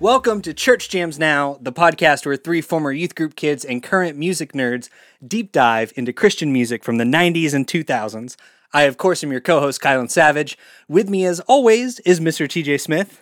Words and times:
Welcome 0.00 0.40
to 0.42 0.54
Church 0.54 0.88
Jams 0.88 1.18
Now, 1.18 1.58
the 1.60 1.74
podcast 1.74 2.24
where 2.24 2.34
three 2.34 2.62
former 2.62 2.90
youth 2.90 3.14
group 3.14 3.36
kids 3.36 3.66
and 3.66 3.82
current 3.82 4.16
music 4.16 4.54
nerds 4.54 4.88
deep 5.22 5.52
dive 5.52 5.92
into 5.94 6.10
Christian 6.10 6.54
music 6.54 6.82
from 6.82 6.96
the 6.96 7.04
90s 7.04 7.52
and 7.52 7.66
2000s. 7.66 8.34
I, 8.72 8.84
of 8.84 8.96
course, 8.96 9.22
am 9.22 9.30
your 9.30 9.42
co 9.42 9.60
host, 9.60 9.82
Kylan 9.82 10.10
Savage. 10.10 10.56
With 10.88 11.10
me, 11.10 11.26
as 11.26 11.40
always, 11.40 12.00
is 12.00 12.18
Mr. 12.18 12.46
TJ 12.48 12.80
Smith. 12.80 13.20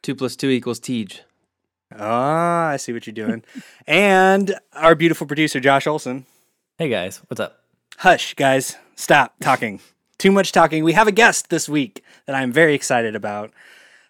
Two 0.00 0.14
plus 0.14 0.34
two 0.34 0.48
equals 0.48 0.80
Tej. 0.80 1.08
Ah, 1.94 2.68
I 2.68 2.78
see 2.78 2.94
what 2.94 3.06
you're 3.06 3.12
doing. 3.12 3.44
and 3.86 4.58
our 4.72 4.94
beautiful 4.94 5.26
producer, 5.26 5.60
Josh 5.60 5.86
Olson. 5.86 6.24
Hey 6.78 6.88
guys, 6.88 7.18
what's 7.26 7.40
up? 7.40 7.64
Hush, 7.98 8.32
guys. 8.32 8.78
Stop 8.96 9.34
talking. 9.42 9.78
Too 10.16 10.32
much 10.32 10.52
talking. 10.52 10.84
We 10.84 10.94
have 10.94 11.06
a 11.06 11.12
guest 11.12 11.50
this 11.50 11.68
week 11.68 12.02
that 12.24 12.34
I'm 12.34 12.50
very 12.50 12.74
excited 12.74 13.14
about. 13.14 13.52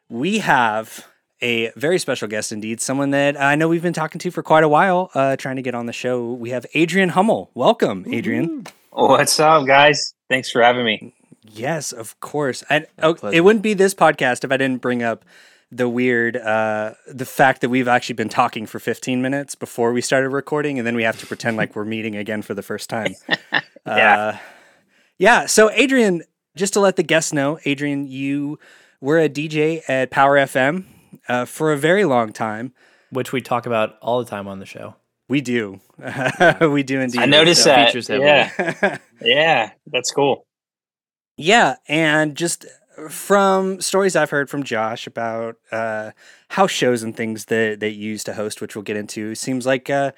We 0.09 0.39
have 0.39 1.05
a 1.41 1.71
very 1.77 1.99
special 1.99 2.29
guest 2.29 2.53
indeed, 2.53 2.81
someone 2.81 3.11
that 3.11 3.41
I 3.41 3.55
know 3.55 3.69
we've 3.69 3.83
been 3.83 3.93
talking 3.93 4.19
to 4.21 4.31
for 4.31 4.43
quite 4.43 4.65
a 4.65 4.69
while, 4.69 5.11
uh, 5.15 5.37
trying 5.37 5.57
to 5.57 5.63
get 5.63 5.75
on 5.75 5.87
the 5.87 5.93
show. 5.93 6.33
We 6.33 6.51
have 6.51 6.67
Adrian 6.75 7.11
Hummel. 7.11 7.51
Welcome, 7.55 8.05
Adrian. 8.11 8.67
What's 8.91 9.39
up, 9.39 9.67
guys? 9.67 10.15
Thanks 10.29 10.51
for 10.51 10.63
having 10.63 10.85
me. 10.85 11.15
Yes, 11.43 11.93
of 11.93 12.19
course. 12.21 12.65
I, 12.69 12.87
oh, 13.03 13.15
it 13.33 13.43
wouldn't 13.43 13.63
be 13.63 13.75
this 13.75 13.95
podcast 13.95 14.45
if 14.45 14.53
I 14.53 14.57
didn't 14.57 14.83
bring 14.83 15.03
up 15.03 15.25
the 15.71 15.89
weird, 15.89 16.37
uh, 16.37 16.95
the 17.07 17.25
fact 17.25 17.61
that 17.61 17.69
we've 17.69 17.89
actually 17.89 18.15
been 18.15 18.29
talking 18.29 18.67
for 18.67 18.79
15 18.79 19.23
minutes 19.23 19.55
before 19.55 19.93
we 19.93 20.01
started 20.01 20.31
recording, 20.31 20.79
and 20.79 20.87
then 20.87 20.97
we 20.97 21.05
have 21.05 21.19
to 21.21 21.27
pretend 21.27 21.57
like 21.57 21.77
we're 21.77 21.85
meeting 21.85 22.17
again 22.17 22.43
for 22.43 22.55
the 22.55 22.63
first 22.63 22.91
time. 22.91 23.15
yeah. 23.87 24.17
Uh, 24.17 24.37
yeah. 25.19 25.47
So, 25.47 25.71
Adrian, 25.71 26.23
just 26.57 26.73
to 26.75 26.81
let 26.81 26.97
the 26.97 27.03
guests 27.03 27.33
know, 27.33 27.59
Adrian, 27.65 28.07
you 28.07 28.59
were 29.01 29.19
a 29.19 29.29
DJ 29.29 29.83
at 29.89 30.11
Power 30.11 30.37
FM 30.37 30.85
uh, 31.29 31.45
for 31.45 31.73
a 31.73 31.77
very 31.77 32.05
long 32.05 32.33
time. 32.33 32.73
Which 33.11 33.33
we 33.33 33.41
talk 33.41 33.65
about 33.65 33.97
all 34.03 34.23
the 34.23 34.29
time 34.29 34.47
on 34.47 34.59
the 34.59 34.67
show. 34.67 34.95
We 35.29 35.41
do. 35.41 35.81
we 36.61 36.83
do 36.83 37.01
indeed. 37.01 37.21
I 37.21 37.27
noticed 37.27 37.63
So 37.63 37.71
that. 37.71 37.95
Yeah. 38.09 38.99
yeah, 39.23 39.71
that's 39.87 40.11
cool. 40.11 40.47
yeah. 41.37 41.77
And 41.87 42.35
just 42.37 42.67
from 43.09 43.81
stories 43.81 44.17
I've 44.17 44.31
heard 44.31 44.51
from 44.51 44.63
Josh 44.63 45.07
about 45.07 45.57
uh, 45.71 46.11
house 46.49 46.71
shows 46.71 47.03
and 47.03 47.17
things 47.17 47.47
that 47.47 47.81
they 47.81 47.89
use 47.91 48.25
to 48.25 48.35
host, 48.35 48.61
which 48.61 48.75
we'll 48.75 48.83
get 48.83 48.97
into, 48.97 49.35
seems 49.35 49.65
like 49.67 49.89
uh, 49.89 50.13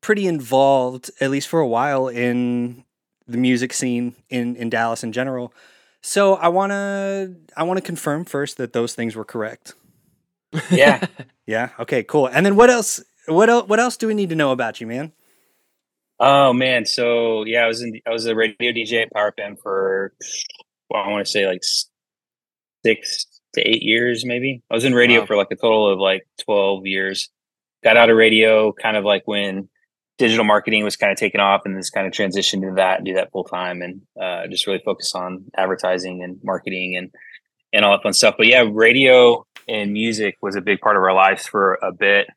pretty 0.00 0.26
involved, 0.26 1.10
at 1.20 1.30
least 1.30 1.48
for 1.48 1.60
a 1.60 1.68
while, 1.68 2.08
in 2.08 2.84
the 3.26 3.38
music 3.38 3.72
scene 3.72 4.14
in, 4.28 4.56
in 4.56 4.70
Dallas 4.70 5.04
in 5.04 5.12
general. 5.12 5.52
So 6.02 6.34
I 6.34 6.48
wanna 6.48 7.34
I 7.56 7.62
wanna 7.62 7.80
confirm 7.80 8.24
first 8.24 8.56
that 8.58 8.72
those 8.72 8.94
things 8.94 9.16
were 9.16 9.24
correct. 9.24 9.74
Yeah. 10.70 11.06
Yeah. 11.46 11.68
Okay. 11.78 12.02
Cool. 12.02 12.26
And 12.28 12.46
then 12.46 12.56
what 12.56 12.70
else? 12.70 13.04
What 13.26 13.50
else? 13.50 13.68
What 13.68 13.78
else 13.78 13.98
do 13.98 14.06
we 14.06 14.14
need 14.14 14.30
to 14.30 14.34
know 14.34 14.50
about 14.50 14.80
you, 14.80 14.86
man? 14.86 15.12
oh 16.20 16.54
man. 16.54 16.86
So 16.86 17.44
yeah, 17.44 17.64
I 17.64 17.66
was 17.66 17.82
in 17.82 18.00
I 18.06 18.10
was 18.10 18.24
a 18.24 18.34
radio 18.34 18.72
DJ 18.72 19.02
at 19.02 19.12
Power 19.12 19.30
FM 19.38 19.56
for 19.62 20.14
well, 20.88 21.02
I 21.02 21.10
want 21.10 21.26
to 21.26 21.30
say 21.30 21.46
like 21.46 21.60
six 22.84 23.26
to 23.54 23.60
eight 23.60 23.82
years, 23.82 24.24
maybe. 24.24 24.62
I 24.70 24.74
was 24.74 24.84
in 24.84 24.94
radio 24.94 25.20
Wow. 25.20 25.26
for 25.26 25.36
like 25.36 25.48
a 25.50 25.56
total 25.56 25.92
of 25.92 25.98
like 25.98 26.26
twelve 26.42 26.86
years. 26.86 27.28
Got 27.82 27.96
out 27.98 28.08
of 28.10 28.16
radio 28.16 28.72
kind 28.72 28.96
of 28.96 29.04
like 29.04 29.22
when 29.26 29.68
digital 30.16 30.44
marketing 30.44 30.82
was 30.84 30.96
kind 30.96 31.12
of 31.12 31.18
taken 31.18 31.40
off 31.40 31.62
and 31.66 31.76
just 31.78 31.92
kind 31.92 32.06
of 32.06 32.12
transitioned 32.14 32.62
into 32.62 32.74
that 32.76 32.98
and 32.98 33.06
do 33.06 33.14
that 33.14 33.32
full 33.32 33.44
time 33.44 33.82
and 33.82 34.00
uh, 34.18 34.46
just 34.46 34.66
really 34.66 34.80
focus 34.84 35.14
on 35.14 35.44
advertising 35.56 36.22
and 36.22 36.38
marketing 36.42 36.96
and 36.96 37.10
and 37.74 37.84
all 37.84 37.92
that 37.92 38.02
fun 38.02 38.12
stuff. 38.12 38.36
But 38.38 38.46
yeah, 38.46 38.64
radio 38.70 39.44
and 39.68 39.92
music 39.92 40.36
was 40.40 40.56
a 40.56 40.60
big 40.60 40.80
part 40.80 40.96
of 40.96 41.02
our 41.02 41.12
lives 41.12 41.46
for 41.46 41.78
a 41.82 41.92
bit. 41.92 42.28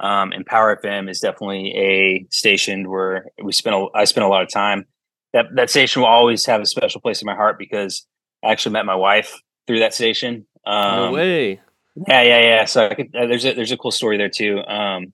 Um, 0.00 0.32
and 0.32 0.44
Power 0.44 0.78
FM 0.82 1.08
is 1.10 1.20
definitely 1.20 1.74
a 1.76 2.26
station 2.30 2.90
where 2.90 3.26
we 3.42 3.52
spent. 3.52 3.76
A, 3.76 3.86
I 3.94 4.04
spent 4.04 4.24
a 4.24 4.28
lot 4.28 4.42
of 4.42 4.50
time. 4.50 4.86
That 5.32 5.46
that 5.54 5.70
station 5.70 6.02
will 6.02 6.08
always 6.08 6.44
have 6.46 6.60
a 6.60 6.66
special 6.66 7.00
place 7.00 7.22
in 7.22 7.26
my 7.26 7.34
heart 7.34 7.58
because 7.58 8.06
I 8.42 8.50
actually 8.50 8.72
met 8.72 8.86
my 8.86 8.94
wife 8.94 9.40
through 9.66 9.80
that 9.80 9.94
station. 9.94 10.46
Um, 10.66 10.96
no 10.96 11.12
way. 11.12 11.60
yeah, 12.08 12.22
yeah, 12.22 12.40
yeah. 12.40 12.64
So 12.64 12.88
I 12.88 12.94
could, 12.94 13.14
uh, 13.14 13.26
there's 13.26 13.44
a 13.44 13.54
there's 13.54 13.72
a 13.72 13.76
cool 13.76 13.90
story 13.90 14.16
there 14.16 14.30
too. 14.30 14.58
Um, 14.66 15.12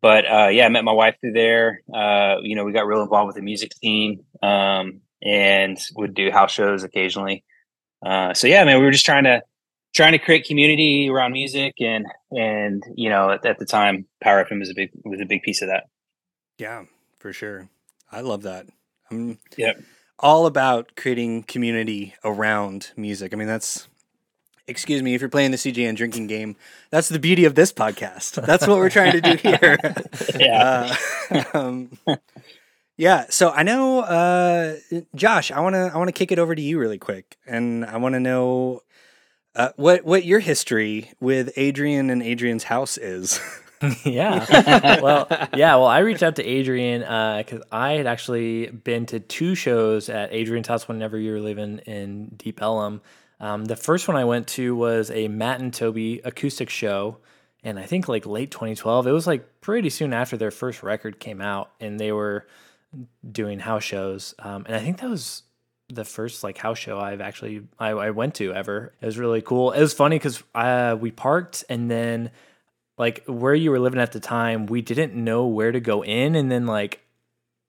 but 0.00 0.24
uh, 0.24 0.48
yeah, 0.48 0.66
I 0.66 0.68
met 0.70 0.84
my 0.84 0.92
wife 0.92 1.16
through 1.20 1.32
there. 1.32 1.82
Uh, 1.92 2.36
you 2.42 2.56
know, 2.56 2.64
we 2.64 2.72
got 2.72 2.86
real 2.86 3.02
involved 3.02 3.28
with 3.28 3.36
the 3.36 3.42
music 3.42 3.72
scene 3.74 4.24
um, 4.42 5.00
and 5.22 5.78
would 5.96 6.14
do 6.14 6.30
house 6.30 6.52
shows 6.52 6.82
occasionally. 6.82 7.44
Uh, 8.04 8.34
so 8.34 8.46
yeah, 8.46 8.64
man, 8.64 8.78
we 8.78 8.84
were 8.84 8.90
just 8.90 9.04
trying 9.06 9.24
to 9.24 9.42
trying 9.94 10.12
to 10.12 10.18
create 10.18 10.44
community 10.46 11.08
around 11.08 11.32
music 11.32 11.74
and 11.80 12.06
and 12.32 12.82
you 12.94 13.08
know 13.08 13.30
at, 13.30 13.44
at 13.46 13.58
the 13.58 13.66
time, 13.66 14.06
Power 14.22 14.44
FM 14.44 14.60
was 14.60 14.70
a 14.70 14.74
big 14.74 14.90
was 15.04 15.20
a 15.20 15.24
big 15.26 15.42
piece 15.42 15.62
of 15.62 15.68
that. 15.68 15.84
Yeah, 16.58 16.84
for 17.18 17.32
sure. 17.32 17.68
I 18.12 18.20
love 18.20 18.42
that. 18.42 18.66
I'm 19.10 19.38
Yep. 19.56 19.82
all 20.18 20.46
about 20.46 20.92
creating 20.96 21.42
community 21.44 22.14
around 22.24 22.92
music. 22.96 23.32
I 23.32 23.36
mean, 23.36 23.48
that's 23.48 23.88
excuse 24.66 25.02
me 25.02 25.14
if 25.14 25.20
you're 25.20 25.28
playing 25.30 25.50
the 25.50 25.56
CJN 25.56 25.96
drinking 25.96 26.26
game. 26.26 26.56
That's 26.90 27.08
the 27.08 27.18
beauty 27.18 27.44
of 27.44 27.54
this 27.54 27.72
podcast. 27.72 28.44
That's 28.46 28.66
what 28.66 28.78
we're 28.78 28.90
trying 28.90 29.12
to 29.12 29.20
do 29.20 29.36
here. 29.36 29.78
Yeah. 30.38 30.96
Uh, 31.30 31.44
um, 31.54 31.98
yeah. 32.96 33.26
So 33.30 33.50
I 33.50 33.62
know, 33.62 34.00
uh, 34.00 34.76
Josh. 35.14 35.50
I 35.50 35.60
want 35.60 35.74
to 35.74 35.90
I 35.92 35.98
want 35.98 36.08
to 36.08 36.12
kick 36.12 36.32
it 36.32 36.38
over 36.38 36.54
to 36.54 36.62
you 36.62 36.78
really 36.78 36.98
quick, 36.98 37.36
and 37.46 37.84
I 37.84 37.96
want 37.98 38.14
to 38.14 38.20
know 38.20 38.82
uh, 39.54 39.70
what 39.76 40.04
what 40.04 40.24
your 40.24 40.40
history 40.40 41.10
with 41.20 41.52
Adrian 41.56 42.10
and 42.10 42.22
Adrian's 42.22 42.64
house 42.64 42.96
is. 42.98 43.40
yeah. 44.04 45.00
well, 45.02 45.26
yeah. 45.54 45.76
Well, 45.76 45.86
I 45.86 45.98
reached 46.00 46.22
out 46.22 46.36
to 46.36 46.44
Adrian 46.44 47.00
because 47.00 47.62
I 47.70 47.92
had 47.92 48.06
actually 48.06 48.66
been 48.68 49.06
to 49.06 49.20
two 49.20 49.54
shows 49.54 50.08
at 50.08 50.32
Adrian's 50.32 50.68
house 50.68 50.88
whenever 50.88 51.18
you 51.18 51.32
were 51.32 51.40
living 51.40 51.78
in 51.80 52.28
Deep 52.36 52.62
Ellum. 52.62 53.02
Um, 53.40 53.64
the 53.64 53.76
first 53.76 54.08
one 54.08 54.16
I 54.16 54.24
went 54.24 54.46
to 54.48 54.74
was 54.76 55.10
a 55.10 55.28
Matt 55.28 55.60
and 55.60 55.72
Toby 55.72 56.20
acoustic 56.24 56.70
show, 56.70 57.18
and 57.62 57.78
I 57.78 57.84
think 57.84 58.08
like 58.08 58.26
late 58.26 58.50
2012. 58.50 59.06
It 59.06 59.12
was 59.12 59.26
like 59.26 59.60
pretty 59.60 59.90
soon 59.90 60.12
after 60.12 60.36
their 60.36 60.50
first 60.50 60.82
record 60.82 61.18
came 61.18 61.40
out, 61.40 61.70
and 61.80 61.98
they 61.98 62.12
were 62.12 62.46
doing 63.30 63.58
house 63.58 63.84
shows. 63.84 64.34
Um, 64.38 64.64
and 64.66 64.74
I 64.74 64.80
think 64.80 65.00
that 65.00 65.10
was 65.10 65.42
the 65.88 66.04
first 66.04 66.42
like 66.42 66.56
house 66.58 66.78
show 66.78 66.98
I've 66.98 67.20
actually 67.20 67.66
I, 67.78 67.90
I 67.90 68.10
went 68.10 68.34
to 68.36 68.52
ever. 68.52 68.94
It 69.00 69.06
was 69.06 69.18
really 69.18 69.42
cool. 69.42 69.72
It 69.72 69.80
was 69.80 69.92
funny 69.92 70.16
because 70.16 70.42
uh, 70.54 70.96
we 70.98 71.10
parked 71.10 71.64
and 71.68 71.90
then 71.90 72.30
like 72.96 73.24
where 73.26 73.54
you 73.54 73.70
were 73.70 73.80
living 73.80 74.00
at 74.00 74.12
the 74.12 74.20
time, 74.20 74.66
we 74.66 74.80
didn't 74.80 75.14
know 75.14 75.46
where 75.46 75.72
to 75.72 75.80
go 75.80 76.04
in, 76.04 76.36
and 76.36 76.50
then 76.50 76.66
like 76.66 77.03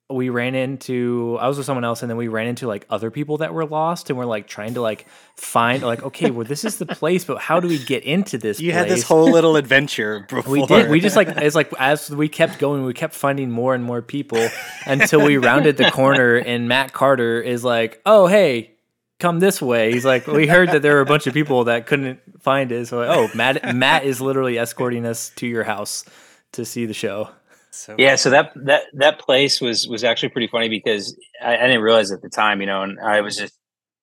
we 0.07 0.29
ran 0.29 0.53
into 0.53 1.35
I 1.41 1.47
was 1.47 1.57
with 1.57 1.65
someone 1.65 1.83
else, 1.83 2.03
and 2.03 2.09
then 2.09 2.17
we 2.17 2.27
ran 2.27 2.45
into 2.45 2.67
like 2.67 2.85
other 2.91 3.09
people 3.09 3.39
that 3.39 3.53
were 3.55 3.65
lost, 3.65 4.09
and 4.11 4.19
we're 4.19 4.25
like 4.25 4.45
trying 4.47 4.75
to 4.75 4.81
like 4.81 5.07
find 5.35 5.81
like 5.81 6.03
okay, 6.03 6.29
well 6.29 6.45
this 6.45 6.63
is 6.63 6.77
the 6.77 6.85
place, 6.85 7.25
but 7.25 7.39
how 7.39 7.59
do 7.59 7.67
we 7.67 7.79
get 7.79 8.03
into 8.03 8.37
this? 8.37 8.59
You 8.59 8.71
had 8.71 8.87
this 8.87 9.01
whole 9.01 9.31
little 9.31 9.55
adventure 9.55 10.25
before. 10.29 10.43
We 10.47 10.65
did. 10.67 10.89
We 10.91 10.99
just 10.99 11.15
like 11.15 11.29
it's 11.29 11.55
like 11.55 11.73
as 11.79 12.11
we 12.11 12.29
kept 12.29 12.59
going, 12.59 12.83
we 12.85 12.93
kept 12.93 13.15
finding 13.15 13.49
more 13.49 13.73
and 13.73 13.83
more 13.83 14.03
people 14.03 14.47
until 14.85 15.21
we 15.25 15.37
rounded 15.37 15.77
the 15.77 15.89
corner, 15.89 16.35
and 16.35 16.67
Matt 16.67 16.93
Carter 16.93 17.41
is 17.41 17.63
like, 17.63 17.99
"Oh, 18.05 18.27
hey, 18.27 18.75
come 19.19 19.39
this 19.39 19.59
way." 19.59 19.91
He's 19.91 20.05
like, 20.05 20.27
"We 20.27 20.45
heard 20.45 20.69
that 20.69 20.83
there 20.83 20.93
were 20.93 21.01
a 21.01 21.05
bunch 21.05 21.25
of 21.25 21.33
people 21.33 21.63
that 21.63 21.87
couldn't 21.87 22.19
find 22.41 22.71
it, 22.71 22.87
so 22.87 22.99
like, 22.99 23.09
oh, 23.09 23.35
Matt 23.35 23.75
Matt 23.75 24.03
is 24.05 24.21
literally 24.21 24.59
escorting 24.59 25.03
us 25.05 25.31
to 25.37 25.47
your 25.47 25.63
house 25.63 26.05
to 26.51 26.63
see 26.63 26.85
the 26.85 26.93
show." 26.93 27.29
So, 27.75 27.95
Yeah, 27.97 28.15
so 28.15 28.29
that 28.29 28.51
that 28.55 28.83
that 28.93 29.19
place 29.19 29.59
was 29.59 29.87
was 29.87 30.03
actually 30.03 30.29
pretty 30.29 30.47
funny 30.47 30.69
because 30.69 31.17
I, 31.41 31.57
I 31.57 31.67
didn't 31.67 31.81
realize 31.81 32.11
at 32.11 32.21
the 32.21 32.29
time, 32.29 32.61
you 32.61 32.67
know, 32.67 32.83
and 32.83 32.99
I 32.99 33.21
was 33.21 33.35
just, 33.35 33.53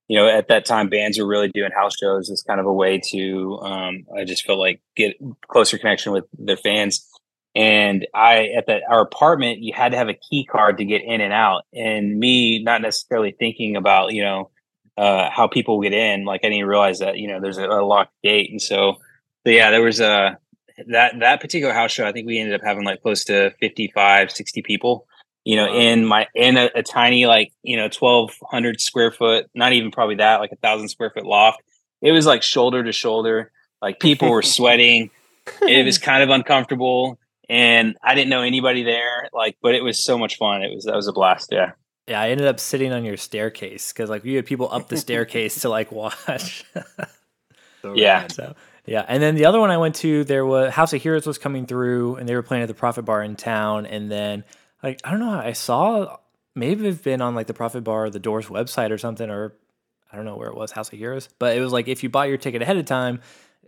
you 0.08 0.18
know, 0.18 0.28
at 0.28 0.48
that 0.48 0.66
time 0.66 0.88
bands 0.88 1.18
were 1.18 1.26
really 1.26 1.48
doing 1.48 1.70
house 1.72 1.94
shows 1.98 2.30
as 2.30 2.42
kind 2.42 2.60
of 2.60 2.66
a 2.66 2.72
way 2.72 3.00
to, 3.12 3.58
um, 3.62 4.04
I 4.16 4.24
just 4.24 4.44
felt 4.44 4.58
like 4.58 4.82
get 4.94 5.16
closer 5.48 5.78
connection 5.78 6.12
with 6.12 6.24
their 6.38 6.58
fans. 6.58 7.08
And 7.54 8.06
I 8.14 8.48
at 8.56 8.66
that 8.66 8.82
our 8.90 9.02
apartment, 9.02 9.60
you 9.60 9.72
had 9.74 9.92
to 9.92 9.98
have 9.98 10.08
a 10.08 10.14
key 10.14 10.44
card 10.44 10.78
to 10.78 10.84
get 10.84 11.02
in 11.02 11.20
and 11.20 11.32
out. 11.32 11.62
And 11.72 12.18
me 12.18 12.62
not 12.62 12.82
necessarily 12.82 13.34
thinking 13.38 13.76
about, 13.76 14.12
you 14.12 14.22
know, 14.22 14.50
uh, 14.98 15.30
how 15.30 15.48
people 15.48 15.80
get 15.80 15.94
in, 15.94 16.26
like 16.26 16.42
I 16.44 16.50
didn't 16.50 16.66
realize 16.66 16.98
that, 16.98 17.16
you 17.16 17.28
know, 17.28 17.40
there's 17.40 17.58
a, 17.58 17.66
a 17.66 17.84
locked 17.84 18.12
gate. 18.22 18.50
And 18.50 18.60
so, 18.60 18.96
yeah, 19.46 19.70
there 19.70 19.82
was 19.82 20.00
a 20.00 20.38
that 20.88 21.14
that 21.20 21.40
particular 21.40 21.72
house 21.72 21.90
show 21.92 22.06
i 22.06 22.12
think 22.12 22.26
we 22.26 22.38
ended 22.38 22.54
up 22.54 22.60
having 22.64 22.84
like 22.84 23.02
close 23.02 23.24
to 23.24 23.50
55 23.60 24.30
60 24.30 24.62
people 24.62 25.06
you 25.44 25.56
know 25.56 25.72
in 25.74 26.04
my 26.04 26.26
in 26.34 26.56
a, 26.56 26.70
a 26.74 26.82
tiny 26.82 27.26
like 27.26 27.52
you 27.62 27.76
know 27.76 27.84
1200 27.96 28.80
square 28.80 29.10
foot 29.10 29.46
not 29.54 29.72
even 29.72 29.90
probably 29.90 30.16
that 30.16 30.40
like 30.40 30.52
a 30.52 30.56
thousand 30.56 30.88
square 30.88 31.10
foot 31.10 31.24
loft 31.26 31.60
it 32.00 32.12
was 32.12 32.26
like 32.26 32.42
shoulder 32.42 32.82
to 32.84 32.92
shoulder 32.92 33.50
like 33.80 34.00
people 34.00 34.30
were 34.30 34.42
sweating 34.56 35.10
it 35.62 35.84
was 35.84 35.98
kind 36.10 36.22
of 36.22 36.30
uncomfortable 36.30 37.18
and 37.48 37.96
i 38.02 38.14
didn't 38.14 38.30
know 38.30 38.42
anybody 38.42 38.82
there 38.82 39.28
like 39.32 39.56
but 39.62 39.74
it 39.74 39.82
was 39.82 40.02
so 40.02 40.16
much 40.16 40.36
fun 40.36 40.62
it 40.62 40.74
was 40.74 40.84
that 40.84 40.94
was 40.94 41.08
a 41.08 41.12
blast 41.12 41.48
yeah 41.52 41.72
Yeah, 42.08 42.20
I 42.20 42.30
ended 42.30 42.46
up 42.46 42.58
sitting 42.58 42.92
on 42.92 43.04
your 43.04 43.16
staircase 43.16 43.92
because 43.92 44.10
like 44.10 44.24
we 44.24 44.34
had 44.34 44.44
people 44.46 44.68
up 44.72 44.88
the 44.88 44.96
staircase 44.96 45.60
to 45.62 45.68
like 45.68 45.92
watch. 46.02 46.64
so 47.80 47.94
Yeah. 47.94 48.22
rad. 48.22 48.32
so 48.32 48.54
Yeah, 48.84 49.04
and 49.06 49.22
then 49.22 49.36
the 49.36 49.46
other 49.46 49.60
one 49.60 49.70
I 49.70 49.76
went 49.78 49.94
to, 49.96 50.24
there 50.24 50.44
was 50.44 50.72
House 50.72 50.92
of 50.92 51.00
Heroes 51.00 51.26
was 51.26 51.38
coming 51.38 51.66
through, 51.66 52.16
and 52.16 52.28
they 52.28 52.34
were 52.34 52.42
playing 52.42 52.62
at 52.62 52.68
the 52.68 52.74
Prophet 52.74 53.02
Bar 53.02 53.22
in 53.22 53.36
town. 53.36 53.86
And 53.86 54.10
then, 54.10 54.44
like, 54.82 55.00
I 55.04 55.10
don't 55.10 55.20
know, 55.20 55.30
how 55.30 55.38
I 55.38 55.52
saw 55.52 56.16
maybe 56.54 56.84
it 56.84 56.86
have 56.86 57.02
been 57.02 57.20
on 57.20 57.34
like 57.34 57.46
the 57.46 57.54
Prophet 57.54 57.82
Bar, 57.84 58.10
the 58.10 58.18
Doors 58.18 58.46
website 58.46 58.90
or 58.90 58.98
something, 58.98 59.30
or 59.30 59.54
I 60.12 60.16
don't 60.16 60.24
know 60.24 60.36
where 60.36 60.48
it 60.48 60.56
was, 60.56 60.72
House 60.72 60.92
of 60.92 60.98
Heroes. 60.98 61.28
But 61.38 61.56
it 61.56 61.60
was 61.60 61.72
like 61.72 61.88
if 61.88 62.02
you 62.02 62.08
bought 62.08 62.28
your 62.28 62.38
ticket 62.38 62.62
ahead 62.62 62.76
of 62.76 62.84
time, 62.84 63.20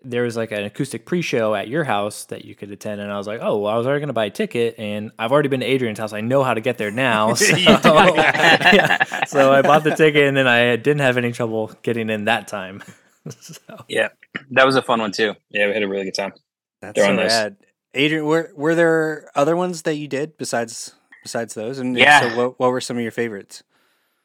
there 0.03 0.23
was 0.23 0.37
like 0.37 0.53
an 0.53 0.65
acoustic 0.65 1.07
pre-show 1.07 1.55
at 1.55 1.69
your 1.69 1.85
house 1.85 2.27
that 2.27 2.45
you 2.45 2.55
could 2.55 2.71
attend, 2.71 3.01
and 3.01 3.11
I 3.11 3.17
was 3.17 3.27
like, 3.27 3.41
oh, 3.43 3.59
well, 3.59 3.73
I 3.73 3.79
was 3.79 3.87
already 3.87 4.01
going 4.01 4.09
to 4.09 4.15
buy 4.15 4.27
a 4.27 4.31
ticket, 4.31 4.75
and 4.79 5.13
I've 5.19 5.33
already 5.33 5.49
been 5.49 5.61
to 5.61 5.67
Adrian's 5.67 5.99
house. 5.99 6.13
I 6.13 6.21
know 6.21 6.43
how 6.43 6.53
to 6.53 6.61
get 6.61 6.77
there 6.77 6.91
now, 6.91 7.35
so, 7.35 7.57
yeah. 7.57 9.25
so 9.25 9.53
I 9.53 9.63
bought 9.63 9.85
the 9.85 9.95
ticket, 9.95 10.25
and 10.25 10.37
then 10.37 10.47
I 10.47 10.77
didn't 10.77 11.01
have 11.01 11.17
any 11.17 11.33
trouble 11.33 11.73
getting 11.83 12.11
in 12.11 12.27
that 12.27 12.49
time. 12.49 12.83
so. 13.41 13.85
Yeah, 13.89 14.09
that 14.51 14.67
was 14.67 14.77
a 14.77 14.83
fun 14.83 15.01
one 15.01 15.13
too. 15.13 15.35
Yeah, 15.51 15.67
we 15.67 15.75
had 15.75 15.83
a 15.83 15.89
really 15.89 16.05
good 16.05 16.15
time. 16.15 16.33
That's 16.81 17.01
so 17.01 17.17
rad. 17.17 17.57
Adrian, 17.95 18.25
were 18.25 18.51
were 18.55 18.75
there 18.75 19.31
other 19.35 19.57
ones 19.57 19.83
that 19.83 19.95
you 19.95 20.09
did 20.09 20.37
besides 20.37 20.95
besides 21.23 21.55
those? 21.55 21.79
And 21.79 21.97
yeah, 21.97 22.21
so 22.21 22.37
what 22.37 22.61
what 22.61 22.71
were 22.71 22.81
some 22.81 22.97
of 22.97 23.03
your 23.03 23.13
favorites? 23.13 23.63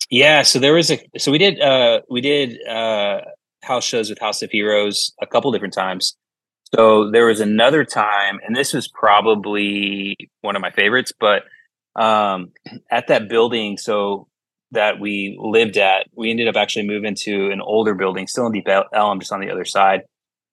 Yeah, 0.09 0.41
so 0.41 0.59
there 0.59 0.73
was 0.73 0.91
a 0.91 0.99
so 1.17 1.31
we 1.31 1.37
did 1.37 1.61
uh 1.61 2.01
we 2.09 2.21
did 2.21 2.57
uh 2.67 3.21
house 3.63 3.85
shows 3.85 4.09
with 4.09 4.19
House 4.19 4.41
of 4.41 4.49
Heroes 4.51 5.13
a 5.21 5.27
couple 5.27 5.51
different 5.51 5.73
times. 5.73 6.15
So 6.75 7.09
there 7.09 7.25
was 7.25 7.39
another 7.39 7.83
time, 7.83 8.39
and 8.45 8.55
this 8.55 8.73
was 8.73 8.87
probably 8.87 10.15
one 10.41 10.55
of 10.55 10.61
my 10.61 10.71
favorites, 10.71 11.13
but 11.17 11.43
um 11.95 12.51
at 12.89 13.07
that 13.07 13.29
building, 13.29 13.77
so 13.77 14.27
that 14.71 14.99
we 14.99 15.37
lived 15.39 15.77
at, 15.77 16.07
we 16.15 16.29
ended 16.29 16.47
up 16.47 16.55
actually 16.55 16.87
moving 16.87 17.15
to 17.15 17.49
an 17.51 17.61
older 17.61 17.95
building, 17.95 18.27
still 18.27 18.45
in 18.45 18.51
Deep 18.51 18.67
Ellum, 18.93 19.19
just 19.19 19.31
on 19.31 19.39
the 19.39 19.49
other 19.49 19.65
side. 19.65 20.03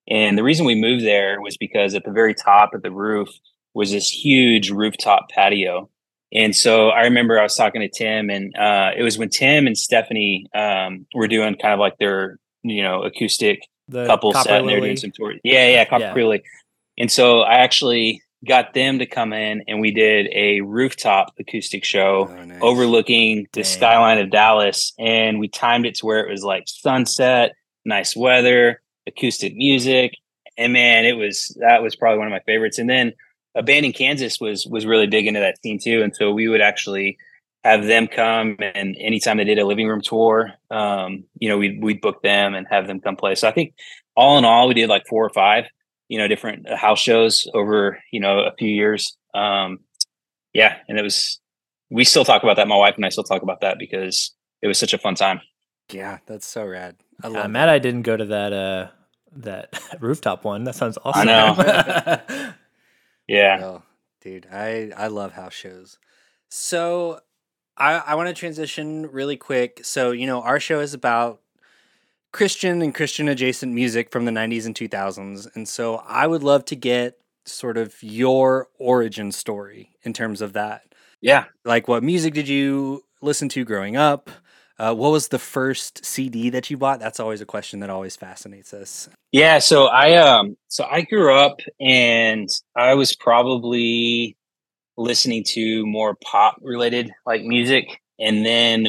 And 0.08 0.38
the 0.38 0.42
reason 0.42 0.64
we 0.66 0.74
moved 0.74 1.04
there 1.04 1.40
was 1.40 1.56
because 1.56 1.94
at 1.94 2.04
the 2.04 2.12
very 2.12 2.34
top 2.34 2.74
of 2.74 2.82
the 2.82 2.90
roof 2.90 3.28
was 3.74 3.90
this 3.90 4.10
huge 4.10 4.70
rooftop 4.70 5.28
patio. 5.30 5.90
And 6.32 6.56
so 6.56 6.88
I 6.88 7.02
remember 7.02 7.38
I 7.38 7.42
was 7.42 7.54
talking 7.54 7.80
to 7.80 7.88
Tim, 7.88 8.30
and 8.30 8.56
uh, 8.56 8.90
it 8.96 9.02
was 9.02 9.18
when 9.18 9.28
Tim 9.28 9.66
and 9.66 9.76
Stephanie 9.76 10.46
um, 10.54 11.06
were 11.14 11.28
doing 11.28 11.54
kind 11.56 11.74
of 11.74 11.80
like 11.80 11.98
their, 11.98 12.38
you 12.62 12.82
know, 12.82 13.02
acoustic 13.02 13.60
the 13.88 14.06
couple 14.06 14.32
set, 14.32 14.60
and 14.60 14.68
they 14.68 14.74
were 14.74 14.80
doing 14.80 14.96
some 14.96 15.12
tours. 15.12 15.38
Yeah, 15.44 15.68
yeah, 15.68 15.84
Copper 15.84 16.18
yeah. 16.18 16.38
And 16.98 17.12
so 17.12 17.42
I 17.42 17.56
actually 17.56 18.22
got 18.44 18.74
them 18.74 18.98
to 18.98 19.06
come 19.06 19.32
in 19.32 19.64
and 19.66 19.80
we 19.80 19.90
did 19.90 20.28
a 20.32 20.60
rooftop 20.60 21.34
acoustic 21.38 21.84
show 21.84 22.28
oh, 22.30 22.44
nice. 22.44 22.58
overlooking 22.60 23.48
the 23.52 23.64
skyline 23.64 24.18
of 24.18 24.30
Dallas. 24.30 24.92
And 24.98 25.40
we 25.40 25.48
timed 25.48 25.86
it 25.86 25.94
to 25.96 26.06
where 26.06 26.20
it 26.20 26.30
was 26.30 26.44
like 26.44 26.64
sunset, 26.66 27.52
nice 27.84 28.14
weather, 28.14 28.82
acoustic 29.06 29.56
music. 29.56 30.14
And 30.58 30.72
man, 30.72 31.04
it 31.04 31.16
was 31.16 31.56
that 31.60 31.82
was 31.82 31.96
probably 31.96 32.18
one 32.18 32.26
of 32.26 32.32
my 32.32 32.40
favorites. 32.40 32.78
And 32.78 32.88
then 32.88 33.12
Abandoned 33.54 33.94
Kansas 33.94 34.38
was 34.40 34.66
was 34.66 34.86
really 34.86 35.06
big 35.06 35.26
into 35.26 35.40
that 35.40 35.60
scene 35.62 35.78
too. 35.78 36.02
And 36.02 36.14
so 36.14 36.32
we 36.32 36.48
would 36.48 36.60
actually 36.60 37.16
have 37.64 37.84
them 37.86 38.06
come 38.06 38.56
and 38.60 38.96
anytime 39.00 39.38
they 39.38 39.44
did 39.44 39.58
a 39.58 39.66
living 39.66 39.88
room 39.88 40.00
tour, 40.00 40.52
um, 40.70 41.24
you 41.38 41.48
know, 41.48 41.58
we'd 41.58 41.82
we'd 41.82 42.00
book 42.00 42.22
them 42.22 42.54
and 42.54 42.66
have 42.68 42.86
them 42.86 43.00
come 43.00 43.16
play. 43.16 43.34
So 43.34 43.48
I 43.48 43.52
think 43.52 43.74
all 44.14 44.38
in 44.38 44.44
all, 44.44 44.68
we 44.68 44.74
did 44.74 44.88
like 44.88 45.06
four 45.06 45.24
or 45.24 45.30
five 45.30 45.66
you 46.08 46.18
know 46.18 46.28
different 46.28 46.68
house 46.68 47.00
shows 47.00 47.48
over 47.54 47.98
you 48.12 48.20
know 48.20 48.40
a 48.40 48.52
few 48.58 48.68
years. 48.70 49.16
Um 49.34 49.80
yeah 50.52 50.78
and 50.88 50.98
it 50.98 51.02
was 51.02 51.40
we 51.90 52.04
still 52.04 52.24
talk 52.24 52.42
about 52.42 52.56
that. 52.56 52.68
My 52.68 52.76
wife 52.76 52.94
and 52.96 53.04
i 53.04 53.08
still 53.08 53.24
talk 53.24 53.42
about 53.42 53.60
that 53.60 53.78
because 53.78 54.32
it 54.62 54.66
was 54.66 54.78
such 54.78 54.92
a 54.94 54.98
fun 54.98 55.14
time. 55.14 55.40
Yeah 55.92 56.18
that's 56.26 56.46
so 56.46 56.64
rad. 56.64 56.96
I 57.22 57.28
love 57.28 57.44
uh, 57.44 57.48
matt 57.48 57.68
i 57.68 57.78
didn't 57.78 58.02
go 58.02 58.16
to 58.16 58.24
that 58.26 58.52
uh 58.52 58.88
that 59.36 59.78
rooftop 60.00 60.44
one. 60.44 60.64
That 60.64 60.74
sounds 60.74 60.98
awesome. 61.04 61.28
i 61.28 62.20
know. 62.36 62.52
Yeah. 63.28 63.60
Oh, 63.60 63.82
dude 64.20 64.46
i 64.52 64.92
i 64.96 65.08
love 65.08 65.32
house 65.32 65.52
shows. 65.54 65.98
So 66.48 67.20
i 67.76 67.94
i 67.98 68.14
want 68.14 68.28
to 68.28 68.34
transition 68.34 69.10
really 69.10 69.36
quick. 69.36 69.80
So 69.84 70.12
you 70.12 70.26
know 70.26 70.42
our 70.42 70.60
show 70.60 70.80
is 70.80 70.94
about 70.94 71.40
Christian 72.36 72.82
and 72.82 72.94
Christian 72.94 73.30
adjacent 73.30 73.72
music 73.72 74.12
from 74.12 74.26
the 74.26 74.30
90s 74.30 74.66
and 74.66 74.74
2000s. 74.74 75.56
And 75.56 75.66
so 75.66 76.02
I 76.06 76.26
would 76.26 76.42
love 76.42 76.66
to 76.66 76.76
get 76.76 77.18
sort 77.46 77.78
of 77.78 77.94
your 78.02 78.68
origin 78.78 79.32
story 79.32 79.96
in 80.02 80.12
terms 80.12 80.42
of 80.42 80.52
that. 80.52 80.82
Yeah. 81.22 81.44
Like 81.64 81.88
what 81.88 82.02
music 82.02 82.34
did 82.34 82.46
you 82.46 83.04
listen 83.22 83.48
to 83.48 83.64
growing 83.64 83.96
up? 83.96 84.28
Uh, 84.78 84.94
what 84.94 85.12
was 85.12 85.28
the 85.28 85.38
first 85.38 86.04
CD 86.04 86.50
that 86.50 86.68
you 86.68 86.76
bought? 86.76 87.00
That's 87.00 87.20
always 87.20 87.40
a 87.40 87.46
question 87.46 87.80
that 87.80 87.88
always 87.88 88.16
fascinates 88.16 88.74
us. 88.74 89.08
Yeah, 89.32 89.58
so 89.58 89.86
I 89.86 90.16
um 90.16 90.58
so 90.68 90.84
I 90.84 91.00
grew 91.00 91.34
up 91.34 91.60
and 91.80 92.50
I 92.76 92.92
was 92.92 93.16
probably 93.16 94.36
listening 94.98 95.42
to 95.54 95.86
more 95.86 96.16
pop 96.16 96.58
related 96.60 97.10
like 97.24 97.44
music 97.44 98.02
and 98.18 98.44
then 98.44 98.88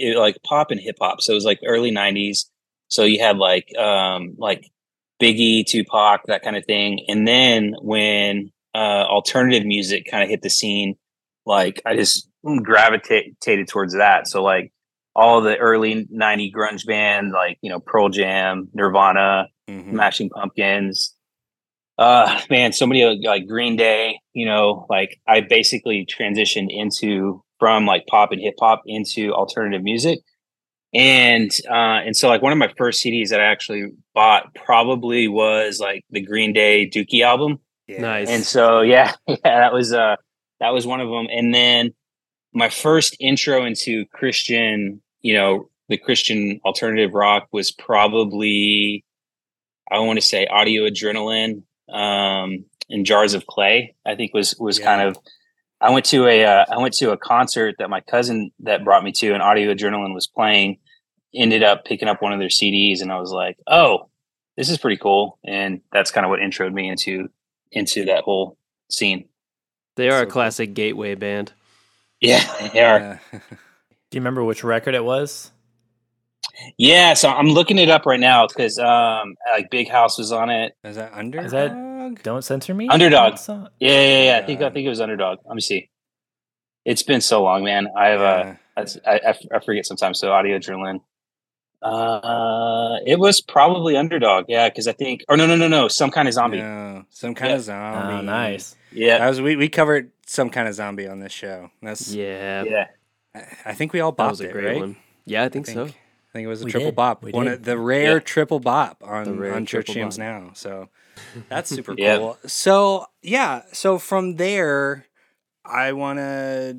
it, 0.00 0.18
like 0.18 0.36
pop 0.42 0.70
and 0.70 0.80
hip 0.80 0.96
hop. 1.00 1.20
So 1.20 1.32
it 1.32 1.36
was 1.36 1.44
like 1.44 1.60
early 1.66 1.90
'90s. 1.90 2.46
So 2.88 3.04
you 3.04 3.20
had 3.20 3.36
like 3.36 3.76
um, 3.76 4.34
like 4.38 4.66
Biggie, 5.20 5.64
Tupac, 5.66 6.22
that 6.26 6.42
kind 6.42 6.56
of 6.56 6.64
thing. 6.64 7.04
And 7.08 7.28
then 7.28 7.74
when 7.80 8.50
uh, 8.74 9.04
alternative 9.04 9.66
music 9.66 10.06
kind 10.10 10.24
of 10.24 10.30
hit 10.30 10.42
the 10.42 10.50
scene, 10.50 10.96
like 11.46 11.82
I 11.84 11.94
just 11.94 12.28
gravitated 12.62 13.68
towards 13.68 13.94
that. 13.94 14.26
So 14.26 14.42
like 14.42 14.72
all 15.14 15.40
the 15.40 15.56
early 15.56 16.06
90 16.10 16.52
grunge 16.52 16.86
bands 16.86 17.32
like, 17.32 17.58
you 17.60 17.70
know, 17.70 17.80
Pearl 17.80 18.08
Jam, 18.08 18.68
Nirvana, 18.72 19.48
mm-hmm. 19.68 19.92
Smashing 19.92 20.30
Pumpkins. 20.30 21.14
Uh 21.98 22.40
man, 22.48 22.72
so 22.72 22.86
many 22.86 23.04
like 23.26 23.46
Green 23.46 23.76
Day, 23.76 24.20
you 24.32 24.46
know, 24.46 24.86
like 24.88 25.20
I 25.28 25.42
basically 25.42 26.06
transitioned 26.06 26.68
into 26.70 27.44
from 27.60 27.86
like 27.86 28.06
pop 28.08 28.32
and 28.32 28.40
hip 28.40 28.54
hop 28.58 28.82
into 28.86 29.32
alternative 29.32 29.84
music. 29.84 30.20
And 30.92 31.52
uh, 31.70 32.02
and 32.02 32.16
so 32.16 32.26
like 32.26 32.42
one 32.42 32.50
of 32.50 32.58
my 32.58 32.72
first 32.76 33.04
CDs 33.04 33.28
that 33.28 33.40
I 33.40 33.44
actually 33.44 33.92
bought 34.12 34.52
probably 34.56 35.28
was 35.28 35.78
like 35.78 36.04
the 36.10 36.20
Green 36.20 36.52
Day 36.52 36.90
Dookie 36.90 37.22
album. 37.22 37.60
Yeah. 37.86 38.00
Nice. 38.00 38.28
And 38.28 38.42
so 38.42 38.80
yeah, 38.80 39.12
yeah, 39.28 39.36
that 39.44 39.72
was 39.72 39.92
uh 39.92 40.16
that 40.58 40.70
was 40.70 40.88
one 40.88 41.00
of 41.00 41.08
them. 41.08 41.28
And 41.30 41.54
then 41.54 41.94
my 42.52 42.68
first 42.68 43.16
intro 43.20 43.64
into 43.64 44.04
Christian, 44.06 45.00
you 45.20 45.34
know, 45.34 45.68
the 45.88 45.96
Christian 45.96 46.60
alternative 46.64 47.14
rock 47.14 47.46
was 47.52 47.70
probably 47.70 49.04
I 49.92 50.00
want 50.00 50.18
to 50.18 50.26
say 50.26 50.46
Audio 50.46 50.88
Adrenaline 50.88 51.62
um 51.92 52.64
and 52.88 53.06
Jars 53.06 53.34
of 53.34 53.46
Clay. 53.46 53.94
I 54.04 54.16
think 54.16 54.34
was 54.34 54.56
was 54.58 54.80
yeah. 54.80 54.86
kind 54.86 55.02
of 55.02 55.16
I 55.80 55.90
went 55.90 56.04
to 56.06 56.26
a 56.26 56.44
uh, 56.44 56.64
I 56.70 56.78
went 56.78 56.94
to 56.94 57.12
a 57.12 57.16
concert 57.16 57.76
that 57.78 57.88
my 57.88 58.00
cousin 58.00 58.50
that 58.60 58.84
brought 58.84 59.02
me 59.02 59.12
to, 59.12 59.32
and 59.32 59.42
Audio 59.42 59.72
Adrenaline 59.72 60.14
was 60.14 60.26
playing. 60.26 60.78
Ended 61.34 61.62
up 61.62 61.84
picking 61.84 62.08
up 62.08 62.20
one 62.20 62.32
of 62.32 62.40
their 62.40 62.48
CDs, 62.48 63.00
and 63.00 63.12
I 63.12 63.20
was 63.20 63.30
like, 63.30 63.56
"Oh, 63.66 64.10
this 64.56 64.68
is 64.68 64.78
pretty 64.78 64.96
cool." 64.96 65.38
And 65.44 65.80
that's 65.92 66.10
kind 66.10 66.24
of 66.24 66.30
what 66.30 66.40
introed 66.40 66.72
me 66.72 66.88
into 66.88 67.28
into 67.70 68.06
that 68.06 68.24
whole 68.24 68.58
scene. 68.90 69.28
They 69.96 70.08
are 70.08 70.22
so 70.22 70.22
a 70.24 70.26
classic 70.26 70.70
cool. 70.70 70.74
gateway 70.74 71.14
band. 71.14 71.52
Yeah, 72.20 72.44
they 72.72 72.82
are. 72.82 73.20
Do 73.32 74.16
you 74.16 74.20
remember 74.20 74.42
which 74.42 74.64
record 74.64 74.94
it 74.94 75.04
was? 75.04 75.52
Yeah, 76.76 77.14
so 77.14 77.30
I'm 77.30 77.46
looking 77.46 77.78
it 77.78 77.88
up 77.88 78.06
right 78.06 78.20
now 78.20 78.46
because 78.46 78.78
um, 78.78 79.36
like 79.52 79.70
Big 79.70 79.88
House 79.88 80.18
was 80.18 80.32
on 80.32 80.50
it. 80.50 80.76
Is 80.84 80.96
that 80.96 81.12
under? 81.14 81.40
Is 81.40 81.52
that 81.52 81.70
don't 82.22 82.42
censor 82.42 82.74
me. 82.74 82.88
Underdog. 82.88 83.38
Yeah, 83.48 83.66
yeah, 83.78 84.22
yeah. 84.24 84.40
I 84.42 84.46
think 84.46 84.60
I 84.62 84.70
think 84.70 84.86
it 84.86 84.88
was 84.88 85.00
underdog. 85.00 85.38
Let 85.44 85.54
me 85.54 85.60
see. 85.60 85.90
It's 86.84 87.02
been 87.02 87.20
so 87.20 87.42
long, 87.42 87.64
man. 87.64 87.88
I 87.96 88.08
have 88.08 88.20
uh, 88.20 88.54
I, 89.06 89.20
I, 89.26 89.34
I 89.54 89.60
forget 89.60 89.86
sometimes. 89.86 90.18
So 90.18 90.32
audio 90.32 90.58
adrenaline. 90.58 91.00
Uh, 91.82 92.98
it 93.06 93.18
was 93.18 93.40
probably 93.40 93.96
underdog. 93.96 94.44
Yeah, 94.48 94.68
because 94.68 94.86
I 94.86 94.92
think. 94.92 95.22
Or 95.28 95.36
no, 95.36 95.46
no, 95.46 95.56
no, 95.56 95.68
no. 95.68 95.88
Some 95.88 96.10
kind 96.10 96.28
of 96.28 96.34
zombie. 96.34 96.58
No, 96.58 97.04
some 97.10 97.34
kind 97.34 97.50
yeah. 97.50 97.56
of 97.56 97.62
zombie. 97.62 98.14
Oh, 98.14 98.20
nice. 98.20 98.76
Yeah, 98.92 99.18
that 99.18 99.28
was 99.28 99.40
we 99.40 99.56
we 99.56 99.68
covered 99.68 100.10
some 100.26 100.50
kind 100.50 100.68
of 100.68 100.74
zombie 100.74 101.06
on 101.06 101.20
this 101.20 101.32
show. 101.32 101.70
That's 101.82 102.12
yeah, 102.12 102.64
yeah. 102.64 102.86
I 103.64 103.74
think 103.74 103.92
we 103.92 104.00
all 104.00 104.12
bought 104.12 104.40
it, 104.40 104.54
right? 104.54 104.80
One. 104.80 104.96
Yeah, 105.24 105.44
I 105.44 105.48
think, 105.48 105.68
I 105.68 105.72
think, 105.72 105.88
so. 105.90 105.94
I 106.30 106.32
think 106.32 106.44
it 106.46 106.48
was 106.48 106.62
a 106.62 106.64
we 106.64 106.70
triple 106.70 106.90
did. 106.90 106.96
bop. 106.96 107.22
We 107.22 107.32
One 107.32 107.46
did. 107.46 107.54
of 107.54 107.62
the 107.64 107.78
rare 107.78 108.14
yeah. 108.14 108.20
triple 108.20 108.60
bop 108.60 109.02
on 109.04 109.44
on 109.44 109.66
Church 109.66 109.86
Jams 109.88 110.18
now. 110.18 110.50
So 110.54 110.88
that's 111.48 111.70
super 111.70 111.94
yeah. 111.96 112.18
cool. 112.18 112.38
So 112.46 113.06
yeah, 113.22 113.62
so 113.72 113.98
from 113.98 114.36
there, 114.36 115.06
I 115.64 115.92
want 115.92 116.18
to 116.18 116.78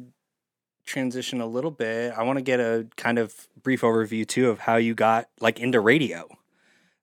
transition 0.85 1.41
a 1.41 1.45
little 1.45 1.71
bit. 1.71 2.13
I 2.15 2.23
want 2.23 2.37
to 2.37 2.43
get 2.43 2.59
a 2.59 2.87
kind 2.97 3.17
of 3.17 3.33
brief 3.61 3.81
overview 3.81 4.27
too 4.27 4.49
of 4.49 4.59
how 4.59 4.75
you 4.75 4.93
got 4.93 5.29
like 5.39 5.59
into 5.59 5.79
radio. 5.79 6.27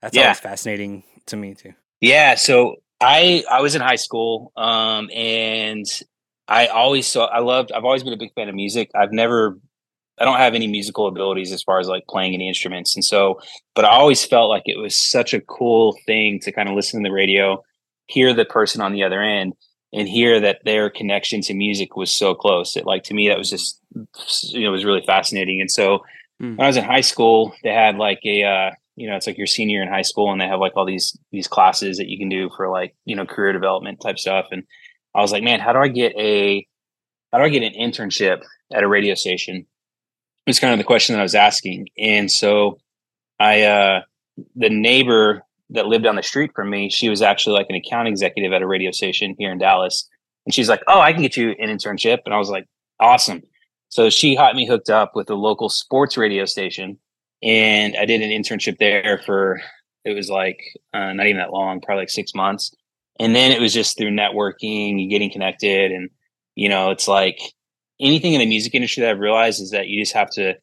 That's 0.01 0.17
yeah. 0.17 0.25
always 0.25 0.41
fascinating 0.41 1.05
to 1.27 1.37
me 1.37 1.55
too. 1.55 1.75
Yeah, 2.01 2.35
so 2.37 2.77
I 3.01 3.45
I 3.51 3.61
was 3.61 3.75
in 3.75 3.81
high 3.81 3.97
school, 3.97 4.53
um, 4.57 5.11
and 5.13 5.87
I 6.47 6.67
always 6.67 7.07
saw 7.07 7.27
I 7.27 7.41
loved. 7.41 7.73
I've 7.73 7.85
always 7.85 8.03
been 8.03 8.13
a 8.13 8.19
big 8.19 8.35
fan 8.35 8.49
of 8.49 8.55
music. 8.55 8.91
I've 8.95 9.13
never 9.13 9.59
I 10.21 10.25
don't 10.25 10.39
have 10.39 10.55
any 10.55 10.67
musical 10.67 11.07
abilities 11.07 11.53
as 11.53 11.63
far 11.63 11.79
as 11.79 11.89
like 11.89 12.07
playing 12.09 12.35
any 12.35 12.49
instruments. 12.49 12.95
And 12.95 13.05
so, 13.05 13.41
but 13.75 13.85
I 13.85 13.91
always 13.91 14.25
felt 14.25 14.51
like 14.51 14.65
it 14.67 14.79
was 14.79 14.97
such 14.97 15.35
a 15.35 15.41
cool 15.41 15.97
thing 16.07 16.41
to 16.41 16.53
kind 16.53 16.69
of 16.69 16.75
listen 16.75 17.03
to 17.03 17.09
the 17.09 17.13
radio, 17.13 17.63
hear 18.07 18.35
the 18.35 18.45
person 18.45 18.81
on 18.81 18.93
the 18.93 19.05
other 19.05 19.21
end, 19.21 19.55
and 19.93 20.09
hear 20.09 20.41
that 20.41 20.61
their 20.65 20.91
connection 20.91 21.41
to 21.43 21.55
music 21.55 21.97
was 21.97 22.11
so 22.11 22.35
close. 22.35 22.77
It 22.77 22.87
like 22.87 23.05
to 23.05 23.15
me 23.15 23.29
that 23.29 23.39
was 23.39 23.51
just 23.51 23.81
you 24.53 24.63
know, 24.63 24.69
it 24.69 24.73
was 24.73 24.85
really 24.85 25.05
fascinating. 25.07 25.61
And 25.61 25.71
so 25.71 26.01
mm. 26.43 26.57
when 26.57 26.61
I 26.61 26.67
was 26.67 26.77
in 26.77 26.85
high 26.85 27.01
school, 27.01 27.55
they 27.63 27.73
had 27.73 27.97
like 27.97 28.21
a 28.25 28.43
uh, 28.43 28.71
you 28.97 29.09
know, 29.09 29.17
it's 29.17 29.27
like 29.27 29.39
your 29.39 29.47
senior 29.47 29.81
in 29.81 29.89
high 29.89 30.03
school 30.03 30.33
and 30.33 30.41
they 30.41 30.49
have 30.49 30.61
like 30.61 30.73
all 30.77 30.85
these 30.85 31.17
these 31.31 31.47
classes 31.49 31.99
that 31.99 32.09
you 32.09 32.19
can 32.19 32.29
do 32.29 32.51
for 32.57 32.69
like, 32.69 32.95
you 33.05 33.15
know, 33.15 33.25
career 33.25 33.53
development 33.53 34.01
type 34.01 34.19
stuff. 34.19 34.47
And 34.51 34.65
I 35.15 35.21
was 35.21 35.33
like, 35.33 35.45
man, 35.45 35.61
how 35.61 35.73
do 35.73 35.79
I 35.79 35.89
get 35.89 36.15
a 36.17 36.67
how 37.33 37.39
do 37.39 37.45
I 37.45 37.49
get 37.49 37.63
an 37.63 37.75
internship 37.75 38.43
at 38.73 38.83
a 38.83 38.89
radio 38.89 39.15
station? 39.15 39.67
Was 40.49 40.59
kind 40.59 40.73
of 40.73 40.79
the 40.79 40.85
question 40.85 41.15
that 41.15 41.21
I 41.21 41.23
was 41.23 41.35
asking. 41.35 41.89
And 41.97 42.31
so 42.31 42.79
I, 43.39 43.63
uh, 43.63 44.03
the 44.57 44.71
neighbor 44.71 45.43
that 45.71 45.87
lived 45.87 46.07
on 46.07 46.17
the 46.17 46.23
street 46.23 46.51
from 46.55 46.71
me, 46.71 46.91
she 46.91 47.09
was 47.09 47.23
actually 47.23 47.55
like 47.55 47.67
an 47.69 47.77
account 47.77 48.09
executive 48.09 48.53
at 48.53 48.63
a 48.63 48.67
radio 48.67 48.91
station 48.91 49.37
here 49.39 49.53
in 49.53 49.59
Dallas. 49.59 50.09
And 50.47 50.55
she's 50.55 50.69
like, 50.69 50.83
Oh, 50.89 51.01
I 51.01 51.13
can 51.13 51.23
get 51.23 51.37
you 51.37 51.51
an 51.51 51.69
internship. 51.69 52.21
And 52.25 52.35
I 52.35 52.39
was 52.39 52.51
like, 52.51 52.67
Awesome. 52.99 53.43
So 53.91 54.11
she 54.11 54.37
got 54.37 54.57
me 54.57 54.67
hooked 54.67 54.91
up 54.91 55.13
with 55.15 55.31
a 55.31 55.35
local 55.35 55.69
sports 55.69 56.17
radio 56.17 56.45
station. 56.45 56.99
And 57.43 57.97
I 57.97 58.07
did 58.07 58.23
an 58.23 58.31
internship 58.31 58.79
there 58.79 59.21
for, 59.25 59.61
it 60.05 60.15
was 60.15 60.29
like 60.29 60.59
uh, 60.93 61.13
not 61.13 61.27
even 61.27 61.39
that 61.39 61.53
long, 61.53 61.81
probably 61.81 62.03
like 62.03 62.11
six 62.11 62.35
months. 62.35 62.75
And 63.21 63.35
then 63.35 63.53
it 63.53 63.61
was 63.61 63.75
just 63.75 63.97
through 63.97 64.11
networking 64.11 65.01
and 65.01 65.11
getting 65.11 65.31
connected. 65.31 65.93
And, 65.93 66.11
you 66.55 66.69
know, 66.69 66.91
it's 66.91 67.07
like 67.07 67.39
anything 68.01 68.35
in 68.35 68.41
the 68.41 68.47
music 68.47 68.75
industry 68.75 69.03
that 69.03 69.11
I've 69.11 69.19
realized 69.19 69.61
is 69.61 69.71
that 69.71 69.89
you 69.89 70.01
just 70.01 70.15
have 70.15 70.31
to 70.31 70.55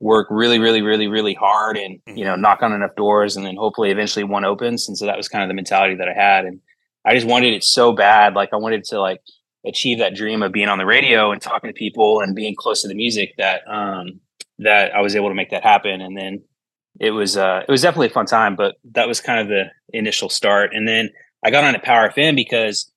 work 0.00 0.26
really, 0.30 0.58
really, 0.58 0.82
really, 0.82 1.08
really 1.08 1.34
hard 1.34 1.76
and, 1.76 2.00
you 2.06 2.24
know, 2.24 2.32
mm-hmm. 2.32 2.42
knock 2.42 2.62
on 2.62 2.72
enough 2.72 2.96
doors 2.96 3.36
and 3.36 3.44
then 3.44 3.56
hopefully 3.56 3.90
eventually 3.90 4.24
one 4.24 4.44
opens. 4.44 4.88
And 4.88 4.96
so 4.96 5.06
that 5.06 5.16
was 5.16 5.28
kind 5.28 5.44
of 5.44 5.48
the 5.48 5.54
mentality 5.54 5.94
that 5.96 6.08
I 6.08 6.14
had. 6.14 6.46
And 6.46 6.60
I 7.04 7.14
just 7.14 7.26
wanted 7.26 7.52
it 7.52 7.62
so 7.62 7.92
bad. 7.92 8.34
Like 8.34 8.50
I 8.52 8.56
wanted 8.56 8.84
to 8.84 9.00
like 9.00 9.20
achieve 9.66 9.98
that 9.98 10.14
dream 10.14 10.42
of 10.42 10.52
being 10.52 10.68
on 10.68 10.78
the 10.78 10.86
radio 10.86 11.32
and 11.32 11.40
talking 11.40 11.68
to 11.68 11.74
people 11.74 12.20
and 12.20 12.34
being 12.34 12.54
close 12.56 12.80
to 12.82 12.88
the 12.88 12.94
music 12.94 13.34
that, 13.36 13.62
um, 13.68 14.20
that 14.58 14.94
I 14.94 15.02
was 15.02 15.14
able 15.14 15.28
to 15.28 15.34
make 15.34 15.50
that 15.50 15.62
happen. 15.62 16.00
And 16.00 16.16
then 16.16 16.42
it 16.98 17.10
was, 17.10 17.36
uh, 17.36 17.62
it 17.68 17.70
was 17.70 17.82
definitely 17.82 18.08
a 18.08 18.10
fun 18.10 18.26
time, 18.26 18.56
but 18.56 18.76
that 18.92 19.06
was 19.06 19.20
kind 19.20 19.38
of 19.38 19.48
the 19.48 19.64
initial 19.92 20.30
start. 20.30 20.70
And 20.72 20.88
then 20.88 21.10
I 21.44 21.50
got 21.50 21.64
on 21.64 21.74
at 21.74 21.82
Power 21.82 22.08
FM 22.08 22.36
because 22.36 22.90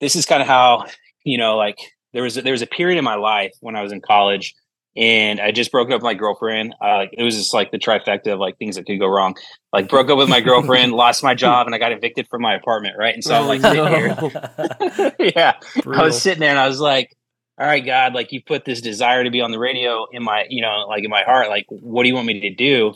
this 0.00 0.16
is 0.16 0.24
kind 0.24 0.40
of 0.40 0.48
how, 0.48 0.86
you 1.22 1.36
know, 1.36 1.56
like 1.56 1.78
there 2.14 2.22
was 2.22 2.38
a, 2.38 2.42
there 2.42 2.52
was 2.52 2.62
a 2.62 2.66
period 2.66 2.96
in 2.96 3.04
my 3.04 3.16
life 3.16 3.52
when 3.60 3.76
I 3.76 3.82
was 3.82 3.92
in 3.92 4.00
college 4.00 4.54
and 4.96 5.40
I 5.40 5.50
just 5.50 5.72
broke 5.72 5.88
up 5.88 5.94
with 5.94 6.02
my 6.02 6.14
girlfriend. 6.14 6.74
Uh, 6.80 7.06
it 7.12 7.22
was 7.22 7.36
just 7.36 7.52
like 7.52 7.72
the 7.72 7.78
trifecta 7.78 8.32
of 8.32 8.38
like 8.38 8.58
things 8.58 8.76
that 8.76 8.86
could 8.86 8.98
go 8.98 9.08
wrong. 9.08 9.34
Like 9.72 9.88
broke 9.88 10.08
up 10.08 10.16
with 10.16 10.28
my 10.28 10.40
girlfriend, 10.40 10.92
lost 10.94 11.22
my 11.22 11.34
job, 11.34 11.66
and 11.66 11.74
I 11.74 11.78
got 11.78 11.92
evicted 11.92 12.28
from 12.28 12.42
my 12.42 12.54
apartment. 12.54 12.94
Right, 12.96 13.14
and 13.14 13.24
so 13.24 13.34
I'm 13.34 13.48
like 13.48 13.60
sitting 13.60 13.86
here. 13.88 15.14
yeah, 15.34 15.54
Brutal. 15.82 16.00
I 16.00 16.04
was 16.04 16.22
sitting 16.22 16.40
there 16.40 16.50
and 16.50 16.58
I 16.58 16.68
was 16.68 16.80
like, 16.80 17.12
"All 17.58 17.66
right, 17.66 17.84
God, 17.84 18.14
like 18.14 18.30
you 18.30 18.40
put 18.40 18.64
this 18.64 18.80
desire 18.80 19.24
to 19.24 19.30
be 19.30 19.40
on 19.40 19.50
the 19.50 19.58
radio 19.58 20.06
in 20.12 20.22
my, 20.22 20.46
you 20.48 20.62
know, 20.62 20.86
like 20.88 21.02
in 21.02 21.10
my 21.10 21.22
heart. 21.22 21.48
Like, 21.48 21.66
what 21.68 22.04
do 22.04 22.08
you 22.08 22.14
want 22.14 22.26
me 22.26 22.40
to 22.40 22.54
do?" 22.54 22.94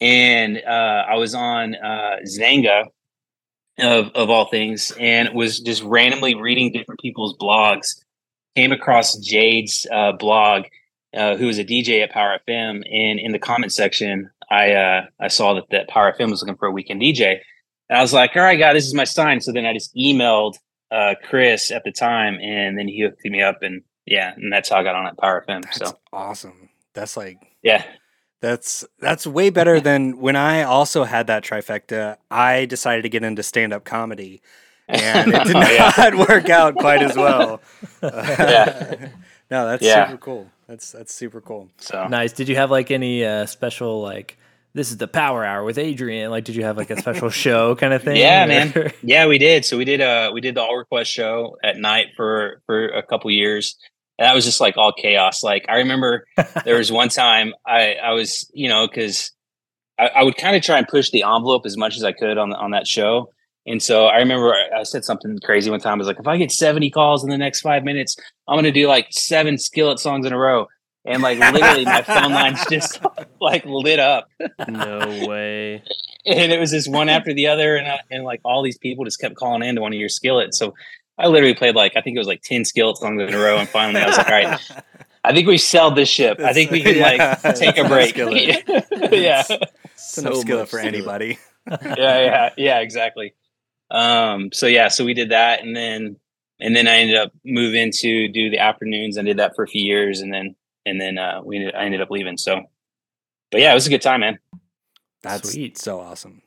And 0.00 0.58
uh, 0.58 1.04
I 1.08 1.14
was 1.14 1.34
on 1.34 1.76
uh, 1.76 2.16
Xanga 2.26 2.86
of 3.78 4.10
of 4.16 4.30
all 4.30 4.46
things, 4.46 4.92
and 4.98 5.32
was 5.32 5.60
just 5.60 5.84
randomly 5.84 6.34
reading 6.34 6.72
different 6.72 7.00
people's 7.00 7.36
blogs 7.38 7.94
came 8.56 8.72
across 8.72 9.16
Jade's 9.18 9.86
uh, 9.92 10.12
blog, 10.12 10.64
uh, 11.14 11.36
who 11.36 11.46
was 11.46 11.58
a 11.58 11.64
DJ 11.64 12.02
at 12.02 12.10
Power 12.10 12.38
FM, 12.48 12.82
and 12.90 13.20
in 13.20 13.32
the 13.32 13.38
comment 13.38 13.72
section, 13.72 14.30
I 14.50 14.72
uh, 14.72 15.06
I 15.20 15.28
saw 15.28 15.54
that 15.54 15.64
that 15.70 15.88
Power 15.88 16.14
FM 16.18 16.30
was 16.30 16.42
looking 16.42 16.56
for 16.56 16.66
a 16.66 16.72
weekend 16.72 17.02
DJ, 17.02 17.38
and 17.88 17.98
I 17.98 18.02
was 18.02 18.12
like, 18.12 18.34
all 18.34 18.42
right, 18.42 18.58
God, 18.58 18.74
this 18.74 18.86
is 18.86 18.94
my 18.94 19.04
sign. 19.04 19.40
So 19.40 19.52
then 19.52 19.66
I 19.66 19.72
just 19.72 19.94
emailed 19.94 20.54
uh, 20.90 21.14
Chris 21.24 21.70
at 21.70 21.84
the 21.84 21.92
time, 21.92 22.38
and 22.40 22.78
then 22.78 22.88
he 22.88 23.02
hooked 23.02 23.24
me 23.24 23.42
up, 23.42 23.62
and 23.62 23.82
yeah, 24.06 24.34
and 24.36 24.52
that's 24.52 24.70
how 24.70 24.78
I 24.78 24.82
got 24.82 24.94
on 24.94 25.06
at 25.06 25.18
Power 25.18 25.44
FM. 25.46 25.62
That's 25.62 25.78
so 25.78 25.98
awesome. 26.12 26.70
That's 26.94 27.16
like 27.16 27.38
yeah. 27.62 27.84
That's 28.42 28.84
that's 29.00 29.26
way 29.26 29.48
better 29.48 29.80
than 29.80 30.18
when 30.18 30.36
I 30.36 30.62
also 30.62 31.04
had 31.04 31.26
that 31.28 31.42
trifecta. 31.42 32.18
I 32.30 32.66
decided 32.66 33.02
to 33.02 33.08
get 33.08 33.24
into 33.24 33.42
stand 33.42 33.72
up 33.72 33.84
comedy 33.84 34.42
and 34.88 35.34
it 35.34 35.44
did 35.44 35.56
oh, 35.56 35.60
not 35.60 35.72
yeah. 35.72 36.14
work 36.28 36.48
out 36.48 36.76
quite 36.76 37.02
as 37.02 37.16
well. 37.16 37.60
yeah. 38.02 39.08
no, 39.50 39.66
that's 39.66 39.82
yeah. 39.82 40.06
super 40.06 40.18
cool. 40.18 40.50
That's 40.68 40.92
that's 40.92 41.14
super 41.14 41.40
cool. 41.40 41.68
So 41.78 42.06
nice. 42.06 42.32
Did 42.32 42.48
you 42.48 42.56
have 42.56 42.70
like 42.70 42.90
any 42.90 43.24
uh, 43.24 43.46
special 43.46 44.00
like 44.00 44.38
this 44.74 44.90
is 44.90 44.98
the 44.98 45.08
power 45.08 45.44
hour 45.44 45.64
with 45.64 45.78
Adrian? 45.78 46.30
Like, 46.30 46.44
did 46.44 46.54
you 46.54 46.64
have 46.64 46.76
like 46.76 46.90
a 46.90 47.00
special 47.00 47.30
show 47.30 47.74
kind 47.74 47.94
of 47.94 48.02
thing? 48.02 48.16
Yeah, 48.16 48.44
or? 48.44 48.48
man. 48.48 48.92
Yeah, 49.02 49.26
we 49.26 49.38
did. 49.38 49.64
So 49.64 49.76
we 49.76 49.84
did 49.84 50.00
uh 50.00 50.30
we 50.32 50.40
did 50.40 50.54
the 50.54 50.62
all 50.62 50.76
request 50.76 51.10
show 51.10 51.56
at 51.64 51.78
night 51.78 52.08
for 52.16 52.62
for 52.66 52.86
a 52.86 53.02
couple 53.02 53.30
years. 53.30 53.76
And 54.18 54.26
that 54.26 54.34
was 54.34 54.44
just 54.44 54.60
like 54.60 54.76
all 54.76 54.92
chaos. 54.92 55.42
Like 55.42 55.64
I 55.68 55.78
remember 55.78 56.26
there 56.64 56.76
was 56.76 56.92
one 56.92 57.08
time 57.08 57.54
I 57.66 57.94
I 57.94 58.12
was 58.12 58.48
you 58.54 58.68
know 58.68 58.86
because 58.86 59.32
I, 59.98 60.08
I 60.08 60.22
would 60.22 60.36
kind 60.36 60.54
of 60.54 60.62
try 60.62 60.78
and 60.78 60.86
push 60.86 61.10
the 61.10 61.22
envelope 61.22 61.66
as 61.66 61.76
much 61.76 61.96
as 61.96 62.04
I 62.04 62.12
could 62.12 62.38
on 62.38 62.52
on 62.52 62.70
that 62.70 62.86
show. 62.86 63.32
And 63.66 63.82
so 63.82 64.06
I 64.06 64.18
remember 64.18 64.54
I 64.54 64.84
said 64.84 65.04
something 65.04 65.38
crazy 65.40 65.70
one 65.70 65.80
time. 65.80 65.94
I 65.94 65.98
was 65.98 66.06
like, 66.06 66.20
if 66.20 66.26
I 66.26 66.36
get 66.36 66.52
70 66.52 66.90
calls 66.90 67.24
in 67.24 67.30
the 67.30 67.38
next 67.38 67.60
five 67.60 67.82
minutes, 67.82 68.16
I'm 68.46 68.54
going 68.54 68.64
to 68.64 68.72
do 68.72 68.86
like 68.86 69.08
seven 69.10 69.58
skillet 69.58 69.98
songs 69.98 70.24
in 70.24 70.32
a 70.32 70.38
row. 70.38 70.68
And 71.04 71.22
like 71.22 71.38
literally 71.38 71.84
my 71.84 72.02
phone 72.02 72.32
lines 72.32 72.64
just 72.70 73.00
like 73.40 73.64
lit 73.64 73.98
up. 74.00 74.28
No 74.68 74.98
way. 75.26 75.82
and 76.26 76.52
it 76.52 76.58
was 76.58 76.70
just 76.70 76.90
one 76.90 77.08
after 77.08 77.34
the 77.34 77.48
other. 77.48 77.76
And, 77.76 77.88
uh, 77.88 77.98
and 78.10 78.24
like 78.24 78.40
all 78.44 78.62
these 78.62 78.78
people 78.78 79.04
just 79.04 79.20
kept 79.20 79.34
calling 79.36 79.62
in 79.62 79.76
to 79.76 79.80
one 79.80 79.92
of 79.92 79.98
your 79.98 80.08
skillets. 80.08 80.58
So 80.58 80.74
I 81.18 81.26
literally 81.26 81.54
played 81.54 81.74
like, 81.74 81.96
I 81.96 82.02
think 82.02 82.16
it 82.16 82.18
was 82.18 82.28
like 82.28 82.42
10 82.42 82.64
skillet 82.64 82.98
songs 82.98 83.20
in 83.20 83.34
a 83.34 83.38
row. 83.38 83.56
And 83.56 83.68
finally 83.68 84.00
I 84.00 84.06
was 84.06 84.16
like, 84.16 84.28
all 84.28 84.32
right, 84.32 84.60
I 85.24 85.32
think 85.32 85.48
we 85.48 85.58
sell 85.58 85.90
this 85.90 86.08
ship. 86.08 86.38
I 86.40 86.52
think 86.52 86.70
we 86.70 86.82
can 86.82 86.96
yeah. 86.98 87.38
like 87.42 87.56
take 87.56 87.78
a 87.78 87.88
break. 87.88 88.16
yeah. 88.16 89.42
It's 89.94 90.18
enough 90.18 90.34
so 90.34 90.40
skillet 90.40 90.68
for 90.68 90.78
anybody. 90.78 91.38
yeah. 91.68 91.94
Yeah. 91.96 92.50
Yeah. 92.56 92.78
Exactly. 92.80 93.34
Um, 93.90 94.50
so 94.52 94.66
yeah, 94.66 94.88
so 94.88 95.04
we 95.04 95.14
did 95.14 95.30
that, 95.30 95.62
and 95.62 95.76
then 95.76 96.16
and 96.60 96.74
then 96.74 96.88
I 96.88 96.96
ended 96.96 97.16
up 97.16 97.32
moving 97.44 97.92
to 97.92 98.28
do 98.28 98.50
the 98.50 98.58
afternoons. 98.58 99.18
I 99.18 99.22
did 99.22 99.38
that 99.38 99.54
for 99.54 99.62
a 99.62 99.68
few 99.68 99.84
years, 99.84 100.20
and 100.20 100.32
then 100.32 100.56
and 100.84 101.00
then 101.00 101.18
uh, 101.18 101.40
we 101.44 101.56
ended, 101.56 101.74
I 101.74 101.84
ended 101.84 102.00
up 102.00 102.10
leaving. 102.10 102.36
So, 102.38 102.62
but 103.50 103.60
yeah, 103.60 103.72
it 103.72 103.74
was 103.74 103.86
a 103.86 103.90
good 103.90 104.02
time, 104.02 104.20
man. 104.20 104.38
That's 105.22 105.52
Sweet. 105.52 105.78
so 105.78 106.00
awesome. 106.00 106.42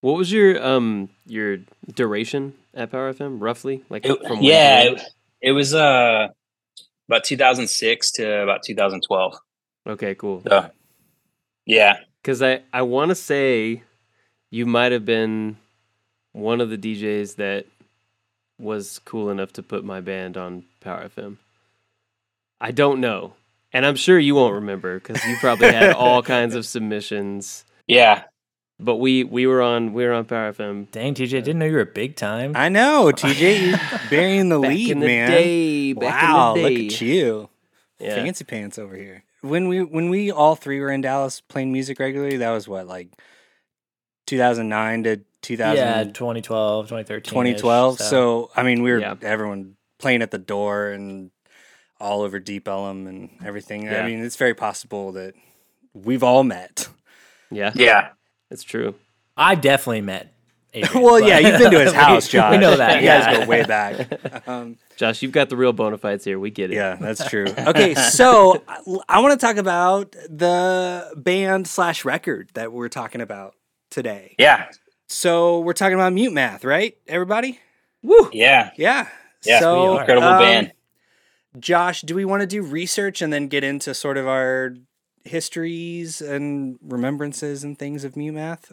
What 0.00 0.16
was 0.16 0.32
your 0.32 0.64
um 0.64 1.10
your 1.26 1.58
duration 1.94 2.54
at 2.74 2.90
Power 2.90 3.12
FM 3.12 3.38
roughly? 3.40 3.84
Like 3.90 4.06
it, 4.06 4.26
from 4.26 4.40
yeah, 4.40 4.82
it, 4.82 5.02
it, 5.42 5.52
was 5.52 5.74
uh 5.74 6.28
about 7.08 7.24
2006 7.24 8.12
to 8.12 8.42
about 8.42 8.62
2012. 8.62 9.34
Okay, 9.88 10.14
cool. 10.14 10.42
So, 10.46 10.70
yeah, 11.66 11.98
because 12.22 12.40
I 12.40 12.62
I 12.72 12.82
want 12.82 13.10
to 13.10 13.14
say 13.14 13.82
you 14.50 14.64
might 14.64 14.92
have 14.92 15.04
been 15.04 15.56
one 16.32 16.60
of 16.60 16.70
the 16.70 16.78
DJs 16.78 17.36
that 17.36 17.66
was 18.58 19.00
cool 19.04 19.30
enough 19.30 19.52
to 19.54 19.62
put 19.62 19.84
my 19.84 20.00
band 20.00 20.36
on 20.36 20.64
Power 20.80 21.08
FM. 21.16 21.38
I 22.60 22.70
don't 22.70 23.00
know. 23.00 23.34
And 23.72 23.86
I'm 23.86 23.96
sure 23.96 24.18
you 24.18 24.34
won't 24.34 24.54
remember 24.54 24.98
because 24.98 25.24
you 25.24 25.36
probably 25.36 25.72
had 25.72 25.92
all 25.94 26.22
kinds 26.22 26.54
of 26.54 26.66
submissions. 26.66 27.64
Yeah. 27.86 28.24
But 28.78 28.96
we 28.96 29.24
we 29.24 29.46
were 29.46 29.60
on 29.60 29.92
we 29.92 30.04
were 30.04 30.12
on 30.12 30.24
Power 30.24 30.52
FM. 30.52 30.90
Dang, 30.90 31.14
TJ, 31.14 31.30
didn't 31.30 31.58
know 31.58 31.66
you 31.66 31.74
were 31.74 31.80
a 31.80 31.86
big 31.86 32.16
time. 32.16 32.52
I 32.56 32.70
know, 32.70 33.12
TJ, 33.14 33.68
you're 33.68 34.00
burying 34.10 34.48
the 34.48 34.58
back 34.58 34.70
lead, 34.70 34.90
in 34.90 35.00
the 35.00 35.06
man. 35.06 35.30
Day, 35.30 35.92
wow, 35.92 36.54
look 36.54 36.72
at 36.72 37.00
you, 37.00 37.50
yeah. 37.98 38.14
fancy 38.14 38.44
pants 38.44 38.78
over 38.78 38.96
here. 38.96 39.22
When 39.42 39.68
we 39.68 39.82
when 39.82 40.08
we 40.08 40.30
all 40.30 40.56
three 40.56 40.80
were 40.80 40.90
in 40.90 41.02
Dallas 41.02 41.42
playing 41.42 41.72
music 41.74 41.98
regularly, 41.98 42.38
that 42.38 42.50
was 42.52 42.66
what 42.66 42.86
like 42.86 43.10
2009 44.26 45.04
to 45.04 45.20
2000 45.42 45.76
yeah 45.76 46.04
2012 46.04 46.86
2013 46.86 47.30
2012 47.30 47.98
so. 47.98 48.04
so. 48.04 48.50
i 48.56 48.62
mean 48.62 48.82
we 48.82 48.90
were 48.90 48.98
yeah. 48.98 49.14
everyone 49.22 49.76
playing 49.98 50.22
at 50.22 50.30
the 50.30 50.38
door 50.38 50.88
and 50.88 51.30
all 51.98 52.22
over 52.22 52.38
deep 52.38 52.66
ellum 52.68 53.06
and 53.06 53.30
everything 53.44 53.84
yeah. 53.84 54.02
i 54.02 54.06
mean 54.06 54.24
it's 54.24 54.36
very 54.36 54.54
possible 54.54 55.12
that 55.12 55.34
we've 55.94 56.22
all 56.22 56.42
met 56.44 56.88
yeah 57.50 57.72
yeah 57.74 58.10
it's 58.50 58.62
true 58.62 58.94
i 59.36 59.54
definitely 59.54 60.00
met 60.00 60.32
Adrian, 60.72 61.02
well, 61.04 61.20
yeah, 61.20 61.38
you've 61.38 61.58
been 61.58 61.70
to 61.72 61.80
his 61.80 61.92
house, 62.06 62.28
Josh. 62.28 62.52
we 62.52 62.58
know 62.58 62.76
that. 62.76 63.00
You 63.00 63.06
yeah. 63.06 63.24
guys 63.24 63.38
go 63.38 63.46
way 63.46 63.64
back. 63.64 64.08
Um, 64.46 64.78
Josh, 64.96 65.22
you've 65.22 65.32
got 65.32 65.48
the 65.48 65.56
real 65.56 65.72
bona 65.72 65.98
fides 65.98 66.24
here. 66.24 66.38
We 66.38 66.50
get 66.50 66.70
it. 66.70 66.74
Yeah, 66.74 66.96
that's 66.96 67.28
true. 67.28 67.46
Okay, 67.46 67.94
so 67.94 68.62
I 69.08 69.20
want 69.20 69.38
to 69.38 69.46
talk 69.46 69.56
about 69.56 70.12
the 70.12 71.12
band 71.16 71.68
slash 71.68 72.04
record 72.04 72.50
that 72.54 72.72
we're 72.72 72.88
talking 72.88 73.20
about 73.20 73.54
today. 73.90 74.34
Yeah. 74.38 74.68
So 75.10 75.58
we're 75.60 75.72
talking 75.72 75.94
about 75.94 76.12
Mute 76.12 76.32
Math, 76.32 76.64
right? 76.64 76.96
Everybody? 77.08 77.58
Woo! 78.00 78.30
Yeah. 78.32 78.70
Yeah. 78.76 79.08
Yeah. 79.44 79.58
So, 79.58 79.98
incredible 79.98 80.28
um, 80.28 80.38
band. 80.40 80.72
Josh, 81.58 82.02
do 82.02 82.14
we 82.14 82.24
want 82.24 82.42
to 82.42 82.46
do 82.46 82.62
research 82.62 83.20
and 83.20 83.32
then 83.32 83.48
get 83.48 83.64
into 83.64 83.92
sort 83.92 84.16
of 84.16 84.28
our 84.28 84.74
histories 85.24 86.20
and 86.20 86.78
remembrances 86.80 87.64
and 87.64 87.76
things 87.76 88.04
of 88.04 88.16
Mute 88.16 88.34
Math? 88.34 88.70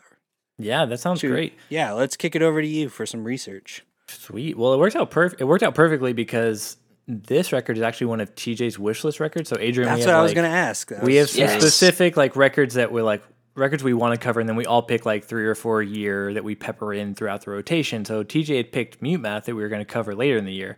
Yeah, 0.59 0.85
that 0.85 0.99
sounds 0.99 1.21
Should- 1.21 1.31
great. 1.31 1.53
Yeah, 1.69 1.93
let's 1.93 2.15
kick 2.15 2.35
it 2.35 2.43
over 2.43 2.61
to 2.61 2.67
you 2.67 2.89
for 2.89 3.05
some 3.07 3.23
research. 3.23 3.83
Sweet. 4.07 4.57
Well, 4.57 4.73
it 4.73 4.77
worked 4.77 4.95
out 4.95 5.09
perfect. 5.09 5.41
It 5.41 5.45
worked 5.45 5.63
out 5.63 5.73
perfectly 5.73 6.13
because 6.13 6.77
this 7.07 7.51
record 7.51 7.77
is 7.77 7.83
actually 7.83 8.07
one 8.07 8.21
of 8.21 8.35
TJ's 8.35 8.77
wish 8.77 9.03
list 9.03 9.19
records. 9.19 9.49
So 9.49 9.57
Adrian, 9.59 9.89
That's 9.89 10.01
we 10.01 10.05
what 10.05 10.11
have, 10.11 10.19
I 10.19 10.23
was 10.23 10.33
going 10.35 10.49
to 10.49 10.55
ask. 10.55 10.89
That 10.89 11.01
We 11.03 11.17
was- 11.17 11.21
have 11.21 11.29
some 11.31 11.41
Yes. 11.55 11.61
specific 11.61 12.15
like 12.15 12.35
records 12.35 12.75
that 12.75 12.91
we're 12.91 13.01
like 13.03 13.23
records 13.57 13.83
we 13.83 13.93
want 13.93 14.13
to 14.13 14.23
cover, 14.23 14.39
and 14.39 14.47
then 14.47 14.55
we 14.55 14.65
all 14.65 14.81
pick 14.81 15.05
like 15.05 15.25
three 15.25 15.45
or 15.45 15.55
four 15.55 15.81
a 15.81 15.85
year 15.85 16.33
that 16.33 16.43
we 16.43 16.55
pepper 16.55 16.93
in 16.93 17.15
throughout 17.15 17.43
the 17.43 17.51
rotation. 17.51 18.05
So 18.05 18.23
TJ 18.23 18.57
had 18.57 18.71
picked 18.71 19.01
Mute 19.01 19.19
Math 19.19 19.45
that 19.45 19.55
we 19.55 19.61
were 19.61 19.69
going 19.69 19.81
to 19.81 19.85
cover 19.85 20.15
later 20.15 20.37
in 20.37 20.45
the 20.45 20.53
year, 20.53 20.77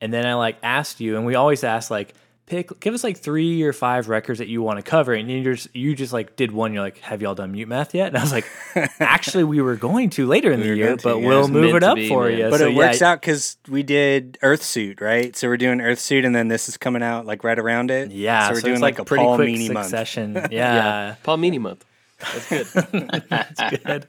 and 0.00 0.12
then 0.12 0.26
I 0.26 0.34
like 0.34 0.58
asked 0.62 1.00
you, 1.00 1.16
and 1.16 1.26
we 1.26 1.34
always 1.34 1.64
ask 1.64 1.90
like 1.90 2.14
pick 2.48 2.80
give 2.80 2.94
us 2.94 3.04
like 3.04 3.18
three 3.18 3.62
or 3.62 3.72
five 3.72 4.08
records 4.08 4.38
that 4.38 4.48
you 4.48 4.62
want 4.62 4.78
to 4.78 4.82
cover, 4.82 5.12
and 5.12 5.30
you 5.30 5.44
just 5.44 5.74
you 5.74 5.94
just 5.94 6.12
like 6.12 6.34
did 6.36 6.50
one. 6.50 6.72
You're 6.72 6.82
like, 6.82 6.98
have 6.98 7.22
y'all 7.22 7.34
done 7.34 7.52
Mute 7.52 7.68
Math 7.68 7.94
yet? 7.94 8.08
And 8.08 8.16
I 8.16 8.22
was 8.22 8.32
like, 8.32 8.46
actually, 9.00 9.44
we 9.44 9.60
were 9.60 9.76
going 9.76 10.10
to 10.10 10.26
later 10.26 10.50
in 10.50 10.60
We 10.60 10.68
the 10.68 10.76
year, 10.76 10.96
to, 10.96 11.02
but 11.02 11.20
yeah. 11.20 11.26
we'll 11.26 11.48
move 11.48 11.74
it 11.74 11.82
up 11.82 11.96
be, 11.96 12.08
for 12.08 12.28
man. 12.28 12.38
you. 12.38 12.50
but 12.50 12.58
so 12.58 12.66
it 12.66 12.72
yeah, 12.72 12.76
works 12.76 13.02
out 13.02 13.20
because 13.20 13.56
we 13.68 13.82
did 13.82 14.38
Earthsuit, 14.42 15.00
right? 15.00 15.36
So 15.36 15.48
we're 15.48 15.56
doing 15.56 15.78
Earthsuit, 15.78 16.24
and 16.24 16.34
then 16.34 16.48
this 16.48 16.68
is 16.68 16.76
coming 16.76 17.02
out 17.02 17.26
like 17.26 17.44
right 17.44 17.58
around 17.58 17.90
it. 17.90 18.10
Yeah, 18.10 18.48
so 18.48 18.54
we're 18.54 18.60
so 18.60 18.64
doing 18.66 18.74
it's 18.74 18.82
like, 18.82 18.94
like 18.94 19.02
a 19.02 19.04
pretty 19.04 19.24
Paul 19.24 19.36
quick 19.36 19.46
Meany 19.46 19.68
month. 19.68 19.86
succession. 19.86 20.38
Yeah. 20.50 21.16
Paul 21.22 21.36
Meany 21.36 21.58
month. 21.58 21.84
That's 22.18 22.48
good. 22.48 22.66
That's 23.30 23.82
good. 23.84 24.06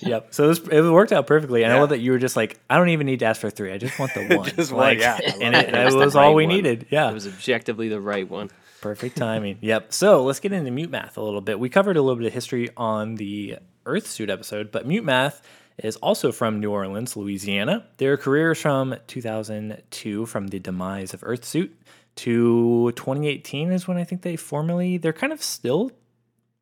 Yep. 0.00 0.28
So 0.34 0.44
it, 0.44 0.48
was, 0.48 0.58
it 0.68 0.82
worked 0.82 1.12
out 1.12 1.26
perfectly. 1.26 1.64
And 1.64 1.72
I 1.72 1.76
Yeah. 1.76 1.80
love 1.80 1.88
that 1.90 1.98
you 1.98 2.12
were 2.12 2.18
just 2.18 2.36
like, 2.36 2.58
I 2.70 2.76
don't 2.76 2.90
even 2.90 3.06
need 3.06 3.18
to 3.20 3.26
ask 3.26 3.40
for 3.40 3.50
three. 3.50 3.72
I 3.72 3.78
just 3.78 3.98
want 3.98 4.14
the 4.14 4.26
one. 4.36 4.48
Just 4.50 4.72
one, 4.72 4.98
yeah. 4.98 5.18
And 5.40 5.54
it. 5.56 5.68
it, 5.68 5.68
It 5.70 5.74
it 5.74 5.84
was 5.84 5.94
was, 5.96 6.12
the 6.12 6.18
all 6.20 6.28
right 6.28 6.34
we 6.36 6.46
one. 6.46 6.54
needed. 6.54 6.86
Yeah. 6.90 7.10
It 7.10 7.14
was 7.14 7.26
objectively 7.26 7.88
the 7.88 8.00
right 8.00 8.28
one. 8.28 8.50
Perfect 8.80 9.16
timing. 9.16 9.58
Yep. 9.60 9.92
So 9.92 10.22
let's 10.24 10.38
get 10.40 10.52
into 10.52 10.70
Mute 10.70 10.90
Math 10.90 11.16
a 11.16 11.22
little 11.22 11.40
bit. 11.40 11.58
We 11.58 11.68
covered 11.68 11.96
a 11.96 12.02
little 12.02 12.16
bit 12.16 12.26
of 12.28 12.32
history 12.32 12.68
on 12.76 13.16
the 13.16 13.56
Earthsuit 13.84 14.30
episode, 14.30 14.70
but 14.70 14.86
Mute 14.86 15.04
Math 15.04 15.42
is 15.78 15.96
also 15.96 16.30
from 16.30 16.60
New 16.60 16.70
Orleans, 16.70 17.16
Louisiana. 17.16 17.86
Their 17.96 18.16
career 18.16 18.52
is 18.52 18.60
from 18.62 18.94
2002, 19.08 20.26
from 20.26 20.46
the 20.48 20.58
demise 20.60 21.12
of 21.14 21.22
Earthsuit, 21.22 21.70
to 22.16 22.92
2018 22.92 23.70
is 23.72 23.86
when 23.86 23.96
I 23.96 24.04
think 24.04 24.22
they 24.22 24.34
formally, 24.36 24.96
they're 24.98 25.12
kind 25.12 25.32
of 25.32 25.40
still, 25.42 25.92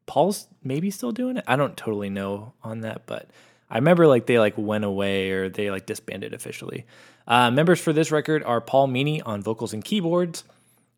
Paul's 0.07 0.47
maybe 0.63 0.91
still 0.91 1.13
doing 1.13 1.37
it. 1.37 1.45
I 1.47 1.57
don't 1.57 1.77
totally 1.77 2.11
know 2.11 2.55
on 2.63 2.81
that, 2.81 3.07
but 3.07 3.29
I 3.69 3.77
remember 3.77 4.07
like 4.07 4.27
they 4.27 4.39
like 4.39 4.55
went 4.57 4.85
away 4.85 5.31
or 5.31 5.49
they 5.49 5.71
like 5.71 5.87
disbanded 5.87 6.33
officially. 6.33 6.87
Uh, 7.27 7.51
members 7.51 7.81
for 7.81 7.93
this 7.93 8.13
record 8.13 8.43
are 8.45 8.61
Paul 8.61 8.87
Meany 8.87 9.21
on 9.23 9.43
vocals 9.43 9.73
and 9.73 9.85
keyboards, 9.85 10.45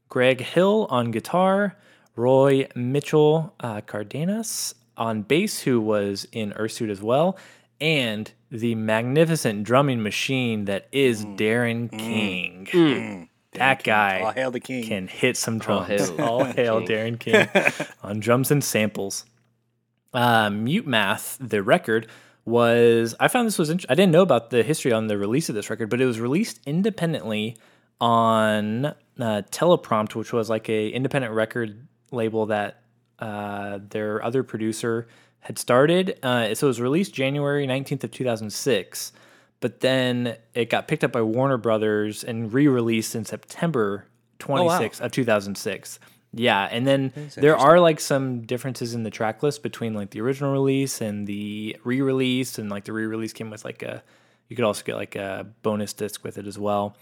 Greg 0.09 0.41
Hill 0.41 0.87
on 0.91 1.11
guitar, 1.11 1.77
Roy 2.17 2.69
Mitchell 2.75 3.55
uh, 3.61 3.81
Cardenas 3.81 4.75
on 4.97 5.23
bass, 5.23 5.61
who 5.61 5.81
was 5.81 6.27
in 6.33 6.53
Earthsuit 6.53 6.91
as 6.91 7.01
well, 7.01 7.39
and 7.81 8.31
the 8.51 8.75
magnificent 8.75 9.65
drumming 9.65 10.03
machine 10.03 10.65
that 10.67 10.89
is 10.93 11.25
Darren 11.25 11.91
King. 11.91 12.67
Mm. 12.71 13.28
That 13.59 13.83
guy 13.85 14.21
All 14.21 14.33
hail 14.33 14.51
the 14.51 14.61
king. 14.61 14.85
can 14.85 15.09
hit 15.09 15.37
some 15.37 15.59
drums. 15.59 15.89
hail 15.89 16.21
All 16.23 16.45
hail 16.45 16.81
King. 16.87 17.17
Darren 17.17 17.19
King 17.19 17.87
on 18.03 18.21
drums 18.21 18.51
and 18.51 18.63
samples. 18.63 19.25
Uh, 20.15 20.49
Mute 20.51 20.87
Math, 20.87 21.37
the 21.41 21.63
record 21.63 22.07
was. 22.45 23.15
I 23.21 23.29
found 23.29 23.47
this 23.47 23.59
was. 23.59 23.69
Int- 23.71 23.85
I 23.89 23.95
didn't 23.95 24.13
know 24.13 24.23
about 24.23 24.51
the 24.51 24.63
history 24.63 24.93
on 24.93 25.07
the 25.07 25.19
release 25.19 25.49
of 25.49 25.55
this 25.55 25.69
record, 25.71 25.91
but 25.91 26.01
it 26.01 26.07
was 26.07 26.19
released 26.21 26.61
independently 26.67 27.57
on 28.01 28.87
uh, 28.87 28.95
Teleprompt, 29.19 30.15
which 30.15 30.33
was 30.33 30.49
like 30.49 30.69
a 30.69 30.89
independent 30.89 31.35
record 31.35 31.87
label 32.11 32.47
that 32.47 32.83
uh, 33.19 33.81
their 33.91 34.23
other 34.23 34.43
producer 34.43 35.09
had 35.41 35.59
started. 35.59 36.19
Uh, 36.23 36.55
so 36.55 36.67
it 36.67 36.69
was 36.69 36.81
released 36.81 37.13
January 37.15 37.67
nineteenth 37.67 38.03
of 38.05 38.11
two 38.11 38.25
thousand 38.25 38.51
six, 38.53 39.13
but 39.61 39.81
then 39.81 40.37
it 40.55 40.71
got 40.71 40.89
picked 40.89 41.05
up 41.05 41.13
by 41.13 41.23
Warner 41.23 41.57
Brothers 41.57 42.25
and 42.25 42.53
re-released 42.53 43.15
in 43.15 43.25
September 43.25 44.07
twenty 44.39 44.69
sixth 44.77 45.01
of 45.01 45.13
two 45.13 45.25
thousand 45.25 45.57
six. 45.57 45.99
Yeah, 46.33 46.69
and 46.71 46.87
then 46.87 47.13
there 47.37 47.57
are 47.57 47.81
like 47.81 48.01
some 48.01 48.43
differences 48.43 48.95
in 48.95 49.03
the 49.03 49.11
track 49.11 49.43
list 49.43 49.63
between 49.63 49.95
like 49.95 50.11
the 50.11 50.21
original 50.21 50.53
release 50.53 51.01
and 51.01 51.27
the 51.27 51.77
re-release, 51.85 52.59
and 52.59 52.71
like 52.71 52.85
the 52.85 52.93
re-release 52.93 53.33
came 53.33 53.51
with 53.51 53.65
like 53.65 53.83
a. 53.83 54.03
You 54.49 54.57
could 54.57 54.65
also 54.65 54.83
get 54.83 54.97
like 54.97 55.15
a 55.15 55.47
bonus 55.63 55.93
disc 55.93 56.25
with 56.25 56.39
it 56.39 56.47
as 56.47 56.59
well. 56.59 56.97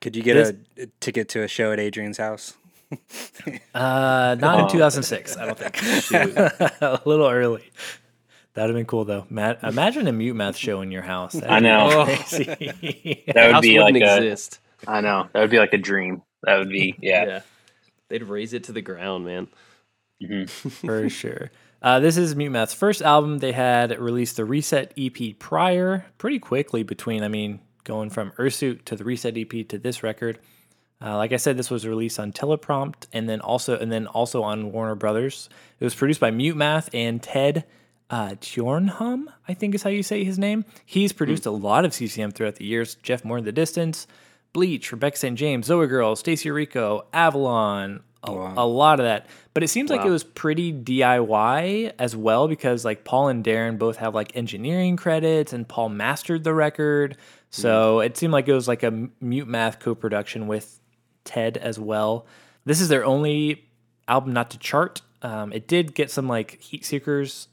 Could 0.00 0.16
you 0.16 0.22
get 0.22 0.36
a, 0.36 0.56
a 0.78 0.86
ticket 1.00 1.28
to 1.30 1.42
a 1.42 1.48
show 1.48 1.72
at 1.72 1.78
Adrian's 1.78 2.16
house? 2.16 2.54
Uh, 3.74 4.36
not 4.38 4.60
in 4.60 4.68
2006, 4.68 5.36
I 5.36 5.46
don't 5.46 5.58
think. 5.58 5.82
a 6.80 7.00
little 7.04 7.28
early. 7.28 7.70
That'd 8.56 8.70
have 8.70 8.78
been 8.80 8.86
cool 8.86 9.04
though. 9.04 9.26
Matt, 9.28 9.62
imagine 9.62 10.08
a 10.08 10.12
mute 10.12 10.32
math 10.32 10.56
show 10.56 10.80
in 10.80 10.90
your 10.90 11.02
house. 11.02 11.34
That'd 11.34 11.50
I 11.50 11.60
know. 11.60 12.04
crazy. 12.06 13.22
That 13.26 13.46
would 13.46 13.52
House 13.52 13.62
be 13.62 13.78
like 13.78 13.92
wouldn't 13.92 14.10
a. 14.10 14.16
exist. 14.16 14.60
I 14.88 15.02
know 15.02 15.28
that 15.34 15.40
would 15.40 15.50
be 15.50 15.58
like 15.58 15.74
a 15.74 15.78
dream. 15.78 16.22
That 16.42 16.56
would 16.56 16.70
be 16.70 16.96
yeah. 17.02 17.42
They'd 18.08 18.22
raze 18.22 18.54
it 18.54 18.64
to 18.64 18.72
the 18.72 18.80
ground, 18.80 19.26
man. 19.26 19.48
for 20.70 21.10
sure. 21.10 21.50
Uh, 21.82 22.00
this 22.00 22.16
is 22.16 22.34
Mute 22.34 22.48
Math's 22.48 22.72
first 22.72 23.02
album. 23.02 23.38
They 23.38 23.52
had 23.52 23.98
released 23.98 24.36
the 24.36 24.46
Reset 24.46 24.94
EP 24.96 25.38
prior, 25.38 26.06
pretty 26.16 26.38
quickly 26.38 26.82
between, 26.82 27.22
I 27.22 27.28
mean, 27.28 27.60
going 27.84 28.08
from 28.08 28.30
Earthsuit 28.38 28.86
to 28.86 28.96
the 28.96 29.04
Reset 29.04 29.36
EP 29.36 29.68
to 29.68 29.78
this 29.78 30.02
record. 30.02 30.38
Uh, 31.02 31.16
like 31.18 31.32
I 31.32 31.36
said, 31.36 31.58
this 31.58 31.70
was 31.70 31.86
released 31.86 32.18
on 32.18 32.32
Teleprompt 32.32 33.06
and 33.12 33.28
then 33.28 33.42
also 33.42 33.78
and 33.78 33.92
then 33.92 34.06
also 34.06 34.42
on 34.42 34.72
Warner 34.72 34.94
Brothers. 34.94 35.50
It 35.78 35.84
was 35.84 35.94
produced 35.94 36.20
by 36.20 36.30
Mute 36.30 36.56
Math 36.56 36.88
and 36.94 37.22
Ted 37.22 37.66
uh, 38.10 38.30
Tjornhom, 38.40 39.24
I 39.48 39.54
think 39.54 39.74
is 39.74 39.82
how 39.82 39.90
you 39.90 40.02
say 40.02 40.24
his 40.24 40.38
name. 40.38 40.64
He's 40.84 41.12
produced 41.12 41.46
a 41.46 41.50
lot 41.50 41.84
of 41.84 41.92
CCM 41.92 42.30
throughout 42.32 42.56
the 42.56 42.64
years. 42.64 42.94
Jeff 43.02 43.24
Moore 43.24 43.38
in 43.38 43.44
the 43.44 43.52
Distance, 43.52 44.06
Bleach, 44.52 44.92
Rebecca 44.92 45.16
St. 45.16 45.36
James, 45.36 45.66
Zoe 45.66 45.86
Girl, 45.86 46.14
Stacie 46.14 46.50
Orrico, 46.50 47.04
Avalon, 47.12 48.02
a, 48.22 48.30
a 48.30 48.66
lot 48.66 49.00
of 49.00 49.06
that. 49.06 49.26
But 49.54 49.62
it 49.62 49.68
seems 49.68 49.90
like 49.90 50.04
it 50.04 50.10
was 50.10 50.24
pretty 50.24 50.72
DIY 50.72 51.92
as 51.98 52.14
well 52.14 52.48
because 52.48 52.84
like 52.84 53.04
Paul 53.04 53.28
and 53.28 53.44
Darren 53.44 53.78
both 53.78 53.96
have 53.96 54.14
like 54.14 54.36
engineering 54.36 54.96
credits 54.96 55.52
and 55.52 55.66
Paul 55.66 55.88
mastered 55.88 56.44
the 56.44 56.54
record. 56.54 57.16
So 57.50 58.00
it 58.00 58.16
seemed 58.16 58.32
like 58.32 58.48
it 58.48 58.52
was 58.52 58.68
like 58.68 58.82
a 58.82 59.08
mute 59.20 59.48
math 59.48 59.78
co-production 59.80 60.46
with 60.46 60.80
Ted 61.24 61.56
as 61.56 61.78
well. 61.78 62.26
This 62.64 62.80
is 62.80 62.88
their 62.88 63.04
only 63.04 63.64
album 64.08 64.32
not 64.32 64.50
to 64.50 64.58
chart. 64.58 65.00
Um, 65.22 65.52
it 65.52 65.66
did 65.66 65.94
get 65.94 66.10
some 66.10 66.28
like 66.28 66.60
Heatseekers 66.60 67.46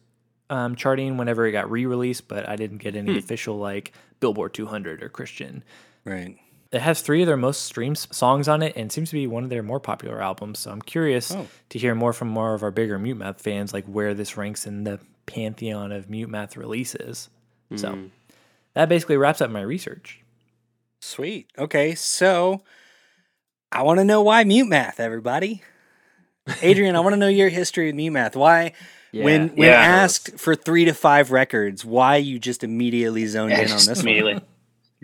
um, 0.54 0.76
charting 0.76 1.18
whenever 1.18 1.46
it 1.48 1.52
got 1.52 1.70
re-released, 1.72 2.28
but 2.28 2.48
I 2.48 2.56
didn't 2.56 2.78
get 2.78 2.96
any 2.96 3.18
official 3.18 3.58
like 3.58 3.92
Billboard 4.20 4.54
200 4.54 5.02
or 5.04 5.10
Christian 5.10 5.64
Right. 6.06 6.38
it 6.72 6.82
has 6.82 7.02
three 7.02 7.22
of 7.22 7.28
their 7.28 7.38
most 7.38 7.64
streamed 7.64 7.98
songs 7.98 8.48
on 8.48 8.62
it 8.62 8.76
and 8.76 8.92
seems 8.92 9.10
to 9.10 9.16
be 9.16 9.26
one 9.28 9.44
of 9.44 9.50
their 9.50 9.64
more 9.64 9.80
popular 9.80 10.22
albums. 10.22 10.60
So 10.60 10.72
I'm 10.72 10.82
curious 10.82 11.36
to 11.70 11.80
hear 11.80 11.96
more 11.96 12.14
from 12.14 12.28
more 12.28 12.54
of 12.54 12.62
our 12.64 12.72
bigger 12.72 13.00
Mute 13.00 13.18
Math 13.18 13.42
fans, 13.42 13.74
like 13.74 13.86
where 13.86 14.14
this 14.14 14.38
ranks 14.38 14.66
in 14.68 14.84
the 14.84 15.00
pantheon 15.26 15.92
of 15.92 16.10
Mute 16.10 16.30
Math 16.30 16.56
releases. 16.58 17.30
So 17.76 17.98
that 18.76 18.90
basically 18.90 19.18
wraps 19.18 19.42
up 19.42 19.50
my 19.50 19.62
research. 19.62 20.22
Sweet. 21.00 21.50
Okay, 21.58 21.96
so 21.96 22.62
I 23.72 23.82
want 23.84 24.00
to 24.00 24.06
know 24.06 24.22
why 24.22 24.44
mute 24.44 24.68
math, 24.68 25.00
everybody. 25.00 25.64
Adrian, 26.62 26.96
I 26.96 27.00
want 27.00 27.14
to 27.14 27.18
know 27.18 27.28
your 27.28 27.50
history 27.50 27.88
with 27.88 27.96
mute 27.96 28.12
math. 28.12 28.36
Why, 28.36 28.74
when 29.14 29.50
when 29.50 29.70
Yeah. 29.70 29.80
asked 29.80 30.40
for 30.40 30.56
three 30.56 30.86
to 30.86 30.94
five 30.94 31.32
records, 31.32 31.86
why 31.86 32.18
you 32.18 32.40
just 32.40 32.64
immediately 32.64 33.26
zoned 33.28 33.52
Yeah, 33.52 33.58
in 33.60 33.64
on 33.66 33.68
just 33.70 33.88
this 33.88 33.98
one? 34.00 34.08
immediately. 34.08 34.42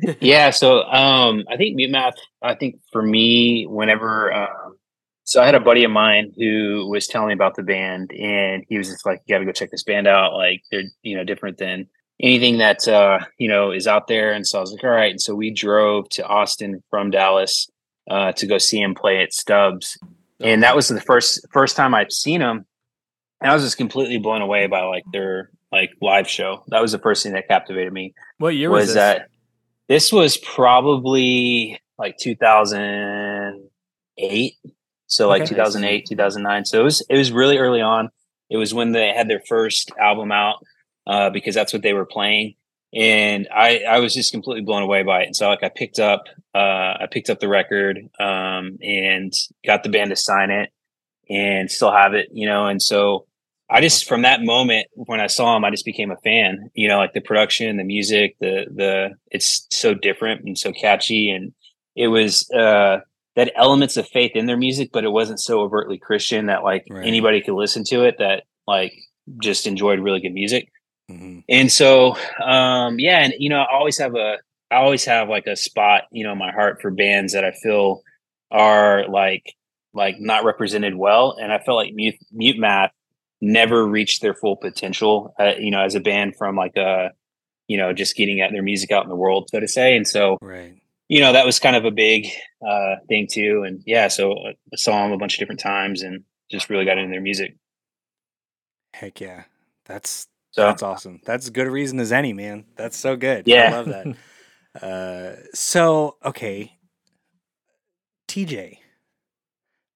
yeah, 0.21 0.49
so 0.49 0.83
um, 0.83 1.43
I 1.51 1.57
think 1.57 1.75
mute 1.75 1.91
math. 1.91 2.15
I 2.41 2.55
think 2.55 2.79
for 2.91 3.01
me, 3.01 3.65
whenever 3.67 4.33
um, 4.33 4.77
so 5.25 5.41
I 5.41 5.45
had 5.45 5.55
a 5.55 5.59
buddy 5.59 5.83
of 5.83 5.91
mine 5.91 6.31
who 6.37 6.87
was 6.89 7.05
telling 7.05 7.27
me 7.27 7.33
about 7.33 7.55
the 7.55 7.63
band, 7.63 8.11
and 8.13 8.63
he 8.69 8.77
was 8.77 8.87
just 8.87 9.05
like, 9.05 9.21
"You 9.25 9.35
got 9.35 9.39
to 9.39 9.45
go 9.45 9.51
check 9.51 9.71
this 9.71 9.83
band 9.83 10.07
out. 10.07 10.33
Like 10.33 10.61
they're 10.71 10.83
you 11.03 11.15
know 11.17 11.23
different 11.23 11.57
than 11.57 11.87
anything 12.21 12.57
that 12.59 12.87
uh, 12.87 13.19
you 13.37 13.49
know 13.49 13.71
is 13.71 13.87
out 13.87 14.07
there." 14.07 14.31
And 14.31 14.47
so 14.47 14.57
I 14.57 14.61
was 14.61 14.71
like, 14.71 14.83
"All 14.83 14.89
right." 14.89 15.11
And 15.11 15.21
so 15.21 15.35
we 15.35 15.51
drove 15.51 16.07
to 16.11 16.25
Austin 16.25 16.81
from 16.89 17.11
Dallas 17.11 17.69
uh, 18.09 18.31
to 18.31 18.47
go 18.47 18.57
see 18.57 18.79
him 18.81 18.95
play 18.95 19.21
at 19.21 19.33
Stubbs, 19.33 19.97
and 20.39 20.63
that 20.63 20.75
was 20.77 20.87
the 20.87 21.01
first 21.01 21.45
first 21.51 21.75
time 21.75 21.93
I'd 21.93 22.13
seen 22.13 22.39
him. 22.39 22.65
I 23.41 23.54
was 23.54 23.63
just 23.63 23.78
completely 23.78 24.17
blown 24.17 24.41
away 24.41 24.67
by 24.67 24.84
like 24.84 25.04
their 25.12 25.49
like 25.71 25.91
live 26.02 26.28
show. 26.28 26.63
That 26.67 26.82
was 26.82 26.91
the 26.91 26.99
first 26.99 27.23
thing 27.23 27.32
that 27.34 27.47
captivated 27.47 27.93
me 27.93 28.13
What 28.38 28.56
year 28.56 28.69
was 28.69 28.82
was, 28.82 28.88
this? 28.89 28.95
that 28.95 29.30
this 29.88 30.12
was 30.12 30.36
probably 30.38 31.80
like 31.97 32.17
2008 32.17 34.54
so 35.08 35.28
like 35.28 35.41
Okay. 35.43 35.49
2008 35.49 36.06
2009 36.08 36.65
so 36.65 36.80
it 36.80 36.84
was 36.84 37.06
it 37.10 37.17
was 37.17 37.32
really 37.32 37.58
early 37.58 37.82
on 37.82 38.10
it 38.49 38.58
was 38.58 38.73
when 38.73 38.91
they 38.93 39.10
had 39.10 39.28
their 39.30 39.41
first 39.47 39.91
album 39.99 40.32
out 40.32 40.63
uh, 41.08 41.30
because 41.30 41.56
that's 41.56 41.73
what 41.73 41.82
they 41.82 41.93
were 41.93 42.06
playing 42.06 42.56
and 42.93 43.47
I 43.54 43.80
I 43.84 43.99
was 43.99 44.13
just 44.13 44.32
completely 44.32 44.63
blown 44.63 44.82
away 44.82 45.04
by 45.04 45.21
it. 45.21 45.28
And 45.28 45.36
so 45.36 45.47
like 45.47 45.63
I 45.63 45.69
picked 45.69 45.99
up 45.99 46.23
uh, 46.56 46.97
I 47.02 47.08
picked 47.12 47.30
up 47.30 47.39
the 47.39 47.47
record 47.47 47.99
um, 48.19 48.80
and 48.82 49.32
got 49.63 49.84
the 49.84 49.89
band 49.89 50.10
to 50.10 50.15
sign 50.15 50.49
it, 50.49 50.71
and 51.30 51.69
still 51.69 51.91
have 51.91 52.15
it, 52.15 52.30
you 52.34 52.47
know. 52.47 52.65
And 52.65 52.82
so 52.82 53.28
I 53.71 53.82
just 53.82 54.08
from 54.08 54.23
that 54.23 54.41
moment 54.41 54.88
when 54.95 55.19
I 55.19 55.27
saw 55.27 55.55
him, 55.55 55.63
I 55.63 55.69
just 55.71 55.86
became 55.86 56.12
a 56.12 56.17
fan. 56.17 56.69
You 56.73 56.88
know, 56.88 56.97
like 56.97 57.13
the 57.13 57.21
production, 57.21 57.77
the 57.77 57.84
music, 57.84 58.36
the 58.39 58.65
the 58.73 59.12
it's 59.32 59.67
so 59.71 59.93
different 59.93 60.43
and 60.45 60.58
so 60.58 60.71
catchy, 60.71 61.29
and 61.29 61.53
it 61.95 62.08
was 62.08 62.49
uh, 62.51 62.99
that 63.36 63.51
elements 63.55 63.95
of 63.97 64.08
faith 64.08 64.32
in 64.36 64.45
their 64.47 64.58
music, 64.58 64.89
but 64.91 65.03
it 65.03 65.12
wasn't 65.12 65.39
so 65.39 65.60
overtly 65.62 65.97
Christian 65.97 66.47
that 66.47 66.63
like 66.63 66.86
Right. 66.89 67.05
anybody 67.08 67.41
could 67.41 67.53
listen 67.55 67.84
to 67.86 68.03
it 68.05 68.15
that 68.19 68.43
like 68.67 68.93
just 69.41 69.67
enjoyed 69.67 69.99
really 69.99 70.19
good 70.21 70.34
music. 70.34 70.71
Mhm. 71.12 71.43
And 71.49 71.71
so, 71.71 72.15
um, 72.43 72.99
yeah, 72.99 73.19
and 73.23 73.34
you 73.38 73.49
know, 73.49 73.62
I 73.62 73.73
always 73.75 73.97
have 73.99 74.15
a, 74.15 74.38
I 74.71 74.75
always 74.77 75.05
have 75.05 75.29
like 75.29 75.47
a 75.47 75.55
spot, 75.55 76.03
you 76.12 76.23
know, 76.23 76.32
in 76.32 76.38
my 76.38 76.51
heart 76.51 76.82
for 76.82 76.91
bands 76.91 77.34
that 77.34 77.43
I 77.43 77.51
feel 77.51 78.01
are 78.51 79.08
like, 79.08 79.43
like 79.93 80.19
not 80.19 80.43
represented 80.43 80.95
well. 80.95 81.36
And 81.39 81.51
I 81.51 81.60
felt 81.60 81.77
like 81.77 81.93
Mute, 81.93 82.15
Mute 82.32 82.58
Math 82.60 82.91
never 83.41 83.86
reached 83.88 84.21
their 84.21 84.34
full 84.34 84.56
potential, 84.58 85.34
uh, 85.39 85.54
you 85.60 85.71
know, 85.71 85.82
as 85.82 85.95
a 85.95 85.99
band 85.99 86.36
from 86.36 86.56
like 86.56 86.75
a, 86.75 87.12
you 87.67 87.78
know, 87.78 87.93
just 87.93 88.15
getting 88.15 88.41
at 88.41 88.52
their 88.52 88.63
music 88.63 88.91
out 88.91 89.04
in 89.04 89.10
the 89.10 89.15
world, 89.15 89.49
so 89.49 89.60
to 89.60 89.67
say. 89.67 89.95
And 89.95 90.08
so, 90.08 90.38
Right. 90.41 90.75
you 91.08 91.19
know, 91.21 91.32
that 91.34 91.45
was 91.45 91.60
kind 91.60 91.75
of 91.75 91.86
a 91.86 91.91
big 91.91 92.28
uh, 92.67 92.95
thing 93.08 93.28
too. 93.32 93.63
And 93.65 93.82
yeah, 93.86 94.08
so 94.08 94.34
uh, 94.34 94.49
I 94.73 94.75
saw 94.75 95.04
them 95.04 95.12
a 95.13 95.17
bunch 95.17 95.36
of 95.36 95.39
different 95.39 95.62
times 95.62 96.02
and 96.02 96.23
just 96.52 96.69
really 96.69 96.84
got 96.86 96.97
into 96.97 97.12
their 97.12 97.21
music. 97.21 97.56
Heck 98.93 99.21
yeah. 99.21 99.43
That's 99.86 100.28
So 100.52 100.63
that's 100.63 100.84
awesome. 100.84 101.21
That's 101.25 101.45
as 101.45 101.49
good 101.52 101.67
a 101.67 101.71
reason 101.71 101.99
as 101.99 102.12
any, 102.12 102.34
man. 102.34 102.65
That's 102.75 102.97
so 102.97 103.15
good. 103.15 103.47
Yeah. 103.47 103.67
I 103.67 103.82
love 103.82 103.86
that. 103.88 104.15
uh 104.84 105.36
so 105.54 106.17
okay. 106.25 106.73
TJ. 108.28 108.78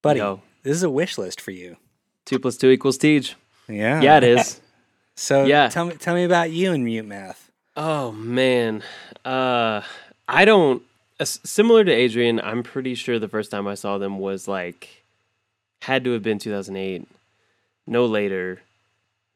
Buddy, 0.02 0.20
Yo, 0.20 0.42
this 0.64 0.76
is 0.76 0.84
a 0.84 0.90
wish 0.90 1.18
list 1.18 1.40
for 1.40 1.52
you. 1.52 1.78
Two 2.26 2.40
plus 2.40 2.58
two 2.58 2.70
equals 2.70 2.98
Tej. 2.98 3.34
Yeah. 3.68 4.02
Yeah, 4.02 4.18
it 4.18 4.24
is. 4.24 4.60
So 5.16 5.46
Yeah. 5.46 5.70
tell 5.70 5.86
me 5.86 5.94
tell 5.96 6.16
me 6.16 6.24
about 6.24 6.50
you 6.50 6.72
and 6.74 6.84
mute 6.84 7.06
math. 7.06 7.52
Oh 7.78 8.12
man, 8.12 8.82
uh, 9.24 9.82
I 10.28 10.44
don't. 10.46 10.82
Uh, 11.20 11.26
similar 11.26 11.84
to 11.84 11.92
Adrian, 11.92 12.40
I'm 12.42 12.64
pretty 12.64 12.96
sure 12.96 13.20
the 13.20 13.28
first 13.28 13.52
time 13.52 13.68
I 13.68 13.76
saw 13.76 14.00
them 14.00 14.18
was 14.18 14.48
like 14.48 15.04
had 15.84 16.04
to 16.06 16.14
have 16.14 16.24
been 16.24 16.40
2008, 16.40 17.08
no 17.86 18.06
later, 18.08 18.62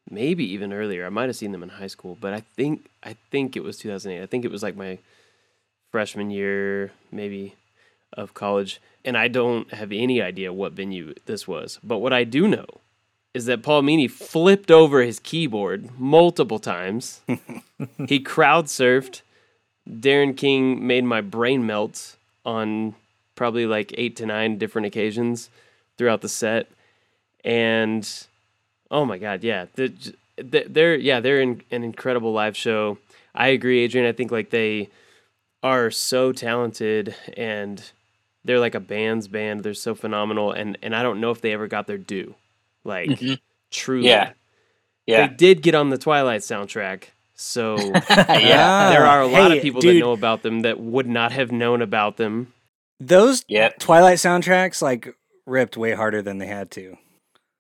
maybe 0.09 0.45
even 0.51 0.73
earlier. 0.73 1.05
I 1.05 1.09
might 1.09 1.27
have 1.29 1.35
seen 1.35 1.51
them 1.51 1.61
in 1.61 1.69
high 1.69 1.87
school, 1.87 2.17
but 2.19 2.33
I 2.33 2.39
think 2.55 2.87
I 3.03 3.15
think 3.29 3.55
it 3.55 3.63
was 3.63 3.77
2008. 3.77 4.23
I 4.23 4.25
think 4.25 4.45
it 4.45 4.51
was 4.51 4.63
like 4.63 4.75
my 4.75 4.97
freshman 5.91 6.31
year, 6.31 6.91
maybe 7.11 7.53
of 8.13 8.33
college, 8.33 8.81
and 9.05 9.17
I 9.17 9.27
don't 9.27 9.71
have 9.73 9.91
any 9.91 10.21
idea 10.21 10.53
what 10.53 10.73
venue 10.73 11.13
this 11.25 11.47
was. 11.47 11.79
But 11.83 11.99
what 11.99 12.13
I 12.13 12.23
do 12.23 12.47
know 12.47 12.65
is 13.33 13.45
that 13.45 13.61
Paul 13.63 13.83
Meany 13.83 14.07
flipped 14.07 14.71
over 14.71 15.01
his 15.01 15.19
keyboard 15.19 15.99
multiple 15.99 16.59
times. 16.59 17.21
he 18.07 18.19
crowd 18.19 18.65
surfed. 18.65 19.21
Darren 19.87 20.35
King 20.35 20.85
made 20.85 21.03
my 21.03 21.21
brain 21.21 21.65
melt 21.65 22.17
on 22.45 22.95
probably 23.35 23.65
like 23.65 23.93
eight 23.97 24.15
to 24.17 24.25
nine 24.25 24.57
different 24.57 24.87
occasions 24.87 25.49
throughout 25.97 26.21
the 26.21 26.29
set. 26.29 26.67
And 27.43 28.09
oh 28.89 29.05
my 29.05 29.17
God, 29.17 29.43
yeah, 29.43 29.67
they're, 29.75 29.89
they're 30.37 30.95
yeah 30.95 31.19
they're 31.19 31.41
in, 31.41 31.61
an 31.71 31.83
incredible 31.83 32.33
live 32.33 32.57
show. 32.57 32.97
I 33.35 33.49
agree, 33.49 33.83
Adrian. 33.83 34.07
I 34.07 34.11
think 34.11 34.31
like 34.31 34.49
they 34.49 34.89
are 35.63 35.91
so 35.91 36.31
talented 36.31 37.15
and 37.35 37.91
they're 38.47 38.59
like 38.59 38.73
a 38.75 38.79
band's 38.79 39.27
band. 39.27 39.63
They're 39.63 39.73
so 39.75 39.93
phenomenal, 39.93 40.51
and 40.51 40.77
and 40.81 40.95
I 40.95 41.03
don't 41.03 41.21
know 41.21 41.29
if 41.31 41.41
they 41.41 41.53
ever 41.53 41.67
got 41.67 41.85
their 41.87 41.97
due. 41.99 42.33
Like 42.83 43.09
Mhm. 43.09 43.39
truly, 43.69 44.07
Yeah. 44.07 44.31
yeah, 45.05 45.27
they 45.27 45.33
did 45.35 45.61
get 45.61 45.75
on 45.75 45.89
the 45.89 45.97
Twilight 45.97 46.41
soundtrack. 46.41 47.03
So 47.35 47.75
yeah, 48.09 48.89
there 48.89 49.05
are 49.05 49.21
a 49.21 49.27
lot 49.27 49.51
Hey, 49.51 49.57
of 49.57 49.61
people 49.63 49.81
dude, 49.81 49.97
that 49.97 49.99
know 49.99 50.13
about 50.13 50.41
them 50.41 50.61
that 50.61 50.79
would 50.79 51.07
not 51.07 51.31
have 51.33 51.51
known 51.51 51.81
about 51.83 52.17
them. 52.17 52.51
Those 52.99 53.43
Yep. 53.47 53.77
Twilight 53.79 54.17
soundtracks 54.17 54.81
like 54.81 55.13
ripped 55.45 55.77
way 55.77 55.93
harder 55.93 56.21
than 56.23 56.39
they 56.39 56.47
had 56.47 56.71
to. 56.71 56.97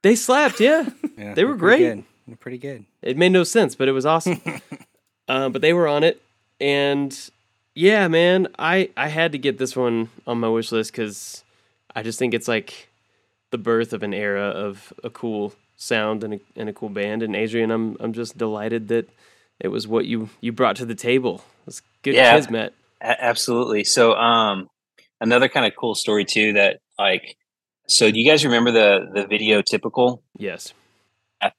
They 0.01 0.15
slapped, 0.15 0.59
yeah. 0.59 0.89
Yeah, 1.17 1.33
They 1.35 1.43
were 1.45 1.55
pretty 1.55 1.83
great. 1.83 1.95
good. 1.95 2.03
They're 2.27 2.37
pretty 2.37 2.57
good. 2.57 2.85
it 3.01 3.17
made 3.17 3.31
no 3.31 3.43
sense, 3.43 3.75
but 3.75 3.87
it 3.87 3.91
was 3.91 4.05
awesome. 4.05 4.41
uh, 5.27 5.49
but 5.49 5.61
they 5.61 5.73
were 5.73 5.87
on 5.87 6.03
it, 6.03 6.21
and 6.59 7.29
yeah, 7.77 8.07
man, 8.07 8.47
I 8.57 8.89
I 8.97 9.07
had 9.07 9.31
to 9.33 9.37
get 9.37 9.57
this 9.59 9.75
one 9.75 10.09
on 10.25 10.39
my 10.39 10.49
wish 10.49 10.71
list 10.71 10.91
because 10.91 11.43
I 11.95 12.01
just 12.01 12.17
think 12.17 12.33
it's 12.33 12.47
like 12.47 12.89
the 13.51 13.57
birth 13.59 13.93
of 13.93 14.01
an 14.03 14.13
era 14.13 14.49
of 14.49 14.91
a 15.03 15.09
cool 15.11 15.53
sound 15.75 16.23
and 16.23 16.33
a, 16.35 16.39
and 16.55 16.69
a 16.69 16.73
cool 16.73 16.89
band. 16.89 17.21
And 17.21 17.35
Adrian, 17.35 17.69
I'm 17.69 17.95
I'm 17.99 18.13
just 18.13 18.37
delighted 18.37 18.87
that 18.87 19.07
it 19.59 19.67
was 19.67 19.87
what 19.87 20.05
you 20.05 20.29
you 20.41 20.51
brought 20.51 20.75
to 20.77 20.85
the 20.85 20.95
table. 20.95 21.43
It's 21.67 21.81
good 22.01 22.15
Yeah. 22.15 22.35
kismet. 22.35 22.73
A- 22.99 23.23
absolutely. 23.23 23.83
So, 23.83 24.13
um, 24.15 24.67
another 25.21 25.47
kind 25.47 25.65
of 25.67 25.73
cool 25.79 25.93
story 25.93 26.25
too 26.25 26.53
that 26.53 26.79
like, 26.97 27.37
so 27.87 28.09
do 28.09 28.19
you 28.19 28.27
guys 28.27 28.43
remember 28.43 28.71
the 28.71 29.05
the 29.13 29.27
video 29.27 29.61
typical? 29.61 30.23
Yes. 30.37 30.73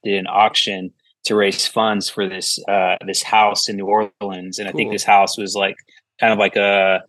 did 0.02 0.18
an 0.18 0.26
auction 0.26 0.92
to 1.24 1.36
raise 1.36 1.66
funds 1.66 2.08
for 2.08 2.28
this 2.28 2.58
uh 2.68 2.96
this 3.06 3.22
house 3.22 3.68
in 3.68 3.76
New 3.76 3.86
Orleans, 3.86 4.58
and 4.58 4.68
I 4.68 4.72
think 4.72 4.90
this 4.90 5.04
house 5.04 5.38
was 5.38 5.54
like 5.54 5.76
kind 6.20 6.32
of 6.32 6.38
like 6.38 6.56
a 6.56 7.02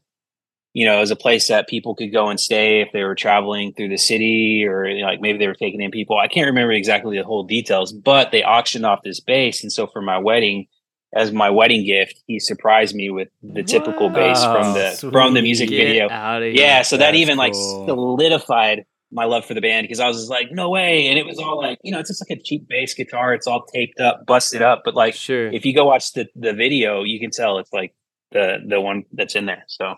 you 0.74 0.86
know, 0.86 1.00
as 1.00 1.10
a 1.10 1.16
place 1.16 1.48
that 1.48 1.68
people 1.68 1.96
could 1.96 2.14
go 2.14 2.30
and 2.30 2.40
stay 2.40 2.82
if 2.82 2.90
they 2.94 3.04
were 3.04 3.16
traveling 3.16 3.74
through 3.74 3.90
the 3.90 3.98
city 3.98 4.64
or 4.68 4.86
you 4.86 5.02
know, 5.02 5.08
like 5.08 5.20
maybe 5.20 5.40
they 5.40 5.48
were 5.48 5.56
taking 5.56 5.82
in 5.82 5.90
people. 5.92 6.18
I 6.18 6.28
can't 6.28 6.46
remember 6.46 6.72
exactly 6.72 7.18
the 7.18 7.24
whole 7.24 7.44
details, 7.44 7.92
but 7.92 8.32
they 8.32 8.44
auctioned 8.44 8.86
off 8.86 9.00
this 9.04 9.20
base. 9.20 9.64
And 9.64 9.72
so 9.72 9.88
for 9.88 10.02
my 10.02 10.20
wedding, 10.20 10.68
as 11.14 11.32
my 11.32 11.50
wedding 11.50 11.86
gift, 11.86 12.22
he 12.28 12.40
surprised 12.40 12.96
me 12.96 13.10
with 13.10 13.30
the 13.42 13.64
typical 13.64 14.10
bass 14.10 14.44
from 14.44 14.68
oh, 14.68 14.74
the 14.74 15.12
from 15.12 15.34
the 15.34 15.42
music 15.42 15.70
Get 15.70 15.78
video. 15.84 16.08
Yeah, 16.54 16.84
so 16.84 16.98
that 16.98 17.08
That's 17.08 17.18
even 17.18 17.38
like 17.38 17.56
solidified 17.56 18.86
my 19.12 19.26
love 19.26 19.44
for 19.44 19.56
the 19.56 19.62
band 19.62 19.86
because 19.86 20.00
I 20.00 20.08
was 20.08 20.18
just 20.18 20.30
like, 20.30 20.52
no 20.52 20.70
way. 20.70 21.08
And 21.08 21.18
it 21.18 21.26
was 21.26 21.40
all 21.40 21.58
like, 21.58 21.80
you 21.84 21.92
know, 21.92 22.00
it's 22.00 22.10
just 22.10 22.24
like 22.30 22.38
a 22.38 22.42
cheap 22.42 22.68
bass 22.68 22.94
guitar. 22.94 23.34
It's 23.34 23.48
all 23.48 23.66
taped 23.66 24.00
up, 24.00 24.28
busted 24.28 24.62
up. 24.62 24.84
But 24.86 24.94
like, 24.94 25.16
Sure. 25.16 25.48
if 25.52 25.66
you 25.66 25.74
go 25.74 25.86
watch 25.86 26.14
the 26.14 26.28
the 26.36 26.54
video, 26.54 27.02
you 27.02 27.20
can 27.20 27.32
tell 27.32 27.58
it's 27.58 27.74
like 27.74 27.96
the 28.32 28.58
the 28.68 28.80
one 28.82 29.06
that's 29.12 29.36
in 29.36 29.46
there. 29.46 29.64
So 29.68 29.96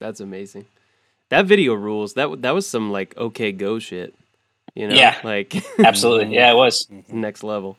That's 0.00 0.20
amazing. 0.20 0.66
That 1.30 1.46
video 1.46 1.74
rules. 1.74 2.14
That 2.14 2.42
that 2.42 2.52
was 2.54 2.66
some 2.66 2.90
like 2.92 3.14
OK 3.16 3.52
Go 3.52 3.78
shit. 3.78 4.14
You 4.74 4.88
know, 4.88 4.94
Yeah. 4.96 5.18
like 5.24 5.54
absolutely, 5.78 6.34
yeah, 6.34 6.50
it 6.50 6.56
was. 6.56 6.88
next 7.08 7.42
level. 7.44 7.76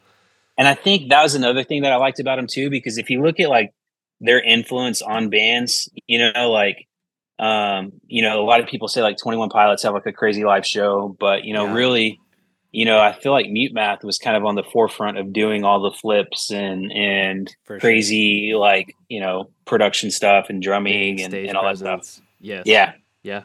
And 0.58 0.68
I 0.68 0.74
think 0.74 1.10
that 1.10 1.22
was 1.22 1.36
another 1.36 1.64
thing 1.66 1.82
that 1.82 1.92
I 1.92 1.98
liked 1.98 2.20
about 2.22 2.38
them 2.38 2.48
too, 2.48 2.70
because 2.70 2.98
if 2.98 3.10
you 3.10 3.22
look 3.22 3.40
at 3.42 3.50
like 3.50 3.74
their 4.22 4.40
influence 4.42 5.02
on 5.02 5.30
bands, 5.30 5.90
you 6.08 6.20
know, 6.20 6.50
like 6.52 6.88
um, 7.38 7.92
you 8.08 8.22
know, 8.22 8.42
a 8.42 8.46
lot 8.46 8.62
of 8.62 8.68
people 8.68 8.88
say 8.88 9.02
like 9.02 9.18
Twenty 9.18 9.38
One 9.38 9.50
Pilots 9.50 9.84
have 9.84 9.94
like 9.94 10.06
a 10.06 10.14
crazy 10.14 10.46
live 10.46 10.66
show, 10.66 11.16
but 11.20 11.44
you 11.44 11.54
know, 11.54 11.66
Yeah. 11.66 11.74
really, 11.74 12.20
you 12.76 12.84
know, 12.84 13.00
I 13.00 13.14
feel 13.14 13.32
like 13.32 13.50
Mute 13.50 13.74
Math 13.74 14.04
was 14.04 14.18
kind 14.18 14.36
of 14.36 14.44
on 14.44 14.56
the 14.56 14.64
forefront 14.64 15.18
of 15.18 15.32
doing 15.32 15.64
all 15.64 15.80
the 15.80 15.92
flips 15.92 16.52
and 16.52 16.92
and 16.92 17.50
For 17.64 17.76
sure. 17.76 17.80
crazy 17.80 18.54
like 18.54 18.96
you 19.08 19.22
know 19.22 19.50
production 19.64 20.12
stuff 20.12 20.48
and 20.50 20.62
drumming 20.62 21.22
and, 21.22 21.32
stage 21.32 21.48
and 21.48 21.58
all 21.58 21.64
that 21.64 21.78
stuff. 21.78 22.00
presence. 22.02 22.22
Yes. 22.42 22.64
Yeah, 22.66 22.94
Yeah. 23.24 23.44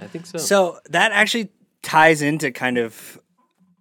I 0.00 0.06
think 0.08 0.26
so. 0.26 0.38
So 0.38 0.78
that 0.90 1.12
actually 1.12 1.50
ties 1.82 2.22
into 2.22 2.50
kind 2.50 2.76
of 2.76 3.20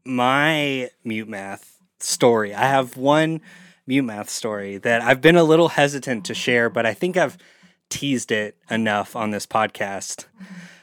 my 0.06 0.90
mute 1.04 1.28
math 1.28 1.78
story. 2.00 2.54
I 2.54 2.66
have 2.66 2.96
one 2.96 3.42
mute 3.88 4.04
math 4.04 4.30
story 4.30 4.78
that 4.78 5.02
I've 5.02 5.20
been 5.20 5.36
a 5.36 5.44
little 5.44 5.70
hesitant 5.70 6.26
to 6.26 6.36
share, 6.36 6.70
but 6.70 6.86
I 6.86 6.94
think 6.94 7.18
I've 7.18 7.38
teased 7.90 8.32
it 8.32 8.56
enough 8.70 9.16
on 9.16 9.32
this 9.32 9.48
podcast. 9.48 10.26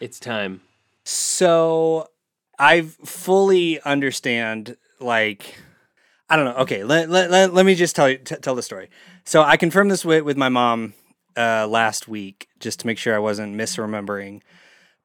it's 0.01 0.19
time. 0.19 0.61
So 1.05 2.09
I 2.59 2.83
fully 2.83 3.81
understand, 3.83 4.77
like, 5.01 5.57
I 6.29 6.37
don't 6.37 6.45
know. 6.47 6.63
Okay, 6.63 6.85
let, 6.85 7.09
let, 7.09 7.31
let, 7.31 7.53
let 7.55 7.67
me 7.67 7.75
just 7.75 7.95
tell 7.95 8.09
you 8.09 8.19
t- 8.19 8.37
tell 8.37 8.55
the 8.55 8.63
story. 8.63 8.91
So 9.25 9.43
I 9.43 9.57
confirmed 9.57 9.91
this 9.91 10.05
with, 10.05 10.25
with 10.25 10.37
my 10.37 10.49
mom 10.49 10.95
uh, 11.37 11.67
last 11.69 12.09
week 12.09 12.49
just 12.59 12.81
to 12.81 12.87
make 12.87 12.99
sure 12.99 13.15
I 13.15 13.19
wasn't 13.19 13.55
misremembering. 13.57 14.41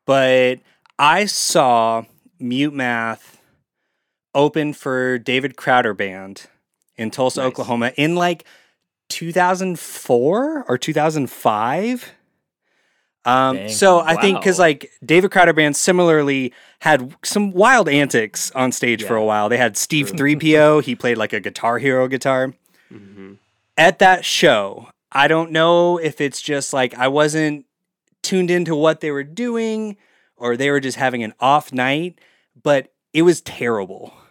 But 0.05 0.59
I 0.97 1.25
saw 1.25 2.03
Mute 2.39 2.73
Math 2.73 3.39
open 4.33 4.73
for 4.73 5.17
David 5.17 5.57
Crowder 5.57 5.93
Band 5.93 6.47
in 6.95 7.11
Tulsa, 7.11 7.41
Nice. 7.41 7.47
Oklahoma 7.47 7.91
in 7.97 8.15
like 8.15 8.45
2004 9.09 10.65
or 10.67 10.77
2005. 10.77 12.11
Um, 13.23 13.55
Dang. 13.55 13.69
so 13.69 13.99
I 13.99 14.15
think 14.15 14.39
because 14.39 14.57
like 14.57 14.91
David 15.05 15.31
Crowder 15.31 15.53
Band 15.53 15.75
similarly 15.75 16.53
had 16.79 17.15
some 17.23 17.51
wild 17.51 17.87
antics 17.87 18.51
on 18.51 18.71
stage 18.71 19.03
for 19.03 19.15
a 19.15 19.23
while. 19.23 19.47
They 19.49 19.57
had 19.57 19.77
Steve 19.77 20.09
Three 20.17 20.35
PO. 20.35 20.79
He 20.79 20.95
played 20.95 21.17
like 21.17 21.31
a 21.33 21.39
Guitar 21.39 21.77
Hero 21.77 22.07
guitar. 22.07 22.53
hmm 22.89 23.33
at 23.77 23.99
that 23.99 24.23
show, 24.25 24.89
I 25.11 25.27
don't 25.27 25.51
know 25.51 25.97
if 25.97 26.21
it's 26.21 26.41
just 26.41 26.71
like 26.73 26.93
I 26.97 27.07
wasn't 27.07 27.65
tuned 28.21 28.51
into 28.51 28.75
what 28.75 28.99
they 28.99 29.09
were 29.09 29.23
doing 29.23 29.97
or 30.37 30.55
they 30.55 30.69
were 30.69 30.79
just 30.79 30.97
having 30.97 31.23
an 31.23 31.33
off 31.39 31.73
night, 31.73 32.19
but 32.61 32.91
it 33.13 33.23
was 33.23 33.41
terrible. 33.41 34.13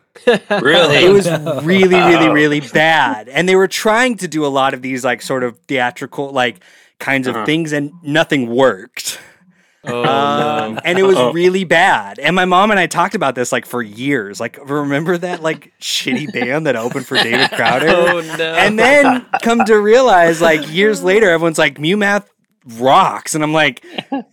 Really? 0.50 1.05
It 1.05 1.12
was 1.12 1.31
really, 1.64 1.96
really, 1.96 2.29
really 2.40 2.61
bad. 2.61 3.29
And 3.29 3.48
they 3.48 3.57
were 3.57 3.68
trying 3.68 4.16
to 4.18 4.29
do 4.29 4.44
a 4.44 4.48
lot 4.48 4.74
of 4.74 4.83
these 4.83 5.05
like 5.05 5.22
sort 5.22 5.42
of 5.44 5.57
theatrical 5.61 6.31
like 6.31 6.62
kinds 7.01 7.27
of 7.27 7.35
Uh-huh. 7.35 7.47
things 7.47 7.73
and 7.73 7.91
nothing 8.03 8.49
worked. 8.49 9.19
Oh 9.83 10.01
Um, 10.05 10.75
no. 10.75 10.81
and 10.85 10.99
it 10.99 11.05
was 11.05 11.17
Oh. 11.17 11.33
really 11.33 11.65
bad. 11.65 12.19
And 12.19 12.37
my 12.37 12.45
mom 12.45 12.71
and 12.71 12.79
I 12.79 12.87
talked 12.87 13.15
about 13.15 13.35
this 13.35 13.51
like 13.51 13.65
for 13.65 13.83
years. 13.83 14.39
Like, 14.39 14.59
remember 14.69 15.17
that 15.17 15.43
like 15.43 15.73
shitty 15.81 16.31
band 16.33 16.67
that 16.67 16.77
opened 16.77 17.07
for 17.07 17.17
David 17.17 17.51
Crowder? 17.57 17.89
Oh 17.89 18.21
no. 18.37 18.45
and 18.55 18.79
then 18.79 19.25
come 19.43 19.65
to 19.65 19.77
realize 19.81 20.43
like 20.43 20.71
years 20.71 21.03
later 21.03 21.31
everyone's 21.31 21.59
like 21.59 21.79
Mute 21.81 21.97
Math 21.97 22.29
rocks 22.79 23.35
and 23.35 23.43
i'm 23.43 23.55
like 23.55 23.83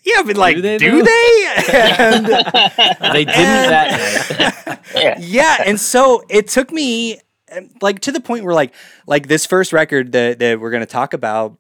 yeah 0.04 0.22
but 0.26 0.36
like 0.36 0.58
do 0.58 0.62
they, 0.62 0.78
they, 0.78 1.56
and 1.98 2.26
they 3.14 3.24
didn't 3.24 3.30
and- 3.30 3.72
that 3.72 4.68
night. 4.68 4.80
yeah. 4.96 5.16
yeah 5.18 5.64
and 5.66 5.80
so 5.80 6.22
it 6.30 6.50
took 6.50 6.70
me 6.74 7.20
um, 7.56 7.70
like 7.82 8.02
to 8.02 8.12
the 8.12 8.20
point 8.20 8.44
where 8.44 8.54
like 8.54 8.74
like 9.08 9.28
this 9.30 9.46
first 9.46 9.72
record 9.72 10.12
that, 10.12 10.40
that 10.40 10.60
we're 10.60 10.72
going 10.72 10.82
to 10.84 10.86
talk 10.86 11.14
about 11.14 11.58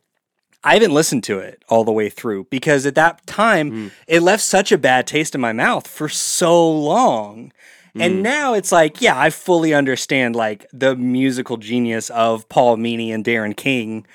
i 0.67 0.73
haven't 0.73 0.93
listened 0.93 1.23
to 1.23 1.39
it 1.39 1.63
all 1.69 1.85
the 1.85 1.91
way 1.91 2.09
through 2.09 2.43
because 2.49 2.85
at 2.85 2.95
that 2.95 3.25
time 3.25 3.71
mm. 3.71 3.91
it 4.05 4.21
left 4.21 4.43
such 4.43 4.71
a 4.71 4.77
bad 4.77 5.07
taste 5.07 5.33
in 5.33 5.39
my 5.39 5.53
mouth 5.53 5.87
for 5.87 6.09
so 6.09 6.69
long. 6.69 7.53
And 7.95 8.15
mm. 8.15 8.21
now 8.21 8.53
it's 8.53 8.71
like 8.71 9.01
yeah 9.01 9.17
i 9.17 9.29
fully 9.29 9.73
understand 9.73 10.35
like 10.35 10.67
the 10.73 10.95
musical 10.95 11.57
genius 11.57 12.09
of 12.09 12.47
paul 12.49 12.77
meany 12.77 13.11
and 13.11 13.23
darren 13.23 13.55
king. 13.55 14.05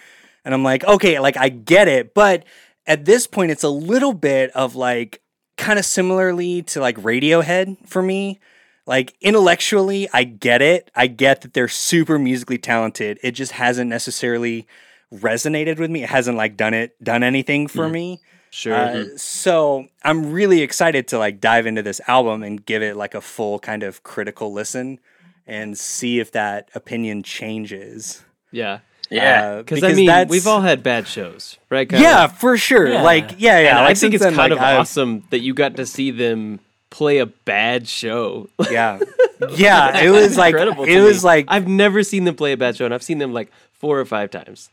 And 0.44 0.52
i'm 0.52 0.62
like 0.62 0.84
okay 0.84 1.18
like 1.18 1.36
i 1.36 1.48
get 1.48 1.88
it 1.88 2.14
but 2.14 2.44
at 2.86 3.06
this 3.06 3.26
point 3.26 3.50
it's 3.50 3.64
a 3.64 3.70
little 3.70 4.12
bit 4.12 4.50
of 4.50 4.76
like 4.76 5.22
kind 5.56 5.78
of 5.78 5.84
similarly 5.84 6.62
to 6.62 6.80
like 6.80 6.96
radiohead 6.96 7.88
for 7.88 8.02
me. 8.02 8.40
Like 8.84 9.14
intellectually 9.20 10.08
i 10.12 10.24
get 10.24 10.60
it. 10.60 10.90
I 10.94 11.06
get 11.06 11.40
that 11.40 11.54
they're 11.54 11.66
super 11.66 12.18
musically 12.18 12.58
talented. 12.58 13.18
It 13.22 13.30
just 13.30 13.52
hasn't 13.52 13.88
necessarily 13.88 14.66
resonated 15.12 15.78
with 15.78 15.90
me 15.90 16.02
it 16.02 16.08
hasn't 16.08 16.36
like 16.36 16.56
done 16.56 16.74
it 16.74 17.02
done 17.02 17.22
anything 17.22 17.66
for 17.66 17.88
me 17.88 18.20
Sure. 18.50 18.74
uh, 18.74 19.04
so 19.16 19.86
i'm 20.04 20.32
really 20.32 20.60
excited 20.62 21.08
to 21.08 21.18
like 21.18 21.40
dive 21.40 21.66
into 21.66 21.82
this 21.82 22.00
album 22.06 22.42
and 22.42 22.64
give 22.64 22.82
it 22.82 22.96
like 22.96 23.14
a 23.14 23.20
full 23.20 23.58
kind 23.58 23.82
of 23.82 24.02
critical 24.02 24.52
listen 24.52 24.98
and 25.46 25.76
see 25.78 26.18
if 26.20 26.32
that 26.32 26.68
opinion 26.74 27.22
changes 27.22 28.22
yeah. 28.50 28.80
Yeah. 29.10 29.42
Uh, 29.44 29.56
Because 29.62 29.82
I 29.84 29.92
mean, 29.94 30.06
that's- 30.06 30.30
we've 30.30 30.46
all 30.46 30.60
had 30.62 30.82
bad 30.82 31.06
shows, 31.06 31.58
right? 31.68 31.86
Kylan? 31.88 32.00
yeah 32.00 32.26
for 32.26 32.56
sure 32.56 32.88
Yeah. 32.88 33.02
like 33.02 33.34
yeah 33.38 33.58
yeah 33.60 33.80
like, 33.80 33.90
I 33.90 33.94
think 33.94 34.14
it's 34.14 34.22
then, 34.22 34.34
kind 34.34 34.50
like, 34.52 34.58
of 34.58 34.64
I've- 34.64 34.78
awesome 34.78 35.24
that 35.30 35.40
you 35.40 35.52
got 35.54 35.76
to 35.76 35.84
see 35.86 36.10
them 36.10 36.60
play 36.90 37.18
a 37.18 37.26
bad 37.26 37.88
show. 37.88 38.48
yeah 38.70 38.98
yeah 39.56 39.98
it 40.02 40.10
was 40.10 40.36
like 40.36 40.52
Incredible 40.54 40.84
to 40.86 40.90
it 40.92 41.00
was 41.00 41.24
like 41.24 41.46
I've 41.48 41.66
never 41.68 42.02
seen 42.02 42.24
them 42.24 42.34
play 42.36 42.52
a 42.52 42.56
bad 42.56 42.76
show, 42.76 42.84
and 42.84 42.92
I've 42.94 43.02
seen 43.02 43.18
them 43.18 43.32
like 43.32 43.50
four 43.72 43.98
or 43.98 44.04
five 44.04 44.30
times. 44.30 44.70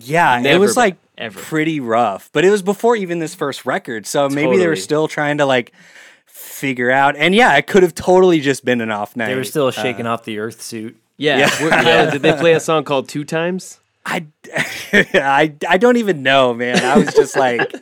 Yeah, 0.00 0.40
it 0.40 0.58
was 0.58 0.76
like 0.76 0.96
ever. 1.18 1.38
pretty 1.40 1.80
rough, 1.80 2.30
but 2.32 2.44
it 2.44 2.50
was 2.50 2.62
before 2.62 2.96
even 2.96 3.18
this 3.18 3.34
first 3.34 3.64
record, 3.66 4.06
so 4.06 4.28
maybe 4.28 4.56
they 4.56 4.66
were 4.66 4.76
still 4.76 5.08
trying 5.08 5.38
to 5.38 5.46
like 5.46 5.72
figure 6.26 6.90
out. 6.90 7.16
And 7.16 7.34
yeah, 7.34 7.56
it 7.56 7.66
could 7.66 7.82
have 7.82 7.94
totally 7.94 8.40
just 8.40 8.64
been 8.64 8.80
an 8.80 8.90
off 8.90 9.16
night. 9.16 9.28
They 9.28 9.36
were 9.36 9.44
still 9.44 9.66
uh, 9.68 9.70
shaking 9.72 10.06
off 10.06 10.24
the 10.24 10.36
Earthsuit. 10.36 10.94
Yeah. 11.16 11.38
Yeah. 11.38 11.62
We're- 11.62 12.10
did 12.10 12.22
they 12.22 12.32
play 12.32 12.52
a 12.54 12.60
song 12.60 12.84
called 12.84 13.08
Two 13.08 13.24
Times? 13.24 13.78
I, 14.06 14.26
I, 14.92 15.54
I 15.68 15.78
don't 15.78 15.96
even 15.96 16.22
know, 16.22 16.52
man. 16.54 16.84
I 16.84 16.98
was 16.98 17.14
just 17.14 17.36
like, 17.36 17.72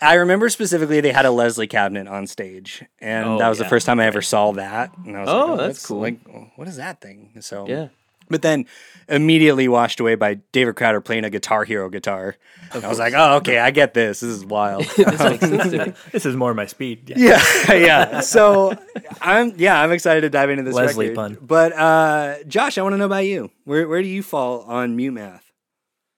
I 0.00 0.14
remember 0.14 0.48
specifically 0.48 1.00
they 1.00 1.10
had 1.12 1.24
a 1.26 1.30
Leslie 1.30 1.66
cabinet 1.66 2.06
on 2.06 2.26
stage, 2.28 2.84
and 3.00 3.26
Oh, 3.26 3.38
that 3.38 3.48
was 3.48 3.58
yeah. 3.58 3.64
the 3.64 3.68
first 3.70 3.84
time 3.86 3.98
I 3.98 4.06
ever 4.06 4.22
saw 4.22 4.52
that. 4.52 4.92
And 5.04 5.16
I 5.16 5.20
was 5.20 5.28
Oh, 5.28 5.32
oh 5.42 5.46
like, 5.46 5.58
that's 5.58 5.68
what's- 5.68 5.86
cool. 5.86 6.00
Like, 6.00 6.52
what 6.56 6.68
is 6.68 6.76
that 6.76 7.00
thing? 7.00 7.30
So 7.40 7.66
Yeah. 7.66 7.88
But 8.30 8.42
then 8.42 8.66
immediately 9.08 9.68
washed 9.68 10.00
away 10.00 10.14
by 10.14 10.34
David 10.52 10.76
Crowder 10.76 11.00
playing 11.00 11.24
a 11.24 11.30
Guitar 11.30 11.64
Hero 11.64 11.90
guitar. 11.90 12.36
I 12.72 12.88
was 12.88 12.98
like, 12.98 13.12
oh, 13.16 13.36
okay, 13.36 13.58
I 13.58 13.72
get 13.72 13.92
this. 13.92 14.20
This 14.20 14.30
is 14.30 14.44
wild. 14.44 14.86
This 14.96 15.20
makes 15.20 15.40
sense 15.40 15.70
to 15.72 15.86
me. 15.86 15.92
This 16.12 16.24
is 16.24 16.36
more 16.36 16.54
my 16.54 16.66
speed. 16.66 17.12
Yeah. 17.16 17.42
yeah, 17.68 17.74
yeah. 17.74 18.20
So 18.20 18.78
I'm 19.20 19.54
yeah, 19.56 19.80
I'm 19.80 19.92
excited 19.92 20.20
to 20.22 20.30
dive 20.30 20.50
into 20.50 20.62
this 20.62 20.74
Leslie 20.74 21.10
record. 21.10 21.36
pun. 21.36 21.38
But 21.40 21.72
uh, 21.72 22.36
Josh, 22.46 22.78
I 22.78 22.82
want 22.82 22.92
to 22.94 22.98
know 22.98 23.06
about 23.06 23.26
you. 23.26 23.50
Where 23.64 23.88
where 23.88 24.02
do 24.02 24.08
you 24.08 24.22
fall 24.22 24.62
on 24.62 24.94
Mute 24.96 25.12
Math? 25.12 25.50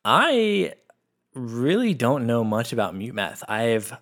I 0.04 0.74
really 1.34 1.94
don't 1.94 2.26
know 2.26 2.44
much 2.44 2.72
about 2.72 2.94
Mute 2.94 3.14
Math. 3.14 3.42
I've 3.48 3.96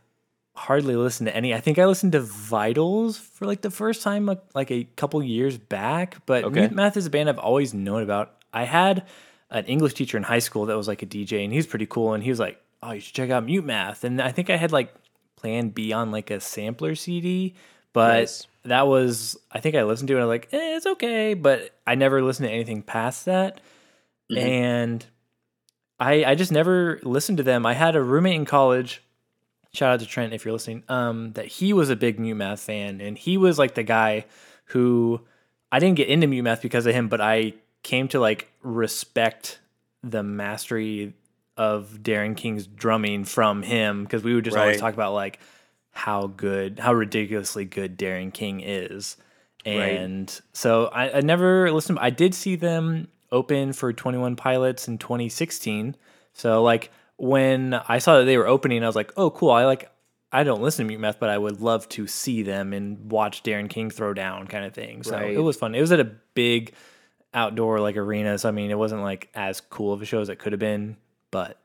hardly 0.61 0.95
listen 0.95 1.25
to 1.27 1.35
any. 1.35 1.55
I 1.55 1.61
think 1.61 1.79
I 1.79 1.87
listened 1.87 2.13
to 2.13 2.21
Vitals 2.21 3.17
for 3.17 3.47
like 3.47 3.63
the 3.63 3.71
first 3.71 4.03
time 4.03 4.27
like, 4.27 4.43
like 4.55 4.71
a 4.71 4.85
couple 4.97 5.23
years 5.23 5.57
back, 5.57 6.19
but 6.27 6.45
Okay. 6.45 6.61
Mute 6.61 6.73
Math 6.73 6.97
is 6.99 7.07
a 7.07 7.11
band 7.11 7.29
I've 7.31 7.39
always 7.39 7.73
known 7.73 8.03
about. 8.03 8.35
I 8.53 8.65
had 8.65 9.07
an 9.51 9.65
English 9.65 9.95
teacher 9.95 10.19
in 10.19 10.23
high 10.23 10.39
school 10.41 10.67
that 10.67 10.77
was 10.77 10.87
like 10.87 11.03
a 11.03 11.07
DJ 11.07 11.43
and 11.45 11.53
he 11.53 11.57
was 11.57 11.67
pretty 11.67 11.87
cool 11.87 12.13
and 12.13 12.23
he 12.23 12.29
was 12.31 12.39
like, 12.39 12.61
"Oh, 12.83 12.93
you 12.93 13.01
should 13.01 13.15
check 13.15 13.31
out 13.31 13.45
Mute 13.47 13.65
Math." 13.65 14.05
And 14.05 14.21
I 14.21 14.33
think 14.33 14.51
I 14.51 14.57
had 14.57 14.71
like 14.71 14.93
Plan 15.37 15.71
B 15.71 15.93
on 15.95 16.11
like 16.11 16.31
a 16.31 16.41
sampler 16.41 16.95
CD, 16.95 17.55
but 17.95 18.19
Nice. 18.19 18.47
that 18.65 18.87
was 18.87 19.39
I 19.51 19.61
think 19.61 19.75
I 19.77 19.85
listened 19.85 20.09
to 20.09 20.15
it 20.15 20.17
and 20.19 20.25
I 20.25 20.27
was 20.27 20.35
like, 20.35 20.49
eh, 20.53 20.77
"It's 20.77 20.87
okay," 20.87 21.33
but 21.35 21.71
I 21.87 21.95
never 21.95 22.23
listened 22.23 22.49
to 22.49 22.53
anything 22.53 22.83
past 22.83 23.25
that. 23.25 23.61
And 24.37 25.05
I 25.99 26.25
I 26.25 26.35
just 26.35 26.53
never 26.53 27.01
listened 27.03 27.39
to 27.39 27.45
them. 27.45 27.65
I 27.67 27.73
had 27.75 27.97
a 27.97 28.03
roommate 28.03 28.35
in 28.37 28.45
college. 28.45 29.03
Shout 29.73 29.93
out 29.95 30.01
to 30.01 30.07
Trent 30.07 30.33
if 30.33 30.45
you're 30.45 30.53
listening. 30.53 30.83
Um, 30.89 31.33
that 31.33 31.47
he 31.47 31.73
was 31.73 31.91
a 31.91 31.97
big 31.97 32.19
Mute 32.19 32.35
Math 32.35 32.61
fan, 32.61 33.01
and 33.01 33.17
he 33.17 33.37
was 33.37 33.59
like 33.59 33.75
the 33.75 33.83
guy 33.83 34.25
who 34.67 35.21
I 35.71 35.79
didn't 35.79 35.97
get 35.97 36.09
into 36.09 36.27
Mute 36.27 36.43
Math 36.43 36.63
because 36.63 36.87
of 36.87 36.95
him, 36.95 37.09
but 37.09 37.21
I 37.21 37.55
came 37.83 38.09
to 38.09 38.21
like 38.21 38.51
respect 38.63 39.61
the 40.03 40.23
mastery 40.23 41.15
of 41.57 41.99
Darren 42.03 42.37
King's 42.37 42.67
drumming 42.67 43.25
from 43.25 43.63
him 43.63 44.05
because 44.05 44.25
we 44.25 44.35
would 44.35 44.45
just 44.45 44.57
always 44.57 44.81
talk 44.81 44.95
about 44.95 45.13
like 45.13 45.39
how 45.93 46.29
good, 46.29 46.79
how 46.79 46.93
ridiculously 46.95 47.65
good 47.65 47.99
Darren 47.99 48.33
King 48.33 48.61
is. 48.61 49.17
And 49.67 50.41
so 50.53 50.87
I, 50.87 51.19
I 51.19 51.21
never 51.21 51.71
listened. 51.71 51.99
I 52.01 52.11
did 52.11 52.35
see 52.35 52.57
them 52.57 53.09
open 53.31 53.73
for 53.73 53.93
21 53.93 54.37
Pilots 54.37 54.89
in 54.89 54.99
2016. 54.99 55.97
So 56.33 56.63
like 56.63 56.91
when 57.21 57.75
I 57.75 57.99
saw 57.99 58.19
that 58.19 58.25
they 58.25 58.39
were 58.39 58.47
opening, 58.47 58.83
I 58.83 58.87
was 58.87 58.97
like, 58.97 59.13
oh, 59.17 59.31
cool. 59.31 59.51
I 59.51 59.67
like, 59.67 59.91
I 60.33 60.43
don't 60.43 60.63
listen 60.63 60.85
to 60.85 60.89
Mute 60.89 61.01
Math, 61.01 61.21
but 61.21 61.29
I 61.29 61.37
would 61.37 61.61
love 61.61 61.89
to 61.91 62.07
see 62.07 62.43
them 62.43 62.73
and 62.73 63.11
watch 63.11 63.43
Darren 63.43 63.69
King 63.69 63.91
throw 63.91 64.15
down 64.15 64.47
kind 64.47 64.65
of 64.65 64.73
thing. 64.73 65.03
So 65.03 65.17
Right. 65.17 65.35
it 65.35 65.39
was 65.41 65.57
fun. 65.57 65.75
It 65.75 65.81
was 65.83 65.93
at 65.93 66.01
a 66.01 66.11
big 66.35 66.73
outdoor 67.35 67.79
like 67.81 67.97
arena. 67.97 68.39
So 68.39 68.49
I 68.49 68.53
mean, 68.53 68.71
it 68.71 68.79
wasn't 68.79 69.03
like 69.03 69.29
as 69.35 69.61
cool 69.61 69.93
of 69.93 70.01
a 70.01 70.05
show 70.07 70.21
as 70.21 70.29
it 70.31 70.39
could 70.39 70.53
have 70.53 70.61
been, 70.61 70.97
but 71.31 71.59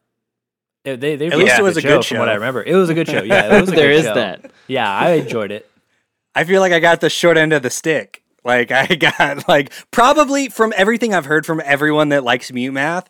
it, 0.83 0.99
they, 0.99 1.15
they 1.15 1.27
At 1.27 1.37
least 1.37 1.53
put 1.55 1.61
it 1.61 1.63
was 1.63 1.77
a 1.77 1.81
show 1.81 1.87
good 1.97 2.03
show. 2.03 2.15
from 2.15 2.19
what 2.19 2.29
I 2.29 2.33
remember. 2.35 2.61
It 2.61 2.75
was 2.75 2.89
a 2.89 2.93
good 2.93 3.07
show. 3.07 3.23
Yeah, 3.23 3.55
it 3.55 3.61
was 3.61 3.69
a 3.69 3.71
There 3.75 3.89
good 3.91 3.99
is 3.99 4.05
show. 4.05 4.13
that. 4.15 4.51
Yeah, 4.67 4.91
I 4.91 5.11
enjoyed 5.13 5.51
it. 5.51 5.69
I 6.35 6.43
feel 6.43 6.59
like 6.59 6.73
I 6.73 6.79
got 6.79 6.99
the 7.01 7.09
short 7.09 7.37
end 7.37 7.53
of 7.53 7.63
the 7.63 7.69
stick. 7.69 8.23
Like 8.43 8.71
I 8.71 8.87
got 8.95 9.47
like 9.47 9.71
probably 9.91 10.49
from 10.49 10.73
everything 10.75 11.13
I've 11.13 11.25
heard 11.25 11.45
from 11.45 11.61
everyone 11.63 12.09
that 12.09 12.23
likes 12.23 12.51
Mute 12.51 12.73
Math. 12.73 13.07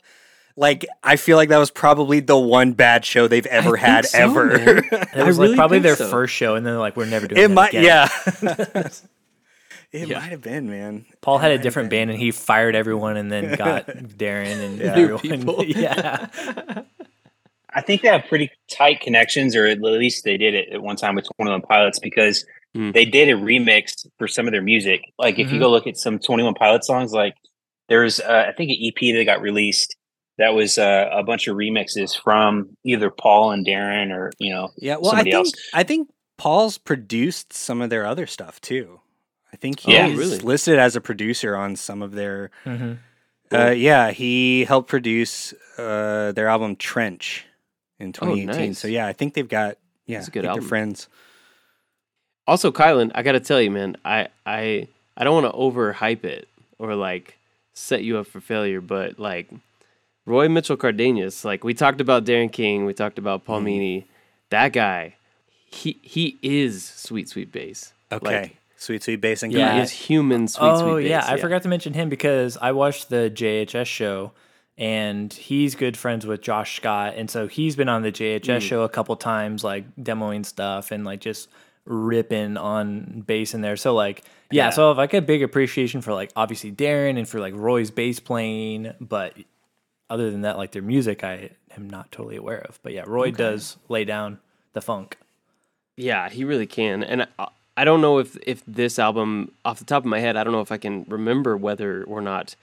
Like 0.57 0.85
I 1.03 1.17
feel 1.17 1.35
like 1.37 1.49
that 1.49 1.57
was 1.57 1.69
probably 1.71 2.21
the 2.21 2.37
one 2.37 2.71
bad 2.73 3.03
show 3.05 3.27
they've 3.27 3.45
ever 3.47 3.71
think 3.71 3.79
had 3.85 4.05
so, 4.05 4.17
ever. 4.19 4.45
man. 4.57 4.83
It 4.91 5.07
I 5.15 5.23
was 5.23 5.37
really 5.37 5.49
like 5.49 5.57
probably 5.57 5.79
their 5.79 5.95
so. 5.97 6.07
first 6.09 6.33
show, 6.33 6.55
and 6.55 6.65
then 6.65 6.73
they're 6.73 6.79
like, 6.79 6.95
"We're 6.95 7.05
never 7.07 7.27
doing 7.27 7.41
it 7.41 7.47
that 7.49 7.53
might, 7.53 7.69
again." 7.73 7.83
yeah. 7.83 8.07
it 9.91 10.07
Yeah. 10.09 10.19
might 10.19 10.29
have 10.31 10.41
been, 10.41 10.69
man. 10.69 11.05
Paul 11.21 11.37
It 11.39 11.41
had 11.41 11.51
a 11.51 11.57
different 11.57 11.89
band, 11.89 12.09
and 12.09 12.19
he 12.19 12.31
fired 12.31 12.75
everyone, 12.75 13.17
and 13.17 13.31
then 13.31 13.55
got 13.55 13.87
Darren 13.87 14.63
and 14.63 14.79
Yeah. 14.79 14.85
Everyone. 14.95 15.19
people. 15.21 15.63
yeah, 15.65 16.27
I 17.73 17.81
think 17.81 18.01
they 18.01 18.07
have 18.07 18.23
pretty 18.29 18.49
tight 18.71 19.01
connections, 19.01 19.55
or 19.55 19.65
at 19.67 19.81
least 19.81 20.23
they 20.23 20.37
did 20.37 20.53
it 20.53 20.69
at 20.69 20.81
one 20.81 20.95
time 20.95 21.15
with 21.15 21.25
Twenty 21.35 21.51
One 21.51 21.61
Pilots 21.61 21.99
because 21.99 22.45
Mm. 22.75 22.93
they 22.93 23.05
did 23.05 23.29
a 23.29 23.33
remix 23.39 24.05
for 24.17 24.27
some 24.27 24.47
of 24.47 24.51
their 24.51 24.61
music. 24.61 24.99
Like 25.17 25.39
if 25.39 25.49
you 25.49 25.57
Mhm. 25.57 25.61
go 25.61 25.71
look 25.71 25.87
at 25.87 25.95
some 25.95 26.19
Twenty 26.19 26.43
One 26.43 26.53
Pilot 26.55 26.83
songs, 26.83 27.13
like 27.13 27.33
there's 27.87 28.19
uh, 28.19 28.45
I 28.49 28.51
think 28.51 28.69
an 28.69 28.77
EP 28.81 29.13
that 29.13 29.23
got 29.25 29.39
released 29.41 29.95
that 30.37 30.53
was 30.53 30.77
uh, 30.77 31.09
a 31.11 31.23
bunch 31.23 31.47
of 31.47 31.55
remixes 31.55 32.19
from 32.19 32.75
either 32.83 33.09
Paul 33.09 33.51
and 33.51 33.65
Darren 33.65 34.11
or 34.11 34.31
you 34.39 34.51
know 34.53 34.71
Yeah, 34.77 34.97
well, 34.99 35.13
I 35.15 35.23
think 35.23 35.35
else. 35.35 35.51
I 35.73 35.83
think 35.83 36.09
Paul's 36.37 36.77
produced 36.77 37.53
some 37.53 37.81
of 37.81 37.89
their 37.89 38.05
other 38.05 38.27
stuff 38.27 38.59
too. 38.61 38.99
I 39.53 39.57
think 39.57 39.79
he's 39.81 39.93
Yeah. 39.93 40.07
Oh, 40.07 40.17
really? 40.17 40.39
listed 40.39 40.77
as 40.79 40.95
a 40.95 41.01
producer 41.01 41.55
on 41.55 41.75
some 41.75 42.01
of 42.01 42.11
their. 42.11 42.51
hmm 42.63 42.93
Uh, 43.51 43.69
yeah, 43.69 44.11
he 44.11 44.65
helped 44.65 44.89
produce 44.89 45.53
uh, 45.77 46.31
their 46.33 46.47
album 46.47 46.75
Trench 46.75 47.45
in 47.99 48.11
2018. 48.11 48.45
nice. 48.69 48.79
So 48.79 48.87
yeah, 48.89 49.07
I 49.07 49.13
think 49.13 49.33
they've 49.33 49.47
got 49.47 49.77
yeah, 50.07 50.17
That's 50.17 50.27
a 50.27 50.31
I 50.31 50.33
good 50.33 50.45
album. 50.45 50.61
they're 50.63 50.67
friends. 50.69 51.07
Also, 52.47 52.71
Kylan, 52.71 53.11
I 53.15 53.23
gotta 53.23 53.39
tell 53.39 53.61
you, 53.61 53.71
man, 53.71 53.95
I 54.05 54.27
I 54.45 54.87
I 55.17 55.23
don't 55.23 55.41
want 55.41 55.51
to 55.53 55.57
overhype 55.57 56.23
it 56.25 56.47
or 56.77 56.95
like 56.95 57.37
set 57.73 58.03
you 58.03 58.17
up 58.17 58.27
for 58.27 58.39
failure, 58.41 58.81
but 58.81 59.19
like 59.19 59.49
Roy 60.25 60.49
Mitchell 60.49 60.77
Cardenas, 60.77 61.45
like 61.45 61.63
we 61.63 61.73
talked 61.73 62.01
about 62.01 62.25
Darren 62.25 62.51
King, 62.51 62.85
we 62.85 62.93
talked 62.93 63.17
about 63.19 63.45
Paul 63.45 63.61
Mm-hmm. 63.61 64.07
That 64.49 64.73
guy, 64.73 65.15
he 65.65 65.99
he 66.01 66.37
is 66.41 66.83
sweet 66.83 67.29
sweet 67.29 67.51
bass. 67.51 67.93
Okay. 68.11 68.41
Like, 68.41 68.57
sweet, 68.77 69.03
sweet 69.03 69.21
bass 69.21 69.43
and 69.43 69.51
he 69.51 69.57
Yeah. 69.57 69.69
guitar. 69.69 69.83
is 69.83 69.91
human 69.91 70.47
sweet 70.47 70.67
oh 70.67 70.79
sweet 70.93 71.03
bass. 71.03 71.09
yeah, 71.09 71.25
I 71.27 71.37
forgot 71.37 71.63
to 71.63 71.69
mention 71.69 71.93
him 71.93 72.09
because 72.09 72.57
I 72.61 72.71
watched 72.71 73.09
the 73.09 73.29
JHS 73.33 73.87
show, 73.87 74.31
and 74.77 75.33
he's 75.33 75.73
good 75.75 75.97
friends 75.97 76.25
with 76.25 76.41
Josh 76.41 76.75
Scott, 76.77 77.13
and 77.17 77.29
so 77.29 77.47
he's 77.47 77.75
been 77.75 77.89
on 77.89 78.01
the 78.03 78.11
JHS 78.11 78.61
show 78.61 78.83
a 78.83 78.89
couple 78.89 79.15
times, 79.15 79.63
like 79.63 79.83
demoing 79.95 80.45
stuff 80.45 80.91
and 80.91 81.03
like 81.05 81.19
just 81.21 81.49
ripping 81.85 82.57
on 82.57 83.23
bass 83.27 83.53
in 83.53 83.61
there. 83.61 83.75
So 83.77 83.93
like 83.95 84.23
yeah, 84.51 84.65
Yeah. 84.65 84.69
so 84.71 84.85
I 84.85 84.87
have 84.89 84.97
like 84.97 85.13
a 85.13 85.21
big 85.21 85.41
appreciation 85.43 86.01
for 86.01 86.13
like 86.13 86.31
obviously 86.35 86.71
Darren 86.71 87.17
and 87.17 87.27
for 87.27 87.39
like 87.39 87.53
Roy's 87.55 87.91
bass 87.91 88.19
playing, 88.19 88.93
but 89.01 89.33
other 90.09 90.31
than 90.31 90.41
that, 90.41 90.57
like 90.57 90.71
their 90.71 90.81
music, 90.81 91.23
I 91.23 91.51
am 91.75 91.89
not 91.89 92.11
totally 92.11 92.35
aware 92.37 92.59
of. 92.59 92.79
But 92.83 92.93
yeah, 92.93 93.03
Roy 93.07 93.31
does 93.31 93.77
lay 93.89 94.05
down 94.05 94.39
the 94.73 94.81
funk. 94.81 95.17
Yeah, 95.97 96.29
he 96.29 96.43
really 96.43 96.67
can. 96.67 97.03
And 97.03 97.27
I, 97.39 97.47
I 97.77 97.83
don't 97.85 98.01
know 98.01 98.19
if 98.19 98.37
if 98.45 98.63
this 98.65 98.99
album, 98.99 99.51
off 99.63 99.79
the 99.79 99.85
top 99.85 100.03
of 100.03 100.09
my 100.09 100.19
head, 100.19 100.35
I 100.37 100.43
don't 100.43 100.53
know 100.53 100.61
if 100.61 100.71
I 100.71 100.77
can 100.77 101.05
remember 101.07 101.57
whether 101.57 102.03
or 102.03 102.21
not 102.21 102.55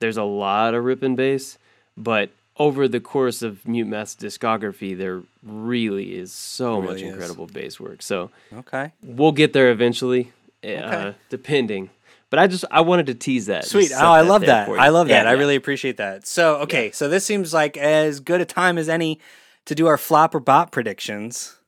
there's 0.00 0.16
a 0.16 0.24
lot 0.24 0.74
of 0.74 0.84
rip 0.84 1.02
and 1.02 1.16
bass, 1.16 1.58
but 1.96 2.30
over 2.58 2.86
the 2.86 3.00
course 3.00 3.40
of 3.42 3.66
Mute 3.66 3.86
Math's 3.86 4.14
discography, 4.14 4.96
there 4.96 5.22
really 5.42 6.14
is 6.16 6.32
so 6.32 6.82
much 6.82 6.96
is. 6.96 7.02
incredible 7.02 7.46
bass 7.46 7.80
work. 7.80 8.02
So 8.02 8.30
Okay. 8.52 8.92
we'll 9.02 9.32
get 9.32 9.52
there 9.52 9.70
eventually, 9.70 10.32
uh, 10.62 10.66
Okay. 10.68 11.14
depending. 11.30 11.90
But 12.32 12.38
I 12.38 12.46
just 12.46 12.64
I 12.70 12.80
wanted 12.80 13.04
to 13.08 13.14
tease 13.14 13.44
that. 13.46 13.66
Sweet. 13.66 13.92
Oh, 13.92 13.96
set 13.96 14.02
I 14.04 14.22
love 14.22 14.40
there 14.40 14.46
that. 14.48 14.66
for 14.66 14.76
you. 14.76 14.80
I 14.80 14.88
love 14.88 15.06
that. 15.08 15.24
Yeah, 15.26 15.30
I 15.30 15.34
really 15.34 15.54
appreciate 15.54 15.98
that. 15.98 16.26
So, 16.26 16.56
okay, 16.60 16.90
so 16.90 17.06
this 17.10 17.26
seems 17.26 17.52
like 17.52 17.76
as 17.76 18.20
good 18.20 18.40
a 18.40 18.46
time 18.46 18.78
as 18.78 18.88
any 18.88 19.20
to 19.66 19.74
do 19.74 19.86
our 19.86 19.98
flop 19.98 20.34
or 20.34 20.40
bot 20.40 20.72
predictions. 20.72 21.58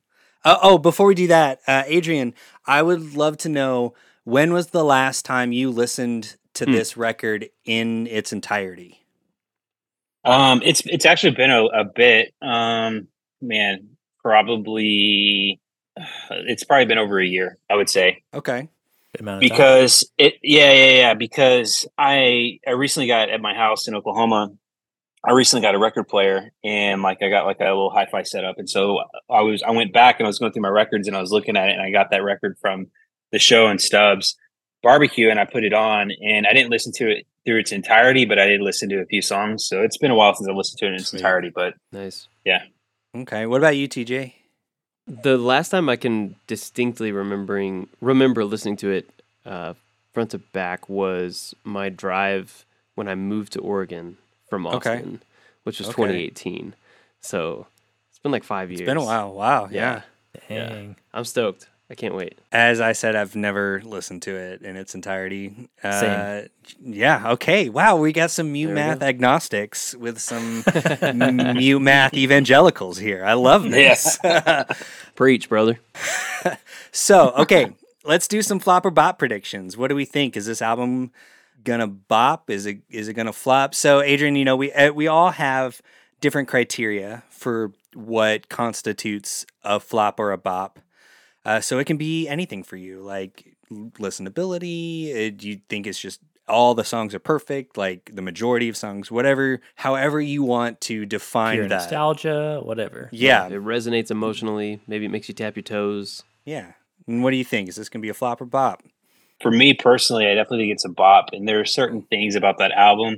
Uh, 0.43 0.57
oh, 0.63 0.79
before 0.79 1.05
we 1.05 1.13
do 1.13 1.27
that, 1.27 1.59
uh, 1.67 1.83
Adrian, 1.85 2.33
I 2.65 2.81
would 2.81 3.13
love 3.15 3.37
to 3.37 3.49
know 3.49 3.93
when 4.23 4.53
was 4.53 4.69
the 4.71 4.83
last 4.83 5.23
time 5.23 5.51
you 5.51 5.69
listened 5.69 6.35
to 6.55 6.65
Hmm. 6.65 6.71
this 6.71 6.97
record 6.97 7.47
in 7.65 8.07
its 8.07 8.33
entirety? 8.33 9.05
Um, 10.23 10.63
it's 10.65 10.81
it's 10.87 11.05
actually 11.05 11.35
been 11.35 11.51
a, 11.51 11.65
a 11.65 11.83
bit. 11.83 12.33
Um, 12.41 13.07
man, 13.39 13.89
probably 14.23 15.59
it's 16.31 16.63
probably 16.63 16.85
been 16.85 16.97
over 16.97 17.19
a 17.19 17.25
year. 17.25 17.59
I 17.69 17.75
would 17.75 17.89
say 17.89 18.23
Okay. 18.33 18.67
Amount 19.19 19.43
of 19.43 19.49
time. 19.49 19.57
because 19.57 20.09
it. 20.17 20.35
Yeah, 20.43 20.71
yeah, 20.71 20.91
yeah. 20.91 21.13
Because 21.13 21.87
I 21.97 22.59
I 22.67 22.71
recently 22.71 23.07
got 23.07 23.29
at 23.29 23.41
my 23.41 23.53
house 23.53 23.87
in 23.87 23.95
Oklahoma. 23.95 24.53
I 25.27 25.31
recently 25.31 25.63
got 25.63 25.73
a 25.73 25.79
record 25.79 26.07
player 26.07 26.51
and 26.63 27.01
like 27.01 27.23
I 27.23 27.29
got 27.29 27.45
like 27.45 27.59
a 27.59 27.63
little 27.63 27.89
hi-fi 27.89 28.21
setup, 28.23 28.57
and 28.59 28.69
so 28.69 28.99
I 29.29 29.41
was 29.41 29.63
I 29.63 29.71
went 29.71 29.91
back 29.93 30.19
and 30.19 30.27
I 30.27 30.29
was 30.29 30.39
going 30.39 30.51
through 30.51 30.61
my 30.61 30.69
records 30.69 31.07
and 31.07 31.17
I 31.17 31.21
was 31.21 31.31
looking 31.31 31.57
at 31.57 31.69
it 31.69 31.73
and 31.73 31.81
I 31.81 31.91
got 31.91 32.11
that 32.11 32.23
record 32.23 32.57
from 32.61 32.87
the 33.31 33.39
show 33.39 33.67
and 33.67 33.81
Stubbs 33.81 34.35
barbecue 34.83 35.29
and 35.31 35.39
I 35.39 35.45
put 35.45 35.63
it 35.63 35.73
on 35.73 36.11
and 36.21 36.45
I 36.45 36.53
didn't 36.53 36.69
listen 36.69 36.91
to 36.97 37.09
it 37.09 37.25
through 37.43 37.59
its 37.59 37.71
entirety, 37.71 38.25
but 38.25 38.37
I 38.37 38.45
did 38.45 38.61
listen 38.61 38.87
to 38.89 39.01
a 39.01 39.05
few 39.05 39.21
songs. 39.21 39.65
So 39.65 39.81
it's 39.81 39.97
been 39.97 40.11
a 40.11 40.15
while 40.15 40.35
since 40.35 40.47
I 40.47 40.51
listened 40.53 40.77
to 40.79 40.85
it 40.85 40.89
in 40.89 40.95
its 40.95 41.09
Sweet. 41.09 41.19
entirety, 41.19 41.51
but 41.53 41.73
Nice. 41.91 42.27
Yeah 42.45 42.59
okay. 43.21 43.45
What 43.45 43.57
about 43.57 43.77
you, 43.77 43.87
TJ? 43.87 44.33
The 45.07 45.37
last 45.37 45.69
time 45.69 45.87
I 45.87 45.95
can 45.97 46.35
distinctly 46.47 47.11
remembering 47.11 47.89
remember 48.01 48.43
listening 48.43 48.75
to 48.77 48.89
it 48.91 49.09
uh, 49.45 49.73
front 50.13 50.31
to 50.31 50.39
back 50.39 50.89
was 50.89 51.53
my 51.63 51.89
drive 51.89 52.65
when 52.95 53.07
I 53.07 53.15
moved 53.15 53.53
to 53.53 53.59
Oregon 53.59 54.17
from 54.49 54.65
Okay. 54.65 54.95
Austin, 54.95 55.21
which 55.63 55.79
was 55.79 55.89
Okay. 55.89 55.95
2018. 55.95 56.73
So 57.21 57.67
it's 58.09 58.19
been 58.19 58.31
like 58.31 58.43
five 58.43 58.71
years. 58.71 58.81
It's 58.81 58.85
been 58.87 58.97
a 58.97 59.03
while. 59.03 59.33
Wow. 59.33 59.69
Yeah. 59.71 60.01
Yeah. 60.49 60.69
Dang. 60.69 60.95
I'm 61.13 61.25
stoked. 61.25 61.67
I 61.89 61.93
can't 61.93 62.15
wait. 62.15 62.39
As 62.51 62.81
I 62.81 62.93
said, 62.93 63.15
I've 63.15 63.35
never 63.35 63.79
listened 63.85 64.23
to 64.23 64.35
it 64.35 64.63
in 64.63 64.75
its 64.75 64.95
entirety. 64.95 65.69
Uh, 65.83 65.99
Same. 65.99 66.49
Yeah. 66.81 67.31
Okay. 67.33 67.69
Wow. 67.69 67.97
We 67.97 68.11
got 68.11 68.31
some 68.31 68.51
mute 68.51 68.67
There 68.67 68.75
we 68.75 68.81
math 68.81 68.99
go. 69.01 69.05
agnostics 69.05 69.93
with 69.93 70.19
some 70.19 70.63
mute 71.57 71.79
math 71.79 72.15
evangelicals 72.15 72.97
here. 72.97 73.23
I 73.23 73.33
love 73.33 73.69
this. 73.69 74.17
Preach, 75.15 75.47
brother. 75.47 75.79
so, 76.91 77.31
okay, 77.37 77.75
let's 78.03 78.27
do 78.27 78.41
some 78.41 78.59
flop 78.59 78.85
or 78.85 78.91
bop 78.91 79.19
predictions. 79.19 79.77
What 79.77 79.89
do 79.89 79.95
we 79.95 80.05
think? 80.05 80.35
Is 80.35 80.47
this 80.47 80.63
album 80.63 81.11
gonna 81.63 81.87
bop? 81.87 82.49
Is 82.49 82.65
it 82.65 82.79
is 82.89 83.07
it 83.07 83.13
gonna 83.13 83.31
flop? 83.33 83.75
So, 83.75 84.01
Adrian, 84.01 84.35
you 84.35 84.45
know, 84.45 84.55
we 84.55 84.71
uh, 84.73 84.91
we 84.91 85.07
all 85.07 85.29
have 85.31 85.81
different 86.19 86.47
criteria 86.47 87.23
for 87.29 87.71
what 87.93 88.49
constitutes 88.49 89.45
a 89.63 89.79
flop 89.79 90.19
or 90.19 90.31
a 90.31 90.37
bop. 90.37 90.79
Uh, 91.45 91.61
so 91.61 91.77
it 91.79 91.85
can 91.85 91.97
be 91.97 92.27
anything 92.27 92.63
for 92.63 92.75
you, 92.75 93.01
like 93.01 93.55
listenability. 93.71 95.09
uh, 95.27 95.31
Do 95.35 95.47
you 95.49 95.59
think 95.69 95.87
it's 95.87 95.99
just 95.99 96.21
all 96.47 96.75
the 96.75 96.83
songs 96.83 97.15
are 97.15 97.19
perfect, 97.19 97.77
like 97.77 98.11
the 98.13 98.21
majority 98.21 98.69
of 98.69 98.77
songs, 98.77 99.09
whatever, 99.11 99.61
however 99.75 100.21
you 100.21 100.43
want 100.43 100.79
to 100.81 101.05
define 101.05 101.55
Pure 101.55 101.67
that. 101.69 101.75
nostalgia, 101.77 102.61
whatever. 102.63 103.09
Yeah, 103.11 103.47
It 103.47 103.53
resonates 103.63 104.11
emotionally. 104.11 104.79
Maybe 104.87 105.05
it 105.05 105.09
makes 105.09 105.27
you 105.27 105.33
tap 105.33 105.55
your 105.55 105.63
toes. 105.63 106.23
yeah. 106.45 106.73
And 107.07 107.23
what 107.23 107.29
do 107.31 107.37
you 107.37 107.43
think? 107.43 107.69
Is 107.69 107.75
this 107.75 107.87
gonna 107.89 108.01
be 108.01 108.09
a 108.09 108.13
flop 108.15 108.41
or 108.41 108.45
bop? 108.45 108.81
for 109.41 109.51
me 109.51 109.73
personally, 109.73 110.25
I 110.27 110.33
definitely 110.33 110.59
think 110.65 110.71
it's 110.73 110.85
a 110.85 110.89
bop. 110.89 111.29
And 111.33 111.47
there 111.47 111.59
are 111.59 111.65
certain 111.65 112.01
things 112.03 112.35
about 112.35 112.57
that 112.59 112.71
album 112.71 113.17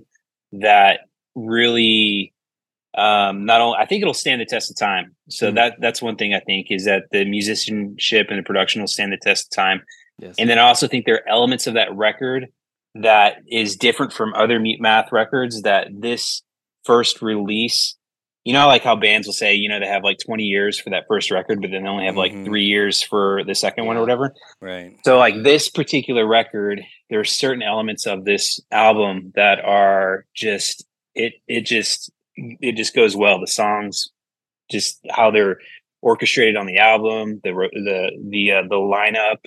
that 0.52 1.02
really 1.36 2.34
um 2.98 3.46
not 3.46 3.62
only 3.62 3.78
I 3.80 3.86
think 3.86 4.02
it'll 4.02 4.14
stand 4.14 4.42
the 4.42 4.46
test 4.46 4.70
of 4.72 4.78
time. 4.78 5.16
So 5.30 5.52
Mm. 5.52 5.56
that 5.56 5.76
that's 5.80 6.02
one 6.02 6.16
thing 6.16 6.34
I 6.34 6.40
think 6.40 6.68
is 6.72 6.86
that 6.86 7.04
the 7.12 7.24
musicianship 7.26 8.28
and 8.30 8.40
the 8.40 8.44
production 8.44 8.82
will 8.82 8.88
stand 8.88 9.12
the 9.14 9.18
test 9.18 9.48
of 9.48 9.56
time. 9.56 9.84
Yes. 10.20 10.36
And 10.40 10.50
then 10.50 10.58
I 10.58 10.64
also 10.64 10.88
think 10.88 11.06
there 11.06 11.16
are 11.16 11.30
elements 11.30 11.68
of 11.68 11.76
that 11.76 11.96
record 11.96 12.48
that 12.96 13.38
is 13.50 13.76
different 13.76 14.12
from 14.14 14.34
other 14.34 14.60
Mute 14.60 14.82
Math 14.82 15.12
records 15.12 15.62
that 15.62 15.90
this 15.92 16.42
first 16.86 17.22
release, 17.22 17.96
you 18.44 18.54
know, 18.54 18.66
like 18.66 18.82
how 18.84 18.96
bands 18.96 19.28
will 19.28 19.34
say, 19.34 19.54
you 19.54 19.70
know, 19.70 19.80
they 19.80 19.86
have 19.86 20.04
like 20.04 20.18
20 20.26 20.44
years 20.44 20.80
for 20.80 20.90
that 20.90 21.04
first 21.08 21.30
record, 21.30 21.62
but 21.62 21.70
then 21.70 21.84
they 21.84 21.90
only 21.90 22.06
have 22.06 22.18
like 22.18 22.32
Mhm. 22.34 22.46
three 22.46 22.64
years 22.66 23.02
for 23.02 23.44
the 23.44 23.54
second 23.54 23.86
one 23.86 23.98
or 23.98 24.02
whatever. 24.02 24.34
Right. 24.60 24.94
So, 25.06 25.20
like 25.20 25.44
this 25.44 25.70
particular 25.70 26.26
record, 26.26 26.82
there 27.12 27.20
are 27.20 27.24
certain 27.26 27.62
elements 27.62 28.08
of 28.08 28.26
this 28.26 28.60
album 28.72 29.34
that 29.36 29.60
are 29.64 30.26
just 30.34 30.84
it. 31.14 31.34
It 31.48 31.62
just 31.62 32.10
it 32.38 32.76
just 32.76 32.96
goes 32.96 33.16
well. 33.16 33.40
The 33.40 33.48
songs, 33.48 34.10
just 34.72 35.00
how 35.10 35.32
they're 35.32 35.58
orchestrated 36.02 36.56
on 36.56 36.66
the 36.68 36.78
album, 36.78 37.42
the 37.44 37.52
the 37.74 38.12
the 38.30 38.52
uh, 38.52 38.62
the 38.64 38.76
lineup. 38.76 39.38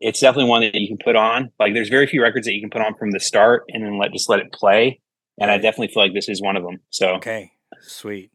It's 0.00 0.18
definitely 0.20 0.50
one 0.50 0.62
that 0.62 0.74
you 0.74 0.88
can 0.88 0.98
put 1.02 1.14
on. 1.14 1.52
Like, 1.60 1.74
there's 1.74 1.88
very 1.88 2.08
few 2.08 2.20
records 2.22 2.46
that 2.46 2.54
you 2.54 2.60
can 2.60 2.70
put 2.70 2.82
on 2.82 2.96
from 2.96 3.12
the 3.12 3.20
start 3.20 3.62
and 3.68 3.84
then 3.84 3.98
let 3.98 4.12
just 4.12 4.28
let 4.28 4.40
it 4.40 4.52
play. 4.52 5.00
And 5.38 5.48
I 5.48 5.58
definitely 5.58 5.88
feel 5.94 6.02
like 6.02 6.12
this 6.12 6.28
is 6.28 6.42
one 6.42 6.56
of 6.56 6.64
them. 6.64 6.80
So, 6.90 7.14
Okay. 7.14 7.52
Sweet. 7.82 8.32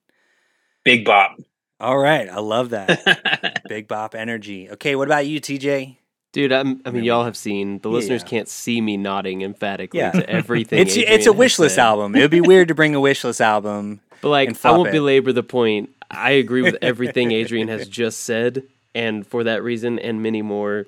big 0.85 1.03
bop. 1.03 1.35
All 1.81 1.97
right. 1.97 2.29
I 2.29 2.39
love 2.39 2.69
that. 2.71 3.61
Big 3.69 3.87
bop 3.89 4.15
energy. 4.15 4.69
Okay. 4.71 4.95
What 4.95 5.07
about 5.09 5.27
you, 5.27 5.39
TJ? 5.41 5.97
Dude, 6.33 6.51
I'm, 6.51 6.81
I 6.85 6.91
mean, 6.91 7.03
y'all 7.03 7.23
have 7.25 7.37
seen. 7.37 7.79
The 7.79 7.89
listeners 7.89 8.21
Yeah. 8.23 8.27
can't 8.27 8.47
see 8.49 8.79
me 8.81 8.97
nodding 8.97 9.41
emphatically 9.41 9.99
Yeah. 9.99 10.11
to 10.11 10.29
everything. 10.29 10.79
It's 10.79 10.95
Adrian 10.97 11.13
it's 11.13 11.27
a 11.27 11.33
wish 11.33 11.57
list 11.57 11.77
album. 11.77 12.15
It 12.15 12.21
would 12.21 12.31
be 12.31 12.41
weird 12.41 12.67
to 12.67 12.75
bring 12.75 12.93
a 12.95 12.99
wish 12.99 13.23
list 13.23 13.41
album. 13.41 14.01
But 14.21 14.29
like, 14.29 14.65
I 14.65 14.71
won't 14.71 14.89
it. 14.89 14.93
belabor 14.93 15.31
the 15.31 15.43
point. 15.43 15.91
I 16.09 16.31
agree 16.31 16.63
with 16.63 16.75
everything 16.81 17.31
Adrian 17.41 17.67
has 17.67 17.87
just 17.87 18.21
said, 18.21 18.63
and 18.95 19.25
for 19.27 19.43
that 19.43 19.61
reason 19.61 19.99
and 19.99 20.23
many 20.23 20.41
more, 20.41 20.87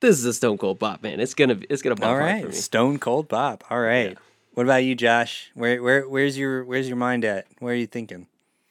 this 0.00 0.18
is 0.18 0.24
a 0.24 0.34
Stone 0.34 0.58
Cold 0.58 0.80
Bop, 0.80 1.00
man. 1.00 1.20
It's 1.20 1.34
gonna 1.34 1.58
it's 1.70 1.80
gonna 1.80 1.94
bop 1.94 2.08
All 2.08 2.16
right. 2.18 2.52
Stone 2.52 2.98
cold 2.98 3.28
bop. 3.28 3.62
All 3.70 3.78
right. 3.80 4.18
What 4.54 4.64
about 4.66 4.82
you, 4.82 4.96
Josh? 4.96 5.52
Where 5.54 5.80
where 5.80 6.08
where's 6.08 6.36
your 6.36 6.64
where's 6.64 6.88
your 6.88 6.96
mind 6.96 7.24
at? 7.24 7.46
Where 7.60 7.72
are 7.72 7.76
you 7.76 7.86
thinking? 7.86 8.26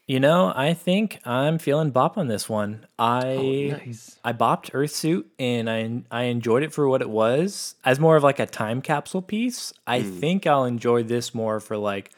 You 0.10 0.20
know, 0.20 0.52
I 0.56 0.74
think 0.74 1.20
I'm 1.24 1.60
feeling 1.60 1.92
bop 1.92 2.18
on 2.18 2.26
this 2.28 2.50
one. 2.50 2.88
I 2.98 3.36
Oh, 3.38 3.78
nice. 3.86 4.18
I 4.24 4.34
bopped 4.34 4.72
Earthsuit 4.72 5.26
and 5.38 5.70
I 5.70 6.02
I 6.10 6.24
enjoyed 6.24 6.64
it 6.64 6.74
for 6.74 6.90
what 6.90 7.04
it 7.04 7.10
was 7.12 7.76
as 7.86 8.00
more 8.00 8.16
of 8.16 8.24
like 8.24 8.40
a 8.40 8.48
time 8.48 8.82
capsule 8.82 9.22
piece. 9.22 9.72
I 9.86 10.02
Hmm. 10.02 10.20
think 10.20 10.48
I'll 10.48 10.66
enjoy 10.66 11.04
this 11.04 11.36
more 11.36 11.60
for 11.60 11.78
like 11.78 12.10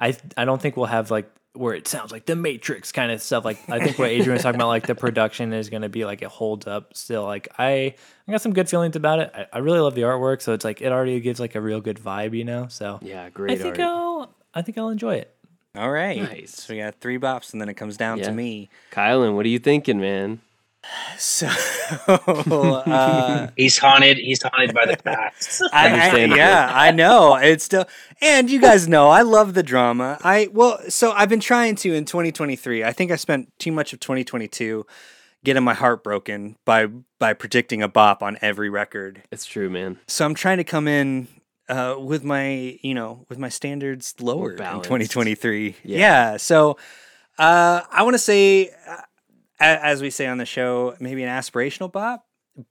I 0.00 0.16
I 0.36 0.44
don't 0.44 0.62
think 0.62 0.76
we'll 0.76 0.86
have 0.86 1.10
like 1.10 1.28
where 1.54 1.74
it 1.74 1.88
sounds 1.88 2.12
like 2.12 2.26
the 2.26 2.36
Matrix 2.36 2.92
kind 2.92 3.10
of 3.10 3.20
stuff. 3.20 3.44
Like 3.44 3.58
I 3.68 3.80
think 3.80 3.98
what 3.98 4.10
Adrian 4.10 4.34
was 4.34 4.42
talking 4.42 4.60
about, 4.60 4.68
like 4.68 4.86
the 4.86 4.94
production 4.94 5.52
is 5.52 5.70
going 5.70 5.82
to 5.82 5.88
be 5.88 6.04
like 6.04 6.22
it 6.22 6.28
holds 6.28 6.68
up 6.68 6.96
still. 6.96 7.24
Like 7.24 7.48
I 7.58 7.96
I 8.28 8.30
got 8.30 8.42
some 8.42 8.52
good 8.52 8.68
feelings 8.68 8.94
about 8.94 9.18
it. 9.18 9.32
I, 9.34 9.46
I 9.54 9.58
really 9.58 9.80
love 9.80 9.96
the 9.96 10.02
artwork, 10.02 10.40
so 10.40 10.52
it's 10.52 10.64
like 10.64 10.80
it 10.82 10.92
already 10.92 11.18
gives 11.18 11.40
like 11.40 11.56
a 11.56 11.60
real 11.60 11.80
good 11.80 11.96
vibe, 11.98 12.32
you 12.36 12.44
know. 12.44 12.68
So 12.68 13.00
Yeah, 13.02 13.28
great. 13.30 13.58
I 13.58 13.60
think 13.60 13.80
art. 13.80 13.88
I'll 13.88 14.34
I 14.54 14.62
think 14.62 14.78
I'll 14.78 14.90
enjoy 14.90 15.16
it. 15.16 15.34
All 15.76 15.90
right. 15.90 16.20
Nice. 16.20 16.54
So 16.64 16.74
we 16.74 16.80
got 16.80 16.96
three 17.00 17.18
bops 17.18 17.52
and 17.52 17.60
then 17.60 17.68
it 17.68 17.74
comes 17.74 17.96
down 17.96 18.18
Yeah. 18.18 18.24
to 18.24 18.32
me. 18.32 18.68
Kylan, 18.92 19.34
what 19.34 19.46
are 19.46 19.50
you 19.50 19.58
thinking, 19.58 20.00
man? 20.00 20.40
So, 21.18 21.46
uh, 22.08 23.48
He's 23.56 23.76
haunted. 23.78 24.16
He's 24.16 24.42
haunted 24.42 24.74
by 24.74 24.86
the 24.86 24.96
past. 24.96 25.62
I, 25.72 26.10
I, 26.10 26.24
yeah, 26.24 26.70
I 26.72 26.90
know. 26.90 27.36
It's 27.36 27.64
still, 27.64 27.84
and 28.22 28.50
you 28.50 28.60
guys 28.60 28.88
know 28.88 29.10
I 29.10 29.20
love 29.22 29.52
the 29.52 29.62
drama. 29.62 30.18
I 30.24 30.48
well, 30.52 30.80
so 30.88 31.12
I've 31.12 31.28
been 31.28 31.40
trying 31.40 31.74
to 31.76 31.94
in 31.94 32.06
2023. 32.06 32.82
I 32.82 32.92
think 32.92 33.10
I 33.10 33.16
spent 33.16 33.52
too 33.58 33.72
much 33.72 33.92
of 33.92 34.00
2022 34.00 34.86
getting 35.44 35.62
my 35.62 35.74
heart 35.74 36.02
broken 36.02 36.56
by 36.64 36.86
by 37.18 37.34
predicting 37.34 37.82
a 37.82 37.88
bop 37.88 38.22
on 38.22 38.38
every 38.40 38.70
record. 38.70 39.22
It's 39.30 39.44
true, 39.44 39.68
man. 39.68 39.98
So 40.06 40.24
I'm 40.24 40.34
trying 40.34 40.56
to 40.58 40.64
come 40.64 40.88
in 40.88 41.28
uh, 41.70 41.96
with 41.98 42.24
my 42.24 42.78
you 42.82 42.94
know 42.94 43.24
with 43.28 43.38
my 43.38 43.48
standards 43.48 44.14
lower 44.20 44.52
in 44.52 44.56
2023. 44.56 45.76
Yeah. 45.84 45.98
Yeah. 45.98 46.36
So 46.36 46.76
uh, 47.38 47.82
I 47.90 48.02
want 48.02 48.14
to 48.14 48.18
say, 48.18 48.70
uh, 48.86 48.96
as 49.58 50.02
we 50.02 50.10
say 50.10 50.26
on 50.26 50.38
the 50.38 50.46
show, 50.46 50.94
maybe 51.00 51.22
an 51.22 51.28
aspirational 51.28 51.90
bop, 51.90 52.26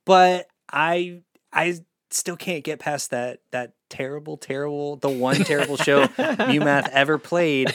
but 0.06 0.48
I 0.72 1.22
I 1.52 1.80
still 2.12 2.36
can't 2.36 2.64
get 2.64 2.80
past 2.80 3.12
that 3.12 3.40
that 3.52 3.74
terrible 3.90 4.38
terrible 4.38 4.98
the 4.98 5.10
one 5.10 5.36
terrible 5.46 5.78
show 5.78 6.08
Math 6.18 6.90
ever 6.92 7.18
played. 7.18 7.74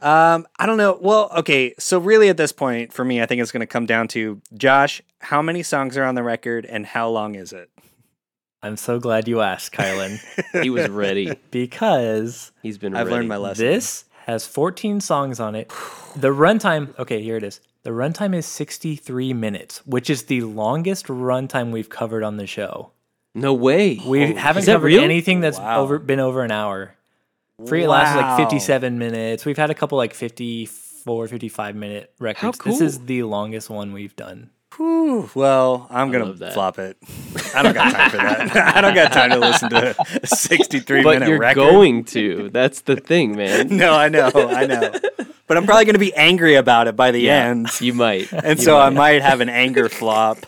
Um, 0.00 0.46
I 0.58 0.66
don't 0.66 0.76
know. 0.76 0.98
Well, 1.00 1.30
okay. 1.38 1.74
So 1.78 1.98
really, 1.98 2.28
at 2.28 2.36
this 2.36 2.52
point, 2.52 2.92
for 2.92 3.04
me, 3.04 3.20
I 3.20 3.26
think 3.26 3.42
it's 3.42 3.50
going 3.50 3.60
to 3.60 3.66
come 3.66 3.86
down 3.86 4.06
to 4.08 4.40
Josh. 4.54 5.02
How 5.20 5.42
many 5.42 5.62
songs 5.62 5.96
are 5.96 6.04
on 6.04 6.14
the 6.14 6.22
record, 6.22 6.66
and 6.66 6.86
how 6.86 7.08
long 7.08 7.34
is 7.34 7.52
it? 7.52 7.70
I'm 8.62 8.76
so 8.76 8.98
glad 8.98 9.28
you 9.28 9.40
asked, 9.40 9.72
Kylan, 9.72 10.18
He 10.62 10.70
was 10.70 10.88
ready. 10.88 11.38
because 11.50 12.50
He's 12.62 12.78
been 12.78 12.94
I've 12.96 13.06
ready. 13.06 13.16
learned 13.16 13.28
my 13.28 13.36
lesson. 13.36 13.66
this 13.66 14.04
has 14.26 14.46
14 14.46 15.00
songs 15.00 15.38
on 15.40 15.54
it. 15.54 15.68
The 16.16 16.28
runtime, 16.28 16.98
okay, 16.98 17.22
here 17.22 17.36
it 17.36 17.42
is. 17.44 17.60
The 17.84 17.90
runtime 17.90 18.34
is 18.34 18.44
63 18.46 19.32
minutes, 19.32 19.86
which 19.86 20.10
is 20.10 20.24
the 20.24 20.42
longest 20.42 21.06
runtime 21.06 21.70
we've 21.70 21.88
covered 21.88 22.22
on 22.24 22.36
the 22.36 22.46
show. 22.46 22.90
No 23.34 23.54
way. 23.54 24.00
We 24.04 24.34
haven't 24.34 24.60
Is 24.60 24.66
that 24.66 24.72
covered 24.74 24.86
real? 24.88 25.02
anything 25.02 25.40
that's 25.40 25.58
Wow. 25.58 25.80
over 25.82 25.98
been 25.98 26.18
over 26.20 26.42
an 26.42 26.50
hour. 26.50 26.94
Free 27.66 27.84
it 27.84 27.88
lasted 27.88 28.20
like 28.20 28.36
57 28.36 28.98
minutes. 28.98 29.44
We've 29.44 29.56
had 29.56 29.70
a 29.70 29.74
couple 29.74 29.96
like 29.98 30.14
54, 30.14 31.28
55 31.28 31.76
minute 31.76 32.12
records. 32.18 32.58
This 32.58 32.78
cool. 32.78 32.82
is 32.86 32.98
the 33.06 33.22
longest 33.22 33.70
one 33.70 33.92
we've 33.92 34.14
done. 34.16 34.50
Whew, 34.78 35.28
well, 35.34 35.88
I'm 35.90 36.10
gonna 36.12 36.34
flop 36.52 36.78
it. 36.78 36.96
I 37.54 37.62
don't 37.62 37.74
got 37.74 37.92
time 37.92 38.10
for 38.10 38.16
that. 38.18 38.56
I 38.76 38.80
don't 38.80 38.94
got 38.94 39.12
time 39.12 39.30
to 39.30 39.38
listen 39.38 39.70
to 39.70 39.96
a 40.22 40.26
63 40.26 41.02
but 41.02 41.14
minute 41.14 41.28
you're 41.28 41.38
record. 41.38 41.56
going 41.56 42.04
to. 42.04 42.48
That's 42.50 42.82
the 42.82 42.94
thing, 42.96 43.36
man. 43.36 43.68
No, 43.76 43.92
I 43.94 44.08
know, 44.08 44.30
I 44.34 44.66
know. 44.66 44.92
But 45.48 45.56
I'm 45.56 45.64
probably 45.66 45.84
gonna 45.84 45.98
be 45.98 46.14
angry 46.14 46.54
about 46.54 46.86
it 46.86 46.94
by 46.96 47.10
the 47.10 47.18
Yeah, 47.20 47.46
end, 47.46 47.68
You 47.80 47.92
might. 47.92 48.32
and 48.32 48.58
You 48.58 48.64
so 48.64 48.78
I 48.78 48.90
might 48.90 49.22
have 49.22 49.40
an 49.40 49.48
anger 49.48 49.88
flop. 50.00 50.38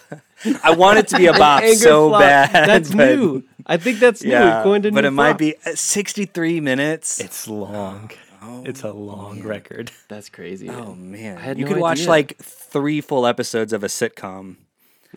I 0.62 0.72
want 0.72 0.98
it 0.98 1.08
to 1.08 1.16
be 1.16 1.26
a 1.26 1.32
bop 1.32 1.64
so 1.64 2.10
flop. 2.10 2.20
bad. 2.20 2.68
That's 2.68 2.94
but, 2.94 3.16
new. 3.16 3.42
I 3.66 3.76
think 3.78 3.98
that's 3.98 4.22
new. 4.22 4.30
Yeah, 4.30 4.62
Going 4.64 4.82
to 4.82 4.92
but 4.92 5.02
new 5.02 5.08
it 5.08 5.10
might 5.10 5.38
be 5.38 5.54
uh, 5.66 5.74
63 5.74 6.60
minutes. 6.60 7.20
It's 7.20 7.46
long. 7.48 8.10
Oh, 8.42 8.62
It's 8.64 8.82
a 8.82 8.92
long 8.92 9.42
record. 9.42 9.90
That's 10.08 10.28
crazy. 10.28 10.66
Man. 10.68 10.76
oh 10.80 10.94
man, 10.94 11.36
I 11.38 11.40
had 11.40 11.58
you 11.58 11.64
no 11.66 11.72
could 11.72 11.80
watch 11.80 12.06
like 12.06 12.36
three 12.38 13.00
full 13.00 13.26
episodes 13.26 13.72
of 13.72 13.84
a 13.84 13.88
sitcom 13.88 14.56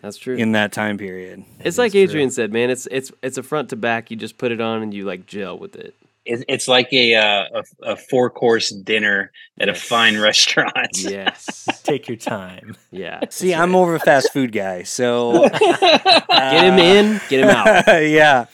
That's 0.02 0.16
true. 0.18 0.36
in 0.36 0.52
that 0.52 0.72
time 0.72 0.98
period. 0.98 1.44
it's 1.58 1.66
is 1.68 1.78
like 1.78 1.92
true. 1.92 2.00
Adrian 2.02 2.30
said, 2.30 2.52
man. 2.52 2.70
It's 2.70 2.86
it's 2.90 3.10
it's 3.22 3.38
a 3.38 3.42
front 3.42 3.70
to 3.70 3.76
back. 3.76 4.10
You 4.10 4.16
just 4.16 4.36
put 4.38 4.52
it 4.52 4.60
on 4.60 4.82
and 4.82 4.92
you 4.92 5.04
like 5.04 5.26
gel 5.26 5.58
with 5.58 5.76
it. 5.76 5.94
It, 6.26 6.42
it's 6.48 6.68
like 6.68 6.90
a, 6.92 7.14
uh, 7.16 7.44
a 7.82 7.92
a 7.92 7.96
four 7.96 8.30
course 8.30 8.70
dinner 8.70 9.30
at 9.60 9.68
a 9.68 9.74
fine 9.74 10.18
restaurant. 10.28 10.96
Yes. 10.98 11.68
Take 11.82 12.08
your 12.08 12.16
time. 12.16 12.76
yeah. 12.90 13.20
See, 13.30 13.52
I'm 13.54 13.70
more 13.70 13.94
of 13.94 14.00
a 14.00 14.04
fast 14.04 14.32
food 14.32 14.50
guy, 14.52 14.84
so 14.84 15.48
Get 15.50 16.64
him 16.64 16.78
in. 16.78 17.20
Get 17.28 17.40
him 17.40 17.50
out. 17.50 17.86
yeah. 18.08 18.46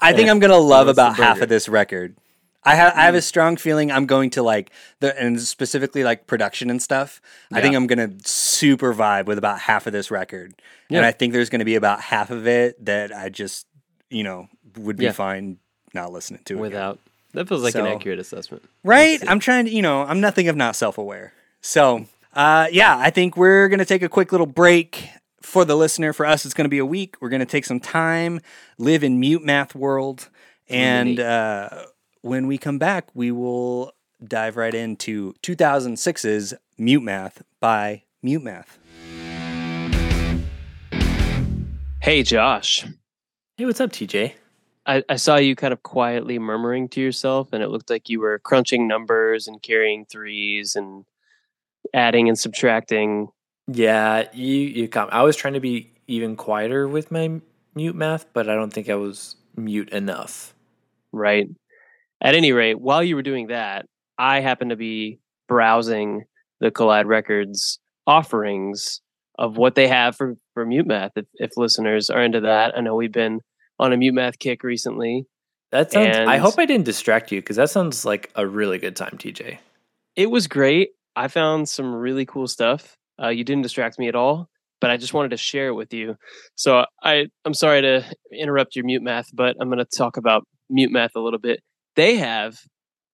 I 0.00 0.12
think 0.12 0.30
I'm 0.30 0.40
gonna 0.40 0.56
love 0.58 0.86
wants 0.88 0.98
about 0.98 1.16
half 1.16 1.40
of 1.40 1.48
this 1.48 1.68
record. 1.68 2.16
I 2.64 2.76
have 2.76 2.94
I 2.94 3.02
have 3.02 3.14
a 3.14 3.22
strong 3.22 3.56
feeling 3.56 3.90
I'm 3.90 4.06
going 4.06 4.30
to 4.30 4.42
like 4.42 4.70
the 5.00 5.18
and 5.20 5.40
specifically 5.40 6.04
like 6.04 6.26
production 6.26 6.70
and 6.70 6.80
stuff. 6.80 7.20
I 7.52 7.60
think 7.60 7.74
I'm 7.74 7.86
gonna 7.86 8.10
super 8.24 8.94
vibe 8.94 9.26
with 9.26 9.38
about 9.38 9.60
half 9.60 9.86
of 9.86 9.92
this 9.92 10.10
record. 10.10 10.54
And 10.90 11.04
I 11.04 11.10
think 11.10 11.32
there's 11.32 11.48
gonna 11.50 11.64
be 11.64 11.74
about 11.74 12.00
half 12.00 12.30
of 12.30 12.46
it 12.46 12.84
that 12.84 13.12
I 13.14 13.30
just, 13.30 13.66
you 14.10 14.22
know, 14.22 14.48
would 14.76 14.96
be 14.96 15.04
Yeah. 15.06 15.12
fine 15.12 15.58
not 15.94 16.12
listening 16.12 16.42
to 16.44 16.54
again. 16.54 16.60
Without 16.62 16.98
that 17.34 17.48
feels 17.48 17.62
like 17.62 17.74
an 17.74 17.86
accurate 17.86 18.18
assessment. 18.18 18.62
Right? 18.84 19.18
I'm 19.28 19.40
trying 19.40 19.64
to, 19.64 19.70
you 19.70 19.82
know, 19.82 20.02
I'm 20.02 20.20
nothing 20.20 20.46
if 20.46 20.54
not 20.54 20.76
self 20.76 20.98
aware. 20.98 21.32
So, 21.62 22.06
uh, 22.34 22.68
yeah, 22.70 22.96
I 22.98 23.10
think 23.10 23.36
we're 23.36 23.68
going 23.68 23.78
to 23.78 23.84
take 23.86 24.02
a 24.02 24.08
quick 24.08 24.32
little 24.32 24.46
break 24.46 25.08
for 25.40 25.64
the 25.64 25.74
listener. 25.76 26.12
For 26.12 26.26
us, 26.26 26.44
it's 26.44 26.52
going 26.54 26.66
to 26.66 26.70
be 26.70 26.78
a 26.78 26.84
week. 26.86 27.16
We're 27.20 27.28
going 27.30 27.40
to 27.40 27.46
take 27.46 27.64
some 27.64 27.80
time, 27.80 28.40
live 28.78 29.02
in 29.02 29.18
mute 29.18 29.42
math 29.42 29.74
world. 29.74 30.28
And 30.68 31.18
uh, 31.20 31.84
when 32.22 32.46
we 32.46 32.56
come 32.56 32.78
back, 32.78 33.08
we 33.14 33.30
will 33.30 33.92
dive 34.24 34.56
right 34.56 34.74
into 34.74 35.34
2006's 35.42 36.54
Mute 36.78 37.02
Math 37.02 37.42
by 37.60 38.04
Mute 38.22 38.42
Math. 38.42 38.78
Hey, 42.00 42.22
Josh. 42.22 42.86
Hey, 43.56 43.66
what's 43.66 43.80
up, 43.80 43.90
TJ? 43.90 44.32
I, 44.86 45.04
I 45.08 45.16
saw 45.16 45.36
you 45.36 45.54
kind 45.54 45.72
of 45.72 45.82
quietly 45.82 46.38
murmuring 46.38 46.88
to 46.90 47.00
yourself, 47.00 47.52
and 47.52 47.62
it 47.62 47.68
looked 47.68 47.90
like 47.90 48.08
you 48.08 48.20
were 48.20 48.38
crunching 48.40 48.88
numbers 48.88 49.46
and 49.46 49.62
carrying 49.62 50.04
threes 50.06 50.74
and 50.74 51.04
adding 51.94 52.28
and 52.28 52.38
subtracting. 52.38 53.28
Yeah, 53.68 54.28
you 54.32 54.56
you 54.56 54.88
come. 54.88 55.08
I 55.12 55.22
was 55.22 55.36
trying 55.36 55.54
to 55.54 55.60
be 55.60 55.92
even 56.08 56.34
quieter 56.34 56.88
with 56.88 57.12
my 57.12 57.40
mute 57.76 57.94
math, 57.94 58.26
but 58.32 58.48
I 58.48 58.56
don't 58.56 58.72
think 58.72 58.88
I 58.88 58.96
was 58.96 59.36
mute 59.56 59.90
enough. 59.90 60.54
Right. 61.12 61.48
At 62.22 62.34
any 62.34 62.52
rate, 62.52 62.80
while 62.80 63.02
you 63.02 63.16
were 63.16 63.22
doing 63.22 63.48
that, 63.48 63.86
I 64.16 64.40
happened 64.40 64.70
to 64.70 64.76
be 64.76 65.18
browsing 65.48 66.24
the 66.60 66.70
Collide 66.70 67.06
Records 67.06 67.80
offerings 68.06 69.00
of 69.38 69.56
what 69.56 69.74
they 69.74 69.88
have 69.88 70.16
for, 70.16 70.36
for 70.54 70.64
Mute 70.64 70.86
Math. 70.86 71.12
If, 71.16 71.26
if 71.34 71.50
listeners 71.56 72.10
are 72.10 72.22
into 72.22 72.40
that, 72.42 72.76
I 72.76 72.80
know 72.80 72.94
we've 72.94 73.12
been 73.12 73.40
on 73.80 73.92
a 73.92 73.96
Mute 73.96 74.14
Math 74.14 74.38
kick 74.38 74.62
recently. 74.62 75.26
That 75.72 75.90
sounds. 75.90 76.16
I 76.16 76.36
hope 76.36 76.58
I 76.58 76.66
didn't 76.66 76.84
distract 76.84 77.32
you 77.32 77.40
because 77.40 77.56
that 77.56 77.70
sounds 77.70 78.04
like 78.04 78.30
a 78.36 78.46
really 78.46 78.78
good 78.78 78.94
time, 78.94 79.16
TJ. 79.18 79.58
It 80.14 80.30
was 80.30 80.46
great. 80.46 80.90
I 81.16 81.28
found 81.28 81.68
some 81.68 81.94
really 81.94 82.26
cool 82.26 82.46
stuff. 82.46 82.96
Uh, 83.20 83.28
you 83.28 83.42
didn't 83.42 83.62
distract 83.62 83.98
me 83.98 84.08
at 84.08 84.14
all, 84.14 84.48
but 84.80 84.90
I 84.90 84.96
just 84.96 85.14
wanted 85.14 85.30
to 85.30 85.36
share 85.38 85.68
it 85.68 85.74
with 85.74 85.92
you. 85.92 86.16
So 86.54 86.84
I, 87.02 87.26
I'm 87.44 87.54
sorry 87.54 87.82
to 87.82 88.04
interrupt 88.32 88.76
your 88.76 88.84
mute 88.84 89.02
math, 89.02 89.26
but 89.32 89.56
I'm 89.60 89.68
going 89.68 89.78
to 89.78 89.96
talk 89.96 90.18
about 90.18 90.44
mute 90.68 90.92
math 90.92 91.12
a 91.16 91.20
little 91.20 91.38
bit. 91.38 91.60
They 91.96 92.16
have 92.16 92.58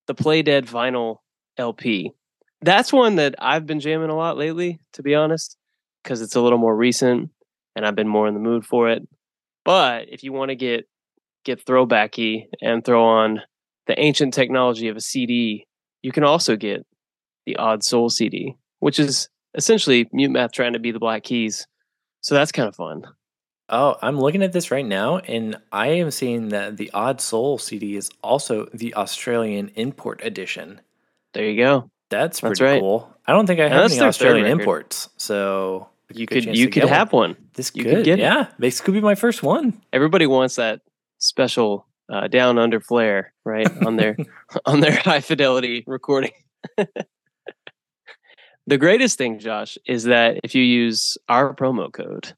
the 0.06 0.14
Play 0.14 0.42
Dead 0.42 0.66
vinyl 0.66 1.16
LP. 1.56 2.12
That's 2.60 2.92
one 2.92 3.16
that 3.16 3.34
I've 3.38 3.66
been 3.66 3.80
jamming 3.80 4.10
a 4.10 4.16
lot 4.16 4.36
lately, 4.36 4.80
to 4.94 5.02
be 5.02 5.14
honest, 5.14 5.56
because 6.02 6.22
it's 6.22 6.34
a 6.34 6.40
little 6.40 6.58
more 6.58 6.76
recent 6.76 7.30
and 7.76 7.86
I've 7.86 7.94
been 7.94 8.08
more 8.08 8.26
in 8.26 8.34
the 8.34 8.40
mood 8.40 8.64
for 8.64 8.88
it. 8.88 9.06
But 9.64 10.08
if 10.08 10.22
you 10.22 10.32
want 10.32 10.50
to 10.50 10.56
get 10.56 10.86
get 11.44 11.64
throwbacky 11.64 12.44
and 12.60 12.84
throw 12.84 13.04
on 13.04 13.40
the 13.86 13.98
ancient 13.98 14.34
technology 14.34 14.88
of 14.88 14.96
a 14.96 15.00
CD, 15.00 15.66
you 16.02 16.12
can 16.12 16.24
also 16.24 16.56
get 16.56 16.84
the 17.46 17.56
Odd 17.56 17.82
Soul 17.84 18.10
CD, 18.10 18.54
which 18.80 18.98
is 18.98 19.28
essentially 19.54 20.08
Mute 20.12 20.30
Math 20.30 20.52
trying 20.52 20.74
to 20.74 20.78
be 20.78 20.90
the 20.90 20.98
Black 20.98 21.22
Keys. 21.22 21.66
So 22.20 22.34
that's 22.34 22.52
kind 22.52 22.68
of 22.68 22.76
fun. 22.76 23.02
Oh, 23.70 23.96
I'm 24.00 24.18
looking 24.18 24.42
at 24.42 24.52
this 24.52 24.70
right 24.70 24.86
now, 24.86 25.18
and 25.18 25.56
I 25.72 25.88
am 25.88 26.10
seeing 26.10 26.48
that 26.50 26.76
the 26.78 26.90
Odd 26.94 27.20
Soul 27.20 27.58
CD 27.58 27.96
is 27.96 28.10
also 28.22 28.66
the 28.72 28.94
Australian 28.94 29.70
import 29.74 30.20
edition. 30.24 30.80
There 31.34 31.44
you 31.44 31.56
go. 31.62 31.90
That's 32.08 32.40
That's 32.40 32.58
pretty 32.58 32.72
right. 32.72 32.80
cool. 32.80 33.14
I 33.26 33.32
don't 33.32 33.46
think 33.46 33.60
I 33.60 33.64
have 33.68 33.72
that's 33.82 33.92
any 33.92 33.98
their 34.00 34.04
third 34.04 34.08
Australian 34.08 34.44
record. 34.46 34.60
imports, 34.60 35.08
so 35.18 35.88
You 36.10 36.26
good 36.26 36.34
could 36.36 36.44
chance 36.44 36.58
you 36.58 36.66
to 36.66 36.70
could 36.70 36.80
get 36.84 36.88
have 36.88 37.12
one. 37.12 37.36
This 37.54 37.70
you 37.74 37.84
could, 37.84 37.96
could 37.96 38.04
get 38.06 38.18
it. 38.18 38.22
yeah. 38.22 38.46
This 38.58 38.80
could 38.80 38.94
be 38.94 39.02
my 39.02 39.14
first 39.14 39.42
one. 39.42 39.78
Everybody 39.92 40.26
wants 40.26 40.56
that 40.56 40.80
special 41.18 41.86
uh, 42.10 42.26
down 42.28 42.58
under 42.58 42.80
flare, 42.80 43.34
right 43.44 43.68
on 43.84 43.96
their 43.96 44.16
on 44.64 44.80
their 44.80 44.96
high 44.96 45.20
fidelity 45.20 45.84
recording. 45.86 46.30
the 48.66 48.78
greatest 48.78 49.18
thing, 49.18 49.38
Josh, 49.38 49.76
is 49.86 50.04
that 50.04 50.40
if 50.42 50.54
you 50.54 50.62
use 50.62 51.18
our 51.28 51.54
promo 51.54 51.92
code 51.92 52.32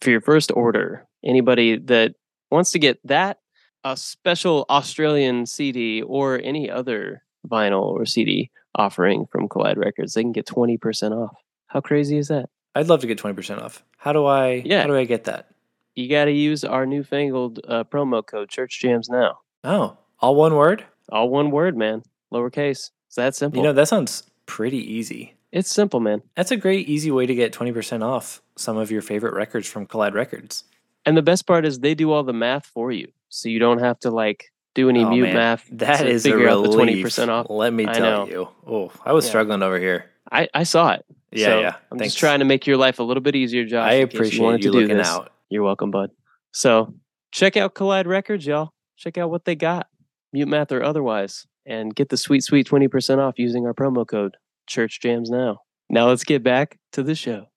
for 0.00 0.10
your 0.10 0.20
first 0.20 0.50
order, 0.54 1.06
anybody 1.24 1.78
that 1.78 2.14
wants 2.50 2.72
to 2.72 2.78
get 2.78 2.98
that 3.04 3.38
a 3.84 3.96
special 3.96 4.66
Australian 4.68 5.46
CD 5.46 6.02
or 6.02 6.40
any 6.42 6.70
other 6.70 7.22
vinyl 7.48 7.84
or 7.84 8.04
CD 8.04 8.50
offering 8.74 9.26
from 9.30 9.48
Collide 9.48 9.78
Records, 9.78 10.14
they 10.14 10.22
can 10.22 10.32
get 10.32 10.46
twenty 10.46 10.76
percent 10.76 11.14
off. 11.14 11.36
How 11.68 11.80
crazy 11.80 12.18
is 12.18 12.28
that? 12.28 12.48
I'd 12.74 12.88
love 12.88 13.00
to 13.00 13.06
get 13.06 13.18
twenty 13.18 13.34
percent 13.34 13.60
off. 13.60 13.82
How 13.96 14.12
do 14.12 14.26
I? 14.26 14.62
Yeah. 14.64 14.82
How 14.82 14.88
do 14.88 14.96
I 14.96 15.04
get 15.04 15.24
that? 15.24 15.48
You 15.94 16.08
got 16.08 16.26
to 16.26 16.32
use 16.32 16.64
our 16.64 16.86
newfangled 16.86 17.60
uh, 17.66 17.84
promo 17.84 18.24
code 18.24 18.48
Church 18.48 18.80
Jams 18.80 19.08
now. 19.08 19.38
Oh, 19.64 19.96
all 20.20 20.36
one 20.36 20.54
word. 20.54 20.84
All 21.10 21.28
one 21.28 21.50
word, 21.50 21.76
man. 21.76 22.02
Lowercase. 22.32 22.90
It's 23.06 23.16
that 23.16 23.34
simple. 23.34 23.58
You 23.58 23.64
know 23.64 23.72
that 23.72 23.88
sounds 23.88 24.24
pretty 24.46 24.78
easy. 24.78 25.34
It's 25.52 25.70
simple, 25.70 26.00
man. 26.00 26.22
That's 26.36 26.50
a 26.50 26.56
great, 26.56 26.88
easy 26.88 27.10
way 27.10 27.26
to 27.26 27.34
get 27.34 27.52
20% 27.52 28.02
off 28.02 28.42
some 28.56 28.76
of 28.76 28.90
your 28.90 29.02
favorite 29.02 29.34
records 29.34 29.66
from 29.66 29.86
Collide 29.86 30.14
Records. 30.14 30.64
And 31.06 31.16
the 31.16 31.22
best 31.22 31.46
part 31.46 31.64
is 31.64 31.80
they 31.80 31.94
do 31.94 32.12
all 32.12 32.22
the 32.22 32.32
math 32.34 32.66
for 32.66 32.92
you, 32.92 33.08
so 33.30 33.48
you 33.48 33.58
don't 33.58 33.78
have 33.78 33.98
to 34.00 34.10
like 34.10 34.46
do 34.74 34.90
any 34.90 35.04
Oh, 35.04 35.08
mute 35.10 35.22
man. 35.24 35.34
math. 35.34 35.68
That 35.72 35.98
to 36.00 36.06
is 36.08 36.26
a 36.26 36.30
figure 36.30 36.48
out 36.48 36.62
the 36.62 36.68
twenty 36.72 36.92
relief. 36.92 37.04
percent 37.04 37.30
off. 37.30 37.46
Let 37.48 37.72
me 37.72 37.86
tell 37.86 38.28
you. 38.28 38.48
Oh, 38.66 38.92
I 39.04 39.12
was 39.12 39.24
Yeah. 39.24 39.28
struggling 39.30 39.62
over 39.62 39.78
here. 39.78 40.04
I, 40.30 40.48
I 40.52 40.64
saw 40.64 40.92
it. 40.92 41.04
Yeah, 41.32 41.46
So 41.46 41.60
yeah. 41.60 41.74
I'm 41.90 41.98
Thanks. 41.98 42.12
just 42.14 42.18
trying 42.18 42.40
to 42.40 42.44
make 42.44 42.66
your 42.66 42.76
life 42.76 42.98
a 42.98 43.02
little 43.02 43.22
bit 43.22 43.34
easier, 43.34 43.64
Josh. 43.64 43.88
I 43.90 43.94
appreciate 43.94 44.40
you, 44.44 44.50
you 44.50 44.56
to 44.58 44.62
do 44.62 44.70
looking 44.72 44.96
this. 44.98 45.08
out. 45.08 45.32
You're 45.48 45.62
welcome, 45.62 45.90
bud. 45.90 46.10
So 46.52 46.92
check 47.32 47.56
out 47.56 47.74
Collide 47.74 48.06
Records, 48.06 48.46
y'all. 48.46 48.72
Check 48.96 49.16
out 49.16 49.30
what 49.30 49.46
they 49.46 49.54
got, 49.54 49.88
mute 50.32 50.48
math 50.48 50.72
or 50.72 50.82
otherwise, 50.82 51.46
and 51.64 51.94
get 51.94 52.10
the 52.10 52.16
sweet, 52.18 52.42
sweet 52.44 52.66
20% 52.68 53.18
off 53.18 53.38
using 53.38 53.64
our 53.66 53.72
promo 53.74 54.06
code 54.06 54.36
Church 54.68 55.00
Jams 55.00 55.30
Now. 55.30 55.60
Now 55.90 56.08
let's 56.08 56.24
get 56.24 56.42
back 56.42 56.78
to 56.92 57.02
the 57.02 57.14
show. 57.14 57.48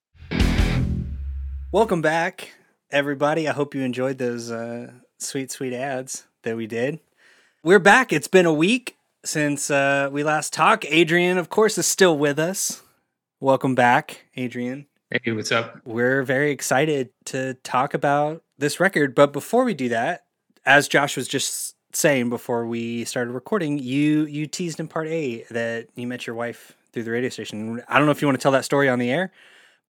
Welcome 1.71 2.01
back, 2.01 2.53
everybody. 2.89 3.47
I 3.47 3.51
hope 3.51 3.75
you 3.75 3.81
enjoyed 3.81 4.17
those 4.17 4.49
uh, 4.49 4.91
sweet, 5.19 5.51
sweet 5.51 5.73
ads 5.73 6.25
that 6.43 6.57
we 6.57 6.67
did. 6.67 6.99
We're 7.63 7.79
back. 7.79 8.11
It's 8.11 8.27
been 8.27 8.45
a 8.45 8.53
week 8.53 8.97
since 9.23 9.69
uh, 9.69 10.09
we 10.11 10.23
last 10.23 10.53
talked. 10.53 10.85
Adrian, 10.87 11.37
of 11.37 11.49
course, 11.49 11.77
is 11.77 11.85
still 11.85 12.17
with 12.17 12.39
us. 12.39 12.81
Welcome 13.39 13.75
back, 13.75 14.25
Adrian. 14.35 14.87
Hey, 15.09 15.31
what's 15.31 15.51
up? 15.51 15.81
We're 15.85 16.23
very 16.23 16.51
excited 16.51 17.09
to 17.25 17.55
talk 17.63 17.93
about 17.93 18.43
this 18.57 18.79
record. 18.79 19.13
But 19.13 19.33
before 19.33 19.65
we 19.65 19.73
do 19.73 19.89
that, 19.89 20.25
as 20.65 20.87
Josh 20.87 21.17
was 21.17 21.27
just 21.27 21.75
saying 21.93 22.29
before 22.29 22.65
we 22.65 23.03
started 23.03 23.31
recording, 23.31 23.77
you 23.77 24.25
you 24.25 24.47
teased 24.47 24.79
in 24.79 24.87
part 24.87 25.07
A 25.07 25.43
that 25.51 25.87
you 25.95 26.07
met 26.07 26.25
your 26.25 26.35
wife 26.35 26.77
through 26.93 27.03
the 27.03 27.11
radio 27.11 27.29
station. 27.29 27.81
I 27.87 27.97
don't 27.97 28.05
know 28.05 28.11
if 28.11 28.21
you 28.21 28.27
want 28.27 28.37
to 28.39 28.41
tell 28.41 28.51
that 28.53 28.65
story 28.65 28.89
on 28.89 28.99
the 28.99 29.09
air. 29.11 29.31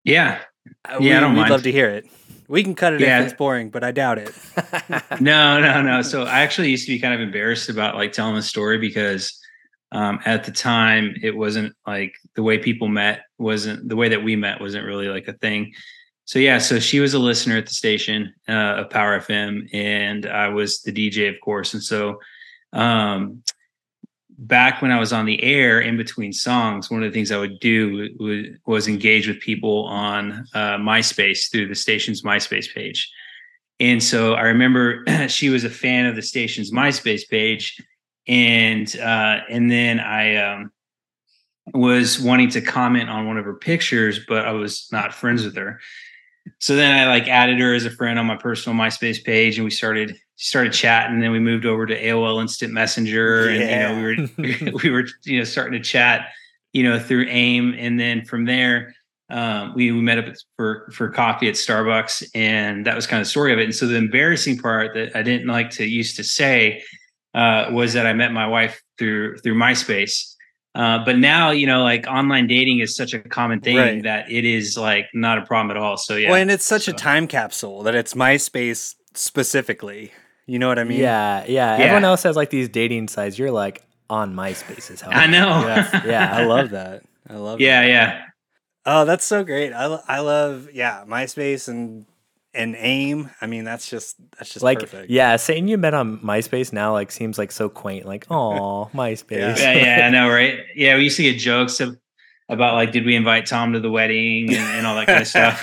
Yeah. 0.04 0.40
Uh, 0.88 0.98
Yeah, 1.00 1.18
I 1.18 1.20
don't 1.22 1.34
we'd 1.34 1.40
mind. 1.42 1.52
love 1.52 1.64
to 1.64 1.72
hear 1.72 1.90
it. 1.90 2.06
We 2.48 2.64
can 2.64 2.74
cut 2.76 2.94
it 2.94 3.02
Yeah. 3.02 3.20
if 3.20 3.26
it's 3.28 3.34
boring, 3.38 3.70
but 3.70 3.84
I 3.84 3.92
doubt 3.92 4.18
it. 4.18 4.34
No, 5.22 5.60
no, 5.60 5.82
no. 5.82 6.02
So 6.02 6.24
I 6.24 6.40
actually 6.42 6.70
used 6.72 6.86
to 6.88 6.94
be 6.94 7.00
kind 7.00 7.14
of 7.14 7.20
embarrassed 7.22 7.70
about 7.70 7.96
like 7.96 8.12
telling 8.14 8.36
the 8.36 8.42
story 8.42 8.78
because 8.78 9.38
um, 9.92 10.20
at 10.26 10.44
the 10.46 10.52
time 10.52 11.16
it 11.22 11.36
wasn't 11.36 11.76
like 11.86 12.14
the 12.36 12.44
way 12.44 12.58
people 12.58 12.88
met 12.88 13.22
wasn't 13.38 13.88
the 13.90 13.96
way 13.96 14.10
that 14.10 14.24
we 14.24 14.36
met 14.36 14.62
wasn't 14.62 14.86
really 14.86 15.08
like 15.10 15.28
a 15.28 15.34
thing. 15.34 15.74
So 16.26 16.38
yeah, 16.40 16.60
so 16.60 16.80
she 16.80 17.00
was 17.00 17.14
a 17.16 17.20
listener 17.20 17.58
at 17.58 17.66
the 17.66 17.74
station 17.74 18.34
uh, 18.48 18.52
of 18.84 18.90
Power 18.92 19.20
FM, 19.20 19.68
and 19.74 20.26
I 20.28 20.50
was 20.50 20.82
the 20.84 20.92
DJ, 20.92 21.28
of 21.28 21.42
course. 21.42 21.74
And 21.74 21.84
so 21.84 22.20
um, 22.72 23.44
back 24.40 24.82
when 24.82 24.92
I 24.92 25.00
was 25.00 25.12
on 25.12 25.26
the 25.26 25.42
air 25.44 25.82
in 25.82 25.98
between 25.98 26.32
songs, 26.32 26.90
one 26.90 27.04
of 27.04 27.12
the 27.12 27.14
things 27.14 27.32
I 27.32 27.38
would 27.38 27.60
do 27.60 28.10
was, 28.20 28.46
was 28.66 28.88
engage 28.88 29.28
with 29.28 29.40
people 29.40 29.86
on 29.86 30.46
uh, 30.54 30.78
MySpace 30.78 31.52
through 31.52 31.68
the 31.68 31.76
station's 31.76 32.22
MySpace 32.22 32.74
page. 32.74 33.12
And 33.80 34.02
so 34.02 34.34
I 34.34 34.44
remember 34.44 35.04
she 35.28 35.50
was 35.50 35.64
a 35.66 35.70
fan 35.70 36.06
of 36.06 36.16
the 36.16 36.22
station's 36.22 36.72
MySpace 36.72 37.28
page, 37.30 37.82
and 38.28 38.94
uh, 38.98 39.42
and 39.50 39.70
then 39.70 40.00
I 40.00 40.36
um, 40.38 40.72
was 41.74 42.20
wanting 42.20 42.50
to 42.52 42.62
comment 42.62 43.10
on 43.10 43.28
one 43.28 43.38
of 43.38 43.46
her 43.46 43.56
pictures, 43.56 44.20
but 44.28 44.46
I 44.46 44.52
was 44.52 44.88
not 44.92 45.14
friends 45.14 45.44
with 45.44 45.56
her. 45.56 45.80
So 46.60 46.76
then 46.76 46.98
I 46.98 47.08
like 47.08 47.28
added 47.28 47.60
her 47.60 47.74
as 47.74 47.86
a 47.86 47.92
friend 47.92 48.18
on 48.18 48.26
my 48.26 48.38
personal 48.38 48.78
MySpace 48.78 49.24
page, 49.24 49.58
and 49.58 49.66
we 49.66 49.72
started 49.72 50.18
started 50.40 50.72
chatting. 50.74 51.16
And 51.16 51.24
then 51.24 51.32
we 51.32 51.40
moved 51.40 51.66
over 51.66 51.86
to 51.86 52.02
AOL 52.02 52.42
Instant 52.42 52.74
Messenger, 52.74 53.50
and 53.50 53.60
you 53.60 53.78
know 53.78 53.96
we 54.38 54.72
were 54.72 54.78
we 54.84 54.90
were 54.90 55.06
you 55.26 55.38
know 55.40 55.44
starting 55.44 55.74
to 55.74 55.84
chat, 55.88 56.30
you 56.74 56.84
know 56.84 56.98
through 56.98 57.28
AIM, 57.28 57.76
and 57.78 58.00
then 58.00 58.26
from 58.26 58.46
there 58.46 58.96
um, 59.30 59.74
we, 59.76 59.92
we 59.92 60.02
met 60.02 60.18
up 60.18 60.34
for 60.56 60.90
for 60.92 61.10
coffee 61.10 61.48
at 61.48 61.56
Starbucks, 61.56 62.30
and 62.34 62.86
that 62.86 62.96
was 62.96 63.06
kind 63.06 63.22
of 63.22 63.28
the 63.28 63.30
story 63.30 63.54
of 63.54 63.60
it. 63.60 63.66
And 63.66 63.76
so 63.76 63.86
the 63.86 63.96
embarrassing 63.96 64.58
part 64.60 64.94
that 64.96 65.16
I 65.16 65.22
didn't 65.22 65.48
like 65.48 65.70
to 65.72 65.86
used 65.86 66.16
to 66.16 66.24
say 66.24 66.84
uh, 67.34 67.70
was 67.72 67.94
that 67.94 68.08
I 68.08 68.14
met 68.14 68.32
my 68.32 68.48
wife 68.48 68.82
through 68.98 69.38
through 69.40 69.56
MySpace. 69.56 70.36
Uh, 70.76 71.04
but 71.04 71.18
now, 71.18 71.50
you 71.50 71.66
know, 71.68 71.84
like 71.84 72.06
online 72.08 72.48
dating 72.48 72.80
is 72.80 72.96
such 72.96 73.14
a 73.14 73.20
common 73.20 73.60
thing 73.60 73.76
Right. 73.76 74.04
that 74.04 74.32
it 74.32 74.46
is 74.46 74.78
like 74.78 75.08
not 75.14 75.38
a 75.38 75.42
problem 75.42 75.76
at 75.76 75.82
all. 75.82 75.98
So 75.98 76.16
yeah, 76.16 76.30
Well, 76.30 76.40
and 76.40 76.52
it's 76.52 76.64
such 76.64 76.88
a 76.88 76.94
time 76.94 77.28
capsule 77.28 77.84
that 77.84 77.96
it's 77.96 78.14
MySpace 78.14 78.96
specifically. 79.16 80.12
You 80.50 80.58
know 80.58 80.68
what 80.68 80.80
I 80.80 80.84
mean? 80.84 81.00
yeah, 81.00 81.46
yeah, 81.48 81.78
Yeah. 81.78 81.84
Everyone 81.84 82.06
else 82.06 82.24
has 82.24 82.36
like 82.36 82.50
these 82.50 82.70
dating 82.70 83.08
sites. 83.08 83.38
You're 83.38 83.52
like 83.52 83.84
on 84.10 84.34
MySpace 84.34 84.90
is 84.90 85.00
how 85.02 85.12
I 85.12 85.28
know. 85.28 85.48
Yeah, 85.66 86.06
yeah, 86.06 86.36
I 86.36 86.46
love 86.46 86.70
that. 86.72 87.04
I 87.30 87.36
love 87.36 87.62
yeah, 87.62 87.82
that. 87.82 87.88
yeah, 87.88 88.26
Oh, 88.86 89.06
that's 89.06 89.26
so 89.26 89.44
great. 89.44 89.74
I, 89.74 89.86
I 90.08 90.20
love 90.22 90.70
yeah, 90.74 91.04
MySpace 91.08 91.68
and 91.68 92.08
and 92.56 92.76
AIM. 92.76 93.30
I 93.40 93.46
mean, 93.46 93.64
that's 93.64 93.88
just 93.88 94.18
that's 94.40 94.52
just 94.52 94.64
like 94.64 94.80
perfect. 94.80 95.12
yeah, 95.12 95.36
saying 95.36 95.68
you 95.68 95.78
met 95.78 95.94
on 95.94 96.18
MySpace 96.20 96.74
now 96.74 96.94
like 96.94 97.12
seems 97.12 97.38
like 97.38 97.52
so 97.52 97.70
quaint. 97.70 98.08
Like 98.08 98.26
oh, 98.32 98.90
MySpace. 98.94 99.60
yeah, 99.60 99.74
yeah. 99.74 100.08
I 100.08 100.10
know, 100.10 100.30
right? 100.34 100.62
Yeah, 100.76 100.96
we 100.98 101.04
used 101.04 101.18
to 101.18 101.24
get 101.24 101.38
jokes 101.38 101.80
of, 101.80 101.96
about 102.50 102.74
like, 102.74 102.92
did 102.92 103.06
we 103.06 103.16
invite 103.16 103.46
Tom 103.46 103.74
to 103.74 103.80
the 103.80 103.92
wedding 103.92 104.50
and, 104.50 104.78
and 104.78 104.88
all 104.88 104.96
that 104.96 105.06
kind 105.06 105.22
of 105.22 105.28
stuff. 105.28 105.62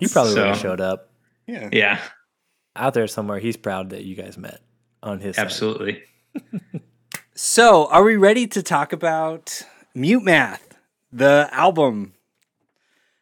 you 0.00 0.08
probably 0.08 0.34
would 0.34 0.46
have 0.46 0.58
showed 0.58 0.80
up 0.80 1.10
yeah. 1.46 1.68
yeah, 1.72 1.98
out 2.80 2.94
there 2.94 3.06
somewhere. 3.06 3.38
He's 3.38 3.56
proud 3.56 3.90
that 3.90 4.04
you 4.04 4.16
guys 4.16 4.36
met 4.36 4.60
on 5.02 5.20
his 5.20 5.38
absolutely. 5.38 6.02
So, 7.42 7.86
are 7.86 8.04
we 8.04 8.16
ready 8.16 8.46
to 8.48 8.62
talk 8.62 8.92
about 8.92 9.62
Mute 9.94 10.22
Math, 10.22 10.76
the 11.10 11.48
album 11.52 12.12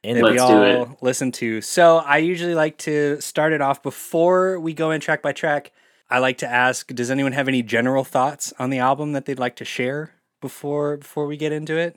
And 0.02 0.16
that 0.18 0.24
we 0.24 0.30
Let's 0.30 0.42
do 0.42 0.56
all 0.56 0.98
listen 1.00 1.30
to? 1.32 1.60
So, 1.60 1.98
I 1.98 2.18
usually 2.18 2.56
like 2.56 2.78
to 2.78 3.20
start 3.20 3.52
it 3.52 3.60
off 3.60 3.80
before 3.80 4.58
we 4.58 4.74
go 4.74 4.90
in 4.90 5.00
track 5.00 5.22
by 5.22 5.30
track. 5.30 5.70
I 6.10 6.18
like 6.18 6.38
to 6.38 6.48
ask, 6.48 6.92
does 6.92 7.12
anyone 7.12 7.30
have 7.30 7.46
any 7.46 7.62
general 7.62 8.02
thoughts 8.02 8.52
on 8.58 8.70
the 8.70 8.78
album 8.78 9.12
that 9.12 9.26
they'd 9.26 9.38
like 9.38 9.54
to 9.54 9.64
share 9.64 10.14
before 10.40 10.96
before 10.96 11.26
we 11.26 11.36
get 11.36 11.52
into 11.52 11.76
it? 11.76 11.96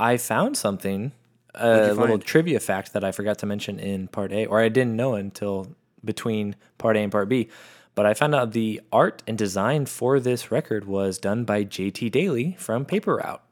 I 0.00 0.16
found 0.16 0.56
something, 0.56 1.12
a 1.54 1.94
little 1.94 2.18
trivia 2.18 2.58
fact 2.58 2.92
that 2.92 3.04
I 3.04 3.12
forgot 3.12 3.38
to 3.38 3.46
mention 3.46 3.78
in 3.78 4.08
part 4.08 4.32
A, 4.32 4.46
or 4.46 4.58
I 4.58 4.68
didn't 4.68 4.96
know 4.96 5.14
until 5.14 5.76
between 6.04 6.56
part 6.78 6.96
A 6.96 7.00
and 7.00 7.12
part 7.12 7.28
B. 7.28 7.48
But 7.94 8.06
I 8.06 8.14
found 8.14 8.34
out 8.34 8.52
the 8.52 8.80
art 8.90 9.22
and 9.26 9.36
design 9.36 9.84
for 9.86 10.18
this 10.18 10.50
record 10.50 10.86
was 10.86 11.18
done 11.18 11.44
by 11.44 11.64
JT 11.64 12.10
Daly 12.10 12.56
from 12.58 12.84
Paper 12.86 13.16
Route. 13.16 13.42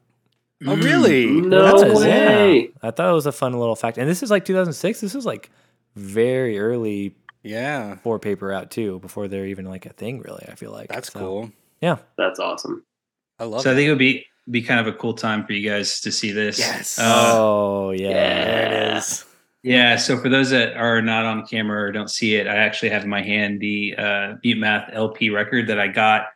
Oh, 0.66 0.76
really? 0.76 1.26
No 1.26 1.62
That's 1.78 1.82
a- 1.82 1.94
way. 2.06 2.60
yeah. 2.60 2.66
I 2.82 2.90
thought 2.90 3.10
it 3.10 3.14
was 3.14 3.26
a 3.26 3.32
fun 3.32 3.52
little 3.58 3.76
fact. 3.76 3.98
And 3.98 4.08
this 4.08 4.22
is 4.22 4.30
like 4.30 4.44
2006. 4.44 5.00
This 5.00 5.14
is 5.14 5.24
like 5.26 5.50
very 5.96 6.58
early 6.58 7.14
Yeah, 7.42 7.96
for 7.96 8.18
Paper 8.18 8.48
Route 8.48 8.70
too, 8.70 8.98
before 9.00 9.28
they're 9.28 9.46
even 9.46 9.66
like 9.66 9.86
a 9.86 9.92
thing. 9.92 10.20
Really, 10.20 10.44
I 10.48 10.54
feel 10.54 10.70
like 10.72 10.88
that's 10.88 11.12
So, 11.12 11.18
cool. 11.20 11.52
Yeah, 11.80 11.96
That's 12.18 12.38
awesome. 12.38 12.84
I 13.38 13.44
love 13.44 13.62
So 13.62 13.72
I 13.72 13.74
think 13.74 13.86
it 13.86 13.90
would 13.90 13.98
be 13.98 14.26
be 14.50 14.60
kind 14.62 14.80
of 14.80 14.86
a 14.86 14.92
cool 14.96 15.14
time 15.14 15.46
for 15.46 15.52
you 15.54 15.68
guys 15.68 16.00
to 16.02 16.12
see 16.12 16.30
this. 16.32 16.58
Yes. 16.58 16.98
Uh, 16.98 17.32
oh 17.34 17.90
yeah. 17.92 18.44
There 18.44 18.66
it 18.92 18.96
is. 18.98 19.24
Yeah. 19.62 19.96
So 19.96 20.16
for 20.16 20.28
those 20.28 20.50
that 20.50 20.76
are 20.76 21.02
not 21.02 21.26
on 21.26 21.46
camera 21.46 21.82
or 21.82 21.92
don't 21.92 22.10
see 22.10 22.36
it, 22.36 22.46
I 22.46 22.56
actually 22.56 22.90
have 22.90 23.04
in 23.04 23.10
my 23.10 23.22
hand 23.22 23.60
the 23.60 23.94
uh, 23.96 24.34
Math 24.42 24.90
LP 24.92 25.30
record 25.30 25.66
that 25.66 25.78
I 25.78 25.88
got 25.88 26.26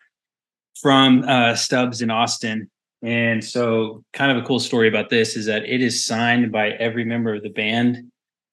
from 0.81 1.25
uh, 1.27 1.55
Stubbs 1.55 2.03
in 2.03 2.11
Austin. 2.11 2.71
And 3.03 3.45
so, 3.45 4.03
kind 4.15 4.31
of 4.31 4.43
a 4.43 4.47
cool 4.47 4.59
story 4.59 4.89
about 4.89 5.11
this 5.11 5.37
is 5.37 5.45
that 5.45 5.65
it 5.65 5.83
is 5.83 6.07
signed 6.07 6.51
by 6.51 6.71
every 6.71 7.05
member 7.05 7.35
of 7.35 7.43
the 7.43 7.51
band, 7.51 8.11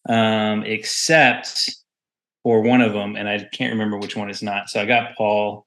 um, 0.09 0.63
except 0.63 1.69
for 2.43 2.61
one 2.61 2.81
of 2.81 2.91
them, 2.91 3.15
and 3.15 3.29
I 3.29 3.47
can't 3.53 3.71
remember 3.71 3.97
which 3.97 4.17
one 4.17 4.29
is 4.29 4.43
not. 4.43 4.69
So 4.69 4.81
I 4.81 4.85
got 4.85 5.15
Paul. 5.15 5.65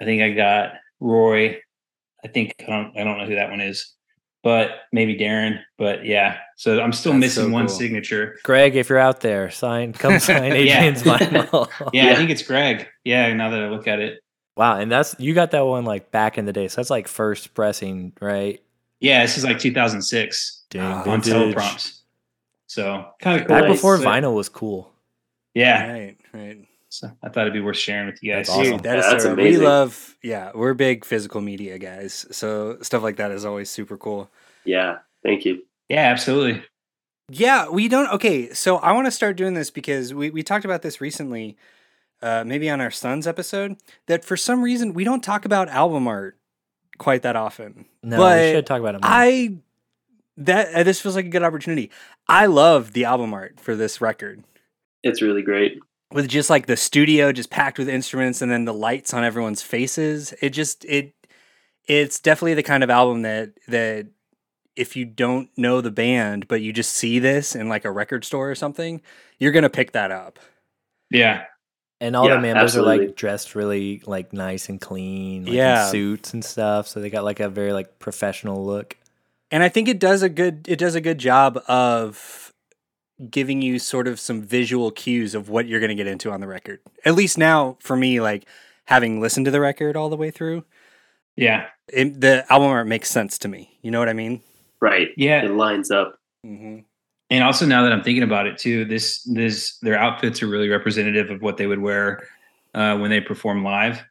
I 0.00 0.04
think 0.04 0.22
I 0.22 0.30
got 0.30 0.74
Roy. 1.00 1.60
I 2.24 2.28
think 2.28 2.54
I 2.60 2.66
don't. 2.66 2.96
I 2.96 3.02
don't 3.02 3.18
know 3.18 3.26
who 3.26 3.34
that 3.34 3.50
one 3.50 3.60
is, 3.60 3.95
but 4.46 4.82
maybe 4.92 5.16
Darren. 5.16 5.58
But 5.76 6.04
yeah. 6.06 6.38
So 6.54 6.80
I'm 6.80 6.92
still 6.92 7.10
That's 7.14 7.20
missing 7.20 7.46
so 7.46 7.50
one 7.50 7.68
signature. 7.68 8.38
Greg, 8.44 8.76
if 8.76 8.88
you're 8.88 8.96
out 8.96 9.20
there, 9.20 9.50
sign 9.50 9.92
come 9.92 10.18
sign 10.20 10.44
Yeah. 10.44 10.84
Adrian's 10.84 11.02
vinyl. 11.02 11.68
Yeah, 11.92 12.12
I 12.12 12.14
think 12.14 12.30
it's 12.30 12.42
Greg. 12.44 12.86
Yeah, 13.02 13.32
now 13.32 13.50
that 13.50 13.60
I 13.60 13.68
look 13.70 13.88
at 13.88 13.98
it. 13.98 14.20
Wow, 14.56 14.76
and 14.76 14.90
that's 14.90 15.16
you 15.18 15.34
got 15.34 15.50
that 15.50 15.66
one 15.66 15.84
like 15.84 16.12
back 16.12 16.38
in 16.38 16.44
the 16.44 16.52
day. 16.52 16.68
So 16.68 16.76
that's 16.76 16.90
like 16.90 17.08
first 17.08 17.54
pressing, 17.54 18.12
right? 18.20 18.62
Yeah, 19.00 19.22
this 19.22 19.36
is 19.36 19.42
like 19.42 19.58
2006 19.58 20.66
Dang, 20.70 20.80
on 21.08 21.22
vintage. 21.22 21.32
teleprompts. 21.56 22.02
So 22.68 23.04
kind 23.20 23.40
of 23.40 23.48
cool. 23.48 23.56
Back 23.56 23.66
before 23.66 23.98
vinyl 23.98 24.36
was 24.36 24.48
cool. 24.48 24.92
Yeah, 25.54 25.90
Right, 25.90 26.16
right. 26.32 26.65
So 26.98 27.10
I 27.22 27.28
thought 27.28 27.42
it'd 27.42 27.52
be 27.52 27.60
worth 27.60 27.76
sharing 27.76 28.06
with 28.06 28.22
you 28.22 28.32
guys. 28.32 28.46
That's 28.46 28.58
awesome. 28.58 28.72
Dude, 28.78 28.82
that 28.84 28.98
is 28.98 29.04
Yeah, 29.04 29.10
that's 29.10 29.24
so 29.24 29.34
we 29.34 29.56
love 29.56 30.16
yeah, 30.22 30.50
we're 30.54 30.74
big 30.74 31.04
physical 31.04 31.40
media 31.40 31.78
guys. 31.78 32.26
So 32.30 32.78
stuff 32.82 33.02
like 33.02 33.16
that 33.16 33.30
is 33.30 33.44
always 33.44 33.70
super 33.70 33.96
cool. 33.96 34.30
Yeah. 34.64 34.98
Thank 35.22 35.44
you. 35.44 35.62
Yeah, 35.88 36.08
absolutely. 36.10 36.62
Yeah, 37.28 37.68
we 37.68 37.88
don't 37.88 38.08
okay, 38.12 38.52
so 38.52 38.76
I 38.76 38.92
want 38.92 39.06
to 39.06 39.10
start 39.10 39.36
doing 39.36 39.54
this 39.54 39.70
because 39.70 40.14
we, 40.14 40.30
we 40.30 40.42
talked 40.42 40.64
about 40.64 40.82
this 40.82 41.00
recently, 41.00 41.56
uh 42.22 42.44
maybe 42.46 42.70
on 42.70 42.80
our 42.80 42.90
son's 42.90 43.26
episode, 43.26 43.76
that 44.06 44.24
for 44.24 44.36
some 44.36 44.62
reason 44.62 44.94
we 44.94 45.04
don't 45.04 45.22
talk 45.22 45.44
about 45.44 45.68
album 45.68 46.08
art 46.08 46.38
quite 46.98 47.22
that 47.22 47.36
often. 47.36 47.86
No, 48.02 48.16
But 48.16 48.40
we 48.40 48.52
should 48.52 48.66
talk 48.66 48.80
about 48.80 48.94
it 48.94 49.02
more. 49.02 49.10
I 49.10 49.58
that 50.38 50.74
uh, 50.74 50.82
this 50.82 51.00
feels 51.00 51.16
like 51.16 51.26
a 51.26 51.30
good 51.30 51.42
opportunity. 51.42 51.90
I 52.28 52.46
love 52.46 52.92
the 52.92 53.04
album 53.04 53.32
art 53.34 53.60
for 53.60 53.74
this 53.74 54.00
record. 54.00 54.44
It's 55.02 55.22
really 55.22 55.42
great. 55.42 55.78
With 56.12 56.28
just 56.28 56.50
like 56.50 56.66
the 56.66 56.76
studio 56.76 57.32
just 57.32 57.50
packed 57.50 57.78
with 57.78 57.88
instruments 57.88 58.40
and 58.40 58.50
then 58.50 58.64
the 58.64 58.72
lights 58.74 59.12
on 59.12 59.24
everyone's 59.24 59.62
faces. 59.62 60.32
It 60.40 60.50
just 60.50 60.84
it 60.84 61.12
it's 61.86 62.20
definitely 62.20 62.54
the 62.54 62.62
kind 62.62 62.84
of 62.84 62.90
album 62.90 63.22
that 63.22 63.50
that 63.68 64.06
if 64.76 64.94
you 64.94 65.04
don't 65.04 65.48
know 65.56 65.80
the 65.80 65.90
band 65.90 66.46
but 66.48 66.60
you 66.60 66.72
just 66.72 66.92
see 66.92 67.18
this 67.18 67.54
in 67.56 67.68
like 67.68 67.84
a 67.84 67.90
record 67.90 68.24
store 68.24 68.50
or 68.50 68.54
something, 68.54 69.00
you're 69.38 69.52
going 69.52 69.62
to 69.64 69.70
pick 69.70 69.92
that 69.92 70.10
up. 70.12 70.38
Yeah. 71.10 71.44
And 72.00 72.14
all 72.14 72.28
Yeah, 72.28 72.34
the 72.36 72.40
members 72.42 72.76
are 72.76 72.82
like 72.82 73.16
dressed 73.16 73.54
really 73.54 74.02
like 74.06 74.32
nice 74.32 74.68
and 74.68 74.80
clean, 74.80 75.42
like 75.44 75.48
in 75.52 75.54
Yeah. 75.56 75.86
suits 75.90 76.34
and 76.34 76.44
stuff. 76.44 76.86
So 76.88 77.00
they 77.00 77.10
got 77.10 77.24
like 77.24 77.40
a 77.40 77.48
very 77.48 77.72
like 77.72 77.98
professional 77.98 78.64
look. 78.64 78.96
and 79.50 79.62
I 79.62 79.68
think 79.70 79.88
it 79.88 79.98
does 79.98 80.22
a 80.22 80.28
good 80.28 80.66
it 80.68 80.78
does 80.78 80.94
a 80.94 81.00
good 81.00 81.18
job 81.18 81.58
of 81.68 82.45
giving 83.30 83.62
you 83.62 83.78
sort 83.78 84.08
of 84.08 84.20
some 84.20 84.42
visual 84.42 84.90
cues 84.90 85.34
of 85.34 85.48
what 85.48 85.66
you're 85.66 85.80
going 85.80 85.88
to 85.88 85.94
get 85.94 86.06
into 86.06 86.30
on 86.30 86.40
the 86.40 86.46
record. 86.46 86.80
At 87.04 87.14
least 87.14 87.38
now 87.38 87.78
for 87.80 87.96
me 87.96 88.20
like 88.20 88.46
having 88.84 89.20
listened 89.20 89.46
to 89.46 89.50
the 89.50 89.60
record 89.60 89.96
all 89.96 90.08
the 90.08 90.16
way 90.16 90.30
through, 90.30 90.64
Yeah. 91.36 91.66
it, 91.88 92.20
the 92.20 92.44
album 92.50 92.68
art 92.68 92.86
makes 92.86 93.10
sense 93.10 93.38
to 93.38 93.48
me. 93.48 93.78
You 93.82 93.90
know 93.90 93.98
what 93.98 94.08
I 94.08 94.12
mean? 94.12 94.42
Right. 94.80 95.08
Yeah. 95.16 95.44
It 95.44 95.50
lines 95.52 95.90
up. 95.90 96.18
Mm-hmm. 96.44 96.80
And 97.30 97.42
also 97.44 97.66
now 97.66 97.82
that 97.82 97.92
I'm 97.92 98.02
thinking 98.02 98.22
about 98.22 98.46
it 98.46 98.58
too, 98.58 98.84
this 98.84 99.22
this 99.24 99.78
their 99.78 99.98
outfits 99.98 100.42
are 100.42 100.46
really 100.46 100.68
representative 100.68 101.30
of 101.30 101.42
what 101.42 101.56
they 101.56 101.66
would 101.66 101.80
wear 101.80 102.28
uh, 102.74 102.96
when 102.98 103.10
they 103.10 103.20
perform 103.20 103.64
live. 103.64 104.04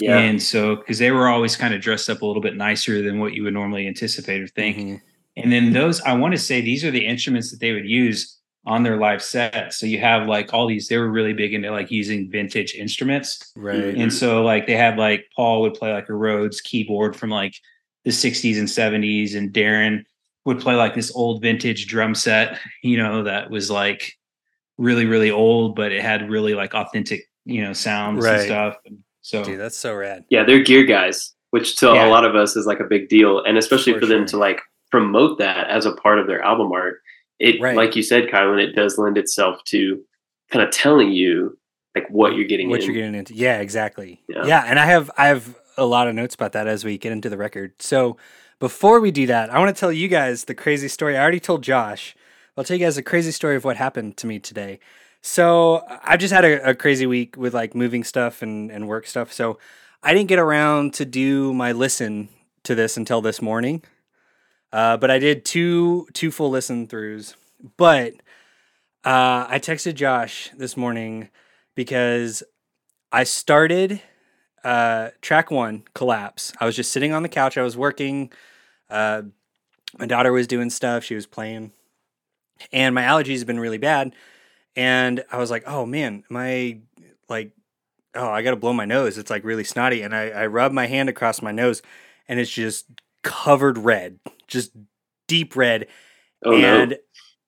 Yeah. 0.00 0.18
And 0.18 0.42
so 0.42 0.76
because 0.76 0.98
they 0.98 1.10
were 1.10 1.28
always 1.28 1.56
kind 1.56 1.72
of 1.74 1.80
dressed 1.80 2.10
up 2.10 2.22
a 2.22 2.26
little 2.26 2.42
bit 2.42 2.56
nicer 2.56 3.02
than 3.02 3.20
what 3.20 3.32
you 3.32 3.42
would 3.44 3.54
normally 3.54 3.86
anticipate 3.86 4.42
or 4.42 4.48
think. 4.48 4.76
Mm-hmm. 4.76 4.96
And 5.38 5.52
then 5.52 5.72
those, 5.72 6.00
I 6.02 6.14
want 6.14 6.32
to 6.32 6.38
say 6.38 6.60
these 6.60 6.84
are 6.84 6.90
the 6.90 7.06
instruments 7.06 7.50
that 7.52 7.60
they 7.60 7.72
would 7.72 7.88
use 7.88 8.37
on 8.68 8.82
their 8.82 8.98
live 8.98 9.22
set. 9.22 9.72
So 9.72 9.86
you 9.86 9.98
have 9.98 10.28
like 10.28 10.52
all 10.52 10.66
these, 10.66 10.88
they 10.88 10.98
were 10.98 11.08
really 11.10 11.32
big 11.32 11.54
into 11.54 11.70
like 11.70 11.90
using 11.90 12.30
vintage 12.30 12.74
instruments. 12.74 13.50
Right. 13.56 13.94
And 13.96 14.12
so 14.12 14.42
like 14.44 14.66
they 14.66 14.76
had 14.76 14.98
like 14.98 15.24
Paul 15.34 15.62
would 15.62 15.72
play 15.72 15.90
like 15.90 16.10
a 16.10 16.14
Rhodes 16.14 16.60
keyboard 16.60 17.16
from 17.16 17.30
like 17.30 17.54
the 18.04 18.10
60s 18.10 18.58
and 18.58 18.68
70s, 18.68 19.34
and 19.34 19.52
Darren 19.52 20.04
would 20.44 20.60
play 20.60 20.74
like 20.74 20.94
this 20.94 21.10
old 21.16 21.40
vintage 21.40 21.86
drum 21.86 22.14
set, 22.14 22.58
you 22.82 22.98
know, 22.98 23.22
that 23.22 23.50
was 23.50 23.70
like 23.70 24.12
really, 24.76 25.06
really 25.06 25.30
old, 25.30 25.74
but 25.74 25.90
it 25.90 26.02
had 26.02 26.30
really 26.30 26.54
like 26.54 26.74
authentic, 26.74 27.22
you 27.46 27.62
know, 27.62 27.72
sounds 27.72 28.24
and 28.24 28.34
Right. 28.34 28.44
stuff. 28.46 28.76
So 29.22 29.44
Dude, 29.44 29.58
that's 29.58 29.76
so 29.78 29.94
rad. 29.94 30.24
Yeah, 30.28 30.44
they're 30.44 30.62
gear 30.62 30.84
guys, 30.84 31.34
which 31.50 31.76
to 31.76 31.86
Yeah. 31.86 32.06
a 32.06 32.10
lot 32.10 32.24
of 32.24 32.36
us 32.36 32.54
is 32.54 32.66
like 32.66 32.80
a 32.80 32.84
big 32.84 33.08
deal, 33.08 33.42
and 33.44 33.56
especially 33.56 33.94
For 33.94 34.00
for, 34.00 34.06
them 34.06 34.26
to 34.26 34.36
like 34.36 34.60
promote 34.90 35.38
that 35.38 35.68
as 35.68 35.86
a 35.86 35.92
part 35.92 36.18
of 36.18 36.26
their 36.26 36.42
album 36.42 36.70
art. 36.72 37.00
It, 37.38 37.60
Right. 37.60 37.76
like 37.76 37.94
you 37.96 38.02
said, 38.02 38.28
Kylan, 38.28 38.62
it 38.62 38.74
does 38.74 38.98
lend 38.98 39.16
itself 39.18 39.62
to 39.66 40.02
kind 40.50 40.64
of 40.66 40.72
telling 40.72 41.12
you 41.12 41.56
like 41.94 42.08
what 42.10 42.34
you're 42.36 42.46
getting. 42.46 42.68
what 42.68 42.80
in. 42.80 42.86
you're 42.86 42.94
getting 42.94 43.14
into. 43.14 43.34
Yeah, 43.34 43.60
exactly. 43.60 44.22
Yeah. 44.28 44.46
Yeah. 44.46 44.64
and 44.66 44.78
I 44.78 44.86
have 44.86 45.10
I 45.16 45.28
have 45.28 45.56
a 45.76 45.84
lot 45.86 46.08
of 46.08 46.14
notes 46.14 46.34
about 46.34 46.52
that 46.52 46.66
as 46.66 46.84
we 46.84 46.98
get 46.98 47.12
into 47.12 47.28
the 47.28 47.36
record. 47.36 47.72
So 47.80 48.16
before 48.58 48.98
we 49.00 49.10
do 49.12 49.26
that, 49.26 49.50
I 49.50 49.58
want 49.60 49.74
to 49.74 49.78
tell 49.78 49.92
you 49.92 50.08
guys 50.08 50.44
the 50.44 50.54
crazy 50.54 50.88
story. 50.88 51.16
I 51.16 51.22
already 51.22 51.40
told 51.40 51.62
Josh. 51.62 52.16
I'll 52.56 52.64
tell 52.64 52.76
you 52.76 52.84
guys 52.84 52.96
a 52.96 53.02
crazy 53.02 53.30
story 53.30 53.54
of 53.54 53.64
what 53.64 53.76
happened 53.76 54.16
to 54.16 54.26
me 54.26 54.40
today. 54.40 54.80
So 55.20 55.84
I've 56.02 56.18
just 56.18 56.32
had 56.34 56.44
a, 56.44 56.70
a 56.70 56.74
crazy 56.74 57.06
week 57.06 57.36
with 57.36 57.54
like 57.54 57.74
moving 57.74 58.02
stuff 58.04 58.42
and, 58.42 58.70
and 58.70 58.88
work 58.88 59.06
stuff. 59.06 59.32
So 59.32 59.58
I 60.02 60.12
didn't 60.12 60.28
get 60.28 60.38
around 60.40 60.94
to 60.94 61.04
do 61.04 61.52
my 61.54 61.70
listen 61.72 62.28
to 62.64 62.74
this 62.74 62.96
until 62.96 63.20
this 63.20 63.40
morning. 63.40 63.82
Uh, 64.72 64.96
but 64.96 65.10
I 65.10 65.18
did 65.18 65.44
two 65.44 66.06
two 66.12 66.30
full 66.30 66.50
listen 66.50 66.86
throughs. 66.86 67.34
But 67.76 68.14
uh, 69.04 69.46
I 69.48 69.58
texted 69.58 69.94
Josh 69.94 70.50
this 70.56 70.76
morning 70.76 71.30
because 71.74 72.42
I 73.10 73.24
started 73.24 74.02
uh, 74.64 75.10
track 75.22 75.50
one, 75.50 75.84
Collapse. 75.94 76.52
I 76.60 76.66
was 76.66 76.76
just 76.76 76.92
sitting 76.92 77.12
on 77.12 77.22
the 77.22 77.28
couch. 77.28 77.56
I 77.56 77.62
was 77.62 77.76
working. 77.76 78.32
Uh, 78.90 79.22
my 79.98 80.06
daughter 80.06 80.32
was 80.32 80.46
doing 80.46 80.70
stuff. 80.70 81.04
She 81.04 81.14
was 81.14 81.26
playing. 81.26 81.72
And 82.72 82.94
my 82.94 83.02
allergies 83.02 83.38
have 83.38 83.46
been 83.46 83.60
really 83.60 83.78
bad. 83.78 84.14
And 84.76 85.24
I 85.30 85.38
was 85.38 85.50
like, 85.50 85.64
oh 85.66 85.86
man, 85.86 86.24
my 86.28 86.78
like, 87.28 87.52
oh, 88.14 88.28
I 88.28 88.42
got 88.42 88.50
to 88.50 88.56
blow 88.56 88.72
my 88.72 88.84
nose. 88.84 89.18
It's 89.18 89.30
like 89.30 89.44
really 89.44 89.64
snotty. 89.64 90.02
And 90.02 90.14
I, 90.14 90.30
I 90.30 90.46
rub 90.46 90.72
my 90.72 90.86
hand 90.86 91.08
across 91.08 91.40
my 91.40 91.52
nose 91.52 91.82
and 92.28 92.38
it's 92.38 92.50
just 92.50 92.86
covered 93.22 93.78
red, 93.78 94.18
just 94.46 94.72
deep 95.26 95.56
red 95.56 95.86
Oh 96.44 96.54
and 96.54 96.90
no! 96.90 96.96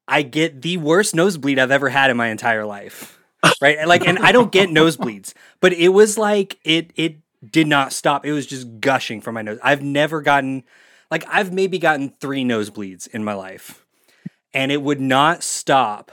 I 0.09 0.23
get 0.23 0.63
the 0.63 0.77
worst 0.77 1.15
nosebleed 1.15 1.59
I've 1.59 1.71
ever 1.71 1.89
had 1.89 2.11
in 2.11 2.17
my 2.17 2.29
entire 2.29 2.65
life. 2.65 3.19
Right? 3.61 3.79
And, 3.79 3.89
like 3.89 4.07
and 4.07 4.19
I 4.19 4.33
don't 4.33 4.53
get 4.53 4.69
nosebleeds, 4.69 5.33
but 5.61 5.73
it 5.73 5.91
was 5.91 6.19
like 6.19 6.59
it 6.65 6.93
it 6.97 7.19
did 7.49 7.67
not 7.67 7.93
stop. 7.93 8.27
It 8.27 8.33
was 8.33 8.47
just 8.47 8.81
gushing 8.81 9.21
from 9.21 9.35
my 9.35 9.43
nose. 9.43 9.59
I've 9.63 9.83
never 9.83 10.21
gotten 10.21 10.65
like 11.11 11.25
I've 11.29 11.53
maybe 11.53 11.79
gotten 11.79 12.13
3 12.21 12.45
nosebleeds 12.45 13.09
in 13.09 13.25
my 13.25 13.35
life. 13.35 13.85
And 14.53 14.73
it 14.73 14.83
would 14.83 15.01
not 15.01 15.45
stop. 15.45 16.11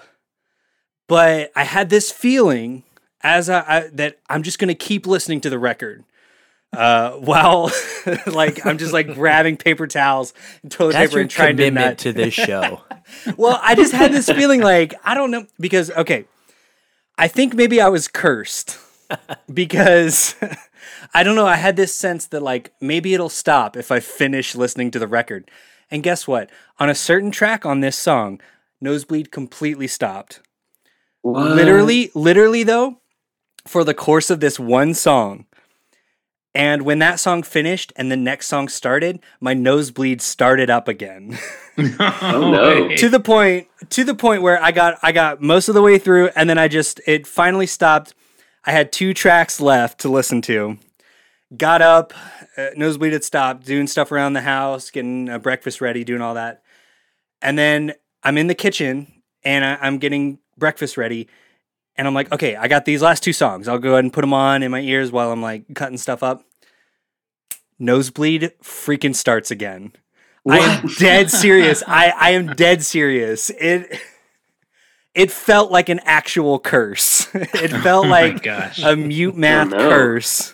But 1.08 1.52
I 1.56 1.64
had 1.64 1.90
this 1.90 2.12
feeling 2.12 2.84
as 3.22 3.50
I, 3.50 3.60
I 3.62 3.90
that 3.94 4.20
I'm 4.30 4.44
just 4.44 4.60
going 4.60 4.68
to 4.68 4.76
keep 4.76 5.08
listening 5.08 5.42
to 5.42 5.50
the 5.50 5.58
record. 5.58 6.04
Uh, 6.74 7.14
while 7.14 7.72
like 8.28 8.66
I'm 8.66 8.78
just 8.78 8.94
like 8.94 9.14
grabbing 9.14 9.58
paper 9.58 9.88
towels 9.88 10.34
and 10.62 10.72
toilet 10.72 10.94
That's 10.94 11.10
paper 11.10 11.20
your 11.20 11.22
and 11.22 11.32
trying 11.32 11.58
to 11.58 11.64
commitment 11.64 11.86
not 11.86 11.98
to 12.00 12.14
this 12.14 12.34
show. 12.34 12.82
well, 13.38 13.60
I 13.64 13.74
just 13.74 13.94
had 13.94 14.12
this 14.12 14.30
feeling 14.30 14.62
like 14.62 14.94
I 15.04 15.16
don't 15.16 15.32
know 15.32 15.48
because 15.60 15.90
okay, 15.92 16.26
I 17.18 17.28
think 17.28 17.56
maybe 17.56 17.82
I 17.82 17.90
was 17.90 18.08
cursed 18.08 18.78
because 19.54 20.36
I 21.14 21.24
don't 21.24 21.36
know. 21.36 21.48
I 21.48 21.56
had 21.56 21.78
this 21.78 21.96
sense 21.96 22.28
that 22.28 22.44
like 22.44 22.74
maybe 22.80 23.14
it'll 23.14 23.30
stop 23.30 23.76
if 23.76 23.92
I 23.92 24.00
finish 24.00 24.56
listening 24.56 24.92
to 24.92 25.00
the 25.00 25.08
record. 25.08 25.50
And 25.90 26.04
guess 26.04 26.28
what? 26.28 26.50
On 26.80 26.90
a 26.90 26.96
certain 26.96 27.32
track 27.32 27.66
on 27.66 27.80
this 27.80 27.96
song, 27.98 28.42
Nosebleed 28.82 29.32
completely 29.32 29.88
stopped. 29.88 30.42
What? 31.22 31.52
Literally, 31.52 32.12
literally 32.14 32.64
though, 32.64 33.00
for 33.66 33.84
the 33.84 33.94
course 33.94 34.30
of 34.30 34.40
this 34.40 34.60
one 34.60 34.94
song. 34.94 35.46
And 36.58 36.82
when 36.82 36.98
that 37.00 37.20
song 37.20 37.44
finished 37.44 37.94
and 37.96 38.12
the 38.12 38.18
next 38.18 38.48
song 38.48 38.68
started, 38.68 39.20
my 39.40 39.54
nosebleed 39.54 40.24
started 40.24 40.70
up 40.72 40.88
again. 40.88 41.38
Oh, 41.80 42.50
no. 42.52 42.96
to 42.96 43.08
the 43.08 43.20
point 43.20 43.68
to 43.92 44.04
the 44.04 44.16
point 44.16 44.42
where 44.42 44.60
I 44.60 44.72
got 44.72 44.98
I 45.04 45.12
got 45.12 45.44
most 45.44 45.70
of 45.70 45.76
the 45.76 45.82
way 45.84 46.00
through 46.00 46.32
and 46.36 46.50
then 46.50 46.58
I 46.58 46.68
just 46.68 47.00
it 47.06 47.28
finally 47.28 47.68
stopped. 47.68 48.16
I 48.66 48.72
had 48.72 48.92
two 48.92 49.14
tracks 49.14 49.62
left 49.62 50.00
to 50.00 50.10
listen 50.10 50.42
to. 50.42 50.80
Got 51.56 51.84
up, 51.84 52.16
uh, 52.58 52.70
nosebleed 52.76 53.14
had 53.14 53.24
stopped, 53.24 53.64
doing 53.68 53.86
stuff 53.86 54.12
around 54.12 54.34
the 54.34 54.42
house, 54.42 54.90
getting 54.90 55.30
uh, 55.30 55.38
breakfast 55.38 55.80
ready, 55.80 56.04
doing 56.04 56.22
all 56.22 56.34
that. 56.34 56.64
And 57.44 57.60
then 57.60 57.94
I'm 58.24 58.40
in 58.40 58.48
the 58.48 58.56
kitchen 58.56 59.22
and 59.44 59.64
I, 59.64 59.78
I'm 59.80 60.00
getting 60.00 60.40
breakfast 60.58 60.98
ready. 60.98 61.28
And 61.96 62.08
I'm 62.08 62.16
like, 62.16 62.32
okay, 62.32 62.56
I 62.56 62.68
got 62.68 62.86
these 62.86 63.04
last 63.04 63.22
two 63.22 63.34
songs. 63.34 63.68
I'll 63.68 63.78
go 63.78 63.92
ahead 63.92 64.04
and 64.04 64.12
put 64.12 64.22
them 64.22 64.34
on 64.34 64.64
in 64.64 64.72
my 64.72 64.82
ears 64.82 65.12
while 65.12 65.32
I'm 65.32 65.44
like 65.44 65.76
cutting 65.76 66.00
stuff 66.00 66.24
up. 66.24 66.44
Nosebleed 67.80 68.52
freaking 68.64 69.16
starts 69.16 69.52
again. 69.52 69.94
I 70.50 70.60
am 70.60 70.88
dead 71.00 71.30
serious. 71.30 71.84
I, 71.86 72.10
I 72.10 72.30
am 72.32 72.48
dead 72.56 72.84
serious. 72.84 73.50
It 73.50 74.00
it 75.14 75.32
felt 75.32 75.72
like 75.72 75.90
an 75.90 76.00
actual 76.06 76.60
curse. 76.60 77.28
It 77.34 77.74
oh 77.74 77.82
felt 77.82 78.06
Oh 78.06 78.10
like 78.10 78.44
gosh. 78.44 78.82
a 78.84 78.96
mute 78.96 79.36
math 79.36 79.70
no. 79.70 79.78
curse. 79.90 80.54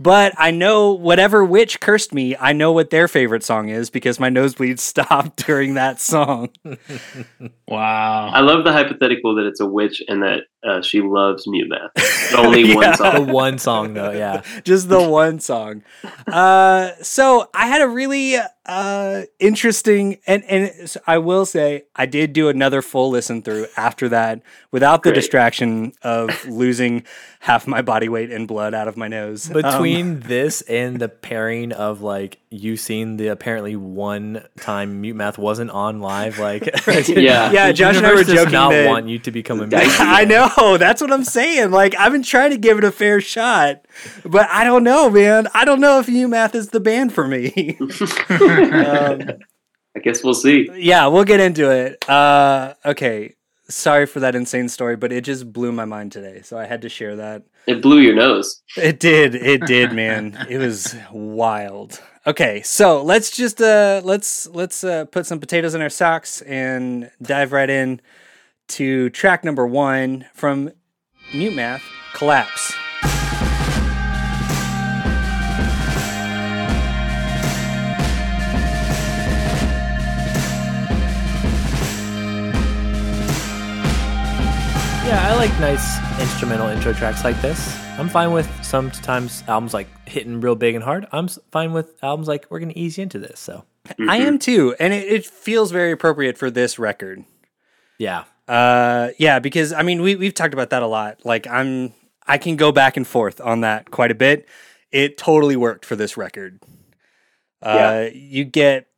But 0.00 0.32
I 0.38 0.52
know 0.52 0.92
whatever 0.92 1.44
witch 1.44 1.80
cursed 1.80 2.14
me, 2.14 2.36
I 2.36 2.52
know 2.52 2.70
what 2.72 2.90
their 2.90 3.08
favorite 3.08 3.42
song 3.42 3.68
is 3.68 3.90
because 3.90 4.20
my 4.20 4.28
nosebleed 4.28 4.78
stopped 4.80 5.44
during 5.44 5.74
that 5.74 6.00
song. 6.00 6.50
wow. 7.66 8.30
I 8.32 8.40
love 8.40 8.64
the 8.64 8.72
hypothetical 8.72 9.34
that 9.36 9.46
it's 9.46 9.60
a 9.60 9.66
witch 9.66 10.02
and 10.08 10.22
that 10.22 10.42
uh, 10.62 10.82
she 10.82 11.00
loves 11.00 11.46
mute 11.46 11.68
math. 11.68 12.34
Only 12.34 12.62
Yeah. 12.68 12.74
one 12.74 12.90
the 12.90 12.96
song. 12.96 13.26
one 13.32 13.58
song 13.58 13.94
though, 13.94 14.10
yeah. 14.10 14.42
Just 14.64 14.88
the 14.88 15.02
one 15.08 15.40
song. 15.40 15.82
Uh, 16.26 16.90
so 17.02 17.48
I 17.54 17.66
had 17.68 17.80
a 17.80 17.88
really 17.88 18.36
uh, 18.66 19.22
interesting, 19.38 20.18
and 20.26 20.44
and 20.44 20.70
s- 20.80 20.96
I 21.06 21.18
will 21.18 21.46
say 21.46 21.84
I 21.96 22.06
did 22.06 22.32
do 22.32 22.48
another 22.48 22.82
full 22.82 23.08
listen 23.10 23.40
through 23.42 23.66
after 23.76 24.08
that 24.10 24.42
without 24.72 25.04
the 25.04 25.10
Great. 25.10 25.14
distraction 25.20 25.92
of 26.02 26.44
losing 26.46 27.04
half 27.40 27.66
my 27.68 27.80
body 27.80 28.08
weight 28.08 28.30
and 28.32 28.46
blood 28.48 28.74
out 28.74 28.88
of 28.88 28.96
my 28.96 29.06
nose. 29.08 29.48
Um, 29.54 29.62
Between 29.96 30.20
this 30.28 30.60
and 30.62 30.98
the 30.98 31.08
pairing 31.08 31.72
of 31.72 32.02
like 32.02 32.38
you 32.50 32.76
seeing 32.76 33.16
the 33.16 33.28
apparently 33.28 33.76
one 33.76 34.44
time 34.60 35.00
mute 35.00 35.14
math 35.16 35.38
wasn't 35.38 35.70
on 35.70 36.00
live, 36.00 36.38
like 36.38 36.62
Yeah. 37.08 37.50
Yeah, 37.52 37.72
Josh 37.72 37.96
and 37.96 38.06
I 38.06 38.10
universe 38.10 38.28
were 38.28 38.34
does 38.34 38.44
joking 38.44 38.52
not 38.52 38.70
that- 38.70 38.86
want 38.88 39.08
you 39.08 39.18
to 39.20 39.30
become 39.30 39.60
a 39.60 39.66
mute. 39.66 39.80
I 40.00 40.24
know. 40.24 40.76
That's 40.78 41.00
what 41.00 41.12
I'm 41.12 41.24
saying. 41.24 41.70
Like 41.70 41.94
I've 41.96 42.12
been 42.12 42.22
trying 42.22 42.50
to 42.50 42.56
give 42.58 42.78
it 42.78 42.84
a 42.84 42.92
fair 42.92 43.20
shot, 43.20 43.84
but 44.24 44.48
I 44.50 44.64
don't 44.64 44.84
know, 44.84 45.10
man. 45.10 45.48
I 45.54 45.64
don't 45.64 45.80
know 45.80 45.98
if 46.00 46.08
Mute 46.08 46.28
Math 46.28 46.54
is 46.54 46.68
the 46.70 46.80
band 46.80 47.12
for 47.12 47.26
me. 47.28 47.76
um, 47.80 47.88
I 48.30 49.36
I 49.96 50.00
guess 50.00 50.22
we'll 50.22 50.34
see. 50.34 50.68
Yeah, 50.76 51.06
we'll 51.08 51.24
get 51.24 51.40
into 51.40 51.70
it. 51.70 52.08
Uh, 52.08 52.74
okay, 52.84 53.34
sorry 53.68 54.06
for 54.06 54.20
that 54.20 54.34
insane 54.34 54.68
story, 54.68 54.96
but 54.96 55.12
it 55.12 55.22
just 55.22 55.52
blew 55.52 55.72
my 55.72 55.84
mind 55.84 56.12
today, 56.12 56.42
so 56.42 56.58
I 56.58 56.66
had 56.66 56.82
to 56.82 56.88
share 56.88 57.16
that. 57.16 57.42
It 57.66 57.82
blew 57.82 57.98
your 57.98 58.14
nose. 58.14 58.62
It 58.76 58.98
did. 59.00 59.34
It 59.34 59.66
did, 59.66 59.92
man. 60.02 60.46
It 60.48 60.58
was 60.58 60.96
wild. 61.12 62.00
Okay, 62.26 62.62
so 62.62 63.02
let's 63.02 63.30
just 63.30 63.60
uh 63.60 64.02
let's 64.04 64.46
let's 64.48 64.84
uh 64.84 65.06
put 65.06 65.24
some 65.26 65.40
potatoes 65.40 65.74
in 65.74 65.80
our 65.80 65.88
socks 65.88 66.42
and 66.42 67.10
dive 67.22 67.52
right 67.52 67.70
in 67.70 68.00
to 68.68 69.08
track 69.10 69.44
number 69.44 69.66
1 69.66 70.26
from 70.34 70.70
Mute 71.32 71.54
Math, 71.54 71.82
Collapse. 72.14 72.74
Yeah, 85.08 85.26
I 85.26 85.34
like 85.36 85.50
nice 85.58 85.98
instrumental 86.20 86.68
intro 86.68 86.92
tracks 86.92 87.24
like 87.24 87.40
this. 87.40 87.74
I'm 87.98 88.10
fine 88.10 88.30
with 88.32 88.46
sometimes 88.62 89.42
albums 89.48 89.72
like 89.72 89.88
hitting 90.06 90.42
real 90.42 90.54
big 90.54 90.74
and 90.74 90.84
hard. 90.84 91.06
I'm 91.12 91.28
fine 91.28 91.72
with 91.72 91.94
albums 92.04 92.28
like 92.28 92.46
we're 92.50 92.60
gonna 92.60 92.74
ease 92.76 92.98
you 92.98 93.02
into 93.04 93.18
this. 93.18 93.40
So 93.40 93.64
Mm-hmm. 93.88 94.10
I 94.10 94.16
am 94.18 94.38
too, 94.38 94.74
and 94.78 94.92
it, 94.92 95.10
it 95.10 95.24
feels 95.24 95.70
very 95.70 95.92
appropriate 95.92 96.36
for 96.36 96.50
this 96.50 96.78
record. 96.78 97.24
yeah, 97.98 98.24
Uh, 98.46 99.12
yeah, 99.18 99.38
because 99.38 99.72
I 99.72 99.80
mean, 99.82 100.02
we 100.02 100.14
we've 100.14 100.34
talked 100.34 100.52
about 100.52 100.68
that 100.70 100.82
a 100.82 100.86
lot. 100.86 101.24
Like, 101.24 101.46
I'm 101.46 101.94
I 102.26 102.36
can 102.36 102.56
go 102.56 102.70
back 102.70 102.98
and 102.98 103.06
forth 103.06 103.40
on 103.40 103.62
that 103.62 103.90
quite 103.90 104.10
a 104.10 104.14
bit. 104.14 104.46
It 104.92 105.16
totally 105.16 105.56
worked 105.56 105.86
for 105.86 105.96
this 105.96 106.18
record. 106.18 106.60
Uh, 107.62 108.08
you 108.12 108.44
get 108.44 108.88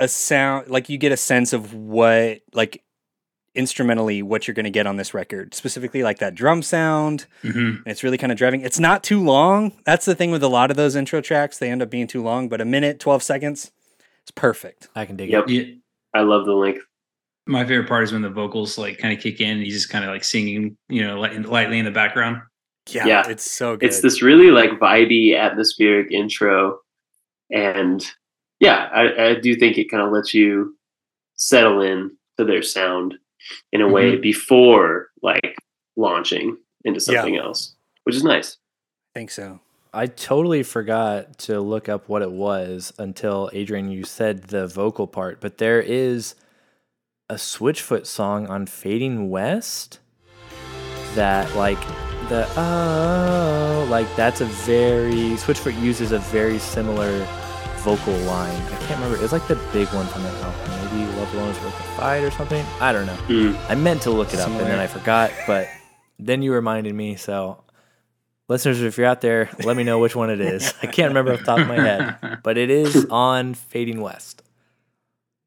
a 0.00 0.08
sound 0.08 0.68
like 0.68 0.88
you 0.88 0.98
get 0.98 1.12
a 1.12 1.16
sense 1.16 1.52
of 1.52 1.72
what 1.72 2.40
like 2.52 2.82
instrumentally 3.54 4.22
what 4.22 4.46
you're 4.48 4.54
going 4.54 4.64
to 4.64 4.70
get 4.70 4.86
on 4.86 4.96
this 4.96 5.12
record 5.12 5.52
specifically 5.54 6.02
like 6.02 6.18
that 6.18 6.34
drum 6.34 6.62
sound 6.62 7.26
hmm 7.42 7.72
it's 7.84 8.02
really 8.02 8.16
kind 8.16 8.32
of 8.32 8.38
driving 8.38 8.62
it's 8.62 8.78
not 8.80 9.02
too 9.04 9.22
long 9.22 9.72
that's 9.84 10.06
the 10.06 10.14
thing 10.14 10.30
with 10.30 10.42
a 10.42 10.48
lot 10.48 10.70
of 10.70 10.76
those 10.76 10.96
intro 10.96 11.20
tracks 11.20 11.58
they 11.58 11.70
end 11.70 11.82
up 11.82 11.90
being 11.90 12.06
too 12.06 12.22
long 12.22 12.48
but 12.48 12.60
a 12.60 12.64
minute 12.64 12.98
12 12.98 13.22
seconds 13.22 13.70
it's 14.22 14.30
perfect 14.30 14.88
I 14.94 15.04
can 15.04 15.16
dig 15.16 15.30
Yep. 15.30 15.48
it. 15.48 15.52
Yeah, 15.52 15.74
I 16.14 16.22
love 16.22 16.46
the 16.46 16.52
length. 16.54 16.84
my 17.46 17.64
favorite 17.66 17.88
part 17.88 18.04
is 18.04 18.12
when 18.12 18.22
the 18.22 18.30
vocals 18.30 18.78
like 18.78 18.98
kind 18.98 19.12
of 19.14 19.20
kick 19.22 19.40
in 19.40 19.56
and 19.56 19.62
he's 19.62 19.74
just 19.74 19.90
kind 19.90 20.04
of 20.04 20.10
like 20.10 20.24
singing, 20.24 20.76
you 20.88 21.04
know, 21.06 21.18
light, 21.20 21.40
lightly 21.44 21.78
in 21.78 21.84
the 21.84 21.90
background. 21.90 22.40
yeah, 22.90 23.06
Yeah. 23.06 23.28
it's 23.28 23.50
so 23.50 23.76
good 23.76 23.86
It's 23.86 24.00
this 24.00 24.22
really 24.22 24.50
like 24.50 24.70
vibey, 24.78 25.36
atmospheric 25.36 26.10
intro, 26.12 26.78
and 27.50 28.04
yeah, 28.60 28.88
I, 28.92 29.30
I 29.30 29.34
do 29.40 29.56
think 29.56 29.76
it 29.76 29.90
kind 29.90 30.02
of 30.04 30.12
lets 30.12 30.32
you 30.32 30.76
settle 31.34 31.82
in 31.82 32.16
to 32.38 32.44
their 32.44 32.62
sound 32.62 33.14
in 33.72 33.80
a 33.80 33.88
way 33.88 34.16
before 34.16 35.08
like 35.22 35.56
launching 35.96 36.56
into 36.84 37.00
Mm-hmm. 37.00 37.12
Yeah. 37.12 37.18
something 37.20 37.36
else, 37.36 37.74
which 38.04 38.16
is 38.16 38.24
nice. 38.24 38.56
i 39.14 39.18
think 39.18 39.30
so 39.30 39.60
I 39.94 40.06
totally 40.06 40.62
forgot 40.62 41.36
to 41.40 41.60
look 41.60 41.86
up 41.86 42.08
what 42.08 42.22
it 42.22 42.32
was 42.32 42.94
until 42.98 43.50
Adrian, 43.52 43.90
you 43.90 44.04
said 44.04 44.44
the 44.44 44.66
vocal 44.66 45.06
part, 45.06 45.38
but 45.38 45.58
there 45.58 45.82
is 45.82 46.34
a 47.28 47.34
Switchfoot 47.34 48.06
song 48.06 48.46
on 48.46 48.64
Fading 48.64 49.28
West 49.28 49.98
that, 51.14 51.54
like, 51.56 51.78
the 52.30 52.48
oh, 52.56 53.86
like, 53.90 54.06
that's 54.16 54.40
a 54.40 54.46
very, 54.46 55.36
Switchfoot 55.36 55.78
uses 55.78 56.12
a 56.12 56.18
very 56.20 56.58
similar 56.58 57.26
vocal 57.80 58.14
line. 58.20 58.62
I 58.62 58.76
can't 58.86 58.98
remember. 59.02 59.22
It's 59.22 59.32
like 59.34 59.46
the 59.46 59.56
big 59.74 59.88
one 59.88 60.06
from 60.06 60.22
that 60.22 60.34
album. 60.42 60.71
Maybe 60.92 61.10
Love 61.12 61.34
Alone 61.34 61.48
is 61.50 61.60
Worth 61.62 61.76
the 61.76 61.82
Fight 61.96 62.18
or 62.22 62.30
something. 62.30 62.64
I 62.80 62.92
don't 62.92 63.06
know. 63.06 63.16
Mm. 63.28 63.56
I 63.68 63.74
meant 63.74 64.02
to 64.02 64.10
look 64.10 64.32
it 64.34 64.40
up 64.40 64.48
and 64.48 64.60
then 64.60 64.78
I 64.78 64.86
forgot, 64.86 65.30
but 65.46 65.68
then 66.18 66.42
you 66.42 66.52
reminded 66.52 66.94
me. 66.94 67.16
So, 67.16 67.62
listeners, 68.48 68.82
if 68.82 68.98
you're 68.98 69.06
out 69.06 69.20
there, 69.20 69.48
let 69.64 69.76
me 69.76 69.84
know 69.84 69.98
which 69.98 70.14
one 70.14 70.30
it 70.30 70.40
is. 70.40 70.74
I 70.82 70.86
can't 70.86 71.08
remember 71.08 71.32
off 71.32 71.40
the 71.40 71.44
top 71.46 71.58
of 71.60 71.66
my 71.68 71.80
head, 71.80 72.40
but 72.42 72.58
it 72.58 72.70
is 72.70 73.06
on 73.10 73.54
Fading 73.54 74.00
West. 74.00 74.42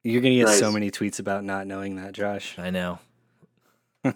You're 0.04 0.22
gonna 0.22 0.36
get 0.36 0.50
so 0.50 0.72
many 0.72 0.92
tweets 0.92 1.20
about 1.20 1.44
not 1.44 1.66
knowing 1.68 1.96
that, 1.98 2.14
Josh. 2.14 2.58
I 2.58 2.70
know. 2.70 3.00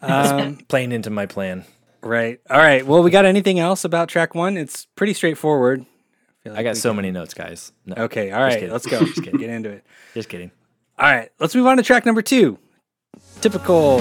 Um, 0.00 0.56
Playing 0.68 0.92
into 0.92 1.10
my 1.10 1.26
plan. 1.26 1.64
right. 2.00 2.38
All 2.48 2.58
right. 2.58 2.86
Well, 2.86 3.02
we 3.02 3.10
got 3.10 3.24
anything 3.24 3.58
else 3.58 3.84
about 3.84 4.08
track 4.08 4.32
one? 4.32 4.56
It's 4.56 4.86
pretty 4.94 5.14
straightforward. 5.14 5.84
Feel 6.48 6.58
I 6.58 6.62
got 6.62 6.76
so 6.76 6.90
can- 6.90 6.96
many 6.96 7.10
notes, 7.10 7.34
guys. 7.34 7.72
No, 7.86 7.94
Okay. 8.04 8.30
All 8.32 8.42
right. 8.42 8.70
Let's 8.70 8.86
go. 8.86 8.98
Just 9.00 9.22
kidding. 9.22 9.38
Get 9.40 9.50
into 9.50 9.70
it. 9.70 9.84
just 10.14 10.28
kidding. 10.28 10.50
All 10.98 11.06
right. 11.10 11.30
Let's 11.38 11.54
move 11.54 11.66
on 11.66 11.76
to 11.76 11.82
track 11.82 12.04
number 12.06 12.22
two. 12.22 12.58
Typical. 13.40 13.98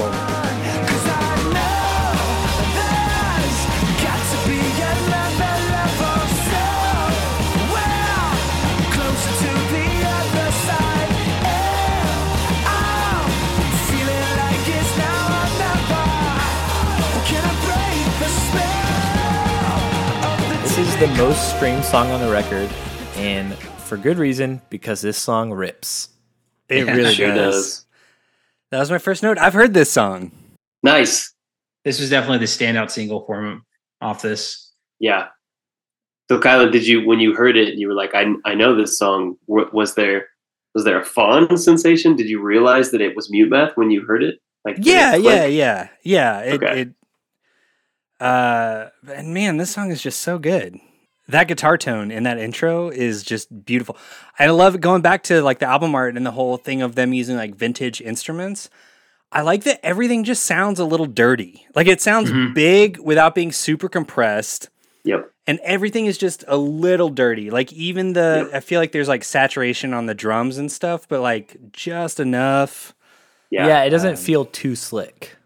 The 20.99 21.07
most 21.15 21.55
streamed 21.55 21.83
song 21.85 22.09
on 22.09 22.19
the 22.21 22.31
record, 22.31 22.69
and 23.17 23.53
for 23.85 23.97
good 23.97 24.17
reason 24.17 24.61
because 24.71 24.99
this 25.01 25.17
song 25.17 25.51
rips. 25.53 26.09
It 26.69 26.85
Yeah, 26.87 26.93
really 26.95 27.13
Sure 27.13 27.27
does. 27.27 27.55
does. 27.55 27.85
That 28.71 28.79
was 28.79 28.89
my 28.89 28.97
first 28.97 29.21
note. 29.21 29.37
I've 29.37 29.53
heard 29.53 29.75
this 29.75 29.91
song. 29.91 30.31
Nice. 30.81 31.33
This 31.85 31.99
was 31.99 32.09
definitely 32.09 32.39
the 32.39 32.45
standout 32.45 32.89
single 32.89 33.23
for 33.27 33.45
him 33.45 33.63
off 34.01 34.23
this. 34.23 34.71
Yeah. 34.99 35.27
So 36.31 36.39
Kylan, 36.39 36.71
did 36.71 36.87
you 36.87 37.05
when 37.05 37.19
you 37.19 37.35
heard 37.35 37.57
it 37.57 37.69
and 37.69 37.79
you 37.79 37.87
were 37.87 37.93
like, 37.93 38.15
I 38.15 38.25
I 38.43 38.55
know 38.55 38.75
this 38.75 38.97
song. 38.97 39.37
Was 39.47 39.93
there 39.93 40.27
was 40.73 40.83
there 40.83 40.99
a 40.99 41.05
fond 41.05 41.59
sensation? 41.61 42.15
Did 42.15 42.27
you 42.27 42.41
realize 42.41 42.89
that 42.91 43.01
it 43.01 43.15
was 43.15 43.29
Mute 43.29 43.51
Math 43.51 43.77
when 43.77 43.91
you 43.91 44.01
heard 44.03 44.23
it? 44.23 44.39
Like 44.65 44.77
did 44.77 44.87
it 44.87 44.89
Yeah. 44.89 45.15
Yeah. 45.15 45.45
Yeah. 45.45 45.87
Yeah. 46.03 46.39
It, 46.41 46.53
Okay. 46.63 46.81
it. 46.81 46.89
Uh. 48.19 48.87
And 49.13 49.31
man, 49.33 49.57
this 49.57 49.69
song 49.69 49.91
is 49.91 50.01
just 50.01 50.19
so 50.23 50.39
good. 50.39 50.79
That 51.29 51.47
guitar 51.47 51.77
tone 51.77 52.09
in 52.11 52.23
that 52.23 52.37
intro 52.37 52.89
is 52.89 53.21
just 53.23 53.65
beautiful. 53.65 53.97
I 54.39 54.47
love 54.47 54.79
going 54.79 55.01
back 55.01 55.23
to 55.23 55.41
like 55.41 55.59
the 55.59 55.65
album 55.67 55.93
art 55.93 56.15
and 56.15 56.25
the 56.25 56.31
whole 56.31 56.57
thing 56.57 56.81
of 56.81 56.95
them 56.95 57.11
using 57.13 57.35
like 57.35 57.55
vintage 57.55 57.99
instruments. 58.01 58.69
I 59.31 59.41
like 59.41 59.63
that 59.65 59.81
everything 59.85 60.23
just 60.23 60.45
sounds 60.45 60.79
a 60.79 60.85
little 60.85 61.05
dirty. 61.05 61.67
Like 61.75 61.87
it 61.87 62.01
sounds 62.01 62.31
Mhm. 62.31 62.53
big 62.53 62.97
without 62.99 63.35
being 63.35 63.51
super 63.51 63.89
compressed. 63.89 64.69
Yep. 65.03 65.31
and 65.49 65.59
everything 65.63 66.07
is 66.07 66.17
just 66.17 66.43
a 66.49 66.57
little 66.57 67.07
dirty. 67.07 67.49
Like 67.49 67.71
even 67.71 68.11
the 68.11 68.49
Yep. 68.51 68.55
I 68.55 68.59
feel 68.59 68.81
like 68.81 68.91
there's 68.91 69.07
like 69.07 69.23
saturation 69.23 69.93
on 69.93 70.05
the 70.05 70.13
drums 70.13 70.57
and 70.57 70.69
stuff, 70.69 71.07
but 71.07 71.21
like 71.21 71.55
just 71.71 72.19
enough. 72.19 72.93
Yeah, 73.49 73.67
Yeah. 73.67 73.83
it 73.83 73.89
doesn't 73.91 74.09
Um, 74.11 74.15
feel 74.17 74.43
too 74.43 74.75
slick. 74.75 75.37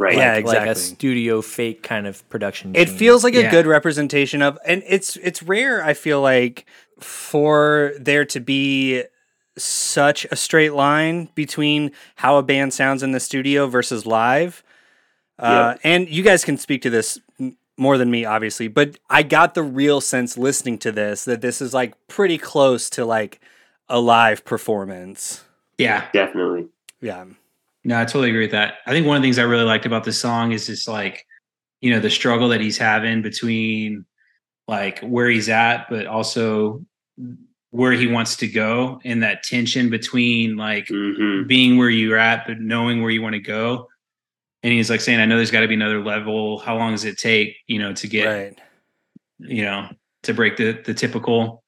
Right. 0.00 0.16
Yeah, 0.16 0.40
Like 0.44 0.66
a 0.66 0.74
studio 0.74 1.42
fake 1.42 1.82
kind 1.82 2.06
of 2.06 2.28
production. 2.28 2.74
It 2.74 2.86
team. 2.86 2.96
feels 2.96 3.24
like 3.24 3.34
a 3.34 3.50
good 3.50 3.66
representation 3.66 4.42
of 4.42 4.58
and 4.64 4.82
it's 4.86 5.16
it's 5.16 5.42
rare 5.42 5.84
I 5.84 5.94
feel 5.94 6.20
like 6.20 6.66
for 6.98 7.92
there 7.98 8.24
to 8.26 8.40
be 8.40 9.04
such 9.56 10.26
a 10.30 10.36
straight 10.36 10.72
line 10.72 11.28
between 11.34 11.92
how 12.16 12.36
a 12.36 12.42
band 12.42 12.72
sounds 12.72 13.02
in 13.02 13.12
the 13.12 13.20
studio 13.20 13.66
versus 13.66 14.06
live. 14.06 14.62
Uh, 15.38 15.76
and 15.82 16.08
you 16.08 16.22
guys 16.22 16.44
can 16.44 16.58
speak 16.58 16.82
to 16.82 16.90
this 16.90 17.18
more 17.76 17.96
than 17.96 18.10
me, 18.10 18.26
obviously, 18.26 18.68
but 18.68 18.98
I 19.08 19.22
got 19.22 19.54
the 19.54 19.62
real 19.62 20.00
sense 20.02 20.36
listening 20.36 20.78
to 20.78 20.92
this 20.92 21.24
that 21.24 21.40
this 21.40 21.62
is 21.62 21.72
like 21.72 21.94
pretty 22.08 22.36
close 22.36 22.90
to 22.90 23.06
like 23.06 23.40
a 23.88 23.98
live 23.98 24.44
performance. 24.44 25.44
Yeah. 25.78 26.06
Definitely. 26.12 26.68
Yeah. 27.00 27.24
No, 27.84 27.98
I 27.98 28.04
totally 28.04 28.28
agree 28.30 28.42
with 28.42 28.50
that. 28.50 28.74
I 28.86 28.90
think 28.90 29.06
one 29.06 29.16
of 29.16 29.22
the 29.22 29.26
things 29.26 29.38
I 29.38 29.42
really 29.44 29.64
liked 29.64 29.86
about 29.86 30.04
this 30.04 30.20
song 30.20 30.52
is 30.52 30.66
just 30.66 30.86
like, 30.86 31.24
you 31.80 31.90
know, 31.90 32.00
the 32.00 32.10
struggle 32.10 32.48
that 32.50 32.60
he's 32.60 32.76
having 32.76 33.22
between 33.22 34.04
like 34.68 35.00
where 35.00 35.28
he's 35.30 35.48
at, 35.48 35.88
but 35.88 36.06
also 36.06 36.84
where 37.70 37.92
he 37.92 38.06
wants 38.06 38.36
to 38.36 38.46
go 38.48 39.00
and 39.04 39.22
that 39.22 39.42
tension 39.42 39.88
between 39.90 40.56
like 40.56 40.88
hmm 40.88 41.46
being 41.46 41.78
where 41.78 41.88
you're 41.88 42.18
at, 42.18 42.46
but 42.46 42.60
knowing 42.60 43.00
where 43.00 43.10
you 43.10 43.22
want 43.22 43.32
to 43.32 43.40
go. 43.40 43.88
And 44.62 44.72
he's 44.72 44.90
like 44.90 45.00
saying, 45.00 45.20
I 45.20 45.24
know 45.24 45.36
there's 45.36 45.50
got 45.50 45.60
to 45.60 45.68
be 45.68 45.74
another 45.74 46.04
level. 46.04 46.58
How 46.58 46.76
long 46.76 46.92
does 46.92 47.04
it 47.06 47.16
take, 47.16 47.56
you 47.66 47.78
know, 47.78 47.94
to 47.94 48.06
get, 48.06 48.26
Right. 48.26 48.58
you 49.38 49.62
know, 49.62 49.88
to 50.24 50.34
break 50.34 50.58
the 50.58 50.72
the 50.84 50.92
typical, 50.92 51.64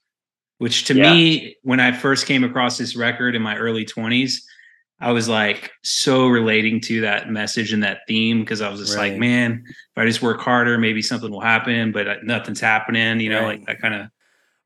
which 0.58 0.84
to 0.84 0.94
Yeah. 0.94 1.10
me, 1.10 1.56
when 1.62 1.80
I 1.80 1.90
first 1.92 2.26
came 2.26 2.44
across 2.44 2.76
this 2.76 2.94
record 2.94 3.34
in 3.34 3.40
my 3.40 3.56
early 3.56 3.86
20s, 3.86 4.42
I 5.02 5.10
was 5.12 5.28
like 5.28 5.70
so 5.82 6.28
relating 6.28 6.80
to 6.82 7.00
that 7.02 7.28
message 7.28 7.72
and 7.72 7.82
that 7.82 7.98
theme 8.06 8.40
because 8.40 8.60
I 8.60 8.68
was 8.70 8.78
just 8.80 8.96
like, 8.96 9.16
man, 9.18 9.64
if 9.66 9.74
I 9.96 10.06
just 10.06 10.22
work 10.22 10.40
harder, 10.40 10.78
maybe 10.78 11.02
something 11.02 11.30
will 11.30 11.40
happen, 11.40 11.90
but 11.92 12.06
uh, 12.08 12.14
nothing's 12.22 12.60
happening, 12.60 13.18
you 13.20 13.28
know, 13.28 13.40
Right. 13.42 13.58
like 13.58 13.66
that 13.66 13.80
kind 13.80 13.94
of 13.94 14.06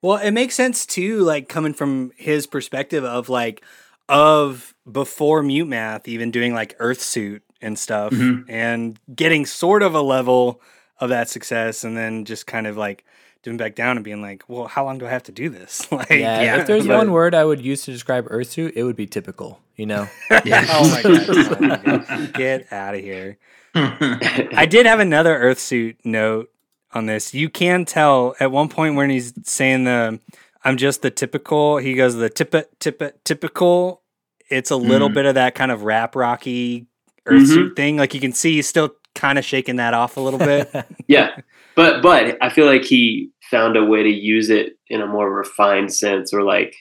Well, 0.02 0.18
it 0.18 0.32
makes 0.32 0.54
sense 0.54 0.84
too, 0.86 1.20
like 1.20 1.48
coming 1.48 1.72
from 1.72 2.12
his 2.16 2.46
perspective 2.46 3.02
of 3.02 3.28
like 3.30 3.64
of 4.08 4.74
before 4.90 5.42
Mute 5.42 5.66
Math, 5.66 6.06
even 6.06 6.30
doing 6.30 6.54
like 6.54 6.78
Earthsuit 6.78 7.40
and 7.62 7.78
stuff, 7.78 8.12
Mhm. 8.12 8.44
and 8.48 9.00
getting 9.14 9.46
sort 9.46 9.82
of 9.82 9.94
a 9.94 10.02
level 10.02 10.60
of 11.00 11.08
that 11.08 11.28
success, 11.28 11.82
and 11.82 11.96
then 11.96 12.24
just 12.24 12.46
kind 12.46 12.66
of 12.66 12.76
like 12.76 13.04
doing 13.42 13.56
back 13.56 13.74
down 13.74 13.96
and 13.96 14.04
being 14.04 14.20
like, 14.22 14.44
well, 14.48 14.66
how 14.66 14.84
long 14.84 14.98
do 14.98 15.06
I 15.06 15.10
have 15.10 15.22
to 15.24 15.32
do 15.32 15.48
this? 15.48 15.86
like, 15.92 16.10
Yeah, 16.10 16.42
yeah, 16.42 16.60
if 16.60 16.66
there's 16.66 16.86
but- 16.86 16.98
one 16.98 17.10
word 17.12 17.34
I 17.34 17.44
would 17.44 17.60
use 17.60 17.82
to 17.86 17.90
describe 17.92 18.28
Earthsuit, 18.28 18.72
it 18.76 18.84
would 18.84 18.96
be 18.96 19.06
typical. 19.06 19.60
You 19.76 19.86
know, 19.86 20.08
Yeah. 20.44 20.64
oh 20.70 20.88
my 20.90 21.02
god, 21.02 21.26
oh 21.28 21.56
my 21.60 21.76
God. 21.76 22.32
get 22.34 22.72
out 22.72 22.94
of 22.94 23.00
here. 23.00 23.38
I 23.74 24.66
did 24.68 24.86
have 24.86 25.00
another 25.00 25.38
Earthsuit 25.38 25.96
note 26.04 26.50
on 26.94 27.06
this. 27.06 27.34
You 27.34 27.50
can 27.50 27.84
tell 27.84 28.34
at 28.40 28.50
one 28.50 28.68
point 28.68 28.94
when 28.96 29.10
he's 29.10 29.34
saying 29.44 29.84
the 29.84 30.18
I'm 30.64 30.76
just 30.78 31.02
the 31.02 31.10
typical, 31.10 31.76
he 31.76 31.94
goes 31.94 32.14
the 32.14 32.30
tip 32.30 32.54
tip 32.80 33.22
typical. 33.24 34.02
It's 34.48 34.70
a 34.70 34.76
little 34.76 35.10
Mm. 35.10 35.14
bit 35.14 35.26
of 35.26 35.34
that 35.34 35.54
kind 35.54 35.70
of 35.70 35.82
rap 35.82 36.16
rocky 36.16 36.86
Earthsuit 37.26 37.56
Mm-hmm. 37.56 37.74
thing. 37.74 37.96
Like 37.98 38.14
you 38.14 38.20
can 38.20 38.32
see 38.32 38.54
he's 38.54 38.68
still 38.68 38.90
kind 39.14 39.38
of 39.38 39.44
shaking 39.44 39.76
that 39.76 39.92
off 39.94 40.16
a 40.16 40.20
little 40.20 40.38
bit. 40.38 40.70
yeah, 41.08 41.36
but 41.74 42.00
but 42.02 42.38
I 42.40 42.48
feel 42.48 42.66
like 42.66 42.84
he 42.84 43.30
found 43.50 43.76
a 43.76 43.84
way 43.84 44.02
to 44.02 44.08
use 44.08 44.48
it 44.48 44.78
in 44.88 45.00
a 45.02 45.06
more 45.06 45.30
refined 45.30 45.92
sense, 45.92 46.32
or 46.32 46.42
like 46.42 46.74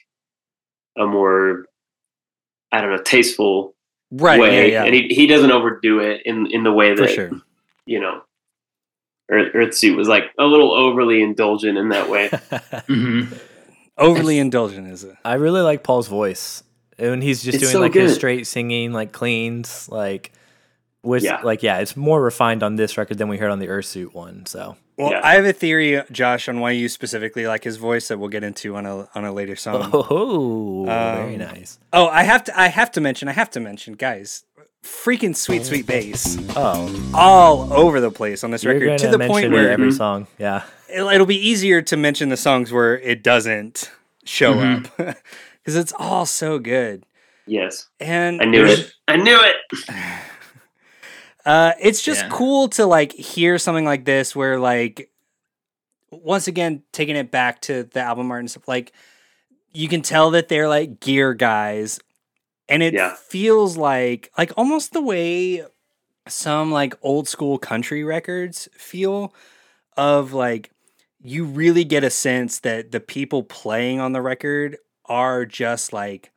a 0.98 1.06
more 1.06 1.66
I 2.78 2.82
don't 2.82 2.92
know 2.92 3.02
tasteful 3.04 3.74
right. 4.12 4.40
way, 4.40 4.72
Yeah, 4.72 4.84
and 4.84 4.94
he 4.94 5.08
he 5.10 5.28
doesn't 5.28 5.52
overdo 5.52 6.00
it 6.00 6.22
in 6.26 6.48
in 6.52 6.64
the 6.64 6.72
way 6.72 6.94
that 6.96 7.10
sure. 7.10 7.32
you 7.86 8.00
know. 8.00 8.22
Earth, 9.32 9.54
Earthsuit 9.54 9.96
was 9.96 10.08
like 10.08 10.26
a 10.38 10.44
little 10.44 10.72
overly 10.72 11.24
indulgent 11.24 11.78
in 11.80 11.90
that 11.90 12.10
way. 12.10 12.30
Mhm. 12.88 13.40
Overly 13.98 14.38
indulgent 14.40 14.88
is 14.88 15.04
it? 15.06 15.16
I 15.24 15.36
really 15.36 15.62
like 15.62 15.82
Paul's 15.82 16.08
voice 16.10 16.62
when 16.98 17.22
he's 17.22 17.42
just 17.42 17.56
It's 17.56 17.64
doing 17.64 17.72
so 17.74 17.80
like 17.80 17.94
his 17.94 18.14
straight 18.14 18.46
singing, 18.46 18.92
like 18.94 19.14
cleans, 19.14 19.88
like 19.90 20.32
which 21.02 21.24
Yeah. 21.24 21.42
like 21.42 21.64
yeah, 21.64 21.78
it's 21.80 21.96
more 21.96 22.22
refined 22.22 22.62
on 22.62 22.76
this 22.76 22.98
record 22.98 23.18
than 23.18 23.30
we 23.30 23.38
heard 23.38 23.52
on 23.52 23.60
the 23.60 23.68
Earthsuit 23.68 24.14
one. 24.14 24.46
So 24.46 24.76
Well, 24.98 25.12
Yeah. 25.12 25.22
I 25.24 25.36
have 25.36 25.46
a 25.46 25.52
theory, 25.54 26.02
Josh, 26.12 26.48
on 26.48 26.60
why 26.62 26.72
you 26.72 26.88
specifically 26.88 27.48
like 27.48 27.64
his 27.66 27.76
voice 27.78 28.08
that 28.08 28.18
we'll 28.18 28.30
get 28.30 28.44
into 28.44 28.76
on 28.76 28.86
a 28.86 29.08
on 29.14 29.26
a 29.26 29.32
later 29.34 29.56
song. 29.56 29.90
oh, 29.94 30.86
very 30.86 31.34
Um, 31.34 31.40
nice. 31.40 31.80
Oh, 31.92 32.08
I 32.08 32.24
have 32.24 32.44
to 32.46 32.60
I 32.60 32.68
have 32.68 32.92
to 32.94 33.02
mention, 33.02 33.28
I 33.28 33.34
have 33.34 33.50
to 33.52 33.60
mention, 33.60 33.94
guys, 33.94 34.46
freaking 34.84 35.36
sweet 35.36 35.66
sweet 35.66 35.86
bass 35.88 36.38
Oh, 36.56 37.12
all 37.14 37.74
over 37.74 38.00
the 38.00 38.12
place 38.12 38.44
on 38.44 38.52
this 38.52 38.64
you're 38.64 38.74
record 38.74 39.00
gonna 39.02 39.18
the 39.18 39.28
point 39.28 39.52
where 39.52 39.70
every 39.72 39.92
song, 39.92 40.28
yeah. 40.38 40.64
it'll, 40.88 41.10
it'll 41.10 41.26
be 41.26 41.40
easier 41.50 41.82
to 41.82 41.98
mention 41.98 42.30
the 42.30 42.38
songs 42.38 42.72
where 42.72 42.98
it 43.00 43.22
doesn't 43.24 43.90
show 44.24 44.54
Mhm. 44.54 44.86
up 44.86 44.98
because 45.64 45.76
it's 45.76 45.94
all 45.98 46.26
so 46.26 46.58
good. 46.60 47.04
yes, 47.48 47.88
And 48.00 48.42
I 48.42 48.46
knew 48.46 48.66
it. 48.66 48.94
I 49.08 49.18
knew 49.18 49.40
it. 49.42 49.56
Uh, 51.46 51.74
it's 51.80 52.02
just 52.02 52.24
Yeah. 52.24 52.30
cool 52.30 52.70
to 52.70 52.86
like 52.86 53.12
hear 53.14 53.58
something 53.60 53.86
like 53.86 54.06
this 54.06 54.36
where 54.36 54.60
like 54.60 55.10
once 56.12 56.48
again 56.48 56.84
taking 56.92 57.16
it 57.16 57.32
back 57.32 57.62
to 57.62 57.84
the 57.84 58.00
album 58.00 58.32
art 58.32 58.40
and 58.40 58.50
stuff 58.50 58.68
like 58.68 58.94
you 59.74 59.88
can 59.88 60.02
tell 60.02 60.32
that 60.32 60.48
they're 60.48 60.70
like 60.70 61.00
gear 61.00 61.34
guys 61.34 62.00
and 62.70 62.82
it 62.84 62.94
Yeah. 62.94 63.16
feels 63.16 63.78
like 63.78 64.32
like 64.38 64.52
almost 64.58 64.94
the 64.94 65.02
way 65.02 65.64
some 66.28 66.72
like 66.72 66.96
old 67.02 67.28
school 67.28 67.58
country 67.58 68.04
records 68.04 68.70
feel 68.78 69.34
of 69.98 70.34
like 70.34 70.72
you 71.22 71.46
really 71.46 71.84
get 71.84 72.04
a 72.04 72.10
sense 72.10 72.60
that 72.60 72.92
the 72.92 73.00
people 73.00 73.44
playing 73.44 74.00
on 74.00 74.14
the 74.14 74.22
record 74.22 74.78
are 75.06 75.46
just 75.46 75.94
like 75.94 76.32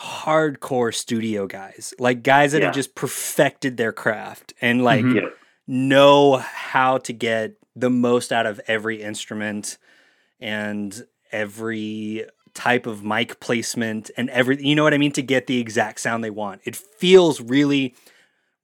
hardcore 0.00 0.94
studio 0.94 1.46
guys 1.46 1.92
like 1.98 2.22
guys 2.22 2.52
that 2.52 2.58
Yeah. 2.60 2.66
have 2.66 2.74
just 2.74 2.94
perfected 2.94 3.76
their 3.76 3.92
craft 3.92 4.54
and 4.60 4.84
like 4.84 5.04
Mhm. 5.04 5.14
Yeah. 5.16 5.28
know 5.66 6.36
how 6.36 6.98
to 6.98 7.12
get 7.12 7.54
the 7.74 7.90
most 7.90 8.32
out 8.32 8.46
of 8.46 8.60
every 8.68 9.02
instrument 9.02 9.76
and 10.40 11.04
every 11.32 12.24
type 12.54 12.86
of 12.86 13.04
mic 13.04 13.40
placement 13.40 14.10
and 14.16 14.30
every 14.30 14.62
you 14.64 14.74
know 14.74 14.82
what 14.84 14.94
I 14.94 14.98
mean 14.98 15.12
to 15.12 15.22
get 15.22 15.46
the 15.46 15.60
exact 15.60 16.00
sound 16.00 16.22
they 16.24 16.30
want. 16.30 16.60
It 16.64 16.74
feels 16.76 17.40
really 17.40 17.94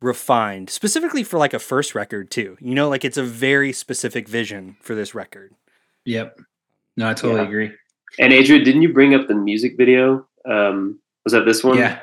refined, 0.00 0.68
specifically 0.70 1.22
for 1.24 1.38
like 1.38 1.54
a 1.54 1.58
first 1.58 1.94
record 1.94 2.30
too. 2.30 2.56
You 2.60 2.74
know, 2.74 2.88
like 2.88 3.04
it's 3.04 3.16
a 3.16 3.22
very 3.24 3.72
specific 3.72 4.28
vision 4.28 4.76
for 4.80 4.94
this 4.94 5.14
record. 5.14 5.52
Yep. 6.04 6.40
No, 6.96 7.08
I 7.08 7.14
totally 7.14 7.40
Yeah. 7.42 7.46
agree. 7.48 7.72
And 8.18 8.32
Adrian, 8.32 8.62
didn't 8.64 8.82
you 8.82 8.92
bring 8.92 9.14
up 9.14 9.26
the 9.28 9.34
music 9.34 9.76
video? 9.76 10.26
Um, 10.44 11.00
was 11.24 11.32
that 11.32 11.44
this 11.44 11.64
one? 11.64 11.78
Yeah. 11.78 12.00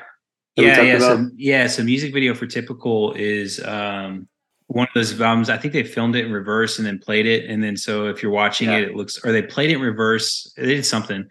Yeah, 0.56 0.82
yeah. 0.82 0.98
So, 0.98 1.30
yeah, 1.36 1.66
so 1.66 1.82
music 1.82 2.12
video 2.12 2.34
for 2.34 2.46
typical 2.46 3.12
is 3.14 3.62
um 3.64 4.28
one 4.66 4.86
of 4.86 4.94
those 4.94 5.18
albums. 5.20 5.48
I 5.50 5.56
think 5.56 5.72
they 5.72 5.82
filmed 5.82 6.14
it 6.16 6.24
in 6.26 6.32
reverse 6.32 6.78
and 6.78 6.86
then 6.86 6.98
played 6.98 7.26
it. 7.26 7.48
And 7.48 7.62
then 7.62 7.76
so 7.76 8.06
if 8.06 8.22
you're 8.22 8.32
watching 8.32 8.68
Yeah. 8.68 8.78
it, 8.78 8.88
it 8.90 8.94
looks 8.96 9.18
or 9.24 9.32
they 9.32 9.42
played 9.42 9.70
it 9.70 9.76
in 9.76 9.80
reverse. 9.80 10.52
They 10.56 10.66
did 10.74 10.86
something. 10.86 11.26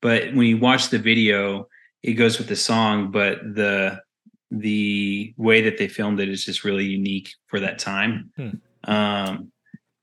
But 0.00 0.34
when 0.34 0.46
you 0.46 0.58
watch 0.58 0.88
the 0.90 0.98
video, 0.98 1.68
it 2.02 2.14
goes 2.14 2.38
with 2.38 2.48
the 2.48 2.56
song, 2.56 3.10
but 3.10 3.40
the 3.42 4.00
the 4.52 5.32
way 5.36 5.62
that 5.62 5.78
they 5.78 5.86
filmed 5.88 6.18
it 6.20 6.28
is 6.28 6.44
just 6.44 6.64
really 6.64 6.84
unique 6.84 7.34
for 7.48 7.60
that 7.60 7.78
time. 7.78 8.30
Hmm. 8.36 8.50
Um 8.84 9.52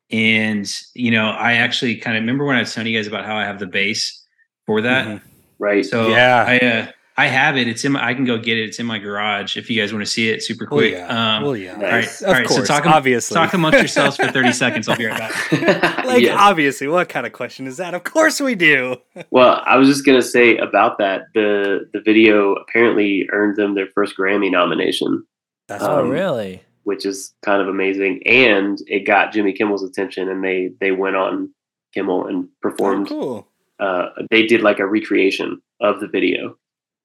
and 0.10 0.70
you 0.94 1.12
know, 1.12 1.30
I 1.30 1.54
actually 1.54 1.98
kind 1.98 2.18
of 2.18 2.22
remember 2.22 2.46
when 2.46 2.56
I 2.58 2.60
was 2.60 2.74
telling 2.74 2.92
you 2.92 2.98
guys 2.98 3.08
about 3.08 3.26
how 3.26 3.38
I 3.38 3.44
have 3.46 3.60
the 3.60 3.68
bass 3.68 4.26
for 4.66 4.82
that. 4.82 5.08
Mhm. 5.08 5.22
Right. 5.60 5.86
So 5.86 6.10
Yeah. 6.10 6.46
I 6.48 6.58
uh, 6.66 6.92
I 7.20 7.26
have 7.28 7.58
it. 7.58 7.68
It's 7.68 7.84
in 7.84 7.94
my. 7.94 8.06
I 8.06 8.14
can 8.14 8.26
go 8.26 8.38
get 8.38 8.58
it. 8.60 8.66
It's 8.66 8.80
in 8.80 8.86
my 8.86 9.00
garage. 9.00 9.58
If 9.58 9.72
you 9.72 9.82
guys 9.82 9.92
want 9.92 10.06
to 10.06 10.12
see 10.12 10.30
it, 10.30 10.44
super 10.44 10.66
Well, 10.70 10.80
quick. 10.82 10.94
yeah. 10.94 11.38
Um, 11.38 11.44
well, 11.44 11.58
yeah. 11.58 11.74
all 11.74 11.82
right, 11.82 11.92
Nice. 11.92 12.22
all 12.22 12.30
Of 12.30 12.38
right. 12.38 12.48
course, 12.48 12.68
so 12.68 12.74
talk 12.74 12.86
obviously. 12.86 13.34
talk 13.34 13.54
amongst 13.54 13.80
yourselves 13.80 14.18
for 14.18 14.28
thirty 14.28 14.52
seconds. 14.64 14.88
I'll 14.88 14.98
be 14.98 15.06
right 15.08 15.18
back. 15.18 15.52
like 16.06 16.22
Yes. 16.22 16.36
obviously, 16.40 16.88
what 16.88 17.10
kind 17.10 17.26
of 17.26 17.34
question 17.34 17.66
is 17.66 17.78
that? 17.78 17.96
Of 17.96 18.04
course 18.04 18.40
we 18.40 18.54
do. 18.56 18.98
Well, 19.32 19.64
I 19.66 19.78
was 19.78 19.88
just 19.90 20.06
gonna 20.06 20.22
say 20.22 20.58
about 20.58 21.00
that. 21.00 21.24
The 21.34 21.90
the 21.92 22.02
video 22.02 22.54
apparently 22.54 23.28
earned 23.32 23.56
them 23.58 23.74
their 23.74 23.88
first 23.96 24.16
Grammy 24.16 24.52
nomination, 24.52 25.26
That's 25.68 25.84
Oh, 25.84 26.02
Um, 26.02 26.10
really? 26.10 26.62
which 26.84 27.04
is 27.06 27.34
kind 27.44 27.62
of 27.64 27.68
amazing. 27.68 28.22
And 28.28 28.78
it 28.88 29.08
got 29.08 29.34
Jimmy 29.34 29.54
Kimmel's 29.54 29.84
attention, 29.84 30.30
and 30.30 30.44
they 30.44 30.70
they 30.80 30.92
went 30.92 31.16
on 31.16 31.52
Kimmel 31.96 32.28
and 32.28 32.46
oh, 32.46 32.50
performed. 32.62 33.08
cool. 33.08 33.48
Uh, 33.80 34.10
they 34.30 34.46
did 34.46 34.62
like 34.62 34.78
a 34.80 34.86
recreation 34.86 35.60
of 35.82 36.00
the 36.00 36.08
video. 36.08 36.56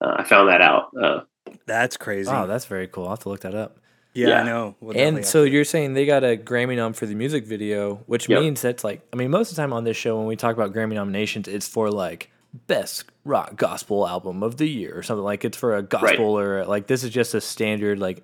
Uh, 0.03 0.17
I 0.19 0.25
found 0.25 0.49
that 0.49 0.61
out. 0.61 0.91
Uh, 1.01 1.21
That's 1.67 1.97
crazy. 1.97 2.31
Oh, 2.31 2.47
that's 2.47 2.65
very 2.65 2.89
cool. 2.89 3.05
I'll 3.05 3.11
have 3.11 3.21
to 3.21 3.29
look 3.29 3.41
that 3.41 3.55
up. 3.55 3.79
yeah, 4.15 4.29
yeah. 4.29 4.41
I 4.41 4.45
know. 4.45 4.75
We'll 4.81 4.97
And 4.99 5.25
so 5.25 5.45
you're 5.45 5.65
saying 5.65 5.95
they 5.95 6.07
got 6.07 6.25
a 6.25 6.37
Grammy 6.37 6.77
nom 6.77 6.93
for 6.93 7.07
the 7.07 7.15
music 7.15 7.47
video, 7.47 7.97
which 8.07 8.29
Yep. 8.29 8.41
means 8.41 8.63
that's 8.63 8.83
like, 8.85 9.01
I 9.13 9.17
mean, 9.17 9.31
most 9.31 9.51
of 9.51 9.57
the 9.57 9.63
time 9.63 9.73
on 9.73 9.85
this 9.85 9.97
show, 9.97 10.19
when 10.19 10.27
we 10.27 10.35
talk 10.37 10.55
about 10.57 10.73
Grammy 10.75 10.95
nominations, 10.95 11.47
it's 11.49 11.69
for 11.69 11.91
like 11.91 12.31
best 12.67 13.05
rock 13.25 13.57
gospel 13.57 14.07
album 14.07 14.43
of 14.43 14.57
the 14.57 14.67
year 14.69 14.93
or 14.97 15.03
something 15.03 15.25
like 15.25 15.45
it's 15.45 15.57
for 15.57 15.77
a 15.77 15.83
gospel 15.83 16.39
or 16.39 16.65
like 16.67 16.87
this 16.89 17.05
is 17.05 17.11
just 17.11 17.33
a 17.35 17.41
standard 17.41 17.99
like 17.99 18.23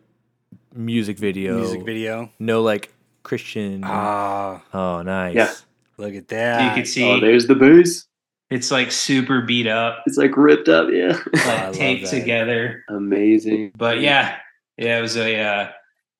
music 0.74 1.16
video. 1.18 1.59
music 1.59 1.85
video. 1.87 2.31
No 2.39 2.62
like 2.62 2.93
Christian. 3.22 3.83
Ah, 3.85 4.62
oh, 4.74 5.03
nice. 5.03 5.35
Yeah. 5.37 5.53
look 5.97 6.14
at 6.14 6.29
that 6.29 6.62
you 6.70 6.74
can 6.83 6.87
see 6.87 7.05
oh, 7.05 7.20
there's 7.20 7.47
the 7.47 7.55
bass. 7.55 8.07
It's 8.51 8.70
like 8.70 8.90
super 8.92 9.42
beat 9.42 9.66
up, 9.66 10.03
It's 10.07 10.16
like 10.16 10.36
ripped 10.36 10.68
up. 10.68 10.88
Yeah, 10.90 11.18
like 11.32 11.46
love 11.46 11.74
taped 11.74 12.09
together. 12.09 12.84
amazing. 12.88 13.72
But 13.76 14.01
yeah, 14.01 14.36
yeah, 14.76 14.99
it 14.99 15.03
was 15.03 15.16
a 15.16 15.38
uh, 15.38 15.62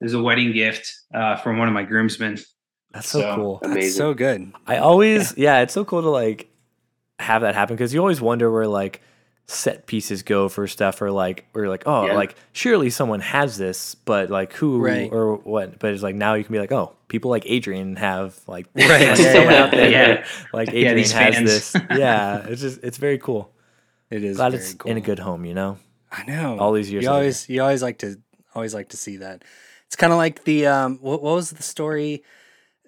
it 0.01 0.05
was 0.05 0.15
a 0.15 0.23
wedding 0.23 0.53
gift 0.53 0.93
uh, 1.15 1.37
from 1.37 1.59
one 1.59 1.69
of 1.69 1.75
my 1.75 1.83
groomsmen. 1.85 2.39
That's 2.93 3.09
so, 3.09 3.21
So- 3.21 3.35
cool. 3.37 3.59
That's 3.63 3.73
amazing. 3.73 3.97
so 3.99 4.15
good. 4.15 4.53
I 4.67 4.79
always, 4.79 5.37
yeah. 5.37 5.61
it's 5.61 5.75
so 5.75 5.85
cool 5.85 6.03
to 6.03 6.09
like 6.11 6.49
have 7.19 7.43
that 7.43 7.55
happen 7.55 7.77
because 7.77 7.93
you 7.93 8.01
always 8.01 8.21
wonder 8.21 8.51
where 8.51 8.67
like 8.67 9.03
set 9.51 9.87
pieces 9.87 10.23
go 10.23 10.47
for 10.49 10.67
stuff 10.67 11.01
or 11.01 11.11
like 11.11 11.47
or 11.55 11.69
like 11.69 11.83
oh 11.87 12.07
Yeah. 12.07 12.13
like 12.13 12.35
surely 12.53 12.91
someone 12.91 13.21
has 13.21 13.57
this 13.57 13.95
but 13.95 14.29
like 14.29 14.53
who 14.53 14.79
Right. 14.79 15.11
or 15.11 15.37
what 15.37 15.79
but 15.79 15.95
it's 15.95 16.03
like 16.03 16.15
now 16.15 16.35
you 16.35 16.45
can 16.45 16.53
be 16.53 16.59
like 16.59 16.71
oh 16.71 16.95
people 17.09 17.31
like 17.31 17.45
Adrian 17.47 17.97
have 17.97 18.39
like 18.47 18.67
Right, 18.77 18.89
like, 18.89 19.01
yeah, 19.01 19.15
someone 19.15 19.55
yeah, 19.55 19.65
out 19.65 19.71
there 19.71 19.91
yeah. 19.91 20.27
like 20.53 20.69
Adrian 20.69 20.97
these 20.97 21.13
has 21.13 21.35
fans. 21.35 21.49
this 21.49 21.77
yeah 21.99 22.47
it's 22.47 22.61
just 22.61 22.81
it's 22.83 22.99
very 22.99 23.17
cool 23.17 23.51
It 24.11 24.23
is 24.23 24.37
glad 24.37 24.53
very 24.53 24.63
it's 24.63 24.75
cool. 24.75 24.91
in 24.91 24.99
a 24.99 25.01
good 25.01 25.19
home 25.19 25.47
you 25.47 25.55
know 25.55 25.79
I 26.13 26.25
know. 26.25 26.59
all 26.59 26.73
these 26.73 26.91
years 26.93 27.05
You 27.05 27.09
later. 27.11 27.19
always, 27.21 27.49
you 27.49 27.63
always 27.63 27.83
like 27.83 27.99
to, 27.99 28.17
always 28.55 28.73
like 28.75 28.89
to 28.91 28.97
see 28.97 29.19
that. 29.19 29.45
It's 29.87 29.95
kind 29.97 30.11
of 30.11 30.17
like 30.17 30.45
the, 30.45 30.67
um, 30.67 30.97
what, 31.03 31.23
what 31.23 31.35
was 31.35 31.51
the 31.51 31.63
story? 31.63 32.23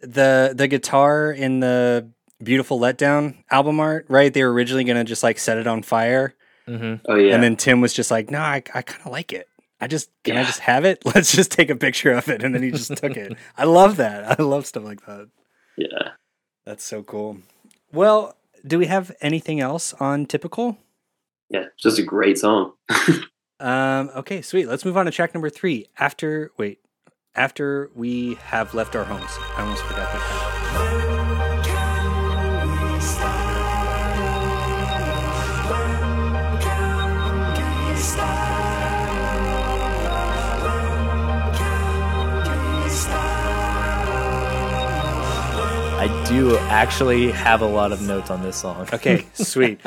The 0.02 0.54
the 0.56 0.66
guitar 0.68 1.30
in 1.30 1.61
the 1.61 2.08
Beautiful 2.42 2.80
Letdown 2.80 3.36
album 3.50 3.78
art, 3.78 4.06
right? 4.08 4.32
They 4.32 4.42
were 4.42 4.52
originally 4.54 4.84
gonna 4.84 5.04
just 5.04 5.22
like 5.22 5.38
set 5.38 5.58
it 5.58 5.66
on 5.66 5.82
fire, 5.82 6.34
hmm 6.79 6.95
Oh 7.09 7.16
yeah. 7.16 7.35
and 7.35 7.43
then 7.43 7.57
Tim 7.57 7.81
was 7.81 7.93
just 7.93 8.11
like, 8.11 8.31
"No, 8.31 8.41
I, 8.41 8.62
I 8.75 8.83
kind 8.83 9.01
of 9.05 9.12
like 9.12 9.33
it. 9.33 9.49
I 9.81 9.87
just 9.87 10.11
can 10.25 10.37
I 10.37 10.45
just 10.45 10.61
have 10.61 10.85
it? 10.85 11.03
Let's 11.14 11.33
just 11.35 11.51
take 11.51 11.71
a 11.71 11.77
picture 11.77 12.12
of 12.12 12.29
it." 12.29 12.43
And 12.43 12.55
then 12.55 12.62
he 12.62 12.71
just 12.71 12.97
took 12.97 13.16
it. 13.16 13.37
I 13.57 13.64
love 13.64 13.97
that. 13.97 14.39
I 14.39 14.43
love 14.43 14.66
stuff 14.66 14.85
like 14.85 15.05
that. 15.07 15.29
yeah. 15.77 16.11
That's 16.66 16.85
so 16.85 17.03
cool. 17.03 17.39
Well, 17.93 18.37
do 18.66 18.79
we 18.79 18.87
have 18.87 19.11
anything 19.21 19.61
else 19.61 19.95
on 19.95 20.27
typical? 20.27 20.77
Yeah, 21.49 21.64
just 21.79 21.99
a 21.99 22.03
great 22.03 22.39
song. 22.39 22.73
Um, 23.62 24.11
okay, 24.16 24.41
sweet. 24.41 24.68
Let's 24.68 24.87
move 24.87 24.97
on 24.97 25.05
to 25.05 25.11
track 25.11 25.35
number 25.35 25.51
three. 25.51 25.87
After 25.99 26.51
wait, 26.57 26.79
after 27.35 27.91
we 27.95 28.37
have 28.45 28.73
left 28.73 28.97
our 28.97 29.05
homes. 29.05 29.31
I 29.55 29.61
almost 29.61 29.83
forgot 29.83 30.11
that. 30.11 31.09
I 46.01 46.24
do 46.24 46.57
actually 46.57 47.30
have 47.30 47.61
a 47.61 47.66
lot 47.66 47.92
of 47.92 48.01
notes 48.01 48.30
on 48.30 48.40
this 48.40 48.57
song. 48.57 48.88
Okay, 48.94 49.26
sweet. 49.34 49.80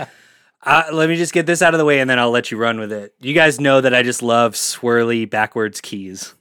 Uh, 0.61 0.83
let 0.93 1.09
me 1.09 1.15
just 1.15 1.33
get 1.33 1.47
this 1.47 1.63
out 1.63 1.73
of 1.73 1.79
the 1.79 1.85
way 1.85 2.01
and 2.01 2.07
then 2.07 2.19
I'll 2.19 2.29
let 2.29 2.51
you 2.51 2.57
run 2.57 2.79
with 2.79 2.91
it. 2.91 3.15
You 3.19 3.33
guys 3.33 3.59
know 3.59 3.81
that 3.81 3.95
I 3.95 4.03
just 4.03 4.21
love 4.21 4.53
swirly 4.53 5.27
backwards 5.27 5.81
keys. 5.81 6.35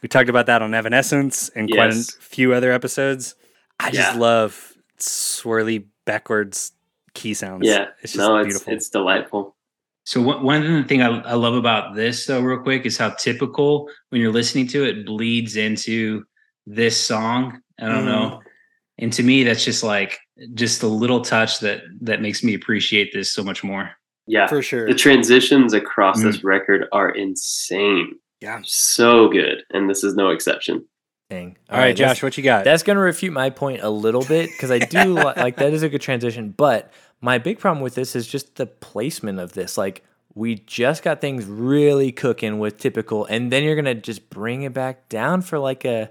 We 0.00 0.08
talked 0.08 0.28
about 0.28 0.46
that 0.46 0.62
on 0.62 0.74
Evanescence 0.74 1.48
and 1.56 1.68
quite 1.68 1.92
a 1.92 2.04
few 2.20 2.54
other 2.54 2.70
episodes. 2.70 3.34
I 3.80 3.90
just 3.90 4.16
love 4.16 4.74
swirly 5.00 5.86
backwards 6.04 6.70
key 7.14 7.34
sounds. 7.34 7.66
Yeah, 7.66 7.86
it's 8.02 8.12
just 8.12 8.18
no, 8.18 8.36
it's 8.36 8.46
beautiful. 8.46 8.72
it's 8.74 8.88
delightful. 8.90 9.56
So 10.04 10.22
one 10.22 10.44
one 10.44 10.84
thing 10.84 11.02
I, 11.02 11.18
I 11.22 11.34
love 11.34 11.54
about 11.54 11.96
this 11.96 12.26
though, 12.26 12.42
real 12.42 12.60
quick, 12.60 12.86
is 12.86 12.96
how 12.96 13.10
typical 13.10 13.88
when 14.10 14.20
you're 14.20 14.32
listening 14.32 14.68
to 14.68 14.84
it 14.84 15.04
bleeds 15.04 15.56
into 15.56 16.24
this 16.64 16.96
song. 16.96 17.60
I 17.80 17.88
don't 17.88 18.06
know, 18.06 18.40
and 18.98 19.12
to 19.12 19.22
me, 19.22 19.44
that's 19.44 19.64
just 19.64 19.82
like 19.82 20.18
just 20.54 20.82
a 20.82 20.86
little 20.88 21.20
touch 21.20 21.60
that 21.60 21.82
that 22.02 22.20
makes 22.22 22.42
me 22.42 22.54
appreciate 22.54 23.12
this 23.12 23.32
so 23.32 23.42
much 23.44 23.62
more. 23.64 23.90
Yeah, 24.28 24.46
for 24.48 24.60
sure. 24.62 24.86
the 24.88 24.94
transitions 24.94 25.72
across 25.72 26.18
Mm. 26.20 26.24
this 26.24 26.42
record 26.44 26.86
are 26.92 27.10
insane. 27.10 28.14
Yeah. 28.40 28.60
so 28.64 29.28
good, 29.28 29.62
and 29.72 29.88
this 29.88 30.04
is 30.04 30.14
no 30.14 30.28
exception. 30.30 30.84
Dang. 31.30 31.56
All 31.70 31.78
right, 31.78 31.96
that's- 31.96 32.16
Josh, 32.18 32.22
what 32.22 32.36
you 32.36 32.44
got? 32.44 32.64
That's 32.64 32.82
going 32.82 32.96
to 32.96 33.02
refute 33.02 33.32
my 33.32 33.50
point 33.50 33.82
a 33.82 33.88
little 33.90 34.22
bit 34.22 34.50
because 34.50 34.70
I 34.70 34.78
do 34.78 35.14
li- 35.14 35.22
like 35.36 35.56
that 35.56 35.72
is 35.72 35.82
a 35.82 35.88
good 35.88 36.00
transition. 36.02 36.50
But 36.50 36.92
my 37.20 37.38
big 37.38 37.58
problem 37.58 37.82
with 37.82 37.94
this 37.94 38.14
is 38.14 38.26
just 38.28 38.56
the 38.56 38.66
placement 38.66 39.38
of 39.40 39.54
this. 39.54 39.76
Like, 39.78 40.04
we 40.34 40.56
just 40.66 41.02
got 41.02 41.20
things 41.22 41.46
really 41.46 42.12
cooking 42.12 42.58
with 42.58 42.76
typical, 42.78 43.24
and 43.24 43.50
then 43.50 43.62
you're 43.64 43.74
going 43.74 43.86
to 43.86 43.94
just 43.94 44.28
bring 44.28 44.62
it 44.62 44.72
back 44.74 45.08
down 45.08 45.40
for 45.40 45.58
like 45.58 45.84
a 45.86 46.10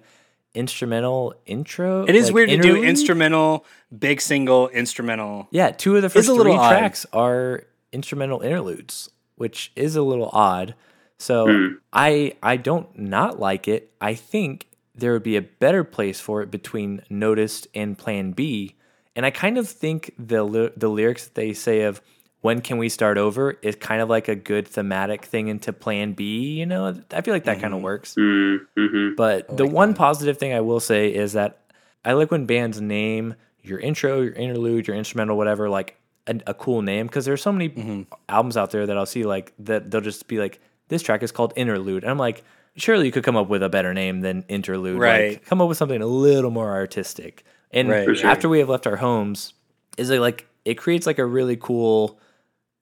instrumental 0.56 1.34
intro. 1.46 2.06
it 2.06 2.16
is 2.16 2.26
like 2.28 2.34
weird 2.36 2.50
to 2.50 2.58
do 2.58 2.84
instrumental, 2.84 3.66
big 3.98 4.22
single, 4.22 4.70
instrumental. 4.70 5.48
Yeah, 5.52 5.72
two 5.72 5.96
of 5.96 6.02
the 6.02 6.10
first 6.10 6.28
a 6.28 6.32
little 6.34 6.54
three 6.54 6.60
odd. 6.60 6.70
tracks 6.70 7.06
are 7.14 7.64
instrumental 7.92 8.42
interludes, 8.42 9.10
which 9.36 9.72
is 9.76 9.96
a 9.96 10.02
little 10.02 10.30
odd. 10.34 10.76
So 11.18 11.48
Hmm. 11.48 11.74
I 11.94 12.34
I 12.42 12.58
don't 12.58 12.98
not 12.98 13.40
like 13.40 13.68
it. 13.68 13.92
I 14.02 14.16
think 14.16 14.68
there 14.94 15.14
would 15.14 15.24
be 15.24 15.36
a 15.38 15.42
better 15.42 15.84
place 15.84 16.20
for 16.20 16.42
it 16.42 16.50
between 16.52 17.02
Noticed 17.10 17.68
and 17.76 17.98
Plan 17.98 18.32
B. 18.32 18.76
And 19.16 19.26
I 19.26 19.30
kind 19.32 19.58
of 19.58 19.68
think 19.70 20.14
the 20.18 20.72
the 20.76 20.90
lyrics 20.90 21.26
that 21.26 21.36
they 21.36 21.54
say 21.54 21.82
of 21.84 22.02
when 22.42 22.62
can 22.62 22.78
we 22.78 22.90
start 22.90 23.18
over 23.18 23.52
is 23.62 23.76
kind 23.76 24.02
of 24.02 24.10
like 24.10 24.28
a 24.28 24.36
good 24.36 24.68
thematic 24.68 25.26
thing 25.26 25.48
into 25.48 25.74
Plan 25.74 26.14
B. 26.14 26.52
You 26.60 26.66
know, 26.66 26.96
I 27.12 27.22
feel 27.22 27.34
like 27.34 27.46
that 27.46 27.60
kind 27.60 27.74
of 27.74 27.82
works. 27.82 28.16
Mm-hmm. 28.16 29.16
But 29.16 29.58
the 29.58 29.66
one 29.66 29.94
positive 29.94 30.38
thing 30.38 30.54
I 30.54 30.62
will 30.62 30.80
say 30.80 31.14
is 31.14 31.34
that 31.34 31.60
I 32.04 32.14
like 32.14 32.30
when 32.32 32.46
bands 32.46 32.80
name 32.80 33.36
your 33.64 33.80
intro, 33.80 34.22
your 34.22 34.34
interlude, 34.34 34.88
your 34.88 34.96
instrumental, 34.96 35.38
whatever, 35.38 35.70
like 35.70 35.98
a, 36.28 36.40
a 36.48 36.54
cool 36.54 36.84
name. 36.84 37.08
Because 37.08 37.26
there's 37.26 37.42
so 37.42 37.52
many 37.52 37.70
Mm-hmm. 37.70 38.02
albums 38.30 38.58
out 38.58 38.70
there 38.72 38.86
that 38.86 38.96
I'll 38.96 39.08
see 39.08 39.24
like 39.24 39.54
that 39.60 39.90
they'll 39.90 40.02
just 40.02 40.28
be 40.28 40.38
like, 40.38 40.60
this 40.90 41.02
track 41.02 41.24
is 41.24 41.32
called 41.32 41.52
Interlude. 41.56 42.04
And 42.04 42.12
I'm 42.12 42.20
like, 42.20 42.44
surely 42.76 43.08
you 43.08 43.12
could 43.12 43.24
come 43.24 43.36
up 43.38 43.50
with 43.50 43.64
a 43.64 43.70
better 43.70 43.92
name 43.92 44.22
than 44.22 44.46
Interlude. 44.50 45.00
Right. 45.00 45.30
Like, 45.32 45.46
come 45.46 45.62
up 45.62 45.68
with 45.68 45.80
something 45.80 46.00
a 46.00 46.06
little 46.06 46.52
more 46.52 46.72
artistic. 46.72 47.44
And 47.72 47.90
Right, 47.90 48.06
For 48.06 48.14
sure. 48.14 48.30
after 48.30 48.48
we 48.48 48.60
have 48.60 48.70
left 48.70 48.86
our 48.86 48.98
homes, 48.98 49.54
is 49.98 50.12
it 50.12 50.20
like 50.20 50.46
it 50.64 50.76
creates 50.76 51.08
like 51.08 51.18
a 51.18 51.26
really 51.26 51.58
cool 51.58 52.20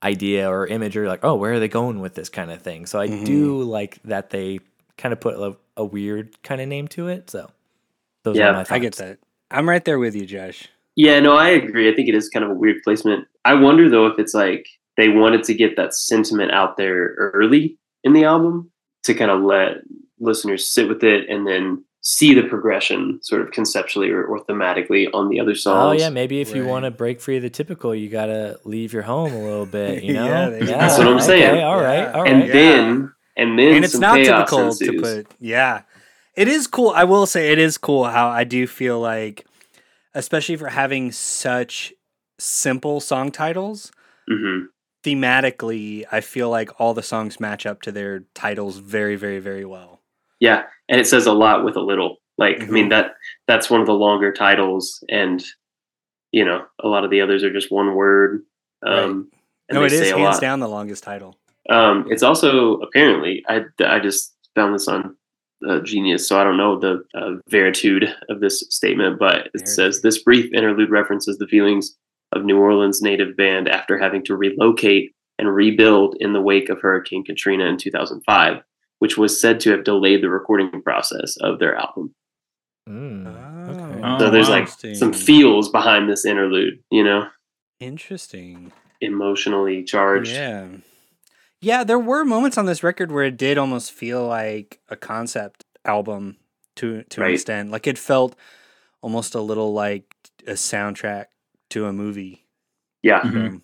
idea 0.03 0.49
or 0.49 0.67
image 0.67 0.97
or 0.97 1.07
like, 1.07 1.21
oh, 1.23 1.35
where 1.35 1.53
are 1.53 1.59
they 1.59 1.67
going 1.69 1.99
with 2.01 2.15
this 2.15 2.29
kind 2.29 2.51
of 2.51 2.61
thing? 2.61 2.85
So 2.85 2.99
I 2.99 3.07
Mm-hmm. 3.07 3.25
do 3.25 3.63
like 3.63 4.01
that 4.03 4.29
they 4.31 4.59
kind 4.97 5.13
of 5.13 5.19
put 5.21 5.35
a, 5.35 5.57
a 5.77 5.85
weird 5.85 6.41
kind 6.43 6.61
of 6.61 6.67
name 6.67 6.87
to 6.89 7.07
it. 7.07 7.29
So 7.29 7.49
those 8.23 8.39
Yeah, 8.39 8.49
are 8.49 8.51
my 8.51 8.63
thoughts. 8.63 8.71
I 8.71 8.79
get 8.79 8.95
that. 8.97 9.19
I'm 9.51 9.69
right 9.69 9.83
there 9.85 9.99
with 9.99 10.15
you, 10.15 10.25
Josh. 10.25 10.67
Yeah, 10.95 11.19
no, 11.19 11.35
I 11.35 11.49
agree. 11.49 11.91
I 11.91 11.95
think 11.95 12.09
it 12.09 12.15
is 12.15 12.29
kind 12.29 12.45
of 12.45 12.51
a 12.51 12.55
weird 12.55 12.77
placement. 12.83 13.27
I 13.45 13.55
wonder 13.55 13.89
though 13.89 14.07
if 14.07 14.19
it's 14.19 14.33
like 14.33 14.67
they 14.97 15.09
wanted 15.09 15.43
to 15.45 15.53
get 15.53 15.75
that 15.77 15.95
sentiment 15.95 16.51
out 16.51 16.77
there 16.77 17.15
early 17.17 17.79
in 18.03 18.13
the 18.13 18.25
album 18.25 18.71
to 19.03 19.13
kind 19.13 19.31
of 19.31 19.41
let 19.41 19.77
listeners 20.19 20.71
sit 20.71 20.87
with 20.87 21.03
it 21.03 21.29
and 21.29 21.47
then 21.47 21.83
see 22.05 22.33
the 22.33 22.43
progression 22.43 23.17
sort 23.23 23.41
of 23.41 23.49
conceptually 23.51 24.09
or, 24.11 24.23
or 24.25 24.43
thematically 24.45 25.09
on 25.13 25.29
the 25.29 25.39
other 25.39 25.55
songs. 25.55 26.01
Oh 26.01 26.03
yeah, 26.03 26.09
maybe 26.09 26.41
if 26.41 26.53
you 26.53 26.65
want 26.65 26.83
to 26.85 26.91
break 26.91 27.21
free 27.21 27.37
of 27.37 27.41
the 27.43 27.49
typical, 27.49 27.95
you 27.95 28.09
gotta 28.09 28.59
leave 28.65 28.91
your 28.93 29.03
home 29.03 29.31
a 29.33 29.41
little 29.41 29.65
bit. 29.65 30.03
You 30.03 30.13
know, 30.13 30.25
Yeah, 30.25 30.49
there 30.49 30.59
you 30.59 30.65
go. 30.67 30.71
That's 30.77 30.97
what 30.97 31.07
I'm 31.07 31.15
okay, 31.15 31.25
saying. 31.25 31.63
All 31.63 31.79
right, 31.81 31.99
Yeah. 31.99 32.11
all 32.11 32.27
and 32.27 32.41
right. 32.41 32.51
then 32.51 33.13
and 33.37 33.57
then 33.57 33.75
and 33.75 33.83
it's 33.85 33.93
some 33.93 34.01
not 34.01 34.15
chaos 34.17 34.49
typical 34.49 34.65
ensues. 34.67 34.87
to 34.89 35.01
put 35.01 35.27
yeah 35.39 35.81
it 36.35 36.47
is 36.47 36.67
cool 36.67 36.91
i 36.91 37.03
will 37.03 37.25
say 37.25 37.51
it 37.51 37.57
is 37.57 37.79
cool 37.79 38.03
how 38.03 38.27
i 38.29 38.43
do 38.43 38.67
feel 38.67 38.99
like 38.99 39.43
especially 40.13 40.55
for 40.55 40.67
having 40.67 41.11
such 41.11 41.91
simple 42.37 42.99
song 42.99 43.31
titles 43.31 43.91
Mhm. 44.29 44.67
thematically 45.03 46.05
i 46.11 46.21
feel 46.21 46.49
like 46.49 46.69
all 46.79 46.93
the 46.93 47.01
songs 47.03 47.39
match 47.39 47.65
up 47.65 47.81
to 47.81 47.91
their 47.91 48.21
titles 48.35 48.77
very 48.77 49.15
very 49.15 49.39
very 49.39 49.65
well 49.65 49.92
Yeah, 50.43 50.63
and 50.89 50.99
it 50.99 51.07
says 51.07 51.25
a 51.25 51.31
lot 51.31 51.63
with 51.63 51.77
a 51.77 51.81
little. 51.81 52.17
Like 52.37 52.55
I 52.57 52.63
Mm-hmm. 52.63 52.73
mean 52.73 52.89
that 52.89 53.13
that's 53.47 53.69
one 53.69 53.79
of 53.79 53.87
the 53.87 53.93
longer 53.93 54.31
titles, 54.33 55.01
and 55.09 55.41
you 56.31 56.43
know 56.43 56.65
a 56.83 56.87
lot 56.87 57.03
of 57.05 57.11
the 57.11 57.21
others 57.21 57.43
are 57.43 57.53
just 57.53 57.71
one 57.71 57.95
word. 57.95 58.43
Um, 58.85 59.29
and 59.69 59.75
no 59.79 59.85
it 59.85 59.93
is 59.93 60.09
hands 60.11 60.19
lot. 60.35 60.41
down 60.41 60.59
the 60.59 60.67
longest 60.67 61.03
title 61.03 61.37
Um, 61.69 62.05
it's 62.11 62.23
also 62.23 62.77
apparently 62.87 63.43
I 63.47 63.61
I 63.79 63.99
just 63.99 64.35
found 64.55 64.75
this 64.75 64.87
on 64.89 65.15
uh, 65.69 65.79
Genius, 65.79 66.27
so 66.27 66.37
I 66.39 66.43
don't 66.43 66.57
know 66.57 66.77
the 66.77 67.03
uh, 67.15 67.35
veritude 67.49 68.05
of 68.29 68.41
this 68.41 68.65
statement, 68.69 69.19
but 69.19 69.47
it 69.53 69.65
says 69.69 70.01
this 70.01 70.21
brief 70.23 70.51
interlude 70.53 70.89
references 70.89 71.37
the 71.37 71.47
feelings 71.47 71.95
of 72.33 72.43
New 72.43 72.59
Orleans 72.59 73.01
native 73.01 73.37
band 73.37 73.69
after 73.69 73.97
having 73.97 74.23
to 74.25 74.35
relocate 74.35 75.13
and 75.39 75.47
rebuild 75.55 76.17
in 76.19 76.33
the 76.33 76.41
wake 76.41 76.67
of 76.69 76.81
Hurricane 76.81 77.23
Katrina 77.23 77.65
in 77.65 77.77
2005, 77.77 78.61
which 79.03 79.17
was 79.17 79.37
said 79.41 79.59
to 79.59 79.69
have 79.69 79.83
delayed 79.83 80.23
the 80.23 80.29
recording 80.29 80.81
process 80.81 81.35
of 81.41 81.59
their 81.59 81.75
album. 81.75 82.15
Mm, 82.87 83.27
okay. 83.67 84.01
Oh, 84.01 84.17
so 84.17 84.29
there's 84.29 84.47
like 84.47 84.69
some 84.95 85.11
feels 85.11 85.67
behind 85.67 86.09
this 86.09 86.23
interlude, 86.23 86.81
you 86.89 87.03
know, 87.03 87.27
interesting 87.81 88.71
emotionally 89.01 89.83
charged. 89.83 90.29
yeah 90.31 90.67
yeah 91.59 91.83
there 91.83 91.99
were 91.99 92.23
moments 92.23 92.57
on 92.57 92.65
this 92.65 92.81
record 92.81 93.11
where 93.11 93.25
it 93.25 93.35
did 93.35 93.57
almost 93.57 93.91
feel 93.91 94.25
like 94.25 94.79
a 94.87 94.95
concept 94.95 95.65
album 95.83 96.37
to 96.77 97.03
to 97.09 97.21
an 97.21 97.27
extent 97.33 97.69
like 97.71 97.85
it 97.85 97.97
felt 97.97 98.37
almost 99.01 99.35
a 99.35 99.41
little 99.41 99.73
like 99.73 100.15
a 100.47 100.53
soundtrack 100.53 101.25
to 101.69 101.85
a 101.85 101.91
movie 101.91 102.45
Yeah, 103.01 103.19
Mhm. 103.21 103.35
Um, 103.47 103.63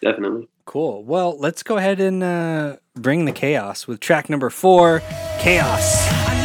definitely. 0.00 0.48
Cool. 0.66 1.02
Well 1.04 1.38
let's 1.38 1.62
go 1.62 1.78
ahead 1.78 2.00
and 2.00 2.22
uh 2.22 2.76
bring 2.94 3.24
the 3.24 3.32
chaos 3.32 3.86
with 3.86 4.00
track 4.00 4.28
number 4.28 4.50
four 4.50 5.00
chaos 5.38 6.35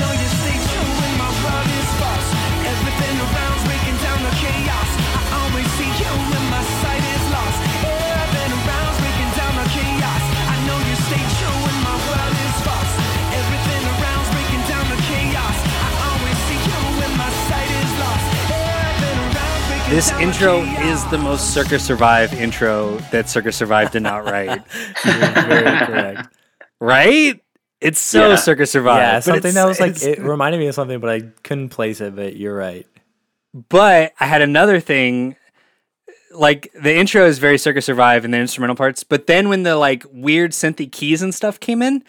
this 19.91 20.11
intro 20.13 20.61
is 20.61 21.05
the 21.11 21.17
most 21.17 21.53
circa 21.53 21.77
survive 21.77 22.33
intro 22.33 22.97
that 23.11 23.27
circa 23.29 23.51
survive 23.51 23.91
did 23.91 24.01
not 24.01 24.23
write 24.23 24.63
You're 25.05 25.13
very 25.45 25.77
correct. 25.85 26.27
right 26.79 27.41
it's 27.81 27.99
so 27.99 28.29
Yeah. 28.29 28.35
circa 28.35 28.65
survive 28.65 28.97
yeah, 28.99 29.19
something 29.19 29.53
that 29.53 29.65
was 29.65 29.79
like 29.81 30.01
it 30.01 30.19
reminded 30.19 30.59
me 30.59 30.67
of 30.67 30.75
something, 30.75 30.99
but 30.99 31.09
I 31.09 31.21
couldn't 31.43 31.69
place 31.69 31.99
it. 31.99 32.15
But 32.15 32.35
you're 32.37 32.55
right. 32.55 32.85
But 33.69 34.13
I 34.19 34.27
had 34.27 34.41
another 34.43 34.79
thing. 34.79 35.35
Like 36.31 36.71
the 36.79 36.95
intro 36.95 37.25
is 37.25 37.39
very 37.39 37.57
Circa 37.57 37.81
Survive 37.81 38.23
and 38.23 38.33
the 38.33 38.37
instrumental 38.37 38.75
parts, 38.75 39.03
but 39.03 39.25
then 39.27 39.49
when 39.49 39.63
the 39.63 39.75
like 39.75 40.05
weird 40.13 40.51
synthy 40.51 40.89
keys 40.91 41.21
and 41.23 41.33
stuff 41.35 41.59
came 41.59 41.81
in, 41.81 42.03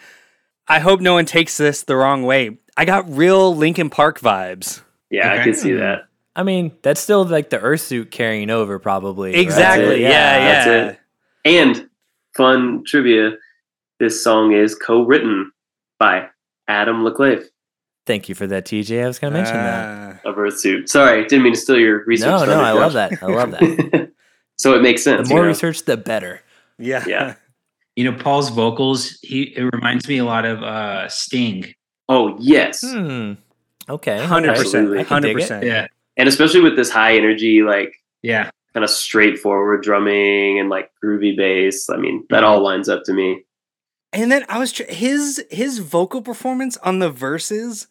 I 0.68 0.78
hope 0.78 1.00
no 1.00 1.14
one 1.14 1.24
takes 1.24 1.56
this 1.56 1.82
the 1.82 1.96
wrong 1.96 2.22
way. 2.22 2.58
I 2.76 2.84
got 2.84 3.10
real 3.10 3.56
Linkin 3.56 3.88
Park 3.90 4.20
vibes. 4.20 4.82
Yeah, 5.10 5.30
I 5.30 5.34
Okay. 5.36 5.44
can 5.44 5.54
see 5.54 5.72
that. 5.72 6.02
I 6.34 6.42
mean, 6.42 6.72
that's 6.82 7.00
still 7.00 7.24
like 7.24 7.50
the 7.50 7.58
Earthsuit 7.58 8.10
carrying 8.10 8.50
over, 8.50 8.78
probably. 8.78 9.32
right? 9.32 9.38
Exactly. 9.40 9.96
it. 9.96 10.00
Yeah, 10.00 10.38
That's 10.62 10.66
yeah. 10.66 10.88
it. 10.88 10.98
And 11.44 11.90
fun 12.36 12.84
trivia: 12.86 13.32
this 14.00 14.22
song 14.22 14.52
is 14.52 14.74
co-written 14.74 15.52
by 15.98 16.28
Adam 16.68 17.04
LaClave 17.04 17.44
Thank 18.04 18.28
you 18.28 18.34
for 18.34 18.48
that, 18.48 18.64
TJ. 18.64 19.04
I 19.04 19.06
was 19.06 19.20
going 19.20 19.32
to 19.32 19.38
mention 19.38 19.56
that. 19.56 20.20
Ah. 20.24 20.28
of 20.28 20.34
Earthsuit. 20.36 20.88
Sorry, 20.88 21.22
didn't 21.26 21.44
mean 21.44 21.54
to 21.54 21.60
steal 21.60 21.78
your 21.78 22.04
research. 22.04 22.26
No, 22.26 22.44
no, 22.44 22.60
I 22.60 22.72
love 22.72 22.94
that. 22.94 23.22
I 23.22 23.26
love 23.26 23.52
that. 23.52 24.10
so 24.58 24.74
it 24.74 24.82
makes 24.82 25.04
sense. 25.04 25.28
The 25.28 25.34
more 25.34 25.42
you 25.42 25.44
know? 25.44 25.48
research, 25.50 25.84
the 25.84 25.96
better. 25.96 26.40
yeah. 26.78 27.04
Yeah. 27.06 27.34
You 27.94 28.10
know, 28.10 28.16
Paul's 28.16 28.48
vocals, 28.48 29.18
he 29.20 29.52
it 29.54 29.68
reminds 29.74 30.08
me 30.08 30.16
a 30.16 30.24
lot 30.24 30.46
of 30.46 30.62
uh 30.62 31.06
Sting. 31.10 31.74
Oh 32.08 32.34
yes, 32.40 32.80
Hmm. 32.80 33.34
Okay. 33.86 34.24
Hundred 34.24 34.52
okay. 34.52 34.60
percent. 34.62 34.84
Absolutely. 34.86 34.98
I 35.00 35.04
can 35.04 35.04
dig 35.04 35.08
Hundred 35.08 35.30
it. 35.30 35.34
percent. 35.34 35.64
Yeah. 35.66 35.86
And 36.16 36.28
especially 36.28 36.60
with 36.60 36.76
this 36.76 36.90
high 36.90 37.16
energy, 37.16 37.62
like 37.62 37.94
Yeah. 38.22 38.50
kind 38.74 38.84
of 38.84 38.90
straightforward 38.90 39.82
drumming 39.82 40.58
and 40.58 40.68
like 40.68 40.90
groovy 41.02 41.36
bass. 41.36 41.88
I 41.90 41.96
mean, 41.96 42.24
that 42.30 42.44
all 42.44 42.60
lines 42.62 42.88
up 42.88 43.04
to 43.04 43.12
me. 43.12 43.44
And 44.12 44.30
then 44.30 44.44
I 44.48 44.58
was 44.58 44.72
tr- 44.72 44.82
his 44.90 45.42
his 45.50 45.78
vocal 45.78 46.20
performance 46.22 46.76
on 46.78 46.98
the 46.98 47.10
verses 47.10 47.86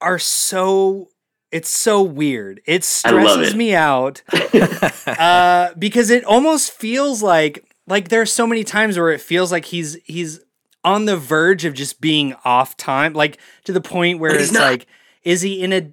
are 0.00 0.18
so 0.18 1.08
it's 1.52 1.68
so 1.68 2.02
weird. 2.02 2.60
It 2.66 2.82
stresses 2.82 3.52
it. 3.52 3.56
me 3.56 3.74
out 3.74 4.22
uh, 5.06 5.70
because 5.78 6.10
it 6.10 6.24
almost 6.24 6.72
feels 6.72 7.22
like 7.22 7.64
like 7.86 8.08
there's 8.08 8.32
so 8.32 8.46
many 8.46 8.64
times 8.64 8.98
where 8.98 9.10
it 9.10 9.20
feels 9.20 9.52
like 9.52 9.66
he's 9.66 9.94
he's 10.04 10.40
on 10.84 11.04
the 11.04 11.16
verge 11.16 11.64
of 11.64 11.74
just 11.74 12.00
being 12.00 12.34
off 12.44 12.76
time, 12.76 13.12
like 13.12 13.38
to 13.64 13.72
the 13.72 13.80
point 13.80 14.18
where 14.18 14.34
it's 14.34 14.50
not. 14.50 14.62
like, 14.62 14.86
is 15.22 15.42
he 15.42 15.62
in 15.62 15.72
a 15.72 15.92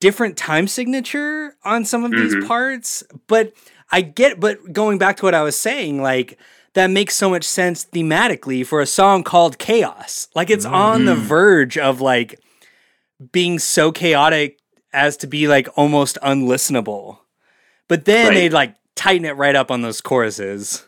different 0.00 0.36
time 0.36 0.66
signature 0.68 1.56
on 1.64 1.84
some 1.84 2.04
of 2.04 2.10
these 2.12 2.34
Mhm. 2.36 2.46
parts? 2.46 3.02
But 3.26 3.52
I 3.90 4.00
get, 4.02 4.40
but 4.40 4.72
going 4.72 4.98
back 4.98 5.16
to 5.18 5.24
what 5.24 5.34
I 5.34 5.42
was 5.42 5.58
saying, 5.58 6.02
like 6.02 6.38
that 6.74 6.88
makes 6.90 7.14
so 7.16 7.30
much 7.30 7.44
sense 7.44 7.84
thematically 7.86 8.66
for 8.66 8.80
a 8.80 8.86
song 8.86 9.22
called 9.22 9.58
Chaos. 9.58 10.28
Like 10.34 10.50
it's 10.50 10.66
on 10.66 11.04
the 11.04 11.14
Mhm. 11.14 11.20
verge 11.20 11.78
of 11.78 12.00
like 12.00 12.38
being 13.32 13.58
so 13.58 13.90
chaotic 13.92 14.58
as 14.92 15.16
to 15.18 15.26
be 15.26 15.48
like 15.48 15.68
almost 15.76 16.18
unlistenable. 16.22 17.18
But 17.88 18.04
then 18.04 18.28
Right. 18.28 18.34
they'd 18.34 18.52
like 18.52 18.74
tighten 18.94 19.24
it 19.24 19.36
right 19.36 19.54
up 19.56 19.70
on 19.70 19.82
those 19.82 20.00
choruses. 20.00 20.84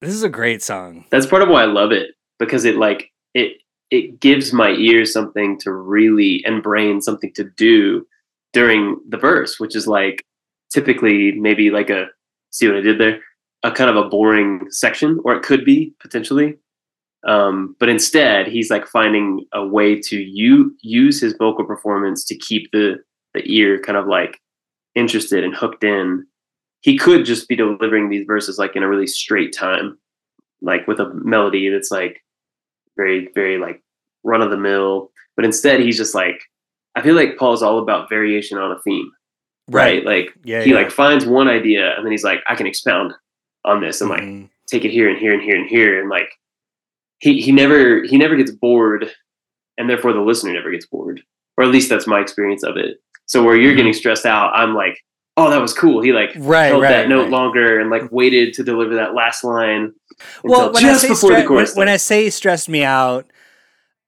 This 0.00 0.14
is 0.14 0.22
a 0.22 0.28
great 0.28 0.62
song. 0.62 1.04
That's 1.10 1.26
part 1.26 1.42
of 1.42 1.48
why 1.48 1.62
I 1.62 1.66
love 1.66 1.92
it 1.92 2.10
because 2.38 2.64
it 2.64 2.76
like 2.76 3.10
it 3.34 3.58
it 3.90 4.20
gives 4.20 4.52
my 4.52 4.70
ears 4.70 5.12
something 5.12 5.58
to 5.60 5.72
really 5.72 6.42
and 6.46 6.62
brain 6.62 7.00
something 7.00 7.32
to 7.34 7.44
do 7.44 8.06
during 8.54 8.98
the 9.08 9.18
verse, 9.18 9.60
which 9.60 9.76
is 9.76 9.86
like 9.86 10.24
typically 10.72 11.32
maybe 11.32 11.70
like 11.70 11.90
a 11.90 12.06
see 12.50 12.66
what 12.66 12.76
I 12.76 12.80
did 12.80 12.98
there, 12.98 13.20
a 13.62 13.70
kind 13.70 13.90
of 13.90 13.96
a 13.96 14.08
boring 14.08 14.66
section, 14.70 15.20
or 15.24 15.34
it 15.34 15.42
could 15.42 15.64
be 15.64 15.94
potentially. 16.00 16.56
Um, 17.26 17.74
but 17.80 17.88
instead, 17.88 18.46
he's 18.46 18.70
like 18.70 18.86
finding 18.86 19.46
a 19.52 19.66
way 19.66 20.00
to 20.00 20.16
you 20.16 20.76
use 20.82 21.20
his 21.20 21.34
vocal 21.34 21.64
performance 21.64 22.24
to 22.26 22.36
keep 22.36 22.70
the 22.72 22.96
the 23.34 23.42
ear 23.46 23.80
kind 23.80 23.98
of 23.98 24.06
like 24.06 24.40
interested 24.94 25.44
and 25.44 25.54
hooked 25.54 25.84
in. 25.84 26.26
He 26.80 26.96
could 26.96 27.24
just 27.24 27.48
be 27.48 27.56
delivering 27.56 28.08
these 28.08 28.26
verses 28.26 28.58
like 28.58 28.76
in 28.76 28.82
a 28.82 28.88
really 28.88 29.06
straight 29.06 29.52
time, 29.52 29.98
like 30.60 30.86
with 30.86 31.00
a 31.00 31.12
melody 31.14 31.68
that's 31.70 31.90
like 31.90 32.22
very, 32.96 33.28
very 33.34 33.58
like 33.58 33.82
run 34.22 34.42
of 34.42 34.50
the 34.50 34.56
mill. 34.56 35.10
But 35.34 35.44
instead, 35.44 35.80
he's 35.80 35.96
just 35.96 36.14
like, 36.14 36.42
I 36.96 37.02
feel 37.02 37.14
like 37.14 37.36
Paul's 37.38 37.62
all 37.62 37.78
about 37.78 38.08
variation 38.08 38.58
on 38.58 38.70
a 38.72 38.78
theme, 38.82 39.10
right? 39.68 40.04
Like 40.04 40.32
Yeah. 40.44 40.62
he 40.62 40.70
yeah. 40.70 40.76
like 40.76 40.90
finds 40.90 41.26
one 41.26 41.48
idea 41.48 41.94
and 41.96 42.04
then 42.04 42.12
he's 42.12 42.24
like, 42.24 42.40
I 42.46 42.54
can 42.54 42.66
expound 42.66 43.12
on 43.64 43.80
this 43.80 44.00
and 44.00 44.10
like 44.10 44.22
Mhm. 44.22 44.48
take 44.68 44.84
it 44.84 44.90
here 44.90 45.08
and 45.08 45.18
here 45.18 45.32
and 45.32 45.42
here 45.42 45.56
and 45.56 45.66
here 45.68 46.00
and 46.00 46.08
like 46.10 46.28
he 47.18 47.40
he 47.40 47.50
never 47.52 48.02
he 48.04 48.18
never 48.18 48.36
gets 48.36 48.50
bored 48.50 49.10
and 49.78 49.88
therefore 49.88 50.12
the 50.12 50.20
listener 50.20 50.52
never 50.52 50.70
gets 50.70 50.86
bored 50.86 51.22
or 51.56 51.64
at 51.64 51.70
least 51.70 51.88
that's 51.88 52.06
my 52.06 52.20
experience 52.20 52.62
of 52.62 52.76
it 52.76 52.98
so 53.26 53.42
where 53.42 53.56
you're 53.56 53.74
getting 53.74 53.92
stressed 53.94 54.26
out 54.26 54.50
i'm 54.54 54.74
like 54.74 54.98
oh 55.38 55.48
that 55.48 55.60
was 55.62 55.72
cool 55.72 56.02
he 56.02 56.12
like 56.12 56.32
Right, 56.36 56.66
held 56.66 56.82
right, 56.82 56.88
that 56.90 57.08
note 57.08 57.22
right. 57.22 57.30
longer 57.30 57.80
and 57.80 57.88
like 57.88 58.10
waited 58.12 58.52
to 58.54 58.62
deliver 58.64 58.94
that 58.96 59.14
last 59.14 59.42
line 59.44 59.94
well, 60.42 60.70
when 60.72 60.84
I 60.84 60.88
just 60.88 61.00
say 61.02 61.08
before 61.08 61.30
stre- 61.30 61.40
the 61.42 61.46
chorus 61.48 61.70
when, 61.74 61.86
when 61.86 61.88
I 61.88 61.96
say 61.96 62.28
stressed 62.30 62.68
me 62.68 62.84
out, 62.84 63.26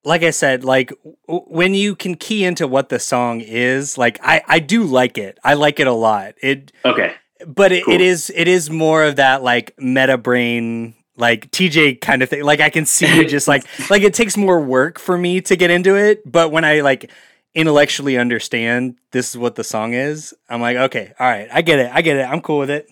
like 0.06 0.22
I 0.22 0.30
said, 0.30 0.64
like 0.64 0.92
w- 1.26 1.44
when 1.48 1.74
you 1.74 1.94
can 1.96 2.14
key 2.14 2.44
into 2.44 2.66
what 2.66 2.88
the 2.88 2.98
song 2.98 3.40
is, 3.40 3.98
like 3.98 4.18
I 4.22 4.42
I 4.46 4.58
do 4.60 4.84
like 4.84 5.18
it. 5.18 5.38
I 5.44 5.54
like 5.54 5.80
it 5.80 5.86
a 5.86 5.92
lot. 5.92 6.34
It 6.42 6.72
okay 6.84 7.14
but 7.46 7.70
it, 7.72 7.84
Cool. 7.84 7.94
it 7.94 8.00
is 8.00 8.32
it 8.34 8.48
is 8.48 8.70
more 8.70 9.04
of 9.04 9.16
that 9.16 9.42
like 9.42 9.74
meta 9.78 10.16
brain 10.16 10.94
like 11.18 11.50
TJ 11.50 12.00
kind 12.00 12.22
of 12.22 12.28
thing. 12.30 12.42
Like 12.44 12.60
I 12.60 12.70
can 12.70 12.86
see 12.86 13.06
you 13.14 13.26
just 13.26 13.46
like 13.48 13.64
like 13.90 14.02
it 14.02 14.14
takes 14.14 14.36
more 14.36 14.60
work 14.60 14.98
for 14.98 15.18
me 15.18 15.40
to 15.42 15.56
get 15.56 15.70
into 15.70 15.96
it, 15.96 16.22
but 16.30 16.50
when 16.50 16.64
I 16.64 16.80
like 16.80 17.10
intellectually 17.54 18.16
understand 18.18 18.96
this 19.12 19.30
is 19.30 19.38
what 19.38 19.54
the 19.54 19.64
song 19.64 19.94
is, 19.94 20.34
I'm 20.48 20.60
like, 20.60 20.76
okay, 20.76 21.12
all 21.18 21.26
right, 21.28 21.48
I 21.52 21.62
get 21.62 21.78
it. 21.78 21.90
I 21.92 22.02
get 22.02 22.16
it. 22.18 22.22
I'm 22.22 22.40
cool 22.40 22.58
with 22.58 22.70
it. 22.70 22.88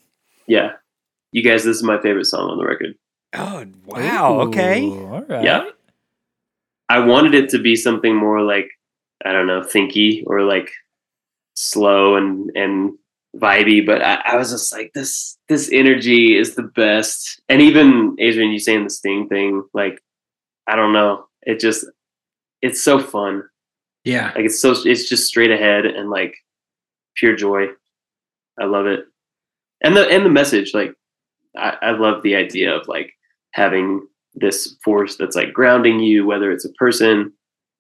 yeah 0.47 0.73
you 1.33 1.43
guys 1.43 1.65
this 1.65 1.77
is 1.77 1.83
my 1.83 2.01
favorite 2.01 2.27
song 2.27 2.51
on 2.51 2.59
the 2.59 2.65
record 2.67 2.95
Oh, 3.37 3.65
wow. 3.85 4.41
Okay. 4.43 4.89
All 4.89 5.23
right. 5.29 5.43
Yeah. 5.45 5.65
I 6.89 7.01
wanted 7.01 7.35
it 7.35 7.49
to 7.51 7.59
be 7.59 7.77
something 7.77 8.15
more 8.15 8.43
like 8.43 8.69
I 9.25 9.33
don't 9.33 9.47
know, 9.47 9.63
thinky 9.63 10.23
or 10.27 10.43
like 10.43 10.71
slow 11.55 12.17
and 12.17 12.51
and 12.55 12.93
vibey, 13.37 13.85
but 13.85 14.03
I, 14.03 14.21
I 14.25 14.37
was 14.37 14.51
just 14.51 14.73
like 14.73 14.93
this 14.95 15.39
this 15.49 15.71
energy 15.73 16.37
is 16.37 16.55
the 16.55 16.63
best. 16.63 17.41
And 17.49 17.63
even 17.63 18.17
Adrian, 18.19 18.53
you 18.53 18.59
saying 18.59 18.85
the 18.85 18.91
sting 18.91 19.29
thing, 19.29 19.65
like 19.73 20.03
I 20.67 20.77
don't 20.77 20.93
know, 20.93 21.27
it 21.43 21.61
just 21.61 21.87
it's 22.63 22.83
so 22.83 22.99
fun. 22.99 23.45
Yeah. 24.05 24.33
Like 24.35 24.47
it's 24.47 24.61
so 24.61 24.75
it's 24.85 25.09
just 25.09 25.27
straight 25.27 25.51
ahead 25.51 25.87
and 25.87 26.11
like 26.11 26.35
pure 27.17 27.37
joy. 27.37 27.69
I 28.61 28.65
love 28.65 28.87
it. 28.87 29.05
And 29.83 29.97
the 29.97 30.09
and 30.09 30.25
the 30.25 30.31
message, 30.31 30.73
like 30.75 30.95
I, 31.57 31.77
I 31.81 31.91
love 31.93 32.23
the 32.23 32.37
idea 32.37 32.75
of 32.75 32.89
like 32.89 33.13
having 33.53 34.07
this 34.35 34.77
force 34.85 35.17
that's 35.17 35.37
like 35.37 35.53
grounding 35.53 36.01
you, 36.01 36.27
whether 36.27 36.51
it's 36.51 36.65
a 36.65 36.73
person 36.73 37.33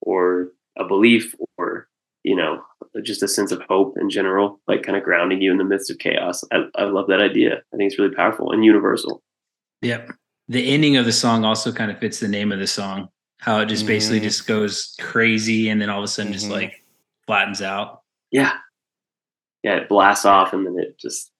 or 0.02 0.48
a 0.76 0.84
belief 0.84 1.34
or 1.58 1.88
you 2.22 2.34
know 2.36 2.62
just 3.02 3.22
a 3.22 3.28
sense 3.28 3.50
of 3.52 3.60
hope 3.68 3.96
in 4.00 4.08
general, 4.08 4.60
like 4.68 4.82
kind 4.82 4.96
of 4.96 5.02
grounding 5.02 5.42
you 5.42 5.50
in 5.50 5.58
the 5.58 5.64
midst 5.64 5.90
of 5.90 5.98
chaos. 5.98 6.44
I, 6.52 6.64
I 6.76 6.84
love 6.84 7.08
that 7.08 7.20
idea. 7.20 7.56
I 7.72 7.76
think 7.76 7.90
it's 7.90 7.98
really 7.98 8.14
powerful 8.14 8.52
and 8.52 8.64
universal. 8.64 9.22
Yep. 9.82 10.10
The 10.48 10.72
ending 10.72 10.96
of 10.96 11.04
the 11.06 11.12
song 11.12 11.44
also 11.44 11.72
kind 11.72 11.90
of 11.90 11.98
fits 11.98 12.20
the 12.20 12.28
name 12.28 12.52
of 12.52 12.58
the 12.58 12.66
song. 12.66 13.08
How 13.40 13.58
it 13.60 13.66
just 13.66 13.86
basically 13.86 14.20
Mhm. 14.20 14.24
just 14.24 14.46
goes 14.46 14.94
crazy 15.00 15.68
and 15.68 15.80
then 15.82 15.90
all 15.90 15.98
of 15.98 16.04
a 16.04 16.08
sudden 16.08 16.32
just 16.32 16.46
Mhm. 16.46 16.52
like 16.52 16.84
flattens 17.26 17.60
out. 17.60 18.02
Yeah, 18.30 18.52
yeah, 19.62 19.76
it 19.76 19.88
blasts 19.88 20.24
off 20.24 20.52
and 20.52 20.64
then 20.66 20.78
it 20.78 20.96
just 20.98 21.30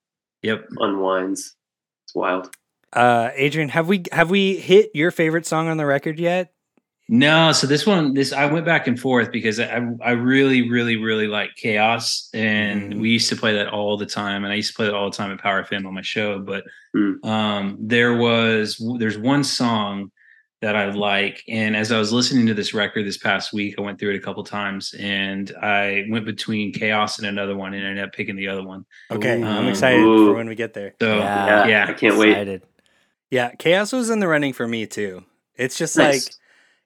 Yep. 0.41 0.67
unwinds. 0.77 1.55
It's 2.05 2.15
wild. 2.15 2.53
Uh 2.93 3.29
Adrian, 3.35 3.69
have 3.69 3.87
we 3.87 4.03
have 4.11 4.29
we 4.29 4.55
hit 4.57 4.91
your 4.93 5.11
favorite 5.11 5.45
song 5.45 5.67
on 5.67 5.77
the 5.77 5.85
record 5.85 6.19
yet? 6.19 6.51
No, 7.07 7.51
so 7.51 7.67
this 7.67 7.85
one, 7.85 8.15
this 8.15 8.33
I 8.33 8.45
went 8.47 8.65
back 8.65 8.87
and 8.87 8.99
forth 8.99 9.31
because 9.31 9.59
I 9.59 9.79
I 10.01 10.11
really, 10.11 10.69
really, 10.69 10.95
really 10.95 11.27
like 11.27 11.51
Chaos, 11.55 12.29
and 12.33 12.93
Mhm. 12.93 12.99
we 12.99 13.09
used 13.11 13.29
to 13.29 13.35
play 13.35 13.53
that 13.55 13.67
all 13.67 13.95
the 13.97 14.07
time, 14.07 14.43
and 14.43 14.51
I 14.51 14.55
used 14.55 14.71
to 14.71 14.75
play 14.75 14.87
it 14.87 14.93
all 14.93 15.11
the 15.11 15.15
time 15.15 15.31
at 15.31 15.39
Power 15.39 15.59
FM 15.63 15.85
on 15.85 15.93
my 15.93 16.01
show. 16.01 16.39
But 16.39 16.63
Mm. 16.95 17.23
um, 17.25 17.77
there 17.79 18.15
was 18.15 18.81
there's 18.97 19.17
one 19.19 19.43
song 19.43 20.11
that 20.61 20.75
I 20.75 20.89
like, 20.89 21.43
and 21.47 21.75
as 21.75 21.91
I 21.91 21.99
was 21.99 22.11
listening 22.11 22.47
to 22.47 22.55
this 22.55 22.73
record 22.73 23.05
this 23.05 23.17
past 23.19 23.53
week, 23.53 23.75
I 23.77 23.81
went 23.81 23.99
through 23.99 24.11
it 24.11 24.15
a 24.15 24.19
couple 24.21 24.43
times, 24.43 24.95
and 24.97 25.51
I 25.61 26.05
went 26.09 26.25
between 26.25 26.71
Chaos 26.73 27.19
and 27.19 27.27
another 27.27 27.55
one, 27.55 27.73
and 27.75 27.85
I 27.85 27.89
ended 27.89 28.05
up 28.05 28.13
picking 28.13 28.35
the 28.35 28.47
other 28.47 28.63
one. 28.63 28.85
Okay, 29.11 29.43
I'm 29.43 29.67
excited 29.67 29.99
Ooh. 30.01 30.29
for 30.29 30.33
when 30.33 30.47
we 30.47 30.55
get 30.55 30.73
there. 30.73 30.95
So 30.99 31.19
Yeah. 31.19 31.67
Yeah, 31.67 31.85
I 31.89 31.93
can't 31.93 32.17
wait. 32.17 32.61
Excited. 33.31 33.51
Yeah, 33.51 33.55
Chaos 33.57 33.91
was 33.91 34.09
in 34.09 34.19
the 34.19 34.27
running 34.27 34.53
for 34.53 34.67
me 34.67 34.85
too. 34.85 35.23
It's 35.55 35.77
just 35.77 35.97
Nice. 35.97 36.25
like 36.27 36.33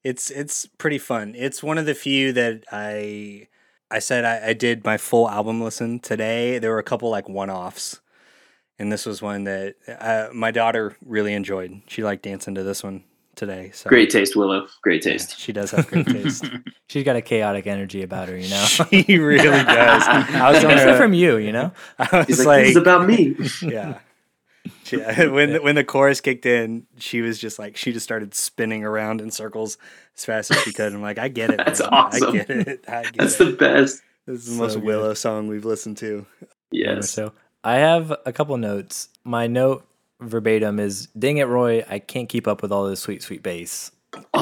it's 0.04 0.32
it's 0.32 0.66
pretty 0.78 0.98
fun. 0.98 1.34
It's 1.38 1.62
one 1.64 1.78
of 1.78 1.86
the 1.86 1.96
few 1.96 2.32
that 2.34 2.64
I 2.72 3.48
I 3.92 4.00
said 4.00 4.26
I, 4.26 4.50
I 4.50 4.54
did 4.54 4.84
my 4.86 4.98
full 4.98 5.30
album 5.30 5.62
listen 5.62 6.00
today. 6.00 6.60
There 6.60 6.72
were 6.72 6.80
a 6.80 6.84
couple 6.84 7.10
like 7.10 7.28
one 7.28 7.50
offs, 7.50 8.00
and 8.78 8.92
this 8.92 9.06
was 9.06 9.22
one 9.22 9.44
that 9.46 9.76
uh, 9.88 10.28
my 10.34 10.52
daughter 10.52 10.96
really 11.06 11.34
enjoyed. 11.34 11.82
She 11.88 12.04
liked 12.04 12.24
dancing 12.24 12.56
to 12.56 12.64
this 12.64 12.84
one 12.84 13.04
today. 13.36 13.72
So 13.74 13.90
Great 13.90 14.10
taste, 14.10 14.36
Willow. 14.36 14.68
Great 14.84 15.04
yeah, 15.06 15.14
taste. 15.14 15.40
she 15.40 15.52
does 15.54 15.72
have 15.72 15.88
great 15.88 16.06
taste. 16.08 16.46
She's 16.88 17.04
got 17.04 17.16
a 17.16 17.22
chaotic 17.22 17.68
energy 17.68 18.04
about 18.04 18.28
her, 18.30 18.38
you 18.38 18.50
know. 18.50 18.66
she 18.66 19.18
really 19.18 19.38
does. 19.64 20.04
I 20.08 20.50
was 20.52 20.64
Except 20.64 20.86
gonna, 20.86 20.98
from 20.98 21.14
you, 21.14 21.38
you 21.38 21.52
know. 21.52 21.72
I 21.98 22.24
He's 22.26 22.38
was 22.40 22.46
like, 22.46 22.48
like, 22.48 22.62
this 22.64 22.72
is 22.72 22.78
about 22.78 23.08
me. 23.08 23.36
yeah. 23.62 24.00
She, 25.16 25.28
when 25.28 25.54
the, 25.54 25.62
when 25.62 25.76
the 25.76 25.84
chorus 25.84 26.22
kicked 26.22 26.46
in, 26.46 26.88
she 26.98 27.22
was 27.22 27.38
just 27.40 27.60
like 27.60 27.78
she 27.78 27.92
just 27.94 28.04
started 28.04 28.34
spinning 28.34 28.84
around 28.84 29.22
in 29.22 29.32
circles 29.32 29.78
as 30.18 30.26
fast 30.26 30.52
as 30.52 30.62
she 30.64 30.74
could. 30.74 30.94
I'm 30.94 31.02
like, 31.02 31.20
I 31.20 31.28
get 31.28 31.52
it. 31.52 31.58
That's 31.66 31.80
man. 31.80 31.90
awesome. 31.92 32.30
I 32.30 32.32
get 32.32 32.50
it. 32.50 32.86
I 32.88 33.04
get 33.04 33.18
That's 33.18 33.40
it. 33.40 33.46
the 33.46 33.52
best. 33.54 34.02
This 34.26 34.42
is 34.42 34.46
the 34.48 34.52
So 34.54 34.58
most 34.58 34.74
good. 34.76 34.84
Willow 34.84 35.14
song 35.14 35.48
we've 35.48 35.66
listened 35.66 35.98
to. 35.98 36.26
Very 36.40 36.52
Yes. 36.72 37.10
So 37.12 37.34
I 37.64 37.76
have 37.76 38.14
a 38.26 38.34
couple 38.34 38.56
notes. 38.58 39.10
My 39.24 39.48
note 39.48 39.86
verbatim 40.22 40.80
is 40.80 41.08
dang 41.18 41.38
it, 41.38 41.46
Roy, 41.46 41.84
I 41.90 42.00
can't 42.00 42.30
keep 42.30 42.48
up 42.48 42.62
with 42.62 42.72
all 42.72 42.88
this 42.88 43.00
sweet, 43.00 43.24
sweet 43.24 43.44
bass. 43.44 43.92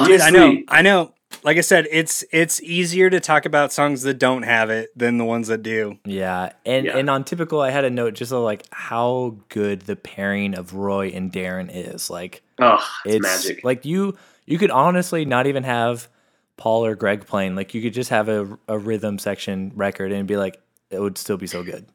Dude, 0.04 0.20
I 0.20 0.30
know, 0.30 0.56
I 0.68 0.82
know. 0.82 1.12
Like 1.44 1.56
I 1.56 1.60
said, 1.60 1.86
it's 1.90 2.24
it's 2.32 2.60
easier 2.62 3.10
to 3.10 3.20
talk 3.20 3.46
about 3.46 3.72
songs 3.72 4.02
that 4.02 4.14
don't 4.18 4.42
have 4.42 4.70
it 4.70 4.90
than 4.96 5.18
the 5.18 5.24
ones 5.24 5.48
that 5.48 5.62
do. 5.62 5.98
Yeah. 6.04 6.52
And 6.66 6.86
Yeah. 6.86 6.96
and 6.96 7.08
on 7.08 7.24
typical 7.24 7.60
I 7.60 7.70
had 7.70 7.84
a 7.84 7.90
note 7.90 8.14
just 8.14 8.32
of 8.32 8.42
like 8.42 8.64
how 8.72 9.36
good 9.48 9.82
the 9.82 9.94
pairing 9.96 10.54
of 10.56 10.74
Roy 10.74 11.08
and 11.08 11.32
Darren 11.32 11.70
is. 11.72 12.10
Like 12.10 12.42
Oh, 12.58 12.84
it's, 13.04 13.16
it's 13.16 13.22
magic. 13.46 13.64
like 13.64 13.84
you 13.84 14.16
you 14.46 14.58
could 14.58 14.70
honestly 14.70 15.24
not 15.24 15.46
even 15.46 15.62
have 15.64 16.08
Paul 16.56 16.84
or 16.84 16.96
Greg 16.96 17.24
playing. 17.26 17.54
Like 17.54 17.72
you 17.72 17.82
could 17.82 17.94
just 17.94 18.10
have 18.10 18.28
a, 18.28 18.58
a 18.66 18.78
rhythm 18.78 19.18
section 19.18 19.70
record 19.76 20.10
and 20.12 20.26
be 20.26 20.36
like 20.36 20.60
it 20.90 21.00
would 21.00 21.18
still 21.18 21.36
be 21.36 21.46
so 21.46 21.62
good. 21.62 21.86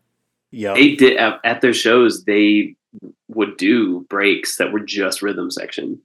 Yeah, 0.51 0.75
they 0.75 0.95
did 0.95 1.17
at, 1.17 1.39
at 1.43 1.61
their 1.61 1.73
shows. 1.73 2.23
They 2.25 2.75
would 3.27 3.57
do 3.57 4.01
breaks 4.09 4.57
that 4.57 4.71
were 4.71 4.79
just 4.79 5.23
rhythm 5.23 5.49
section, 5.49 5.99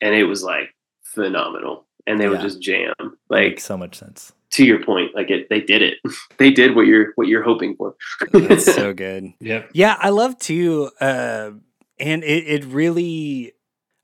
and 0.00 0.14
it 0.14 0.24
was 0.24 0.42
like 0.42 0.74
phenomenal. 1.04 1.86
And 2.06 2.20
they 2.20 2.28
would 2.28 2.40
just 2.40 2.60
jam. 2.60 2.92
Like 3.00 3.16
Like 3.30 3.60
so 3.60 3.76
much 3.76 3.96
sense. 3.96 4.32
to 4.52 4.64
your 4.64 4.82
point, 4.84 5.14
like 5.14 5.30
it, 5.30 5.48
they 5.48 5.60
did 5.60 5.82
it. 5.82 5.98
they 6.38 6.50
did 6.50 6.74
what 6.76 6.86
you're 6.86 7.12
what 7.14 7.28
you're 7.28 7.42
hoping 7.44 7.76
for. 7.76 7.94
It's 8.34 8.64
so 8.64 8.92
good. 9.04 9.32
Yep. 9.40 9.70
Yeah, 9.72 9.96
I 9.98 10.10
love 10.10 10.38
to, 10.40 10.90
uh, 11.00 11.50
and 11.98 12.24
it 12.24 12.44
it 12.46 12.64
really, 12.64 13.52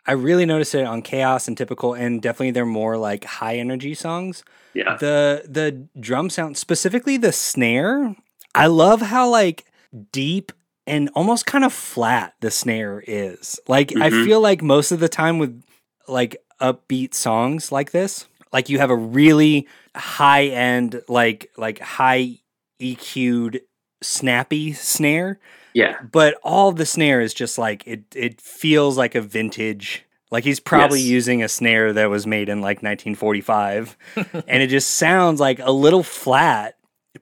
I 0.07 0.13
really 0.13 0.47
noticed 0.47 0.75
it 0.75 0.87
on 0.87 1.03
Chaos 1.03 1.49
and 1.49 1.57
Typical, 1.59 1.95
and 1.95 2.23
definitely 2.23 2.53
they're 2.53 2.65
more 2.67 2.97
like 2.97 3.25
high 3.25 3.57
energy 3.57 3.95
songs. 3.95 4.45
yeah, 4.75 4.97
The 4.99 5.43
the 5.49 5.89
drum 6.01 6.31
sound, 6.31 6.57
specifically 6.57 7.17
the 7.17 7.33
snare, 7.33 8.15
I 8.55 8.67
love 8.69 9.01
how 9.03 9.29
like 9.29 9.65
deep 10.13 10.53
and 10.87 11.11
almost 11.15 11.45
kind 11.47 11.65
of 11.65 11.73
flat 11.73 12.35
the 12.41 12.51
snare 12.51 13.03
is. 13.07 13.59
Like 13.69 13.93
I 13.97 14.09
Mhm. 14.11 14.25
feel 14.25 14.41
like 14.41 14.63
most 14.63 14.93
of 14.93 15.01
the 15.01 15.09
time 15.09 15.39
with 15.39 15.63
like 16.07 16.37
upbeat 16.61 17.15
songs 17.15 17.71
like 17.73 17.91
this, 17.93 18.27
like 18.53 18.69
you 18.69 18.79
have 18.79 18.91
a 18.91 18.97
really 18.97 19.67
high 19.95 20.47
end, 20.47 21.03
like 21.09 21.51
like 21.57 21.79
high 21.81 22.39
EQ'd 22.81 23.61
snappy 24.03 24.73
snare. 24.73 25.39
Yeah, 25.75 26.01
but 26.13 26.35
all 26.43 26.73
the 26.73 26.87
snare 26.87 27.21
is 27.21 27.35
just 27.35 27.59
like 27.59 27.87
it 27.87 28.05
it 28.15 28.41
feels 28.41 28.97
like 28.97 29.15
a 29.15 29.21
vintage. 29.21 30.05
Like 30.31 30.45
he's 30.45 30.61
probably 30.61 31.01
Yes. 31.01 31.09
using 31.09 31.43
a 31.43 31.49
snare 31.49 31.93
that 31.95 32.11
was 32.11 32.27
made 32.27 32.49
in 32.49 32.61
like 32.61 32.83
1945 32.83 33.97
and 34.47 34.63
it 34.63 34.67
just 34.69 34.91
sounds 34.91 35.41
like 35.41 35.59
a 35.59 35.73
little 35.73 36.03
flat 36.03 36.77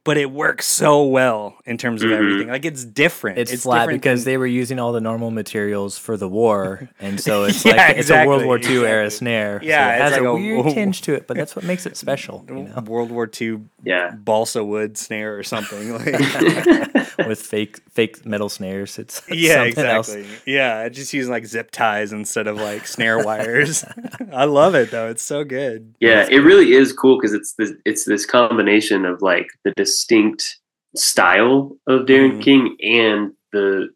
but 0.05 0.17
it 0.17 0.31
works 0.31 0.67
so 0.67 1.03
well 1.05 1.57
in 1.65 1.77
terms 1.79 2.03
of 2.03 2.11
Mhm. 2.11 2.17
everything 2.17 2.49
like 2.49 2.65
it's 2.65 2.85
different 2.85 3.39
It's, 3.39 3.63
flat 3.63 3.81
different 3.83 4.03
because 4.03 4.25
than- 4.25 4.33
they 4.33 4.37
were 4.39 4.47
using 4.47 4.79
all 4.79 4.93
the 4.93 5.01
normal 5.01 5.31
materials 5.31 5.99
for 5.99 6.17
the 6.17 6.29
war, 6.29 6.89
and 7.01 7.21
so 7.21 7.45
it's 7.45 7.65
Yeah, 7.65 7.73
like 7.77 7.97
it's 7.99 8.11
a 8.11 8.25
World 8.27 8.45
War 8.45 8.57
exactly, 8.57 8.81
II 8.81 8.87
era 8.87 9.05
exactly. 9.05 9.19
snare. 9.19 9.61
so 9.63 9.67
Yeah, 9.67 9.89
it 9.89 9.93
it's 9.95 10.03
has 10.03 10.13
like 10.13 10.21
a 10.23 10.25
a- 10.29 10.35
weird 10.35 10.67
tinge 10.75 11.03
to 11.03 11.15
it, 11.15 11.27
but 11.27 11.37
that's 11.37 11.55
what 11.57 11.65
makes 11.65 11.87
it 11.87 11.97
special. 11.97 12.45
You 12.49 12.55
know, 12.75 12.83
world 12.87 13.11
war 13.11 13.29
ii 13.41 13.59
yeah. 13.85 14.11
balsa 14.15 14.63
wood 14.65 14.97
snare 14.99 15.37
or 15.39 15.43
something 15.43 15.93
like 15.93 17.27
with 17.27 17.41
fake 17.41 17.81
fake 17.91 18.25
metal 18.27 18.49
snares, 18.49 18.99
it's 18.99 19.23
yeah 19.31 19.65
something 19.65 19.85
else. 19.85 20.09
exactly 20.15 20.53
yeah 20.53 20.79
I 20.79 20.89
just 20.89 21.13
using 21.13 21.31
like 21.33 21.47
zip 21.47 21.71
ties 21.71 22.13
instead 22.13 22.47
of 22.47 22.57
like 22.59 22.87
snare 22.87 23.25
wires 23.25 23.85
i 24.33 24.45
love 24.45 24.75
it 24.75 24.91
though 24.91 25.09
it's 25.09 25.23
so 25.23 25.45
good 25.45 25.95
Yeah, 26.01 26.27
it 26.31 26.39
really 26.39 26.73
is 26.73 26.93
cool 26.93 27.19
because 27.19 27.33
it's 27.33 27.53
this 27.55 27.73
it's 27.85 28.05
this 28.05 28.27
combination 28.27 29.05
of 29.05 29.23
like 29.23 29.47
the 29.65 29.86
distinct 29.91 30.59
style 30.97 31.77
of 31.87 32.07
Darren 32.07 32.37
Mhm. 32.39 32.43
King 32.43 32.77
and 32.83 33.33
the 33.53 33.91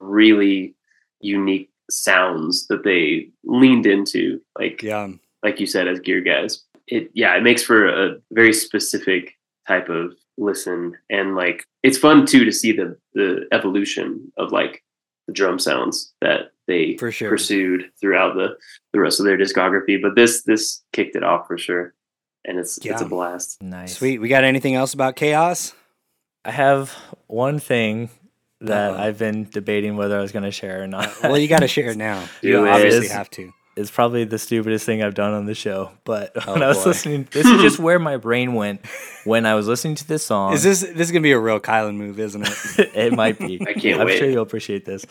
really 0.00 0.74
unique 1.20 1.70
sounds 1.90 2.66
that 2.68 2.82
they 2.82 3.30
leaned 3.44 3.86
into, 3.86 4.40
like 4.58 4.82
yeah 4.82 5.08
like 5.42 5.60
you 5.60 5.66
said, 5.66 5.86
as 5.86 6.00
gear 6.00 6.20
guys. 6.20 6.64
It 6.88 7.10
yeah, 7.14 7.36
it 7.36 7.42
makes 7.42 7.62
for 7.62 7.86
a 7.86 8.16
very 8.32 8.52
specific 8.52 9.22
type 9.68 9.88
of 9.88 10.14
listen, 10.38 10.96
and 11.10 11.36
like 11.36 11.64
it's 11.82 11.98
fun 11.98 12.26
too 12.26 12.44
to 12.44 12.52
see 12.52 12.72
the 12.72 12.88
the 13.14 13.46
evolution 13.52 14.32
of 14.36 14.50
like 14.52 14.82
the 15.26 15.32
drum 15.32 15.58
sounds 15.58 16.12
that 16.20 16.52
they 16.66 16.96
For 16.96 17.12
sure. 17.12 17.28
pursued 17.30 17.90
throughout 18.00 18.34
the 18.34 18.56
the 18.92 19.00
rest 19.00 19.20
of 19.20 19.26
their 19.26 19.38
discography. 19.38 20.00
But 20.00 20.14
this 20.16 20.42
this 20.42 20.82
kicked 20.92 21.16
it 21.16 21.22
off 21.24 21.46
for 21.46 21.58
sure, 21.58 21.94
and 22.46 22.58
it's 22.58 22.78
it's 22.78 23.02
a 23.02 23.06
blast. 23.06 23.60
Nice. 23.62 23.96
Sweet. 23.98 24.18
We 24.20 24.28
got 24.28 24.44
anything 24.44 24.74
else 24.74 24.94
about 24.94 25.16
chaos? 25.16 25.74
I 26.44 26.52
have 26.52 26.90
one 27.26 27.58
thing 27.58 28.08
that 28.60 28.92
Uh-oh. 28.92 28.98
I've 29.02 29.18
been 29.18 29.48
debating 29.50 29.96
whether 29.96 30.16
I 30.18 30.22
was 30.22 30.32
going 30.32 30.44
to 30.44 30.50
share 30.50 30.82
or 30.82 30.86
not. 30.86 31.12
Well, 31.22 31.36
you 31.36 31.48
got 31.48 31.58
to 31.60 31.68
share 31.68 31.90
it 31.90 31.96
now. 31.98 32.24
Do 32.40 32.48
you 32.48 32.64
it. 32.64 32.70
obviously 32.70 32.98
It's- 33.06 33.12
have 33.12 33.28
to. 33.30 33.52
It's 33.78 33.90
probably 33.90 34.24
the 34.24 34.38
stupidest 34.38 34.86
thing 34.86 35.02
I've 35.02 35.12
done 35.12 35.34
on 35.34 35.44
the 35.44 35.54
show. 35.54 35.90
But 36.04 36.32
oh, 36.48 36.54
when 36.54 36.62
Oh, 36.62 36.64
I 36.64 36.68
was 36.68 36.78
boy. 36.78 36.84
listening, 36.84 37.28
this 37.30 37.44
is 37.46 37.60
just 37.60 37.78
where 37.78 37.98
my 37.98 38.16
brain 38.16 38.54
went 38.54 38.80
when 39.24 39.44
I 39.44 39.54
was 39.54 39.68
listening 39.68 39.96
to 39.96 40.08
this 40.08 40.24
song. 40.24 40.54
Is 40.54 40.62
this 40.62 40.80
this 40.80 41.08
is 41.08 41.12
gonna 41.12 41.20
be 41.20 41.32
a 41.32 41.38
real 41.38 41.60
Kylan 41.60 41.96
move, 41.96 42.18
isn't 42.18 42.40
it? 42.42 42.78
it 42.94 43.12
might 43.12 43.38
be. 43.38 43.60
I 43.60 43.74
can't 43.74 44.00
I'm 44.00 44.06
wait. 44.06 44.18
sure 44.18 44.30
you'll 44.30 44.44
appreciate 44.44 44.86
this. 44.86 45.04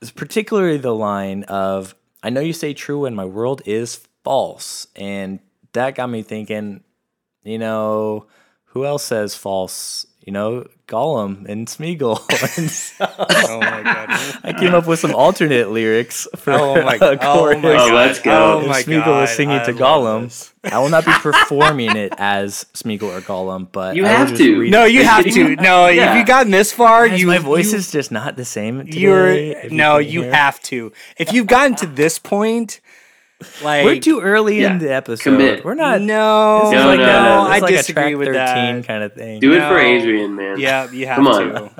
It's 0.00 0.10
particularly 0.10 0.78
the 0.78 0.94
line 0.94 1.42
of 1.42 1.94
"I 2.22 2.30
know 2.30 2.40
you 2.40 2.54
say 2.54 2.72
true 2.72 3.00
when 3.00 3.14
my 3.14 3.26
world 3.26 3.60
is 3.66 4.00
false," 4.24 4.86
and 4.96 5.40
that 5.76 5.94
got 5.94 6.08
me 6.10 6.22
thinking. 6.22 6.82
You 7.44 7.58
know, 7.58 8.26
who 8.66 8.84
else 8.84 9.04
says 9.04 9.36
false? 9.36 10.04
You 10.26 10.32
know, 10.32 10.66
Gollum 10.88 11.46
and 11.48 11.68
Smeagol. 11.68 12.18
and 12.58 12.68
so 12.68 13.06
oh 13.48 13.60
my 13.60 13.82
god. 13.84 14.38
I 14.42 14.52
came 14.58 14.74
up 14.74 14.88
with 14.88 14.98
some 14.98 15.14
alternate 15.14 15.70
lyrics 15.70 16.26
for 16.34 16.52
Oh 16.52 16.82
my, 16.82 16.96
a 17.00 17.16
oh 17.22 17.46
my 17.46 17.54
Oh, 17.54 17.60
god. 17.62 17.94
let's 17.94 18.18
go. 18.20 18.60
Oh 18.64 18.66
my 18.66 18.82
Smeagol 18.82 19.04
god. 19.04 19.20
was 19.20 19.30
singing 19.30 19.58
I 19.60 19.64
to 19.66 19.72
love 19.72 20.02
Gollum. 20.02 20.22
this. 20.24 20.52
I 20.64 20.80
will 20.80 20.88
not 20.88 21.04
be 21.06 21.12
performing 21.12 21.96
it 21.96 22.12
as 22.18 22.64
Smeagol 22.74 23.16
or 23.16 23.20
Gollum, 23.20 23.68
but 23.70 23.94
You 23.94 24.04
I 24.04 24.08
have 24.08 24.36
to. 24.36 24.58
read 24.58 24.72
No, 24.72 24.84
it. 24.84 24.92
you 24.94 25.04
have 25.04 25.24
to. 25.24 25.54
No, 25.60 25.86
Yeah. 25.86 26.10
if 26.10 26.18
you 26.18 26.24
gotten 26.26 26.50
this 26.50 26.72
far, 26.72 27.08
Guys, 27.08 27.20
you 27.20 27.28
my 27.28 27.38
voice 27.38 27.70
you, 27.70 27.78
is 27.78 27.92
just 27.92 28.10
not 28.10 28.34
the 28.34 28.44
same. 28.44 28.80
Today, 28.84 28.98
you're 28.98 29.70
no, 29.70 30.00
can 30.00 30.08
you 30.10 30.22
hear. 30.22 30.32
have 30.34 30.60
to. 30.62 30.90
If 31.18 31.32
you've 31.32 31.46
gotten 31.46 31.76
to 31.76 31.86
this 31.86 32.18
point, 32.18 32.80
like 33.62 33.84
We're 33.84 34.00
too 34.00 34.20
early 34.20 34.60
Yeah. 34.60 34.72
in 34.72 34.78
the 34.78 34.92
episode. 34.94 35.24
Commit. 35.24 35.64
We're 35.64 35.74
not. 35.74 36.00
no, 36.00 36.70
No, 36.70 36.86
like 36.86 36.98
no, 36.98 37.04
a, 37.04 37.06
no. 37.06 37.46
I 37.48 37.58
like 37.58 37.74
disagree 37.74 38.14
with 38.14 38.28
13 38.28 38.34
that. 38.34 38.86
kind 38.86 39.02
of 39.04 39.12
thing. 39.14 39.40
Do 39.40 39.52
it 39.54 39.60
for 39.68 39.78
Adrian, 39.78 40.34
man. 40.36 40.58
Yeah, 40.58 40.90
you 40.90 41.06
have 41.06 41.16
Come 41.16 41.26
on. 41.28 41.52
to. 41.52 41.70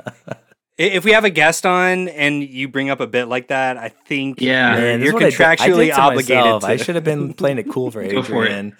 If 0.77 1.03
we 1.05 1.13
have 1.13 1.23
a 1.25 1.31
guest 1.31 1.65
on 1.65 2.07
and 2.09 2.43
you 2.43 2.67
bring 2.67 2.91
up 2.91 2.99
a 2.99 3.07
bit 3.07 3.25
like 3.27 3.47
that, 3.47 3.77
I 3.77 3.89
think 3.89 4.39
Yeah. 4.39 4.73
you're, 4.73 4.81
Man, 4.81 5.01
you're 5.01 5.13
what 5.13 5.23
I 5.23 5.29
did- 5.31 5.41
I 5.41 5.55
did 5.55 5.59
contractually 5.59 5.87
to 5.87 5.99
obligated 5.99 6.35
myself. 6.43 6.61
to. 6.63 6.67
I 6.69 6.75
should 6.77 6.95
have 6.95 7.03
been 7.03 7.33
playing 7.33 7.57
it 7.57 7.69
cool 7.71 7.89
for 7.89 8.03
Go 8.07 8.21
for 8.21 8.43
it. 8.45 8.49
Adrian. 8.49 8.77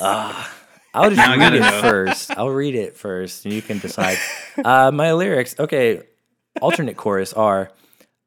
Ah, 0.00 0.54
I'll 0.94 1.10
just 1.14 1.36
read 1.36 1.54
it 1.54 1.60
know. 1.60 1.80
first. 1.82 2.30
I'll 2.38 2.50
read 2.50 2.76
it 2.76 2.96
first, 2.96 3.44
and 3.44 3.52
you 3.52 3.60
can 3.62 3.78
decide. 3.80 4.18
Uh, 4.64 4.90
my 4.92 5.12
lyrics, 5.12 5.56
okay. 5.58 6.02
Alternate 6.62 6.96
chorus 6.96 7.32
are: 7.32 7.70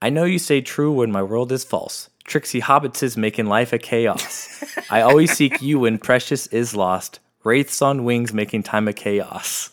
I 0.02 0.10
know 0.10 0.26
you 0.26 0.38
say 0.38 0.60
true 0.62 0.92
when 0.92 1.12
my 1.12 1.24
world 1.24 1.52
is 1.54 1.64
false. 1.64 2.09
Tricksy 2.30 2.62
hobbits 2.62 3.02
is 3.04 3.18
making 3.18 3.48
life 3.48 3.74
a 3.74 3.80
chaos. 3.80 4.64
I 4.90 5.02
always 5.02 5.32
seek 5.36 5.62
you 5.62 5.80
when 5.80 5.98
precious 5.98 6.48
is 6.48 6.76
lost. 6.76 7.20
Wraiths 7.44 7.82
on 7.82 8.04
wings 8.04 8.34
making 8.34 8.64
time 8.64 8.88
a 8.88 8.94
chaos. 8.94 9.72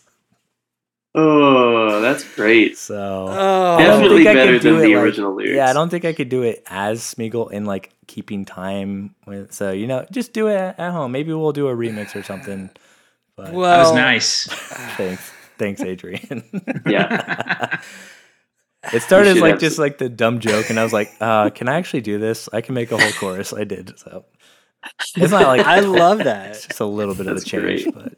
Oh, 1.13 2.01
that's 2.01 2.23
great. 2.35 2.77
So 2.77 2.95
oh, 3.29 3.75
I 3.77 3.83
don't 3.83 4.01
Definitely 4.01 4.27
I 4.27 4.33
better 4.33 4.53
could 4.53 4.61
do 4.61 4.71
than 4.73 4.79
it 4.81 4.85
the 4.87 4.95
like- 4.95 5.03
original 5.03 5.33
lyrics. 5.35 5.55
Yeah, 5.55 5.69
I 5.69 5.73
don't 5.73 5.89
think 5.89 6.03
I 6.05 6.13
could 6.13 6.29
do 6.29 6.43
it 6.43 6.63
as 6.67 7.01
Smeagol 7.01 7.51
in 7.51 7.65
like 7.65 7.91
keeping 8.07 8.43
time 8.45 9.15
with. 9.25 9.53
So 9.53 9.71
you 9.71 9.87
know, 9.87 10.05
just 10.11 10.33
do 10.33 10.47
it 10.47 10.55
at, 10.57 10.79
at 10.79 10.91
home. 10.91 11.11
Maybe 11.11 11.33
we'll 11.33 11.53
do 11.53 11.67
a 11.67 11.75
remix 11.75 12.15
or 12.15 12.23
something. 12.23 12.69
But 13.35 13.53
well, 13.53 13.69
That 13.71 13.83
was 13.83 13.93
nice. 13.95 14.45
thanks, 14.97 15.31
thanks, 15.57 15.81
Adrian. 15.81 16.43
Yeah. 16.87 17.79
it 18.93 19.01
started 19.01 19.29
as 19.35 19.41
like 19.41 19.51
have 19.51 19.59
just 19.59 19.75
some- 19.77 19.83
like 19.83 19.97
the 19.97 20.09
dumb 20.09 20.39
joke, 20.39 20.69
and 20.69 20.79
I 20.79 20.83
was 20.83 20.93
like, 20.93 21.11
uh, 21.21 21.49
"Can 21.49 21.67
I 21.69 21.75
actually 21.75 22.01
do 22.01 22.17
this? 22.19 22.49
I 22.53 22.61
can 22.61 22.75
make 22.75 22.91
a 22.91 22.97
whole 22.97 23.11
chorus." 23.13 23.53
I 23.53 23.63
did. 23.63 23.97
So 23.99 24.25
it's 25.15 25.31
not 25.31 25.47
like 25.47 25.61
I 25.65 25.79
love 25.79 26.19
that. 26.19 26.51
it's 26.51 26.67
just 26.67 26.79
a 26.79 26.85
little 26.85 27.15
bit 27.15 27.27
of 27.27 27.37
a 27.37 27.41
change, 27.41 27.83
great. 27.83 27.93
but. 27.93 28.13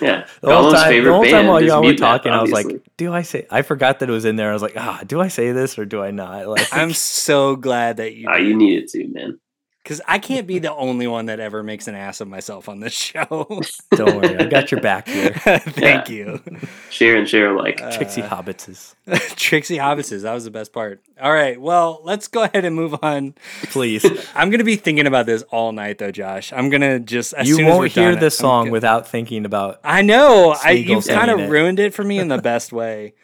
Yeah. 0.00 0.26
The 0.40 0.54
whole 0.54 0.72
Gollum's 0.72 0.82
time, 0.82 1.04
the 1.04 1.12
whole 1.12 1.22
time 1.22 1.32
band 1.32 1.48
while 1.48 1.62
y'all 1.62 1.76
were 1.80 1.88
Mute 1.88 2.00
Map, 2.00 2.22
talking, 2.22 2.32
I 2.32 2.42
was 2.42 2.50
like, 2.50 2.66
"Do 2.96 3.12
I 3.12 3.22
say?" 3.22 3.46
I 3.50 3.62
forgot 3.62 4.00
that 4.00 4.08
it 4.08 4.12
was 4.12 4.24
in 4.24 4.36
there. 4.36 4.50
I 4.50 4.52
was 4.52 4.62
like, 4.62 4.76
"Ah, 4.76 5.02
do 5.06 5.20
I 5.20 5.28
say 5.28 5.52
this 5.52 5.78
or 5.78 5.84
do 5.84 6.02
I 6.02 6.10
not?" 6.10 6.48
Like, 6.48 6.66
I'm 6.72 6.92
so 6.92 7.54
glad 7.54 7.98
that 7.98 8.14
you. 8.14 8.26
Ah, 8.28 8.36
you 8.36 8.56
needed 8.56 8.88
to, 8.88 9.06
man. 9.08 9.38
Because 9.86 10.00
I 10.08 10.18
can't 10.18 10.48
be 10.48 10.58
the 10.58 10.74
only 10.74 11.06
one 11.06 11.26
that 11.26 11.38
ever 11.38 11.62
makes 11.62 11.86
an 11.86 11.94
ass 11.94 12.20
of 12.20 12.26
myself 12.26 12.68
on 12.68 12.80
this 12.80 12.92
show. 13.12 13.46
Don't 13.92 14.16
worry, 14.16 14.36
I 14.36 14.46
got 14.46 14.72
your 14.72 14.80
back 14.80 15.06
here. 15.06 15.30
Thank 15.34 16.08
you. 16.10 16.42
Share 16.90 17.14
and 17.14 17.28
share 17.28 17.54
alike. 17.54 17.76
Tricksy 17.92 18.20
Uh, 18.20 18.28
Hobbitses. 18.28 18.96
Tricksy 19.36 19.76
Hobbitses. 19.76 20.22
That 20.22 20.34
was 20.34 20.42
the 20.42 20.50
best 20.50 20.72
part. 20.72 21.02
All 21.22 21.32
right. 21.32 21.60
Well, 21.60 22.00
let's 22.02 22.26
go 22.26 22.42
ahead 22.42 22.64
and 22.64 22.74
move 22.74 22.96
on. 23.00 23.36
Please. 23.62 24.04
I'm 24.34 24.50
going 24.50 24.58
to 24.58 24.64
be 24.64 24.74
thinking 24.74 25.06
about 25.06 25.26
this 25.26 25.42
all 25.52 25.70
night, 25.70 25.98
though, 25.98 26.10
Josh. 26.10 26.52
I'm 26.52 26.68
going 26.68 26.80
to 26.80 26.98
just. 26.98 27.32
As 27.34 27.46
you 27.48 27.54
soon 27.54 27.66
won't 27.66 27.92
hear 27.92 28.10
done, 28.10 28.18
this 28.20 28.40
I'm 28.40 28.42
song 28.42 28.64
go- 28.66 28.72
without 28.72 29.06
thinking 29.06 29.44
about 29.46 29.78
I 29.84 30.02
know. 30.02 30.56
I 30.64 30.72
you've 30.72 31.06
kind 31.06 31.30
of 31.30 31.48
ruined 31.48 31.78
it 31.78 31.94
for 31.94 32.02
me 32.02 32.18
in 32.18 32.26
the 32.26 32.38
best 32.38 32.72
way. 32.72 33.14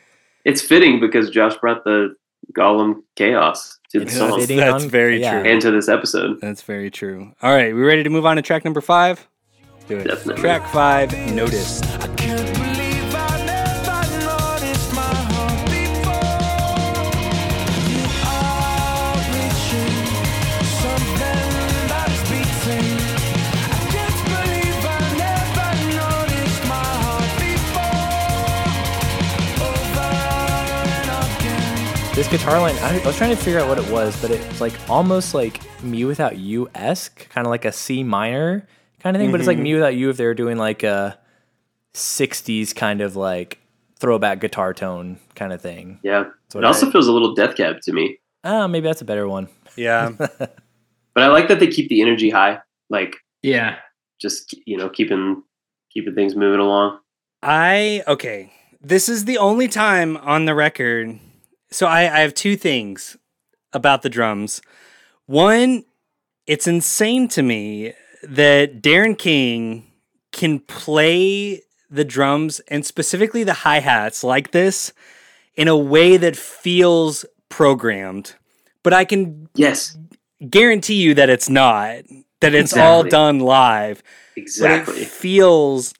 It's 0.44 0.62
fitting 0.62 1.00
because 1.00 1.28
Josh 1.28 1.56
brought 1.56 1.82
the 1.82 2.14
Gollum 2.52 3.02
chaos 3.16 3.78
to 3.90 4.00
the 4.00 4.06
It's 4.06 4.16
song. 4.16 4.44
That's 4.46 4.84
on- 4.84 4.90
very 4.90 5.20
yeah. 5.20 5.40
true. 5.42 5.50
and 5.50 5.60
to 5.62 5.70
this 5.70 5.88
episode. 5.88 6.40
That's 6.40 6.62
very 6.62 6.90
true. 6.90 7.32
All 7.42 7.54
right, 7.54 7.74
we 7.74 7.80
ready 7.82 8.02
to 8.02 8.10
move 8.10 8.26
on 8.26 8.36
to 8.36 8.42
track 8.42 8.64
number 8.64 8.80
five? 8.80 9.26
Do 9.88 9.96
it. 9.98 10.04
Definitely. 10.04 10.40
Track 10.42 10.66
five, 10.72 11.12
Notice. 11.34 11.80
This 32.22 32.40
guitar 32.40 32.60
line. 32.60 32.76
I, 32.76 33.00
I 33.00 33.04
was 33.04 33.16
trying 33.16 33.34
to 33.34 33.42
figure 33.42 33.58
out 33.58 33.66
what 33.68 33.78
it 33.78 33.90
was, 33.90 34.16
but 34.22 34.30
it's 34.30 34.60
like 34.60 34.72
almost 34.88 35.34
like 35.34 35.54
mewithoutYou 35.80 36.68
esque, 36.72 37.28
kind 37.30 37.44
of 37.44 37.50
like 37.50 37.64
a 37.64 37.72
C 37.72 38.04
minor 38.04 38.64
kind 39.00 39.16
of 39.16 39.20
thing. 39.20 39.32
But 39.32 39.40
it's 39.40 39.48
like 39.48 39.58
Mm-hmm. 39.58 39.66
mewithoutYou 39.66 40.10
if 40.10 40.16
they 40.18 40.26
were 40.26 40.32
doing 40.34 40.56
like 40.56 40.84
a 40.84 41.18
'60s 41.94 42.76
kind 42.76 43.00
of 43.00 43.16
like 43.16 43.58
throwback 43.98 44.38
guitar 44.40 44.72
tone 44.72 45.18
kind 45.34 45.52
of 45.52 45.60
thing. 45.60 45.98
Yeah. 46.04 46.26
So 46.50 46.60
It 46.60 46.64
also 46.64 46.88
feels 46.92 47.08
a 47.08 47.12
little 47.12 47.34
Death 47.34 47.56
Cab 47.56 47.80
to 47.82 47.92
me. 47.92 48.18
Ah, 48.44 48.68
maybe 48.68 48.86
that's 48.86 49.02
a 49.02 49.04
better 49.04 49.26
one. 49.26 49.48
Yeah. 49.74 50.12
But 51.14 51.24
I 51.24 51.26
like 51.26 51.48
that 51.48 51.58
they 51.58 51.66
keep 51.66 51.88
the 51.88 52.02
energy 52.02 52.30
high. 52.30 52.60
Like 52.88 53.16
Yeah. 53.42 53.78
just 54.20 54.54
you 54.64 54.76
know, 54.76 54.88
keeping 54.88 55.42
keeping 55.92 56.14
things 56.14 56.36
moving 56.36 56.60
along. 56.60 57.00
I 57.42 58.04
okay. 58.06 58.52
This 58.80 59.08
is 59.08 59.24
the 59.24 59.38
only 59.38 59.66
time 59.66 60.16
on 60.18 60.44
the 60.44 60.54
record. 60.54 61.18
So 61.72 61.86
I, 61.86 62.00
I 62.02 62.20
have 62.20 62.34
two 62.34 62.56
things 62.56 63.16
about 63.72 64.02
the 64.02 64.08
drums. 64.10 64.62
One, 65.26 65.84
it's 66.46 66.66
insane 66.66 67.28
to 67.28 67.42
me 67.42 67.94
that 68.22 68.82
Darren 68.82 69.16
King 69.18 69.90
can 70.30 70.60
play 70.60 71.62
the 71.90 72.04
drums 72.04 72.60
and 72.68 72.86
specifically 72.86 73.44
the 73.44 73.52
hi 73.52 73.80
hats 73.80 74.22
like 74.22 74.52
this 74.52 74.92
in 75.54 75.68
a 75.68 75.76
way 75.76 76.16
that 76.16 76.36
feels 76.36 77.24
programmed. 77.48 78.34
But 78.82 78.92
I 78.92 79.04
can 79.04 79.48
Yes, 79.54 79.96
guarantee 80.48 81.02
you 81.02 81.14
that 81.14 81.28
it's 81.30 81.48
not. 81.48 82.04
That 82.40 82.54
it's 82.54 82.76
all 82.76 83.04
done 83.04 83.38
live 83.38 84.02
but 84.34 84.40
exactly. 84.40 85.02
it 85.02 85.08
feels 85.08 85.94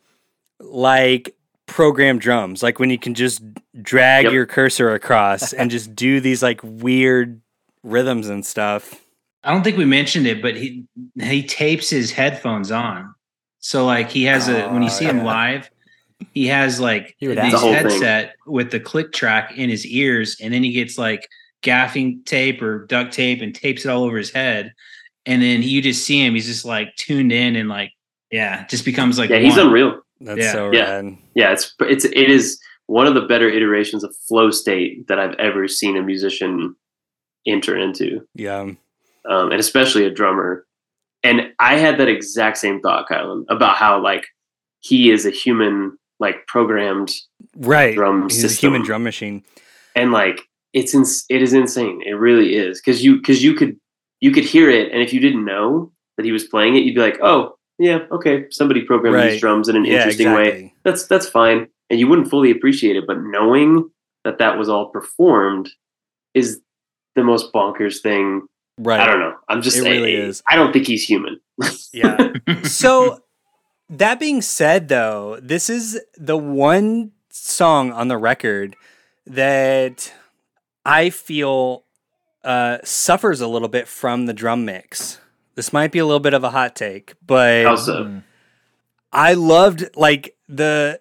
like 0.60 1.34
programmed 1.66 2.20
drums 2.20 2.62
like 2.62 2.78
when 2.78 2.90
you 2.90 2.98
can 2.98 3.14
just 3.14 3.42
drag 3.80 4.24
Yep. 4.24 4.32
your 4.32 4.46
cursor 4.46 4.92
across 4.92 5.52
and 5.52 5.70
just 5.70 5.94
do 5.96 6.20
these 6.20 6.42
like 6.42 6.60
weird 6.62 7.40
rhythms 7.82 8.28
and 8.28 8.44
stuff 8.44 9.00
I 9.44 9.50
don't 9.52 9.64
think 9.64 9.76
we 9.76 9.84
mentioned 9.86 10.26
it, 10.28 10.40
but 10.40 10.54
he 10.56 10.84
he 11.20 11.42
tapes 11.42 11.90
his 11.90 12.12
headphones 12.12 12.70
on. 12.70 13.12
So 13.58 13.84
like 13.84 14.08
he 14.08 14.22
has 14.24 14.48
a 14.48 14.68
when 14.68 14.82
you 14.82 14.88
oh, 14.88 14.92
see 14.92 15.04
him 15.04 15.20
Oh, 15.20 15.24
live, 15.24 15.68
he 16.32 16.46
has 16.46 16.78
like 16.78 17.16
He 17.18 17.26
would 17.26 17.38
these 17.38 17.50
The 17.50 17.58
whole 17.58 17.72
thing. 17.74 17.82
headset 17.88 18.34
with 18.46 18.70
the 18.70 18.78
click 18.78 19.12
track 19.12 19.58
in 19.58 19.68
his 19.68 19.84
ears, 19.84 20.36
and 20.40 20.54
then 20.54 20.62
he 20.62 20.70
gets 20.70 20.96
like 20.96 21.26
gaffing 21.62 22.24
tape 22.24 22.62
or 22.62 22.86
duct 22.86 23.12
tape 23.12 23.42
and 23.42 23.52
tapes 23.52 23.84
it 23.84 23.88
all 23.88 24.04
over 24.04 24.16
his 24.16 24.30
head. 24.30 24.72
And 25.26 25.42
then 25.42 25.62
you 25.62 25.82
just 25.82 26.04
see 26.04 26.24
him, 26.24 26.34
he's 26.34 26.46
just 26.46 26.64
like 26.64 26.94
tuned 26.96 27.32
in 27.32 27.56
and 27.56 27.68
like, 27.68 27.90
yeah, 28.30 28.64
just 28.68 28.84
becomes 28.84 29.18
like 29.18 29.30
yeah, 29.30 29.38
he's 29.40 29.56
unreal. 29.56 30.02
that's 30.20 30.38
Yeah. 30.38 30.52
so 30.52 30.70
Yeah. 30.72 30.82
rad 31.00 31.16
Yeah, 31.34 31.52
it's 31.52 31.74
it's 31.80 32.04
it 32.04 32.30
is 32.30 32.60
one 32.86 33.06
of 33.06 33.14
the 33.14 33.22
better 33.22 33.48
iterations 33.48 34.04
of 34.04 34.14
flow 34.28 34.50
state 34.50 35.06
that 35.08 35.18
I've 35.18 35.34
ever 35.34 35.68
seen 35.68 35.96
a 35.96 36.02
musician 36.02 36.74
enter 37.46 37.76
into, 37.76 38.26
yeah 38.34 38.60
um, 38.60 38.76
and 39.52 39.54
especially 39.60 40.04
a 40.04 40.10
drummer. 40.10 40.66
And 41.24 41.52
I 41.60 41.76
had 41.76 41.98
that 41.98 42.08
exact 42.08 42.58
same 42.58 42.80
thought, 42.80 43.08
Kylan, 43.08 43.44
about 43.48 43.76
how 43.76 44.00
like 44.02 44.26
he 44.80 45.10
is 45.10 45.24
a 45.26 45.30
human, 45.30 45.96
like 46.18 46.46
programmed 46.46 47.12
right 47.56 47.94
drum 47.94 48.24
he's 48.24 48.40
system, 48.40 48.68
a 48.68 48.70
human 48.76 48.86
drum 48.86 49.02
machine 49.04 49.42
and 49.94 50.10
like 50.12 50.40
it's 50.72 50.94
ins- 50.94 51.24
it 51.28 51.42
is 51.42 51.52
insane. 51.52 52.02
It 52.04 52.12
really 52.14 52.54
is 52.56 52.80
because 52.80 53.04
you 53.04 53.16
because 53.16 53.42
you 53.44 53.54
could 53.54 53.76
you 54.20 54.30
could 54.32 54.44
hear 54.44 54.70
it, 54.70 54.90
and 54.92 55.02
if 55.02 55.12
you 55.12 55.20
didn't 55.20 55.44
know 55.44 55.92
that 56.16 56.24
he 56.24 56.32
was 56.32 56.44
playing 56.44 56.76
it, 56.76 56.80
you'd 56.84 56.94
be 56.94 57.00
like, 57.00 57.18
oh 57.22 57.56
yeah, 57.78 58.00
okay, 58.10 58.46
somebody 58.50 58.82
programmed 58.82 59.16
Right. 59.16 59.30
these 59.32 59.40
drums 59.40 59.68
in 59.68 59.76
an 59.76 59.84
yeah 59.84 59.98
interesting 59.98 60.32
way. 60.32 60.74
that's 60.84 61.06
that's 61.06 61.28
fine 61.28 61.68
and 61.92 62.00
you 62.00 62.08
wouldn't 62.08 62.28
fully 62.28 62.50
appreciate 62.50 62.96
it 62.96 63.04
but 63.06 63.18
knowing 63.20 63.88
that 64.24 64.38
that 64.38 64.58
was 64.58 64.68
all 64.68 64.86
performed 64.88 65.68
is 66.34 66.60
the 67.14 67.22
most 67.22 67.52
bonkers 67.52 68.00
thing 68.00 68.42
right 68.78 68.98
i 69.00 69.06
don't 69.06 69.20
know 69.20 69.34
i'm 69.48 69.60
just 69.62 69.76
saying. 69.76 69.86
It 69.86 69.90
really 70.00 70.16
I, 70.16 70.20
is. 70.26 70.42
i 70.50 70.56
don't 70.56 70.72
think 70.72 70.86
he's 70.88 71.04
human 71.04 71.38
yeah 71.92 72.32
so 72.64 73.22
that 73.90 74.18
being 74.18 74.40
said 74.42 74.88
though 74.88 75.38
this 75.42 75.68
is 75.70 76.00
the 76.16 76.36
one 76.38 77.12
song 77.28 77.92
on 77.92 78.08
the 78.08 78.16
record 78.16 78.74
that 79.26 80.12
i 80.84 81.10
feel 81.10 81.84
uh, 82.44 82.78
suffers 82.82 83.40
a 83.40 83.46
little 83.46 83.68
bit 83.68 83.86
from 83.86 84.26
the 84.26 84.32
drum 84.32 84.64
mix 84.64 85.20
this 85.54 85.72
might 85.72 85.92
be 85.92 85.98
a 86.00 86.04
little 86.06 86.18
bit 86.18 86.34
of 86.34 86.42
a 86.42 86.50
hot 86.50 86.74
take 86.74 87.14
but 87.24 87.66
also 87.66 88.04
Mm. 88.04 88.22
i 89.12 89.34
loved 89.34 89.90
like 89.94 90.34
the 90.48 91.00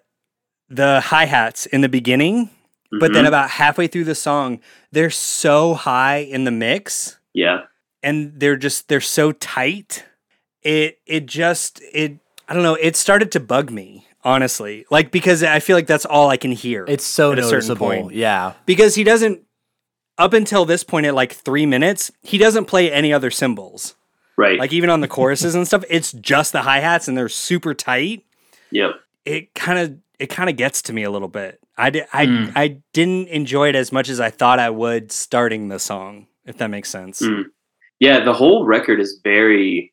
the 0.74 1.00
hi-hats 1.00 1.66
in 1.66 1.80
the 1.82 1.88
beginning 1.88 2.50
but 3.00 3.12
then 3.14 3.24
Mhm. 3.24 3.28
about 3.28 3.50
halfway 3.50 3.86
through 3.86 4.04
the 4.04 4.14
song 4.14 4.60
they're 4.90 5.08
so 5.10 5.72
high 5.74 6.18
in 6.18 6.44
the 6.44 6.50
mix. 6.50 7.18
Yeah. 7.32 7.62
And 8.02 8.32
they're 8.38 8.56
just 8.56 8.88
they're 8.88 9.00
so 9.00 9.32
tight. 9.32 10.04
It 10.62 10.98
it 11.06 11.24
just 11.26 11.80
it 11.92 12.18
i 12.48 12.54
don't 12.54 12.62
know 12.62 12.74
it 12.74 12.94
started 12.96 13.32
to 13.32 13.40
bug 13.40 13.70
me 13.70 14.06
honestly. 14.24 14.84
Like 14.90 15.10
because 15.10 15.42
i 15.42 15.58
feel 15.60 15.76
like 15.76 15.86
that's 15.86 16.04
all 16.04 16.28
i 16.28 16.36
can 16.36 16.52
hear 16.52 16.84
It's 16.86 17.04
so 17.04 17.32
At 17.32 17.38
a 17.38 17.42
certain 17.44 17.76
point. 17.76 18.12
Yeah. 18.14 18.52
because 18.66 18.94
he 18.94 19.04
doesn't 19.04 19.40
up 20.18 20.34
until 20.34 20.64
this 20.66 20.84
point 20.84 21.06
at 21.06 21.14
like 21.14 21.32
three 21.32 21.64
minutes 21.66 22.10
he 22.22 22.36
doesn't 22.38 22.66
play 22.66 22.92
any 22.92 23.12
other 23.12 23.30
cymbals. 23.30 23.94
Right. 24.36 24.58
Like 24.58 24.72
even 24.72 24.90
on 24.90 25.00
the 25.00 25.08
choruses 25.08 25.54
and 25.54 25.66
stuff 25.66 25.84
it's 25.88 26.12
just 26.12 26.52
the 26.52 26.62
hi-hats 26.62 27.08
and 27.08 27.16
they're 27.16 27.28
super 27.30 27.72
tight. 27.74 28.24
Yep. 28.70 28.90
It 29.24 29.54
kind 29.54 29.78
of 29.78 29.96
it 30.22 30.28
kind 30.30 30.48
of 30.48 30.56
gets 30.56 30.82
to 30.82 30.92
me 30.92 31.02
a 31.02 31.10
little 31.10 31.28
bit 31.28 31.58
i 31.76 31.90
di- 31.90 32.04
I, 32.12 32.26
Mm. 32.26 32.52
I 32.54 32.78
didn't 32.92 33.28
enjoy 33.28 33.68
it 33.70 33.74
as 33.74 33.92
much 33.92 34.08
as 34.08 34.20
i 34.20 34.30
thought 34.30 34.58
i 34.58 34.70
would 34.70 35.10
starting 35.12 35.68
the 35.68 35.78
song 35.78 36.26
if 36.44 36.56
that 36.58 36.68
makes 36.70 36.88
sense 36.88 37.20
Mm. 37.22 37.44
yeah 38.00 38.24
the 38.24 38.32
whole 38.32 38.64
record 38.66 39.00
is 39.00 39.20
very 39.24 39.92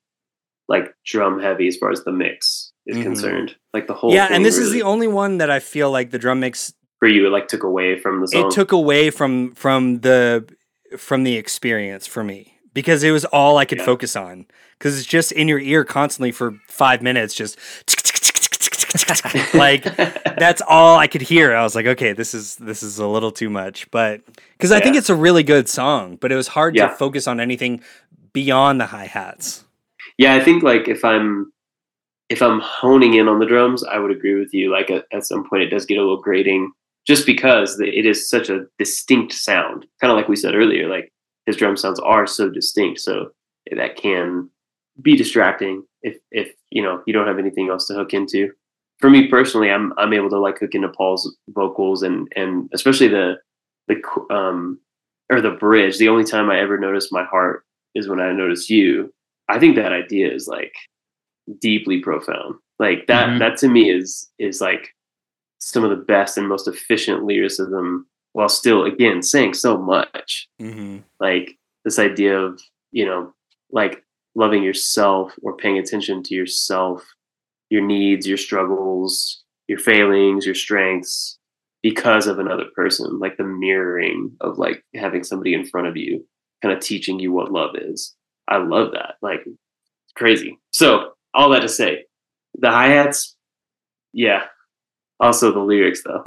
like 0.68 0.94
drum 1.06 1.40
heavy 1.42 1.68
as 1.68 1.78
far 1.78 1.92
as 1.92 2.04
the 2.04 2.12
mix 2.12 2.72
is 2.86 2.98
Mhm. 2.98 3.04
concerned 3.04 3.56
like 3.74 3.88
the 3.88 3.94
whole 3.94 4.14
yeah 4.14 4.28
and 4.32 4.46
this 4.46 4.58
is 4.58 4.72
the 4.72 4.84
only 4.84 5.08
one 5.08 5.38
that 5.40 5.50
i 5.50 5.60
feel 5.60 5.90
like 5.92 6.12
the 6.12 6.20
drum 6.20 6.40
mix 6.42 6.74
for 7.00 7.08
you 7.08 7.26
it 7.28 7.30
like 7.32 7.48
took 7.48 7.64
away 7.64 7.98
from 7.98 8.22
the 8.22 8.28
song 8.28 8.46
it 8.46 8.52
took 8.52 8.72
away 8.72 9.10
from 9.10 9.52
from 9.54 10.00
the 10.02 10.46
from 10.98 11.24
the 11.24 11.36
experience 11.38 12.06
for 12.08 12.24
me 12.24 12.54
because 12.74 13.04
it 13.04 13.12
was 13.12 13.26
all 13.26 13.58
I 13.58 13.66
could 13.66 13.78
Yeah. 13.80 13.86
focus 13.86 14.16
on 14.16 14.46
because 14.78 14.98
it's 14.98 15.08
just 15.08 15.32
in 15.32 15.48
your 15.48 15.60
ear 15.60 15.84
constantly 15.86 16.32
for 16.32 16.56
five 16.68 17.02
minutes 17.02 17.34
just 17.36 17.58
like 19.54 19.84
that's 19.84 20.62
all 20.68 20.98
I 20.98 21.08
could 21.08 21.22
hear 21.22 21.56
I 21.56 21.64
was 21.64 21.76
like 21.76 21.86
okay 21.86 22.14
this 22.14 22.34
is 22.34 22.56
this 22.58 22.82
is 22.84 23.00
a 23.00 23.08
little 23.08 23.32
too 23.32 23.50
much 23.50 23.90
but 23.92 24.22
because 24.54 24.72
I 24.72 24.80
think 24.80 24.96
it's 24.96 25.10
a 25.10 25.16
really 25.16 25.44
good 25.44 25.68
song 25.70 26.16
but 26.16 26.32
it 26.32 26.36
was 26.36 26.48
hard 26.48 26.76
Yeah. 26.76 26.88
to 26.88 26.96
focus 26.96 27.28
on 27.28 27.40
anything 27.40 27.82
beyond 28.34 28.80
the 28.82 28.86
hi-hats 28.88 29.64
Yeah, 30.18 30.36
I 30.36 30.44
think 30.44 30.64
like 30.64 30.88
if 30.88 31.04
I'm 31.06 31.52
if 32.30 32.42
I'm 32.42 32.60
honing 32.60 33.16
in 33.16 33.28
on 33.28 33.40
the 33.40 33.46
drums, 33.48 33.84
I 33.84 33.98
would 33.98 34.12
agree 34.12 34.36
with 34.36 34.54
you. 34.54 34.72
Like 34.72 34.92
at, 34.92 35.06
at 35.12 35.26
some 35.26 35.50
point, 35.50 35.64
it 35.64 35.70
does 35.72 35.86
get 35.88 35.98
a 35.98 36.02
little 36.02 36.22
grating, 36.22 36.72
just 37.08 37.26
because 37.26 37.80
it 37.80 38.06
is 38.06 38.30
such 38.30 38.50
a 38.52 38.66
distinct 38.78 39.34
sound. 39.34 39.88
Kind 40.00 40.12
of 40.12 40.16
like 40.18 40.28
we 40.28 40.36
said 40.36 40.54
earlier, 40.54 40.88
like 40.88 41.12
his 41.48 41.56
drum 41.58 41.76
sounds 41.76 42.00
are 42.00 42.28
so 42.28 42.48
distinct, 42.48 43.00
so 43.00 43.32
that 43.76 43.96
can 43.96 44.48
be 45.02 45.16
distracting 45.16 45.84
if 46.04 46.18
if 46.32 46.52
you 46.70 46.84
know 46.84 47.02
you 47.08 47.14
don't 47.14 47.26
have 47.28 47.40
anything 47.40 47.70
else 47.70 47.88
to 47.88 47.96
hook 47.96 48.14
into. 48.14 48.52
For 49.00 49.10
me 49.10 49.28
personally, 49.28 49.72
I'm 49.72 49.94
I'm 49.98 50.14
able 50.14 50.30
to 50.30 50.40
like 50.40 50.60
hook 50.60 50.76
into 50.76 50.90
Paul's 50.90 51.36
vocals 51.50 52.04
and 52.04 52.28
and 52.36 52.70
especially 52.74 53.08
the 53.08 53.38
the 53.88 54.02
um 54.30 54.80
or 55.32 55.42
the 55.42 55.52
bridge. 55.52 55.98
The 55.98 56.10
only 56.10 56.24
time 56.24 56.50
I 56.50 56.60
ever 56.60 56.78
notice 56.78 57.12
my 57.12 57.24
heart 57.24 57.64
is 57.96 58.08
when 58.08 58.20
I 58.20 58.32
notice 58.34 58.70
you 58.70 59.14
I 59.48 59.58
think 59.60 59.76
that 59.76 59.92
idea 59.94 60.32
is 60.32 60.48
like 60.48 60.74
deeply 61.60 62.00
profound. 62.00 62.56
Like 62.78 63.08
that 63.08 63.30
Mhm. 63.30 63.40
that 63.40 63.58
to 63.58 63.68
me 63.68 63.90
is 63.90 64.30
is 64.38 64.62
like 64.62 64.94
some 65.60 65.84
of 65.84 65.90
the 65.90 65.96
best 66.06 66.38
and 66.38 66.48
most 66.48 66.68
efficient 66.68 67.24
lyricism 67.24 68.06
while 68.34 68.50
still 68.50 68.84
again 68.86 69.22
saying 69.24 69.54
so 69.56 69.78
much. 69.78 70.48
Mm-hmm. 70.62 70.98
Like 71.20 71.58
this 71.84 72.00
idea 72.00 72.38
of, 72.40 72.62
you 72.92 73.06
know, 73.06 73.34
like 73.72 74.04
loving 74.36 74.62
yourself 74.64 75.34
or 75.42 75.58
paying 75.58 75.78
attention 75.80 76.22
to 76.24 76.36
yourself, 76.36 77.06
your 77.70 77.86
needs, 77.86 78.28
your 78.28 78.38
struggles, 78.38 79.44
your 79.68 79.80
failings, 79.80 80.46
your 80.46 80.56
strengths 80.56 81.38
because 81.82 82.28
of 82.28 82.40
another 82.40 82.66
person, 82.76 83.20
like 83.20 83.38
the 83.38 83.44
mirroring 83.44 84.32
of 84.42 84.58
like 84.58 84.84
having 84.96 85.24
somebody 85.24 85.54
in 85.54 85.66
front 85.66 85.88
of 85.88 85.96
you 85.96 86.26
kind 86.62 86.74
of 86.76 86.82
teaching 86.84 87.20
you 87.20 87.32
what 87.32 87.52
love 87.52 87.76
is. 87.76 88.16
I 88.48 88.58
love 88.58 88.92
that. 88.94 89.16
Like 89.22 89.42
it's 89.46 90.14
crazy. 90.16 90.58
So 90.72 91.12
all 91.34 91.50
that 91.52 91.62
to 91.62 91.70
say, 91.70 92.06
the 92.58 92.70
hi-hats, 92.72 93.36
yeah. 94.14 94.44
Also 95.22 95.52
the 95.52 95.60
lyrics 95.60 96.02
though. 96.04 96.24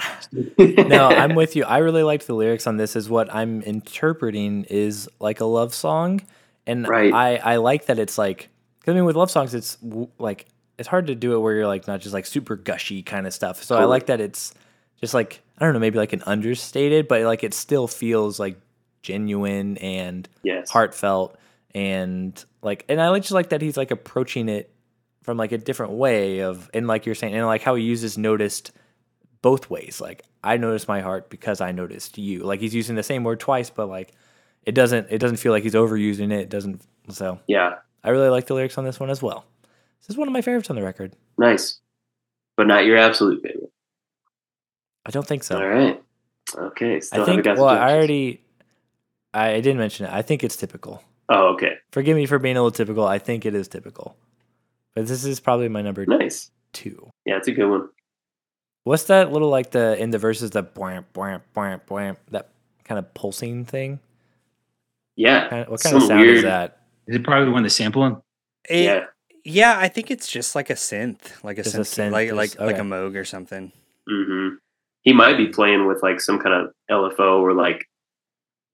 no, 0.87 1.09
I'm 1.09 1.35
with 1.35 1.57
you. 1.57 1.65
I 1.65 1.79
really 1.79 2.03
liked 2.03 2.27
the 2.27 2.35
lyrics 2.35 2.67
on 2.67 2.77
this. 2.77 2.95
Is 2.95 3.09
what 3.09 3.35
I'm 3.35 3.63
interpreting 3.63 4.65
is 4.65 5.09
like 5.19 5.41
a 5.41 5.47
love 5.47 5.73
song, 5.75 6.21
and 6.67 6.87
Right. 6.87 7.13
I 7.13 7.37
I 7.37 7.57
like 7.57 7.87
that 7.87 7.99
it's 7.99 8.19
like. 8.19 8.51
'cause 8.85 8.93
I 8.93 8.95
mean, 8.97 9.05
with 9.07 9.17
love 9.17 9.31
songs, 9.31 9.55
it's 9.55 9.77
w- 9.77 10.09
like 10.19 10.45
it's 10.79 10.89
hard 10.89 11.07
to 11.09 11.15
do 11.15 11.35
it 11.35 11.39
where 11.39 11.55
you're 11.55 11.67
like 11.67 11.87
not 11.87 12.01
just 12.01 12.15
like 12.15 12.27
super 12.27 12.57
gushy 12.57 13.03
kind 13.03 13.27
of 13.27 13.35
stuff. 13.35 13.63
So 13.63 13.77
I 13.77 13.85
like 13.85 14.07
that 14.07 14.21
it's 14.21 14.55
just 15.01 15.15
like 15.15 15.43
I 15.59 15.65
don't 15.65 15.75
know, 15.75 15.81
maybe 15.81 15.99
like 15.99 16.13
an 16.13 16.23
understated, 16.27 17.09
but 17.09 17.23
like 17.23 17.45
it 17.45 17.55
still 17.55 17.87
feels 17.87 18.41
like 18.41 18.59
genuine 19.03 19.77
and 19.79 20.29
yes. 20.43 20.71
heartfelt 20.71 21.37
and 21.75 22.43
like 22.63 22.85
and 22.89 23.01
I 23.01 23.09
like 23.09 23.23
just 23.23 23.33
like 23.33 23.51
that 23.51 23.61
he's 23.61 23.77
like 23.77 23.91
approaching 23.91 24.49
it 24.49 24.73
from 25.23 25.37
like 25.37 25.53
a 25.53 25.59
different 25.59 25.93
way 25.93 26.41
of 26.41 26.71
and 26.75 26.87
like 26.87 27.07
you're 27.07 27.15
saying 27.15 27.35
and 27.35 27.47
like 27.47 27.63
how 27.63 27.75
he 27.75 27.85
uses 27.85 28.17
noticed 28.19 28.73
both 29.41 29.69
ways. 29.69 30.01
Like 30.01 30.23
I 30.43 30.57
noticed 30.57 30.89
my 30.89 31.01
heart 31.01 31.31
because 31.31 31.61
I 31.61 31.73
noticed 31.73 32.19
you. 32.19 32.41
Like 32.41 32.61
he's 32.61 32.75
using 32.75 32.97
the 32.97 33.03
same 33.03 33.25
word 33.25 33.41
twice, 33.41 33.71
but 33.71 33.89
like 33.89 34.13
it 34.65 34.75
doesn't 34.75 35.09
it 35.11 35.19
doesn't 35.19 35.37
feel 35.39 35.53
like 35.53 35.63
he's 35.65 35.75
overusing 35.75 36.33
it. 36.33 36.41
It 36.41 36.49
doesn't 36.49 36.83
so 37.11 37.41
Yeah. 37.47 37.77
I 38.05 38.11
really 38.11 38.31
like 38.31 38.47
the 38.47 38.55
lyrics 38.55 38.79
on 38.79 38.85
this 38.85 38.99
one 38.99 39.11
as 39.11 39.23
well. 39.23 39.45
This 40.03 40.11
is 40.15 40.17
one 40.17 40.29
of 40.29 40.33
my 40.33 40.43
favorites 40.43 40.71
on 40.71 40.77
the 40.77 40.83
record. 40.83 41.13
Nice. 41.39 41.79
But 42.57 42.67
not 42.67 42.85
your 42.85 42.97
absolute 42.97 43.43
favorite. 43.43 43.71
I 45.07 45.11
don't 45.11 45.27
think 45.27 45.43
so. 45.45 45.57
All 45.59 45.67
right. 45.69 46.03
Okay. 46.55 47.01
Still 47.01 47.23
I 47.23 47.25
think 47.25 47.45
haven't 47.45 47.57
got 47.57 47.63
well 47.63 47.69
I 47.75 47.93
already 47.95 48.41
I 49.35 49.55
didn't 49.61 49.79
mention 49.79 50.07
it. 50.07 50.13
I 50.13 50.23
think 50.23 50.45
it's 50.45 50.57
typical. 50.57 51.03
Oh, 51.29 51.55
okay. 51.55 51.77
Forgive 51.93 52.17
me 52.17 52.27
for 52.27 52.39
being 52.39 52.57
a 52.57 52.61
little 52.63 52.71
typical. 52.73 53.07
I 53.07 53.19
think 53.19 53.47
it 53.47 53.55
is 53.55 53.69
typical. 53.69 54.17
But 54.95 55.07
this 55.07 55.25
is 55.25 55.41
probably 55.41 55.69
my 55.69 55.81
number 55.81 56.05
Nice. 56.05 56.51
two. 56.73 57.11
Yeah, 57.25 57.39
it's 57.39 57.49
a 57.49 57.53
good 57.53 57.69
one. 57.71 57.89
What's 58.85 59.05
that 59.05 59.33
little 59.33 59.49
like 59.49 59.71
the 59.71 59.97
in 59.99 60.11
the 60.11 60.19
verses 60.19 60.51
the 60.51 60.63
bwamp 60.63 61.05
bwamp 61.15 61.43
bwamp 61.57 61.83
bwamp 61.89 62.17
that 62.33 62.49
kind 62.85 62.99
of 62.99 63.15
pulsing 63.15 63.65
thing? 63.65 64.01
Yeah. 65.17 65.49
Kind 65.49 65.63
of, 65.63 65.69
what 65.69 65.81
kind 65.83 65.97
of 65.97 66.03
sound 66.03 66.21
weird- 66.21 66.37
is 66.39 66.43
that? 66.43 66.81
Is 67.07 67.17
it 67.17 67.25
probably 67.25 67.47
the 67.47 67.53
one 67.53 67.63
that's 67.63 67.75
sampling? 67.75 68.21
It, 68.69 68.85
yeah. 68.85 69.05
Yeah. 69.45 69.77
I 69.79 69.89
think 69.89 70.11
it's 70.11 70.29
just 70.31 70.55
like 70.55 70.71
a 70.71 70.75
synth, 70.75 71.43
like 71.45 71.59
a 71.59 71.63
Just 71.63 71.75
a 71.77 71.81
synth, 71.81 72.09
synth, 72.09 72.13
like 72.13 72.29
just- 72.29 72.37
like 72.59 72.61
like 72.61 72.79
a 72.79 72.83
Moog 72.83 73.17
or 73.17 73.25
something. 73.25 73.73
hmm 74.09 74.49
He 75.03 75.13
might 75.13 75.37
be 75.37 75.49
playing 75.49 75.87
with 75.87 76.03
like 76.03 76.21
some 76.21 76.39
kind 76.39 76.55
of 76.55 76.73
LFO 76.91 77.41
or 77.41 77.53
like, 77.55 77.85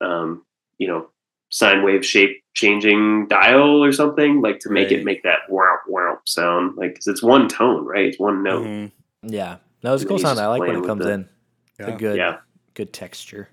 um, 0.01 0.45
you 0.79 0.87
know, 0.89 1.11
sine 1.51 1.83
wave 1.83 2.05
shape 2.05 2.43
changing 2.55 3.27
dial 3.29 3.83
or 3.83 3.93
something 3.93 4.43
like 4.43 4.59
to 4.61 4.69
make 4.71 4.89
Right. 4.91 4.99
it 4.99 5.05
make 5.05 5.23
that 5.23 5.49
wow 5.49 5.77
wow 5.89 6.19
sound 6.27 6.77
like 6.77 6.91
because 6.95 7.07
it's 7.07 7.23
one 7.23 7.49
tone, 7.49 7.85
right? 7.87 8.07
It's 8.07 8.19
one 8.19 8.43
note. 8.43 8.67
Mhm. 8.67 8.93
Yeah, 9.23 9.57
that 9.83 9.91
was 9.91 10.03
a 10.03 10.07
cool 10.07 10.19
sound. 10.19 10.39
I 10.39 10.47
like 10.49 10.61
when 10.61 10.77
it 10.77 10.85
comes 10.87 11.05
the- 11.05 11.13
in. 11.13 11.29
Yeah. 11.81 11.87
a 11.95 11.97
good, 11.97 12.17
Yeah. 12.17 12.39
good 12.75 12.93
texture. 12.93 13.49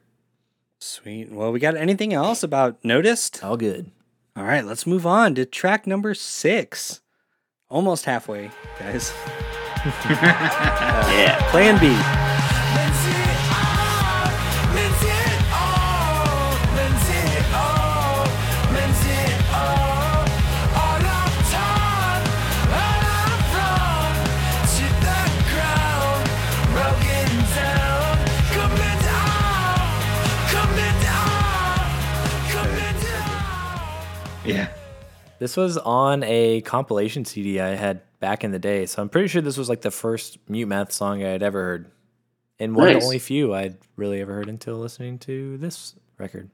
Sweet. 0.81 1.31
Well, 1.31 1.51
we 1.51 1.59
got 1.59 1.77
anything 1.77 2.11
else 2.13 2.41
about 2.43 2.83
noticed? 2.83 3.43
All 3.43 3.55
good. 3.55 3.91
All 4.35 4.43
right, 4.43 4.65
let's 4.65 4.85
move 4.87 5.05
on 5.05 5.35
to 5.35 5.45
track 5.45 5.85
number 5.87 6.13
six. 6.13 7.01
Almost 7.69 8.05
halfway, 8.05 8.51
guys. 8.79 9.11
Uh, 9.85 11.11
yeah. 11.13 11.37
Plan 11.51 11.79
B. 11.79 11.93
This 35.45 35.57
was 35.57 35.77
on 35.77 36.23
a 36.23 36.61
compilation 36.61 37.23
CD 37.23 37.59
I 37.59 37.75
had 37.75 38.01
back 38.19 38.43
in 38.43 38.49
the 38.49 38.57
day, 38.57 38.87
so 38.87 38.99
I'm 38.99 39.09
pretty 39.09 39.27
sure 39.27 39.43
this 39.43 39.59
was 39.59 39.69
like 39.69 39.81
the 39.81 39.91
first 39.91 40.39
Mute 40.49 40.65
Math 40.65 40.91
song 40.91 41.23
I 41.23 41.27
had 41.27 41.43
ever 41.43 41.61
heard, 41.61 41.91
and 42.57 42.75
one 42.75 42.87
of 42.87 42.99
the 42.99 43.05
only 43.05 43.19
few 43.19 43.53
I'd 43.53 43.77
really 43.95 44.21
ever 44.21 44.33
heard 44.33 44.49
until 44.49 44.77
listening 44.77 45.19
to 45.19 45.59
this 45.59 45.93
record. 46.17 46.49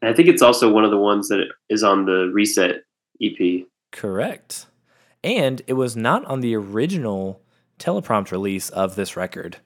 And 0.00 0.08
I 0.12 0.14
think 0.14 0.28
it's 0.28 0.42
also 0.42 0.70
one 0.70 0.84
of 0.84 0.92
the 0.92 0.96
ones 0.96 1.26
that 1.26 1.44
is 1.68 1.82
on 1.82 2.04
the 2.04 2.30
Reset 2.32 2.84
EP. 3.20 3.66
Correct. 3.90 4.66
And 5.24 5.60
it 5.66 5.72
was 5.72 5.96
not 5.96 6.24
on 6.26 6.38
the 6.38 6.54
original 6.54 7.42
teleprompt 7.80 8.30
release 8.30 8.70
of 8.70 8.94
this 8.94 9.16
record. 9.16 9.56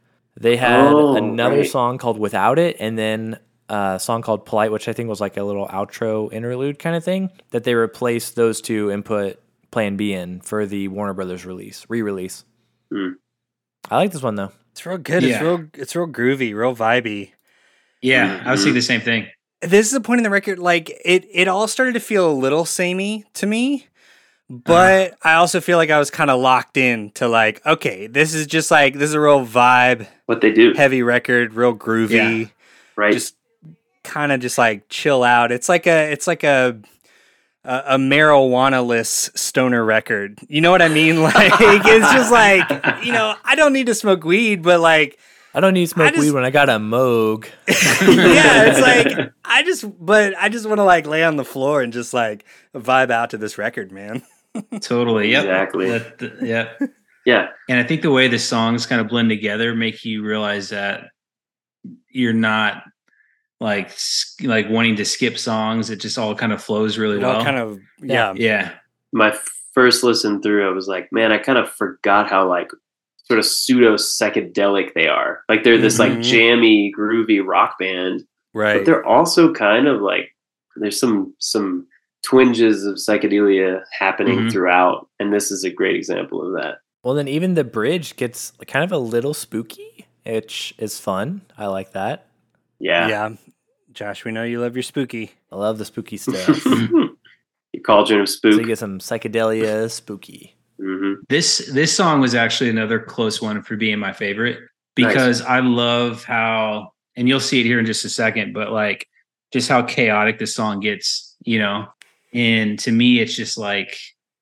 They 0.40 0.56
had 0.56 0.86
Oh, 0.94 1.16
another 1.16 1.56
right. 1.58 1.66
song 1.66 1.98
called 1.98 2.18
Without 2.18 2.58
It 2.58 2.78
and 2.80 2.96
then 2.96 3.40
a 3.70 3.98
song 4.00 4.22
called 4.22 4.44
Polite, 4.44 4.72
which 4.72 4.88
I 4.88 4.92
think 4.92 5.08
was 5.08 5.20
like 5.20 5.36
a 5.36 5.42
little 5.44 5.66
outro 5.68 6.32
interlude 6.32 6.78
kind 6.78 6.96
of 6.96 7.04
thing 7.04 7.30
that 7.50 7.64
they 7.64 7.74
replaced 7.74 8.34
those 8.36 8.60
two 8.60 8.90
and 8.90 9.04
put 9.04 9.40
Plan 9.70 9.96
B 9.96 10.12
in 10.12 10.40
for 10.40 10.66
the 10.66 10.88
Warner 10.88 11.14
Brothers 11.14 11.46
release, 11.46 11.86
re-release. 11.88 12.44
Hmm. 12.92 13.10
I 13.90 13.96
like 13.96 14.12
this 14.12 14.22
one 14.22 14.34
though. 14.34 14.52
It's 14.72 14.84
real 14.84 14.98
good. 14.98 15.22
It's 15.24 15.30
Yeah. 15.32 15.42
real. 15.42 15.64
It's 15.74 15.94
real 15.96 16.06
groovy, 16.08 16.54
real 16.54 16.74
vibey. 16.74 17.30
Yeah. 18.02 18.42
I 18.44 18.50
was 18.50 18.60
Mhm. 18.60 18.64
thinking 18.64 18.74
the 18.74 18.82
same 18.82 19.00
thing. 19.00 19.26
This 19.62 19.86
is 19.86 19.92
the 19.92 20.00
point 20.00 20.18
in 20.18 20.24
the 20.24 20.30
record. 20.30 20.58
Like 20.58 20.90
it, 21.04 21.26
it 21.30 21.46
all 21.48 21.68
started 21.68 21.92
to 21.94 22.00
feel 22.00 22.30
a 22.30 22.32
little 22.32 22.64
samey 22.64 23.24
to 23.34 23.46
me, 23.46 23.86
but 24.48 25.16
I 25.22 25.34
also 25.34 25.60
feel 25.60 25.76
like 25.78 25.90
I 25.90 25.98
was 25.98 26.10
kind 26.10 26.30
of 26.30 26.40
locked 26.40 26.76
in 26.76 27.10
to 27.12 27.28
like, 27.28 27.64
okay, 27.66 28.06
this 28.06 28.34
is 28.34 28.46
just 28.46 28.70
like 28.70 28.94
this 28.94 29.10
is 29.10 29.14
a 29.14 29.20
real 29.20 29.44
vibe, 29.46 30.06
What 30.26 30.40
they 30.40 30.50
do, 30.52 30.72
heavy 30.74 31.02
record, 31.02 31.54
real 31.54 31.74
groovy. 31.74 32.50
right? 32.96 33.12
just 33.12 33.36
kind 34.10 34.32
of 34.32 34.40
just 34.40 34.58
like 34.58 34.88
chill 34.88 35.22
out. 35.22 35.52
It's 35.52 35.68
like 35.68 35.86
a 35.86 36.10
it's 36.10 36.26
like 36.26 36.42
a 36.42 36.76
a, 37.64 37.82
a 37.88 37.96
marijuana-less 37.98 39.30
stoner 39.34 39.84
record. 39.84 40.38
You 40.48 40.60
know 40.60 40.70
what 40.70 40.82
I 40.82 40.88
mean? 40.88 41.20
Like 41.22 41.52
it's 41.60 42.12
just 42.12 42.32
like 42.32 42.68
you 43.04 43.12
know 43.12 43.34
I 43.44 43.54
don't 43.54 43.72
need 43.72 43.86
to 43.86 43.94
smoke 43.94 44.24
weed, 44.24 44.62
but 44.62 44.80
like 44.80 45.18
I 45.54 45.60
don't 45.60 45.74
need 45.74 45.86
to 45.86 45.94
smoke 45.94 46.14
just- 46.14 46.20
weed 46.24 46.32
when 46.32 46.44
I 46.44 46.50
got 46.50 46.68
a 46.68 46.78
Moog. 46.78 47.44
yeah, 47.68 48.64
it's 48.70 48.80
like 48.80 49.32
I 49.44 49.62
just 49.62 49.84
but 50.04 50.34
I 50.38 50.48
just 50.48 50.66
want 50.66 50.78
to 50.78 50.84
like 50.84 51.06
lay 51.06 51.22
on 51.24 51.36
the 51.36 51.44
floor 51.44 51.82
and 51.82 51.92
just 51.92 52.12
like 52.12 52.44
vibe 52.74 53.10
out 53.10 53.30
to 53.30 53.38
this 53.38 53.58
record, 53.58 53.92
man. 53.92 54.22
Totally. 54.80 55.30
Yep. 55.30 55.44
Exactly. 55.44 55.90
That- 55.90 56.18
that- 56.18 56.42
yep. 56.42 56.80
yeah, 57.24 57.48
And 57.68 57.78
I 57.78 57.84
think 57.84 58.02
the 58.02 58.10
way 58.10 58.26
the 58.26 58.38
songs 58.38 58.86
kind 58.86 59.00
of 59.00 59.06
blend 59.08 59.28
together 59.28 59.74
make 59.76 60.04
you 60.04 60.24
realize 60.24 60.70
that 60.70 61.04
you're 62.10 62.32
not 62.32 62.82
like 63.60 63.90
like 64.42 64.68
wanting 64.68 64.96
to 64.96 65.04
skip 65.04 65.38
songs. 65.38 65.90
It 65.90 65.96
just 66.00 66.18
all 66.18 66.34
kind 66.34 66.52
of 66.52 66.62
flows 66.62 66.98
really 66.98 67.16
It 67.18 67.22
well. 67.22 67.44
kind 67.44 67.58
of 67.58 67.78
yeah. 68.02 68.32
yeah. 68.36 68.72
my 69.12 69.36
first 69.74 70.02
listen 70.02 70.40
through, 70.42 70.68
I 70.68 70.72
was 70.72 70.88
like, 70.88 71.12
man, 71.12 71.30
I 71.32 71.38
kind 71.38 71.58
of 71.58 71.70
forgot 71.70 72.28
how 72.28 72.48
like 72.48 72.70
sort 73.24 73.38
of 73.38 73.44
pseudo 73.46 73.94
psychedelic 73.94 74.94
they 74.94 75.06
are. 75.06 75.42
Like 75.48 75.62
they're 75.62 75.78
this 75.78 75.98
like 75.98 76.12
Mhm. 76.12 76.22
jammy, 76.24 76.92
groovy 76.96 77.44
rock 77.44 77.78
band, 77.78 78.24
Right. 78.54 78.78
but 78.78 78.86
they're 78.86 79.04
also 79.06 79.52
kind 79.52 79.86
of 79.86 80.00
like 80.00 80.34
there's 80.76 80.98
some 80.98 81.34
some 81.38 81.86
twinges 82.22 82.84
of 82.84 82.96
psychedelia 82.96 83.82
happening 83.98 84.38
Mhm. 84.40 84.52
throughout, 84.52 85.08
and 85.18 85.32
this 85.32 85.50
is 85.50 85.64
a 85.64 85.70
great 85.70 85.96
example 85.96 86.44
of 86.46 86.52
that. 86.60 86.78
Well, 87.02 87.14
then 87.14 87.28
even 87.28 87.54
the 87.54 87.64
bridge 87.64 88.16
gets 88.16 88.52
kind 88.66 88.84
of 88.84 88.92
a 88.92 88.98
little 88.98 89.32
spooky, 89.34 90.06
which 90.26 90.74
is 90.78 90.98
fun. 91.00 91.40
I 91.56 91.66
like 91.66 91.92
that. 91.92 92.26
Yeah. 92.78 93.08
Yeah. 93.08 93.28
Josh, 93.92 94.24
we 94.24 94.32
know 94.32 94.44
you 94.44 94.60
love 94.60 94.76
your 94.76 94.82
spooky. 94.82 95.32
I 95.50 95.56
love 95.56 95.78
the 95.78 95.84
spooky 95.84 96.16
stuff. 96.18 96.64
Your 97.72 97.82
cauldron 97.84 98.20
of 98.22 98.28
so 98.28 98.36
spook. 98.36 98.54
you 98.60 98.66
get 98.66 98.78
some 98.78 98.98
psychedelia 98.98 99.90
spooky. 99.90 100.56
hmm 100.80 101.14
This 101.28 101.70
this 101.72 101.94
song 101.94 102.20
was 102.20 102.34
actually 102.34 102.70
another 102.70 102.98
close 102.98 103.40
one 103.40 103.62
for 103.62 103.76
being 103.76 103.98
my 103.98 104.12
favorite 104.12 104.58
because 104.94 105.40
I 105.42 105.60
love 105.60 106.24
how 106.24 106.92
and 107.16 107.28
you'll 107.28 107.40
see 107.40 107.60
it 107.60 107.64
here 107.66 107.78
in 107.78 107.86
just 107.86 108.04
a 108.04 108.08
second, 108.08 108.52
but 108.54 108.70
like 108.72 109.06
just 109.52 109.68
how 109.68 109.82
chaotic 109.82 110.38
this 110.38 110.54
song 110.54 110.80
gets, 110.80 111.36
you 111.44 111.58
know. 111.58 111.86
And 112.32 112.78
to 112.80 112.92
me 112.92 113.20
it's 113.20 113.34
just 113.34 113.56
like 113.58 113.98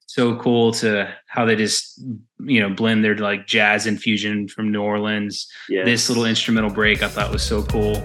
so 0.07 0.37
cool 0.37 0.73
to 0.73 1.15
how 1.27 1.45
they 1.45 1.55
just 1.55 2.01
you 2.41 2.61
know 2.61 2.71
blend 2.75 3.05
their 3.05 3.17
like 3.17 3.47
jazz 3.47 3.87
infusion 3.87 4.49
from 4.49 4.73
New 4.73 4.83
Orleans. 4.83 5.47
Yes. 5.69 5.85
This 5.85 6.09
little 6.09 6.25
instrumental 6.25 6.71
break 6.71 7.03
I 7.03 7.09
thought 7.09 7.31
was 7.31 7.43
so 7.43 7.63
cool. 7.63 8.03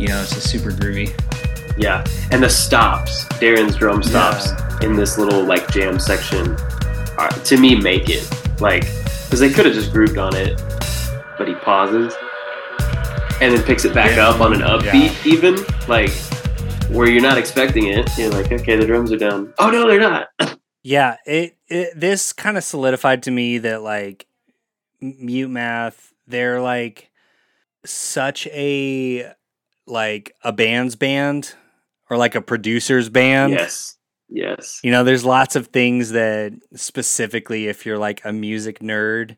You 0.00 0.08
know, 0.08 0.22
it's 0.22 0.34
just 0.34 0.50
super 0.50 0.70
groovy. 0.70 1.12
Yeah, 1.76 2.04
and 2.30 2.42
the 2.42 2.48
stops, 2.48 3.24
Darren's 3.34 3.76
drum 3.76 4.02
stops 4.02 4.50
in 4.82 4.94
this 4.96 5.18
little 5.18 5.44
like 5.44 5.70
jam 5.70 5.98
section, 5.98 6.56
are, 7.18 7.28
to 7.30 7.56
me 7.56 7.74
make 7.76 8.08
it 8.08 8.28
like 8.60 8.82
because 9.24 9.40
they 9.40 9.50
could 9.50 9.66
have 9.66 9.74
just 9.74 9.92
grooved 9.92 10.18
on 10.18 10.34
it, 10.34 10.60
but 11.38 11.46
he 11.48 11.54
pauses 11.54 12.14
and 13.40 13.54
then 13.54 13.62
picks 13.62 13.84
it 13.84 13.94
back 13.94 14.16
Yeah. 14.16 14.28
up 14.28 14.40
on 14.40 14.52
an 14.52 14.60
upbeat, 14.60 15.24
even 15.24 15.56
like 15.88 16.10
where 16.90 17.08
you're 17.08 17.22
not 17.22 17.38
expecting 17.38 17.86
it. 17.86 18.10
You're 18.18 18.30
like, 18.30 18.50
okay, 18.52 18.76
the 18.76 18.84
drums 18.86 19.12
are 19.12 19.16
down. 19.18 19.54
Oh 19.58 19.70
no, 19.70 19.86
they're 19.88 20.00
not. 20.00 20.28
Yeah, 20.82 21.18
it, 21.26 21.58
it 21.68 21.92
this 21.94 22.32
kind 22.32 22.56
of 22.56 22.64
solidified 22.64 23.24
to 23.24 23.30
me 23.30 23.58
that 23.58 23.82
like 23.82 24.26
M- 25.02 25.14
mute 25.20 25.48
math, 25.50 26.14
they're 26.26 26.58
like 26.62 27.10
such 27.84 28.46
a 28.46 29.30
like 29.90 30.32
a 30.42 30.52
band's 30.52 30.96
band 30.96 31.54
or 32.08 32.16
like 32.16 32.34
a 32.34 32.40
producer's 32.42 33.08
band. 33.08 33.52
yes, 33.52 33.96
yes, 34.28 34.80
You 34.82 34.90
know, 34.90 35.04
there's 35.04 35.24
lots 35.24 35.56
of 35.56 35.68
things 35.68 36.10
that 36.10 36.52
specifically 36.74 37.68
if 37.68 37.84
you're 37.84 37.98
like 37.98 38.20
a 38.24 38.32
music 38.32 38.78
nerd 38.80 39.36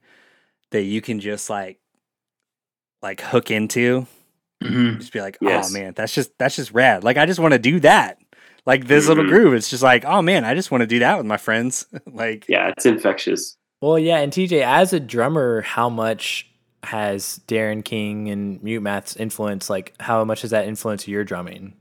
that 0.70 0.82
you 0.82 1.00
can 1.00 1.20
just 1.20 1.50
like 1.50 1.78
like 3.02 3.20
hook 3.20 3.50
into. 3.50 4.06
Mhm. 4.62 4.98
Just 5.00 5.12
be 5.12 5.20
like, 5.20 5.38
Yes. 5.40 5.70
"Oh 5.70 5.72
man, 5.78 5.92
that's 5.96 6.14
just 6.14 6.30
that's 6.38 6.56
just 6.56 6.70
rad." 6.72 7.02
Like 7.04 7.16
I 7.16 7.26
just 7.26 7.40
want 7.40 7.52
to 7.52 7.58
do 7.58 7.80
that. 7.80 8.18
Like 8.64 8.86
this 8.86 9.08
little 9.08 9.24
Mhm. 9.24 9.28
groove, 9.28 9.54
it's 9.54 9.68
just 9.68 9.82
like, 9.82 10.04
"Oh 10.04 10.22
man, 10.22 10.44
I 10.44 10.54
just 10.54 10.70
want 10.70 10.82
to 10.82 10.86
do 10.86 11.00
that 11.00 11.16
with 11.16 11.26
my 11.26 11.36
friends." 11.36 11.84
like 12.06 12.46
yeah, 12.48 12.68
it's 12.68 12.86
infectious. 12.86 13.56
Well, 13.80 13.98
yeah, 13.98 14.18
and 14.18 14.32
TJ, 14.32 14.62
as 14.62 14.92
a 14.92 15.00
drummer, 15.00 15.62
how 15.62 15.88
much 15.88 16.46
has 16.84 17.40
Darren 17.46 17.84
King 17.84 18.28
and 18.30 18.62
Mute 18.62 18.80
Math's 18.82 19.16
influence? 19.16 19.70
Like, 19.70 19.94
how 20.00 20.24
much 20.24 20.42
does 20.42 20.50
that 20.50 20.66
influence 20.66 21.06
your 21.08 21.24
drumming? 21.24 21.74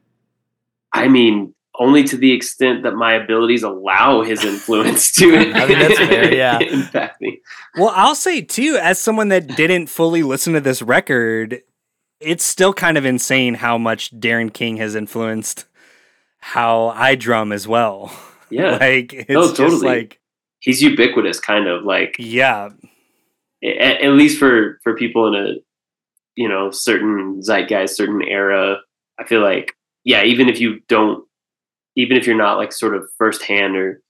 I 0.94 1.08
mean, 1.08 1.54
only 1.80 2.04
to 2.04 2.18
the 2.18 2.32
extent 2.34 2.84
that 2.84 2.94
my 2.96 3.14
abilities 3.14 3.64
allow 3.64 4.22
his 4.24 4.44
influence 4.44 5.12
to 5.14 5.36
I 5.56 5.66
mean, 5.68 5.80
that's 5.80 5.98
fair, 5.98 6.34
yeah. 6.34 6.60
impact 6.62 7.22
me. 7.22 7.42
Well, 7.78 7.94
I'll 7.96 8.16
say 8.16 8.42
too, 8.42 8.78
as 8.82 9.00
someone 9.00 9.30
that 9.30 9.48
didn't 9.56 9.88
fully 9.88 10.22
listen 10.22 10.54
to 10.54 10.60
this 10.62 10.82
record, 10.82 11.62
it's 12.20 12.44
still 12.44 12.74
kind 12.74 12.98
of 12.98 13.06
insane 13.06 13.56
how 13.56 13.78
much 13.78 14.12
Darren 14.20 14.54
King 14.54 14.78
has 14.78 14.96
influenced 14.96 15.66
how 16.40 16.90
I 16.90 17.16
drum 17.16 17.52
as 17.52 17.68
well. 17.68 18.12
Yeah, 18.50 18.72
like 18.82 19.14
it's 19.14 19.30
Oh, 19.32 19.44
just 19.48 19.56
totally. 19.58 19.88
like 19.88 20.20
he's 20.60 20.82
ubiquitous, 20.84 21.40
kind 21.40 21.68
of 21.68 21.84
like 21.84 22.16
yeah, 22.20 22.70
at, 23.64 24.02
at 24.02 24.12
least 24.14 24.40
for 24.40 24.80
for 24.84 24.96
people 24.96 25.28
in 25.28 25.36
a 25.36 25.54
you 26.36 26.48
know 26.50 26.72
certain 26.72 27.42
zeitgeist, 27.42 27.96
certain 27.96 28.22
era. 28.24 28.78
I 29.20 29.24
feel 29.26 29.42
like 29.42 29.74
yeah, 30.04 30.24
even 30.24 30.50
if 30.50 30.60
you 30.60 30.80
don't, 30.88 31.24
even 31.96 32.18
if 32.18 32.26
you're 32.26 32.36
not 32.38 32.58
like 32.58 32.72
sort 32.74 32.96
of 32.96 33.08
firsthand 33.18 33.76
or 33.76 34.02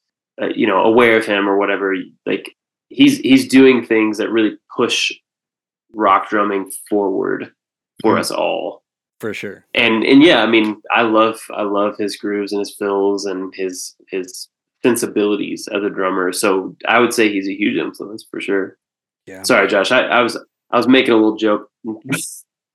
uh, 0.42 0.48
you 0.56 0.68
know 0.68 0.82
aware 0.84 1.18
of 1.18 1.26
him 1.26 1.50
or 1.50 1.58
whatever, 1.58 1.96
like 2.26 2.56
he's 2.90 3.18
he's 3.20 3.48
doing 3.48 3.86
things 3.86 4.18
that 4.18 4.30
really 4.32 4.58
push 4.76 5.12
rock 5.94 6.30
drumming 6.30 6.72
forward 6.90 7.52
for 8.02 8.16
Mhm. 8.16 8.20
us 8.20 8.32
all. 8.32 8.84
for 9.20 9.34
sure. 9.34 9.66
and 9.76 10.04
and 10.04 10.24
yeah, 10.24 10.42
I 10.42 10.48
mean, 10.48 10.82
I 10.90 11.02
love 11.04 11.40
I 11.54 11.64
love 11.64 11.98
his 11.98 12.16
grooves 12.18 12.52
and 12.54 12.60
his 12.60 12.76
fills 12.76 13.26
and 13.26 13.54
his 13.56 13.96
his 14.10 14.48
sensibilities 14.84 15.68
as 15.68 15.84
a 15.84 15.90
drummer. 15.90 16.32
So 16.34 16.76
I 16.88 17.00
would 17.00 17.14
say 17.14 17.30
he's 17.32 17.48
a 17.48 17.54
huge 17.56 17.78
influence 17.78 18.26
for 18.30 18.42
sure. 18.42 18.78
Yeah. 19.26 19.44
Sorry, 19.44 19.68
Josh. 19.68 19.92
I, 19.92 20.02
I 20.08 20.22
was 20.22 20.38
I 20.72 20.78
was 20.78 20.88
making 20.88 21.12
a 21.12 21.16
little 21.16 21.36
joke, 21.38 21.70
but 21.84 21.96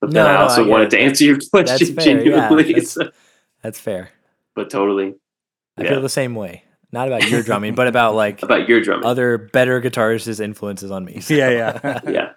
then 0.02 0.12
No, 0.12 0.27
I 0.27 0.32
no, 0.35 0.39
also 0.43 0.64
I 0.64 0.68
wanted 0.68 0.89
it. 0.89 0.90
to 0.97 0.98
answer 1.01 1.24
your 1.24 1.39
question 1.51 1.94
that's 1.94 2.05
fair, 2.05 2.24
yeah. 2.27 2.48
That's- 2.48 2.90
so- 2.90 3.10
That's 3.62 3.81
fair. 3.81 4.10
but 4.55 4.70
totally 4.70 5.14
I 5.77 5.82
Yeah. 5.85 5.90
feel 5.90 6.02
the 6.02 6.09
same 6.09 6.35
way. 6.35 6.62
Not 6.93 7.09
about 7.09 7.28
your 7.28 7.43
drumming, 7.43 7.74
but 7.74 7.89
about 7.89 8.14
like 8.14 8.43
about 8.44 8.68
your 8.68 8.81
drumming. 8.81 9.05
other 9.06 9.36
better 9.39 9.81
guitarists' 9.81 10.40
influences 10.40 10.90
on 10.90 11.05
me. 11.05 11.20
So- 11.20 11.35
Yeah, 11.35 11.51
yeah. 11.51 12.01
yeah, 12.09 12.32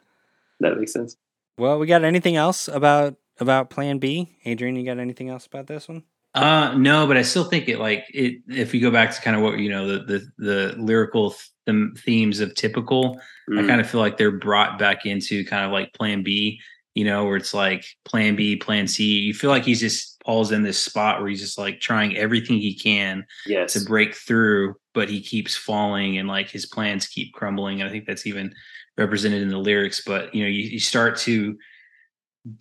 that 0.59 0.77
makes 0.77 0.91
sense. 0.93 1.15
well, 1.57 1.77
we 1.79 1.85
got 1.87 2.03
anything 2.03 2.35
else 2.35 2.67
about 2.67 3.15
about 3.39 3.69
Plan 3.69 3.99
B? 3.99 4.35
Adrian, 4.45 4.75
you 4.75 4.83
got 4.85 4.97
anything 4.99 5.29
else 5.29 5.45
about 5.45 5.67
this 5.67 5.87
one? 5.87 6.03
Uh, 6.35 6.75
no, 6.77 7.07
but 7.07 7.17
I 7.17 7.23
still 7.23 7.43
think 7.43 7.67
it 7.69 7.79
like 7.79 8.05
it. 8.13 8.41
If 8.47 8.71
we 8.71 8.79
go 8.79 8.91
back 8.91 9.13
to 9.15 9.21
kind 9.21 9.35
of 9.35 9.41
what 9.41 9.57
you 9.59 9.69
know 9.69 9.87
the 9.87 9.99
the 10.05 10.31
the 10.37 10.75
lyrical 10.77 11.35
th- 11.65 11.97
themes 11.99 12.39
of 12.39 12.53
typical, 12.55 13.19
I 13.49 13.53
Mm. 13.53 13.67
kind 13.67 13.81
of 13.81 13.89
feel 13.89 13.99
like 13.99 14.17
they're 14.17 14.31
brought 14.31 14.77
back 14.77 15.05
into 15.07 15.43
kind 15.45 15.65
of 15.65 15.71
like 15.71 15.93
Plan 15.93 16.21
B. 16.23 16.59
You 16.95 17.05
know, 17.05 17.25
where 17.25 17.37
it's 17.37 17.53
like 17.53 17.85
Plan 18.05 18.35
B, 18.35 18.55
Plan 18.57 18.87
C. 18.87 19.19
You 19.19 19.33
feel 19.33 19.49
like 19.51 19.63
he's 19.63 19.79
just 19.79 20.19
Paul's 20.25 20.51
in 20.51 20.63
this 20.63 20.81
spot 20.81 21.19
where 21.19 21.29
he's 21.29 21.39
just 21.39 21.57
like 21.57 21.79
trying 21.79 22.17
everything 22.17 22.57
he 22.57 22.75
can 22.75 23.25
yes, 23.45 23.73
to 23.73 23.79
break 23.85 24.13
through, 24.15 24.75
but 24.93 25.09
he 25.09 25.21
keeps 25.21 25.55
falling 25.55 26.17
and 26.17 26.27
like 26.27 26.49
his 26.49 26.65
plans 26.65 27.07
keep 27.07 27.33
crumbling. 27.33 27.79
And 27.79 27.89
I 27.89 27.91
think 27.91 28.05
that's 28.05 28.27
even 28.27 28.53
represented 28.97 29.41
in 29.41 29.49
the 29.49 29.57
lyrics. 29.57 30.01
But 30.05 30.33
you 30.35 30.43
know, 30.43 30.49
you, 30.49 30.63
you 30.63 30.79
start 30.79 31.17
to 31.19 31.57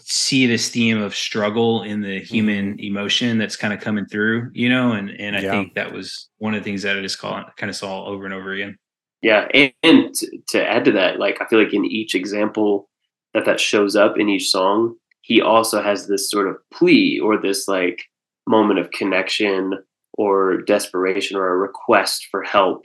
see 0.01 0.47
this 0.47 0.69
theme 0.69 1.01
of 1.01 1.15
struggle 1.15 1.83
in 1.83 2.01
the 2.01 2.21
human 2.21 2.79
emotion 2.81 3.39
that's 3.39 3.57
kind 3.57 3.73
of 3.75 3.81
coming 3.81 4.07
through, 4.07 4.51
you 4.53 4.69
know, 4.69 4.93
and 4.93 5.11
and 5.11 5.37
I 5.37 5.41
Yeah. 5.41 5.51
think 5.53 5.75
that 5.75 5.93
was 5.93 6.29
one 6.39 6.55
of 6.55 6.61
the 6.61 6.65
things 6.65 6.83
that 6.83 6.97
I 6.99 7.03
just 7.03 7.19
call 7.19 7.45
kind 7.57 7.71
of 7.71 7.77
saw 7.77 8.05
over 8.07 8.25
and 8.25 8.35
over 8.35 8.53
again. 8.53 8.77
Yeah, 9.23 9.49
and, 9.53 9.73
and 9.83 10.15
to, 10.15 10.39
to 10.51 10.65
add 10.67 10.85
to 10.85 10.93
that, 10.93 11.19
like 11.19 11.39
I 11.41 11.47
feel 11.47 11.63
like 11.63 11.75
in 11.75 11.85
each 11.85 12.15
example 12.15 12.89
that 13.35 13.45
that 13.47 13.61
shows 13.61 13.97
up 13.97 14.19
in 14.19 14.29
each 14.29 14.51
song, 14.51 14.95
he 15.23 15.41
also 15.41 15.83
has 15.83 16.07
this 16.07 16.31
sort 16.31 16.49
of 16.49 16.57
plea 16.73 17.19
or 17.21 17.37
this 17.37 17.67
like 17.69 18.03
moment 18.47 18.79
of 18.79 18.91
connection 18.93 19.75
or 20.15 20.63
desperation 20.63 21.37
or 21.37 21.49
a 21.49 21.57
request 21.57 22.29
for 22.31 22.43
help 22.43 22.85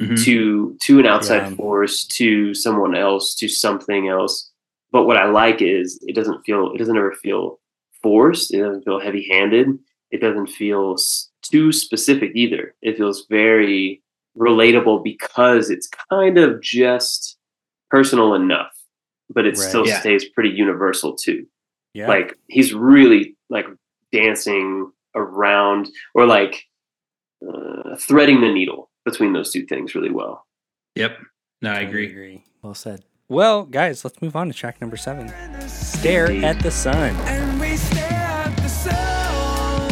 Mhm. 0.00 0.22
to 0.24 0.76
to 0.82 0.98
an 0.98 1.06
outside 1.06 1.48
Yeah. 1.50 1.54
force, 1.56 2.04
to 2.06 2.54
someone 2.54 2.94
else, 2.94 3.34
to 3.36 3.48
something 3.48 4.08
else. 4.08 4.49
But 4.92 5.04
what 5.06 5.16
I 5.16 5.26
like 5.30 5.62
is 5.62 5.98
it 6.06 6.14
doesn't 6.14 6.42
feel 6.44 6.72
it 6.74 6.78
doesn't 6.78 6.96
ever 6.96 7.12
feel 7.12 7.58
forced. 8.02 8.52
It 8.52 8.58
doesn't 8.60 8.84
feel 8.84 9.00
heavy 9.00 9.28
handed. 9.30 9.68
It 10.10 10.20
doesn't 10.20 10.48
feel 10.48 10.94
s- 10.94 11.30
too 11.42 11.70
specific 11.72 12.32
either. 12.34 12.74
It 12.82 12.96
feels 12.96 13.26
very 13.28 14.02
relatable 14.36 15.04
because 15.04 15.70
it's 15.70 15.88
kind 16.10 16.38
of 16.38 16.60
just 16.60 17.36
personal 17.90 18.34
enough, 18.34 18.72
but 19.28 19.44
it 19.46 19.50
Right. 19.58 19.68
still 19.68 19.86
Yeah. 19.86 20.00
stays 20.00 20.24
pretty 20.28 20.50
universal 20.50 21.14
too. 21.14 21.46
Yeah. 21.94 22.08
Like 22.08 22.38
he's 22.48 22.72
really 22.72 23.36
like 23.48 23.66
dancing 24.12 24.90
around 25.14 25.90
or 26.14 26.26
like 26.26 26.64
uh, 27.46 27.96
threading 27.96 28.40
the 28.40 28.52
needle 28.52 28.90
between 29.04 29.32
those 29.32 29.52
two 29.52 29.64
things 29.66 29.94
really 29.94 30.10
well. 30.10 30.46
Yep. 30.96 31.18
No, 31.62 31.70
I 31.72 31.84
Totally 31.84 32.06
agree. 32.06 32.44
Well 32.62 32.74
said. 32.74 33.04
Well, 33.30 33.62
guys, 33.62 34.04
let's 34.04 34.20
move 34.20 34.34
on 34.34 34.48
to 34.48 34.52
track 34.52 34.80
number 34.80 34.96
seven. 34.96 35.32
Stare 35.68 36.32
at 36.44 36.60
the 36.64 36.70
sun. 36.72 37.14
And 37.28 37.60
we 37.60 37.76
stare 37.76 38.02
at 38.10 38.56
the 38.56 38.68
sun, 38.68 39.88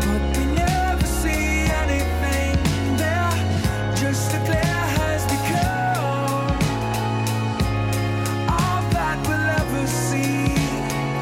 but 0.00 0.20
we 0.36 0.44
never 0.56 1.06
see 1.06 1.68
anything 1.70 2.96
there. 2.96 3.30
Just 3.94 4.34
a 4.34 4.38
glare 4.44 4.88
has 4.98 5.24
become 5.26 6.58
all 8.50 8.82
that 8.90 9.16
we'll 9.28 9.48
ever 9.62 9.86
see 9.86 10.56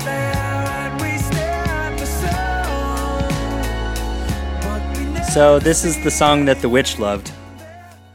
there. 0.07 0.65
And 0.81 0.99
we 1.03 1.19
stare 1.19 1.67
at 1.85 1.99
the 1.99 2.07
sun, 2.07 3.29
but 4.63 4.81
we 4.97 5.05
never 5.13 5.31
So 5.33 5.59
this 5.59 5.85
is 5.85 6.03
the 6.03 6.11
song 6.11 6.47
that 6.47 6.63
the 6.63 6.69
witch 6.71 6.99
loved. 6.99 7.31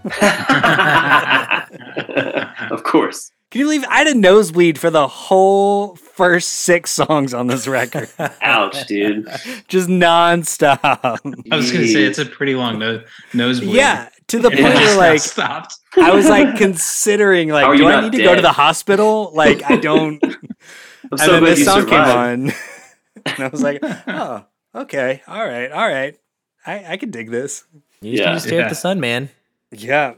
of 2.72 2.84
course. 2.84 3.32
Can 3.52 3.60
you 3.60 3.66
believe 3.66 3.84
I 3.88 3.98
had 4.00 4.08
a 4.08 4.16
nosebleed 4.16 4.80
for 4.80 4.90
the 4.90 5.08
whole 5.08 5.96
first 5.96 6.50
six 6.50 6.90
songs 6.90 7.36
on 7.36 7.46
this 7.46 7.68
record? 7.68 8.10
Ouch, 8.42 8.88
dude. 8.88 9.28
Just 9.68 9.88
nonstop. 9.90 10.80
I 11.52 11.56
was 11.56 11.72
going 11.72 11.84
to 11.84 11.88
say 11.88 12.04
it's 12.04 12.18
a 12.18 12.26
pretty 12.26 12.56
long 12.56 12.80
no- 12.80 13.04
nosebleed. 13.34 13.76
yeah, 13.76 14.10
to 14.30 14.40
the 14.40 14.50
point 14.50 14.64
where 14.64 14.98
like 14.98 15.20
stopped. 15.20 15.76
I 15.98 16.12
was 16.12 16.28
like 16.28 16.58
considering 16.58 17.50
like, 17.50 17.66
are 17.66 17.78
do 17.78 17.86
I 17.88 17.92
not 17.92 18.04
need 18.12 18.18
to 18.18 18.24
go 18.24 18.34
to 18.34 18.42
the 18.42 18.52
hospital? 18.52 19.32
Like 19.36 19.62
I 19.70 19.76
don't. 19.76 20.20
I'm 20.24 20.38
and 21.12 21.20
so 21.20 21.32
then 21.34 21.40
glad 21.42 21.52
this 21.52 21.60
you 21.60 21.66
song 21.66 21.82
survived. 21.82 22.08
came 22.08 22.18
on, 22.18 22.54
and 23.36 23.40
I 23.44 23.48
was 23.50 23.62
like, 23.62 23.80
oh, 24.08 24.46
okay, 24.74 25.22
all 25.28 25.46
right, 25.46 25.72
all 25.72 25.88
right, 25.88 26.18
I 26.66 26.94
I 26.94 26.98
can 26.98 27.12
dig 27.12 27.30
this. 27.30 27.66
You 28.02 28.14
just 28.18 28.24
Yeah. 28.24 28.30
need 28.30 28.34
to 28.34 28.40
stare 28.48 28.60
Yeah. 28.60 28.66
at 28.66 28.70
the 28.70 28.76
sun, 28.76 29.00
man. 29.00 29.30
Yeah, 29.72 30.14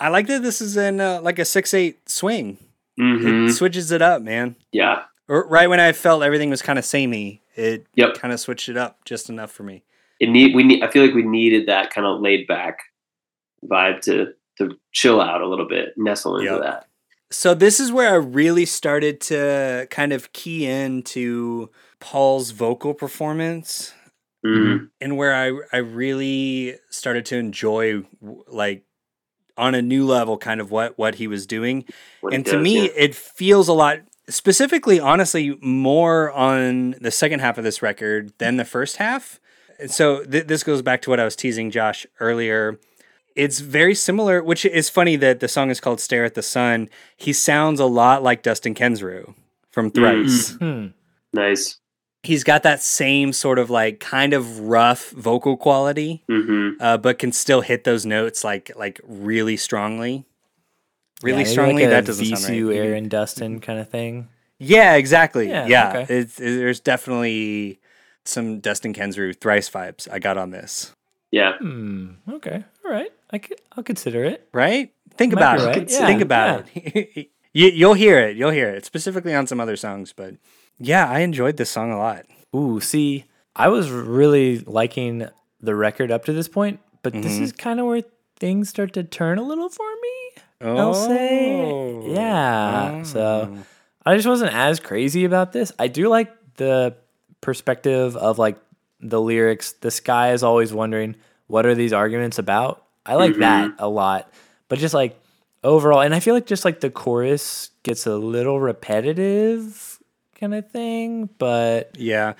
I 0.00 0.08
like 0.08 0.26
that 0.28 0.42
this 0.42 0.60
is 0.60 0.76
in 0.76 1.00
uh, 1.00 1.20
like 1.22 1.38
a 1.38 1.44
six 1.44 1.74
eight 1.74 2.08
swing. 2.08 2.58
Mhm. 2.98 3.48
It 3.48 3.52
switches 3.52 3.92
it 3.92 4.02
up, 4.02 4.22
man. 4.22 4.56
Yeah. 4.72 5.02
Or, 5.28 5.46
right 5.46 5.68
when 5.68 5.78
I 5.80 5.92
felt 5.92 6.22
everything 6.22 6.50
was 6.50 6.60
kind 6.62 6.78
of 6.78 6.84
samey, 6.84 7.42
it 7.54 7.86
Yep. 7.94 8.14
kind 8.14 8.32
of 8.32 8.40
switched 8.40 8.68
it 8.68 8.76
up 8.76 9.04
just 9.04 9.28
enough 9.30 9.52
for 9.52 9.62
me. 9.62 9.84
It 10.18 10.28
need 10.28 10.54
we 10.54 10.62
need 10.64 10.82
I 10.82 10.90
feel 10.90 11.04
like 11.04 11.14
we 11.14 11.22
needed 11.22 11.66
that 11.68 11.90
kind 11.90 12.06
of 12.06 12.20
laid 12.20 12.46
back 12.46 12.80
vibe 13.64 14.00
to 14.02 14.34
to 14.58 14.76
chill 14.92 15.20
out 15.20 15.40
a 15.40 15.48
little 15.48 15.68
bit, 15.68 15.94
nestle 15.96 16.36
into 16.38 16.52
Yep. 16.52 16.62
that. 16.62 16.86
So 17.30 17.54
this 17.54 17.78
is 17.80 17.92
where 17.92 18.10
I 18.10 18.16
really 18.16 18.66
started 18.66 19.20
to 19.22 19.86
kind 19.90 20.12
of 20.12 20.32
key 20.32 20.66
into 20.66 21.70
Paul's 22.00 22.50
vocal 22.50 22.92
performance 22.94 23.92
Mm, 24.44 24.88
and 25.02 25.18
where 25.18 25.34
I 25.34 25.52
I 25.76 25.80
really 25.80 26.76
started 26.88 27.26
to 27.26 27.36
enjoy 27.36 28.02
like 28.48 28.84
on 29.60 29.74
a 29.74 29.82
new 29.82 30.06
level 30.06 30.38
kind 30.38 30.60
of 30.60 30.70
what 30.70 30.98
what 30.98 31.16
he 31.16 31.26
was 31.26 31.46
doing. 31.46 31.84
what 32.20 32.32
he 32.32 32.36
and 32.36 32.44
to 32.46 32.52
does, 32.52 32.62
me 32.62 32.84
yeah. 32.86 32.92
it 32.96 33.14
feels 33.14 33.68
a 33.68 33.72
lot 33.72 33.98
specifically 34.28 34.98
honestly 34.98 35.58
more 35.60 36.30
on 36.32 36.92
the 37.00 37.10
second 37.10 37.40
half 37.40 37.58
of 37.58 37.64
this 37.64 37.82
record 37.82 38.32
than 38.38 38.56
the 38.56 38.64
first 38.64 38.96
half. 38.96 39.40
And 39.78 39.90
so 39.90 40.24
th- 40.24 40.46
this 40.46 40.62
goes 40.62 40.82
back 40.82 41.02
to 41.02 41.10
what 41.10 41.20
I 41.20 41.24
was 41.24 41.36
teasing 41.36 41.70
Josh 41.70 42.06
earlier. 42.20 42.78
It's 43.36 43.60
very 43.60 43.94
similar, 43.94 44.42
which 44.42 44.64
is 44.64 44.90
funny 44.90 45.16
that 45.16 45.40
the 45.40 45.48
song 45.48 45.70
is 45.70 45.80
called 45.80 46.00
"Stare 46.00 46.24
at 46.24 46.34
the 46.34 46.42
Sun." 46.42 46.88
He 47.16 47.32
sounds 47.32 47.80
a 47.80 47.86
lot 47.86 48.22
like 48.22 48.42
Dustin 48.42 48.74
Kensrue 48.74 49.34
from 49.70 49.90
Thrice. 49.90 50.52
Hmm. 50.58 50.88
nice. 51.32 51.79
He's 52.22 52.44
got 52.44 52.62
that 52.64 52.82
same 52.82 53.32
sort 53.32 53.58
of 53.58 53.70
like 53.70 53.98
kind 54.00 54.34
of 54.34 54.60
rough 54.60 55.10
vocal 55.10 55.56
quality, 55.56 56.22
hmm 56.28 56.72
uh, 56.80 56.96
but 56.98 57.18
can 57.18 57.32
still 57.32 57.60
hit 57.62 57.84
those 57.84 58.04
notes 58.06 58.44
like 58.44 58.70
like 58.76 59.00
really 59.04 59.56
strongly. 59.56 60.24
Really 61.22 61.42
Yeah, 61.42 61.48
strongly. 61.48 61.82
like 61.82 61.86
a 61.86 61.90
that 61.90 62.06
doesn't 62.06 62.24
sound 62.24 62.44
right. 62.44 62.52
VCU 62.52 62.66
Maybe- 62.68 62.78
Aaron 62.78 63.08
Dustin 63.08 63.60
kind 63.60 63.78
of 63.78 63.88
thing. 63.90 64.28
Yeah, 64.58 64.94
exactly. 64.96 65.48
Yeah, 65.48 65.66
Yeah, 65.66 65.88
okay. 66.02 66.14
It's, 66.18 66.38
it- 66.40 66.56
there's 66.58 66.80
definitely 66.80 67.78
some 68.24 68.60
Dustin 68.60 68.92
Kensrue 68.94 69.38
thrice 69.38 69.68
vibes 69.70 70.06
I 70.10 70.18
got 70.18 70.36
on 70.38 70.50
this. 70.50 70.92
Yeah. 71.30 71.56
Hmm. 71.58 72.12
Okay. 72.28 72.64
All 72.84 72.90
right. 72.90 73.10
I 73.30 73.38
could, 73.38 73.60
I'll 73.76 73.84
consider 73.84 74.24
it. 74.24 74.48
Right? 74.52 74.92
Think 75.14 75.32
Might 75.34 75.40
about 75.40 75.60
it. 75.60 75.64
right. 75.66 75.90
Yeah, 75.90 76.06
Think 76.06 76.20
about 76.22 76.66
it. 76.74 77.30
you, 77.54 77.68
you'll 77.68 77.94
hear 77.94 78.18
it. 78.20 78.36
You'll 78.36 78.50
hear 78.50 78.68
it. 78.70 78.84
Specifically 78.84 79.34
on 79.34 79.46
some 79.46 79.60
other 79.60 79.76
songs, 79.76 80.12
but 80.14 80.34
yeah, 80.80 81.08
I 81.08 81.20
enjoyed 81.20 81.56
this 81.56 81.70
song 81.70 81.92
a 81.92 81.98
lot. 81.98 82.24
Ooh, 82.56 82.80
see, 82.80 83.26
I 83.54 83.68
was 83.68 83.90
really 83.90 84.58
liking 84.60 85.28
the 85.60 85.74
record 85.74 86.10
up 86.10 86.24
to 86.24 86.32
this 86.32 86.48
point, 86.48 86.80
but 87.02 87.12
this 87.12 87.38
Mhm. 87.38 87.42
is 87.42 87.52
kind 87.52 87.78
of 87.78 87.86
where 87.86 88.02
things 88.38 88.68
start 88.70 88.92
to 88.94 89.04
turn 89.04 89.38
a 89.38 89.42
little 89.42 89.68
for 89.68 89.86
me. 90.02 90.42
I'll 90.62 90.94
say, 90.94 91.70
Oh. 91.70 92.04
yeah. 92.06 93.02
So 93.02 93.56
I 94.04 94.16
just 94.16 94.26
wasn't 94.28 94.54
as 94.54 94.80
crazy 94.80 95.24
about 95.24 95.52
this. 95.52 95.72
I 95.78 95.88
do 95.88 96.08
like 96.08 96.30
the 96.56 96.94
perspective 97.40 98.16
of 98.16 98.38
like 98.38 98.56
the 99.00 99.20
lyrics. 99.20 99.72
The 99.72 99.90
sky 99.90 100.32
is 100.32 100.42
always 100.42 100.72
wondering 100.72 101.16
what 101.46 101.64
are 101.66 101.74
these 101.74 101.92
arguments 101.92 102.38
about. 102.38 102.82
I 103.06 103.14
like 103.14 103.36
that 103.36 103.72
a 103.78 103.88
lot, 103.88 104.30
but 104.68 104.78
just 104.78 104.92
like 104.94 105.18
overall, 105.64 106.00
and 106.00 106.14
I 106.14 106.20
feel 106.20 106.34
like 106.34 106.46
just 106.46 106.64
like 106.66 106.80
the 106.80 106.90
chorus 106.90 107.70
gets 107.82 108.06
a 108.06 108.16
little 108.16 108.60
repetitive, 108.60 109.89
kind 110.40 110.54
of 110.54 110.70
thing. 110.70 111.28
But 111.38 111.96
Yeah. 111.98 112.34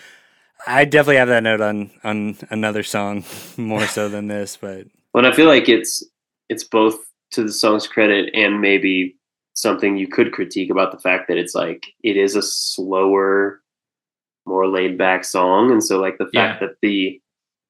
I 0.67 0.85
definitely 0.85 1.17
have 1.17 1.29
that 1.29 1.43
note 1.43 1.61
on 1.63 1.91
on 2.05 2.37
another 2.51 2.83
song 2.83 3.25
more 3.57 3.87
so 3.87 4.09
than 4.09 4.27
this, 4.29 4.57
but 4.61 4.87
Well, 5.15 5.25
I 5.27 5.33
feel 5.33 5.47
like 5.49 5.69
it's 5.69 6.05
it's 6.49 6.65
both 6.65 6.99
to 7.33 7.43
the 7.45 7.53
song's 7.53 7.87
credit 7.87 8.31
and 8.35 8.61
maybe 8.61 9.17
something 9.55 9.97
you 9.97 10.09
could 10.09 10.33
critique 10.33 10.71
about 10.71 10.93
the 10.93 10.99
fact 10.99 11.29
that 11.29 11.39
it's 11.39 11.55
like 11.55 11.87
it 12.03 12.17
is 12.17 12.35
a 12.37 12.43
slower, 12.43 13.63
more 14.47 14.67
laid 14.69 14.99
back 14.99 15.25
song, 15.25 15.71
and 15.71 15.83
so 15.83 15.99
like 16.01 16.19
the 16.19 16.25
fact 16.35 16.61
Yeah. 16.61 16.67
that 16.67 16.77
the 16.83 17.21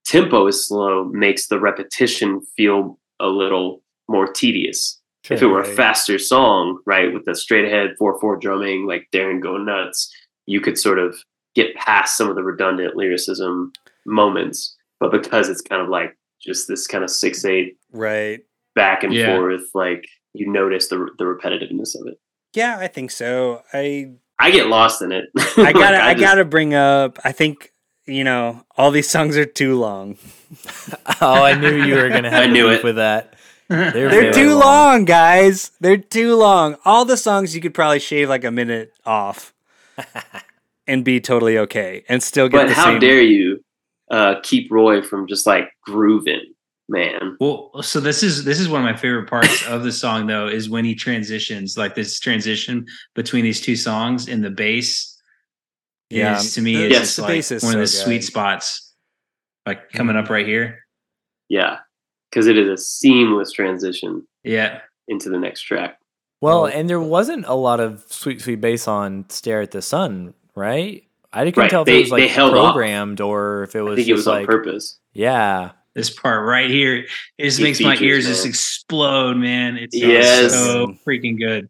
tempo 0.05 0.47
is 0.48 0.66
slow 0.66 1.05
makes 1.05 1.47
the 1.47 1.61
repetition 1.61 2.40
feel 2.57 2.98
a 3.20 3.28
little 3.28 3.82
more 4.09 4.27
tedious. 4.32 4.97
if 5.31 5.43
it 5.43 5.47
were 5.47 5.61
a 5.61 5.65
faster 5.65 6.19
song, 6.19 6.81
right, 6.86 7.12
with 7.12 7.24
the 7.27 7.35
straight 7.36 7.66
ahead 7.66 7.94
four 7.98 8.19
four 8.20 8.36
drumming, 8.36 8.86
like 8.86 9.07
Darren 9.12 9.40
go 9.40 9.57
nuts, 9.59 10.11
you 10.46 10.60
could 10.60 10.78
sort 10.78 10.98
of 10.98 11.16
get 11.54 11.74
past 11.74 12.16
some 12.16 12.28
of 12.28 12.36
the 12.36 12.42
redundant 12.44 12.96
lyricism 12.96 13.72
moments. 14.06 14.76
But 14.98 15.12
because 15.12 15.48
it's 15.48 15.60
kind 15.62 15.80
of 15.82 15.88
like 15.88 16.16
just 16.44 16.68
this 16.68 16.86
kind 16.86 17.04
of 17.04 17.10
six 17.10 17.44
eight 17.44 17.76
right. 17.92 18.40
back 18.74 19.02
and 19.02 19.12
Yeah. 19.12 19.36
forth, 19.36 19.62
like 19.74 20.04
you 20.32 20.50
notice 20.50 20.88
the 20.88 21.08
the 21.18 21.24
repetitiveness 21.24 21.94
of 22.00 22.06
it. 22.06 22.18
Yeah, 22.54 22.76
I 22.78 22.86
think 22.88 23.10
so. 23.10 23.62
I 23.72 24.12
I 24.38 24.50
get 24.50 24.66
lost 24.68 25.02
in 25.02 25.12
it. 25.12 25.26
I 25.56 25.72
gotta 25.74 26.02
I, 26.02 26.14
just- 26.14 26.20
gotta 26.24 26.44
bring 26.44 26.74
up 26.74 27.18
I 27.24 27.32
think 27.32 27.72
you 28.06 28.24
know, 28.24 28.64
all 28.76 28.90
these 28.90 29.08
songs 29.08 29.36
are 29.36 29.44
too 29.44 29.78
long. 29.78 30.16
oh, 31.20 31.44
I 31.44 31.54
knew 31.54 31.84
you 31.84 31.94
were 31.94 32.08
gonna 32.08 32.30
have 32.30 32.42
I 32.42 32.44
a 32.46 32.48
knew 32.48 32.68
beef 32.68 32.78
it. 32.78 32.84
with 32.84 32.96
that. 32.96 33.34
They're, 33.68 33.90
They're 33.92 34.08
very 34.10 34.32
too 34.32 34.56
long, 34.56 35.04
guys. 35.04 35.70
They're 35.80 35.96
too 35.96 36.34
long. 36.34 36.76
All 36.84 37.04
the 37.04 37.16
songs 37.16 37.54
you 37.54 37.60
could 37.60 37.72
probably 37.74 38.00
shave 38.00 38.28
like 38.28 38.42
a 38.42 38.50
minute 38.50 38.92
off 39.06 39.54
and 40.86 41.04
be 41.04 41.20
totally 41.20 41.58
okay 41.58 42.04
and 42.08 42.22
still 42.22 42.48
get 42.48 42.58
But 42.58 42.68
the 42.68 42.74
how 42.74 42.84
same 42.92 43.00
dare 43.00 43.22
you 43.22 43.62
uh, 44.10 44.36
keep 44.42 44.70
Roy 44.70 45.02
from 45.02 45.26
just 45.28 45.46
like 45.46 45.70
grooving, 45.84 46.52
man? 46.88 47.36
Well, 47.38 47.70
so 47.82 48.00
this 48.00 48.22
is 48.22 48.44
this 48.44 48.58
is 48.58 48.68
one 48.68 48.80
of 48.80 48.84
my 48.84 48.96
favorite 48.96 49.28
parts 49.30 49.66
of 49.68 49.84
the 49.84 49.92
song 49.92 50.26
though 50.26 50.48
is 50.48 50.68
when 50.68 50.84
he 50.84 50.94
transitions, 50.94 51.78
like 51.78 51.94
this 51.94 52.18
transition 52.18 52.86
between 53.14 53.44
these 53.44 53.60
two 53.60 53.76
songs 53.76 54.26
in 54.28 54.42
the 54.42 54.50
bass. 54.50 55.16
Yeah, 56.10 56.38
is, 56.38 56.54
to 56.54 56.60
me 56.60 56.74
the- 56.74 56.84
is 56.86 56.90
yes, 56.90 57.00
just 57.02 57.16
the 57.16 57.22
like 57.22 57.28
bass 57.34 57.52
is 57.52 57.62
one 57.62 57.74
of 57.74 57.88
so 57.88 57.98
the 57.98 58.02
sweet 58.04 58.24
spots, 58.24 58.92
like 59.64 59.90
coming 59.92 60.16
up 60.16 60.28
right 60.28 60.46
here. 60.46 60.80
Yeah, 61.48 61.78
because 62.30 62.48
it 62.48 62.58
is 62.58 62.68
a 62.68 62.76
seamless 62.76 63.52
transition 63.52 64.26
Yeah, 64.42 64.80
into 65.06 65.30
the 65.30 65.38
next 65.38 65.62
track. 65.62 65.99
Well, 66.40 66.66
and 66.66 66.88
there 66.88 67.00
wasn't 67.00 67.44
a 67.46 67.54
lot 67.54 67.80
of 67.80 68.04
sweet 68.08 68.40
sweet 68.40 68.60
bass 68.60 68.88
on 68.88 69.26
"Stare 69.28 69.60
at 69.62 69.70
the 69.72 69.82
Sun," 69.82 70.34
right? 70.54 71.04
I 71.32 71.40
couldn't 71.44 71.56
Right, 71.58 71.70
tell 71.70 71.82
if 71.82 71.86
they- 71.86 71.98
it 71.98 72.00
was 72.00 72.10
they 72.10 72.22
like 72.22 72.30
held 72.30 72.54
off. 72.54 72.72
programmed 72.74 73.20
or 73.20 73.62
if 73.64 73.76
it 73.76 73.82
was. 73.82 73.92
I 73.92 73.96
think 73.96 74.08
it 74.08 74.10
just 74.12 74.16
was 74.18 74.26
on 74.28 74.34
like, 74.38 74.46
purpose. 74.46 74.98
Yeah, 75.12 75.70
this 75.94 76.10
part 76.10 76.44
right 76.46 76.70
here, 76.70 77.04
it 77.38 77.44
just 77.44 77.58
He 77.58 77.64
makes 77.64 77.80
my 77.80 77.94
features, 77.94 78.26
ears 78.26 78.26
just 78.26 78.46
explode, 78.46 79.36
man. 79.36 79.76
It's 79.76 79.94
Yes. 79.96 80.52
so 80.52 80.94
freaking 81.06 81.38
good. 81.38 81.68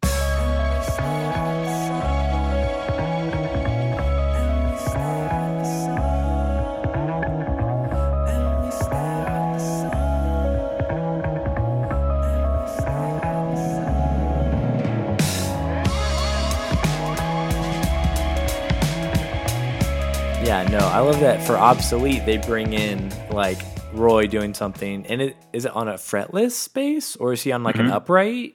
Love 21.10 21.20
that 21.20 21.44
for 21.44 21.56
obsolete 21.56 22.24
they 22.24 22.36
bring 22.36 22.72
in 22.72 23.12
like 23.30 23.58
Roy 23.92 24.28
doing 24.28 24.54
something, 24.54 25.04
and 25.06 25.20
it 25.20 25.36
is 25.52 25.64
it 25.64 25.72
on 25.74 25.88
a 25.88 25.94
fretless 25.94 26.72
bass 26.72 27.16
or 27.16 27.32
is 27.32 27.42
he 27.42 27.50
on 27.50 27.64
like 27.64 27.74
an 27.76 27.86
Mhm. 27.88 27.92
upright? 27.92 28.54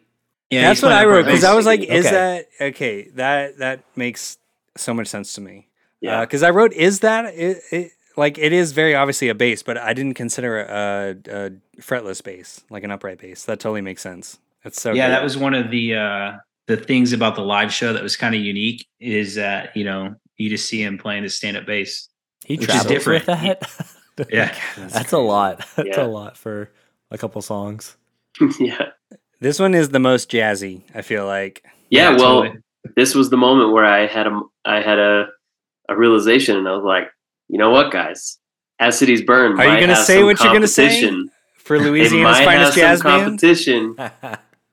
Yeah, 0.49 0.61
That's 0.61 0.81
what 0.81 0.93
I 0.93 1.03
wrote 1.03 1.25
because. 1.25 1.43
I 1.43 1.53
was 1.53 1.65
like, 1.65 1.81
is 1.81 2.05
Okay. 2.05 2.15
that 2.15 2.47
okay? 2.61 3.09
That 3.15 3.57
that 3.57 3.81
makes 3.97 4.37
so 4.77 4.93
much 4.93 5.07
sense 5.07 5.33
to 5.33 5.41
me. 5.41 5.67
Yeah. 5.99 6.21
because 6.21 6.43
I 6.43 6.51
wrote, 6.51 6.71
is 6.73 7.01
that 7.01 7.25
it, 7.33 7.57
it? 7.71 7.91
Like 8.15 8.37
it 8.37 8.53
is 8.53 8.71
very 8.71 8.95
obviously 8.95 9.27
a 9.27 9.35
bass, 9.35 9.61
but 9.61 9.77
I 9.77 9.91
didn't 9.91 10.13
consider 10.13 10.59
a, 10.61 11.15
a 11.29 11.51
fretless 11.81 12.23
bass, 12.23 12.61
like 12.69 12.85
an 12.85 12.91
upright 12.91 13.17
bass. 13.19 13.43
That 13.43 13.59
totally 13.59 13.81
makes 13.81 14.01
sense. 14.01 14.37
That's 14.63 14.79
so 14.79 14.93
yeah, 14.93 15.07
good. 15.07 15.13
that 15.15 15.23
was 15.23 15.35
one 15.37 15.53
of 15.53 15.71
the 15.71 15.95
uh 15.95 16.31
the 16.67 16.77
things 16.77 17.11
about 17.11 17.35
the 17.35 17.41
live 17.41 17.73
show 17.73 17.91
that 17.91 18.01
was 18.01 18.15
kind 18.15 18.33
of 18.33 18.39
unique 18.39 18.87
is 19.01 19.35
that 19.35 19.75
you 19.75 19.83
know 19.83 20.15
you 20.37 20.49
just 20.49 20.69
see 20.69 20.81
him 20.81 20.97
playing 20.97 21.23
the 21.23 21.29
stand 21.29 21.57
up 21.57 21.65
bass. 21.65 22.07
He 22.45 22.55
Which 22.55 22.61
is 22.69 22.73
travels 22.75 22.87
different. 22.87 23.27
with 23.27 23.39
that. 23.39 23.91
Yeah, 24.31 24.55
that's 24.77 25.11
a 25.11 25.17
lot. 25.17 25.57
That's 25.75 25.89
Yeah. 25.97 26.05
a 26.05 26.07
lot 26.07 26.37
for 26.37 26.69
a 27.11 27.17
couple 27.17 27.41
songs. 27.41 27.97
yeah. 28.61 28.91
This 29.41 29.59
one 29.59 29.75
is 29.75 29.89
the 29.89 29.99
most 29.99 30.31
jazzy. 30.31 30.83
I 30.95 31.01
feel 31.01 31.25
like. 31.25 31.65
Yeah, 31.89 32.11
Yeah, 32.11 32.17
well, 32.17 32.41
totally. 32.43 32.61
this 32.95 33.13
was 33.13 33.29
the 33.29 33.35
moment 33.35 33.73
where 33.73 33.83
I 33.83 34.07
had 34.07 34.27
a 34.27 34.39
I 34.63 34.79
had 34.79 34.99
a 34.99 35.27
a 35.89 35.97
realization, 35.97 36.55
and 36.55 36.65
I 36.65 36.71
was 36.71 36.85
like, 36.85 37.09
you 37.49 37.57
know 37.57 37.71
what, 37.71 37.91
guys, 37.91 38.39
As 38.79 38.97
Cities 38.97 39.21
Burn. 39.21 39.59
Are 39.59 39.73
you 39.75 39.81
gonna 39.81 39.97
say 39.97 40.23
what 40.23 40.39
you're 40.41 40.53
gonna 40.53 40.65
say? 40.67 41.11
For 41.57 41.77
Louisiana's 41.77 42.37
finest 42.39 42.75
have 42.75 42.75
jazz 42.75 42.99
some 43.01 43.11
band. 43.11 43.23
competition 43.41 43.97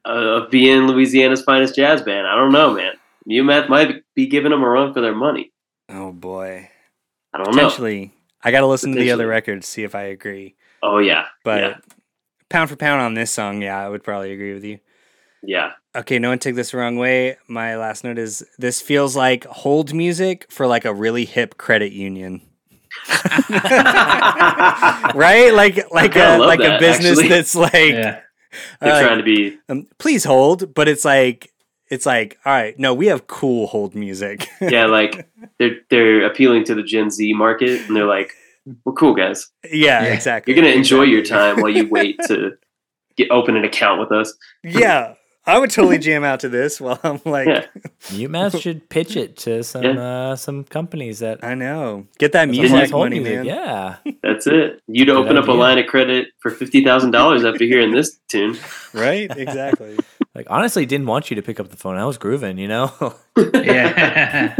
of 0.04 0.50
being 0.52 0.86
Louisiana's 0.86 1.42
finest 1.42 1.74
jazz 1.74 2.00
band. 2.02 2.28
I 2.28 2.36
don't 2.36 2.52
know, 2.52 2.74
man. 2.74 2.92
Mute 3.26 3.42
Math 3.44 3.68
might 3.68 4.02
be 4.14 4.26
giving 4.26 4.50
them 4.50 4.62
a 4.62 4.68
run 4.68 4.92
for 4.94 5.00
their 5.00 5.14
money. 5.16 5.50
Oh 5.88 6.12
boy, 6.12 6.68
I 7.34 7.38
don't 7.38 7.46
know. 7.54 7.62
potentially. 7.62 8.12
I 8.42 8.50
got 8.50 8.60
to 8.60 8.66
listen 8.66 8.92
to 8.92 8.98
the 9.00 9.10
other 9.12 9.24
Potentially. 9.24 9.30
records 9.54 9.68
see 9.68 9.84
if 9.84 9.94
I 9.94 10.02
agree. 10.02 10.56
Oh 10.82 10.98
yeah, 10.98 11.26
But 11.44 11.60
yeah, 11.62 11.76
pound 12.48 12.68
for 12.70 12.76
pound 12.76 13.00
on 13.00 13.14
this 13.14 13.30
song, 13.30 13.62
yeah, 13.62 13.78
I 13.78 13.88
would 13.88 14.02
probably 14.02 14.32
agree 14.32 14.52
with 14.54 14.64
you. 14.64 14.80
yeah. 15.42 15.72
Okay, 15.94 16.18
no 16.18 16.30
one 16.30 16.38
take 16.38 16.54
this 16.54 16.70
the 16.70 16.78
wrong 16.78 16.96
way. 16.96 17.36
My 17.48 17.76
last 17.76 18.02
note 18.02 18.18
is 18.18 18.42
this 18.58 18.80
feels 18.80 19.14
like 19.14 19.44
hold 19.44 19.92
music 19.94 20.46
for 20.50 20.66
like 20.66 20.84
a 20.86 20.92
really 20.94 21.24
hip 21.26 21.56
credit 21.58 21.92
union. 21.92 22.40
right? 25.14 25.50
Like 25.54 25.90
like 25.92 26.16
a 26.16 26.38
love 26.38 26.40
like 26.40 26.60
a 26.60 26.78
business 26.78 27.12
actually. 27.18 27.28
that's 27.28 27.54
like 27.54 27.72
yeah. 27.74 28.20
They're 28.80 28.92
Uh, 28.94 29.02
trying 29.02 29.18
to 29.18 29.24
be 29.24 29.58
um, 29.68 29.86
please 29.98 30.24
hold, 30.24 30.74
but 30.74 30.88
it's 30.88 31.04
like 31.04 31.51
it's 31.92 32.06
like 32.06 32.38
all 32.44 32.52
right, 32.52 32.76
no, 32.78 32.94
we 32.94 33.06
have 33.06 33.26
cool 33.26 33.66
hold 33.68 33.94
music. 33.94 34.48
yeah, 34.60 34.86
like 34.86 35.28
they're 35.58 35.76
they're 35.90 36.24
appealing 36.26 36.64
to 36.64 36.74
the 36.74 36.82
Gen 36.82 37.10
Z 37.10 37.32
market, 37.34 37.82
and 37.86 37.94
they're 37.94 38.06
like, 38.06 38.32
"We're 38.84 38.94
cool, 38.94 39.14
guys. 39.14 39.48
yeah, 39.64 40.02
Yeah. 40.04 40.12
exactly. 40.14 40.52
You're 40.54 40.62
gonna 40.62 40.74
enjoy 40.74 41.02
your 41.02 41.22
time 41.22 41.60
while 41.60 41.70
you 41.70 41.86
wait 41.88 42.18
to 42.28 42.52
get 43.16 43.30
open 43.30 43.56
an 43.56 43.64
account 43.64 44.00
with 44.00 44.10
us." 44.10 44.32
Yeah, 44.64 45.14
I 45.44 45.58
would 45.58 45.70
totally 45.70 45.98
jam 45.98 46.22
out 46.24 46.40
to 46.40 46.48
this 46.48 46.80
while 46.80 47.00
I'm 47.02 47.20
like, 47.24 47.48
Yeah. 47.48 47.66
Mute 48.12 48.30
Math 48.30 48.58
should 48.60 48.88
pitch 48.88 49.16
it 49.16 49.36
to 49.38 49.62
some 49.64 49.82
Yeah. 49.82 50.00
uh, 50.30 50.36
some 50.36 50.64
companies 50.64 51.18
that 51.20 51.42
I 51.42 51.54
know, 51.54 52.06
get 52.18 52.32
that 52.32 52.46
that 52.46 52.50
music 52.50 52.72
like 52.72 52.90
hold 52.90 53.06
money, 53.06 53.20
music. 53.20 53.36
man. 53.38 53.44
Yeah, 53.46 53.96
That's 54.22 54.46
it. 54.46 54.80
You'd 54.86 55.10
open 55.10 55.36
up 55.36 55.48
a 55.48 55.52
line 55.52 55.78
of 55.78 55.86
credit 55.86 56.28
for 56.40 56.50
fifty 56.50 56.84
thousand 56.84 57.10
dollars 57.10 57.44
after 57.44 57.64
hearing 57.64 57.90
this 57.92 58.18
tune. 58.28 58.56
Right? 58.94 59.30
Exactly. 59.36 59.98
like 60.34 60.46
honestly, 60.50 60.86
didn't 60.86 61.06
want 61.06 61.30
you 61.30 61.36
to 61.36 61.42
pick 61.42 61.58
up 61.60 61.68
the 61.70 61.76
phone. 61.76 61.96
I 61.96 62.04
was 62.04 62.18
grooving, 62.18 62.58
you 62.58 62.68
know. 62.68 63.14
yeah. 63.54 64.56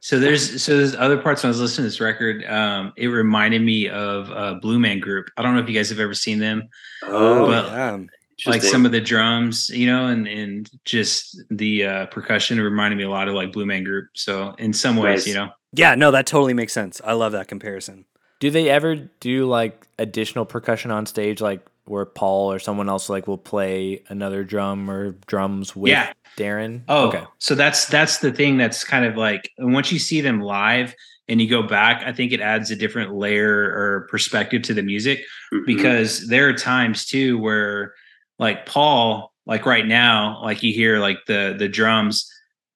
so 0.00 0.18
there's 0.18 0.62
so 0.62 0.76
there's 0.76 0.94
other 0.94 1.18
parts 1.18 1.42
when 1.42 1.48
I 1.48 1.50
was 1.50 1.60
listening 1.60 1.84
to 1.84 1.88
this 1.90 2.00
record. 2.00 2.44
Um, 2.44 2.92
it 2.96 3.08
reminded 3.08 3.62
me 3.62 3.88
of 3.88 4.30
uh, 4.30 4.54
Blue 4.60 4.78
Man 4.78 5.00
Group. 5.00 5.30
I 5.36 5.42
don't 5.42 5.54
know 5.54 5.60
if 5.60 5.68
you 5.68 5.74
guys 5.74 5.90
have 5.90 6.00
ever 6.00 6.14
seen 6.14 6.38
them. 6.38 6.68
Oh, 7.04 7.46
Well, 7.46 7.66
yeah. 7.66 7.98
Like 8.46 8.62
some 8.62 8.86
of 8.86 8.92
the 8.92 9.00
drums, 9.00 9.68
you 9.70 9.86
know, 9.86 10.06
and 10.06 10.26
and 10.28 10.70
just 10.84 11.40
the 11.50 11.84
uh, 11.84 12.06
percussion 12.06 12.60
reminded 12.60 12.96
me 12.96 13.04
a 13.04 13.10
lot 13.10 13.28
of 13.28 13.34
like 13.34 13.52
Blue 13.52 13.66
Man 13.66 13.84
Group. 13.84 14.08
So 14.14 14.54
in 14.58 14.72
some 14.72 14.96
ways, 14.96 15.20
Nice. 15.20 15.26
you 15.26 15.34
know, 15.34 15.50
Yeah, 15.72 15.94
no, 15.94 16.10
that 16.10 16.26
totally 16.26 16.54
makes 16.54 16.72
sense. 16.72 17.00
I 17.04 17.12
love 17.14 17.32
that 17.32 17.48
comparison. 17.48 18.04
do 18.40 18.50
they 18.50 18.70
ever 18.70 18.96
do 19.20 19.46
like 19.46 19.86
additional 19.98 20.44
percussion 20.46 20.90
on 20.90 21.04
stage, 21.06 21.40
like 21.40 21.60
where 21.84 22.06
Paul 22.06 22.52
or 22.52 22.58
someone 22.58 22.88
else 22.88 23.08
like 23.10 23.26
will 23.26 23.36
play 23.38 24.02
another 24.08 24.44
drum 24.44 24.90
or 24.90 25.10
drums 25.26 25.74
with 25.76 25.90
Yeah. 25.90 26.12
Darren? 26.38 26.82
Oh, 26.88 27.08
okay. 27.08 27.24
so 27.38 27.54
that's 27.54 27.86
that's 27.86 28.18
the 28.18 28.32
thing 28.32 28.56
that's 28.56 28.84
kind 28.84 29.04
of 29.04 29.16
like 29.16 29.50
once 29.58 29.92
you 29.92 29.98
see 29.98 30.20
them 30.22 30.40
live 30.40 30.94
and 31.28 31.40
you 31.40 31.48
go 31.48 31.62
back, 31.62 32.02
I 32.06 32.12
think 32.12 32.32
it 32.32 32.40
adds 32.40 32.70
a 32.70 32.76
different 32.76 33.12
layer 33.14 33.52
or 33.76 34.06
perspective 34.10 34.62
to 34.62 34.74
the 34.74 34.82
music 34.82 35.20
Mhm. 35.52 35.66
because 35.66 36.26
there 36.28 36.48
are 36.48 36.52
times 36.54 37.04
too 37.06 37.36
where 37.38 37.92
like 38.40 38.66
Paul, 38.66 39.32
like 39.46 39.66
right 39.66 39.86
now, 39.86 40.42
like 40.42 40.64
you 40.64 40.72
hear 40.72 40.98
like 40.98 41.18
the 41.28 41.54
the 41.56 41.68
drums, 41.68 42.28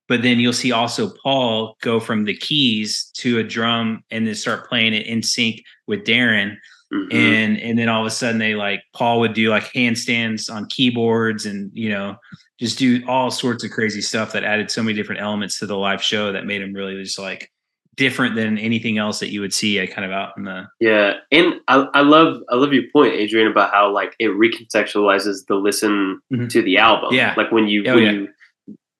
but 0.07 0.23
then 0.23 0.39
you'll 0.39 0.53
see 0.53 0.71
also 0.71 1.13
Paul 1.23 1.77
go 1.81 1.99
from 1.99 2.25
the 2.25 2.37
keys 2.37 3.11
to 3.15 3.39
a 3.39 3.43
drum 3.43 4.05
and 4.11 4.27
then 4.27 4.35
start 4.37 4.69
playing 4.69 4.95
it 4.95 5.07
in 5.07 5.23
sync 5.23 5.63
with 5.89 6.05
Darren 6.05 6.57
Mhm. 6.93 7.13
and 7.13 7.61
and 7.61 7.79
then 7.79 7.89
all 7.89 8.03
of 8.03 8.07
a 8.07 8.11
sudden 8.11 8.39
they 8.39 8.55
like 8.55 8.83
Paul 8.93 9.19
would 9.21 9.33
do 9.33 9.49
like 9.49 9.73
handstands 9.73 10.53
on 10.55 10.67
keyboards 10.67 11.47
and 11.47 11.71
you 11.73 11.89
know 11.89 12.17
just 12.61 12.79
do 12.79 13.03
all 13.09 13.31
sorts 13.31 13.65
of 13.65 13.71
crazy 13.73 14.01
stuff 14.03 14.33
that 14.33 14.45
added 14.45 14.71
so 14.71 14.83
many 14.83 14.95
different 14.95 15.21
elements 15.23 15.59
to 15.59 15.67
the 15.67 15.77
live 15.77 16.03
show 16.03 16.31
that 16.31 16.47
made 16.47 16.61
him 16.63 16.73
really 16.75 17.03
just 17.03 17.19
like 17.19 17.51
different 17.97 18.35
than 18.35 18.59
anything 18.59 18.99
else 18.99 19.21
that 19.21 19.31
you 19.31 19.41
would 19.41 19.53
see 19.55 19.79
uh, 19.79 19.87
kind 19.87 20.05
of 20.05 20.11
out 20.13 20.37
in 20.37 20.45
the 20.45 20.67
Yeah, 20.81 21.15
and 21.31 21.55
I, 21.69 21.87
I 21.95 22.01
love 22.03 22.43
I 22.51 22.57
love 22.57 22.73
your 22.73 22.85
point, 22.93 23.15
Adrian, 23.15 23.47
about 23.51 23.73
how 23.73 23.91
like 23.93 24.15
it 24.19 24.29
recontextualizes 24.31 25.47
the 25.47 25.55
listen 25.57 26.21
Mhm. 26.33 26.49
to 26.51 26.63
the 26.63 26.79
album. 26.79 27.15
Yeah. 27.15 27.35
like 27.37 27.53
when 27.53 27.69
you 27.69 27.85
Oh, 27.87 27.95
when 27.95 28.03
yeah. 28.05 28.11
you 28.13 28.29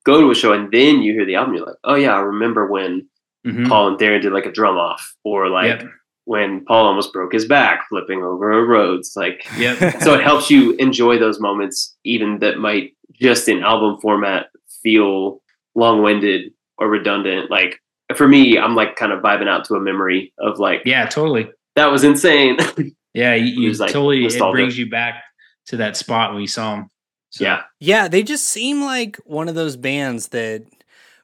go 0.05 0.21
to 0.21 0.31
a 0.31 0.35
show 0.35 0.53
and 0.53 0.71
then 0.71 1.01
you 1.01 1.13
hear 1.13 1.25
the 1.25 1.35
album, 1.35 1.55
you're 1.55 1.65
like, 1.65 1.75
oh 1.83 1.95
yeah, 1.95 2.15
I 2.15 2.19
remember 2.19 2.67
when 2.67 3.07
Mhm. 3.45 3.67
Paul 3.67 3.89
and 3.89 3.97
Darren 3.99 4.21
did 4.21 4.31
like 4.33 4.45
a 4.45 4.51
drum 4.51 4.77
off, 4.77 5.13
or 5.23 5.49
like 5.49 5.81
Yep. 5.81 5.89
when 6.25 6.65
Paul 6.65 6.87
almost 6.87 7.13
broke 7.13 7.33
his 7.33 7.45
back 7.45 7.87
flipping 7.89 8.23
over 8.23 8.51
a 8.51 8.63
Rhodes. 8.63 9.13
Like, 9.15 9.45
Yep. 9.57 9.77
so 10.01 10.13
it 10.15 10.23
helps 10.23 10.49
you 10.49 10.73
enjoy 10.73 11.19
those 11.19 11.39
moments, 11.39 11.95
even 12.03 12.39
that 12.39 12.57
might 12.59 12.93
just 13.13 13.47
in 13.47 13.63
album 13.63 13.99
format 14.01 14.47
feel 14.81 15.41
long 15.75 16.01
winded 16.01 16.51
or 16.77 16.89
redundant. 16.89 17.51
Like 17.51 17.79
for 18.15 18.27
me, 18.27 18.57
I'm 18.57 18.75
like 18.75 18.95
kind 18.95 19.11
of 19.11 19.21
vibing 19.21 19.47
out 19.47 19.65
to 19.65 19.75
a 19.75 19.79
memory 19.79 20.33
of 20.39 20.59
like 20.59 20.81
yeah, 20.85 21.05
totally. 21.07 21.49
that 21.75 21.87
was 21.87 22.03
insane. 22.03 22.57
Yeah, 23.15 23.33
you, 23.33 23.61
you 23.61 23.69
was, 23.69 23.79
like, 23.79 23.93
totally 23.93 24.25
it 24.25 24.37
brings 24.51 24.77
you 24.77 24.89
back 24.89 25.23
to 25.67 25.77
that 25.77 25.95
spot 25.95 26.33
when 26.33 26.41
you 26.41 26.47
saw 26.49 26.75
them. 26.75 26.89
So, 27.29 27.45
yeah. 27.45 27.61
Yeah, 27.79 28.09
they 28.09 28.23
just 28.23 28.43
seem 28.45 28.81
like 28.81 29.15
one 29.23 29.47
of 29.47 29.55
those 29.55 29.77
bands 29.77 30.27
that, 30.29 30.63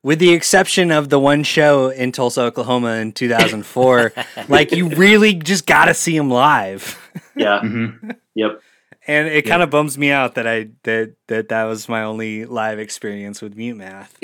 with 0.02 0.20
the 0.20 0.32
exception 0.32 0.90
of 0.90 1.10
the 1.10 1.20
one 1.20 1.44
show 1.44 1.90
in 1.90 2.14
Tulsa, 2.14 2.44
Oklahoma 2.44 2.94
in 2.94 3.12
2004, 3.12 4.14
like 4.48 4.72
you 4.72 4.88
really 4.88 5.34
just 5.34 5.66
got 5.68 5.86
to 5.86 5.94
see 5.94 6.18
them 6.18 6.30
live. 6.30 6.98
Yeah. 7.36 7.60
Mhm. 7.62 8.16
Yep. 8.36 8.62
And 9.06 9.28
it 9.28 9.46
Yeah. 9.46 9.52
kind 9.52 9.62
of 9.62 9.70
bums 9.70 9.98
me 9.98 10.12
out 10.12 10.36
that 10.36 10.48
I 10.48 10.70
that 10.84 11.16
that 11.28 11.50
that 11.50 11.64
was 11.66 11.90
my 11.90 12.04
only 12.04 12.46
live 12.46 12.80
experience 12.80 13.42
with 13.42 13.58
Mute 13.58 13.76
Math. 13.76 14.18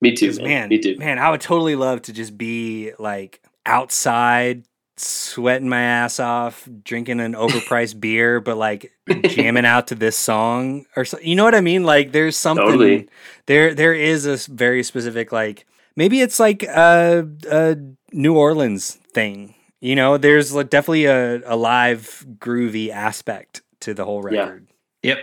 Yeah. 0.00 0.10
Me 0.10 0.14
too, 0.16 0.32
man. 0.36 0.44
man, 0.44 0.68
Me 0.70 0.78
too. 0.78 0.96
man, 0.98 1.18
I 1.18 1.30
would 1.30 1.40
totally 1.40 1.76
love 1.76 2.02
to 2.02 2.12
just 2.12 2.36
be 2.38 2.92
like 2.98 3.40
outside, 3.66 4.64
sweating 4.96 5.68
my 5.68 5.80
ass 5.82 6.18
off, 6.20 6.68
drinking 6.84 7.20
an 7.20 7.34
overpriced 7.34 8.00
beer, 8.00 8.40
but 8.40 8.56
like 8.56 8.92
jamming 9.28 9.64
out 9.66 9.88
to 9.88 9.94
this 9.94 10.16
song 10.16 10.86
or 10.96 11.04
so. 11.04 11.18
You 11.20 11.36
know 11.36 11.44
what 11.44 11.54
I 11.54 11.60
mean? 11.60 11.84
Like, 11.84 12.12
there's 12.12 12.36
something 12.36 12.64
Totally. 12.66 13.08
there. 13.46 13.74
there 13.74 13.94
is 13.94 14.26
a 14.26 14.36
very 14.52 14.82
specific 14.82 15.32
like 15.32 15.66
maybe 15.96 16.20
it's 16.20 16.40
like 16.40 16.62
a, 16.62 17.26
a 17.50 17.76
New 18.12 18.36
Orleans 18.36 18.94
thing. 19.12 19.54
You 19.82 19.96
know, 19.96 20.16
there's 20.18 20.52
like 20.54 20.68
definitely 20.70 21.06
a, 21.06 21.40
a 21.46 21.56
live 21.56 22.26
groovy 22.38 22.90
aspect 22.90 23.62
to 23.80 23.94
the 23.94 24.04
whole 24.04 24.22
Yeah. 24.30 24.40
record. 24.40 24.66
Yep. 25.02 25.18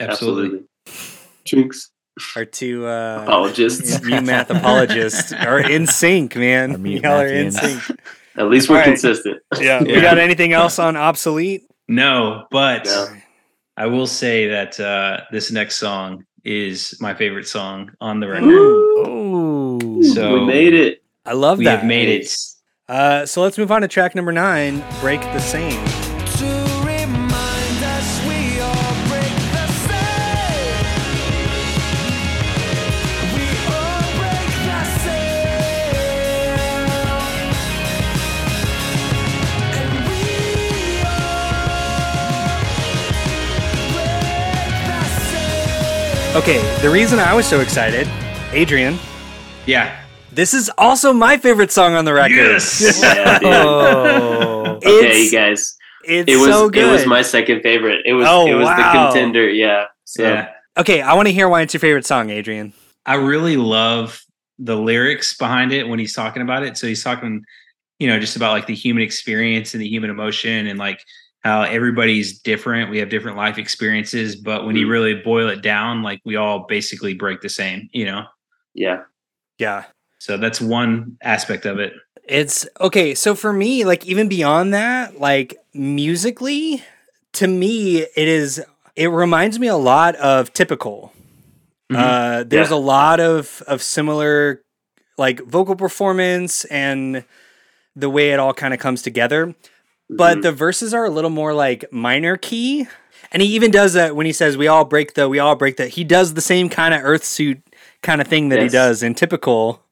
Absolutely. 0.00 0.64
Drinks. 1.44 1.90
Our 2.36 2.44
two 2.44 2.86
uh, 2.86 3.20
Apologists. 3.22 4.02
Mute 4.04 4.24
math 4.24 4.50
apologists 4.50 5.32
are 5.32 5.58
in 5.60 5.86
sync, 5.86 6.36
man. 6.36 6.72
Our 6.72 6.78
mute 6.78 7.02
Y'all 7.02 7.20
are 7.20 7.26
in 7.26 7.50
sync. 7.52 7.82
At 8.36 8.48
least 8.48 8.68
we're 8.68 8.76
All 8.76 8.80
right. 8.82 8.88
consistent. 8.88 9.38
Yeah. 9.60 9.82
We 9.82 10.00
got 10.00 10.18
anything 10.18 10.52
else 10.52 10.78
on 10.78 10.96
obsolete? 10.96 11.62
No, 11.88 12.46
but 12.50 12.84
No. 12.84 13.08
I 13.76 13.86
will 13.86 14.06
say 14.06 14.48
that 14.48 14.78
uh, 14.80 15.20
this 15.32 15.50
next 15.50 15.76
song 15.76 16.24
is 16.44 16.96
my 17.00 17.14
favorite 17.14 17.46
song 17.48 17.90
on 18.00 18.20
the 18.20 18.28
record. 18.28 18.48
Oh, 18.52 20.02
So- 20.02 20.34
we 20.34 20.44
made 20.46 20.74
it. 20.74 21.02
I 21.26 21.32
love 21.32 21.58
we 21.58 21.64
that. 21.64 21.70
We 21.70 21.76
have 21.80 21.84
made 21.86 22.08
it. 22.08 22.34
Uh, 22.88 23.26
so 23.26 23.42
let's 23.42 23.58
move 23.58 23.70
on 23.70 23.82
to 23.82 23.88
track 23.88 24.14
number 24.14 24.32
nine, 24.32 24.82
Break 25.00 25.20
the 25.20 25.40
Same. 25.40 26.17
Okay, 46.38 46.62
the 46.82 46.88
reason 46.88 47.18
I 47.18 47.34
was 47.34 47.46
so 47.46 47.58
excited, 47.58 48.06
Adrian, 48.52 48.96
Yeah. 49.66 49.98
this 50.30 50.54
is 50.54 50.70
also 50.78 51.12
my 51.12 51.36
favorite 51.36 51.72
song 51.72 51.94
on 51.94 52.04
the 52.04 52.14
record. 52.14 52.36
Yes. 52.36 53.02
Yeah, 53.02 53.40
oh. 53.42 54.76
Okay, 54.76 55.22
you 55.24 55.28
oh. 55.30 55.32
guys. 55.32 55.76
it's 56.04 56.30
It 56.30 56.36
was 56.36 56.50
so 56.50 56.70
good. 56.70 56.86
it 56.86 56.92
was 56.92 57.06
my 57.06 57.22
second 57.22 57.62
favorite. 57.62 58.02
It 58.06 58.12
was 58.12 58.24
Oh, 58.28 58.46
it 58.46 58.54
was 58.54 58.66
wow. 58.66 58.76
the 58.76 58.82
contender. 59.10 59.50
Yeah. 59.50 59.86
So 60.04 60.22
yeah. 60.22 60.50
okay, 60.76 61.00
I 61.00 61.14
want 61.14 61.26
to 61.26 61.34
hear 61.34 61.48
why 61.48 61.62
it's 61.62 61.74
your 61.74 61.80
favorite 61.80 62.06
song, 62.06 62.30
Adrian. 62.30 62.72
I 63.04 63.16
really 63.16 63.56
love 63.56 64.22
the 64.60 64.76
lyrics 64.76 65.36
behind 65.36 65.72
it 65.72 65.88
when 65.88 65.98
he's 65.98 66.14
talking 66.14 66.42
about 66.42 66.62
it. 66.62 66.78
So 66.78 66.86
he's 66.86 67.02
talking, 67.02 67.42
you 67.98 68.06
know, 68.06 68.20
just 68.20 68.36
about 68.36 68.52
like 68.52 68.68
the 68.68 68.76
human 68.76 69.02
experience 69.02 69.74
and 69.74 69.82
the 69.82 69.88
human 69.88 70.08
emotion 70.08 70.68
and 70.68 70.78
like 70.78 71.00
how 71.44 71.62
everybody's 71.62 72.38
different. 72.40 72.90
We 72.90 72.98
have 72.98 73.08
different 73.10 73.36
life 73.36 73.58
experiences, 73.58 74.36
but 74.36 74.66
when 74.66 74.76
you 74.76 74.86
Mhm. 74.86 74.90
really 74.90 75.14
boil 75.14 75.48
it 75.48 75.62
down, 75.62 76.02
like 76.02 76.20
we 76.24 76.36
all 76.36 76.66
basically 76.68 77.14
break 77.14 77.40
the 77.40 77.48
same, 77.48 77.88
you 77.92 78.04
know? 78.04 78.24
yeah. 78.74 79.02
Yeah. 79.58 79.84
So 80.18 80.36
that's 80.36 80.60
one 80.60 81.16
aspect 81.22 81.64
of 81.66 81.78
it. 81.80 81.92
It's 82.28 82.66
okay. 82.80 83.14
So 83.14 83.34
for 83.34 83.52
me, 83.52 83.84
like 83.84 84.06
even 84.06 84.28
beyond 84.28 84.72
that, 84.74 85.18
like 85.20 85.56
musically, 85.74 86.82
to 87.34 87.46
me, 87.48 87.98
it 88.02 88.28
is. 88.28 88.62
It 88.96 89.08
reminds 89.08 89.58
me 89.58 89.66
a 89.68 89.76
lot 89.76 90.14
of 90.16 90.52
typical. 90.52 91.12
Mhm. 91.90 91.96
Uh, 91.96 92.44
there's 92.44 92.70
Yeah. 92.70 92.76
a 92.76 92.78
lot 92.78 93.20
of 93.20 93.62
of 93.66 93.82
similar, 93.82 94.62
like 95.16 95.40
vocal 95.42 95.74
performance 95.76 96.64
and 96.66 97.24
the 97.96 98.10
way 98.10 98.30
it 98.30 98.38
all 98.38 98.54
kind 98.54 98.74
of 98.74 98.78
comes 98.80 99.02
together. 99.02 99.54
But 100.10 100.38
Mhm. 100.38 100.42
the 100.42 100.52
verses 100.52 100.94
are 100.94 101.04
a 101.04 101.10
little 101.10 101.30
more 101.30 101.52
like 101.54 101.84
minor 101.92 102.36
key. 102.36 102.86
And 103.30 103.42
he 103.42 103.48
even 103.54 103.70
does 103.70 103.92
that 103.92 104.16
when 104.16 104.24
he 104.26 104.32
says, 104.32 104.56
"We 104.56 104.68
all 104.68 104.84
break 104.86 105.14
the, 105.14 105.28
we 105.28 105.38
all 105.38 105.54
break 105.54 105.76
the." 105.76 105.86
He 105.88 106.02
does 106.02 106.32
the 106.34 106.40
same 106.40 106.68
kind 106.70 106.94
of 106.94 107.02
Earthsuit 107.02 107.60
kind 108.02 108.20
of 108.22 108.26
thing 108.26 108.48
that 108.48 108.62
he 108.62 108.68
does 108.68 109.02
in 109.02 109.14
typical. 109.14 109.82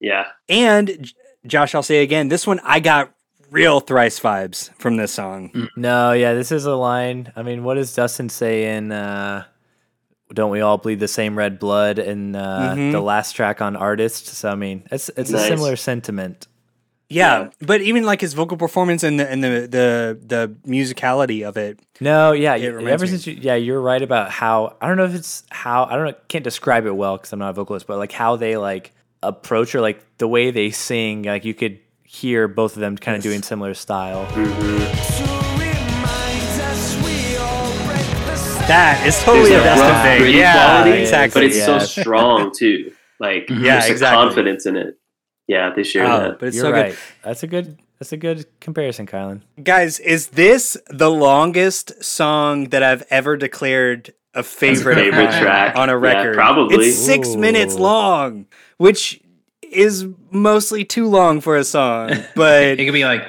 yeah. 0.00 0.26
And 0.48 1.12
Josh, 1.46 1.74
I'll 1.74 1.82
say 1.82 2.02
again, 2.02 2.28
this 2.28 2.46
one 2.46 2.60
I 2.64 2.80
got 2.80 3.12
real 3.50 3.80
thrice 3.80 4.18
vibes 4.20 4.70
from 4.78 4.96
this 4.96 5.12
song. 5.12 5.68
No, 5.76 6.12
yeah, 6.12 6.32
this 6.34 6.50
is 6.52 6.64
a 6.66 6.74
line. 6.76 7.32
I 7.36 7.42
mean, 7.42 7.62
what 7.64 7.74
does 7.74 7.94
Dustin 7.94 8.28
say 8.30 8.74
in 8.76 8.90
uh 8.92 9.44
Don't 10.32 10.50
We 10.50 10.60
All 10.60 10.78
Bleed 10.78 11.00
the 11.00 11.08
Same 11.08 11.36
Red 11.36 11.58
Blood 11.58 11.98
in 11.98 12.36
uh, 12.36 12.74
Mhm. 12.74 12.92
the 12.92 13.00
last 13.00 13.32
track 13.32 13.60
on 13.62 13.76
Artist? 13.76 14.26
So 14.28 14.50
I 14.50 14.54
mean, 14.54 14.84
it's 14.90 15.10
it's 15.16 15.30
a 15.32 15.38
similar 15.40 15.76
sentiment. 15.76 16.46
Yeah, 17.10 17.40
Yeah. 17.44 17.48
but 17.60 17.80
even 17.80 18.04
like 18.04 18.20
his 18.20 18.34
vocal 18.34 18.56
performance 18.58 19.02
and 19.02 19.18
the 19.18 19.30
and 19.30 19.42
the 19.42 19.48
the, 19.70 20.18
the 20.26 20.54
musicality 20.70 21.46
of 21.46 21.56
it. 21.56 21.80
No, 22.00 22.32
yeah, 22.32 22.54
It 22.56 22.62
you- 22.62 22.86
ever 22.88 23.04
me. 23.04 23.08
since 23.10 23.26
you, 23.26 23.34
yeah, 23.40 23.54
you're 23.54 23.80
right 23.80 24.02
about 24.02 24.30
how 24.30 24.76
I 24.80 24.88
don't 24.88 24.96
know 24.98 25.04
if 25.06 25.14
it's 25.14 25.42
how 25.50 25.84
I 25.84 25.96
don't 25.96 26.04
know 26.06 26.14
can't 26.28 26.44
describe 26.44 26.84
it 26.86 26.92
well 26.94 27.16
because 27.16 27.32
I'm 27.32 27.38
not 27.38 27.50
a 27.50 27.52
vocalist, 27.54 27.86
but 27.86 27.96
like 27.98 28.12
how 28.12 28.36
they 28.36 28.56
like 28.58 28.92
approach 29.22 29.74
or 29.74 29.80
like 29.80 30.04
the 30.18 30.28
way 30.28 30.50
they 30.50 30.70
sing, 30.70 31.22
like 31.22 31.44
you 31.46 31.54
could 31.54 31.78
hear 32.04 32.46
both 32.48 32.74
of 32.76 32.80
them 32.80 32.96
kind 32.98 33.16
of 33.16 33.22
doing 33.22 33.42
similar 33.42 33.72
style. 33.74 34.26
That 38.68 39.02
is 39.06 39.18
totally 39.22 39.48
There's 39.48 39.62
a 39.62 39.64
that 39.64 39.76
Dustin 39.78 39.88
rough, 39.88 40.18
thing. 40.26 40.36
Yeah, 40.36 40.52
quality, 40.82 41.00
exactly. 41.00 41.40
But 41.40 41.46
it's 41.46 41.64
so 41.64 41.78
strong 41.78 42.52
too. 42.54 42.92
Like 43.18 43.48
Yeah, 43.50 43.56
there's 43.56 43.86
a 43.86 43.92
exactly. 43.92 44.24
confidence 44.26 44.66
in 44.66 44.76
it. 44.76 44.98
Yeah, 45.48 45.70
this 45.74 45.94
year. 45.94 46.04
Oh, 46.04 46.20
that. 46.20 46.38
but 46.38 46.46
it's 46.48 46.56
you're 46.56 46.66
so 46.66 46.70
right. 46.72 46.90
good. 46.90 46.98
That's 47.24 47.42
a 47.42 47.46
good 47.48 47.78
that's 47.98 48.12
a 48.12 48.16
good 48.16 48.46
comparison, 48.60 49.06
Kylan. 49.06 49.40
Guys, 49.62 49.98
is 49.98 50.28
this 50.28 50.76
the 50.88 51.10
longest 51.10 52.04
song 52.04 52.68
that 52.68 52.82
I've 52.84 53.02
ever 53.10 53.36
declared 53.36 54.14
a 54.34 54.42
favorite, 54.44 54.94
favorite 54.94 55.32
track. 55.40 55.74
on 55.74 55.88
a 55.88 55.94
Yeah, 55.94 55.98
record? 55.98 56.34
probably. 56.34 56.86
It's 56.86 56.96
six 56.98 57.30
Ooh. 57.30 57.38
minutes 57.38 57.74
long, 57.74 58.46
which 58.76 59.20
is 59.62 60.06
mostly 60.30 60.84
too 60.84 61.08
long 61.08 61.40
for 61.40 61.56
a 61.56 61.64
song. 61.64 62.10
But 62.36 62.62
It 62.78 62.84
could 62.84 62.92
be 62.92 63.04
like, 63.04 63.22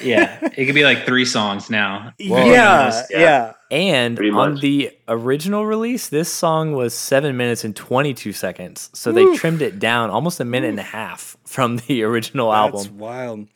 yeah, 0.00 0.38
it 0.56 0.66
could 0.66 0.74
be 0.74 0.84
like 0.84 1.04
three 1.06 1.24
songs 1.24 1.70
now. 1.70 2.12
yeah, 2.18 2.78
almost, 2.80 3.10
yeah, 3.10 3.18
yeah. 3.20 3.52
And 3.70 4.18
on 4.34 4.56
the 4.56 4.90
original 5.08 5.64
release, 5.64 6.08
this 6.08 6.32
song 6.32 6.72
was 6.74 6.92
seven 6.94 7.36
minutes 7.36 7.64
and 7.64 7.74
22 7.74 8.32
seconds. 8.32 8.90
So 8.92 9.12
they 9.12 9.34
trimmed 9.36 9.62
it 9.62 9.78
down 9.78 10.10
almost 10.10 10.40
a 10.40 10.44
minute 10.44 10.70
and 10.70 10.80
a 10.80 10.82
half 10.84 11.36
from 11.44 11.78
the 11.78 12.02
original 12.04 12.50
That's 12.50 12.58
album. 12.58 12.78
That's 12.80 12.90
wild. 12.90 13.48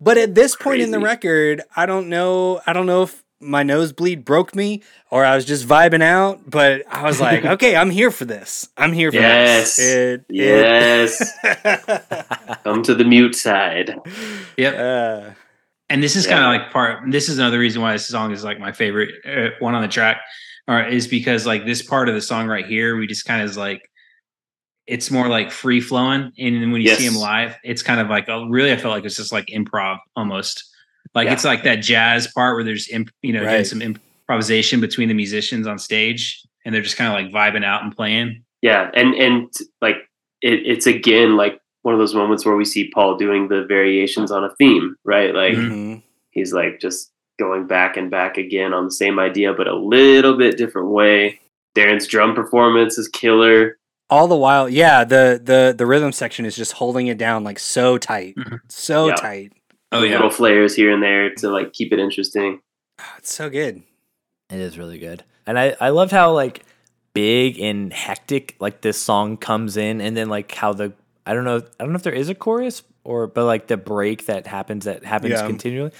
But 0.00 0.18
at 0.18 0.34
this 0.34 0.54
point 0.56 0.80
in 0.80 0.90
the 0.92 1.00
record, 1.00 1.62
I 1.74 1.86
don't 1.86 2.08
know. 2.08 2.60
I 2.66 2.72
don't 2.72 2.86
know 2.86 3.02
if 3.02 3.22
my 3.40 3.62
nosebleed 3.62 4.24
broke 4.24 4.54
me 4.54 4.82
or 5.10 5.24
I 5.24 5.34
was 5.34 5.44
just 5.44 5.66
vibing 5.66 6.02
out. 6.02 6.48
But 6.48 6.82
I 6.88 7.02
was 7.02 7.20
like, 7.20 7.44
okay, 7.54 7.74
I'm 7.74 7.90
here 7.90 8.10
for 8.12 8.24
this. 8.24 8.68
I'm 8.76 8.92
here 8.92 9.10
for 9.10 9.16
Yes. 9.18 9.76
this. 9.76 9.86
It, 9.94 10.24
Yes. 10.30 11.34
it- 11.42 12.58
Come 12.64 12.82
to 12.84 12.94
the 12.94 13.04
mute 13.04 13.34
side. 13.34 13.98
Yep. 14.56 14.74
uh, 14.78 15.30
And 15.88 16.02
this 16.02 16.16
is 16.16 16.26
Yeah. 16.26 16.32
kind 16.38 16.44
of 16.44 16.62
like 16.62 16.72
part. 16.72 17.10
This 17.10 17.28
is 17.28 17.38
another 17.38 17.58
reason 17.58 17.82
why 17.82 17.92
this 17.92 18.06
song 18.08 18.32
is 18.32 18.42
like 18.44 18.58
my 18.58 18.72
favorite 18.72 19.10
uh, 19.26 19.50
one 19.58 19.74
on 19.74 19.82
the 19.82 19.88
track, 19.88 20.20
or 20.66 20.82
is 20.82 21.06
because 21.06 21.46
like 21.46 21.66
this 21.66 21.82
part 21.82 22.08
of 22.08 22.14
the 22.14 22.20
song 22.22 22.46
right 22.48 22.66
here, 22.66 22.96
we 22.96 23.06
just 23.06 23.26
kind 23.26 23.42
of 23.42 23.50
is 23.50 23.56
like, 23.56 23.82
it's 24.86 25.10
more 25.10 25.28
like 25.28 25.50
free 25.50 25.80
flowing, 25.80 26.32
and 26.38 26.62
then 26.62 26.70
when 26.72 26.80
you 26.82 26.88
see 26.94 27.04
Yes. 27.04 27.14
him 27.14 27.20
live, 27.20 27.56
it's 27.64 27.82
kind 27.82 28.00
of 28.00 28.08
like 28.08 28.28
a, 28.28 28.46
really. 28.48 28.72
I 28.72 28.76
felt 28.76 28.94
like 28.94 29.04
it's 29.04 29.16
just 29.16 29.32
like 29.32 29.46
improv 29.46 29.98
almost. 30.16 30.64
Like 31.14 31.26
Yeah. 31.26 31.34
it's 31.34 31.44
like 31.44 31.62
that 31.64 31.76
jazz 31.76 32.26
part 32.34 32.56
where 32.56 32.64
there's 32.64 32.88
imp, 32.88 33.10
you 33.22 33.32
know 33.32 33.40
doing 33.40 33.54
Right. 33.54 33.66
some 33.66 33.82
improvisation 33.82 34.80
between 34.80 35.08
the 35.08 35.14
musicians 35.14 35.66
on 35.66 35.78
stage, 35.78 36.42
and 36.64 36.74
they're 36.74 36.82
just 36.82 36.96
kind 36.96 37.08
of 37.12 37.14
like 37.14 37.32
vibing 37.54 37.64
out 37.64 37.82
and 37.82 37.94
playing. 37.94 38.42
Yeah, 38.62 38.90
and 38.94 39.14
and 39.14 39.52
like 39.82 39.96
it, 40.40 40.60
it's 40.66 40.86
again 40.86 41.36
like 41.36 41.58
one 41.84 41.94
of 41.94 42.00
those 42.00 42.14
moments 42.14 42.44
where 42.44 42.56
we 42.56 42.64
see 42.64 42.90
Paul 42.92 43.16
doing 43.16 43.48
the 43.48 43.64
variations 43.66 44.30
on 44.32 44.42
a 44.42 44.54
theme, 44.56 44.96
right? 45.04 45.34
Like 45.34 45.52
mhm. 45.54 46.02
he's 46.30 46.52
like 46.52 46.80
just 46.80 47.12
going 47.38 47.66
back 47.66 47.96
and 47.96 48.10
back 48.10 48.36
again 48.38 48.72
on 48.72 48.84
the 48.86 48.90
same 48.90 49.18
idea, 49.18 49.52
but 49.52 49.68
a 49.68 49.74
little 49.76 50.36
bit 50.36 50.56
different 50.56 50.88
way. 50.88 51.40
Darren's 51.76 52.06
drum 52.06 52.34
performance 52.34 52.96
is 52.96 53.06
killer. 53.08 53.76
All 54.08 54.28
the 54.28 54.36
while, 54.36 54.68
yeah, 54.68 55.04
the 55.04 55.40
the 55.42 55.74
the 55.76 55.86
rhythm 55.86 56.12
section 56.12 56.46
is 56.46 56.56
just 56.56 56.72
holding 56.72 57.06
it 57.08 57.18
down 57.18 57.44
like 57.44 57.58
so 57.58 57.98
tight, 57.98 58.34
Mhm. 58.36 58.60
so 58.68 59.08
Yeah. 59.08 59.14
tight. 59.16 59.52
Oh 59.92 60.02
yeah, 60.02 60.12
Little 60.12 60.30
flares 60.30 60.74
here 60.74 60.90
and 60.90 61.02
there 61.02 61.34
to 61.36 61.50
like 61.50 61.72
keep 61.74 61.92
it 61.92 61.98
interesting. 61.98 62.60
Oh, 62.98 63.12
it's 63.18 63.32
so 63.32 63.50
good. 63.50 63.82
It 64.50 64.58
is 64.58 64.78
really 64.78 64.98
good. 64.98 65.22
And 65.46 65.58
I, 65.58 65.76
I 65.80 65.90
loved 65.90 66.12
how 66.12 66.32
like 66.32 66.64
big 67.12 67.60
and 67.60 67.92
hectic 67.92 68.56
like 68.58 68.80
this 68.80 68.96
song 69.00 69.36
comes 69.36 69.76
in 69.76 70.00
and 70.00 70.16
then 70.16 70.28
like 70.28 70.52
how 70.54 70.72
the 70.72 70.92
I 71.26 71.34
don't 71.34 71.44
know 71.44 71.56
I 71.58 71.84
don't 71.84 71.92
know 71.92 71.96
if 71.96 72.02
there 72.02 72.12
is 72.12 72.28
a 72.28 72.34
chorus 72.34 72.82
or 73.04 73.26
but 73.26 73.44
like 73.46 73.66
the 73.66 73.76
break 73.76 74.26
that 74.26 74.46
happens 74.46 74.84
that 74.84 75.04
happens 75.04 75.32
Yeah. 75.32 75.46
continually. 75.46 75.92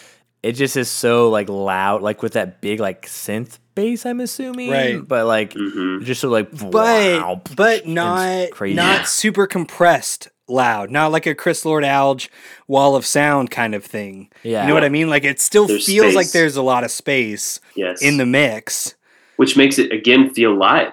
It 0.42 0.52
just 0.52 0.76
is 0.76 0.90
so 0.90 1.30
like 1.30 1.48
loud, 1.48 2.02
like 2.02 2.22
with 2.22 2.34
that 2.34 2.60
big 2.60 2.78
like 2.78 3.06
synth 3.06 3.59
bass, 3.74 4.05
I'm 4.05 4.20
assuming. 4.20 4.70
Right. 4.70 5.06
But 5.09 5.26
like 5.26 5.55
hmm 5.55 6.02
just 6.02 6.20
so 6.20 6.28
like 6.28 6.51
but 6.51 6.72
wow, 6.72 7.40
but 7.56 7.86
not 7.86 8.51
crazy. 8.51 8.74
not 8.76 9.09
super 9.09 9.46
compressed 9.46 10.28
loud 10.46 10.90
not 10.90 11.10
like 11.10 11.24
a 11.24 11.34
chris 11.34 11.64
lord 11.64 11.84
alge 11.84 12.28
wall 12.68 12.96
of 12.96 13.06
sound 13.06 13.51
kind 13.51 13.74
of 13.74 13.82
thing 13.82 14.28
yeah. 14.42 14.60
you 14.60 14.68
know 14.68 14.74
what 14.74 14.84
i 14.84 14.90
mean 14.90 15.09
like 15.09 15.24
it 15.24 15.40
still 15.40 15.66
There's 15.66 15.86
feels 15.86 16.14
like 16.14 16.32
there's 16.32 16.56
a 16.56 16.62
lot 16.62 16.84
of 16.84 16.90
space 16.90 17.60
Yes. 17.74 18.02
in 18.02 18.18
the 18.18 18.26
mix 18.26 18.94
which 19.36 19.56
makes 19.56 19.78
it 19.78 19.90
again 19.90 20.28
feel 20.34 20.55
live. 20.55 20.92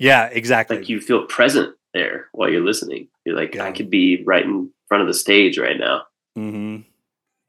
yeah 0.00 0.24
exactly 0.32 0.78
Like 0.78 0.88
you 0.88 1.00
feel 1.00 1.26
present 1.26 1.76
there 1.98 2.28
while 2.32 2.48
you're 2.50 2.64
listening. 2.64 3.08
You're 3.24 3.36
like, 3.36 3.54
Yeah. 3.56 3.64
I 3.64 3.72
could 3.72 3.90
be 3.90 4.22
right 4.24 4.44
in 4.44 4.70
front 4.88 5.02
of 5.02 5.08
the 5.08 5.14
stage 5.14 5.58
right 5.58 5.78
now. 5.78 6.02
hmm 6.34 6.76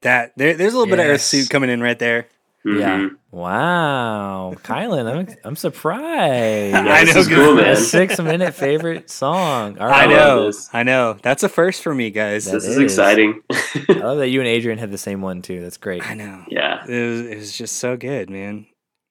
that 0.02 0.32
there, 0.36 0.54
there's 0.54 0.72
a 0.72 0.78
little 0.78 0.90
bit 0.96 0.98
of 1.04 1.04
Earthsuit 1.14 1.50
coming 1.50 1.68
in 1.70 1.80
right 1.82 1.98
there 1.98 2.26
Yeah. 2.64 2.98
Mhm. 2.98 3.10
Wow. 3.32 4.54
Kylan, 4.64 5.06
I'm 5.10 5.36
I'm 5.44 5.56
surprised. 5.56 6.74
I 6.74 7.04
this 7.04 7.14
know, 7.14 7.20
is 7.20 7.28
cool. 7.28 7.58
A 7.58 7.62
man. 7.62 7.76
six 7.76 8.18
minute 8.18 8.54
favorite 8.54 9.10
song. 9.10 9.78
All 9.78 9.88
i 10.02 10.06
know 10.06 10.46
this. 10.46 10.68
i 10.72 10.82
know 10.82 11.16
that's 11.22 11.42
a 11.42 11.48
first 11.48 11.82
for 11.82 11.94
me 11.94 12.10
guys 12.10 12.46
That 12.46 12.52
This 12.52 12.64
is 12.66 12.76
is. 12.76 12.82
exciting. 12.82 13.42
I 13.50 13.92
love 13.92 14.18
that 14.18 14.28
you 14.28 14.40
and 14.40 14.48
Adrian 14.48 14.78
had 14.78 14.90
the 14.90 14.98
same 14.98 15.20
one 15.22 15.42
too. 15.42 15.60
That's 15.62 15.76
great. 15.76 16.02
i 16.08 16.14
know 16.14 16.44
yeah. 16.48 16.84
it 16.86 17.08
was, 17.10 17.20
it 17.26 17.36
was 17.36 17.52
just 17.56 17.76
so 17.76 17.96
good 17.96 18.30
man 18.30 18.66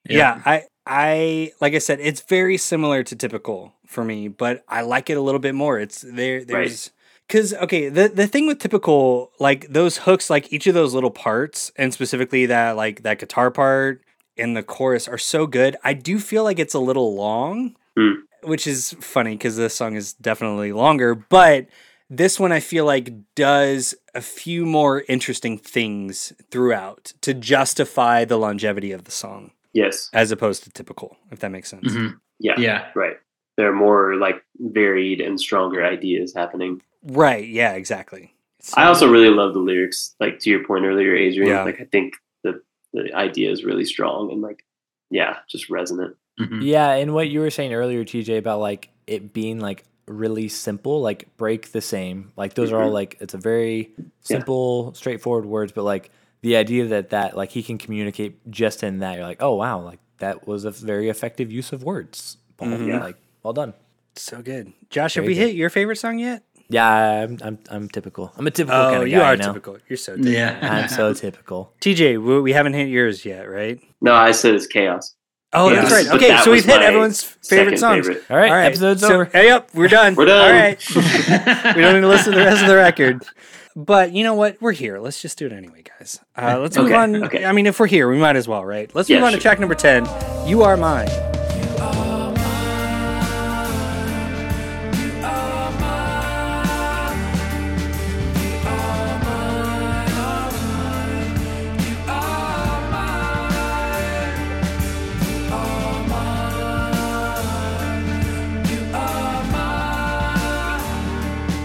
Yeah. 0.10 0.18
yeah. 0.18 0.42
i 0.46 0.64
i 0.90 1.52
like 1.62 1.74
i 1.76 1.78
said 1.78 2.00
it's 2.02 2.22
very 2.22 2.58
similar 2.58 3.04
to 3.04 3.16
typical 3.16 3.74
for 3.86 4.04
me 4.04 4.28
but 4.28 4.64
i 4.68 4.82
like 4.82 5.10
it 5.10 5.18
a 5.18 5.22
little 5.22 5.40
bit 5.40 5.56
more. 5.56 5.80
It's 5.80 6.02
there 6.02 6.44
there's 6.44 6.92
because 7.28 7.54
okay 7.54 7.90
the 7.90 8.10
the 8.10 8.28
thing 8.28 8.48
with 8.48 8.60
typical 8.60 9.32
like 9.40 9.68
those 9.70 9.98
hooks 10.00 10.30
like 10.30 10.52
each 10.52 10.66
of 10.68 10.74
those 10.74 10.94
little 10.96 11.12
parts 11.12 11.72
and 11.78 11.94
specifically 11.94 12.48
that 12.48 12.76
like 12.76 13.04
that 13.04 13.20
guitar 13.20 13.52
part 13.52 14.02
and 14.38 14.58
the 14.58 14.64
chorus 14.64 15.08
are 15.08 15.18
so 15.18 15.46
good 15.46 15.78
i 15.84 15.94
do 15.94 16.18
feel 16.20 16.44
like 16.44 16.60
it's 16.60 16.74
a 16.74 16.80
little 16.80 17.16
long 17.16 17.76
Hmm. 17.98 18.22
which 18.44 18.66
is 18.66 18.96
funny 19.02 19.32
because 19.32 19.58
this 19.58 19.76
song 19.76 19.96
is 19.96 20.14
definitely 20.14 20.72
longer 20.72 21.14
but 21.14 21.68
this 22.10 22.40
one 22.40 22.52
i 22.52 22.60
feel 22.60 22.86
like 22.86 23.12
does 23.36 23.94
a 24.16 24.22
few 24.22 24.66
more 24.66 25.04
interesting 25.10 25.58
things 25.58 26.34
throughout 26.52 27.14
to 27.22 27.34
justify 27.34 28.26
the 28.26 28.38
longevity 28.38 28.92
of 28.92 29.04
the 29.04 29.12
song 29.12 29.52
Yes. 29.74 30.10
as 30.14 30.32
opposed 30.32 30.64
to 30.64 30.70
typical 30.72 31.18
if 31.32 31.40
that 31.40 31.52
makes 31.52 31.70
sense 31.70 31.94
Mhm. 31.94 32.20
Yeah. 32.40 32.56
yeah. 32.58 32.88
Right. 32.96 33.18
There 33.58 33.70
are 33.70 33.76
more 33.76 34.16
like 34.16 34.44
varied 34.58 35.20
and 35.22 35.40
stronger 35.40 35.84
ideas 35.86 36.34
happening. 36.34 36.82
right 37.04 37.48
yeah 37.48 37.74
exactly 37.74 38.34
I 38.76 38.88
also 38.88 39.10
really 39.10 39.30
love 39.30 39.54
the 39.54 39.60
lyrics. 39.60 40.16
Like 40.20 40.40
to 40.40 40.50
your 40.50 40.66
point 40.66 40.84
earlier, 40.84 41.16
Adrian. 41.16 41.48
Yeah. 41.50 41.64
Like 41.64 41.80
I 41.80 41.86
think 41.86 42.16
the 42.44 42.62
the 42.92 43.14
idea 43.14 43.50
is 43.52 43.64
really 43.64 43.86
strong 43.86 44.32
and 44.34 44.42
like 44.42 44.66
yeah, 45.10 45.38
just 45.50 45.70
resonant. 45.70 46.18
Mhm. 46.40 46.60
Yeah, 46.62 46.92
and 46.92 47.14
what 47.14 47.30
you 47.30 47.40
were 47.40 47.50
saying 47.52 47.74
earlier, 47.74 48.04
TJ, 48.04 48.38
about 48.38 48.60
like 48.60 48.90
it 49.08 49.32
being 49.32 49.60
like 49.62 49.86
really 50.08 50.50
simple, 50.50 51.00
like 51.02 51.36
break 51.38 51.72
the 51.72 51.80
same. 51.80 52.34
Like 52.36 52.54
those 52.56 52.74
are 52.74 52.82
all 52.84 52.90
Mhm. 52.90 52.94
like 53.02 53.16
it's 53.22 53.34
a 53.34 53.38
very 53.38 53.92
simple, 54.20 54.94
straightforward 54.94 55.46
words, 55.46 55.72
but 55.72 55.84
like 55.84 56.12
the 56.42 56.56
idea 56.56 56.86
that 56.88 57.10
that 57.10 57.36
like 57.38 57.50
he 57.52 57.64
can 57.64 57.78
communicate 57.78 58.50
just 58.50 58.84
in 58.84 59.00
that, 59.00 59.16
you're 59.16 59.26
like, 59.26 59.42
oh 59.42 59.56
wow, 59.56 59.80
like 59.80 60.00
that 60.20 60.48
was 60.48 60.66
a 60.66 60.72
very 60.72 61.10
effective 61.10 61.52
use 61.52 61.72
of 61.72 61.84
words. 61.84 62.38
Paul. 62.58 62.70
Mhm. 62.70 62.88
Yeah. 62.88 63.00
Like 63.04 63.18
well 63.44 63.54
done. 63.54 63.74
so 64.16 64.42
good 64.42 64.74
josh 64.90 65.14
have 65.16 65.24
we 65.24 65.34
good. 65.34 65.40
hit 65.48 65.56
your 65.56 65.70
favorite 65.70 65.96
song 65.98 66.20
yet 66.20 66.44
Yeah, 66.68 67.24
I'm 67.24 67.38
I'm, 67.42 67.58
I'm 67.70 67.88
typical. 67.88 68.34
I'm 68.38 68.46
a 68.48 68.52
typical 68.52 68.78
oh 68.80 68.92
kind 68.92 69.04
of 69.04 69.10
guy. 69.10 69.16
you 69.16 69.22
are 69.22 69.38
know? 69.38 69.46
typical 69.54 69.78
you're 69.88 69.96
so 69.98 70.16
typical. 70.18 70.34
Yeah. 70.34 70.60
I'm 70.62 70.90
so 70.90 71.14
typical. 71.26 71.72
tj 71.80 72.22
we, 72.22 72.42
we 72.42 72.52
haven't 72.52 72.74
hit 72.74 72.90
yours 72.90 73.24
yet 73.24 73.44
right 73.50 73.80
No, 74.02 74.14
I 74.14 74.32
said 74.32 74.56
it's 74.56 74.68
chaos. 74.68 75.16
oh 75.54 75.70
Yeah. 75.70 75.82
that's 75.82 75.92
right 75.94 76.08
okay 76.16 76.28
that 76.30 76.44
so 76.44 76.52
we've 76.52 76.66
hit 76.66 76.82
everyone's 76.82 77.24
favorite 77.24 77.78
second 77.78 77.78
songs 77.78 78.08
favorite. 78.08 78.26
All 78.30 78.36
right, 78.38 78.50
All 78.52 78.58
right, 78.58 78.66
episode's 78.66 79.02
so, 79.02 79.14
over. 79.14 79.26
Hey, 79.26 79.50
up, 79.52 79.70
we're 79.74 79.88
done. 79.88 80.16
We're 80.16 80.26
done. 80.26 80.46
All 80.46 80.52
right, 80.62 80.80
we 81.76 81.82
don't 81.82 81.94
need 81.96 82.02
to 82.02 82.08
listen 82.16 82.34
to 82.34 82.40
the 82.40 82.46
rest 82.46 82.62
of 82.62 82.68
the 82.68 82.76
record. 82.76 83.24
But 83.80 84.12
you 84.12 84.26
know 84.26 84.34
what? 84.34 84.62
We're 84.62 84.74
here. 84.74 85.00
Let's 85.00 85.22
just 85.22 85.38
do 85.38 85.46
it 85.46 85.54
anyway, 85.54 85.84
guys. 85.84 86.20
Uh, 86.36 86.60
let's 86.60 86.76
okay, 86.76 86.84
move 86.84 86.94
on. 86.94 87.24
Okay. 87.24 87.46
I 87.46 87.54
mean, 87.54 87.66
if 87.66 87.80
we're 87.80 87.88
here, 87.88 88.10
we 88.10 88.18
might 88.18 88.36
as 88.36 88.46
well, 88.46 88.66
right? 88.66 88.94
Let's 88.94 89.10
yeah, 89.10 89.18
move 89.18 89.28
on 89.28 89.32
sure. 89.32 89.40
to 89.40 89.42
track 89.42 89.60
number 89.60 89.76
10 89.76 90.06
You 90.48 90.64
Are 90.64 90.76
Mine. 90.76 91.08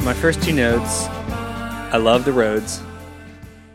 my 0.04 0.12
first 0.12 0.42
two 0.42 0.52
notes 0.52 1.08
I 1.94 1.98
love 1.98 2.24
the 2.24 2.32
Rhodes. 2.32 2.80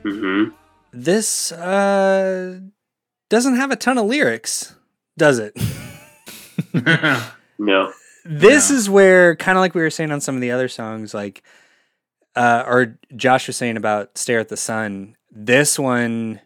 hmm 0.03 0.49
This 0.91 1.53
uh, 1.53 2.59
doesn't 3.29 3.55
have 3.55 3.71
a 3.71 3.77
ton 3.77 3.97
of 3.97 4.07
lyrics, 4.07 4.75
does 5.17 5.39
it? 5.39 5.55
No. 7.61 7.93
this 8.25 8.69
No. 8.69 8.75
is 8.75 8.89
where 8.89 9.35
kind 9.37 9.57
of 9.57 9.61
like 9.61 9.73
we 9.73 9.81
were 9.81 9.89
saying 9.89 10.11
on 10.11 10.19
some 10.21 10.35
of 10.35 10.41
the 10.41 10.51
other 10.51 10.67
songs 10.69 11.13
like 11.13 11.43
uh 12.37 12.63
or 12.67 12.97
josh 13.15 13.47
was 13.47 13.57
saying 13.57 13.75
about 13.75 14.17
stare 14.17 14.39
at 14.39 14.47
the 14.49 14.55
sun 14.57 15.15
this 15.31 15.77
one 15.77 16.39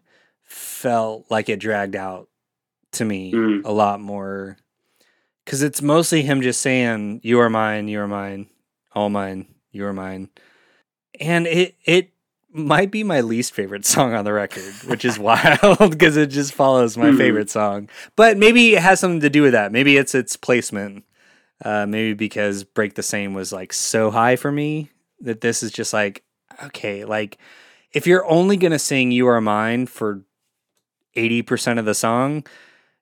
felt 0.43 1.25
like 1.29 1.49
it 1.49 1.59
dragged 1.59 1.95
out 1.95 2.29
to 2.93 3.05
me 3.05 3.31
Mm. 3.33 3.61
a 3.65 3.71
lot 3.71 3.99
more 4.01 4.57
because 5.45 5.61
it's 5.61 5.81
mostly 5.83 6.23
him 6.23 6.41
just 6.41 6.61
saying 6.61 7.19
you 7.23 7.39
are 7.39 7.49
mine 7.49 7.87
you 7.87 7.99
are 7.99 8.07
mine 8.07 8.47
all 8.93 9.09
mine 9.09 9.45
you 9.71 9.85
are 9.85 9.93
mine 9.93 10.29
and 11.19 11.47
it 11.47 11.75
it 11.85 12.09
might 12.51 12.91
be 12.91 13.03
my 13.03 13.21
least 13.21 13.53
favorite 13.53 13.85
song 13.85 14.13
on 14.13 14.25
the 14.25 14.33
record 14.33 14.73
which 14.85 15.03
is 15.05 15.17
wild 15.17 15.77
because 15.91 16.17
it 16.17 16.27
just 16.27 16.53
follows 16.53 16.97
my 16.97 17.09
Hmm. 17.11 17.17
favorite 17.17 17.49
song 17.49 17.89
but 18.15 18.37
maybe 18.37 18.75
it 18.75 18.81
has 18.81 18.99
something 18.99 19.21
to 19.21 19.29
do 19.29 19.41
with 19.41 19.53
that 19.53 19.71
maybe 19.71 19.97
it's 19.97 20.13
its 20.15 20.35
placement 20.35 21.03
uh, 21.65 21.85
maybe 21.85 22.13
because 22.13 22.63
Break 22.65 22.95
the 22.95 23.03
Same 23.03 23.33
was 23.33 23.53
like 23.53 23.71
so 23.71 24.11
high 24.11 24.35
for 24.35 24.51
me 24.51 24.89
that 25.21 25.39
this 25.39 25.63
is 25.63 25.71
just 25.71 25.93
like, 25.93 26.21
okay, 26.61 27.05
like 27.05 27.37
if 27.93 28.05
you're 28.05 28.25
only 28.25 28.57
going 28.57 28.73
to 28.73 28.79
sing 28.79 29.11
You 29.11 29.27
Are 29.27 29.39
Mine 29.39 29.85
for 29.85 30.23
80% 31.15 31.79
of 31.79 31.85
the 31.85 31.93
song, 31.93 32.45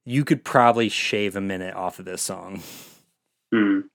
you 0.06 0.24
could 0.24 0.44
probably 0.44 0.90
shave 0.90 1.36
a 1.36 1.42
minute 1.42 1.74
off 1.74 1.98
of 1.98 2.06
this 2.06 2.22
song. 2.22 2.62
Mm. 3.52 3.86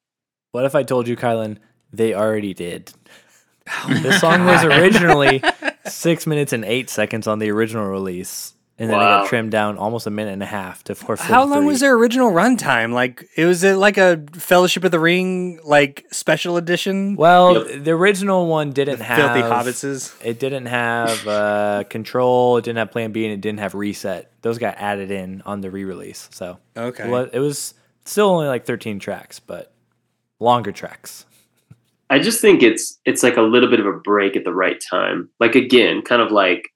What 0.51 0.64
if 0.64 0.74
I 0.74 0.82
told 0.82 1.06
you, 1.06 1.16
Kylan, 1.16 1.59
they 1.93 2.12
already 2.12 2.52
did? 2.55 2.93
This 3.88 4.20
song 4.20 4.44
was 4.44 4.64
originally 4.64 5.43
six 5.86 6.26
minutes 6.26 6.52
and 6.52 6.64
eight 6.64 6.90
seconds 6.90 7.26
on 7.26 7.38
the 7.38 7.51
original 7.51 7.86
release, 7.86 8.55
and 8.78 8.90
then 8.90 8.97
it 8.98 9.02
got 9.02 9.28
trimmed 9.28 9.51
down 9.51 9.76
almost 9.78 10.06
a 10.06 10.10
minute 10.10 10.32
and 10.32 10.43
a 10.43 10.47
half 10.47 10.84
to 10.84 10.94
four. 10.94 11.16
How 11.16 11.44
long 11.44 11.64
was 11.64 11.80
their 11.80 11.94
original 11.97 12.30
runtime? 12.30 12.93
Like, 12.93 13.28
it 13.36 13.44
was 13.47 13.64
it 13.64 13.76
like 13.76 13.97
a 13.98 14.22
Fellowship 14.34 14.84
of 14.84 14.90
the 14.90 15.01
Ring, 15.01 15.59
like 15.64 16.06
special 16.10 16.56
edition? 16.56 17.16
Well, 17.16 17.64
the 17.64 17.90
original 17.93 18.47
one 18.47 18.72
didn't 18.72 18.98
The 18.98 19.05
have 19.05 19.18
Filthy 19.32 19.43
Hobbitses? 19.43 20.14
It 20.24 20.38
didn't 20.38 20.66
have 20.66 21.26
uh, 21.26 21.84
control. 21.88 22.56
It 22.59 22.64
didn't 22.64 22.78
have 22.78 22.90
Plan 22.90 23.12
B, 23.12 23.24
and 23.24 23.32
it 23.34 23.40
didn't 23.40 23.60
have 23.60 23.74
reset. 23.74 24.30
Those 24.43 24.59
got 24.59 24.76
added 24.78 25.10
in 25.10 25.43
on 25.44 25.60
the 25.60 25.70
re-release. 25.70 26.28
So 26.32 26.59
Okay. 26.76 27.05
it 27.05 27.10
was, 27.10 27.30
it 27.32 27.38
was 27.40 27.74
still 28.05 28.28
only 28.28 28.47
like 28.47 28.64
13 28.64 28.98
tracks, 29.01 29.40
but 29.40 29.72
longer 30.38 30.70
tracks. 30.72 31.26
I 32.11 32.19
just 32.19 32.41
think 32.41 32.62
it's 32.62 32.99
it's 33.05 33.23
like 33.23 33.37
a 33.37 33.43
little 33.43 33.69
bit 33.70 33.81
of 33.81 33.87
a 33.87 33.93
break 33.93 34.37
at 34.37 34.45
the 34.45 34.53
right 34.55 34.81
time. 34.91 35.28
Like 35.41 35.55
again, 35.55 36.03
kind 36.03 36.23
of 36.23 36.31
like, 36.31 36.69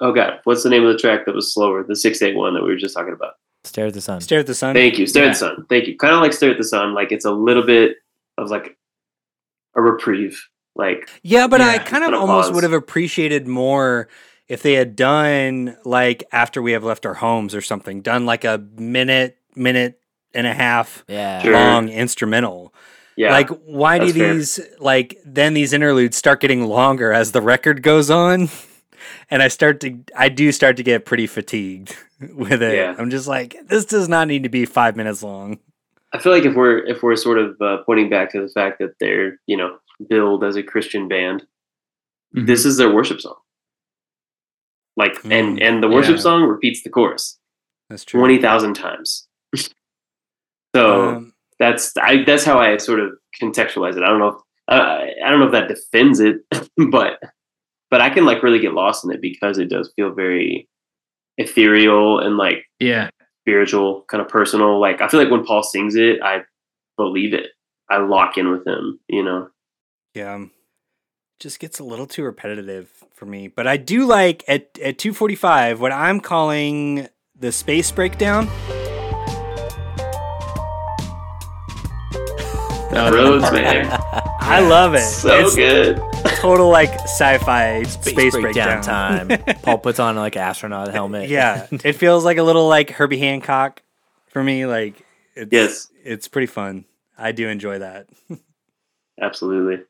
oh 0.00 0.12
god, 0.12 0.40
what's 0.44 0.62
the 0.62 0.68
name 0.70 0.84
of 0.84 0.92
the 0.92 0.98
track 0.98 1.24
that 1.26 1.34
was 1.34 1.52
slower? 1.54 1.82
The 1.82 1.96
six 1.96 2.20
eight 2.22 2.36
one 2.36 2.54
that 2.54 2.62
we 2.62 2.68
were 2.68 2.76
just 2.76 2.94
talking 2.94 3.14
about. 3.14 3.34
Stare 3.64 3.86
at 3.86 3.94
the 3.94 4.00
sun. 4.00 4.20
Stare 4.20 4.40
at 4.40 4.46
the 4.48 4.54
Sun? 4.54 4.74
Thank 4.74 4.98
you, 4.98 5.06
Stare 5.06 5.22
Yeah. 5.24 5.28
at 5.30 5.32
the 5.34 5.38
Sun. 5.38 5.66
Thank 5.68 5.86
you. 5.86 5.96
Kind 5.96 6.14
of 6.14 6.20
like 6.20 6.32
Stare 6.32 6.50
at 6.50 6.58
the 6.58 6.64
Sun. 6.64 6.94
Like 6.94 7.12
it's 7.12 7.24
a 7.24 7.30
little 7.30 7.64
bit 7.64 7.96
of 8.36 8.50
like 8.50 8.76
a 9.76 9.80
reprieve. 9.80 10.48
Like 10.74 11.08
Yeah, 11.22 11.46
but 11.46 11.60
I 11.60 11.78
kind 11.78 12.02
of 12.04 12.12
almost 12.14 12.48
pause. 12.48 12.54
would 12.54 12.64
have 12.64 12.72
appreciated 12.72 13.46
more 13.46 14.08
if 14.48 14.62
they 14.62 14.72
had 14.74 14.96
done 14.96 15.76
like 15.84 16.24
after 16.32 16.60
we 16.60 16.72
have 16.72 16.82
left 16.82 17.06
our 17.06 17.14
homes 17.14 17.54
or 17.54 17.60
something, 17.60 18.00
done 18.02 18.26
like 18.26 18.44
a 18.44 18.58
minute, 18.76 19.38
minute 19.54 20.00
and 20.34 20.46
a 20.46 20.52
half 20.54 21.04
Yeah. 21.08 21.40
Sure. 21.42 21.52
long 21.52 21.88
instrumental. 21.88 22.74
Yeah, 23.16 23.30
Like, 23.32 23.48
why 23.64 23.98
do 23.98 24.06
that's 24.06 24.16
fair. 24.18 24.34
these 24.34 24.60
like 24.80 25.20
then 25.24 25.54
these 25.54 25.72
interludes 25.72 26.16
start 26.16 26.40
getting 26.40 26.66
longer 26.66 27.12
as 27.12 27.32
the 27.32 27.40
record 27.42 27.82
goes 27.82 28.10
on? 28.10 28.48
And 29.30 29.42
I 29.42 29.48
start 29.48 29.80
to, 29.80 29.98
I 30.16 30.28
do 30.28 30.52
start 30.52 30.76
to 30.76 30.82
get 30.82 31.04
pretty 31.06 31.26
fatigued 31.26 31.96
with 32.34 32.62
it. 32.62 32.74
Yeah. 32.76 32.94
I'm 32.98 33.08
just 33.10 33.26
like, 33.26 33.56
this 33.66 33.84
does 33.86 34.06
not 34.08 34.28
need 34.28 34.42
to 34.42 34.48
be 34.50 34.64
five 34.66 34.94
minutes 34.94 35.22
long. 35.22 35.58
I 36.12 36.18
feel 36.18 36.32
like 36.32 36.44
if 36.44 36.54
we're 36.54 36.78
if 36.86 37.02
we're 37.02 37.16
sort 37.16 37.38
of 37.38 37.56
uh, 37.60 37.78
pointing 37.86 38.10
back 38.10 38.30
to 38.32 38.40
the 38.42 38.48
fact 38.48 38.78
that 38.78 38.90
they're 39.00 39.38
you 39.46 39.56
know 39.56 39.78
billed 40.08 40.44
as 40.44 40.56
a 40.56 40.62
Christian 40.62 41.08
band, 41.08 41.44
Mhm. 42.36 42.46
this 42.46 42.64
is 42.66 42.76
their 42.76 42.92
worship 42.94 43.20
song. 43.22 43.36
Like 44.96 45.16
and 45.24 45.58
Mm, 45.58 45.62
and 45.62 45.82
the 45.82 45.88
worship 45.88 46.16
yeah. 46.16 46.22
song 46.22 46.42
repeats 46.44 46.82
the 46.82 46.90
chorus 46.90 47.38
That's 47.88 48.04
true. 48.04 48.20
twenty 48.20 48.38
thousand 48.38 48.74
times. 48.74 49.26
so 50.76 51.08
Um, 51.16 51.31
that's 51.62 51.96
I 51.96 52.24
that's 52.24 52.44
how 52.44 52.58
I 52.58 52.76
sort 52.76 52.98
of 52.98 53.12
contextualize 53.40 53.96
it. 53.96 54.02
I 54.02 54.08
don't 54.08 54.18
know. 54.18 54.28
If, 54.28 54.34
uh, 54.68 55.04
I 55.24 55.30
don't 55.30 55.38
know 55.38 55.46
if 55.46 55.52
that 55.52 55.68
defends 55.68 56.18
it, 56.18 56.38
but 56.90 57.20
but 57.88 58.00
I 58.00 58.10
can 58.10 58.24
like 58.24 58.42
really 58.42 58.58
get 58.58 58.74
lost 58.74 59.04
in 59.04 59.12
it 59.12 59.20
because 59.20 59.58
it 59.58 59.70
does 59.70 59.92
feel 59.94 60.12
very 60.12 60.68
ethereal 61.38 62.18
and 62.18 62.36
like 62.36 62.64
yeah. 62.80 63.10
spiritual, 63.44 64.04
kind 64.08 64.20
of 64.20 64.28
personal. 64.28 64.80
Like 64.80 65.00
I 65.00 65.08
feel 65.08 65.20
like 65.20 65.30
when 65.30 65.46
Paul 65.46 65.62
sings 65.62 65.94
it, 65.94 66.20
I 66.20 66.40
believe 66.96 67.32
it. 67.32 67.50
I 67.88 67.98
lock 67.98 68.36
in 68.36 68.50
with 68.50 68.66
him. 68.66 68.98
You 69.08 69.22
know. 69.22 69.48
Yeah. 70.14 70.34
um, 70.34 70.50
Just 71.38 71.60
gets 71.60 71.78
a 71.78 71.84
little 71.84 72.06
too 72.06 72.24
repetitive 72.24 72.90
for 73.14 73.24
me. 73.24 73.46
But 73.46 73.68
I 73.68 73.76
do 73.76 74.04
like 74.04 74.44
at, 74.48 74.78
at 74.82 74.98
245 74.98 75.80
what 75.80 75.92
I'm 75.92 76.18
calling 76.18 77.08
the 77.38 77.52
space 77.52 77.90
breakdown. 77.92 78.48
Rhodes, 83.12 83.50
man. 83.52 83.86
I 84.40 84.60
love 84.60 84.94
it. 84.94 85.00
So 85.00 85.30
it's 85.46 85.54
good. 85.56 85.96
total 86.36 86.68
like 86.68 86.90
sci-fi 87.02 87.82
space, 87.84 88.12
Space, 88.12 88.32
breakdown, 88.32 88.82
breakdown, 88.82 89.28
time. 89.28 89.56
Paul 89.62 89.78
puts 89.78 89.98
on 89.98 90.16
like 90.16 90.36
astronaut 90.36 90.88
helmet. 90.92 91.28
yeah, 91.30 91.66
it 91.70 91.94
feels 91.94 92.24
like 92.24 92.36
a 92.38 92.42
little 92.42 92.68
like 92.68 92.90
Herbie 92.90 93.18
Hancock 93.18 93.82
for 94.28 94.42
me. 94.44 94.66
Like 94.66 95.04
it's, 95.34 95.52
Yes. 95.52 95.88
it's 96.04 96.28
pretty 96.28 96.46
fun. 96.46 96.84
I 97.16 97.32
do 97.32 97.48
enjoy 97.48 97.78
that. 97.78 98.08
Absolutely. 99.20 99.84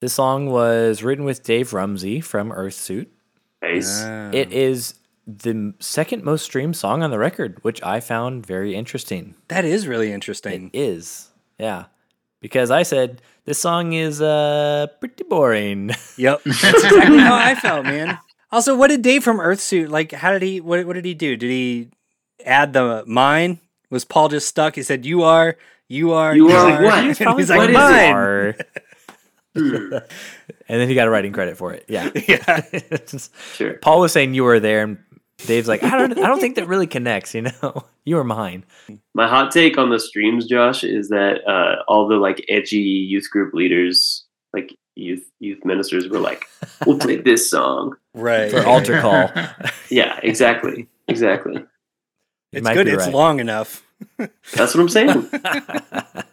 This 0.00 0.14
song 0.14 0.46
was 0.46 1.02
written 1.02 1.24
with 1.24 1.42
Dave 1.42 1.72
Rumsey 1.72 2.20
from 2.20 2.50
Earthsuit. 2.50 3.06
Nice. 3.62 4.02
Ah. 4.02 4.30
It 4.32 4.52
is 4.52 4.94
the 5.26 5.74
second 5.78 6.24
most 6.24 6.42
streamed 6.44 6.76
song 6.76 7.02
on 7.02 7.10
the 7.10 7.18
record, 7.18 7.58
which 7.62 7.82
I 7.82 8.00
found 8.00 8.44
very 8.46 8.74
interesting. 8.74 9.34
that 9.48 9.64
is 9.64 9.86
really 9.86 10.10
interesting. 10.10 10.70
is, 10.72 11.28
yeah, 11.58 11.84
because 12.40 12.70
I 12.70 12.82
said 12.82 13.20
this 13.44 13.58
song 13.58 13.92
is 13.92 14.20
uh 14.20 14.86
pretty 15.00 15.24
boring. 15.24 15.90
Yep, 16.16 16.42
that's 16.44 16.64
exactly 16.84 17.18
how 17.18 17.34
I 17.34 17.54
felt, 17.54 17.84
man. 17.84 18.18
Also, 18.52 18.76
what 18.76 18.88
did 18.88 19.02
Dave 19.02 19.22
from 19.24 19.38
Earthsuit 19.38 19.88
like? 19.88 20.12
How 20.12 20.32
did 20.32 20.42
he? 20.42 20.60
What, 20.60 20.84
what 20.86 20.94
did 20.94 21.04
he 21.04 21.14
do? 21.14 21.36
Did 21.36 21.50
he 21.50 21.88
add 22.44 22.72
the 22.72 23.04
mine? 23.06 23.60
Was 23.90 24.04
Paul 24.04 24.28
just 24.28 24.48
stuck? 24.48 24.74
He 24.74 24.82
said, 24.82 25.06
"You 25.06 25.22
are, 25.22 25.56
you 25.88 26.12
are, 26.12 26.34
You 26.34 26.48
are 26.50 26.82
what? 26.82 26.98
And 26.98 27.06
He's 27.08 27.18
he's 27.18 27.50
like, 27.50 27.70
is 27.70 27.70
it? 27.70 27.72
"Mine." 27.72 28.12
Are- 28.14 28.56
and 29.54 30.02
then 30.68 30.88
he 30.88 30.94
got 30.94 31.08
a 31.08 31.10
writing 31.10 31.32
credit 31.32 31.56
for 31.56 31.72
it. 31.72 31.84
Yeah, 31.88 32.10
Yeah. 32.28 32.60
Sure. 33.54 33.74
Paul 33.74 34.00
was 34.00 34.12
saying 34.12 34.34
you 34.34 34.44
were 34.44 34.60
there, 34.60 34.82
and 34.82 34.98
Dave's 35.46 35.68
like, 35.68 35.82
I 35.82 35.96
don't, 35.96 36.18
I 36.18 36.26
don't 36.26 36.40
think 36.40 36.56
that 36.56 36.68
really 36.68 36.86
connects. 36.86 37.34
You 37.34 37.42
know, 37.42 37.84
you 38.04 38.18
are 38.18 38.24
mine. 38.24 38.64
My 39.14 39.28
hot 39.28 39.50
take 39.50 39.78
on 39.78 39.90
the 39.90 39.98
streams, 39.98 40.46
Josh, 40.46 40.84
is 40.84 41.08
that 41.08 41.46
uh, 41.48 41.82
all 41.88 42.08
the 42.08 42.16
like 42.16 42.44
edgy 42.48 42.78
youth 42.78 43.30
group 43.30 43.54
leaders, 43.54 44.24
like 44.52 44.76
youth 44.94 45.24
youth 45.38 45.64
ministers, 45.64 46.08
were 46.08 46.18
like, 46.18 46.46
"We'll 46.86 46.98
play 46.98 47.16
this 47.16 47.50
song." 47.50 47.96
Right. 48.14 48.50
For 48.50 48.64
altar 48.64 49.00
call. 49.02 49.30
Yeah, 49.88 50.18
exactly, 50.22 50.88
exactly. 51.08 51.64
It's 52.52 52.68
good. 52.68 52.88
It's 52.88 53.04
right. 53.04 53.14
long 53.14 53.40
enough. 53.40 53.84
That's 54.18 54.74
what 54.74 54.76
I'm 54.76 54.88
saying. 54.88 55.30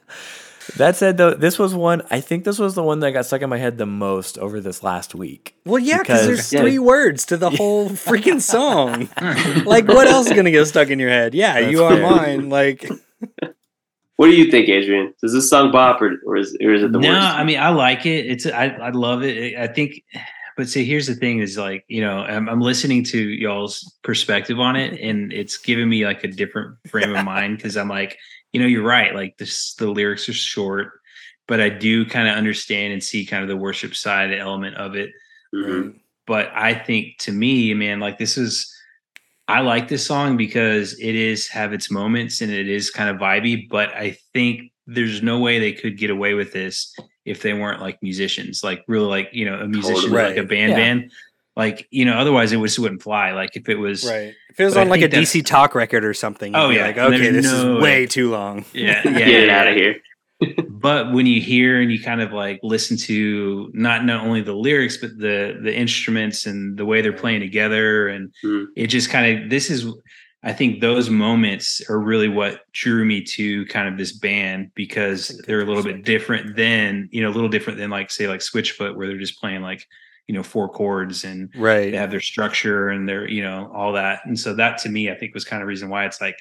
That 0.76 0.96
said, 0.98 1.18
though, 1.18 1.34
this 1.34 1.58
was 1.58 1.74
one. 1.74 2.02
I 2.12 2.20
think 2.20 2.44
this 2.44 2.60
was 2.60 2.76
the 2.76 2.84
one 2.84 3.00
that 3.00 3.12
got 3.12 3.26
stuck 3.26 3.42
in 3.42 3.50
my 3.50 3.58
head 3.58 3.78
the 3.78 3.86
most 3.86 4.38
over 4.38 4.60
this 4.60 4.84
last 4.84 5.16
week. 5.16 5.56
Well, 5.66 5.80
yeah, 5.80 6.00
because 6.00 6.22
Because- 6.22 6.26
there's 6.28 6.54
Yeah. 6.54 6.60
three 6.62 6.80
words 6.80 7.26
to 7.28 7.38
the 7.38 7.50
whole 7.50 7.90
freaking 7.90 8.42
song. 8.42 9.08
like, 9.66 9.88
what 9.88 10.08
else 10.08 10.28
is 10.28 10.34
gonna 10.34 10.52
get 10.52 10.66
stuck 10.68 10.90
in 10.90 11.00
your 11.00 11.10
head? 11.10 11.34
Yeah, 11.34 11.60
That's 11.62 11.72
you 11.72 11.84
are 11.86 11.96
fair. 11.96 12.02
mine. 12.12 12.50
Like, 12.50 12.90
What 14.18 14.28
do 14.28 14.36
you 14.36 14.50
think, 14.50 14.68
Adrian? 14.68 15.14
Does 15.22 15.32
this 15.34 15.48
song 15.48 15.72
bop 15.72 16.02
or, 16.02 16.20
or 16.26 16.38
is 16.38 16.58
or 16.62 16.74
is 16.74 16.82
it 16.82 16.92
the 16.92 17.00
no, 17.00 17.10
worst? 17.10 17.22
I 17.28 17.44
mean 17.44 17.60
I 17.60 17.70
like 17.70 18.06
it. 18.08 18.26
It's 18.26 18.48
I 18.48 18.66
I 18.70 18.90
love 18.90 19.22
it. 19.22 19.56
I 19.56 19.68
think, 19.68 20.02
but 20.58 20.68
see, 20.68 20.84
here's 20.86 21.06
the 21.06 21.14
thing: 21.14 21.38
is 21.38 21.56
like 21.56 21.86
you 21.88 22.02
know 22.02 22.22
I'm, 22.22 22.50
I'm 22.50 22.60
listening 22.60 23.04
to 23.06 23.20
y'all's 23.20 23.96
perspective 24.02 24.60
on 24.60 24.76
it, 24.76 25.00
and 25.00 25.32
it's 25.32 25.56
giving 25.58 25.88
me 25.88 26.04
like 26.04 26.24
a 26.24 26.30
different 26.30 26.78
frame 26.90 27.16
of 27.16 27.26
mind 27.26 27.58
because 27.58 27.78
I'm 27.78 27.90
like, 27.90 28.18
you 28.54 28.60
know, 28.62 28.68
you're 28.68 28.84
right. 28.84 29.14
Like 29.14 29.38
this, 29.38 29.74
the 29.76 29.88
lyrics 29.90 30.28
are 30.30 30.34
short, 30.34 30.92
but 31.48 31.60
I 31.62 31.70
do 31.70 32.06
kind 32.06 32.28
of 32.28 32.36
understand 32.36 32.94
and 32.94 33.04
see 33.04 33.26
kind 33.26 33.44
of 33.44 33.50
the 33.50 33.58
worship 33.58 33.96
side 33.96 34.34
element 34.34 34.76
of 34.78 34.96
it. 34.96 35.12
Mhm. 35.54 36.00
But 36.26 36.52
I 36.54 36.74
think 36.74 37.18
to 37.20 37.32
me, 37.32 37.74
man, 37.74 38.00
like 38.00 38.18
this 38.18 38.38
is. 38.38 38.74
I 39.50 39.62
like 39.62 39.88
this 39.88 40.06
song 40.06 40.36
because 40.36 41.00
it 41.00 41.16
is 41.16 41.48
have 41.48 41.72
its 41.72 41.90
moments 41.90 42.42
and 42.42 42.52
it 42.52 42.68
is 42.68 42.90
kind 42.92 43.10
of 43.10 43.16
vibey, 43.16 43.70
but 43.70 43.88
I 43.96 44.18
think 44.34 44.74
there's 44.88 45.24
no 45.24 45.40
way 45.40 45.58
they 45.58 45.72
could 45.72 45.98
get 45.98 46.10
away 46.10 46.34
with 46.34 46.52
this 46.52 46.94
if 47.24 47.42
they 47.42 47.54
weren't 47.54 47.80
like 47.80 48.04
musicians, 48.04 48.62
like 48.62 48.84
really 48.90 49.06
like 49.08 49.30
you 49.32 49.46
know 49.46 49.58
a 49.62 49.66
musician, 49.68 50.10
Totally. 50.12 50.22
like 50.24 50.36
a 50.38 50.44
band 50.44 50.72
Yeah. 50.72 50.76
band. 50.78 51.12
Like 51.58 51.88
you 51.92 52.06
know, 52.06 52.14
otherwise 52.14 52.52
it 52.54 52.62
just 52.62 52.80
wouldn't 52.80 53.02
fly. 53.02 53.32
Like 53.34 53.56
if 53.58 53.68
it 53.68 53.76
was, 53.76 54.06
Right. 54.08 54.34
If 54.50 54.60
it 54.60 54.64
was 54.66 54.74
But 54.76 54.80
I 54.80 54.84
on 54.84 54.90
like 54.90 55.02
a 55.02 55.10
DC 55.10 55.44
Talk 55.46 55.76
record 55.76 56.06
or 56.06 56.14
something, 56.14 56.56
Oh, 56.56 56.70
yeah. 56.70 56.86
like, 56.88 56.98
okay, 56.98 57.30
this 57.32 57.46
no 57.46 57.56
is 57.58 57.64
way. 57.66 57.82
way 57.82 58.06
too 58.06 58.30
long. 58.32 58.64
yeah, 58.74 59.02
yeah, 59.06 59.12
Get 59.12 59.28
yeah, 59.28 59.38
it 59.38 59.48
yeah. 59.48 59.60
out 59.60 59.68
of 59.68 59.76
here. 59.76 59.96
but 60.70 61.12
when 61.14 61.26
you 61.26 61.42
hear 61.42 61.82
and 61.82 61.92
you 61.92 62.00
kind 62.02 62.22
of 62.22 62.32
like 62.32 62.60
listen 62.62 62.96
to 62.96 63.72
not 63.74 64.06
not 64.06 64.24
only 64.24 64.42
the 64.42 64.54
lyrics 64.54 64.96
but 64.98 65.10
the 65.18 65.58
the 65.64 65.76
instruments 65.76 66.46
and 66.46 66.78
the 66.78 66.86
way 66.86 67.02
they're 67.02 67.12
playing 67.12 67.40
together 67.40 68.08
and 68.08 68.32
Mm. 68.46 68.68
it 68.76 68.86
just 68.88 69.10
kind 69.10 69.26
of 69.44 69.50
this 69.50 69.72
is 69.72 69.92
i 70.44 70.54
think 70.54 70.80
those 70.80 71.10
moments 71.10 71.82
are 71.90 72.00
really 72.00 72.28
what 72.30 72.62
drew 72.72 73.04
me 73.04 73.24
to 73.24 73.66
kind 73.66 73.88
of 73.88 73.98
this 73.98 74.12
band 74.16 74.70
because 74.76 75.30
That's 75.30 75.40
a 75.40 75.42
good 75.42 75.46
they're 75.48 75.62
a 75.62 75.66
little 75.66 75.82
bit 75.82 76.04
different 76.06 76.56
than 76.56 77.10
you 77.12 77.24
know 77.24 77.30
a 77.30 77.36
little 77.38 77.50
different 77.50 77.80
than 77.80 77.90
like 77.90 78.12
say 78.12 78.28
like 78.28 78.42
switchfoot 78.42 78.96
where 78.96 79.08
they're 79.08 79.18
just 79.18 79.40
playing 79.42 79.64
like 79.64 79.84
you 80.28 80.34
know 80.36 80.44
four 80.44 80.68
chords 80.70 81.24
and 81.24 81.50
Right. 81.56 81.92
they 81.92 81.98
have 81.98 82.12
their 82.12 82.20
structure 82.22 82.90
and 82.90 83.08
their 83.08 83.28
you 83.30 83.42
know 83.42 83.72
all 83.74 83.94
that 83.94 84.20
and 84.26 84.38
so 84.40 84.54
that 84.56 84.78
to 84.80 84.90
me 84.90 85.10
i 85.10 85.16
think 85.16 85.34
was 85.34 85.46
kind 85.46 85.62
of 85.62 85.68
reason 85.68 85.90
why 85.90 86.06
it's 86.06 86.20
like 86.22 86.38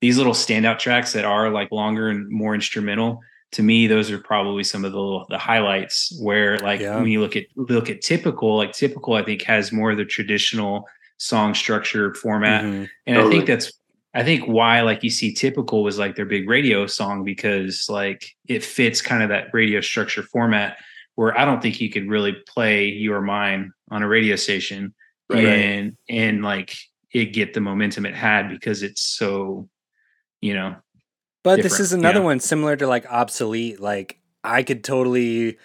these 0.00 0.16
little 0.18 0.32
standout 0.34 0.78
tracks 0.78 1.12
that 1.14 1.24
are 1.24 1.50
like 1.50 1.70
longer 1.72 2.08
and 2.10 2.28
more 2.30 2.54
instrumental 2.54 3.20
to 3.52 3.62
me 3.62 3.86
those 3.86 4.10
are 4.10 4.18
probably 4.18 4.64
some 4.64 4.84
of 4.84 4.92
the 4.92 4.98
little, 5.00 5.26
the 5.30 5.38
highlights 5.38 6.16
where 6.22 6.58
like 6.58 6.80
Yeah. 6.80 6.96
when 6.96 7.08
you 7.08 7.20
look 7.20 7.36
at 7.36 7.44
look 7.56 7.90
at 7.90 8.02
typical 8.02 8.56
like 8.56 8.72
typical 8.72 9.14
i 9.14 9.22
think 9.22 9.42
has 9.42 9.72
more 9.72 9.90
of 9.92 9.96
the 9.96 10.04
traditional 10.04 10.86
song 11.18 11.54
structure 11.54 12.14
format 12.14 12.64
Mhm. 12.64 12.88
and 13.06 13.18
i 13.18 13.28
think 13.30 13.46
that's 13.46 13.72
i 14.14 14.22
think 14.22 14.44
why 14.46 14.80
like 14.82 15.02
you 15.02 15.10
see 15.10 15.32
typical 15.32 15.82
was 15.82 15.98
like 15.98 16.14
their 16.16 16.24
big 16.24 16.48
radio 16.48 16.86
song 16.86 17.24
because 17.24 17.86
like 17.88 18.34
it 18.48 18.62
fits 18.64 19.00
kind 19.02 19.22
of 19.22 19.28
that 19.28 19.48
radio 19.52 19.80
structure 19.80 20.22
format 20.22 20.76
where 21.16 21.36
i 21.38 21.44
don't 21.44 21.62
think 21.62 21.80
you 21.80 21.90
could 21.90 22.08
really 22.08 22.32
play 22.48 22.86
You 22.88 23.14
Are 23.14 23.22
Mine 23.22 23.72
on 23.90 24.02
a 24.02 24.08
radio 24.08 24.36
station 24.36 24.94
Right. 25.30 25.44
and 25.46 25.96
and 26.08 26.42
like 26.42 26.76
it 27.12 27.26
get 27.32 27.54
the 27.54 27.60
momentum 27.60 28.04
it 28.06 28.14
had 28.14 28.50
because 28.50 28.82
it's 28.82 29.00
so 29.00 29.68
you 30.42 30.52
know 30.54 30.76
But 31.42 31.62
this 31.62 31.80
is 31.80 31.92
another 31.94 32.18
yeah. 32.20 32.24
one 32.26 32.40
similar 32.40 32.76
to 32.76 32.86
like 32.86 33.06
obsolete. 33.10 33.80
Like 33.80 34.18
I 34.42 34.62
could 34.62 34.82
totally, 34.84 35.56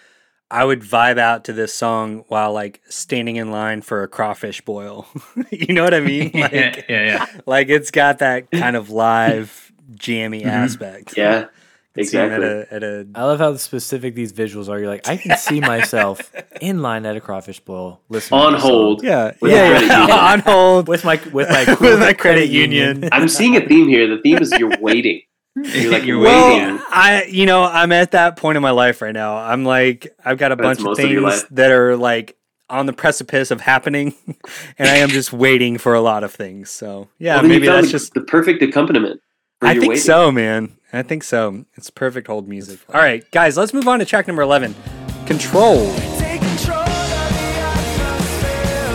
I 0.50 0.64
would 0.64 0.80
vibe 0.80 1.18
out 1.18 1.44
to 1.44 1.52
this 1.52 1.74
song 1.74 2.24
while 2.28 2.52
like 2.54 2.80
standing 2.88 3.36
in 3.36 3.50
line 3.50 3.82
for 3.82 4.02
a 4.02 4.08
crawfish 4.08 4.60
boil. 4.62 5.06
you 5.50 5.74
know 5.74 5.84
what 5.84 5.92
I 5.94 6.00
mean? 6.00 6.30
Like, 6.34 6.52
yeah 6.52 6.82
yeah 6.88 7.04
yeah 7.04 7.26
like 7.46 7.68
it's 7.68 7.90
got 7.90 8.18
that 8.20 8.50
kind 8.50 8.76
of 8.76 8.88
live 9.06 9.72
jammy 9.94 10.42
Mhm. 10.42 10.46
aspect. 10.64 11.16
Yeah, 11.18 11.40
Seeing 11.40 11.48
exactly. 12.00 12.46
At 12.46 12.52
a, 12.52 12.74
at 12.74 12.82
a 12.82 13.06
I 13.14 13.24
love 13.24 13.38
how 13.38 13.54
specific 13.56 14.14
these 14.14 14.32
visuals 14.32 14.68
are. 14.68 14.78
You're 14.78 14.88
like, 14.88 15.08
I 15.08 15.16
can 15.16 15.36
see 15.36 15.60
myself 15.60 16.32
in 16.60 16.82
line 16.82 17.06
at 17.06 17.16
a 17.16 17.20
crawfish 17.20 17.60
boil, 17.60 18.00
listening 18.08 18.40
On 18.40 18.50
to 18.52 18.56
this 18.56 18.62
song. 18.62 18.70
hold. 18.70 19.02
yeah, 19.02 19.32
yeah, 19.42 19.80
yeah. 19.80 20.06
on 20.32 20.40
hold 20.40 20.88
with 20.88 21.04
my 21.04 21.20
with 21.32 21.48
my 21.48 21.64
with 21.80 22.00
my 22.00 22.12
credit 22.12 22.48
union. 22.50 23.08
I'm 23.12 23.28
seeing 23.28 23.56
a 23.56 23.60
theme 23.66 23.88
here. 23.88 24.06
The 24.08 24.20
theme 24.22 24.38
is 24.38 24.52
you're 24.58 24.76
waiting. 24.80 25.22
You're 25.56 25.90
like 25.92 26.04
You're 26.04 26.20
Well, 26.20 26.56
waiting. 26.58 26.78
I 26.90 27.24
you 27.28 27.44
know 27.46 27.64
I'm 27.64 27.92
at 27.92 28.12
that 28.12 28.36
point 28.36 28.56
in 28.56 28.62
my 28.62 28.70
life 28.70 29.02
right 29.02 29.12
now. 29.14 29.36
I'm 29.36 29.64
like 29.64 30.14
I've 30.24 30.38
got 30.38 30.52
a 30.52 30.56
That's 30.56 30.64
bunch 30.66 30.78
of 30.78 30.84
most 30.84 30.98
of 31.00 31.04
things 31.04 31.44
that 31.50 31.70
are 31.72 31.96
like 31.96 32.36
on 32.70 32.86
the 32.86 32.92
precipice 32.92 33.50
of 33.50 33.60
happening, 33.60 34.14
and 34.78 34.88
I 34.88 34.98
am 34.98 35.08
just 35.08 35.32
waiting 35.32 35.76
for 35.76 35.92
a 35.94 36.00
lot 36.00 36.22
of 36.22 36.32
things. 36.32 36.70
So 36.70 37.08
yeah, 37.18 37.34
Well, 37.40 37.48
maybe 37.48 37.66
that's 37.66 37.88
the, 37.88 37.90
just. 37.90 38.14
the 38.14 38.20
perfect 38.20 38.62
accompaniment. 38.62 39.20
for 39.58 39.66
I 39.66 39.72
your 39.72 39.80
think 39.80 39.90
waiting. 39.90 40.04
so, 40.04 40.30
man. 40.30 40.76
I 40.92 41.02
think 41.02 41.22
so. 41.22 41.64
It's 41.76 41.88
perfect 41.90 42.26
hold 42.26 42.48
music. 42.48 42.80
All 42.92 43.00
right, 43.00 43.28
guys, 43.30 43.56
let's 43.56 43.72
move 43.72 43.86
on 43.86 44.00
to 44.00 44.04
track 44.04 44.26
number 44.26 44.42
eleven. 44.42 44.74
Control. 45.26 45.86
Take 46.18 46.40
control 46.40 46.80
of 46.80 46.88
the 46.90 47.50
atmosphere. 47.62 48.90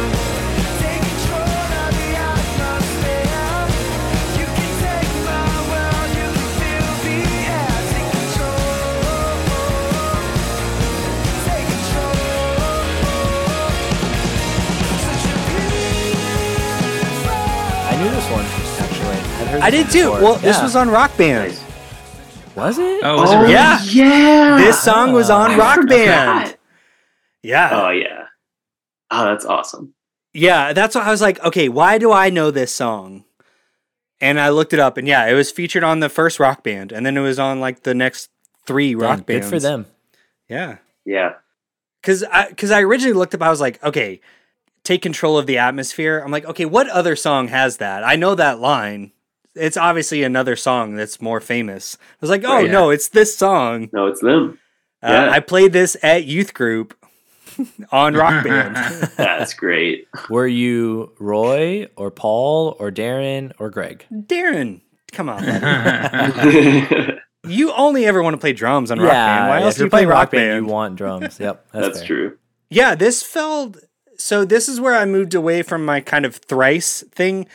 Take 0.83 1.01
control 1.07 1.39
of 1.39 1.95
the 1.95 2.09
atmosphere. 2.19 3.31
You 4.35 4.45
can 4.45 4.71
take 4.83 5.11
my 5.23 5.47
world, 5.71 6.09
you 6.19 6.27
can 6.35 6.51
feel 6.59 6.91
the 7.07 7.19
air. 7.47 7.79
Take 7.95 8.11
control. 8.11 8.59
Take 11.47 11.67
control. 11.71 12.19
Such 14.99 15.23
a 15.31 15.35
beautiful. 16.35 17.39
I 17.87 17.95
knew 17.95 18.11
this 18.11 18.27
one 18.35 18.45
actually. 18.83 19.15
I'd 19.15 19.47
heard 19.47 19.61
I 19.61 19.69
did 19.69 19.89
too. 19.89 20.11
before. 20.11 20.21
Well, 20.21 20.35
this 20.35 20.57
Yeah. 20.57 20.63
was 20.63 20.75
on 20.75 20.89
Rock 20.89 21.15
Band. 21.15 21.51
Nice. 21.53 21.61
Was 22.55 22.77
it? 22.79 23.03
oh 23.03 23.21
was 23.21 23.31
it 23.31 23.35
Oh 23.35 23.41
really? 23.41 23.53
Yeah. 23.53 23.83
yeah. 23.83 24.57
This 24.57 24.81
song 24.81 25.11
was 25.11 25.29
on 25.29 25.51
oh, 25.51 25.53
I 25.53 25.57
Rock 25.57 25.75
forgot. 25.75 25.87
Band. 25.89 26.57
Yeah. 27.43 27.69
Oh 27.71 27.89
yeah. 27.89 28.25
Oh, 29.11 29.25
that's 29.25 29.45
awesome. 29.45 29.93
Yeah, 30.33 30.73
that's 30.73 30.95
what 30.95 31.05
I 31.05 31.11
was 31.11 31.21
like, 31.21 31.41
okay, 31.43 31.69
why 31.69 31.97
do 31.97 32.11
I 32.11 32.29
know 32.29 32.51
this 32.51 32.73
song? 32.73 33.23
And 34.19 34.39
I 34.39 34.49
looked 34.49 34.73
it 34.73 34.79
up 34.79 34.97
and 34.97 35.07
yeah, 35.07 35.25
it 35.27 35.33
was 35.33 35.51
featured 35.51 35.83
on 35.83 35.99
the 35.99 36.09
first 36.09 36.39
rock 36.39 36.63
band 36.63 36.91
and 36.91 37.05
then 37.05 37.15
it 37.17 37.21
was 37.21 37.39
on 37.39 37.59
like 37.59 37.83
the 37.83 37.93
next 37.93 38.29
three 38.65 38.95
rock 38.95 39.19
good 39.19 39.25
bands. 39.25 39.45
Good 39.45 39.49
for 39.55 39.59
them. 39.59 39.85
Yeah. 40.49 40.77
Yeah. 41.05 41.33
Cuz 42.03 42.23
I 42.23 42.51
cuz 42.53 42.71
I 42.71 42.81
originally 42.81 43.13
looked 43.13 43.35
up 43.35 43.41
I 43.41 43.49
was 43.49 43.61
like, 43.61 43.83
okay, 43.83 44.21
take 44.83 45.01
control 45.01 45.37
of 45.37 45.47
the 45.47 45.57
atmosphere. 45.57 46.19
I'm 46.23 46.31
like, 46.31 46.45
okay, 46.45 46.65
what 46.65 46.89
other 46.89 47.15
song 47.15 47.49
has 47.49 47.77
that? 47.77 48.03
I 48.03 48.15
know 48.15 48.35
that 48.35 48.59
line. 48.59 49.11
It's 49.55 49.77
obviously 49.77 50.23
another 50.23 50.55
song 50.55 50.95
that's 50.95 51.21
more 51.21 51.39
famous. 51.39 51.97
I 52.01 52.15
was 52.21 52.29
like, 52.29 52.43
oh 52.45 52.55
Right. 52.63 52.69
no, 52.71 52.89
it's 52.89 53.09
this 53.09 53.37
song. 53.37 53.89
No, 53.93 54.07
it's 54.07 54.21
them. 54.21 54.59
Uh, 55.01 55.07
Yeah. 55.11 55.29
I 55.31 55.39
played 55.39 55.71
this 55.73 55.95
at 56.03 56.25
youth 56.25 56.53
group 56.53 56.93
on 57.91 58.15
rock 58.15 58.43
band. 58.43 58.75
That's 59.17 59.53
great. 59.53 60.07
Were 60.29 60.47
you 60.47 61.13
Roy 61.19 61.87
or 61.95 62.11
Paul 62.11 62.75
or 62.79 62.91
Darren 62.91 63.53
or 63.59 63.69
Greg? 63.69 64.05
Darren, 64.11 64.81
come 65.11 65.29
on. 65.29 65.43
You 67.47 67.71
only 67.73 68.05
ever 68.05 68.23
want 68.23 68.33
to 68.33 68.39
play 68.39 68.53
drums 68.53 68.89
on 68.89 68.99
rock 68.99 69.11
band. 69.11 69.49
Why 69.49 69.59
yeah, 69.59 69.65
else 69.65 69.75
if 69.75 69.77
do 69.77 69.81
you're 69.81 69.85
you 69.85 69.89
play 69.91 69.97
playing 69.99 70.07
rock 70.09 70.31
band? 70.31 70.65
You 70.65 70.71
want 70.73 70.95
drums. 70.95 71.39
Yep, 71.39 71.67
that's, 71.71 71.87
That's 71.87 72.03
true. 72.05 72.37
Yeah, 72.71 72.95
this 72.95 73.21
felt 73.21 73.77
so. 74.17 74.43
This 74.45 74.67
is 74.67 74.81
where 74.81 74.95
I 74.95 75.05
moved 75.05 75.35
away 75.35 75.61
from 75.61 75.85
my 75.85 76.01
kind 76.01 76.25
of 76.25 76.35
thrice 76.37 77.03
thing 77.11 77.45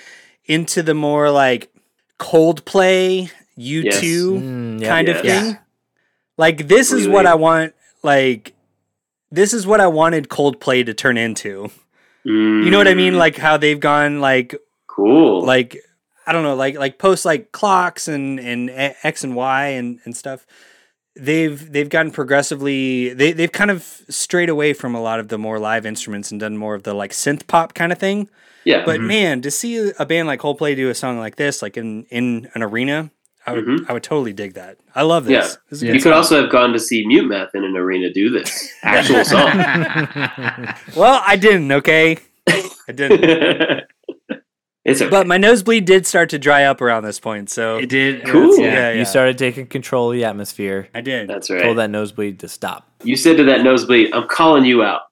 into 0.45 0.85
the 0.85 0.95
more 0.95 1.29
like 1.31 1.73
Coldplay, 2.21 3.31
U 3.57 3.81
Yes. 3.83 4.01
two 4.01 4.33
Mm, 4.35 4.81
yep. 4.81 4.89
kind 4.89 5.09
of 5.09 5.25
Yes. 5.25 5.43
thing. 5.45 5.59
Like 6.39 6.69
this 6.69 6.93
is 6.93 7.09
what 7.09 7.27
I 7.27 7.35
want. 7.35 7.75
Like 8.03 8.55
this 9.33 9.53
is 9.53 9.67
what 9.67 9.81
I 9.81 9.87
wanted 9.89 10.29
Coldplay 10.29 10.85
to 10.87 10.95
turn 10.95 11.17
into. 11.17 11.71
You 12.25 12.71
know 12.71 12.77
what 12.79 12.87
I 12.89 12.95
mean? 12.95 13.15
Mm, 13.15 13.19
Like 13.19 13.37
how 13.39 13.57
they've 13.57 13.81
gone 13.81 14.21
like 14.21 14.55
cool. 14.87 15.43
like 15.45 15.77
I 16.27 16.33
don't 16.33 16.43
know, 16.45 16.55
like 16.55 16.79
like 16.79 16.99
post 16.99 17.25
like 17.25 17.51
clocks 17.53 18.07
and 18.09 18.39
and 18.39 18.71
X 19.03 19.25
and 19.25 19.35
Y 19.35 19.67
and 19.69 19.99
and 20.05 20.17
stuff. 20.17 20.47
They've 21.17 21.59
they've 21.73 21.89
gotten 21.89 22.13
progressively 22.13 23.13
they 23.15 23.33
they've 23.33 23.51
kind 23.53 23.71
of 23.71 23.83
strayed 24.09 24.49
away 24.49 24.73
from 24.75 24.95
a 24.95 25.01
lot 25.01 25.19
of 25.21 25.29
the 25.29 25.39
more 25.39 25.59
live 25.59 25.85
instruments 25.87 26.31
and 26.31 26.39
done 26.39 26.57
more 26.57 26.75
of 26.75 26.83
the 26.85 26.95
like 26.95 27.11
synth 27.13 27.47
pop 27.47 27.75
kind 27.75 27.91
of 27.93 27.99
thing. 27.99 28.29
Yeah. 28.65 28.85
But 28.85 29.01
Mhm. 29.01 29.07
man, 29.07 29.41
to 29.43 29.51
see 29.51 29.91
a 29.99 30.07
band 30.07 30.27
like 30.29 30.41
Coldplay 30.41 30.77
do 30.77 30.89
a 30.91 30.95
song 30.95 31.19
like 31.19 31.37
this, 31.37 31.63
like 31.63 31.77
in 31.77 32.05
in 32.11 32.49
an 32.55 32.63
arena, 32.63 33.11
I 33.47 33.53
would 33.53 33.65
Mhm. 33.67 33.87
I 33.89 33.93
would 33.93 34.03
totally 34.03 34.33
dig 34.33 34.55
that. 34.55 34.79
I 34.95 35.03
love 35.03 35.25
this. 35.25 35.33
Yeah. 35.33 35.57
This 35.71 35.79
is 35.79 35.83
a 35.83 35.87
Yeah. 35.87 35.93
you 35.93 35.99
could 35.99 36.11
song. 36.11 36.13
also 36.15 36.41
have 36.43 36.51
gone 36.51 36.73
to 36.73 36.79
see 36.79 37.07
Mute 37.07 37.27
Math 37.29 37.55
in 37.55 37.65
an 37.65 37.77
arena 37.77 38.13
do 38.13 38.31
this 38.31 38.71
actual 38.83 39.25
song. 39.25 39.51
well, 40.97 41.23
I 41.27 41.37
didn't. 41.37 41.71
Okay, 41.73 42.19
I 42.49 42.93
didn't. 42.93 43.25
it's 44.85 45.01
okay. 45.01 45.11
But 45.11 45.27
my 45.27 45.37
nosebleed 45.39 45.85
did 45.85 46.07
start 46.07 46.29
to 46.31 46.39
dry 46.39 46.65
up 46.65 46.81
around 46.81 47.05
this 47.05 47.21
point, 47.21 47.51
so 47.51 47.79
it 47.79 47.89
did 47.89 48.25
Cool. 48.25 48.59
yeah, 48.59 48.65
yeah, 48.65 48.73
yeah. 48.93 48.99
You 48.99 49.05
started 49.05 49.39
taking 49.39 49.67
control 49.67 50.11
of 50.11 50.17
the 50.17 50.25
atmosphere. 50.25 50.89
I 50.95 51.01
did. 51.01 51.29
That's 51.29 51.51
right. 51.51 51.63
Told 51.63 51.79
that 51.79 51.91
nosebleed 51.91 52.39
to 52.41 52.49
stop. 52.49 52.87
You 53.05 53.17
said 53.17 53.37
to 53.39 53.45
that 53.45 53.63
nosebleed, 53.63 54.13
"I'm 54.15 54.29
calling 54.29 54.65
you 54.65 54.83
out. 54.83 55.03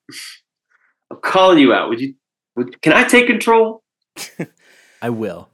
I'm 1.11 1.19
calling 1.23 1.59
you 1.59 1.73
out. 1.73 1.89
Would 1.89 2.01
you? 2.01 2.15
Would, 2.59 2.83
can 2.83 2.93
I 2.93 3.05
take 3.05 3.27
control?" 3.27 3.83
I 5.03 5.11
will. 5.11 5.49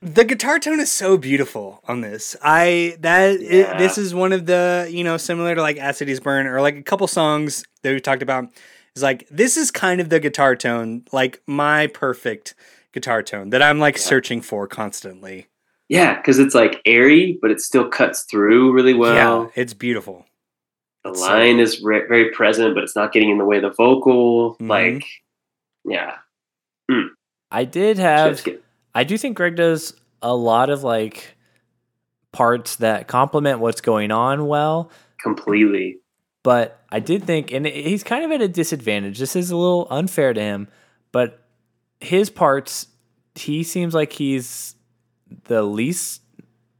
the 0.00 0.24
guitar 0.24 0.58
tone 0.58 0.80
is 0.80 0.90
so 0.90 1.16
beautiful 1.18 1.80
on 1.88 2.00
this. 2.00 2.36
I 2.42 2.96
that 3.00 3.40
Yeah. 3.40 3.74
it, 3.74 3.78
this 3.78 3.98
is 3.98 4.14
one 4.14 4.32
of 4.32 4.46
the 4.46 4.88
you 4.90 5.04
know 5.04 5.16
similar 5.16 5.54
to 5.54 5.62
like 5.62 5.76
As 5.76 5.96
Cities 5.98 6.20
Burn 6.20 6.46
or 6.46 6.60
like 6.60 6.76
a 6.76 6.82
couple 6.82 7.06
songs 7.06 7.64
that 7.82 7.92
we 7.92 8.00
talked 8.00 8.22
about. 8.22 8.48
Is 8.96 9.02
like 9.02 9.26
this 9.30 9.56
is 9.56 9.70
kind 9.70 10.00
of 10.00 10.08
the 10.08 10.18
guitar 10.20 10.56
tone, 10.56 11.04
like 11.12 11.40
my 11.46 11.86
perfect 11.88 12.54
guitar 12.92 13.22
tone 13.22 13.50
that 13.50 13.62
I'm 13.62 13.78
like 13.78 13.96
Yeah. 13.96 14.02
searching 14.02 14.40
for 14.40 14.66
constantly. 14.66 15.46
Yeah, 15.88 16.16
because 16.16 16.38
it's 16.38 16.54
like 16.54 16.80
airy, 16.86 17.38
but 17.40 17.50
it 17.50 17.60
still 17.60 17.88
cuts 17.88 18.22
through 18.30 18.72
really 18.72 18.94
well. 18.94 19.14
yeah, 19.54 19.62
it's 19.62 19.74
beautiful. 19.74 20.24
the 21.04 21.10
it's 21.10 21.20
so- 21.20 21.26
line 21.28 21.58
is 21.60 21.80
re- 21.82 22.06
very 22.08 22.30
present, 22.30 22.74
but 22.74 22.82
it's 22.84 22.96
not 22.96 23.12
getting 23.12 23.30
in 23.30 23.38
the 23.38 23.44
way 23.44 23.56
of 23.56 23.62
the 23.62 23.70
vocal. 23.72 24.56
Mhm. 24.56 24.68
Like, 24.68 25.04
yeah, 25.84 26.16
Mm. 26.90 27.08
I 27.50 27.64
did 27.64 27.98
have. 27.98 28.46
I 28.94 29.04
do 29.04 29.16
think 29.18 29.36
Greg 29.36 29.56
does 29.56 29.94
a 30.22 30.34
lot 30.34 30.70
of 30.70 30.82
like 30.82 31.36
parts 32.32 32.76
that 32.76 33.08
complement 33.08 33.60
what's 33.60 33.80
going 33.80 34.10
on 34.10 34.46
well. 34.46 34.90
Completely. 35.22 35.98
But 36.42 36.82
I 36.90 37.00
did 37.00 37.24
think, 37.24 37.52
and 37.52 37.66
he's 37.66 38.02
kind 38.02 38.24
of 38.24 38.30
at 38.30 38.40
a 38.40 38.48
disadvantage. 38.48 39.18
This 39.18 39.36
is 39.36 39.50
a 39.50 39.56
little 39.56 39.86
unfair 39.90 40.32
to 40.32 40.40
him, 40.40 40.68
but 41.12 41.42
his 42.00 42.30
parts, 42.30 42.86
he 43.34 43.62
seems 43.62 43.92
like 43.94 44.12
he's 44.12 44.74
the 45.44 45.62
least 45.62 46.22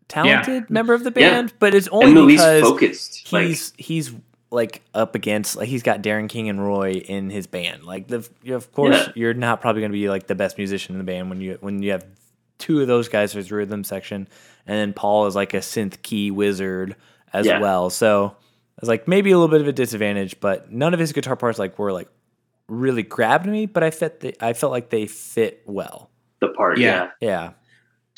talented 0.08 0.70
member 0.70 0.94
of 0.94 1.04
the 1.04 1.12
Yeah. 1.14 1.30
band, 1.30 1.52
but 1.58 1.74
it's 1.74 1.88
only 1.88 2.06
And 2.08 2.16
the 2.16 2.22
least 2.22 2.44
because 2.44 2.62
focused. 2.62 3.32
Like, 3.32 3.46
he's 3.48 3.72
he's 3.76 4.12
like 4.50 4.82
up 4.94 5.14
against 5.14 5.56
like 5.56 5.68
he's 5.68 5.82
got 5.82 6.02
Darren 6.02 6.28
King 6.28 6.48
and 6.48 6.64
Roy 6.64 6.92
in 6.92 7.30
his 7.30 7.46
band. 7.46 7.84
Like 7.84 8.08
the 8.08 8.26
you- 8.42 8.54
of 8.54 8.72
course 8.72 8.96
Yeah. 8.96 9.12
you're 9.14 9.34
not 9.34 9.60
probably 9.60 9.82
going 9.82 9.92
to 9.92 9.98
be 9.98 10.08
like 10.08 10.26
the 10.26 10.34
best 10.34 10.56
musician 10.58 10.94
in 10.94 10.98
the 10.98 11.04
band 11.04 11.28
when 11.28 11.40
you 11.40 11.58
when 11.60 11.82
you 11.82 11.92
have 11.92 12.06
two 12.58 12.80
of 12.80 12.86
those 12.88 13.08
guys 13.08 13.32
for 13.32 13.38
his 13.38 13.52
rhythm 13.52 13.84
section, 13.84 14.26
and 14.66 14.76
then 14.76 14.92
Paul 14.92 15.26
is 15.26 15.36
like 15.36 15.54
a 15.54 15.58
synth 15.58 16.02
key 16.02 16.30
wizard 16.30 16.96
as 17.32 17.46
Yeah. 17.46 17.60
well. 17.60 17.90
So 17.90 18.36
it's 18.78 18.88
like 18.88 19.06
maybe 19.06 19.30
a 19.30 19.38
little 19.38 19.50
bit 19.50 19.60
of 19.60 19.68
a 19.68 19.72
disadvantage, 19.72 20.40
but 20.40 20.72
none 20.72 20.94
of 20.94 21.00
his 21.00 21.12
guitar 21.12 21.36
parts 21.36 21.58
like 21.58 21.78
were 21.78 21.92
like 21.92 22.08
really 22.68 23.02
grabbed 23.02 23.46
me. 23.46 23.66
But 23.66 23.82
I 23.82 23.90
felt 23.90 24.20
they, 24.20 24.32
I 24.40 24.54
felt 24.54 24.72
like 24.72 24.90
they 24.90 25.06
fit 25.06 25.62
well. 25.66 26.10
the 26.40 26.48
part. 26.48 26.78
Yeah. 26.78 27.10
Yeah. 27.20 27.28
Yeah, 27.28 27.50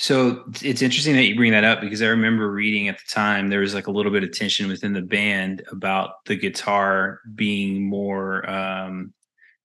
So 0.02 0.44
it's 0.62 0.80
interesting 0.80 1.14
that 1.16 1.24
you 1.24 1.36
bring 1.36 1.52
that 1.52 1.62
up 1.62 1.82
because 1.82 2.00
I 2.00 2.06
remember 2.06 2.50
reading 2.50 2.88
at 2.88 2.96
the 2.96 3.04
time 3.06 3.50
there 3.50 3.60
was 3.60 3.74
like 3.74 3.86
a 3.86 3.90
little 3.90 4.10
bit 4.10 4.24
of 4.24 4.32
tension 4.32 4.66
within 4.66 4.94
the 4.94 5.02
band 5.02 5.62
about 5.70 6.24
the 6.24 6.36
guitar 6.36 7.20
being 7.34 7.86
more 7.86 8.48
um, 8.48 9.12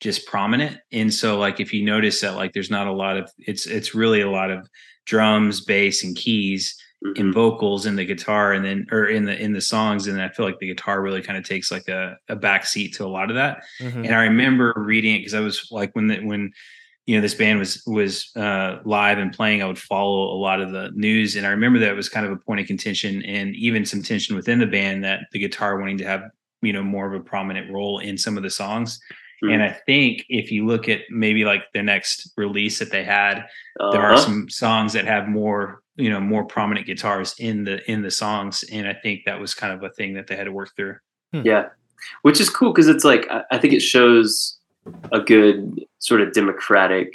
just 0.01 0.25
prominent. 0.27 0.77
And 0.91 1.13
so 1.13 1.39
like 1.39 1.61
if 1.61 1.73
you 1.73 1.85
notice 1.85 2.19
that 2.19 2.35
like 2.35 2.51
there's 2.51 2.69
not 2.69 2.85
a 2.87 2.91
lot 2.91 3.15
of 3.15 3.31
it's 3.37 3.65
it's 3.65 3.95
really 3.95 4.19
a 4.19 4.29
lot 4.29 4.51
of 4.51 4.67
drums, 5.05 5.61
bass, 5.61 6.03
and 6.03 6.15
keys 6.17 6.75
Mhm. 7.03 7.19
and 7.19 7.33
vocals 7.33 7.85
in 7.85 7.95
the 7.97 8.05
guitar 8.05 8.51
and 8.53 8.63
then 8.65 8.87
or 8.91 9.05
in 9.07 9.23
the 9.25 9.37
in 9.41 9.53
the 9.53 9.61
songs 9.61 10.07
and 10.07 10.21
I 10.21 10.29
feel 10.29 10.45
like 10.45 10.59
the 10.59 10.67
guitar 10.67 11.01
really 11.01 11.21
kind 11.21 11.37
of 11.37 11.43
takes 11.45 11.69
like 11.71 11.87
a, 11.89 12.17
a 12.29 12.35
back 12.35 12.65
seat 12.65 12.95
to 12.95 13.05
a 13.05 13.07
lot 13.07 13.29
of 13.29 13.35
that. 13.35 13.63
Mhm. 13.81 14.05
And 14.05 14.15
I 14.15 14.23
remember 14.23 14.73
reading 14.75 15.15
it 15.15 15.19
because 15.19 15.33
I 15.33 15.39
was 15.41 15.67
like 15.71 15.93
when 15.95 16.07
the, 16.07 16.19
when 16.21 16.51
you 17.05 17.15
know 17.15 17.21
this 17.21 17.35
band 17.35 17.59
was 17.59 17.83
was 17.85 18.31
uh, 18.35 18.79
live 18.83 19.17
and 19.19 19.31
playing, 19.31 19.61
I 19.61 19.67
would 19.67 19.77
follow 19.79 20.33
a 20.33 20.37
lot 20.39 20.59
of 20.61 20.71
the 20.71 20.91
news, 20.95 21.35
and 21.35 21.45
I 21.45 21.49
remember 21.49 21.79
that 21.79 21.89
it 21.89 21.95
was 21.95 22.09
kind 22.09 22.25
of 22.25 22.31
a 22.31 22.37
point 22.37 22.61
of 22.61 22.67
contention 22.67 23.23
and 23.25 23.55
even 23.55 23.85
some 23.85 24.01
tension 24.01 24.35
within 24.35 24.59
the 24.59 24.65
band 24.67 25.03
that 25.03 25.21
the 25.31 25.39
guitar 25.39 25.79
wanting 25.79 25.97
to 25.99 26.05
have 26.05 26.23
you 26.61 26.73
know 26.73 26.83
more 26.83 27.05
of 27.07 27.19
a 27.19 27.23
prominent 27.23 27.71
role 27.71 27.99
in 27.99 28.17
some 28.17 28.37
of 28.37 28.43
the 28.43 28.49
songs. 28.49 28.99
Mhm. 29.43 29.53
And 29.53 29.63
I 29.63 29.69
think 29.85 30.25
if 30.29 30.49
you 30.51 30.65
look 30.65 30.87
at 30.89 31.01
maybe 31.11 31.43
like 31.45 31.63
the 31.73 31.83
next 31.83 32.31
release 32.37 32.79
that 32.79 32.89
they 32.89 33.03
had, 33.03 33.45
there 33.91 34.01
are 34.01 34.13
Uh-huh. 34.13 34.21
some 34.21 34.49
songs 34.49 34.93
that 34.93 35.05
have 35.05 35.27
more 35.27 35.81
you 35.97 36.09
know 36.09 36.19
more 36.19 36.43
prominent 36.45 36.87
guitars 36.87 37.35
in 37.39 37.63
the 37.65 37.89
in 37.91 38.01
the 38.01 38.11
songs, 38.11 38.63
and 38.71 38.87
I 38.87 38.93
think 38.93 39.25
that 39.25 39.39
was 39.39 39.53
kind 39.53 39.71
of 39.73 39.83
a 39.83 39.89
thing 39.89 40.13
that 40.15 40.25
they 40.27 40.35
had 40.35 40.45
to 40.45 40.51
work 40.51 40.75
through. 40.75 40.95
Yeah, 41.33 41.67
which 42.23 42.39
is 42.41 42.49
cool 42.49 42.71
because 42.73 42.87
it's 42.87 43.03
like 43.03 43.29
I, 43.29 43.43
I 43.51 43.57
think 43.59 43.73
it 43.73 43.81
shows 43.81 44.54
a 45.11 45.19
good 45.19 45.85
sort 45.99 46.21
of 46.21 46.33
democratic 46.33 47.13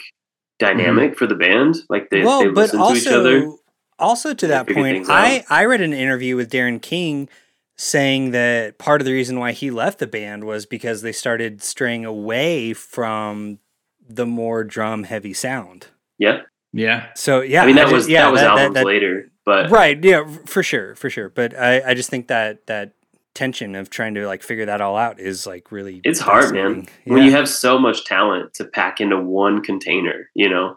dynamic 0.59 1.17
for 1.19 1.27
the 1.27 1.35
band. 1.35 1.77
Like 1.89 2.11
they, 2.11 2.23
well, 2.25 2.41
they 2.41 2.49
but 2.49 2.73
listen 2.73 2.79
to 2.81 2.95
each 2.95 3.07
other. 3.07 3.45
also, 3.47 3.59
also 3.99 4.35
to 4.35 4.47
that 4.49 4.69
point, 4.69 5.09
I. 5.09 5.45
I 5.49 5.65
read 5.65 5.81
an 5.81 5.93
interview 5.93 6.37
with 6.37 6.51
Darren 6.51 6.81
King 6.81 7.29
saying 7.77 8.33
that 8.33 8.77
part 8.79 9.01
of 9.01 9.07
the 9.07 9.13
reason 9.13 9.39
why 9.39 9.53
he 9.53 9.71
left 9.71 9.99
the 10.01 10.07
band 10.07 10.45
was 10.45 10.67
because 10.67 11.01
they 11.03 11.13
started 11.13 11.63
straying 11.63 12.05
away 12.05 12.75
from 12.75 13.59
the 14.07 14.27
more 14.27 14.65
drum 14.65 15.05
heavy 15.05 15.33
sound. 15.33 15.87
Yeah, 16.19 16.43
Yeah, 16.75 17.07
So 17.17 17.41
yeah, 17.41 17.63
I 17.63 17.67
mean 17.67 17.77
that 17.77 17.85
just- 17.85 17.95
was 17.95 18.09
yeah, 18.09 18.25
that 18.25 18.33
was 18.33 18.43
albums 18.43 18.75
that- 18.75 18.85
later, 18.85 19.31
but 19.47 19.71
right? 19.71 19.99
Yeah, 20.05 20.25
for 20.47 20.63
sure, 20.63 20.95
for 20.97 21.09
sure. 21.09 21.31
But 21.31 21.57
I 21.59 21.81
I 21.91 21.95
just 21.95 22.11
think 22.11 22.27
that 22.29 22.67
that 22.67 22.93
tension 23.35 23.75
of 23.77 23.91
trying 23.91 24.15
to 24.15 24.27
like 24.27 24.43
figure 24.43 24.67
that 24.67 24.81
all 24.81 24.97
out 24.97 25.21
is 25.21 25.47
like 25.47 25.71
really 25.73 26.01
it's 26.05 26.19
hard, 26.21 26.53
man. 26.55 26.83
fascinating. 26.83 26.89
When 27.15 27.23
you 27.25 27.31
have 27.33 27.49
so 27.49 27.79
much 27.79 28.05
talent 28.05 28.55
to 28.55 28.65
pack 28.65 29.01
into 29.01 29.19
one 29.21 29.63
container, 29.63 30.29
you 30.35 30.49
know, 30.49 30.77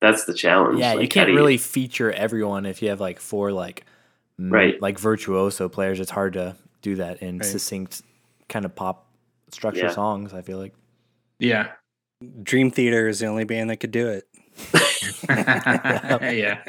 that's 0.00 0.24
the 0.24 0.34
challenge. 0.34 0.78
Yeah, 0.78 0.92
Like, 0.92 1.02
you 1.02 1.08
can't 1.08 1.28
do 1.28 1.34
really 1.34 1.56
feature 1.56 2.12
everyone 2.12 2.66
if 2.66 2.82
you 2.82 2.90
have 2.90 3.00
like 3.00 3.18
four 3.18 3.50
like 3.52 3.84
m- 4.38 4.52
Right. 4.52 4.80
like 4.82 4.98
virtuoso 4.98 5.68
players. 5.68 5.98
It's 6.00 6.10
hard 6.10 6.34
to 6.34 6.54
do 6.82 6.96
that 6.96 7.22
in 7.22 7.38
Right. 7.38 7.46
succinct 7.46 8.02
kind 8.48 8.64
of 8.64 8.74
pop 8.74 9.06
structure 9.50 9.86
Yeah. 9.86 9.90
songs. 9.90 10.34
I 10.34 10.42
feel 10.42 10.58
like. 10.58 10.74
yeah. 11.38 11.68
Dream 12.42 12.70
Theater 12.70 13.08
is 13.08 13.18
the 13.20 13.26
only 13.26 13.44
band 13.44 13.68
that 13.70 13.76
could 13.76 13.90
do 13.90 14.08
it. 14.08 14.24
yeah. 15.28 16.62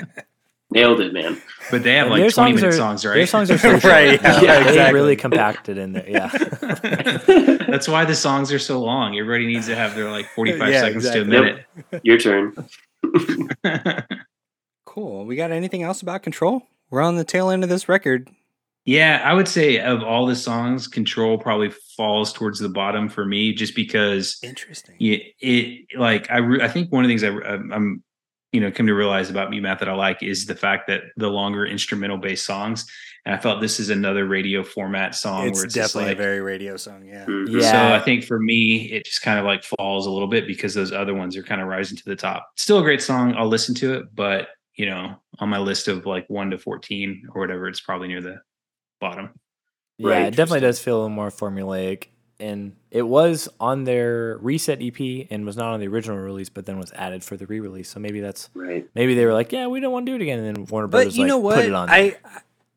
Nailed 0.72 1.00
it, 1.00 1.14
man. 1.14 1.42
But 1.72 1.84
they 1.84 1.94
have 1.96 2.08
And 2.12 2.12
like 2.12 2.20
20 2.20 2.30
songs 2.32 2.56
minute 2.56 2.74
are- 2.74 2.78
songs, 2.78 3.06
right? 3.06 3.14
Their 3.16 3.28
songs 3.28 3.52
are 3.52 3.58
so 3.60 3.72
short. 3.80 3.84
Right, 3.84 4.22
Yeah, 4.22 4.42
yeah, 4.42 4.64
they 4.64 4.70
exactly. 4.70 4.94
really 5.00 5.16
compacted 5.16 5.78
in 5.78 5.94
there. 5.94 6.10
Yeah. 6.10 6.28
That's 7.68 7.88
why 7.88 8.06
the 8.06 8.16
songs 8.16 8.52
are 8.52 8.60
so 8.60 8.80
long. 8.82 9.18
Everybody 9.18 9.46
needs 9.48 9.68
to 9.68 9.76
have 9.76 9.96
their 9.96 10.10
like 10.12 10.28
45 10.36 10.70
Yeah, 10.72 10.80
seconds 10.82 11.06
exactly. 11.06 11.32
to 11.32 11.38
a 11.38 11.42
minute. 11.42 11.66
Your 12.04 12.18
turn. 12.18 12.54
Cool. 14.86 15.26
We 15.26 15.36
got 15.36 15.52
anything 15.52 15.84
else 15.84 16.02
about 16.02 16.24
Control? 16.24 16.64
We're 16.90 17.02
on 17.02 17.18
the 17.18 17.24
tail 17.24 17.50
end 17.52 17.64
of 17.64 17.70
this 17.70 17.88
record. 17.90 18.30
yeah, 18.86 19.22
I 19.24 19.34
would 19.34 19.48
say 19.48 19.80
of 19.80 20.02
all 20.02 20.26
the 20.26 20.36
songs, 20.36 20.88
Control 20.88 21.38
probably 21.38 21.70
falls 21.98 22.34
towards 22.34 22.58
the 22.60 22.70
bottom 22.70 23.10
for 23.10 23.26
me 23.26 23.54
just 23.54 23.76
because 23.76 24.40
Interesting. 24.42 24.96
it, 25.00 25.34
it 25.40 26.00
like 26.00 26.32
I 26.32 26.38
re- 26.38 26.62
I 26.64 26.68
think 26.68 26.92
one 26.92 27.04
of 27.04 27.10
the 27.10 27.16
things 27.18 27.24
I, 27.24 27.30
I'm 27.76 28.02
you 28.52 28.62
know 28.62 28.72
come 28.72 28.88
to 28.88 28.94
realize 28.94 29.30
about 29.30 29.50
Mute 29.50 29.62
Math 29.62 29.80
that 29.80 29.90
I 29.90 29.94
like 29.96 30.24
is 30.24 30.46
the 30.46 30.56
fact 30.56 30.88
that 30.88 31.02
the 31.18 31.28
longer 31.30 31.66
instrumental 31.66 32.18
based 32.18 32.46
songs 32.46 32.86
and 33.26 33.36
I 33.36 33.38
felt 33.40 33.60
this 33.60 33.80
is 33.80 33.90
another 33.90 34.26
radio 34.26 34.64
format 34.64 35.14
song 35.14 35.48
It's 35.48 35.58
where 35.60 35.66
it's 35.66 35.74
definitely 35.74 36.12
like 36.12 36.18
a 36.18 36.22
very 36.22 36.40
radio 36.40 36.78
song. 36.78 37.06
Yeah. 37.06 37.26
Mhm. 37.26 37.62
Yeah. 37.62 37.72
So 37.72 37.94
I 37.96 38.00
think 38.00 38.24
for 38.24 38.40
me, 38.40 38.84
it 38.92 39.04
just 39.06 39.22
kind 39.22 39.38
of 39.38 39.44
like 39.46 39.66
falls 39.66 40.06
a 40.08 40.10
little 40.10 40.30
bit 40.30 40.48
because 40.48 40.74
those 40.74 40.94
other 40.94 41.14
ones 41.14 41.36
are 41.36 41.44
kind 41.44 41.60
of 41.60 41.68
rising 41.68 41.98
to 41.98 42.06
the 42.06 42.16
top. 42.16 42.48
Still 42.56 42.80
a 42.80 42.84
great 42.84 43.02
song. 43.02 43.36
I'll 43.36 43.50
listen 43.50 43.76
to 43.76 43.96
it, 43.96 44.06
but 44.16 44.48
you 44.76 44.86
know, 44.86 45.22
on 45.40 45.50
my 45.50 45.58
list 45.58 45.90
of 45.90 46.06
like 46.06 46.26
one 46.30 46.52
to 46.52 46.58
fourteen 46.58 47.24
or 47.34 47.42
whatever, 47.42 47.68
it's 47.68 47.82
probably 47.82 48.08
near 48.08 48.22
the 48.22 48.40
bottom. 49.02 49.32
Yeah, 49.98 50.10
Right. 50.10 50.26
it 50.28 50.36
definitely 50.38 50.62
does 50.62 50.80
feel 50.80 50.96
a 50.96 51.00
little 51.00 51.10
more 51.10 51.30
formulaic. 51.30 52.06
And 52.40 52.76
it 52.92 53.02
was 53.02 53.50
on 53.60 53.86
their 53.86 54.38
reset 54.42 54.80
EP 54.82 55.26
and 55.32 55.44
was 55.46 55.58
not 55.58 55.74
on 55.74 55.80
the 55.80 55.88
original 55.88 56.18
release, 56.20 56.50
but 56.50 56.68
then 56.68 56.78
was 56.78 56.92
added 56.94 57.24
for 57.24 57.36
the 57.36 57.48
re-release. 57.48 57.90
So 57.90 58.00
maybe 58.00 58.20
that's 58.20 58.50
Right. 58.54 58.88
maybe 58.94 59.16
they 59.16 59.26
were 59.26 59.34
like, 59.34 59.52
yeah, 59.52 59.66
we 59.68 59.80
don't 59.80 59.92
want 59.92 60.06
to 60.06 60.12
do 60.12 60.16
it 60.16 60.22
again, 60.22 60.40
and 60.40 60.56
then 60.58 60.66
Warner 60.68 60.88
But 60.88 60.98
Brothers 60.98 61.18
you 61.18 61.24
like 61.24 61.30
know 61.30 61.38
what? 61.40 61.56
put 61.56 61.66
it 61.66 61.74
on. 61.74 61.90
I 61.90 62.10
there. 62.10 62.20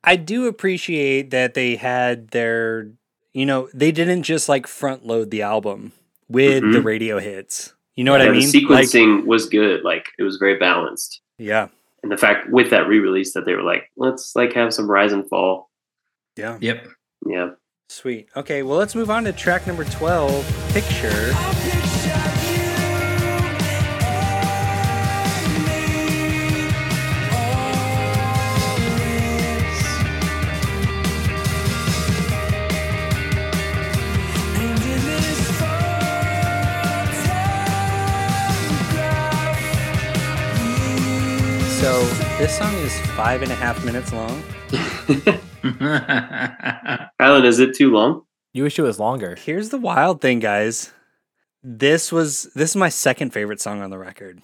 I 0.03 0.17
do 0.17 0.47
appreciate 0.47 1.31
that 1.31 1.53
they 1.55 1.77
had 1.77 2.29
their 2.29 2.89
you 3.35 3.47
know, 3.47 3.69
they 3.75 3.93
didn't 3.93 4.23
just 4.25 4.49
like 4.49 4.67
front 4.67 5.07
load 5.07 5.31
the 5.31 5.43
album 5.43 5.93
with 6.29 6.63
the 6.63 6.79
Mhm. 6.81 6.85
radio 6.85 7.19
hits. 7.21 7.75
You 7.97 8.03
know 8.05 8.13
what 8.13 8.23
I 8.23 8.31
mean? 8.31 8.51
The 8.51 8.61
Like, 8.67 8.87
sequencing 8.87 9.27
was 9.27 9.47
good. 9.49 9.85
Like 9.85 10.07
it 10.19 10.23
was 10.23 10.37
very 10.39 10.57
balanced. 10.57 11.21
yeah. 11.39 11.69
And 12.03 12.11
the 12.11 12.17
fact 12.17 12.49
with 12.49 12.71
that 12.71 12.89
re-release 12.89 13.35
that 13.35 13.45
they 13.45 13.55
were 13.55 13.63
like, 13.63 13.91
let's 13.99 14.35
like 14.35 14.55
have 14.55 14.73
some 14.73 14.91
rise 14.91 15.13
and 15.13 15.29
fall. 15.29 15.69
Yeah. 16.37 16.57
Yep. 16.61 16.87
Yeah. 17.27 17.51
Sweet. 17.91 18.29
Okay, 18.37 18.63
well 18.63 18.79
let's 18.79 18.95
move 18.95 19.11
on 19.11 19.25
to 19.25 19.33
track 19.33 19.67
number 19.67 19.83
12, 19.83 20.71
Picture. 20.73 21.33
So 41.81 42.30
this 42.41 42.57
song 42.57 42.73
is 42.77 42.99
five 43.13 43.43
and 43.43 43.53
a 43.53 43.55
half 43.55 43.85
minutes 43.85 44.13
long. 44.13 44.43
Alan, 47.21 47.45
is 47.45 47.59
it 47.59 47.75
too 47.75 47.91
long? 47.91 48.23
you 48.53 48.65
wish 48.65 48.79
it 48.79 48.83
was 48.83 48.99
longer. 48.99 49.37
Here's 49.37 49.69
the 49.69 49.79
wild 49.79 50.21
thing, 50.21 50.41
guys. 50.41 50.93
This 51.63 52.11
was 52.11 52.45
this 52.55 52.71
is 52.71 52.77
my 52.77 52.89
second 52.89 53.33
favorite 53.33 53.61
song 53.61 53.83
on 53.83 53.91
the 53.91 53.99
record. 53.99 54.41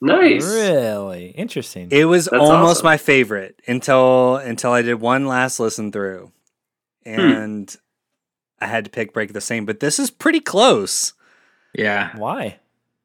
Nice. 0.00 0.44
Really 0.44 1.28
interesting. 1.30 1.88
It 1.90 2.04
was 2.04 2.26
That's 2.26 2.40
almost 2.40 2.70
awesome. 2.80 2.84
my 2.84 2.96
favorite 2.98 3.60
until 3.66 4.36
until 4.36 4.72
I 4.72 4.82
did 4.82 5.00
one 5.00 5.26
last 5.26 5.58
listen 5.58 5.90
through, 5.90 6.30
Hmm. 7.04 7.20
and 7.20 7.76
I 8.60 8.66
had 8.66 8.84
to 8.84 8.90
pick 8.90 9.12
"Break 9.14 9.32
the 9.32 9.40
Same." 9.40 9.64
But 9.64 9.80
this 9.80 9.98
is 9.98 10.10
pretty 10.10 10.40
close. 10.40 11.14
yeah. 11.74 12.14
Why? 12.16 12.58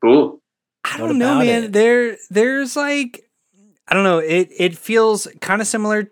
Cool. 0.03 0.40
I 0.84 0.98
don't 0.98 1.18
know, 1.18 1.40
man. 1.40 1.64
it? 1.65 1.74
There, 1.74 2.18
there's 2.30 2.76
like, 2.76 3.22
I 3.88 3.93
don't 3.93 4.03
know. 4.03 4.19
It 4.19 4.49
it 4.57 4.77
feels 4.77 5.27
kind 5.41 5.61
of 5.61 5.68
similar 5.68 6.11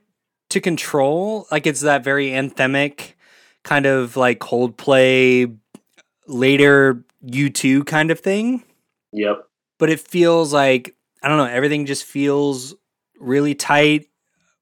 to 0.50 0.62
Control. 0.62 1.48
Like 1.52 1.66
it's 1.66 1.82
that 1.82 2.04
very 2.04 2.30
anthemic 2.30 3.14
kind 3.64 3.86
of 3.86 4.18
like 4.18 4.40
Coldplay, 4.40 5.56
later 6.28 7.04
U 7.22 7.50
two 7.50 7.84
kind 7.86 8.12
of 8.12 8.20
thing. 8.20 8.64
Yep. 9.14 9.48
But 9.80 9.90
it 9.90 10.00
feels 10.00 10.54
like 10.54 10.96
I 11.24 11.28
don't 11.28 11.38
know. 11.38 11.46
Everything 11.46 11.86
just 11.86 12.04
feels 12.04 12.76
really 13.20 13.56
tight 13.56 14.08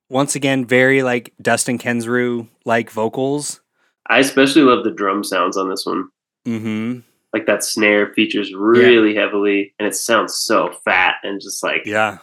once 0.09 0.35
again, 0.35 0.65
very 0.65 1.03
like 1.03 1.33
Dustin 1.41 1.77
Kensrue 1.77 2.47
like 2.65 2.89
vocals. 2.89 3.61
I 4.07 4.19
especially 4.19 4.63
love 4.63 4.83
the 4.83 4.91
drum 4.91 5.23
sounds 5.23 5.55
on 5.55 5.69
this 5.69 5.85
one. 5.85 6.09
Mm-hmm. 6.47 6.99
Like 7.31 7.45
that 7.45 7.63
snare 7.63 8.11
features 8.13 8.53
really 8.53 9.13
heavily, 9.15 9.73
and 9.77 9.87
it 9.87 9.95
sounds 9.95 10.33
so 10.35 10.71
fat 10.83 11.15
and 11.23 11.39
just 11.39 11.63
like 11.63 11.85
Yeah. 11.85 12.17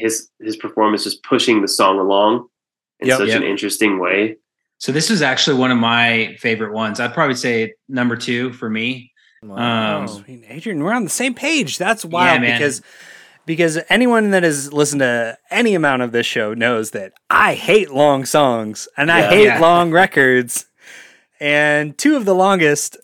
His 0.00 0.28
his 0.40 0.56
performance 0.56 1.04
just 1.04 1.22
pushing 1.22 1.62
the 1.62 1.68
song 1.68 1.98
along 1.98 2.46
in 3.00 3.08
Yep. 3.08 3.18
such 3.18 3.28
Yep. 3.28 3.36
an 3.42 3.46
interesting 3.46 3.98
way. 3.98 4.36
So 4.78 4.92
this 4.92 5.10
was 5.10 5.20
actually 5.22 5.58
one 5.58 5.70
of 5.70 5.76
my 5.78 6.36
favorite 6.40 6.72
ones. 6.72 7.00
I'd 7.00 7.12
probably 7.14 7.36
say 7.36 7.74
number 7.88 8.16
two 8.16 8.52
for 8.54 8.70
me. 8.70 9.12
Wow. 9.42 10.06
Um, 10.06 10.24
Adrian, 10.48 10.82
we're 10.82 10.92
on 10.92 11.04
the 11.04 11.10
same 11.10 11.34
page. 11.34 11.78
That's 11.78 12.04
wild 12.04 12.40
man. 12.42 12.56
because 12.58 12.82
because 13.46 13.78
anyone 13.88 14.30
that 14.30 14.42
has 14.42 14.72
listened 14.72 15.00
to 15.00 15.36
any 15.50 15.74
amount 15.74 16.02
of 16.02 16.12
this 16.12 16.26
show 16.26 16.54
knows 16.54 16.90
that 16.92 17.12
I 17.30 17.54
hate 17.54 17.90
long 17.90 18.24
songs 18.24 18.86
and 18.96 19.10
I 19.10 19.22
hate 19.28 19.44
Yeah. 19.44 19.58
long 19.60 19.90
records. 19.90 20.66
And 21.40 21.96
two 21.96 22.16
of 22.16 22.24
the 22.26 22.34
longest 22.34 22.96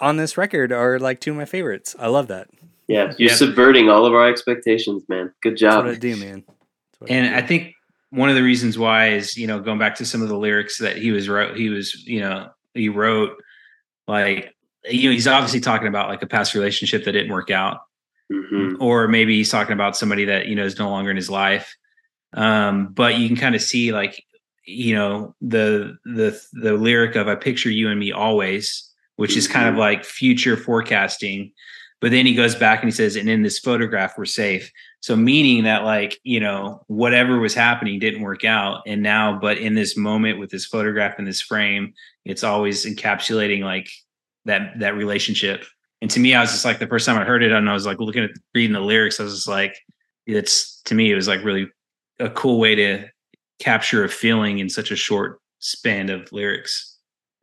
on 0.00 0.16
this 0.16 0.36
record 0.38 0.72
are 0.72 0.98
like 0.98 1.20
two 1.20 1.32
of 1.32 1.36
my 1.36 1.44
favorites. 1.44 1.94
I 1.98 2.08
love 2.08 2.26
that. 2.28 2.48
Yeah, 2.92 3.14
you're 3.16 3.30
Yep. 3.30 3.38
subverting 3.38 3.88
all 3.88 4.04
of 4.04 4.12
our 4.12 4.28
expectations, 4.28 5.02
man. 5.08 5.32
Good 5.40 5.52
That's 5.52 5.60
job. 5.62 5.84
what 5.86 5.94
I 5.94 5.98
do, 5.98 6.14
man. 6.16 6.44
That's 7.00 7.10
I 7.10 7.14
and 7.14 7.34
do. 7.34 7.38
I 7.38 7.46
think 7.46 7.72
one 8.10 8.28
of 8.28 8.34
the 8.34 8.42
reasons 8.42 8.76
why 8.78 9.08
is 9.08 9.34
you 9.38 9.46
know 9.46 9.58
going 9.60 9.78
back 9.78 9.94
to 9.96 10.04
some 10.04 10.20
of 10.20 10.28
the 10.28 10.36
lyrics 10.36 10.76
that 10.78 10.98
he 10.98 11.10
was 11.10 11.26
wrote 11.28 11.56
he 11.56 11.70
was 11.70 11.94
you 12.06 12.20
know 12.20 12.50
he 12.74 12.90
wrote 12.90 13.32
like 14.06 14.54
you 14.84 15.08
know 15.08 15.14
he's 15.14 15.26
obviously 15.26 15.60
talking 15.60 15.88
about 15.88 16.10
like 16.10 16.22
a 16.22 16.26
past 16.26 16.52
relationship 16.54 17.04
that 17.04 17.12
didn't 17.12 17.32
work 17.32 17.50
out 17.50 17.78
hmm 18.30 18.74
or 18.80 19.08
maybe 19.08 19.36
he's 19.36 19.50
talking 19.50 19.72
about 19.72 19.96
somebody 19.96 20.26
that 20.26 20.46
you 20.46 20.54
know 20.54 20.64
is 20.64 20.78
no 20.78 20.90
longer 20.90 21.10
in 21.10 21.16
his 21.16 21.30
life 21.30 21.74
um 22.34 22.88
but 22.92 23.16
you 23.18 23.28
can 23.28 23.36
kind 23.36 23.54
of 23.54 23.62
see 23.62 23.92
like 23.92 24.22
you 24.66 24.94
know 24.94 25.34
the 25.40 25.96
the 26.04 26.38
the 26.52 26.74
lyric 26.74 27.16
of 27.16 27.28
i 27.28 27.34
picture 27.34 27.70
you 27.70 27.88
and 27.88 27.98
me 27.98 28.12
always 28.12 28.90
which 29.16 29.36
is 29.38 29.48
kind 29.48 29.68
of 29.68 29.74
Mhm. 29.76 29.78
like 29.78 30.04
future 30.04 30.56
forecasting 30.56 31.52
but 32.02 32.10
then 32.10 32.26
he 32.26 32.34
goes 32.34 32.56
back 32.56 32.82
and 32.82 32.88
he 32.88 32.94
says 32.94 33.14
and 33.14 33.30
in 33.30 33.42
this 33.42 33.60
photograph 33.60 34.18
we're 34.18 34.26
safe. 34.26 34.70
So 35.00 35.16
meaning 35.16 35.64
that 35.64 35.84
like 35.84 36.20
you 36.24 36.40
know 36.40 36.82
whatever 36.88 37.38
was 37.38 37.54
happening 37.54 37.98
didn't 37.98 38.20
work 38.20 38.44
out. 38.44 38.82
And 38.86 39.02
now 39.02 39.38
but 39.40 39.56
in 39.56 39.74
this 39.74 39.96
moment 39.96 40.38
with 40.38 40.50
this 40.50 40.66
photograph 40.66 41.18
in 41.18 41.24
this 41.24 41.40
frame 41.40 41.94
it's 42.24 42.44
always 42.44 42.84
encapsulating 42.84 43.62
like 43.62 43.88
that 44.44 44.78
that 44.80 44.96
relationship. 44.96 45.64
And 46.02 46.10
to 46.10 46.18
me 46.18 46.34
i 46.34 46.40
was 46.40 46.50
just 46.50 46.64
like 46.64 46.80
the 46.80 46.88
first 46.88 47.06
time 47.06 47.16
i 47.16 47.24
heard 47.24 47.44
it 47.44 47.52
and 47.52 47.70
i 47.70 47.72
was 47.72 47.86
like 47.86 48.00
looking 48.00 48.24
at 48.24 48.32
reading 48.52 48.72
the 48.72 48.80
lyrics 48.80 49.20
i 49.20 49.22
was 49.22 49.36
just 49.36 49.46
like 49.46 49.78
it's 50.26 50.82
to 50.82 50.96
me 50.96 51.12
it 51.12 51.14
was 51.14 51.28
like 51.28 51.44
really 51.44 51.68
a 52.18 52.28
cool 52.28 52.58
way 52.58 52.74
to 52.74 53.06
capture 53.60 54.02
a 54.02 54.08
feeling 54.08 54.58
in 54.58 54.68
such 54.68 54.90
a 54.90 54.96
short 54.96 55.40
span 55.60 56.10
of 56.10 56.32
lyrics 56.32 56.91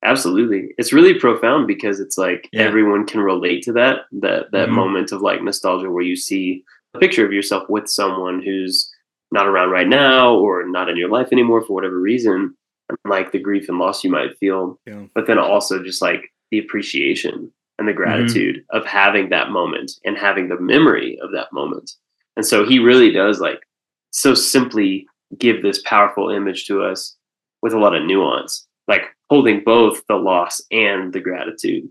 Absolutely. 0.04 0.74
It's 0.78 0.94
really 0.94 1.14
profound 1.20 1.68
because 1.68 2.00
it's 2.00 2.18
like 2.18 2.48
Yeah. 2.54 2.62
everyone 2.64 3.06
can 3.06 3.20
relate 3.22 3.64
to 3.64 3.74
that 3.74 4.06
that 4.14 4.52
that 4.52 4.70
Mhm. 4.70 4.74
moment 4.74 5.12
of 5.12 5.22
like 5.22 5.44
nostalgia 5.44 5.90
where 5.92 6.04
you 6.04 6.16
see 6.16 6.64
a 6.94 7.00
picture 7.00 7.26
of 7.26 7.34
yourself 7.34 7.70
with 7.70 7.88
someone 7.88 8.42
who's 8.42 8.92
not 9.32 9.46
around 9.48 9.70
right 9.72 9.88
now 9.88 10.34
or 10.36 10.66
not 10.68 10.90
in 10.90 10.98
your 10.98 11.10
life 11.10 11.30
anymore 11.32 11.62
for 11.62 11.74
whatever 11.74 12.00
reason 12.00 12.56
and 12.90 12.98
like 13.06 13.32
the 13.32 13.40
grief 13.40 13.68
and 13.70 13.78
loss 13.78 14.04
you 14.04 14.10
might 14.10 14.38
feel 14.40 14.80
Yeah. 14.88 15.04
but 15.14 15.28
then 15.28 15.38
also 15.38 15.84
just 15.84 16.02
like 16.02 16.32
the 16.52 16.60
appreciation 16.60 17.52
and 17.78 17.88
the 17.88 17.94
gratitude 17.94 18.64
of 18.72 18.86
having 18.86 19.30
that 19.30 19.52
moment 19.52 19.92
and 20.06 20.18
having 20.18 20.48
the 20.48 20.60
memory 20.60 21.20
of 21.22 21.32
that 21.34 21.52
moment 21.54 21.92
and 22.38 22.46
so 22.46 22.66
he 22.66 22.80
really 22.80 23.12
does 23.12 23.40
like 23.42 23.62
so 24.12 24.34
simply 24.34 25.06
give 25.38 25.62
this 25.62 25.82
powerful 25.84 26.30
image 26.30 26.66
to 26.66 26.82
us 26.84 27.16
with 27.62 27.74
a 27.74 27.78
lot 27.80 27.94
of 27.96 28.04
nuance 28.06 28.66
like 28.88 29.04
holding 29.30 29.62
both 29.64 30.06
the 30.08 30.16
loss 30.16 30.62
and 30.72 31.14
the 31.14 31.20
gratitude. 31.20 31.90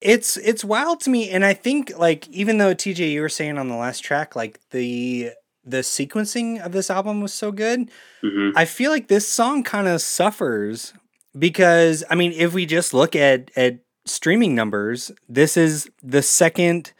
It's 0.00 0.36
it's 0.36 0.64
wild 0.64 1.00
to 1.00 1.10
me 1.10 1.28
and 1.28 1.44
i 1.44 1.52
think 1.54 1.92
like 1.98 2.28
even 2.28 2.58
though 2.58 2.72
tj 2.72 3.10
you 3.10 3.20
were 3.20 3.28
saying 3.28 3.58
on 3.58 3.66
the 3.68 3.74
last 3.74 3.98
track 4.04 4.36
like 4.36 4.60
the 4.70 5.30
the 5.64 5.78
sequencing 5.78 6.64
of 6.64 6.70
this 6.70 6.88
album 6.88 7.20
was 7.20 7.34
so 7.34 7.50
good 7.50 7.90
hmm 8.22 8.50
i 8.54 8.64
feel 8.64 8.92
like 8.92 9.08
this 9.08 9.26
song 9.26 9.64
kind 9.64 9.88
of 9.88 10.00
suffers 10.00 10.94
because 11.36 12.04
i 12.10 12.14
mean 12.14 12.30
if 12.30 12.54
we 12.54 12.64
just 12.64 12.94
look 12.94 13.16
at 13.16 13.50
at 13.56 13.80
streaming 14.06 14.54
numbers 14.54 15.10
this 15.28 15.56
is 15.56 15.90
the 16.00 16.22
second 16.22 16.92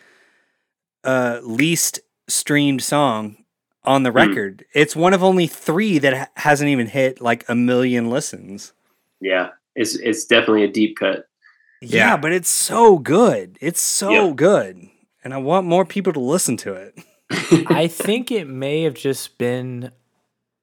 uh 1.05 1.39
least 1.45 2.01
streamed 2.27 2.83
song 2.83 3.37
on 3.85 4.03
the 4.03 4.11
Hmm. 4.11 4.17
record. 4.17 4.65
It's 4.75 4.95
one 4.97 5.15
of 5.15 5.23
only 5.23 5.47
three 5.47 5.99
that 5.99 6.15
ha- 6.15 6.29
hasn't 6.35 6.69
even 6.69 6.89
hit 6.89 7.21
like 7.21 7.49
a 7.49 7.55
million 7.55 8.11
listens 8.11 8.73
yeah 9.21 9.51
it's 9.75 9.95
it's 9.97 10.25
definitely 10.27 10.65
a 10.65 10.69
deep 10.73 10.97
cut 10.99 11.27
Yeah, 11.81 12.11
Yeah. 12.11 12.17
but 12.17 12.33
it's 12.33 12.49
so 12.49 12.99
good. 12.99 13.57
It's 13.61 13.81
so 13.81 14.11
Yeah. 14.29 14.33
good. 14.35 14.89
And 15.23 15.33
I 15.35 15.37
want 15.39 15.67
more 15.67 15.85
people 15.85 16.13
to 16.13 16.21
listen 16.21 16.57
to 16.59 16.73
it. 16.75 16.99
I 17.71 17.87
think 17.87 18.31
it 18.33 18.47
may 18.49 18.83
have 18.83 18.95
just 18.95 19.39
been 19.39 19.93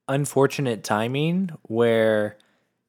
unfortunate 0.07 0.83
timing 0.83 1.49
where 1.63 2.37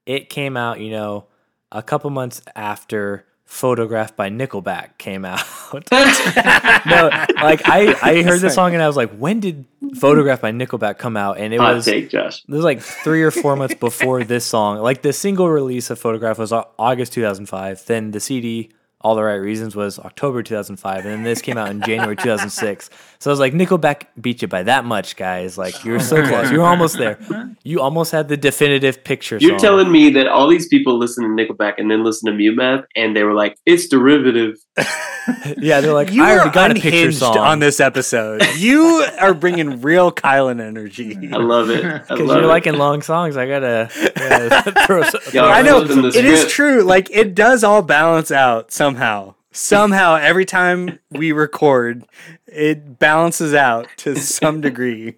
it 0.06 0.28
came 0.28 0.56
out, 0.56 0.80
you 0.80 0.90
know, 0.90 1.26
a 1.72 1.82
couple 1.82 2.10
months 2.10 2.40
after 2.54 3.26
Photograph 3.46 4.16
by 4.16 4.28
Nickelback 4.28 4.98
came 4.98 5.24
out. 5.24 5.40
no, 5.72 7.10
like 7.36 7.62
I, 7.68 7.96
I 8.02 8.22
heard 8.22 8.40
the 8.40 8.50
song 8.50 8.74
and 8.74 8.82
I 8.82 8.88
was 8.88 8.96
like, 8.96 9.10
when 9.16 9.38
did 9.38 9.64
Photograph 9.94 10.40
by 10.40 10.50
Nickelback 10.50 10.98
come 10.98 11.16
out? 11.16 11.38
And 11.38 11.54
it 11.54 11.60
hot 11.60 11.76
was 11.76 11.84
take 11.84 12.10
josh 12.10 12.42
it 12.46 12.50
was 12.50 12.64
like 12.64 12.80
three 12.80 13.22
or 13.22 13.30
four 13.30 13.54
months 13.54 13.74
before 13.80 14.24
this 14.24 14.44
song. 14.44 14.78
Like 14.78 15.02
the 15.02 15.12
single 15.12 15.48
release 15.48 15.90
of 15.90 15.98
Photograph 15.98 16.38
was 16.38 16.52
August 16.52 17.12
2005. 17.12 17.86
Then 17.86 18.10
the 18.10 18.20
CD, 18.20 18.70
All 19.00 19.14
the 19.14 19.22
Right 19.22 19.34
Reasons, 19.34 19.76
was 19.76 19.98
October 19.98 20.42
2005. 20.42 21.04
And 21.04 21.06
then 21.06 21.22
this 21.22 21.42
came 21.42 21.56
out 21.58 21.70
in 21.70 21.80
January 21.82 22.16
2006. 22.16 22.90
So 23.18 23.30
I 23.30 23.32
was 23.32 23.38
like, 23.40 23.52
Nickelback 23.52 24.06
beat 24.20 24.42
you 24.42 24.48
by 24.48 24.62
that 24.64 24.84
much, 24.84 25.16
guys. 25.16 25.56
Like 25.56 25.84
you're 25.84 26.00
so 26.00 26.26
close. 26.26 26.50
You're 26.50 26.64
almost 26.64 26.98
there. 26.98 27.18
You 27.62 27.80
almost 27.80 28.12
had 28.12 28.28
the 28.28 28.36
definitive 28.36 29.04
picture. 29.04 29.38
you're 29.40 29.50
song. 29.50 29.58
telling 29.58 29.92
me 29.92 30.10
that 30.10 30.26
all 30.26 30.48
these 30.48 30.68
people 30.68 30.98
listen 30.98 31.24
to 31.24 31.30
nickelback 31.30 31.74
and 31.78 31.90
then 31.90 32.04
listen 32.04 32.30
to 32.30 32.36
mute 32.36 32.56
math 32.56 32.84
and 32.94 33.16
they 33.16 33.22
were 33.22 33.34
like 33.34 33.56
it's 33.66 33.86
derivative 33.86 34.56
yeah, 35.58 35.80
they're 35.80 35.92
like, 35.92 36.12
you 36.12 36.22
I 36.22 36.32
already 36.32 36.50
got 36.50 36.70
a 36.70 36.74
picture 36.74 37.10
song 37.10 37.38
on 37.38 37.58
this 37.58 37.80
episode. 37.80 38.42
You 38.56 39.04
are 39.18 39.34
bringing 39.34 39.80
real 39.80 40.12
Kylan 40.12 40.60
energy. 40.60 41.16
i 41.32 41.36
love 41.36 41.70
it 41.70 41.82
because 41.82 42.28
you're 42.28 42.44
it. 42.44 42.46
liking 42.46 42.74
long 42.74 43.02
songs. 43.02 43.36
I 43.36 43.46
gotta, 43.46 43.90
gotta 44.14 44.86
throw, 44.86 45.02
some- 45.02 45.20
I 45.34 45.62
know 45.62 45.84
flipping 45.84 46.02
the 46.02 46.16
it 46.16 46.24
is 46.24 46.46
true. 46.50 46.82
Like 46.82 47.10
it 47.10 47.34
does 47.34 47.64
all 47.64 47.82
balance 47.82 48.30
out 48.30 48.70
somehow. 48.86 49.34
Somehow, 49.52 50.16
every 50.16 50.44
time 50.44 50.98
we 51.10 51.32
record, 51.32 52.04
it 52.46 52.98
balances 52.98 53.54
out 53.54 53.88
to 53.98 54.14
some 54.16 54.60
degree. 54.60 55.16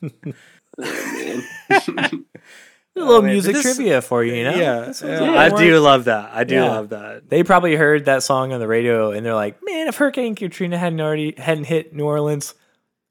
A 2.96 3.00
little 3.02 3.14
Oh, 3.14 3.22
music 3.22 3.54
this- 3.54 3.62
trivia 3.62 4.02
for 4.02 4.22
you, 4.24 4.34
you 4.34 4.44
know? 4.44 4.54
Yeah, 4.56 4.92
yeah, 5.02 5.32
I 5.38 5.48
do 5.48 5.78
love 5.78 6.04
that. 6.04 6.30
I 6.34 6.44
do 6.44 6.56
Yeah. 6.56 6.68
love 6.70 6.88
that. 6.90 7.30
They 7.30 7.42
probably 7.42 7.76
heard 7.76 8.04
that 8.06 8.22
song 8.22 8.52
on 8.52 8.60
the 8.60 8.66
radio 8.68 9.12
and 9.12 9.24
they're 9.24 9.34
like, 9.34 9.56
"Man, 9.62 9.86
if 9.88 9.96
Hurricane 9.96 10.34
Katrina 10.34 10.76
hadn't 10.76 11.00
already 11.00 11.34
hadn't 11.38 11.64
hit 11.64 11.94
New 11.94 12.04
Orleans, 12.04 12.54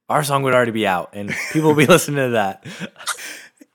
our 0.10 0.24
song 0.24 0.44
would 0.44 0.54
already 0.54 0.72
be 0.72 0.86
out 0.86 1.10
and 1.14 1.34
people 1.54 1.70
would 1.74 1.78
be 1.78 1.86
listening 1.92 2.18
to 2.18 2.30
that." 2.32 2.64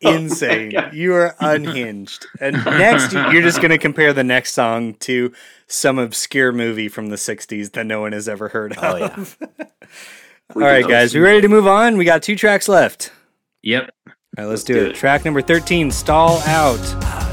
Insane. 0.14 0.72
You 0.92 1.14
are 1.14 1.34
unhinged. 1.40 2.26
And 2.40 2.64
next, 2.64 3.12
you're 3.12 3.42
just 3.42 3.58
going 3.58 3.70
to 3.70 3.78
compare 3.78 4.12
the 4.12 4.24
next 4.24 4.52
song 4.52 4.94
to 5.00 5.32
some 5.66 5.98
obscure 5.98 6.52
movie 6.52 6.88
from 6.88 7.08
the 7.08 7.16
60s 7.16 7.72
that 7.72 7.86
no 7.86 8.00
one 8.00 8.12
has 8.12 8.28
ever 8.28 8.48
heard 8.48 8.76
of. 8.76 9.38
Oh, 9.40 9.46
yeah. 9.58 9.64
All 10.54 10.62
right, 10.62 10.86
guys, 10.86 11.14
we 11.14 11.20
ready 11.20 11.40
to 11.40 11.48
move 11.48 11.66
on? 11.66 11.96
We 11.96 12.04
got 12.04 12.22
two 12.22 12.36
tracks 12.36 12.68
left. 12.68 13.12
yep 13.62 13.90
All 14.06 14.12
right, 14.36 14.44
let's, 14.44 14.48
Let's 14.50 14.64
do, 14.64 14.74
do 14.74 14.80
it. 14.86 14.88
it. 14.90 14.94
Track 14.96 15.24
number 15.24 15.40
13, 15.42 15.90
Stall 15.90 16.38
Out. 16.42 17.23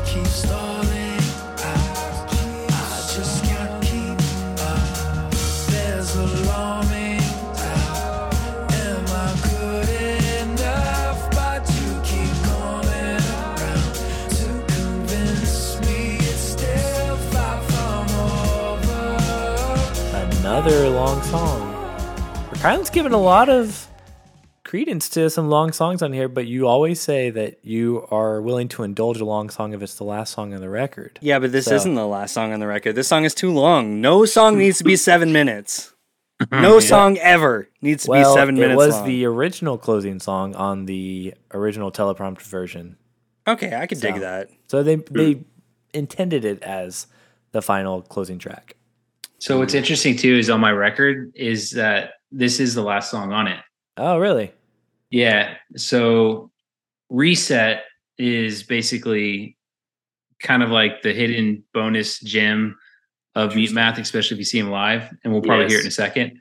Another 20.61 20.89
long 20.91 21.23
song. 21.23 21.73
Kylan's 22.53 22.91
given 22.91 23.13
a 23.13 23.17
lot 23.19 23.49
of 23.49 23.87
credence 24.63 25.09
to 25.09 25.27
some 25.31 25.49
long 25.49 25.71
songs 25.71 26.03
on 26.03 26.13
here, 26.13 26.27
but 26.29 26.45
you 26.45 26.67
always 26.67 27.01
say 27.01 27.31
that 27.31 27.65
you 27.65 28.05
are 28.11 28.39
willing 28.43 28.67
to 28.67 28.83
indulge 28.83 29.19
a 29.19 29.25
long 29.25 29.49
song 29.49 29.73
if 29.73 29.81
it's 29.81 29.95
the 29.95 30.03
last 30.03 30.31
song 30.33 30.53
on 30.53 30.61
the 30.61 30.69
record. 30.69 31.17
Yeah, 31.19 31.39
but 31.39 31.51
this 31.51 31.65
So- 31.65 31.73
isn't 31.73 31.95
the 31.95 32.05
last 32.05 32.33
song 32.35 32.53
on 32.53 32.59
the 32.59 32.67
record. 32.67 32.93
This 32.93 33.07
song 33.07 33.25
is 33.25 33.33
too 33.33 33.49
long. 33.51 34.01
No 34.01 34.23
song 34.25 34.59
needs 34.59 34.77
to 34.77 34.83
be 34.83 34.95
seven 34.95 35.33
minutes. 35.39 35.93
No 36.51 36.79
song 36.79 37.17
ever 37.17 37.67
needs 37.81 38.03
to 38.03 38.11
well, 38.11 38.31
be 38.35 38.39
seven 38.39 38.53
minutes. 38.53 38.73
it 38.73 38.77
minutes 38.77 38.87
was 38.87 38.95
long. 38.97 39.07
the 39.07 39.25
original 39.25 39.77
closing 39.79 40.19
song 40.19 40.53
on 40.53 40.85
the 40.85 41.33
original 41.55 41.91
teleprompter 41.91 42.41
version. 42.43 42.97
okay, 43.47 43.73
I 43.75 43.87
could 43.87 43.99
dig 43.99 44.17
that. 44.19 44.49
So 44.67 44.83
they 44.83 44.97
they 44.97 45.41
intended 45.91 46.45
it 46.45 46.61
as 46.61 47.07
the 47.51 47.63
final 47.63 48.03
closing 48.03 48.37
track. 48.37 48.75
So 49.41 49.57
what's 49.57 49.73
interesting 49.73 50.15
too 50.15 50.37
is 50.37 50.51
on 50.51 50.59
my 50.59 50.71
record 50.71 51.31
is 51.33 51.71
that 51.71 52.11
this 52.31 52.59
is 52.59 52.75
the 52.75 52.83
last 52.83 53.09
song 53.09 53.33
on 53.33 53.47
it. 53.47 53.59
Oh, 53.97 54.19
really? 54.19 54.53
Yeah. 55.09 55.55
So 55.75 56.51
reset 57.09 57.83
is 58.19 58.61
basically 58.61 59.57
kind 60.43 60.61
of 60.61 60.69
like 60.69 61.01
the 61.01 61.11
hidden 61.11 61.63
bonus 61.73 62.19
gem 62.19 62.77
of 63.33 63.55
mute 63.55 63.71
math, 63.71 63.97
especially 63.97 64.35
if 64.35 64.39
you 64.39 64.45
see 64.45 64.59
him 64.59 64.69
live, 64.69 65.09
and 65.23 65.33
we'll 65.33 65.41
probably 65.41 65.67
hear 65.67 65.79
it 65.79 65.81
in 65.81 65.87
a 65.87 65.91
second. 65.91 66.39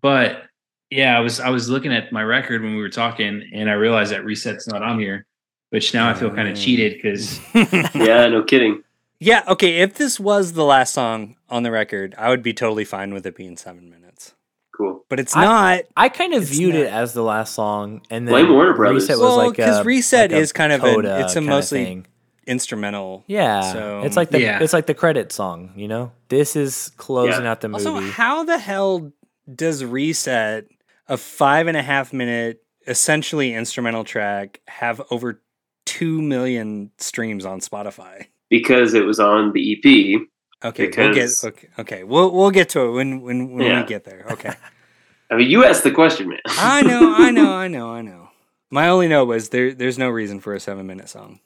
But 0.00 0.44
yeah, 0.88 1.18
I 1.18 1.20
was 1.20 1.40
I 1.40 1.50
was 1.50 1.68
looking 1.68 1.92
at 1.92 2.10
my 2.10 2.22
record 2.22 2.62
when 2.62 2.74
we 2.74 2.80
were 2.80 2.88
talking, 2.88 3.42
and 3.52 3.68
I 3.68 3.74
realized 3.74 4.12
that 4.12 4.24
reset's 4.24 4.66
not 4.66 4.82
on 4.82 4.98
here, 4.98 5.26
which 5.68 5.92
now 5.92 6.08
I 6.08 6.14
feel 6.14 6.30
kind 6.30 6.48
of 6.48 6.56
cheated 6.56 6.94
because 6.94 7.38
Yeah, 7.94 8.28
no 8.28 8.42
kidding. 8.42 8.82
Yeah, 9.20 9.42
okay. 9.48 9.78
If 9.80 9.94
this 9.94 10.18
was 10.18 10.52
the 10.54 10.64
last 10.64 10.94
song 10.94 11.36
on 11.50 11.62
the 11.62 11.70
record, 11.70 12.14
I 12.18 12.30
would 12.30 12.42
be 12.42 12.54
totally 12.54 12.84
fine 12.84 13.12
with 13.14 13.26
it 13.26 13.36
being 13.36 13.56
seven 13.56 13.90
minutes. 13.90 14.34
Cool. 14.76 15.04
But 15.10 15.20
it's 15.20 15.36
I- 15.36 15.44
not. 15.44 15.80
I 15.96 16.08
kind 16.08 16.32
of 16.34 16.42
It's 16.42 16.50
viewed 16.52 16.74
it 16.74 16.86
as 16.86 17.12
the 17.12 17.22
last 17.22 17.54
song, 17.54 18.00
and 18.10 18.26
then 18.26 18.32
Blame 18.32 18.50
Warner 18.52 18.74
Brothers. 18.74 19.02
Reset 19.02 19.16
was 19.18 19.22
Well, 19.22 19.36
like 19.48 19.56
'cause 19.56 19.78
a- 19.80 19.84
Reset 19.84 20.30
like 20.30 20.38
a 20.38 20.40
is 20.40 20.52
kind 20.52 20.72
of 20.72 20.82
an- 20.84 21.04
it's 21.04 21.36
a 21.36 21.40
mostly- 21.42 21.84
thing. 21.84 22.06
instrumental. 22.46 23.22
yeah. 23.26 23.72
so, 23.72 24.00
it's 24.04 24.16
like 24.16 24.30
the 24.30 24.40
yeah. 24.40 24.58
it's 24.62 24.72
like 24.72 24.86
the 24.86 24.94
credit 24.94 25.32
song. 25.32 25.72
You 25.76 25.86
know, 25.88 26.12
this 26.28 26.56
is 26.56 26.90
closing 26.96 27.46
out 27.46 27.60
the 27.60 27.68
movie. 27.68 27.86
Also, 27.86 28.00
how 28.00 28.42
the 28.44 28.58
hell 28.58 29.12
does 29.54 29.84
Reset, 29.84 30.66
a 31.08 31.16
five 31.18 31.66
and 31.66 31.76
a 31.76 31.82
half 31.82 32.12
minute, 32.14 32.62
essentially 32.86 33.52
instrumental 33.54 34.02
track, 34.04 34.60
have 34.66 35.00
over 35.10 35.42
two 35.84 36.22
million 36.22 36.90
streams 36.98 37.44
on 37.44 37.60
Spotify? 37.60 38.26
Because 38.50 38.92
it 38.94 39.04
was 39.04 39.18
on 39.20 39.52
the 39.52 39.72
EP. 39.72 40.20
Okay, 40.62 40.90
we'll 40.94 41.14
get 41.14 41.30
okay, 41.44 41.68
okay. 41.78 42.04
We'll 42.04 42.30
we'll 42.32 42.50
get 42.50 42.68
to 42.70 42.80
it 42.82 42.90
when 42.90 43.22
when, 43.22 43.52
when 43.54 43.64
Yeah. 43.66 43.80
we 43.80 43.86
get 43.86 44.04
there. 44.04 44.26
Okay. 44.32 44.52
I 45.30 45.36
mean, 45.36 45.48
you 45.48 45.64
asked 45.64 45.84
the 45.84 45.92
question, 45.92 46.28
man. 46.28 46.40
I 46.46 46.82
know, 46.82 47.14
I 47.16 47.30
know, 47.30 47.52
I 47.64 47.68
know, 47.68 47.90
I 47.92 48.02
know. 48.02 48.28
My 48.68 48.88
only 48.88 49.06
note 49.08 49.26
was 49.26 49.48
there 49.50 49.72
there's 49.72 49.96
no 49.98 50.10
reason 50.10 50.40
for 50.40 50.52
a 50.54 50.60
seven 50.60 50.86
minute 50.86 51.08
song. 51.08 51.40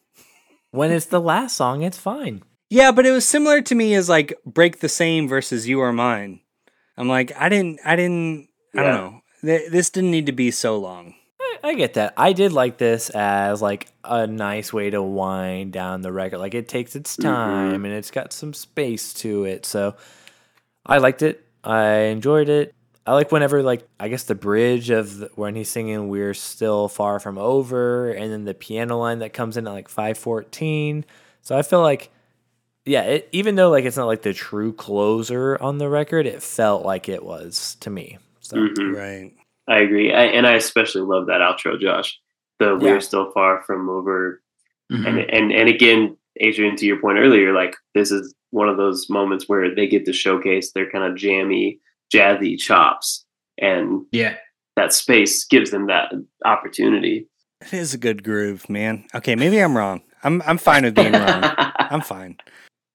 when 0.70 0.90
it's 0.90 1.06
the 1.06 1.20
last 1.20 1.54
song, 1.56 1.82
it's 1.82 1.98
fine. 1.98 2.42
Yeah, 2.70 2.90
but 2.90 3.06
it 3.06 3.12
was 3.12 3.28
similar 3.28 3.60
to 3.62 3.74
me 3.74 3.94
as 3.94 4.08
like 4.08 4.32
Break 4.46 4.80
the 4.80 4.88
Same 4.88 5.28
versus 5.28 5.68
You 5.68 5.80
Are 5.80 5.92
Mine. 5.92 6.40
I'm 6.96 7.08
like, 7.08 7.30
I 7.38 7.48
didn't 7.48 7.78
I 7.84 7.94
didn't 7.94 8.48
I 8.74 8.82
don't 8.82 8.94
know. 8.94 9.20
Th- 9.42 9.70
This 9.70 9.90
didn't 9.90 10.10
need 10.10 10.26
to 10.26 10.32
be 10.32 10.50
so 10.50 10.76
long. 10.78 11.14
I, 11.64 11.68
I 11.68 11.74
get 11.74 11.94
that. 11.94 12.14
I 12.16 12.32
did 12.32 12.52
like 12.52 12.78
this 12.78 13.10
as 13.10 13.62
like 13.62 13.88
a 14.04 14.26
nice 14.26 14.72
way 14.72 14.90
to 14.90 15.02
wind 15.02 15.72
down 15.72 16.02
the 16.02 16.12
record. 16.12 16.38
Like 16.38 16.54
it 16.54 16.68
takes 16.68 16.94
its 16.94 17.16
time 17.16 17.84
and 17.84 17.94
it's 17.94 18.10
got 18.10 18.32
some 18.32 18.52
space 18.52 19.14
to 19.14 19.44
it. 19.44 19.66
So 19.66 19.96
I 20.84 20.98
liked 20.98 21.22
it. 21.22 21.44
I 21.62 21.86
enjoyed 22.12 22.48
it. 22.48 22.74
I 23.06 23.12
like 23.12 23.32
whenever 23.32 23.62
like 23.62 23.86
I 24.00 24.08
guess 24.08 24.24
the 24.24 24.34
bridge 24.34 24.90
of 24.90 25.18
the, 25.18 25.30
when 25.34 25.54
he's 25.54 25.68
singing 25.68 26.08
"We're 26.08 26.32
Still 26.34 26.88
Far 26.88 27.20
From 27.20 27.36
Over" 27.36 28.10
and 28.10 28.32
then 28.32 28.44
the 28.44 28.54
piano 28.54 28.98
line 28.98 29.18
that 29.18 29.34
comes 29.34 29.56
in 29.58 29.66
at 29.66 29.72
like 29.72 29.88
five 29.88 30.16
fourteen. 30.16 31.04
So 31.42 31.56
I 31.56 31.62
feel 31.62 31.82
like 31.82 32.10
yeah, 32.86 33.02
it, 33.02 33.28
even 33.32 33.56
though 33.56 33.70
like 33.70 33.84
it's 33.84 33.96
not 33.98 34.06
like 34.06 34.22
the 34.22 34.32
true 34.32 34.72
closer 34.72 35.60
on 35.60 35.76
the 35.78 35.88
record, 35.88 36.26
it 36.26 36.42
felt 36.42 36.84
like 36.84 37.08
it 37.10 37.22
was 37.22 37.76
to 37.80 37.90
me. 37.90 38.18
So 38.40 38.56
Mhm. 38.56 38.94
Right. 38.96 39.32
I 39.68 39.78
agree, 39.78 40.12
I, 40.12 40.24
and 40.24 40.46
I 40.46 40.54
especially 40.54 41.02
love 41.02 41.26
that 41.26 41.40
outro, 41.40 41.78
Josh. 41.80 42.18
The 42.58 42.66
Yeah. 42.76 42.92
we're 42.92 43.00
still 43.00 43.30
far 43.32 43.62
from 43.66 43.88
over, 43.88 44.42
Mhm. 44.92 45.06
and 45.06 45.18
and 45.30 45.52
and 45.52 45.68
again, 45.68 46.16
Adrian, 46.40 46.76
to 46.76 46.86
your 46.86 47.00
point 47.00 47.18
earlier, 47.18 47.52
like 47.52 47.74
this 47.94 48.10
is 48.10 48.34
one 48.50 48.68
of 48.68 48.76
those 48.76 49.08
moments 49.10 49.48
where 49.48 49.74
they 49.74 49.86
get 49.86 50.04
to 50.04 50.12
showcase 50.12 50.72
their 50.72 50.88
kind 50.90 51.04
of 51.04 51.16
jammy, 51.16 51.80
jazzy 52.14 52.58
chops, 52.58 53.24
and 53.58 54.04
yeah. 54.12 54.36
that 54.76 54.92
space 54.92 55.44
gives 55.44 55.70
them 55.70 55.86
that 55.86 56.12
opportunity. 56.44 57.26
It 57.60 57.72
is 57.72 57.94
a 57.94 57.98
good 57.98 58.22
groove, 58.22 58.68
man. 58.68 59.04
Okay, 59.14 59.34
maybe 59.34 59.58
I'm 59.58 59.76
wrong. 59.76 60.02
I'm 60.22 60.42
I'm 60.46 60.58
fine 60.58 60.84
with 60.84 60.94
being 60.94 61.12
wrong. 61.12 61.42
I'm 61.90 62.00
fine. 62.02 62.36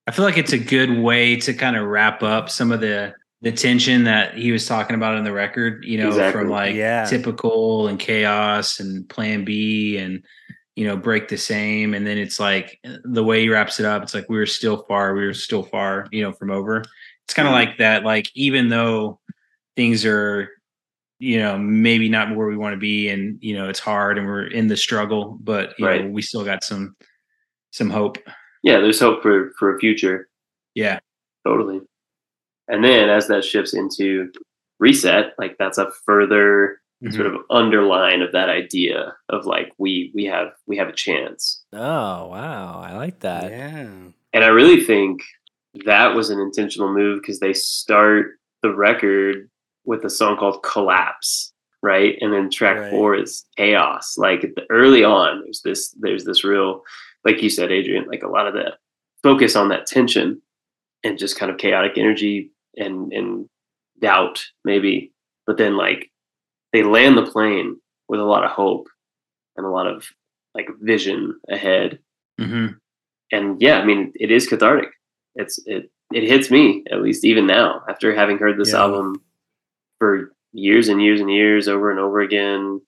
I 0.08 0.12
feel 0.12 0.26
like 0.26 0.38
it's 0.38 0.54
a 0.54 0.58
good 0.58 0.98
way 1.00 1.36
to 1.38 1.54
kind 1.54 1.76
of 1.76 1.86
wrap 1.88 2.24
up 2.24 2.50
some 2.50 2.72
of 2.72 2.80
the 2.80 3.14
the 3.42 3.52
tension 3.52 4.04
that 4.04 4.36
he 4.38 4.52
was 4.52 4.66
talking 4.68 4.96
about 4.96 5.18
in 5.18 5.24
the 5.24 5.32
record, 5.32 5.86
you 5.86 5.98
know, 5.98 6.10
Exactly. 6.10 6.42
from 6.42 6.50
like 6.50 6.76
Yeah. 6.76 7.06
typical 7.06 7.88
and 7.88 7.98
chaos 8.00 8.80
and 8.80 9.08
plan 9.08 9.46
B 9.46 9.98
and 9.98 10.24
you 10.76 10.88
know, 10.88 10.96
break 10.96 11.28
the 11.28 11.38
same. 11.38 11.94
And 11.94 12.08
then 12.08 12.18
it's 12.18 12.40
like 12.40 12.80
the 13.04 13.22
way 13.24 13.42
he 13.42 13.50
wraps 13.50 13.82
it 13.82 13.86
up, 13.86 14.02
it's 14.02 14.14
like 14.14 14.30
we 14.30 14.38
were 14.38 14.46
still 14.46 14.86
far, 14.88 15.14
we 15.14 15.26
were 15.26 15.34
still 15.34 15.64
far, 15.64 16.08
you 16.10 16.24
know, 16.24 16.32
from 16.32 16.52
over. 16.52 16.86
It's 17.26 17.34
kind 17.34 17.50
of 17.50 17.54
mm-hmm. 17.54 17.68
like 17.68 17.78
that, 17.80 18.06
like 18.06 18.30
even 18.34 18.70
though 18.70 19.20
things 19.76 20.06
are, 20.06 20.50
you 21.20 21.38
know, 21.38 21.58
maybe 21.58 22.08
not 22.08 22.34
where 22.34 22.48
we 22.48 22.56
want 22.56 22.74
to 22.74 22.80
be 22.80 23.10
and 23.10 23.38
you 23.42 23.56
know, 23.58 23.68
it's 23.68 23.80
hard 23.80 24.18
and 24.18 24.26
we're 24.26 24.48
in 24.48 24.68
the 24.68 24.78
struggle, 24.78 25.38
but 25.42 25.78
you 25.78 25.86
Right. 25.86 26.06
know, 26.06 26.12
we 26.12 26.22
still 26.22 26.46
got 26.46 26.64
some 26.64 26.96
some 27.72 27.90
hope. 27.90 28.18
yeah, 28.64 28.80
there's 28.80 29.02
hope 29.02 29.22
for 29.22 29.52
for 29.60 29.76
a 29.76 29.80
future. 29.80 30.30
Yeah. 30.76 31.00
Totally. 31.46 31.82
And 32.70 32.84
then 32.84 33.10
as 33.10 33.28
that 33.28 33.44
shifts 33.44 33.74
into 33.74 34.32
reset, 34.80 35.34
like 35.38 35.58
that's 35.60 35.78
a 35.78 35.92
further 36.06 36.80
Mm-hmm. 37.02 37.16
sort 37.16 37.28
of 37.28 37.38
underline 37.50 38.22
of 38.22 38.34
that 38.34 38.50
idea 38.50 39.16
of 39.30 39.46
like 39.46 39.72
we 39.78 40.12
we 40.14 40.26
have 40.26 40.50
we 40.68 40.76
have 40.76 40.90
a 40.90 40.92
chance. 40.92 41.64
oh 41.72 42.28
wow, 42.28 42.82
I 42.86 42.94
like 42.98 43.22
that. 43.22 43.50
Yeah. 43.50 43.88
And 44.34 44.44
I 44.44 44.48
really 44.48 44.84
think 44.84 45.22
that 45.86 46.14
was 46.14 46.30
an 46.30 46.42
intentional 46.42 46.94
move 46.94 47.22
because 47.22 47.40
they 47.40 47.54
start 47.54 48.32
the 48.64 48.76
record 48.76 49.50
with 49.86 50.04
a 50.04 50.10
song 50.10 50.36
called 50.36 50.62
Collapse, 50.62 51.54
right? 51.82 52.18
And 52.20 52.34
then 52.34 52.50
track 52.50 52.78
Right. 52.78 52.92
four 52.92 53.16
is 53.16 53.46
Chaos. 53.56 54.18
Like 54.18 54.42
the, 54.42 54.66
early 54.70 55.06
on, 55.06 55.40
there's 55.46 55.62
this 55.64 55.96
there's 56.02 56.26
this 56.26 56.44
real, 56.44 56.82
like 57.24 57.42
you 57.42 57.50
said, 57.50 57.72
Adrian, 57.72 58.08
like 58.10 58.24
a 58.24 58.28
lot 58.28 58.46
of 58.46 58.56
that 58.56 58.74
focus 59.24 59.56
on 59.56 59.70
that 59.70 59.86
tension 59.88 60.42
and 61.06 61.18
just 61.18 61.40
kind 61.40 61.50
of 61.50 61.58
chaotic 61.58 61.94
energy 61.98 62.52
and 62.76 63.12
and 63.14 63.48
doubt 64.02 64.44
maybe. 64.64 65.12
But 65.48 65.58
then 65.58 65.76
like 65.78 66.10
they 66.74 66.84
land 66.84 67.18
the 67.18 67.26
plane 67.26 67.78
with 68.08 68.20
a 68.20 68.24
lot 68.26 68.44
of 68.44 68.52
hope 68.52 68.88
and 69.58 69.66
a 69.66 69.70
lot 69.70 69.88
of 69.88 70.08
like 70.56 70.68
vision 70.82 71.40
ahead 71.50 72.00
Mm-hmm. 72.40 72.68
and 73.34 73.62
yeah, 73.62 73.80
I 73.80 73.86
mean, 73.86 74.14
it 74.16 74.32
is 74.32 74.48
cathartic. 74.48 74.90
It's 75.36 75.60
it 75.66 75.92
it 76.14 76.24
hits 76.24 76.50
me 76.50 76.84
at 76.92 77.02
least 77.02 77.26
even 77.26 77.46
now 77.46 77.84
after 77.90 78.16
having 78.16 78.38
heard 78.38 78.58
this 78.58 78.72
Yeah. 78.72 78.80
album 78.80 79.22
for 80.00 80.32
years 80.54 80.88
and 80.88 81.02
years 81.04 81.20
and 81.20 81.30
years 81.30 81.68
over 81.68 81.92
and 81.92 82.00
over 82.00 82.22
again. 82.22 82.82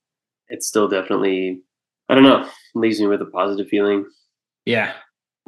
It's 0.48 0.68
still 0.68 0.88
definitely 0.88 1.62
I 2.08 2.16
don't 2.16 2.24
know 2.24 2.48
leaves 2.76 3.00
me 3.02 3.08
with 3.08 3.22
a 3.22 3.26
positive 3.26 3.68
feeling. 3.68 4.06
Yeah. 4.66 4.94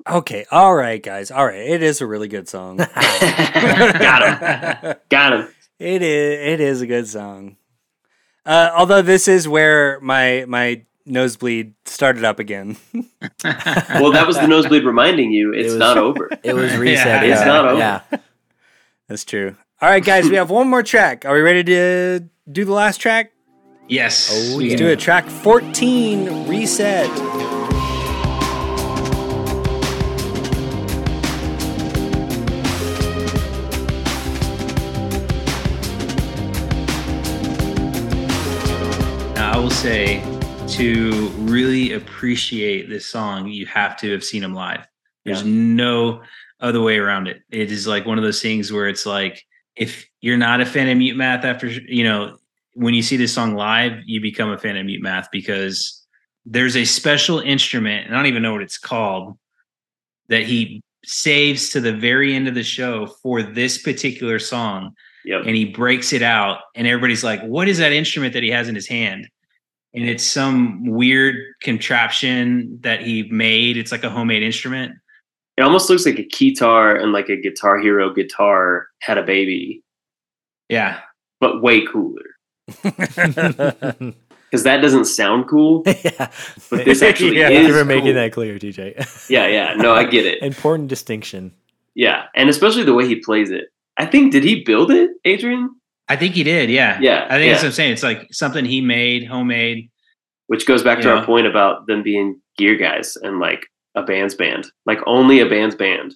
Okay. 0.09 0.45
All 0.51 0.75
right, 0.75 1.01
guys. 1.01 1.31
All 1.31 1.45
right. 1.45 1.55
It 1.55 1.81
is 1.83 2.01
a 2.01 2.07
really 2.07 2.27
good 2.27 2.47
song. 2.49 2.77
Got 3.21 4.83
him, 4.83 4.95
got 5.09 5.33
him. 5.33 5.47
It 5.79 6.01
is. 6.01 6.53
It 6.53 6.59
is 6.59 6.81
a 6.81 6.87
good 6.87 7.07
song. 7.07 7.57
Uh, 8.45 8.71
although 8.75 9.01
this 9.01 9.27
is 9.27 9.47
where 9.47 9.99
my 10.01 10.45
my 10.47 10.83
nosebleed 11.05 11.73
started 11.85 12.23
up 12.23 12.39
again. 12.39 12.77
Well, 13.43 14.11
that 14.11 14.25
was 14.27 14.37
the 14.37 14.47
nosebleed 14.47 14.83
reminding 14.85 15.31
you 15.31 15.53
it's 15.53 15.69
was- 15.69 15.75
not 15.77 15.97
over. 15.97 16.29
It 16.43 16.53
was 16.53 16.71
Yeah, 16.73 16.77
reset. 16.79 17.23
it's 17.23 17.39
yeah. 17.39 17.45
not 17.45 17.65
over. 17.67 17.77
Yeah. 17.79 18.01
That's 19.07 19.23
true. 19.25 19.55
All 19.81 19.89
right, 19.89 20.03
guys. 20.03 20.29
We 20.29 20.35
have 20.35 20.49
one 20.49 20.69
more 20.69 20.83
track. 20.83 21.25
Are 21.25 21.33
we 21.33 21.41
ready 21.41 21.63
to 21.65 22.19
do 22.51 22.65
the 22.65 22.71
last 22.73 22.97
track? 22.97 23.31
yes. 23.87 24.29
Oh, 24.33 24.57
Let's 24.57 24.71
yeah. 24.71 24.77
do 24.77 24.87
it. 24.87 24.99
Track 24.99 25.27
fourteen. 25.27 26.47
Reset. 26.47 27.09
Will 39.63 39.69
say 39.69 40.21
to 40.67 41.29
really 41.37 41.93
appreciate 41.93 42.89
this 42.89 43.05
song, 43.05 43.47
you 43.47 43.65
have 43.65 43.95
to 43.95 44.11
have 44.11 44.21
seen 44.21 44.43
him 44.43 44.53
live. 44.53 44.85
There's 45.23 45.45
no 45.45 46.21
other 46.59 46.81
way 46.81 46.97
around 46.97 47.29
it. 47.29 47.43
It 47.49 47.71
is 47.71 47.87
like 47.87 48.05
one 48.05 48.17
of 48.17 48.25
those 48.25 48.41
things 48.41 48.73
where 48.73 48.89
it's 48.89 49.05
like 49.05 49.41
if 49.77 50.05
you're 50.19 50.35
not 50.35 50.59
a 50.59 50.65
fan 50.65 50.89
of 50.89 50.97
Mute 50.97 51.15
Math 51.15 51.45
after 51.45 51.67
you 51.67 52.03
know 52.03 52.35
when 52.73 52.93
you 52.93 53.01
see 53.01 53.15
this 53.15 53.33
song 53.33 53.55
live, 53.55 54.01
you 54.05 54.19
become 54.19 54.49
a 54.49 54.57
fan 54.57 54.75
of 54.75 54.85
Mute 54.85 55.01
Math 55.01 55.29
because 55.31 56.05
there's 56.45 56.75
a 56.75 56.83
special 56.83 57.39
instrument, 57.39 58.07
and 58.07 58.13
I 58.13 58.17
don't 58.17 58.25
even 58.27 58.43
know 58.43 58.51
what 58.51 58.63
it's 58.63 58.77
called, 58.77 59.37
that 60.27 60.43
he 60.43 60.83
saves 61.05 61.69
to 61.69 61.79
the 61.79 61.93
very 61.93 62.35
end 62.35 62.49
of 62.49 62.55
the 62.55 62.63
show 62.63 63.05
for 63.05 63.41
this 63.41 63.81
particular 63.81 64.39
song 64.39 64.93
Yep. 65.25 65.43
and 65.45 65.55
he 65.55 65.63
breaks 65.63 66.11
it 66.11 66.21
out, 66.21 66.59
and 66.75 66.85
everybody's 66.85 67.23
like, 67.23 67.41
"What 67.43 67.69
is 67.69 67.77
that 67.77 67.93
instrument 67.93 68.33
that 68.33 68.43
he 68.43 68.49
has 68.49 68.67
in 68.67 68.75
his 68.75 68.87
hand?" 68.87 69.29
And 69.95 70.05
it's 70.09 70.23
some 70.23 70.85
weird 70.85 71.35
contraption 71.61 72.79
that 72.81 73.01
he 73.01 73.23
made. 73.29 73.77
It's 73.77 73.91
like 73.91 74.03
a 74.03 74.09
homemade 74.09 74.41
instrument. 74.41 74.95
It 75.55 75.61
almost 75.61 75.89
looks 75.89 76.05
like 76.05 76.17
a 76.17 76.25
guitar 76.25 76.95
and 76.95 77.11
like 77.11 77.29
a 77.29 77.39
Guitar 77.39 77.77
Hero 77.77 78.11
guitar 78.11 78.87
had 79.01 79.19
a 79.19 79.23
baby, 79.23 79.83
Yeah, 80.67 80.99
but 81.39 81.61
way 81.61 81.85
cooler. 81.85 82.23
Because 84.53 84.65
that 84.65 84.81
doesn't 84.83 85.05
sound 85.05 85.47
cool. 85.47 85.81
yeah. 85.87 86.29
But 86.69 86.85
this 86.85 87.01
actually 87.01 87.39
yeah, 87.39 87.49
is 87.49 87.57
Thank 87.57 87.67
you 87.69 87.73
for 87.73 87.85
making 87.85 88.05
cool. 88.05 88.13
that 88.13 88.33
clear, 88.33 88.59
TJ. 88.59 89.27
Yeah, 89.27 89.47
yeah. 89.47 89.73
No, 89.73 89.95
I 89.95 90.03
get 90.03 90.27
it. 90.27 90.43
Important 90.43 90.89
distinction. 90.89 91.51
Yeah, 91.95 92.25
and 92.35 92.51
especially 92.51 92.83
the 92.83 92.93
way 92.93 93.07
he 93.07 93.15
plays 93.15 93.49
it. 93.49 93.69
I 93.97 94.05
think 94.05 94.31
did 94.31 94.43
he 94.43 94.63
build 94.63 94.91
it, 94.91 95.09
Adrian? 95.25 95.75
I 96.09 96.15
think 96.15 96.35
he 96.35 96.43
did. 96.43 96.69
Yeah, 96.69 96.99
Yeah, 97.01 97.25
I 97.29 97.37
think 97.37 97.51
that's 97.51 97.63
what 97.63 97.69
I'm 97.69 97.73
saying. 97.73 97.93
It's 97.93 98.03
like 98.03 98.27
something 98.33 98.65
he 98.65 98.81
made, 98.81 99.25
homemade. 99.25 99.89
Which 100.47 100.65
goes 100.67 100.83
back 100.83 100.99
to 101.01 101.07
Yeah. 101.07 101.13
our 101.15 101.25
point 101.25 101.47
about 101.47 101.87
them 101.87 102.03
being 102.03 102.39
gear 102.57 102.75
guys 102.75 103.15
and 103.15 103.39
like 103.39 103.65
a 103.95 104.03
band's 104.03 104.35
band. 104.35 104.67
Like 104.85 104.99
only 105.07 105.39
a 105.39 105.45
band's 105.47 105.75
band 105.75 106.15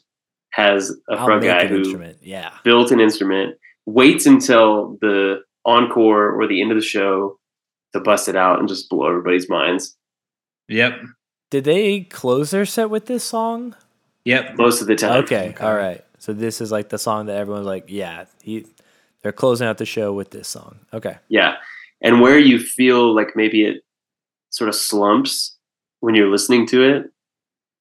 has 0.52 0.92
a 1.10 1.14
I'll 1.14 1.26
front 1.26 1.44
guy 1.44 1.68
who 1.68 1.78
instrument. 1.78 2.18
Yeah. 2.22 2.52
built 2.64 2.92
an 2.92 3.00
instrument, 3.00 3.56
waits 3.86 4.26
until 4.26 4.98
the 5.02 5.42
encore 5.66 6.32
or 6.32 6.48
the 6.48 6.62
end 6.62 6.72
of 6.72 6.78
the 6.78 6.84
show 6.84 7.38
to 7.94 8.00
bust 8.02 8.28
it 8.28 8.36
out 8.36 8.60
and 8.60 8.68
just 8.68 8.90
blow 8.90 9.08
everybody's 9.08 9.50
minds. 9.50 9.96
Yep, 10.68 11.00
Did 11.50 11.64
they 11.64 12.02
close 12.02 12.52
their 12.52 12.66
set 12.66 12.90
with 12.90 13.06
this 13.06 13.24
song? 13.24 13.76
yep. 14.26 14.58
Most 14.58 14.82
of 14.82 14.88
the 14.88 14.96
time. 14.96 15.24
Okay, 15.24 15.56
all 15.62 15.74
right. 15.76 16.04
So 16.20 16.34
this 16.34 16.60
is 16.60 16.72
like 16.74 16.90
the 16.90 16.98
song 16.98 17.28
that 17.28 17.38
everyone's 17.38 17.66
like, 17.66 17.86
yeah, 17.88 18.26
he, 18.44 18.66
they're 19.24 19.32
closing 19.32 19.68
out 19.68 19.78
the 19.78 19.86
show 19.86 20.14
with 20.14 20.32
this 20.32 20.48
song. 20.48 20.80
Okay. 20.94 21.18
Yeah. 21.30 21.56
And 22.02 22.22
where 22.22 22.38
you 22.38 22.60
feel 22.60 23.16
like 23.16 23.36
maybe 23.36 23.66
it 23.66 23.84
sort 24.50 24.70
of 24.70 24.76
slumps 24.76 25.58
when 26.00 26.16
you're 26.16 26.30
listening 26.30 26.68
to 26.68 26.84
it, 26.84 27.12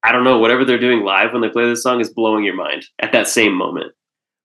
I 0.03 0.13
don't 0.13 0.25
know, 0.25 0.39
whatever 0.39 0.65
they're 0.65 0.79
doing 0.79 1.05
live 1.05 1.33
when 1.33 1.43
they 1.43 1.49
play 1.49 1.69
this 1.69 1.83
song 1.83 2.01
is 2.01 2.11
blowing 2.11 2.45
your 2.45 2.55
mind 2.55 2.87
at 3.01 3.13
that 3.13 3.29
same 3.29 3.53
moment. 3.53 3.93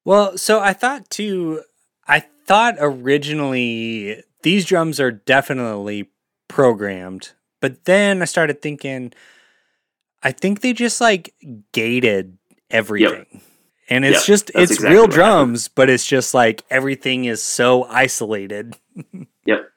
Well, 0.04 0.38
so 0.38 0.60
I 0.60 0.74
thought 0.74 1.10
too. 1.10 1.62
I 2.08 2.26
thought 2.46 2.76
originally 2.80 4.24
these 4.42 4.66
drums 4.66 5.00
are 5.00 5.12
definitely 5.12 6.10
programmed, 6.48 7.32
but 7.60 7.86
then 7.86 8.22
I 8.22 8.26
started 8.26 8.62
thinking, 8.62 9.14
I 10.24 10.32
think 10.32 10.62
they 10.62 10.74
just 10.74 11.00
like 11.00 11.34
gated 11.72 12.38
everything. 12.70 13.42
And 13.92 14.06
it's 14.06 14.20
Yep, 14.22 14.26
just 14.26 14.52
it's 14.56 14.72
exactly 14.72 14.90
real 14.94 15.02
what 15.04 15.14
happened. 15.14 15.14
drums, 15.50 15.68
but 15.68 15.90
it's 15.90 16.06
just 16.06 16.34
like 16.34 16.64
everything 16.72 17.26
is 17.26 17.44
so 17.44 17.84
isolated. 17.86 18.76
Yep. 19.46 19.70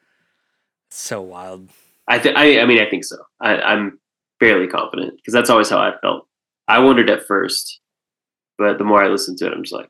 so 0.90 1.20
wild. 1.22 1.68
I 2.06 2.18
th- 2.18 2.34
I, 2.36 2.60
I 2.60 2.66
mean, 2.66 2.78
I 2.80 2.88
think 2.88 3.04
so. 3.04 3.16
I, 3.40 3.56
I'm 3.56 3.98
fairly 4.40 4.66
confident 4.68 5.16
because 5.16 5.32
that's 5.32 5.48
always 5.50 5.70
how 5.70 5.78
I 5.78 5.94
felt. 6.02 6.26
I 6.68 6.80
wondered 6.80 7.08
at 7.10 7.26
first, 7.26 7.80
but 8.58 8.78
the 8.78 8.84
more 8.84 9.02
I 9.02 9.08
listened 9.08 9.38
to 9.38 9.46
it, 9.46 9.52
I'm 9.54 9.62
just 9.62 9.72
like, 9.74 9.88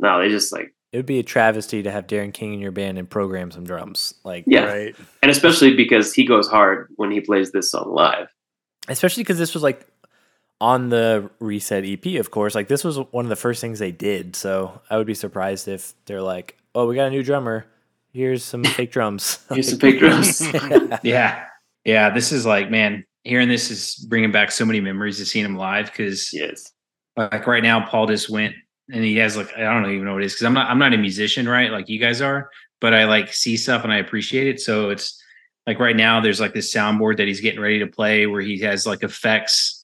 no, 0.00 0.20
they 0.20 0.28
just 0.30 0.50
like, 0.52 0.74
It 0.92 0.96
would 0.98 1.06
be 1.06 1.18
a 1.18 1.22
travesty 1.22 1.82
to 1.82 1.90
have 1.90 2.06
Darren 2.06 2.32
King 2.32 2.54
in 2.54 2.60
your 2.60 2.72
band 2.72 2.98
and 2.98 3.08
program 3.08 3.50
some 3.50 3.64
drums. 3.64 4.14
Like, 4.24 4.44
yeah. 4.46 4.64
Right. 4.64 4.96
And 5.22 5.30
especially 5.30 5.74
because 5.74 6.12
he 6.14 6.24
goes 6.26 6.48
hard 6.48 6.88
when 6.96 7.10
he 7.10 7.20
plays 7.20 7.52
this 7.52 7.70
song 7.70 7.92
live. 7.94 8.28
especially 8.88 9.22
because 9.24 9.38
this 9.38 9.52
was 9.54 9.62
like 9.62 9.86
on 10.60 10.88
the 10.88 11.30
reset 11.38 11.84
EP, 11.84 12.18
of 12.18 12.30
course. 12.30 12.54
Like, 12.54 12.68
this 12.68 12.84
was 12.84 12.98
one 13.10 13.24
of 13.24 13.28
the 13.28 13.36
first 13.36 13.60
things 13.60 13.78
they 13.78 13.92
did. 13.92 14.36
So 14.36 14.80
I 14.88 14.96
would 14.96 15.06
be 15.06 15.14
surprised 15.14 15.68
if 15.68 15.94
they're 16.06 16.22
like, 16.22 16.56
oh, 16.74 16.86
we 16.86 16.94
got 16.94 17.08
a 17.08 17.10
new 17.10 17.22
drummer. 17.22 17.66
Here's 18.12 18.42
some 18.42 18.64
fake 18.64 18.92
drums. 18.92 19.44
Here's 19.50 19.68
some 19.68 19.78
fake 19.78 19.98
drums. 19.98 20.42
Yeah, 21.02 21.44
yeah. 21.84 22.10
This 22.10 22.32
is 22.32 22.46
like, 22.46 22.70
man, 22.70 23.04
hearing 23.24 23.48
this 23.48 23.70
is 23.70 23.96
bringing 24.08 24.32
back 24.32 24.50
so 24.50 24.64
many 24.64 24.80
memories 24.80 25.20
of 25.20 25.28
seeing 25.28 25.44
him 25.44 25.56
live 25.56 25.86
because, 25.86 26.32
yes. 26.32 26.72
like, 27.16 27.46
right 27.46 27.62
now, 27.62 27.86
Paul 27.86 28.06
just 28.06 28.30
went 28.30 28.54
and 28.90 29.04
he 29.04 29.16
has 29.16 29.36
like, 29.36 29.52
I 29.56 29.62
don't 29.62 29.90
even 29.90 30.04
know 30.04 30.14
what 30.14 30.22
it 30.22 30.26
is 30.26 30.34
because 30.34 30.46
I'm 30.46 30.54
not, 30.54 30.70
I'm 30.70 30.78
not 30.78 30.94
a 30.94 30.98
musician, 30.98 31.48
right? 31.48 31.70
Like 31.70 31.88
you 31.88 31.98
guys 31.98 32.20
are, 32.20 32.50
but 32.80 32.94
I 32.94 33.04
like 33.04 33.32
see 33.32 33.56
stuff 33.56 33.84
and 33.84 33.92
I 33.92 33.98
appreciate 33.98 34.46
it. 34.46 34.60
So 34.60 34.90
it's 34.90 35.20
like 35.66 35.80
right 35.80 35.96
now, 35.96 36.20
there's 36.20 36.40
like 36.40 36.54
this 36.54 36.72
soundboard 36.72 37.16
that 37.16 37.26
he's 37.26 37.40
getting 37.40 37.60
ready 37.60 37.80
to 37.80 37.86
play 37.86 38.26
where 38.26 38.40
he 38.40 38.60
has 38.60 38.86
like 38.86 39.02
effects, 39.02 39.75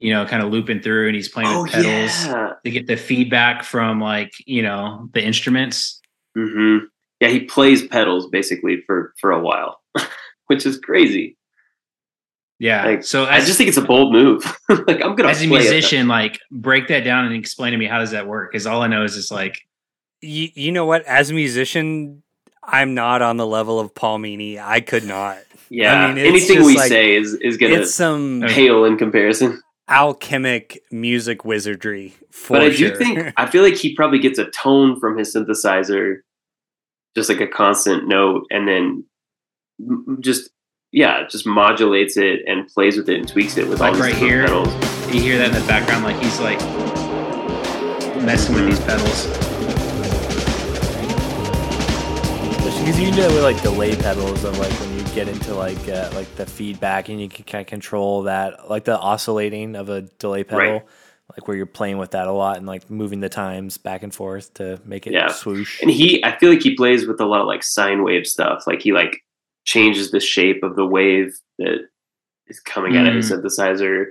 you 0.00 0.12
know, 0.12 0.24
kind 0.26 0.42
of 0.42 0.50
looping 0.52 0.80
through 0.80 1.06
and 1.08 1.14
he's 1.16 1.28
playing 1.28 1.48
Oh, 1.48 1.62
with 1.62 1.72
pedals 1.72 2.26
yeah. 2.26 2.52
to 2.64 2.70
get 2.70 2.86
the 2.86 2.96
feedback 2.96 3.64
from 3.64 4.00
like 4.00 4.32
you 4.46 4.62
know 4.62 5.08
the 5.14 5.22
instruments. 5.24 6.00
hmm 6.36 6.78
Yeah, 7.20 7.28
he 7.28 7.40
plays 7.40 7.86
pedals 7.86 8.28
basically 8.28 8.82
for 8.86 9.12
for 9.20 9.30
a 9.32 9.40
while, 9.40 9.80
which 10.46 10.64
is 10.66 10.78
crazy. 10.78 11.36
Yeah. 12.60 12.84
Like, 12.84 13.04
so 13.04 13.24
I 13.24 13.38
just 13.38 13.56
think 13.56 13.68
it's 13.68 13.76
a 13.76 13.82
bold 13.82 14.12
move. 14.12 14.42
like 14.68 15.00
I'm 15.02 15.14
gonna 15.14 15.28
as 15.28 15.42
a 15.42 15.46
play 15.48 15.58
it. 15.60 15.62
musician, 15.70 16.08
like 16.08 16.40
break 16.50 16.88
that 16.88 17.04
down 17.04 17.24
and 17.26 17.34
explain 17.34 17.72
to 17.72 17.78
me 17.78 17.86
how 17.86 17.98
does 18.00 18.10
that 18.10 18.26
work? 18.26 18.50
Because 18.50 18.66
all 18.66 18.82
I 18.82 18.88
know 18.88 19.04
is 19.04 19.16
it's 19.16 19.30
like 19.30 19.58
You, 20.20 20.48
you 20.54 20.72
know 20.72 20.84
what? 20.84 21.04
As 21.06 21.30
a 21.30 21.34
musician, 21.34 22.22
I'm 22.64 22.94
not 22.94 23.22
on 23.22 23.36
the 23.36 23.46
level 23.46 23.78
of 23.78 23.94
Paul 23.94 24.18
Meany. 24.18 24.58
I 24.58 24.80
could 24.80 25.04
not. 25.04 25.38
Yeah, 25.70 25.94
I 26.06 26.08
mean, 26.08 26.18
it's 26.18 26.48
anything 26.48 26.66
we 26.66 26.76
like- 26.76 26.88
say 26.88 27.14
is 27.14 27.34
is 27.34 27.56
gonna 27.58 27.74
It's 27.76 27.94
some 27.94 28.42
pale 28.48 28.84
in 28.84 28.96
comparison. 28.98 29.62
Alchemic 29.88 30.82
music 30.90 31.44
wizardry. 31.44 32.14
For 32.30 32.58
but 32.58 32.62
I 32.62 32.70
do 32.70 32.94
think 32.94 33.32
I 33.36 33.46
feel 33.46 33.62
like 33.62 33.74
he 33.76 33.94
probably 33.94 34.18
gets 34.18 34.38
a 34.38 34.46
tone 34.50 34.98
from 35.00 35.16
his 35.18 35.34
synthesizer, 35.34 36.18
just 37.16 37.28
like 37.28 37.40
a 37.40 37.46
constant 37.46 38.06
note, 38.08 38.44
and 38.50 38.66
then 38.68 39.04
just 40.20 40.50
yeah, 40.92 41.26
just 41.28 41.46
modulates 41.46 42.16
it 42.16 42.40
and 42.46 42.66
plays 42.68 42.96
with 42.96 43.08
it 43.08 43.18
and 43.18 43.28
tweaks 43.28 43.56
it 43.58 43.68
with 43.68 43.80
all 43.80 43.88
Like 43.88 43.94
these 43.94 44.02
right 44.02 44.14
here. 44.14 44.44
pedals. 44.46 44.72
you 45.14 45.20
hear 45.20 45.38
that 45.38 45.48
in 45.48 45.54
the 45.60 45.66
background, 45.68 46.04
like 46.04 46.16
he's 46.22 46.40
like 46.40 46.58
messing 48.24 48.54
with 48.54 48.66
these 48.66 48.80
pedals. 48.80 49.26
Because 52.78 53.00
you 53.00 53.10
know 53.10 53.28
with 53.28 53.42
like 53.42 53.60
delay 53.62 53.94
pedals 53.96 54.44
of 54.44 54.58
like 54.58 54.72
when 54.80 54.96
you 54.96 54.97
get 55.18 55.28
into 55.28 55.52
like 55.54 55.88
uh, 55.88 56.10
like 56.14 56.32
the 56.36 56.46
feedback 56.46 57.08
and 57.08 57.20
you 57.20 57.28
can 57.28 57.44
kind 57.44 57.60
of 57.60 57.66
control 57.66 58.22
that 58.22 58.70
like 58.70 58.84
the 58.84 58.96
oscillating 58.98 59.74
of 59.74 59.88
a 59.88 60.02
delay 60.02 60.44
pedal, 60.44 60.74
Right. 60.74 60.82
like 61.36 61.48
where 61.48 61.56
you're 61.56 61.66
playing 61.66 61.98
with 61.98 62.12
that 62.12 62.28
a 62.28 62.32
lot 62.32 62.56
and 62.56 62.66
like 62.66 62.88
moving 62.88 63.18
the 63.20 63.28
times 63.28 63.78
back 63.78 64.04
and 64.04 64.14
forth 64.14 64.54
to 64.54 64.80
make 64.84 65.06
it 65.08 65.12
Yeah. 65.12 65.26
swoosh. 65.28 65.80
And 65.82 65.90
he, 65.90 66.24
I 66.24 66.38
feel 66.38 66.50
like 66.50 66.62
he 66.62 66.76
plays 66.76 67.06
with 67.06 67.20
a 67.20 67.26
lot 67.26 67.40
of 67.40 67.48
like 67.48 67.64
sine 67.64 68.04
wave 68.04 68.26
stuff. 68.28 68.62
Like 68.66 68.80
he 68.80 68.92
like 68.92 69.24
changes 69.64 70.12
the 70.12 70.20
shape 70.20 70.62
of 70.62 70.76
the 70.76 70.86
wave 70.86 71.36
that 71.58 71.78
is 72.46 72.60
coming 72.60 72.96
out 72.96 73.06
of 73.08 73.14
his 73.14 73.30
synthesizer, 73.30 74.06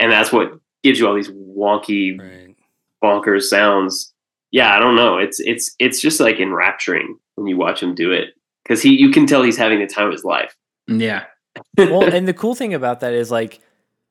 and 0.00 0.10
that's 0.10 0.32
what 0.32 0.58
gives 0.82 0.98
you 0.98 1.06
all 1.06 1.14
these 1.14 1.30
wonky, 1.30 2.18
Right. 2.20 2.54
bonkers 3.02 3.44
sounds. 3.44 4.12
Yeah, 4.50 4.74
I 4.74 4.78
don't 4.80 4.96
know. 4.96 5.18
It's 5.18 5.38
it's 5.40 5.74
it's 5.78 6.00
just 6.00 6.18
like 6.20 6.38
enrapturing 6.40 7.18
when 7.36 7.46
you 7.46 7.56
watch 7.56 7.80
him 7.82 7.94
do 7.94 8.10
it 8.12 8.30
because 8.66 8.82
he 8.82 8.98
you 9.00 9.10
can 9.10 9.26
tell 9.26 9.42
he's 9.42 9.56
having 9.56 9.78
the 9.78 9.86
time 9.86 10.06
of 10.06 10.12
his 10.12 10.24
life. 10.24 10.56
Yeah. 10.88 11.24
well, 11.78 12.02
and 12.04 12.26
the 12.26 12.34
cool 12.34 12.54
thing 12.54 12.74
about 12.74 13.00
that 13.00 13.14
is 13.14 13.30
like 13.30 13.60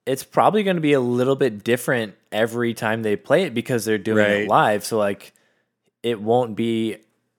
it's 0.06 0.23
probably 0.23 0.64
going 0.64 0.77
to 0.77 0.82
be 0.82 0.94
a 0.94 0.99
little 0.99 1.36
bit 1.36 1.64
different 1.64 2.14
every 2.32 2.73
time 2.73 3.02
they 3.02 3.15
play 3.15 3.44
it 3.44 3.53
because 3.53 3.86
they're 3.86 3.98
doing 3.98 4.18
Right. 4.18 4.41
it 4.41 4.48
live. 4.48 4.86
So 4.86 4.98
like 4.98 5.34
it 6.03 6.22
won't 6.22 6.56
be 6.56 6.98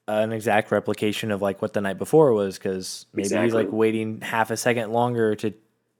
an 0.09 0.33
exact 0.33 0.71
replication 0.71 1.31
of 1.31 1.43
like 1.43 1.63
what 1.63 1.73
the 1.73 1.81
night 1.81 1.99
before 1.99 2.33
was 2.33 2.59
because 2.59 3.07
maybe 3.13 3.37
he's 3.37 3.55
like 3.55 3.73
waiting 3.73 4.21
half 4.21 4.51
a 4.51 4.57
second 4.57 4.93
longer 4.93 5.35
to 5.37 5.53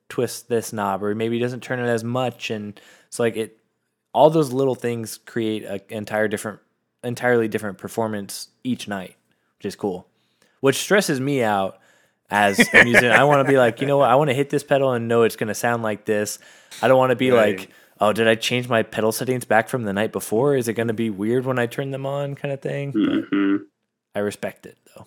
twist 0.09 0.49
this 0.49 0.73
knob 0.73 1.03
or 1.03 1.15
maybe 1.15 1.37
he 1.37 1.43
doesn't 1.43 1.63
turn 1.63 1.81
it 1.81 1.89
as 1.89 2.05
much 2.05 2.51
and 2.51 2.81
so 3.11 3.25
like 3.25 3.37
it 3.37 3.59
all 4.13 4.31
those 4.31 4.53
little 4.53 4.77
things 4.77 5.19
create 5.27 5.65
an 5.65 5.81
entire 5.89 6.29
different 6.29 6.61
entirely 7.03 7.49
different 7.49 7.79
performance 7.79 8.49
each 8.63 8.87
night 8.87 9.17
which 9.59 9.67
is 9.67 9.75
cool 9.75 10.07
which 10.61 10.77
stresses 10.77 11.21
me 11.21 11.43
out 11.43 11.79
as 12.31 12.69
a 12.73 12.83
musician. 12.85 13.13
I 13.13 13.25
want 13.25 13.47
to 13.47 13.53
be 13.53 13.57
like, 13.59 13.81
you 13.81 13.87
know 13.87 13.99
what? 13.99 14.11
I 14.11 14.15
want 14.17 14.31
to 14.31 14.35
hit 14.35 14.51
this 14.51 14.65
pedal 14.65 14.93
and 14.93 15.07
know 15.09 15.23
it's 15.23 15.37
going 15.37 15.49
to 15.49 15.55
sound 15.55 15.83
like 15.83 16.05
this. 16.05 16.39
I 16.83 16.89
don't 16.89 16.99
want 16.99 17.11
to 17.11 17.17
be 17.17 17.31
Right. 17.31 17.59
like, 17.59 17.71
oh, 18.01 18.13
did 18.13 18.27
I 18.29 18.35
change 18.35 18.69
my 18.69 18.83
pedal 18.83 19.13
settings 19.13 19.45
back 19.45 19.69
from 19.69 19.85
the 19.85 19.93
night 19.93 20.13
before? 20.13 20.57
Is 20.57 20.67
it 20.69 20.75
going 20.75 20.89
to 20.89 20.95
be 20.95 21.09
weird 21.11 21.47
when 21.47 21.59
I 21.59 21.67
turn 21.67 21.91
them 21.93 22.05
on, 22.07 22.35
kind 22.35 22.53
of 22.53 22.61
thing? 22.61 22.91
But 22.93 23.29
hmm 23.31 23.57
I 24.15 24.21
respect 24.21 24.67
it 24.67 24.79
though. 24.97 25.07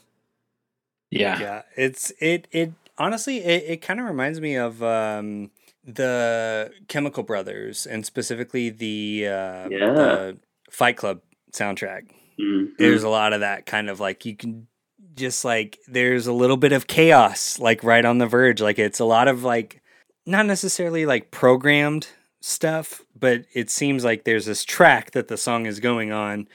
Yeah. 1.11 1.39
Yeah, 1.39 1.61
it's 1.75 2.11
it 2.19 2.47
it 2.51 2.71
honestly 2.97 3.37
it, 3.39 3.63
it 3.67 3.77
kind 3.81 3.99
of 3.99 4.05
reminds 4.05 4.39
me 4.39 4.55
of 4.55 4.83
um 4.83 5.49
the 5.83 6.71
Chemical 6.87 7.23
Brothers 7.23 7.87
and 7.87 8.05
specifically 8.05 8.69
the 8.69 9.25
uh 9.27 9.69
Yeah. 9.69 9.93
the 9.93 10.37
Fight 10.69 10.97
Club 10.97 11.21
soundtrack. 11.51 12.11
hmm 12.39 12.65
There's 12.77 13.01
a 13.03 13.09
lot 13.09 13.33
of 13.33 13.39
that 13.39 13.65
kind 13.65 13.89
of 13.89 13.99
like 13.99 14.25
you 14.25 14.35
can 14.35 14.67
just 15.15 15.43
like 15.43 15.79
there's 15.87 16.27
a 16.27 16.33
little 16.33 16.57
bit 16.57 16.71
of 16.71 16.87
chaos 16.87 17.59
like 17.59 17.83
right 17.83 18.05
on 18.05 18.17
the 18.19 18.27
verge 18.27 18.61
like 18.61 18.79
it's 18.79 18.99
a 18.99 19.05
lot 19.05 19.27
of 19.27 19.43
like 19.43 19.81
not 20.25 20.45
necessarily 20.45 21.05
like 21.05 21.31
programmed 21.31 22.07
stuff 22.41 23.03
but 23.17 23.43
it 23.53 23.69
seems 23.69 24.05
like 24.05 24.23
there's 24.23 24.45
this 24.45 24.63
track 24.63 25.11
that 25.11 25.27
the 25.27 25.37
song 25.37 25.65
is 25.65 25.79
going 25.79 26.11
on 26.11 26.47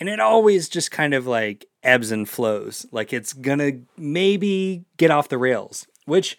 and 0.00 0.08
it 0.08 0.20
always 0.20 0.68
just 0.68 0.90
kind 0.90 1.14
of 1.14 1.26
like 1.26 1.66
ebbs 1.82 2.10
and 2.10 2.28
flows. 2.28 2.86
Like 2.90 3.12
it's 3.12 3.32
gonna 3.32 3.72
maybe 3.96 4.84
get 4.96 5.10
off 5.10 5.28
the 5.28 5.38
rails, 5.38 5.86
which 6.06 6.38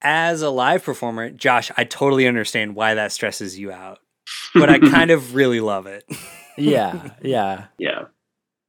as 0.00 0.42
a 0.42 0.50
live 0.50 0.82
performer, 0.82 1.30
Josh, 1.30 1.70
I 1.76 1.84
totally 1.84 2.26
understand 2.26 2.74
why 2.74 2.94
that 2.94 3.12
stresses 3.12 3.58
you 3.58 3.70
out. 3.70 4.00
But 4.54 4.68
I 4.70 4.78
kind 4.90 5.10
of 5.10 5.34
really 5.34 5.60
love 5.60 5.86
it. 5.86 6.04
Yeah, 6.58 7.12
yeah. 7.22 7.68
Yeah. 7.78 8.02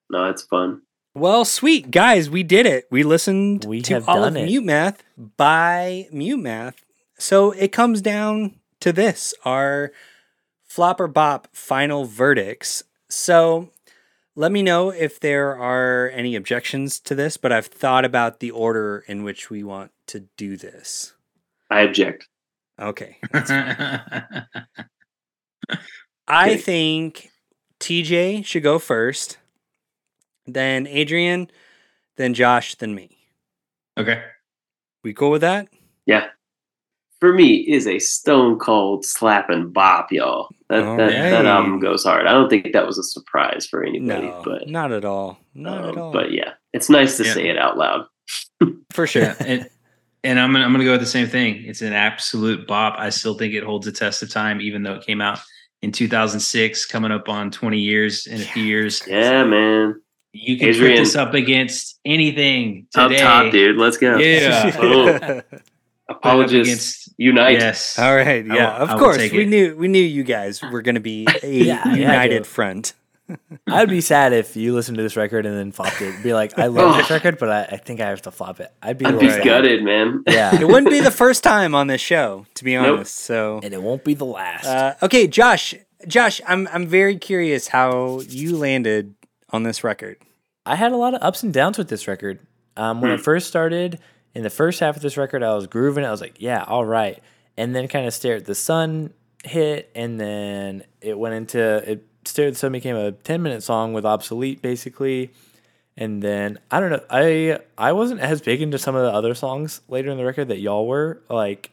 No, 0.09 0.29
it's 0.29 0.43
fun. 0.43 0.83
Well, 1.15 1.45
sweet 1.45 1.91
guys, 1.91 2.29
we 2.29 2.41
did 2.43 2.65
it. 2.65 2.87
We 2.89 3.03
listened 3.03 3.65
We 3.65 3.81
to 3.83 3.93
have 3.95 4.09
all 4.09 4.21
done 4.21 4.35
of 4.35 4.43
it. 4.43 4.45
Mute 4.45 4.63
Math 4.63 5.03
by 5.37 6.07
Mute 6.11 6.37
Math. 6.37 6.83
So 7.19 7.51
it 7.51 7.71
comes 7.71 8.01
down 8.01 8.55
to 8.79 8.91
this: 8.91 9.33
our 9.45 9.91
flop 10.65 10.99
or 10.99 11.07
bop 11.07 11.47
final 11.53 12.05
verdicts. 12.05 12.83
So 13.09 13.69
let 14.35 14.51
me 14.51 14.63
know 14.63 14.89
if 14.89 15.19
there 15.19 15.55
are 15.55 16.09
any 16.13 16.35
objections 16.35 16.99
to 17.01 17.13
this, 17.13 17.37
but 17.37 17.51
I've 17.51 17.67
thought 17.67 18.05
about 18.05 18.39
the 18.39 18.49
order 18.49 19.03
in 19.07 19.23
which 19.23 19.51
we 19.51 19.63
want 19.63 19.91
to 20.07 20.21
do 20.37 20.57
this. 20.57 21.13
I 21.69 21.81
object. 21.81 22.27
Okay. 22.79 23.17
I 26.27 26.57
think 26.57 27.29
TJ 27.79 28.45
should 28.45 28.63
go 28.63 28.79
first, 28.79 29.37
then 30.45 30.87
Adrian, 30.87 31.49
then 32.17 32.33
Josh, 32.33 32.75
then 32.75 32.93
me. 32.95 33.17
okay. 33.97 34.23
We 35.03 35.13
cool 35.13 35.31
with 35.31 35.41
that? 35.41 35.67
Yeah. 36.05 36.27
For 37.19 37.33
me, 37.33 37.55
is 37.55 37.87
a 37.87 37.99
stone 37.99 38.57
cold 38.59 39.05
slap 39.05 39.49
and 39.49 39.73
bop, 39.73 40.11
y'all. 40.11 40.49
That 40.69 40.83
All 40.83 40.97
that, 40.97 41.09
that 41.09 41.45
album 41.45 41.79
goes 41.79 42.03
hard. 42.03 42.25
I 42.25 42.31
don't 42.33 42.49
think 42.49 42.71
that 42.73 42.85
was 42.87 42.97
a 42.97 43.03
surprise 43.03 43.65
for 43.65 43.83
anybody, 43.83 44.27
No, 44.27 44.41
but 44.43 44.67
not 44.69 44.91
at 44.91 45.05
all. 45.05 45.39
Not 45.53 45.85
at 45.85 45.91
um, 45.91 45.97
all. 45.97 46.11
But 46.13 46.31
yeah, 46.31 46.53
it's 46.73 46.89
nice 46.89 47.17
to 47.17 47.23
Yeah. 47.25 47.33
say 47.33 47.47
it 47.49 47.57
out 47.57 47.77
loud. 47.77 48.05
for 48.91 49.07
sure. 49.07 49.23
Yeah, 49.23 49.35
and 49.39 49.69
and 50.23 50.39
I'm 50.39 50.51
gonna 50.53 50.65
I'm 50.65 50.71
gonna 50.71 50.83
go 50.85 50.91
with 50.91 50.99
the 51.01 51.05
same 51.05 51.27
thing. 51.27 51.63
It's 51.65 51.81
an 51.81 51.93
absolute 51.93 52.65
bop. 52.67 52.95
I 52.97 53.09
still 53.09 53.35
think 53.37 53.53
it 53.53 53.63
holds 53.63 53.87
a 53.87 53.91
test 53.91 54.23
of 54.23 54.29
time, 54.29 54.59
even 54.61 54.83
though 54.83 54.95
it 54.95 55.05
came 55.05 55.21
out 55.21 55.39
in 55.81 55.91
2006, 55.91 56.85
coming 56.85 57.11
up 57.11 57.27
on 57.27 57.51
20 57.51 57.77
years 57.77 58.25
in 58.27 58.39
a 58.41 58.45
few 58.45 58.63
years. 58.63 59.01
Yeah, 59.05 59.43
man. 59.43 60.01
You 60.35 60.57
can 60.57 60.69
Adrian. 60.69 60.97
put 60.97 61.03
this 61.03 61.15
up 61.15 61.33
against 61.35 61.99
anything 62.03 62.87
today. 62.91 63.17
Up 63.17 63.21
top, 63.43 63.51
dude. 63.51 63.77
Let's 63.77 63.97
go. 63.97 64.17
Yeah. 64.17 64.75
Boom. 64.81 65.41
Apologists 66.09 66.67
against- 67.07 67.13
unite. 67.17 67.59
Yes. 67.59 67.97
all 67.97 68.15
right. 68.15 68.45
Yeah, 68.45 68.53
will- 68.77 68.83
of 68.83 68.89
will 68.91 68.99
course. 68.99 69.17
We 69.31 69.43
it. 69.43 69.47
knew 69.47 69.75
we 69.75 69.87
knew 69.87 70.01
you 70.03 70.23
guys 70.23 70.61
were 70.61 70.81
going 70.81 70.95
to 70.95 71.01
be 71.01 71.27
a 71.43 71.47
Yeah, 71.47 71.87
yeah, 71.87 71.95
united 71.95 72.39
dude. 72.39 72.47
front. 72.47 72.93
I'd 73.67 73.89
be 73.89 74.01
sad 74.01 74.33
if 74.33 74.57
you 74.57 74.73
listened 74.75 74.97
to 74.97 75.03
this 75.03 75.15
record 75.15 75.45
and 75.45 75.57
then 75.57 75.71
flopped 75.71 76.01
it. 76.01 76.21
Be 76.21 76.33
like, 76.33 76.59
I 76.59 76.67
love 76.67 76.97
this 76.97 77.09
record, 77.09 77.37
but 77.39 77.49
I, 77.49 77.63
I 77.63 77.77
think 77.77 78.01
I 78.01 78.09
have 78.09 78.21
to 78.23 78.31
flop 78.31 78.59
it. 78.59 78.69
I'd 78.81 78.97
be 78.97 79.05
a 79.05 79.09
I'd 79.09 79.19
be 79.19 79.27
gutted, 79.43 79.81
man. 79.81 80.23
Yeah, 80.27 80.59
It 80.59 80.67
wouldn't 80.67 80.89
be 80.91 80.99
the 80.99 81.09
first 81.09 81.41
time 81.41 81.73
on 81.73 81.87
this 81.87 82.01
show, 82.01 82.45
to 82.55 82.63
be 82.65 82.73
Nope. 82.75 82.97
honest. 82.97 83.15
So 83.15 83.61
and 83.63 83.73
it 83.73 83.81
won't 83.81 84.03
be 84.03 84.13
the 84.13 84.25
last. 84.25 84.65
Uh, 84.65 84.95
okay, 85.03 85.27
Josh. 85.27 85.73
Josh, 86.05 86.41
I'm 86.45 86.67
I'm 86.73 86.85
very 86.85 87.15
curious 87.17 87.69
how 87.69 88.19
you 88.27 88.57
landed 88.57 89.15
on 89.53 89.63
this 89.63 89.83
record. 89.83 90.17
I 90.65 90.75
had 90.75 90.91
a 90.91 90.97
lot 90.97 91.13
of 91.13 91.21
ups 91.21 91.43
and 91.43 91.53
downs 91.53 91.77
with 91.77 91.87
this 91.89 92.07
record. 92.07 92.39
Um, 92.75 92.99
when 93.01 93.11
I 93.11 93.17
first 93.17 93.47
started, 93.47 93.99
in 94.33 94.43
the 94.43 94.49
first 94.49 94.79
half 94.79 94.95
of 94.95 95.01
this 95.01 95.15
record, 95.15 95.43
I 95.43 95.53
was 95.53 95.67
grooving. 95.67 96.03
I 96.03 96.11
was 96.11 96.21
like, 96.21 96.35
yeah, 96.39 96.63
all 96.67 96.85
right. 96.85 97.21
And 97.55 97.75
then 97.75 97.87
kind 97.87 98.07
of 98.07 98.13
stare 98.13 98.37
at 98.37 98.45
The 98.45 98.55
sun 98.55 99.13
hit, 99.43 99.91
and 99.93 100.19
then 100.19 100.83
it 101.01 101.17
went 101.17 101.35
into 101.35 101.59
it. 101.89 102.05
Stare 102.25 102.47
at 102.47 102.53
The 102.53 102.59
sun 102.59 102.71
became 102.71 102.95
a 102.95 103.11
ten 103.11 103.43
minute 103.43 103.61
song 103.61 103.93
with 103.93 104.05
obsolete, 104.05 104.61
basically. 104.61 105.31
And 105.95 106.23
then 106.23 106.57
I 106.71 106.79
don't 106.79 106.89
know. 106.89 107.03
I 107.11 107.59
I 107.77 107.91
wasn't 107.91 108.21
as 108.21 108.41
big 108.41 108.61
into 108.63 108.79
some 108.79 108.95
of 108.95 109.03
the 109.03 109.11
other 109.11 109.35
songs 109.35 109.81
later 109.87 110.09
in 110.09 110.17
the 110.17 110.25
record 110.25 110.47
that 110.47 110.59
y'all 110.59 110.87
were 110.87 111.21
like. 111.29 111.69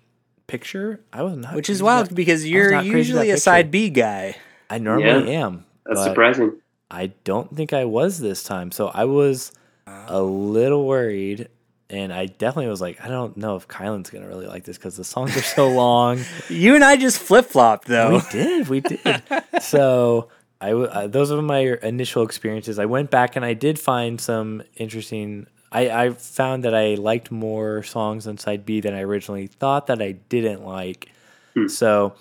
Picture. 0.47 0.98
I 1.12 1.23
was 1.23 1.36
not. 1.36 1.55
Which 1.55 1.70
is 1.70 1.81
wild 1.81 2.09
about- 2.09 2.16
because 2.16 2.44
you're 2.44 2.73
not 2.73 2.78
crazy 2.81 2.89
about 2.90 2.97
usually 2.98 3.31
a 3.31 3.35
Picture. 3.35 3.40
side 3.40 3.70
B 3.70 3.89
guy. 3.89 4.35
I 4.69 4.78
normally 4.78 5.31
Yeah. 5.32 5.44
am. 5.47 5.65
That's 5.86 6.02
surprising. 6.02 6.55
I 6.91 7.09
don't 7.25 7.55
think 7.55 7.73
I 7.73 7.85
was 7.85 8.19
this 8.19 8.43
time. 8.43 8.73
So 8.73 8.89
I 8.89 9.05
was 9.05 9.53
a 9.87 10.23
little 10.23 10.87
worried. 10.87 11.49
And 11.89 12.12
I 12.12 12.27
definitely 12.27 12.69
was 12.69 12.81
like, 12.81 13.01
I 13.05 13.09
don't 13.09 13.37
know 13.37 13.57
if 13.57 13.67
Kylan's 13.67 14.11
going 14.11 14.23
to 14.23 14.29
really 14.29 14.47
like 14.47 14.62
this 14.62 14.77
because 14.79 14.97
the 14.97 15.03
songs 15.03 15.37
are 15.37 15.43
so 15.43 15.69
long. 15.69 16.21
You 16.49 16.77
and 16.77 16.85
I 16.85 16.97
just 16.97 17.19
flip 17.19 17.47
flopped 17.47 17.89
though. 17.89 18.12
we 18.12 18.23
did. 18.31 18.69
We 18.69 18.81
did. 18.81 19.01
so 19.61 20.29
I, 20.61 20.69
w- 20.69 20.87
uh, 20.87 21.09
those 21.09 21.33
were 21.33 21.43
my 21.43 21.77
initial 21.83 22.23
experiences. 22.23 22.78
I 22.78 22.85
went 22.86 23.10
back 23.10 23.35
and 23.35 23.44
I 23.44 23.55
did 23.55 23.77
find 23.78 24.20
some 24.20 24.62
interesting. 24.77 25.49
I, 25.73 25.91
I 25.91 26.10
found 26.10 26.62
that 26.65 26.77
I 26.77 26.94
liked 26.94 27.33
more 27.33 27.83
songs 27.83 28.28
on 28.28 28.39
side 28.39 28.65
B 28.65 28.81
than 28.81 28.94
I 28.94 29.01
originally 29.01 29.49
thought 29.49 29.89
that 29.89 30.01
I 30.01 30.12
didn't 30.12 30.65
like. 30.65 31.09
Hmm. 31.55 31.67
So 31.67 32.15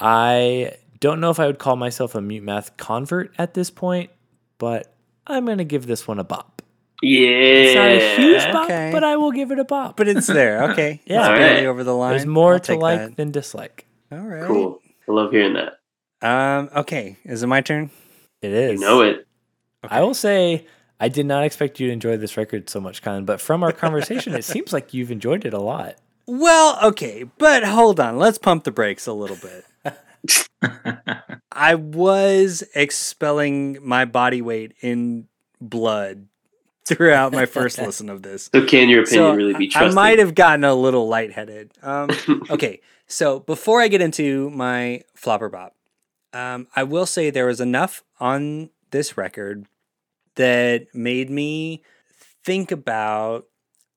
I 0.00 0.76
don't 1.00 1.20
know 1.20 1.30
if 1.30 1.38
I 1.40 1.46
would 1.46 1.58
call 1.58 1.76
myself 1.76 2.14
a 2.14 2.20
mute 2.20 2.42
math 2.42 2.76
convert 2.76 3.32
at 3.38 3.54
this 3.54 3.70
point, 3.70 4.10
but 4.58 4.92
I'm 5.26 5.44
going 5.44 5.58
to 5.58 5.64
give 5.64 5.86
this 5.86 6.06
one 6.08 6.18
a 6.18 6.24
bop. 6.24 6.62
Yeah. 7.02 7.28
It's 7.28 7.74
not 7.76 7.86
a 7.90 8.16
huge 8.16 8.52
bop, 8.52 8.64
Okay. 8.64 8.90
but 8.92 9.04
I 9.04 9.16
will 9.16 9.30
give 9.30 9.50
it 9.52 9.58
a 9.58 9.64
bop. 9.64 9.96
But 9.96 10.08
it's 10.08 10.26
there. 10.26 10.62
Okay. 10.72 11.00
Yeah. 11.06 11.20
It's 11.20 11.38
barely 11.38 11.56
right. 11.58 11.66
over 11.66 11.84
the 11.84 11.94
line. 11.94 12.10
There's 12.10 12.26
more 12.26 12.54
I'll 12.54 12.60
to 12.60 12.76
like 12.76 12.98
that. 12.98 13.16
than 13.16 13.30
dislike. 13.30 13.86
All 14.10 14.18
right. 14.18 14.46
Cool. 14.46 14.80
I 15.08 15.12
love 15.12 15.30
hearing 15.30 15.54
that. 15.54 15.74
Um. 16.20 16.68
Okay. 16.74 17.16
Is 17.24 17.42
it 17.42 17.46
my 17.46 17.60
turn? 17.60 17.90
It 18.42 18.50
is. 18.52 18.80
You 18.80 18.86
know 18.86 19.02
it. 19.02 19.26
I 19.84 20.02
will 20.02 20.14
say 20.14 20.66
I 20.98 21.08
did 21.08 21.26
not 21.26 21.44
expect 21.44 21.78
you 21.78 21.86
to 21.86 21.92
enjoy 21.92 22.16
this 22.16 22.36
record 22.36 22.68
so 22.68 22.80
much, 22.80 23.02
Kylan, 23.02 23.24
but 23.24 23.40
from 23.40 23.62
our 23.62 23.70
conversation, 23.70 24.34
it 24.34 24.44
seems 24.44 24.72
like 24.72 24.92
you've 24.92 25.12
enjoyed 25.12 25.44
it 25.44 25.54
a 25.54 25.60
lot. 25.60 25.94
Well, 26.26 26.78
okay, 26.88 27.24
but 27.38 27.62
hold 27.64 28.00
on. 28.00 28.18
Let's 28.18 28.38
pump 28.38 28.64
the 28.64 28.72
brakes 28.72 29.06
a 29.06 29.12
little 29.12 29.36
bit. 29.36 29.64
I 31.52 31.74
was 31.74 32.62
expelling 32.74 33.78
my 33.82 34.04
body 34.04 34.42
weight 34.42 34.74
in 34.80 35.28
blood 35.60 36.26
throughout 36.86 37.32
my 37.32 37.46
first 37.46 37.78
listen 37.82 38.08
of 38.08 38.22
this. 38.22 38.50
So 38.54 38.64
can 38.64 38.88
your 38.88 39.02
opinion 39.02 39.30
So 39.30 39.34
really 39.34 39.54
be 39.54 39.66
I- 39.66 39.78
trusted? 39.80 39.92
I 39.92 39.94
might 39.94 40.18
have 40.18 40.34
gotten 40.34 40.64
a 40.64 40.74
little 40.74 41.08
lightheaded. 41.08 41.72
Um, 41.82 42.10
okay, 42.50 42.80
so 43.06 43.40
before 43.40 43.80
I 43.80 43.88
get 43.88 44.00
into 44.00 44.50
my 44.50 45.02
flopper 45.14 45.48
bop, 45.48 45.74
um, 46.32 46.66
I 46.76 46.82
will 46.84 47.06
say 47.06 47.30
there 47.30 47.46
was 47.46 47.60
enough 47.60 48.02
on 48.20 48.70
this 48.90 49.16
record 49.16 49.66
that 50.36 50.86
made 50.94 51.30
me 51.30 51.82
think 52.44 52.70
about 52.70 53.46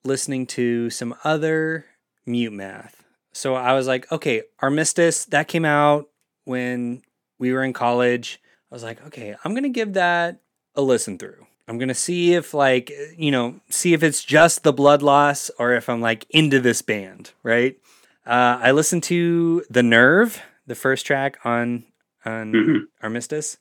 listening 0.03 0.47
to 0.47 0.89
some 0.89 1.13
other 1.23 1.85
mute 2.25 2.53
math. 2.53 3.00
So 3.33 3.55
I 3.55 3.73
was 3.73 3.87
like, 3.87 4.11
okay, 4.11 4.43
Armistice, 4.59 5.25
that 5.25 5.47
came 5.47 5.65
out 5.65 6.09
when 6.45 7.01
we 7.39 7.53
were 7.53 7.63
in 7.63 7.73
college. 7.73 8.41
I 8.71 8.75
was 8.75 8.83
like, 8.83 9.05
okay, 9.07 9.35
I'm 9.43 9.53
going 9.53 9.63
to 9.63 9.69
give 9.69 9.93
that 9.93 10.39
a 10.75 10.81
listen 10.81 11.17
through. 11.17 11.45
I'm 11.67 11.77
going 11.77 11.87
to 11.89 11.93
see 11.95 12.33
if, 12.33 12.53
like, 12.53 12.91
you 13.17 13.31
know, 13.31 13.61
see 13.69 13.93
if 13.93 14.03
it's 14.03 14.23
just 14.23 14.63
the 14.63 14.73
blood 14.73 15.01
loss 15.01 15.49
or 15.57 15.73
if 15.73 15.87
I'm 15.89 16.01
like 16.01 16.25
into 16.29 16.59
this 16.59 16.81
band, 16.81 17.31
right? 17.43 17.77
Uh, 18.25 18.59
I 18.61 18.71
listened 18.71 19.03
to 19.03 19.63
The 19.69 19.83
Nerve, 19.83 20.41
the 20.67 20.75
first 20.75 21.05
track 21.05 21.37
on 21.45 21.85
on 22.23 22.51
Mhm. 22.53 22.81
Armistice, 23.01 23.57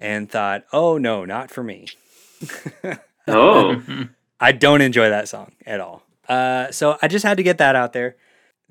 and 0.00 0.30
thought, 0.30 0.64
oh 0.72 0.96
no, 0.98 1.24
not 1.24 1.50
for 1.50 1.62
me. 1.62 1.88
Oh, 3.28 3.82
I 4.40 4.52
don't 4.52 4.80
enjoy 4.80 5.10
that 5.10 5.28
song 5.28 5.52
at 5.66 5.80
all. 5.80 6.02
Uh, 6.28 6.70
so 6.70 6.96
I 7.02 7.08
just 7.08 7.24
had 7.24 7.36
to 7.36 7.42
get 7.42 7.58
that 7.58 7.76
out 7.76 7.92
there. 7.92 8.16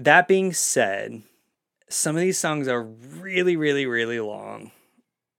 That 0.04 0.28
being 0.28 0.52
said, 0.54 1.22
some 1.90 2.16
of 2.16 2.22
these 2.22 2.38
songs 2.38 2.68
are 2.68 2.84
really, 2.84 3.56
really, 3.56 3.86
really 3.86 4.20
long. 4.20 4.72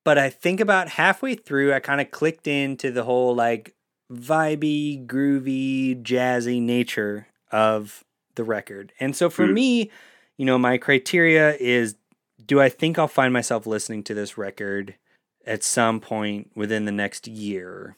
But 0.04 0.18
I 0.18 0.30
think 0.30 0.60
about 0.60 0.88
halfway 0.88 1.34
through, 1.34 1.72
I 1.72 1.80
kind 1.80 2.00
of 2.00 2.10
clicked 2.10 2.46
into 2.46 2.90
the 2.90 3.04
whole 3.04 3.34
like 3.34 3.74
vibey, 4.10 5.06
groovy, 5.06 6.02
jazzy 6.02 6.60
nature 6.60 7.28
of 7.50 8.04
the 8.34 8.44
record. 8.44 8.92
And 9.00 9.16
so 9.16 9.30
for 9.30 9.46
Hmm. 9.46 9.54
me, 9.54 9.90
you 10.36 10.44
know, 10.44 10.58
my 10.58 10.78
criteria 10.78 11.54
is 11.56 11.96
do 12.44 12.60
I 12.60 12.68
think 12.68 12.98
I'll 12.98 13.08
find 13.08 13.32
myself 13.32 13.66
listening 13.66 14.02
to 14.04 14.14
this 14.14 14.36
record 14.36 14.96
at 15.46 15.62
some 15.62 16.00
point 16.00 16.50
within 16.56 16.84
the 16.84 16.92
next 16.92 17.28
year? 17.28 17.96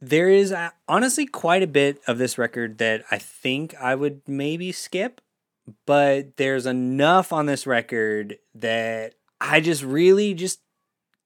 There 0.00 0.28
is 0.28 0.52
uh, 0.52 0.70
honestly 0.88 1.26
quite 1.26 1.62
a 1.62 1.66
bit 1.66 2.00
of 2.06 2.18
this 2.18 2.38
record 2.38 2.78
that 2.78 3.04
I 3.10 3.18
think 3.18 3.74
I 3.80 3.94
would 3.94 4.22
maybe 4.26 4.72
skip, 4.72 5.20
but 5.86 6.36
there's 6.36 6.66
enough 6.66 7.32
on 7.32 7.46
this 7.46 7.66
record 7.66 8.38
that 8.54 9.14
I 9.40 9.60
just 9.60 9.82
really 9.82 10.34
just 10.34 10.60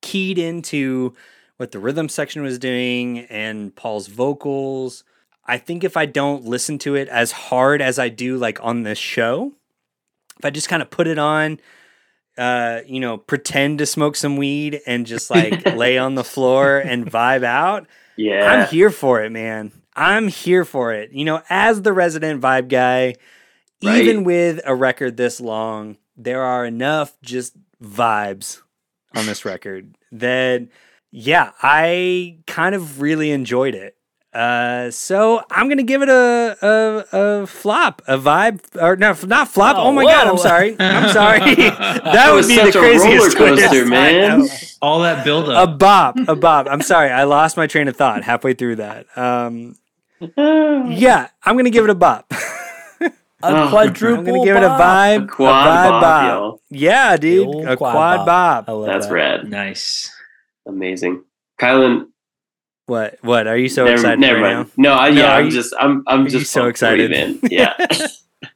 keyed 0.02 0.38
into 0.38 1.14
what 1.56 1.72
the 1.72 1.78
rhythm 1.78 2.08
section 2.08 2.42
was 2.42 2.58
doing 2.58 3.20
and 3.20 3.74
Paul's 3.74 4.06
vocals. 4.06 5.04
I 5.44 5.58
think 5.58 5.84
if 5.84 5.96
I 5.96 6.06
don't 6.06 6.44
listen 6.44 6.78
to 6.78 6.94
it 6.94 7.08
as 7.08 7.32
hard 7.32 7.82
as 7.82 7.98
I 7.98 8.08
do 8.08 8.36
like 8.36 8.58
on 8.62 8.82
this 8.82 8.98
show, 8.98 9.52
if 10.38 10.44
I 10.44 10.50
just 10.50 10.68
kind 10.68 10.80
of 10.80 10.90
put 10.90 11.06
it 11.06 11.18
on, 11.18 11.60
uh, 12.38 12.80
you 12.86 13.00
know, 13.00 13.18
pretend 13.18 13.78
to 13.78 13.86
smoke 13.86 14.16
some 14.16 14.36
weed 14.36 14.80
and 14.86 15.06
just 15.06 15.30
like 15.30 15.66
lay 15.74 15.98
on 15.98 16.14
the 16.14 16.24
floor 16.24 16.78
and 16.78 17.04
vibe 17.04 17.42
out, 17.44 17.86
Yeah. 18.16 18.46
I'm 18.46 18.68
here 18.68 18.90
for 18.90 19.22
it, 19.22 19.30
man. 19.30 19.72
I'm 19.94 20.28
here 20.28 20.64
for 20.64 20.94
it. 20.94 21.12
You 21.12 21.24
know, 21.26 21.42
as 21.50 21.82
the 21.82 21.92
resident 21.92 22.40
vibe 22.40 22.68
guy, 22.68 23.16
Right. 23.82 24.02
even 24.02 24.24
with 24.24 24.60
a 24.64 24.74
record 24.74 25.16
this 25.16 25.40
long, 25.40 25.96
there 26.16 26.42
are 26.42 26.64
enough 26.66 27.16
just 27.22 27.56
vibes 27.82 28.60
on 29.16 29.26
this 29.26 29.44
record 29.44 29.96
that, 30.12 30.68
yeah, 31.10 31.52
I 31.62 32.38
kind 32.46 32.74
of 32.74 33.00
really 33.00 33.30
enjoyed 33.30 33.74
it. 33.74 33.96
Uh, 34.32 34.92
so 34.92 35.42
I'm 35.50 35.68
gonna 35.68 35.82
give 35.82 36.02
it 36.02 36.08
a 36.08 36.56
a, 36.62 37.04
a 37.42 37.46
flop, 37.48 38.00
a 38.06 38.16
vibe, 38.16 38.60
or 38.80 38.94
no, 38.94 39.16
not 39.26 39.48
flop. 39.48 39.74
Oh, 39.76 39.88
Oh, 39.88 39.92
my 39.92 40.04
god, 40.04 40.28
I'm 40.28 40.38
sorry, 40.38 40.76
I'm 40.78 41.10
sorry. 41.10 41.54
that 41.56 42.00
That 42.04 42.30
would 42.30 42.36
was 42.36 42.46
be 42.46 42.54
the 42.54 42.66
such 42.66 42.76
a 42.76 42.78
craziest 42.78 43.36
roller 43.36 43.50
coaster, 43.56 43.68
twist. 43.70 43.90
Man. 43.90 44.48
All 44.80 45.00
that 45.00 45.24
buildup, 45.24 45.68
A 45.68 45.72
bop, 45.72 46.16
a 46.28 46.36
bop. 46.36 46.68
I'm 46.70 46.80
sorry, 46.80 47.10
I 47.10 47.24
lost 47.24 47.56
my 47.56 47.66
train 47.66 47.88
of 47.88 47.96
thought 47.96 48.22
halfway 48.22 48.54
through 48.54 48.76
that. 48.76 49.06
Um, 49.18 49.74
yeah, 50.36 51.28
I'm 51.42 51.56
gonna 51.56 51.70
give 51.70 51.82
it 51.82 51.90
a 51.90 51.94
bop. 51.96 52.32
A 53.42 53.64
Oh, 53.64 53.68
quadruple. 53.70 54.18
I'm 54.18 54.24
gonna 54.24 54.44
give 54.44 54.56
it 54.56 54.62
a 54.62 54.68
vibe, 54.68 55.24
A 55.24 55.26
quad 55.26 55.66
a 55.66 55.70
vibe 55.70 56.00
bop, 56.00 56.24
y'all. 56.28 56.60
Yeah, 56.70 57.16
dude, 57.16 57.48
a 57.66 57.76
quad 57.76 57.92
quad, 57.94 58.26
bop. 58.26 58.66
bop. 58.66 58.86
That's 58.86 59.06
that. 59.06 59.12
rad. 59.12 59.48
nice. 59.48 60.10
Amazing. 60.66 61.24
Kylan, 61.60 62.06
What? 62.86 63.18
What? 63.22 63.46
Are 63.46 63.56
you 63.56 63.68
so 63.68 63.84
never, 63.84 63.94
excited 63.94 64.20
never 64.20 64.40
right 64.40 64.54
mind. 64.56 64.70
No, 64.76 64.92
I, 64.94 65.10
No, 65.10 65.20
yeah, 65.20 65.32
are 65.32 65.38
I'm 65.38 65.44
you- 65.46 65.50
just, 65.52 65.74
I'm, 65.78 66.02
I'm 66.06 66.26
just 66.28 66.50
so 66.52 66.62
pumped 66.64 66.78
for 66.78 66.94
you, 66.96 67.04
excited? 67.06 67.40
man. 67.42 67.50
Yeah. 67.50 67.74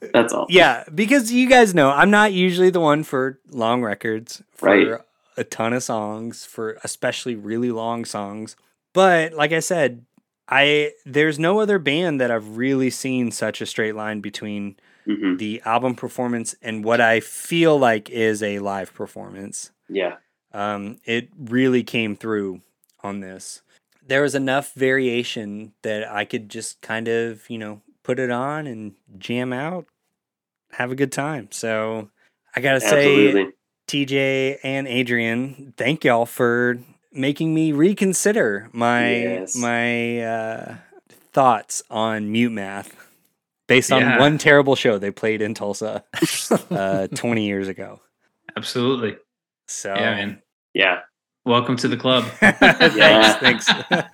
That's 0.12 0.32
all. 0.32 0.46
Yeah, 0.48 0.84
because 0.94 1.32
you 1.32 1.48
guys 1.48 1.74
know 1.74 1.90
I'm 1.90 2.10
not 2.10 2.32
usually 2.32 2.70
the 2.70 2.80
one 2.80 3.04
for 3.04 3.38
long 3.50 3.82
records, 3.82 4.42
for 4.52 4.68
Right. 4.68 5.00
a 5.36 5.44
ton 5.44 5.72
of 5.72 5.82
songs, 5.82 6.44
for 6.44 6.78
especially 6.84 7.34
really 7.36 7.70
long 7.70 8.04
songs. 8.04 8.56
But 8.92 9.32
like 9.32 9.52
I 9.52 9.60
said, 9.60 10.04
I 10.48 10.92
there's 11.06 11.38
no 11.38 11.60
other 11.60 11.78
band 11.78 12.20
that 12.20 12.30
I've 12.30 12.56
really 12.56 12.90
seen 12.90 13.30
such 13.30 13.60
a 13.60 13.66
straight 13.66 13.94
line 13.94 14.20
between 14.20 14.76
hmm 15.06 15.36
the 15.36 15.60
album 15.64 15.96
performance 15.96 16.54
and 16.62 16.84
what 16.84 17.00
I 17.00 17.20
feel 17.20 17.78
like 17.78 18.08
is 18.10 18.42
a 18.42 18.60
live 18.60 18.94
performance. 18.94 19.72
Yeah. 19.88 20.16
Um, 20.52 20.98
it 21.04 21.28
really 21.36 21.82
came 21.82 22.14
through 22.14 22.60
on 23.02 23.20
this. 23.20 23.62
There 24.06 24.22
was 24.22 24.34
enough 24.34 24.72
variation 24.74 25.72
that 25.82 26.10
I 26.10 26.24
could 26.24 26.48
just 26.48 26.80
kind 26.82 27.08
of, 27.08 27.48
you 27.50 27.58
know, 27.58 27.82
put 28.02 28.18
it 28.18 28.30
on 28.30 28.66
and 28.66 28.94
jam 29.18 29.52
out, 29.52 29.86
have 30.72 30.92
a 30.92 30.96
good 30.96 31.12
time. 31.12 31.48
So 31.50 32.10
I 32.54 32.60
gotta 32.60 32.80
say, 32.80 33.26
Absolutely. 33.28 33.52
TJ 33.88 34.58
and 34.62 34.86
Adrian, 34.88 35.74
thank 35.76 36.04
y'all 36.04 36.26
for 36.26 36.78
making 37.14 37.54
me 37.54 37.72
reconsider 37.72 38.68
my 38.72 39.10
Yes. 39.16 39.56
my 39.56 40.20
uh, 40.20 40.74
thoughts 41.32 41.82
on 41.90 42.30
mute 42.32 42.52
math 42.52 42.94
based 43.66 43.92
on 43.92 44.02
Yeah. 44.02 44.18
one 44.18 44.38
terrible 44.38 44.74
show 44.76 44.98
they 44.98 45.10
played 45.10 45.40
in 45.42 45.54
Tulsa 45.54 46.04
uh, 46.70 47.06
20 47.14 47.46
years 47.46 47.68
ago. 47.68 48.00
Absolutely. 48.56 49.16
So 49.68 49.94
Yeah, 49.94 50.14
man. 50.14 50.42
Yeah. 50.74 51.00
Welcome 51.44 51.76
to 51.76 51.88
the 51.88 51.96
club. 51.96 52.24
Thanks, 52.40 53.66
thanks. 53.68 53.70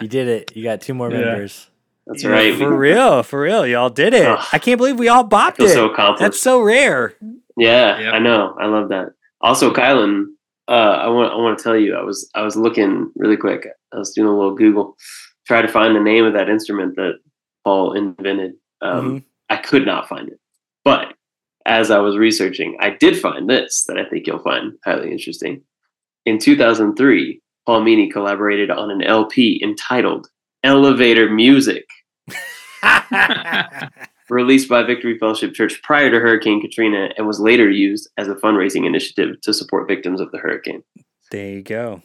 You 0.00 0.08
did 0.08 0.28
it. 0.28 0.56
You 0.56 0.62
got 0.64 0.80
two 0.80 0.94
more 0.94 1.10
Yeah. 1.10 1.18
members. 1.18 1.68
That's 2.06 2.24
Yeah, 2.24 2.30
right. 2.30 2.56
For 2.56 2.70
We 2.70 2.76
real, 2.76 3.22
for 3.22 3.42
real. 3.42 3.66
Y'all 3.66 3.90
did 3.90 4.14
it. 4.14 4.24
Ugh. 4.26 4.42
I 4.50 4.58
can't 4.58 4.78
believe 4.78 4.98
we 4.98 5.08
all 5.08 5.24
bopped 5.28 5.56
feel 5.56 5.66
it. 5.66 5.74
so 5.74 5.90
accomplished. 5.90 6.20
That's 6.22 6.40
so 6.40 6.62
rare. 6.62 7.12
Yeah, 7.58 8.00
Yep. 8.00 8.14
I 8.14 8.18
know. 8.18 8.56
I 8.58 8.66
love 8.66 8.88
that. 8.88 9.08
Also, 9.42 9.74
Kylan, 9.74 10.28
uh, 10.70 11.02
I 11.02 11.08
want 11.08 11.32
I 11.32 11.36
want 11.36 11.58
to 11.58 11.64
tell 11.64 11.76
you, 11.76 11.96
I 11.96 12.02
was 12.02 12.30
I 12.34 12.42
was 12.42 12.54
looking 12.56 13.10
really 13.16 13.36
quick. 13.36 13.66
I 13.92 13.98
was 13.98 14.12
doing 14.12 14.28
a 14.28 14.36
little 14.36 14.54
Google, 14.54 14.96
try 15.46 15.60
to 15.60 15.68
find 15.68 15.96
the 15.96 16.00
name 16.00 16.24
of 16.24 16.32
that 16.34 16.48
instrument 16.48 16.94
that 16.96 17.14
Paul 17.64 17.94
invented. 17.94 18.52
Um, 18.80 19.04
Mm-hmm. 19.04 19.18
I 19.50 19.56
could 19.56 19.84
not 19.84 20.08
find 20.08 20.28
it, 20.28 20.38
but 20.84 21.14
as 21.66 21.90
I 21.90 21.98
was 21.98 22.16
researching, 22.16 22.76
I 22.80 22.90
did 22.90 23.18
find 23.18 23.50
this 23.50 23.84
that 23.88 23.98
I 23.98 24.04
think 24.04 24.28
you'll 24.28 24.38
find 24.38 24.74
highly 24.84 25.10
interesting. 25.10 25.62
In 26.24 26.38
2003, 26.38 27.40
Paul 27.66 27.82
Meany 27.82 28.08
collaborated 28.08 28.70
on 28.70 28.92
an 28.92 29.02
LP 29.02 29.60
entitled 29.62 30.28
"Elevator 30.62 31.28
Music." 31.28 31.84
released 34.30 34.68
by 34.68 34.82
Victory 34.82 35.18
Fellowship 35.18 35.54
Church 35.54 35.80
prior 35.82 36.10
to 36.10 36.18
Hurricane 36.20 36.60
Katrina 36.60 37.10
and 37.16 37.26
was 37.26 37.40
later 37.40 37.68
used 37.70 38.08
as 38.16 38.28
a 38.28 38.34
fundraising 38.34 38.86
initiative 38.86 39.40
to 39.42 39.52
support 39.54 39.88
victims 39.88 40.20
of 40.20 40.30
the 40.32 40.38
hurricane. 40.38 40.82
there 41.30 41.50
you 41.50 41.62
go. 41.62 42.02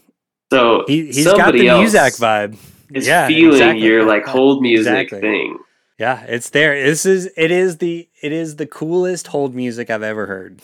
So 0.53 0.83
He, 0.87 1.07
he's 1.07 1.25
got 1.25 1.53
the 1.53 1.67
else 1.67 1.93
Muzak 1.93 2.19
vibe. 2.19 2.57
Is 2.93 3.07
Yeah, 3.07 3.27
feeling 3.27 3.53
exactly. 3.53 3.83
your 3.85 4.05
like 4.05 4.25
hold 4.25 4.61
music 4.61 4.93
Exactly. 4.93 5.21
thing. 5.21 5.57
Yeah, 5.97 6.21
it's 6.27 6.49
there. 6.51 6.81
This 6.83 7.05
is 7.05 7.29
it 7.37 7.49
is 7.51 7.77
the 7.77 8.07
it 8.21 8.31
is 8.31 8.57
the 8.57 8.67
coolest 8.67 9.27
hold 9.27 9.55
music 9.55 9.89
I've 9.89 10.03
ever 10.03 10.25
heard. 10.27 10.61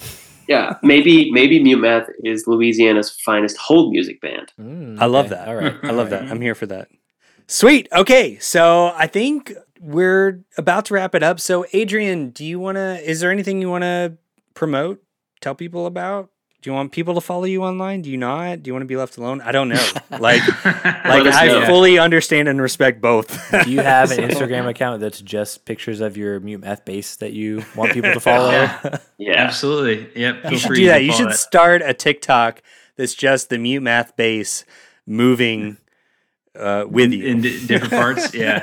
Yeah, 0.47 0.75
maybe 0.83 1.31
maybe 1.31 1.61
Mute 1.63 1.79
Math 1.79 2.09
is 2.23 2.45
Louisiana's 2.45 3.09
finest 3.09 3.57
hold 3.57 3.91
music 3.91 4.19
band. 4.21 4.51
Mm, 4.59 4.99
I 4.99 5.05
love 5.05 5.29
that. 5.29 5.47
All 5.47 5.55
right. 5.55 5.75
I 5.83 5.91
love 5.91 6.09
that. 6.11 6.29
I'm 6.29 6.41
here 6.41 6.53
for 6.55 6.65
that. 6.67 6.89
Sweet. 7.47 7.87
Okay, 7.93 8.37
so 8.39 8.93
I 8.95 9.07
think 9.07 9.53
we're 9.81 10.43
about 10.57 10.85
to 10.85 10.93
wrap 10.93 11.15
it 11.15 11.23
up. 11.23 11.39
So 11.39 11.65
Adrian, 11.73 12.29
do 12.29 12.45
you 12.45 12.59
want 12.59 12.75
to 12.77 13.01
is 13.03 13.19
there 13.19 13.31
anything 13.31 13.59
you 13.61 13.69
want 13.69 13.83
to 13.83 14.17
promote, 14.53 15.03
tell 15.41 15.55
people 15.55 15.85
about? 15.85 16.29
Do 16.61 16.69
you 16.69 16.75
want 16.75 16.91
people 16.91 17.15
to 17.15 17.21
follow 17.21 17.45
you 17.45 17.63
online? 17.63 18.03
Do 18.03 18.11
you 18.11 18.17
not? 18.17 18.61
Do 18.61 18.69
you 18.69 18.73
want 18.75 18.83
to 18.83 18.87
be 18.87 18.95
left 18.95 19.17
alone? 19.17 19.41
I 19.41 19.51
don't 19.51 19.67
know. 19.69 19.83
Like 20.11 20.41
like 20.63 21.25
I 21.33 21.47
know. 21.47 21.65
fully 21.65 21.97
understand 21.97 22.47
and 22.47 22.61
respect 22.61 23.01
both. 23.01 23.49
Do 23.63 23.71
you 23.71 23.79
have 23.79 24.11
an 24.11 24.17
So- 24.17 24.27
Instagram 24.27 24.67
account 24.69 25.01
that's 25.01 25.19
just 25.21 25.65
pictures 25.65 26.01
of 26.01 26.17
your 26.17 26.39
mute 26.39 26.59
math 26.59 26.85
bass 26.85 27.15
that 27.15 27.33
you 27.33 27.63
want 27.75 27.93
people 27.93 28.13
to 28.13 28.19
follow? 28.19 28.51
Yeah. 28.51 28.97
Yeah, 29.17 29.33
Absolutely. 29.43 30.09
Yep. 30.21 30.35
You 30.43 30.49
feel 30.51 30.59
should 30.59 30.67
free 30.67 30.77
do 30.77 30.85
that. 30.87 31.03
You 31.03 31.11
follow 31.13 31.29
should 31.29 31.37
start 31.39 31.81
a 31.83 31.93
TikTok 31.95 32.61
that's 32.97 33.15
just 33.15 33.49
the 33.49 33.57
mute 33.57 33.81
math 33.81 34.15
bass 34.15 34.63
moving 35.07 35.77
uh, 36.57 36.85
with 36.87 37.11
you. 37.13 37.25
in 37.25 37.41
di- 37.41 37.65
different 37.65 37.93
parts. 37.93 38.33
Yeah. 38.33 38.61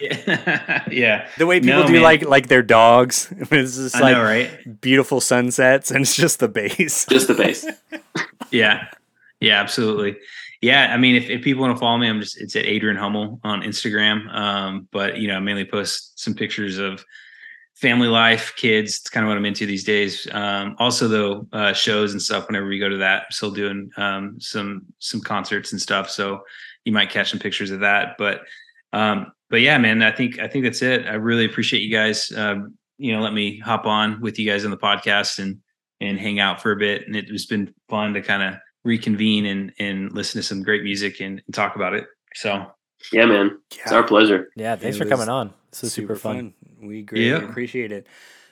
yeah. 0.00 0.84
yeah. 0.90 1.28
the 1.38 1.46
way 1.46 1.60
people 1.60 1.80
No, 1.82 1.86
do 1.86 1.94
man. 1.94 2.02
like 2.02 2.24
like 2.24 2.48
their 2.48 2.62
dogs. 2.62 3.32
it's 3.38 3.76
just 3.76 3.96
I 3.96 4.00
like 4.00 4.16
know, 4.16 4.22
right? 4.24 4.80
beautiful 4.80 5.20
sunsets 5.20 5.90
and 5.90 6.02
it's 6.02 6.16
just 6.16 6.40
the 6.40 6.48
bass. 6.48 7.06
just 7.06 7.28
the 7.28 7.34
bass. 7.34 7.66
Yeah. 8.50 8.88
Yeah, 9.40 9.60
absolutely. 9.60 10.16
Yeah, 10.62 10.92
I 10.92 10.96
mean, 10.96 11.16
if, 11.16 11.28
if 11.28 11.42
people 11.44 11.62
want 11.62 11.76
to 11.76 11.80
follow 11.80 11.98
me, 11.98 12.08
I'm 12.08 12.20
just 12.20 12.40
it's 12.40 12.56
at 12.56 12.64
Adrian 12.64 12.96
Hummel 12.96 13.38
on 13.44 13.60
Instagram. 13.62 14.34
Um, 14.34 14.88
but 14.90 15.18
you 15.18 15.28
know, 15.28 15.36
I 15.36 15.40
mainly 15.40 15.66
post 15.66 16.18
some 16.18 16.34
pictures 16.34 16.78
of 16.78 17.04
family 17.74 18.08
life, 18.08 18.54
kids. 18.56 18.96
It's 19.00 19.10
kind 19.10 19.24
of 19.24 19.28
what 19.28 19.36
I'm 19.36 19.44
into 19.44 19.66
these 19.66 19.84
days. 19.84 20.26
Um, 20.32 20.74
also, 20.78 21.08
though, 21.08 21.46
uh, 21.52 21.74
shows 21.74 22.12
and 22.12 22.22
stuff. 22.22 22.46
Whenever 22.48 22.66
we 22.66 22.78
go 22.78 22.88
to 22.88 22.96
that, 22.96 23.24
I'm 23.24 23.30
still 23.32 23.50
doing 23.50 23.90
um, 23.98 24.40
some 24.40 24.86
some 24.98 25.20
concerts 25.20 25.72
and 25.72 25.80
stuff. 25.80 26.08
So 26.08 26.40
you 26.86 26.92
might 26.92 27.10
catch 27.10 27.30
some 27.30 27.40
pictures 27.40 27.70
of 27.70 27.80
that. 27.80 28.16
But 28.16 28.42
um, 28.92 29.32
but 29.50 29.60
yeah, 29.60 29.76
man, 29.76 30.02
I 30.02 30.12
think 30.12 30.38
I 30.38 30.48
think 30.48 30.64
that's 30.64 30.80
it. 30.80 31.04
I 31.06 31.14
really 31.14 31.44
appreciate 31.44 31.82
you 31.82 31.90
guys. 31.90 32.32
Um, 32.34 32.74
you 32.96 33.12
know, 33.12 33.20
let 33.20 33.34
me 33.34 33.58
hop 33.58 33.84
on 33.84 34.20
with 34.20 34.38
you 34.38 34.48
guys 34.48 34.64
on 34.64 34.70
the 34.70 34.78
podcast 34.78 35.38
and 35.38 35.58
and 36.00 36.18
hang 36.18 36.40
out 36.40 36.62
for 36.62 36.72
a 36.72 36.76
bit. 36.76 37.06
And 37.06 37.16
it 37.16 37.28
has 37.28 37.46
been 37.46 37.74
fun 37.88 38.14
to 38.14 38.22
kind 38.22 38.42
of 38.42 38.54
reconvene 38.84 39.46
and 39.46 39.72
and 39.78 40.12
listen 40.12 40.38
to 40.40 40.46
some 40.46 40.62
great 40.62 40.82
music 40.84 41.20
and, 41.20 41.42
and 41.44 41.54
talk 41.54 41.76
about 41.76 41.92
it. 41.92 42.06
So 42.34 42.66
Yeah, 43.12 43.26
man, 43.26 43.58
it's 43.70 43.92
our 43.92 44.04
pleasure. 44.04 44.50
Yeah, 44.56 44.76
thanks 44.76 44.96
It 44.96 45.00
for 45.00 45.08
coming 45.08 45.28
on. 45.28 45.52
This 45.72 45.84
is 45.84 45.92
super, 45.92 46.16
fun. 46.16 46.54
We 46.80 47.02
greatly 47.02 47.28
Yeah. 47.28 47.48
appreciate 47.50 47.92
it. 47.92 48.06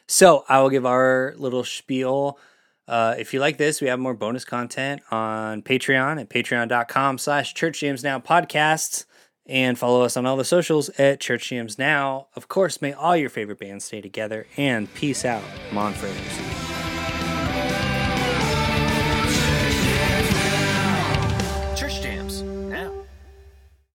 So 0.09 0.45
I 0.49 0.61
will 0.61 0.71
give 0.71 0.85
our 0.85 1.35
little 1.39 1.65
spiel. 1.65 2.39
Uh, 2.87 3.15
if 3.19 3.33
you 3.33 3.41
like 3.41 3.57
this, 3.57 3.81
we 3.81 3.89
have 3.89 3.99
more 3.99 4.15
bonus 4.15 4.45
content 4.45 5.03
on 5.11 5.63
Patreon 5.63 6.21
at 6.21 6.29
patreon.com 6.29 7.19
slash 7.19 7.55
church 7.55 7.83
now 8.03 8.19
podcasts 8.19 9.05
and 9.47 9.79
follow 9.79 10.03
us 10.03 10.17
on 10.17 10.27
all 10.27 10.37
the 10.37 10.45
socials 10.45 10.89
at 10.99 11.21
church 11.21 11.49
now. 11.79 12.29
Of 12.35 12.49
course, 12.49 12.81
may 12.81 12.93
all 12.93 13.17
your 13.17 13.31
favorite 13.31 13.59
bands 13.59 13.85
stay 13.85 14.01
together 14.01 14.47
and 14.57 14.93
peace 14.95 15.25
out, 15.25 15.45
Monfretters. 15.73 16.74